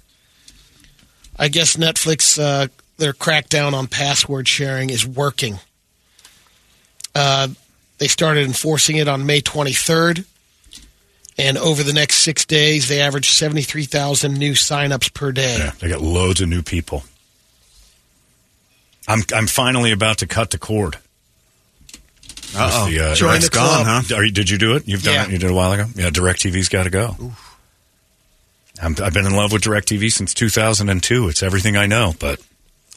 I 1.38 1.48
guess 1.48 1.76
Netflix, 1.76 2.40
uh, 2.40 2.68
their 2.98 3.14
crackdown 3.14 3.74
on 3.74 3.88
password 3.88 4.48
sharing 4.48 4.90
is 4.92 5.06
working. 5.06 5.60
Uh, 7.16 7.48
they 7.98 8.08
started 8.08 8.46
enforcing 8.46 8.98
it 8.98 9.08
on 9.08 9.26
May 9.26 9.42
23rd. 9.42 10.26
And 11.38 11.58
over 11.58 11.84
the 11.84 11.92
next 11.94 12.16
six 12.20 12.46
days, 12.46 12.88
they 12.88 13.02
averaged 13.02 13.34
73,000 13.34 14.34
new 14.38 14.54
signups 14.54 15.14
per 15.14 15.32
day. 15.34 15.58
Yeah, 15.60 15.72
they 15.80 15.90
got 15.90 16.02
loads 16.02 16.40
of 16.40 16.48
new 16.48 16.62
people. 16.62 17.04
I'm 19.08 19.22
I'm 19.34 19.48
finally 19.48 19.92
about 19.92 20.20
to 20.20 20.28
cut 20.28 20.52
the 20.52 20.58
cord. 20.58 20.98
Uh-oh. 22.58 22.90
The, 22.90 23.00
uh, 23.02 23.16
Join 23.16 23.42
the 23.42 23.50
club. 23.50 23.86
gone, 23.86 24.04
huh? 24.06 24.16
Are 24.16 24.24
you, 24.24 24.32
did 24.32 24.50
you 24.50 24.58
do 24.58 24.76
it? 24.76 24.88
You've 24.88 25.04
done 25.04 25.14
Yeah. 25.14 25.24
it. 25.26 25.32
You 25.32 25.38
did 25.38 25.48
it 25.48 25.52
a 25.52 25.54
while 25.54 25.74
ago. 25.74 25.86
Yeah, 25.94 26.10
Directv's 26.10 26.70
got 26.70 26.84
to 26.84 26.90
go. 26.90 27.16
I'm, 28.82 28.96
I've 29.04 29.14
been 29.14 29.26
in 29.26 29.36
love 29.36 29.52
with 29.52 29.62
Directv 29.64 30.12
since 30.12 30.34
2002. 30.34 31.28
It's 31.30 31.44
everything 31.44 31.76
I 31.76 31.86
know, 31.86 32.14
but 32.20 32.40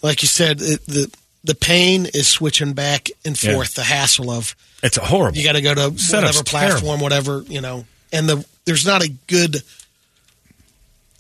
Like 0.00 0.22
you 0.22 0.28
said, 0.28 0.60
it, 0.62 0.86
the 0.86 1.10
the 1.48 1.54
pain 1.54 2.06
is 2.12 2.28
switching 2.28 2.74
back 2.74 3.08
and 3.24 3.42
Yeah. 3.42 3.54
forth. 3.54 3.72
The 3.74 3.82
hassle 3.82 4.30
of 4.30 4.54
it's 4.82 4.96
a 4.98 5.00
horrible. 5.04 5.36
you 5.36 5.42
got 5.44 5.52
to 5.54 5.60
go 5.62 5.74
to 5.74 5.90
Setup's 5.98 6.12
whatever 6.36 6.44
platform, 6.44 7.00
whatever 7.00 7.42
you 7.48 7.60
know, 7.60 7.84
and 8.12 8.28
the 8.28 8.44
there's 8.66 8.86
not 8.86 9.02
a 9.02 9.08
good. 9.26 9.62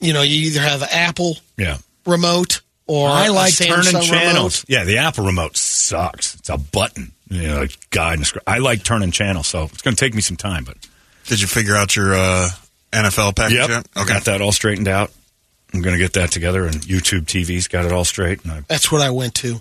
You 0.00 0.12
know, 0.12 0.22
you 0.22 0.46
either 0.46 0.60
have 0.60 0.82
Apple 0.84 1.38
Yeah. 1.56 1.78
remote 2.06 2.60
or 2.86 3.08
I 3.08 3.28
like 3.28 3.52
Samsung 3.52 3.68
turning 3.68 3.86
remote. 3.94 4.04
channels. 4.06 4.64
Yeah, 4.68 4.84
the 4.84 4.98
Apple 4.98 5.24
remote 5.24 5.56
sucks. 5.56 6.34
It's 6.36 6.48
a 6.48 6.56
button. 6.56 7.12
You 7.30 7.42
know, 7.48 7.60
like 7.60 7.90
guide 7.90 8.20
I 8.46 8.58
like 8.58 8.84
turning 8.84 9.10
channels, 9.10 9.46
so 9.48 9.64
it's 9.64 9.82
going 9.82 9.94
to 9.96 10.00
take 10.00 10.14
me 10.14 10.20
some 10.22 10.36
time, 10.36 10.64
but 10.64 10.76
Did 11.26 11.40
you 11.42 11.46
figure 11.46 11.76
out 11.76 11.94
your 11.96 12.14
uh, 12.14 12.48
NFL 12.92 13.34
package 13.36 13.56
Yep. 13.58 13.68
yet? 13.68 13.86
I 13.96 14.04
got 14.04 14.24
that 14.26 14.40
all 14.40 14.52
straightened 14.52 14.88
out. 14.88 15.10
I'm 15.74 15.82
going 15.82 15.92
to 15.94 15.98
get 15.98 16.14
that 16.14 16.30
together, 16.30 16.64
and 16.64 16.76
YouTube 16.82 17.26
TV's 17.26 17.68
got 17.68 17.84
it 17.84 17.92
all 17.92 18.06
straight. 18.06 18.42
And 18.44 18.52
I, 18.52 18.62
That's 18.68 18.90
what 18.90 19.02
I 19.02 19.10
went 19.10 19.34
to. 19.36 19.60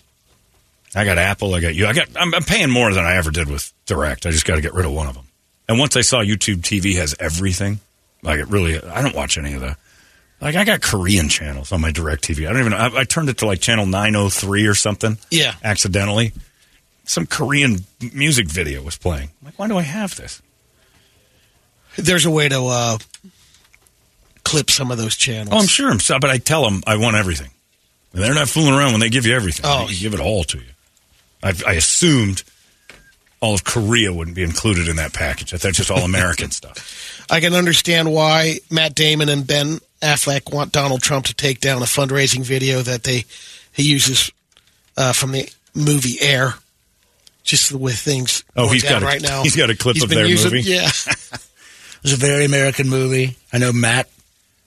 I 0.98 1.06
got 1.06 1.18
Apple. 1.18 1.54
I 1.54 1.62
got 1.62 1.76
you. 1.76 1.86
I 1.88 1.94
got. 1.94 2.08
I'm, 2.16 2.34
I'm 2.34 2.44
paying 2.44 2.70
more 2.70 2.94
than 2.94 3.06
I 3.06 3.16
ever 3.16 3.32
did 3.32 3.50
with 3.50 3.72
Direct. 3.86 4.26
I 4.26 4.32
just 4.32 4.46
got 4.46 4.56
to 4.56 4.62
get 4.62 4.74
rid 4.74 4.86
of 4.86 4.92
one 4.92 5.08
of 5.08 5.14
them. 5.14 5.26
And 5.70 5.80
once 5.80 5.96
I 5.96 6.02
saw 6.02 6.22
YouTube 6.22 6.62
TV 6.62 6.96
has 6.96 7.16
everything, 7.20 7.80
like 8.24 8.40
it 8.40 8.48
really. 8.48 8.82
I 8.82 9.02
don't 9.02 9.16
watch 9.16 9.38
any 9.38 9.54
of 9.54 9.62
the. 9.62 9.78
Like 10.40 10.56
I 10.56 10.66
got 10.66 10.82
Korean 10.82 11.30
channels 11.30 11.72
on 11.72 11.82
my 11.82 11.92
Direct 11.92 12.24
TV. 12.24 12.48
I 12.48 12.54
don't 12.54 12.62
even. 12.62 12.74
I, 12.74 12.90
I 12.98 13.04
turned 13.04 13.30
it 13.30 13.38
to 13.40 13.46
like 13.46 13.60
channel 13.60 13.86
903 13.86 14.66
or 14.66 14.74
something. 14.74 15.18
Yeah. 15.32 15.54
Accidentally, 15.64 16.34
some 17.06 17.26
Korean 17.26 17.86
music 18.14 18.48
video 18.48 18.82
was 18.82 18.98
playing. 18.98 19.30
I'm 19.42 19.46
like, 19.46 19.60
why 19.60 19.68
do 19.68 19.78
I 19.78 19.84
have 19.84 20.16
this? 20.16 20.42
There's 21.96 22.26
a 22.26 22.32
way 22.32 22.48
to 22.50 22.64
uh, 22.64 22.98
clip 24.44 24.70
some 24.70 24.92
of 24.92 24.98
those 24.98 25.16
channels. 25.16 25.50
Oh, 25.52 25.60
I'm 25.60 25.68
sure. 25.68 25.90
I'm 25.90 26.00
so, 26.00 26.20
but 26.20 26.30
I 26.30 26.38
tell 26.38 26.64
them 26.64 26.84
I 26.86 26.98
want 26.98 27.18
everything. 27.18 27.50
And 28.14 28.24
they're 28.24 28.36
not 28.36 28.48
fooling 28.48 28.74
around 28.74 28.92
when 28.92 29.02
they 29.02 29.10
give 29.10 29.26
you 29.26 29.36
everything. 29.36 29.66
Oh. 29.68 29.88
They 29.88 29.96
give 29.96 30.14
it 30.14 30.20
all 30.20 30.44
to 30.46 30.58
you. 30.58 30.66
I, 31.48 31.54
I 31.72 31.74
assumed 31.74 32.44
all 33.40 33.54
of 33.54 33.64
Korea 33.64 34.12
wouldn't 34.14 34.36
be 34.36 34.44
included 34.44 34.88
in 34.88 34.96
that 34.98 35.14
package. 35.14 35.54
I 35.54 35.58
thought 35.58 35.74
just 35.74 35.92
all 35.92 36.00
American 36.04 36.52
stuff. 36.60 37.26
I 37.30 37.40
can 37.40 37.54
understand 37.54 38.12
why 38.12 38.60
Matt 38.72 38.96
Damon 38.96 39.30
and 39.30 39.46
Ben 39.46 39.80
Affleck 40.02 40.54
want 40.54 40.72
Donald 40.72 41.02
Trump 41.02 41.26
to 41.26 41.34
take 41.34 41.60
down 41.60 41.82
a 41.82 41.86
fundraising 41.86 42.44
video 42.44 42.82
that 42.82 43.04
they 43.04 43.26
he 43.74 43.84
uses 43.84 44.32
uh, 44.96 45.14
from 45.14 45.32
the 45.34 45.50
movie 45.76 46.18
Air. 46.22 46.54
Just 47.44 47.70
the 47.72 47.78
way 47.78 47.94
things 47.94 48.44
Oh, 48.58 48.68
he's 48.70 48.84
got 48.84 49.02
a- 49.02 49.06
right 49.06 49.22
now. 49.22 49.42
he's 49.44 49.56
got 49.56 49.70
a 49.70 49.76
clip 49.76 49.96
He's 49.96 50.04
of 50.04 50.10
their 50.10 50.26
using- 50.26 50.52
movie? 50.52 50.70
Yeah, 50.70 50.90
It 51.98 52.04
was 52.04 52.14
a 52.14 52.18
very 52.18 52.44
American 52.46 52.90
movie. 52.90 53.36
I 53.54 53.58
know 53.58 53.72
Matt. 53.72 54.10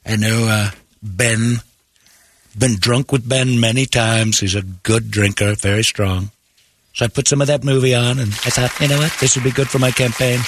I 0.06 0.16
know 0.16 0.46
uh, 0.48 0.70
Ben. 1.02 1.56
Been 2.58 2.76
drunk 2.76 3.12
with 3.12 3.28
Ben 3.28 3.60
many 3.60 3.86
times. 3.86 4.40
He's 4.40 4.54
a 4.56 4.62
good 4.62 5.10
drinker, 5.10 5.54
very 5.54 5.84
strong. 5.84 6.30
So 6.92 7.04
I 7.04 7.08
put 7.08 7.28
some 7.28 7.40
of 7.40 7.46
that 7.46 7.64
movie 7.64 7.94
on, 7.94 8.18
and 8.18 8.28
I 8.28 8.50
thought, 8.50 8.78
you 8.80 8.88
know 8.88 8.98
what, 8.98 9.14
this 9.20 9.36
would 9.36 9.44
be 9.44 9.52
good 9.52 9.68
for 9.68 9.78
my 9.78 9.90
campaign. 9.90 10.40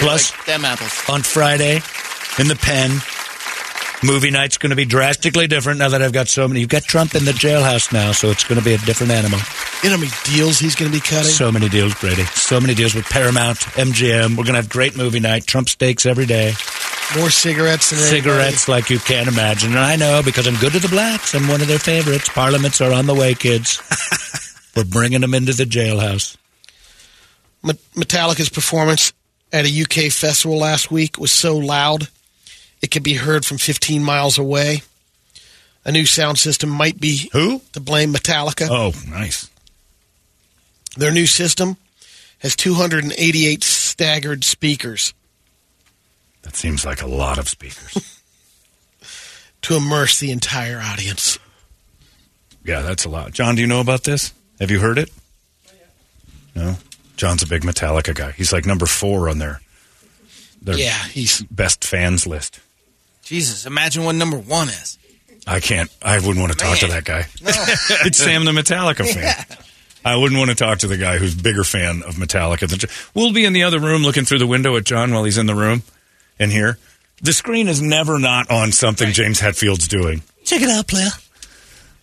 Plus, 0.00 0.32
like 0.32 0.46
them 0.46 0.64
apples. 0.64 1.02
on 1.08 1.22
Friday 1.22 1.76
in 2.38 2.48
the 2.48 2.56
pen, 2.56 2.90
movie 4.02 4.30
night's 4.30 4.58
going 4.58 4.70
to 4.70 4.76
be 4.76 4.84
drastically 4.84 5.46
different 5.46 5.78
now 5.78 5.88
that 5.90 6.02
I've 6.02 6.12
got 6.12 6.28
so 6.28 6.46
many. 6.48 6.60
You've 6.60 6.68
got 6.68 6.82
Trump 6.84 7.14
in 7.14 7.24
the 7.24 7.32
jailhouse 7.32 7.92
now, 7.92 8.12
so 8.12 8.30
it's 8.30 8.44
going 8.44 8.58
to 8.58 8.64
be 8.64 8.74
a 8.74 8.78
different 8.78 9.12
animal. 9.12 9.38
you 9.82 9.90
know 9.90 9.96
how 9.96 10.00
many 10.00 10.12
deals 10.24 10.58
he's 10.58 10.74
going 10.74 10.90
to 10.90 10.96
be 10.96 11.00
cutting. 11.00 11.24
So 11.30 11.50
many 11.52 11.68
deals, 11.68 11.94
Brady. 11.94 12.24
So 12.34 12.60
many 12.60 12.74
deals 12.74 12.94
with 12.94 13.04
Paramount, 13.06 13.58
MGM. 13.58 14.30
We're 14.30 14.44
going 14.44 14.54
to 14.54 14.60
have 14.62 14.68
great 14.68 14.96
movie 14.96 15.20
night. 15.20 15.46
Trump 15.46 15.68
steaks 15.68 16.06
every 16.06 16.26
day. 16.26 16.52
More 17.16 17.30
cigarettes 17.30 17.90
than 17.90 18.00
anybody. 18.00 18.20
Cigarettes 18.20 18.68
like 18.68 18.90
you 18.90 18.98
can't 18.98 19.28
imagine. 19.28 19.70
And 19.70 19.78
I 19.78 19.96
know 19.96 20.22
because 20.22 20.46
I'm 20.46 20.56
good 20.56 20.72
to 20.72 20.78
the 20.78 20.88
blacks. 20.88 21.34
I'm 21.34 21.48
one 21.48 21.62
of 21.62 21.68
their 21.68 21.78
favorites. 21.78 22.28
Parliaments 22.28 22.80
are 22.82 22.92
on 22.92 23.06
the 23.06 23.14
way, 23.14 23.34
kids. 23.34 23.80
We're 24.78 24.84
bringing 24.84 25.22
them 25.22 25.34
into 25.34 25.52
the 25.52 25.64
jailhouse. 25.64 26.36
Metallica's 27.64 28.48
performance 28.48 29.12
at 29.52 29.66
a 29.66 29.82
UK 29.82 30.12
festival 30.12 30.56
last 30.56 30.88
week 30.88 31.18
was 31.18 31.32
so 31.32 31.56
loud 31.56 32.06
it 32.80 32.92
could 32.92 33.02
be 33.02 33.14
heard 33.14 33.44
from 33.44 33.58
15 33.58 34.04
miles 34.04 34.38
away. 34.38 34.82
A 35.84 35.90
new 35.90 36.06
sound 36.06 36.38
system 36.38 36.68
might 36.68 37.00
be 37.00 37.28
Who? 37.32 37.60
to 37.72 37.80
blame 37.80 38.14
Metallica. 38.14 38.68
Oh, 38.70 38.92
nice. 39.10 39.50
Their 40.96 41.10
new 41.10 41.26
system 41.26 41.76
has 42.38 42.54
288 42.54 43.64
staggered 43.64 44.44
speakers 44.44 45.12
That 46.42 46.54
seems 46.54 46.86
like 46.86 47.02
a 47.02 47.08
lot 47.08 47.38
of 47.38 47.48
speakers. 47.48 48.22
to 49.62 49.74
immerse 49.74 50.20
the 50.20 50.30
entire 50.30 50.78
audience. 50.80 51.40
yeah, 52.64 52.82
that's 52.82 53.04
a 53.04 53.08
lot. 53.08 53.32
John, 53.32 53.56
do 53.56 53.60
you 53.60 53.66
know 53.66 53.80
about 53.80 54.04
this? 54.04 54.32
Have 54.60 54.70
you 54.70 54.80
heard 54.80 54.98
it? 54.98 55.10
No. 56.54 56.76
John's 57.16 57.42
a 57.42 57.46
big 57.46 57.62
Metallica 57.62 58.14
guy. 58.14 58.32
He's 58.32 58.52
like 58.52 58.66
number 58.66 58.86
four 58.86 59.28
on 59.28 59.38
their 59.38 59.60
their 60.62 60.76
Yeah, 60.76 60.98
he's 61.04 61.42
best 61.42 61.84
fans 61.84 62.26
list. 62.26 62.60
Jesus, 63.22 63.66
imagine 63.66 64.04
what 64.04 64.14
number 64.14 64.38
one 64.38 64.68
is. 64.68 64.98
I 65.46 65.60
can't. 65.60 65.90
I 66.02 66.18
wouldn't 66.18 66.38
want 66.38 66.52
to 66.52 66.58
talk 66.58 66.78
to 66.78 66.86
that 66.88 67.04
guy. 67.04 67.26
it's 68.06 68.18
Sam, 68.18 68.44
the 68.44 68.52
Metallica 68.52 69.06
fan. 69.06 69.58
I 70.04 70.16
wouldn't 70.16 70.38
want 70.38 70.50
to 70.50 70.56
talk 70.56 70.78
to 70.80 70.86
the 70.86 70.96
guy 70.96 71.18
who's 71.18 71.34
bigger 71.34 71.64
fan 71.64 72.02
of 72.02 72.14
Metallica 72.14 72.68
than. 72.68 72.78
We'll 73.14 73.32
be 73.32 73.44
in 73.44 73.52
the 73.52 73.64
other 73.64 73.80
room 73.80 74.02
looking 74.02 74.24
through 74.24 74.38
the 74.38 74.46
window 74.46 74.76
at 74.76 74.84
John 74.84 75.12
while 75.12 75.24
he's 75.24 75.38
in 75.38 75.46
the 75.46 75.54
room, 75.54 75.82
and 76.38 76.50
here 76.52 76.78
the 77.22 77.32
screen 77.32 77.68
is 77.68 77.82
never 77.82 78.18
not 78.18 78.50
on 78.50 78.72
something 78.72 79.12
James 79.12 79.40
Hetfield's 79.40 79.88
doing. 79.88 80.22
Check 80.44 80.62
it 80.62 80.70
out, 80.70 80.86
player. 80.86 81.08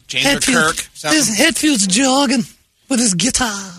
James 0.07 0.47
or 0.47 0.51
Kirk. 0.51 0.75
something. 0.93 1.19
This 1.19 1.37
Hetfield's 1.37 1.87
jogging 1.87 2.43
with 2.89 2.99
his 2.99 3.13
guitar. 3.15 3.71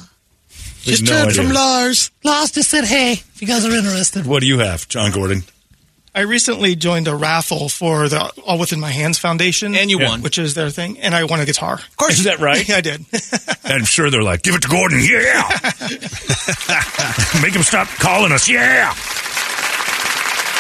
just 0.83 1.05
no 1.05 1.13
heard 1.13 1.29
idea. 1.29 1.43
from 1.45 1.53
Lars. 1.53 2.11
Lars 2.25 2.51
just 2.53 2.69
said, 2.71 2.85
hey, 2.85 3.13
if 3.13 3.41
you 3.43 3.47
guys 3.49 3.65
are 3.65 3.73
interested. 3.73 4.27
What 4.27 4.41
do 4.41 4.47
you 4.47 4.59
have, 4.59 4.89
John 4.89 5.11
Gordon? 5.13 5.43
I 6.15 6.21
recently 6.21 6.77
joined 6.77 7.09
a 7.09 7.15
raffle 7.15 7.69
for 7.69 8.09
the 8.09 8.33
All 8.47 8.59
Within 8.59 8.81
My 8.81 8.91
Hands 8.91 9.19
Foundation. 9.19 9.75
And 9.75 9.91
you 9.91 10.01
Yeah. 10.01 10.09
won. 10.09 10.23
Which 10.23 10.39
is 10.39 10.55
their 10.55 10.71
thing. 10.71 10.99
And 11.01 11.15
I 11.15 11.25
won 11.25 11.41
a 11.41 11.45
guitar. 11.45 11.75
Of 11.75 11.97
course. 11.99 12.19
Is 12.19 12.25
that 12.25 12.39
right? 12.39 12.67
yeah, 12.69 12.77
I 12.77 12.81
did. 12.81 13.05
I'm 13.65 13.85
sure 13.85 14.09
they're 14.09 14.23
like, 14.23 14.41
give 14.43 14.55
it 14.55 14.63
to 14.63 14.69
Gordon, 14.69 15.01
yeah. 15.01 15.43
Make 17.43 17.55
him 17.55 17.63
stop 17.63 17.87
calling 17.89 18.33
us, 18.33 18.49
yeah. 18.49 18.95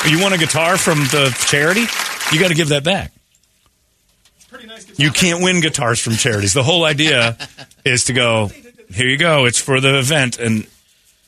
You 0.06 0.20
want 0.22 0.34
a 0.34 0.38
guitar 0.38 0.76
from 0.76 0.98
the 1.04 1.34
charity? 1.48 1.86
You 2.32 2.38
got 2.38 2.48
to 2.48 2.54
give 2.54 2.68
that 2.68 2.84
back. 2.84 3.10
You 4.96 5.10
can't 5.10 5.42
win 5.42 5.60
guitars 5.60 6.00
from 6.00 6.14
charities. 6.14 6.54
The 6.54 6.62
whole 6.62 6.84
idea 6.84 7.36
is 7.84 8.04
to 8.04 8.12
go, 8.12 8.50
here 8.90 9.08
you 9.08 9.16
go. 9.18 9.44
It's 9.44 9.60
for 9.60 9.80
the 9.80 9.98
event, 9.98 10.38
and 10.38 10.66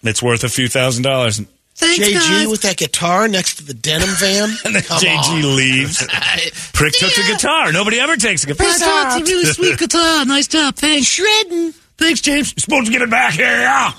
it's 0.03 0.23
worth 0.23 0.45
a 0.45 0.49
few 0.49 0.69
thousand 0.69 1.03
dollars. 1.03 1.39
And 1.39 1.49
Thanks, 1.75 2.09
JG 2.09 2.13
guys. 2.15 2.49
with 2.49 2.63
that 2.63 2.77
guitar 2.77 3.29
next 3.29 3.57
to 3.57 3.65
the 3.65 3.75
denim 3.75 4.09
van. 4.19 4.49
then 4.73 4.83
Come 4.83 4.99
JG 5.01 5.45
on. 5.45 5.57
leaves. 5.57 5.99
Prick 6.73 6.93
took 6.95 7.15
the 7.15 7.25
guitar. 7.29 7.71
Nobody 7.73 8.01
ever 8.01 8.17
takes 8.17 8.43
a 8.45 8.49
guitar. 8.49 8.67
Thanks, 8.67 8.83
Alex. 8.83 9.17
It's 9.21 9.31
a 9.31 9.33
really 9.33 9.45
sweet 9.53 9.79
guitar. 9.79 10.25
Nice 10.25 10.49
job. 10.49 10.75
Thanks. 10.75 11.07
Shredding. 11.07 11.73
Thanks, 11.97 12.21
James. 12.21 12.53
You're 12.57 12.61
supposed 12.63 12.87
to 12.87 12.93
get 12.93 13.03
it 13.03 13.11
back 13.11 13.35
here. 13.35 13.47
Yeah. 13.47 13.93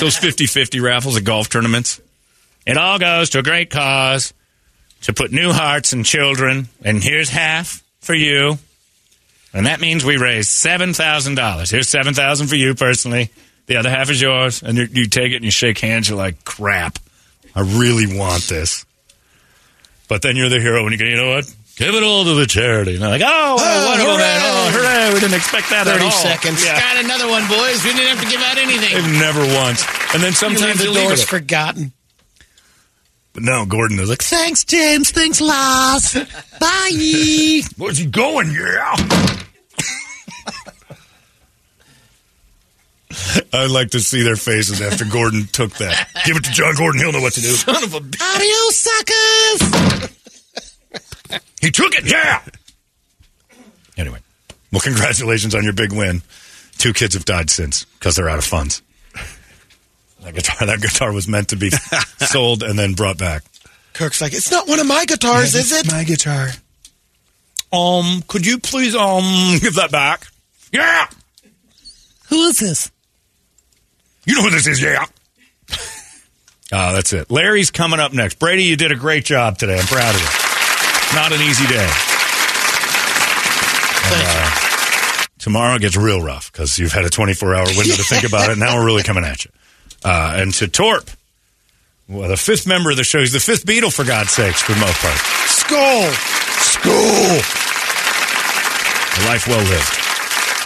Those 0.00 0.16
50 0.16 0.46
50 0.46 0.80
raffles 0.80 1.16
at 1.16 1.24
golf 1.24 1.48
tournaments. 1.48 2.00
It 2.66 2.76
all 2.76 2.98
goes 2.98 3.30
to 3.30 3.38
a 3.38 3.42
great 3.42 3.70
cause 3.70 4.32
to 5.04 5.12
put 5.12 5.32
new 5.32 5.52
hearts 5.52 5.92
in 5.92 6.04
children. 6.04 6.68
And 6.82 7.02
here's 7.02 7.28
half 7.28 7.82
for 8.00 8.14
you. 8.14 8.58
And 9.52 9.66
that 9.66 9.80
means 9.80 10.04
we 10.04 10.16
raised 10.16 10.50
$7,000. 10.50 11.70
Here's 11.70 11.88
7000 11.88 12.48
for 12.48 12.56
you 12.56 12.74
personally. 12.74 13.30
The 13.66 13.76
other 13.76 13.88
half 13.90 14.10
is 14.10 14.20
yours. 14.20 14.62
And 14.62 14.76
you, 14.76 14.88
you 14.90 15.06
take 15.06 15.32
it 15.32 15.36
and 15.36 15.44
you 15.44 15.50
shake 15.50 15.78
hands. 15.78 16.08
You're 16.08 16.18
like, 16.18 16.44
crap. 16.44 16.98
I 17.54 17.60
really 17.60 18.18
want 18.18 18.42
this. 18.48 18.84
But 20.08 20.22
then 20.22 20.36
you're 20.36 20.48
the 20.48 20.60
hero 20.60 20.82
when 20.84 20.92
you 20.92 20.98
go, 20.98 21.04
you 21.04 21.16
know 21.16 21.30
what? 21.30 21.44
Give 21.76 21.94
it 21.94 22.02
all 22.02 22.24
to 22.24 22.34
the 22.34 22.46
charity. 22.46 22.94
And 22.94 23.02
they're 23.02 23.10
like, 23.10 23.22
oh, 23.24 23.56
Oh, 23.58 23.86
wonderful, 23.88 24.16
man. 24.18 24.40
Oh, 24.42 24.70
hooray. 24.72 24.84
hooray. 25.08 25.14
We 25.14 25.20
didn't 25.20 25.34
expect 25.36 25.70
that 25.70 25.86
at 25.86 25.98
30 25.98 26.10
seconds. 26.10 26.64
Yeah. 26.64 26.78
Got 26.78 27.04
another 27.04 27.26
one, 27.28 27.42
boys. 27.48 27.82
We 27.84 27.92
didn't 27.92 28.14
have 28.16 28.22
to 28.24 28.30
give 28.30 28.42
out 28.42 28.58
anything. 28.58 28.90
They've 28.94 29.18
never 29.20 29.40
once. 29.58 29.82
And 30.14 30.22
then 30.22 30.30
You 30.34 30.38
sometimes 30.38 30.78
leave 30.80 30.86
the 30.86 30.90
leave 30.94 31.08
doors 31.08 31.24
forgotten. 31.24 31.92
But 33.34 33.42
now 33.42 33.64
Gordon 33.64 33.98
is 33.98 34.08
like, 34.08 34.22
Thanks, 34.22 34.64
James. 34.64 35.10
Thanks, 35.10 35.40
Lars. 35.40 36.14
Bye. 36.60 37.62
where's 37.76 37.98
he 37.98 38.06
going? 38.06 38.52
Yeah. 38.52 38.94
I'd 43.52 43.70
like 43.70 43.90
to 43.90 44.00
see 44.00 44.22
their 44.22 44.36
faces 44.36 44.80
after 44.80 45.04
Gordon 45.04 45.46
took 45.52 45.72
that. 45.74 46.08
Give 46.26 46.36
it 46.36 46.44
to 46.44 46.50
John 46.50 46.74
Gordon. 46.76 47.00
He'll 47.00 47.12
know 47.12 47.20
what 47.20 47.32
to 47.34 47.40
do. 47.40 47.48
Son 47.48 47.82
of 47.82 47.94
a 47.94 48.00
bitch. 48.00 48.20
Adios, 48.34 48.76
suckers. 48.76 50.10
He 51.60 51.70
took 51.70 51.94
it. 51.94 52.10
Yeah. 52.10 52.42
Anyway, 53.96 54.18
Well, 54.72 54.80
congratulations 54.80 55.54
on 55.54 55.62
your 55.64 55.72
big 55.72 55.92
win. 55.92 56.22
Two 56.78 56.92
kids 56.92 57.14
have 57.14 57.24
died 57.24 57.50
since 57.50 57.84
because 57.98 58.16
they're 58.16 58.28
out 58.28 58.38
of 58.38 58.44
funds. 58.44 58.82
That 60.24 60.34
guitar, 60.34 60.66
that 60.66 60.80
guitar 60.80 61.12
was 61.12 61.28
meant 61.28 61.48
to 61.50 61.56
be 61.56 61.70
sold 62.18 62.62
and 62.62 62.78
then 62.78 62.94
brought 62.94 63.18
back. 63.18 63.42
Kirk's 63.92 64.20
like, 64.20 64.32
it's 64.32 64.50
not 64.50 64.66
one 64.66 64.80
of 64.80 64.86
my 64.86 65.04
guitars, 65.04 65.54
is 65.54 65.70
it? 65.70 65.90
My 65.92 66.02
guitar. 66.04 66.48
Um, 67.72 68.22
could 68.26 68.46
you 68.46 68.58
please 68.58 68.94
um 68.96 69.58
give 69.60 69.74
that 69.74 69.90
back? 69.92 70.26
Yeah. 70.72 71.06
Who 72.30 72.46
is 72.46 72.58
this? 72.58 72.90
You 74.24 74.36
know 74.36 74.42
who 74.42 74.50
this 74.50 74.66
is, 74.66 74.80
yeah. 74.80 75.04
Ah, 76.72 76.92
that's 76.92 77.12
it. 77.12 77.30
Larry's 77.30 77.70
coming 77.70 78.00
up 78.00 78.12
next. 78.12 78.38
Brady, 78.38 78.64
you 78.64 78.76
did 78.76 78.90
a 78.90 78.96
great 78.96 79.24
job 79.24 79.58
today. 79.58 79.78
I'm 79.78 79.86
proud 79.86 80.14
of 80.14 80.20
you. 80.20 80.26
Not 81.14 81.32
an 81.32 81.42
easy 81.42 81.66
day. 81.66 81.88
And, 84.06 84.24
uh, 84.26 84.50
tomorrow 85.38 85.78
gets 85.78 85.96
real 85.96 86.22
rough 86.22 86.50
because 86.50 86.78
you've 86.78 86.92
had 86.92 87.04
a 87.04 87.10
24 87.10 87.54
hour 87.54 87.66
window 87.66 87.94
to 87.94 88.02
think 88.02 88.24
about 88.24 88.50
it. 88.50 88.58
Now 88.58 88.76
we're 88.78 88.86
really 88.86 89.02
coming 89.02 89.24
at 89.24 89.44
you. 89.44 89.50
Uh, 90.04 90.34
and 90.36 90.52
to 90.54 90.68
Torp, 90.68 91.08
well, 92.08 92.28
the 92.28 92.36
fifth 92.36 92.66
member 92.66 92.90
of 92.90 92.98
the 92.98 93.04
show, 93.04 93.20
he's 93.20 93.32
the 93.32 93.40
fifth 93.40 93.64
Beatle, 93.64 93.92
for 93.94 94.04
God's 94.04 94.30
sakes, 94.30 94.60
for 94.60 94.72
the 94.72 94.80
most 94.80 94.98
part. 95.00 95.16
School! 95.48 96.10
School. 96.60 97.40
A 99.16 99.20
life 99.26 99.46
well 99.48 99.64
lived. 99.64 100.00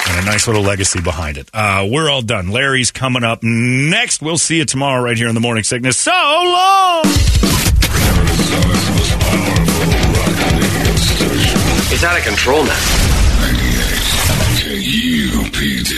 And 0.08 0.26
a 0.26 0.31
nice 0.31 0.47
little 0.47 0.62
legacy 0.62 1.00
behind 1.00 1.39
it. 1.39 1.49
Uh, 1.55 1.86
we're 1.89 2.10
all 2.10 2.23
done. 2.23 2.49
Larry's 2.49 2.91
coming 2.91 3.23
up 3.23 3.42
next. 3.42 4.23
We'll 4.23 4.39
see 4.39 4.57
you 4.57 4.65
tomorrow 4.65 5.02
right 5.02 5.17
here 5.17 5.28
in 5.28 5.34
the 5.34 5.41
Morning 5.41 5.62
Sickness. 5.65 5.97
So 5.99 6.10
long! 6.10 7.02
It's 11.91 12.05
out 12.05 12.18
of 12.18 12.25
control 12.25 12.65
now. 12.65 12.78
KUPD. 14.58 15.98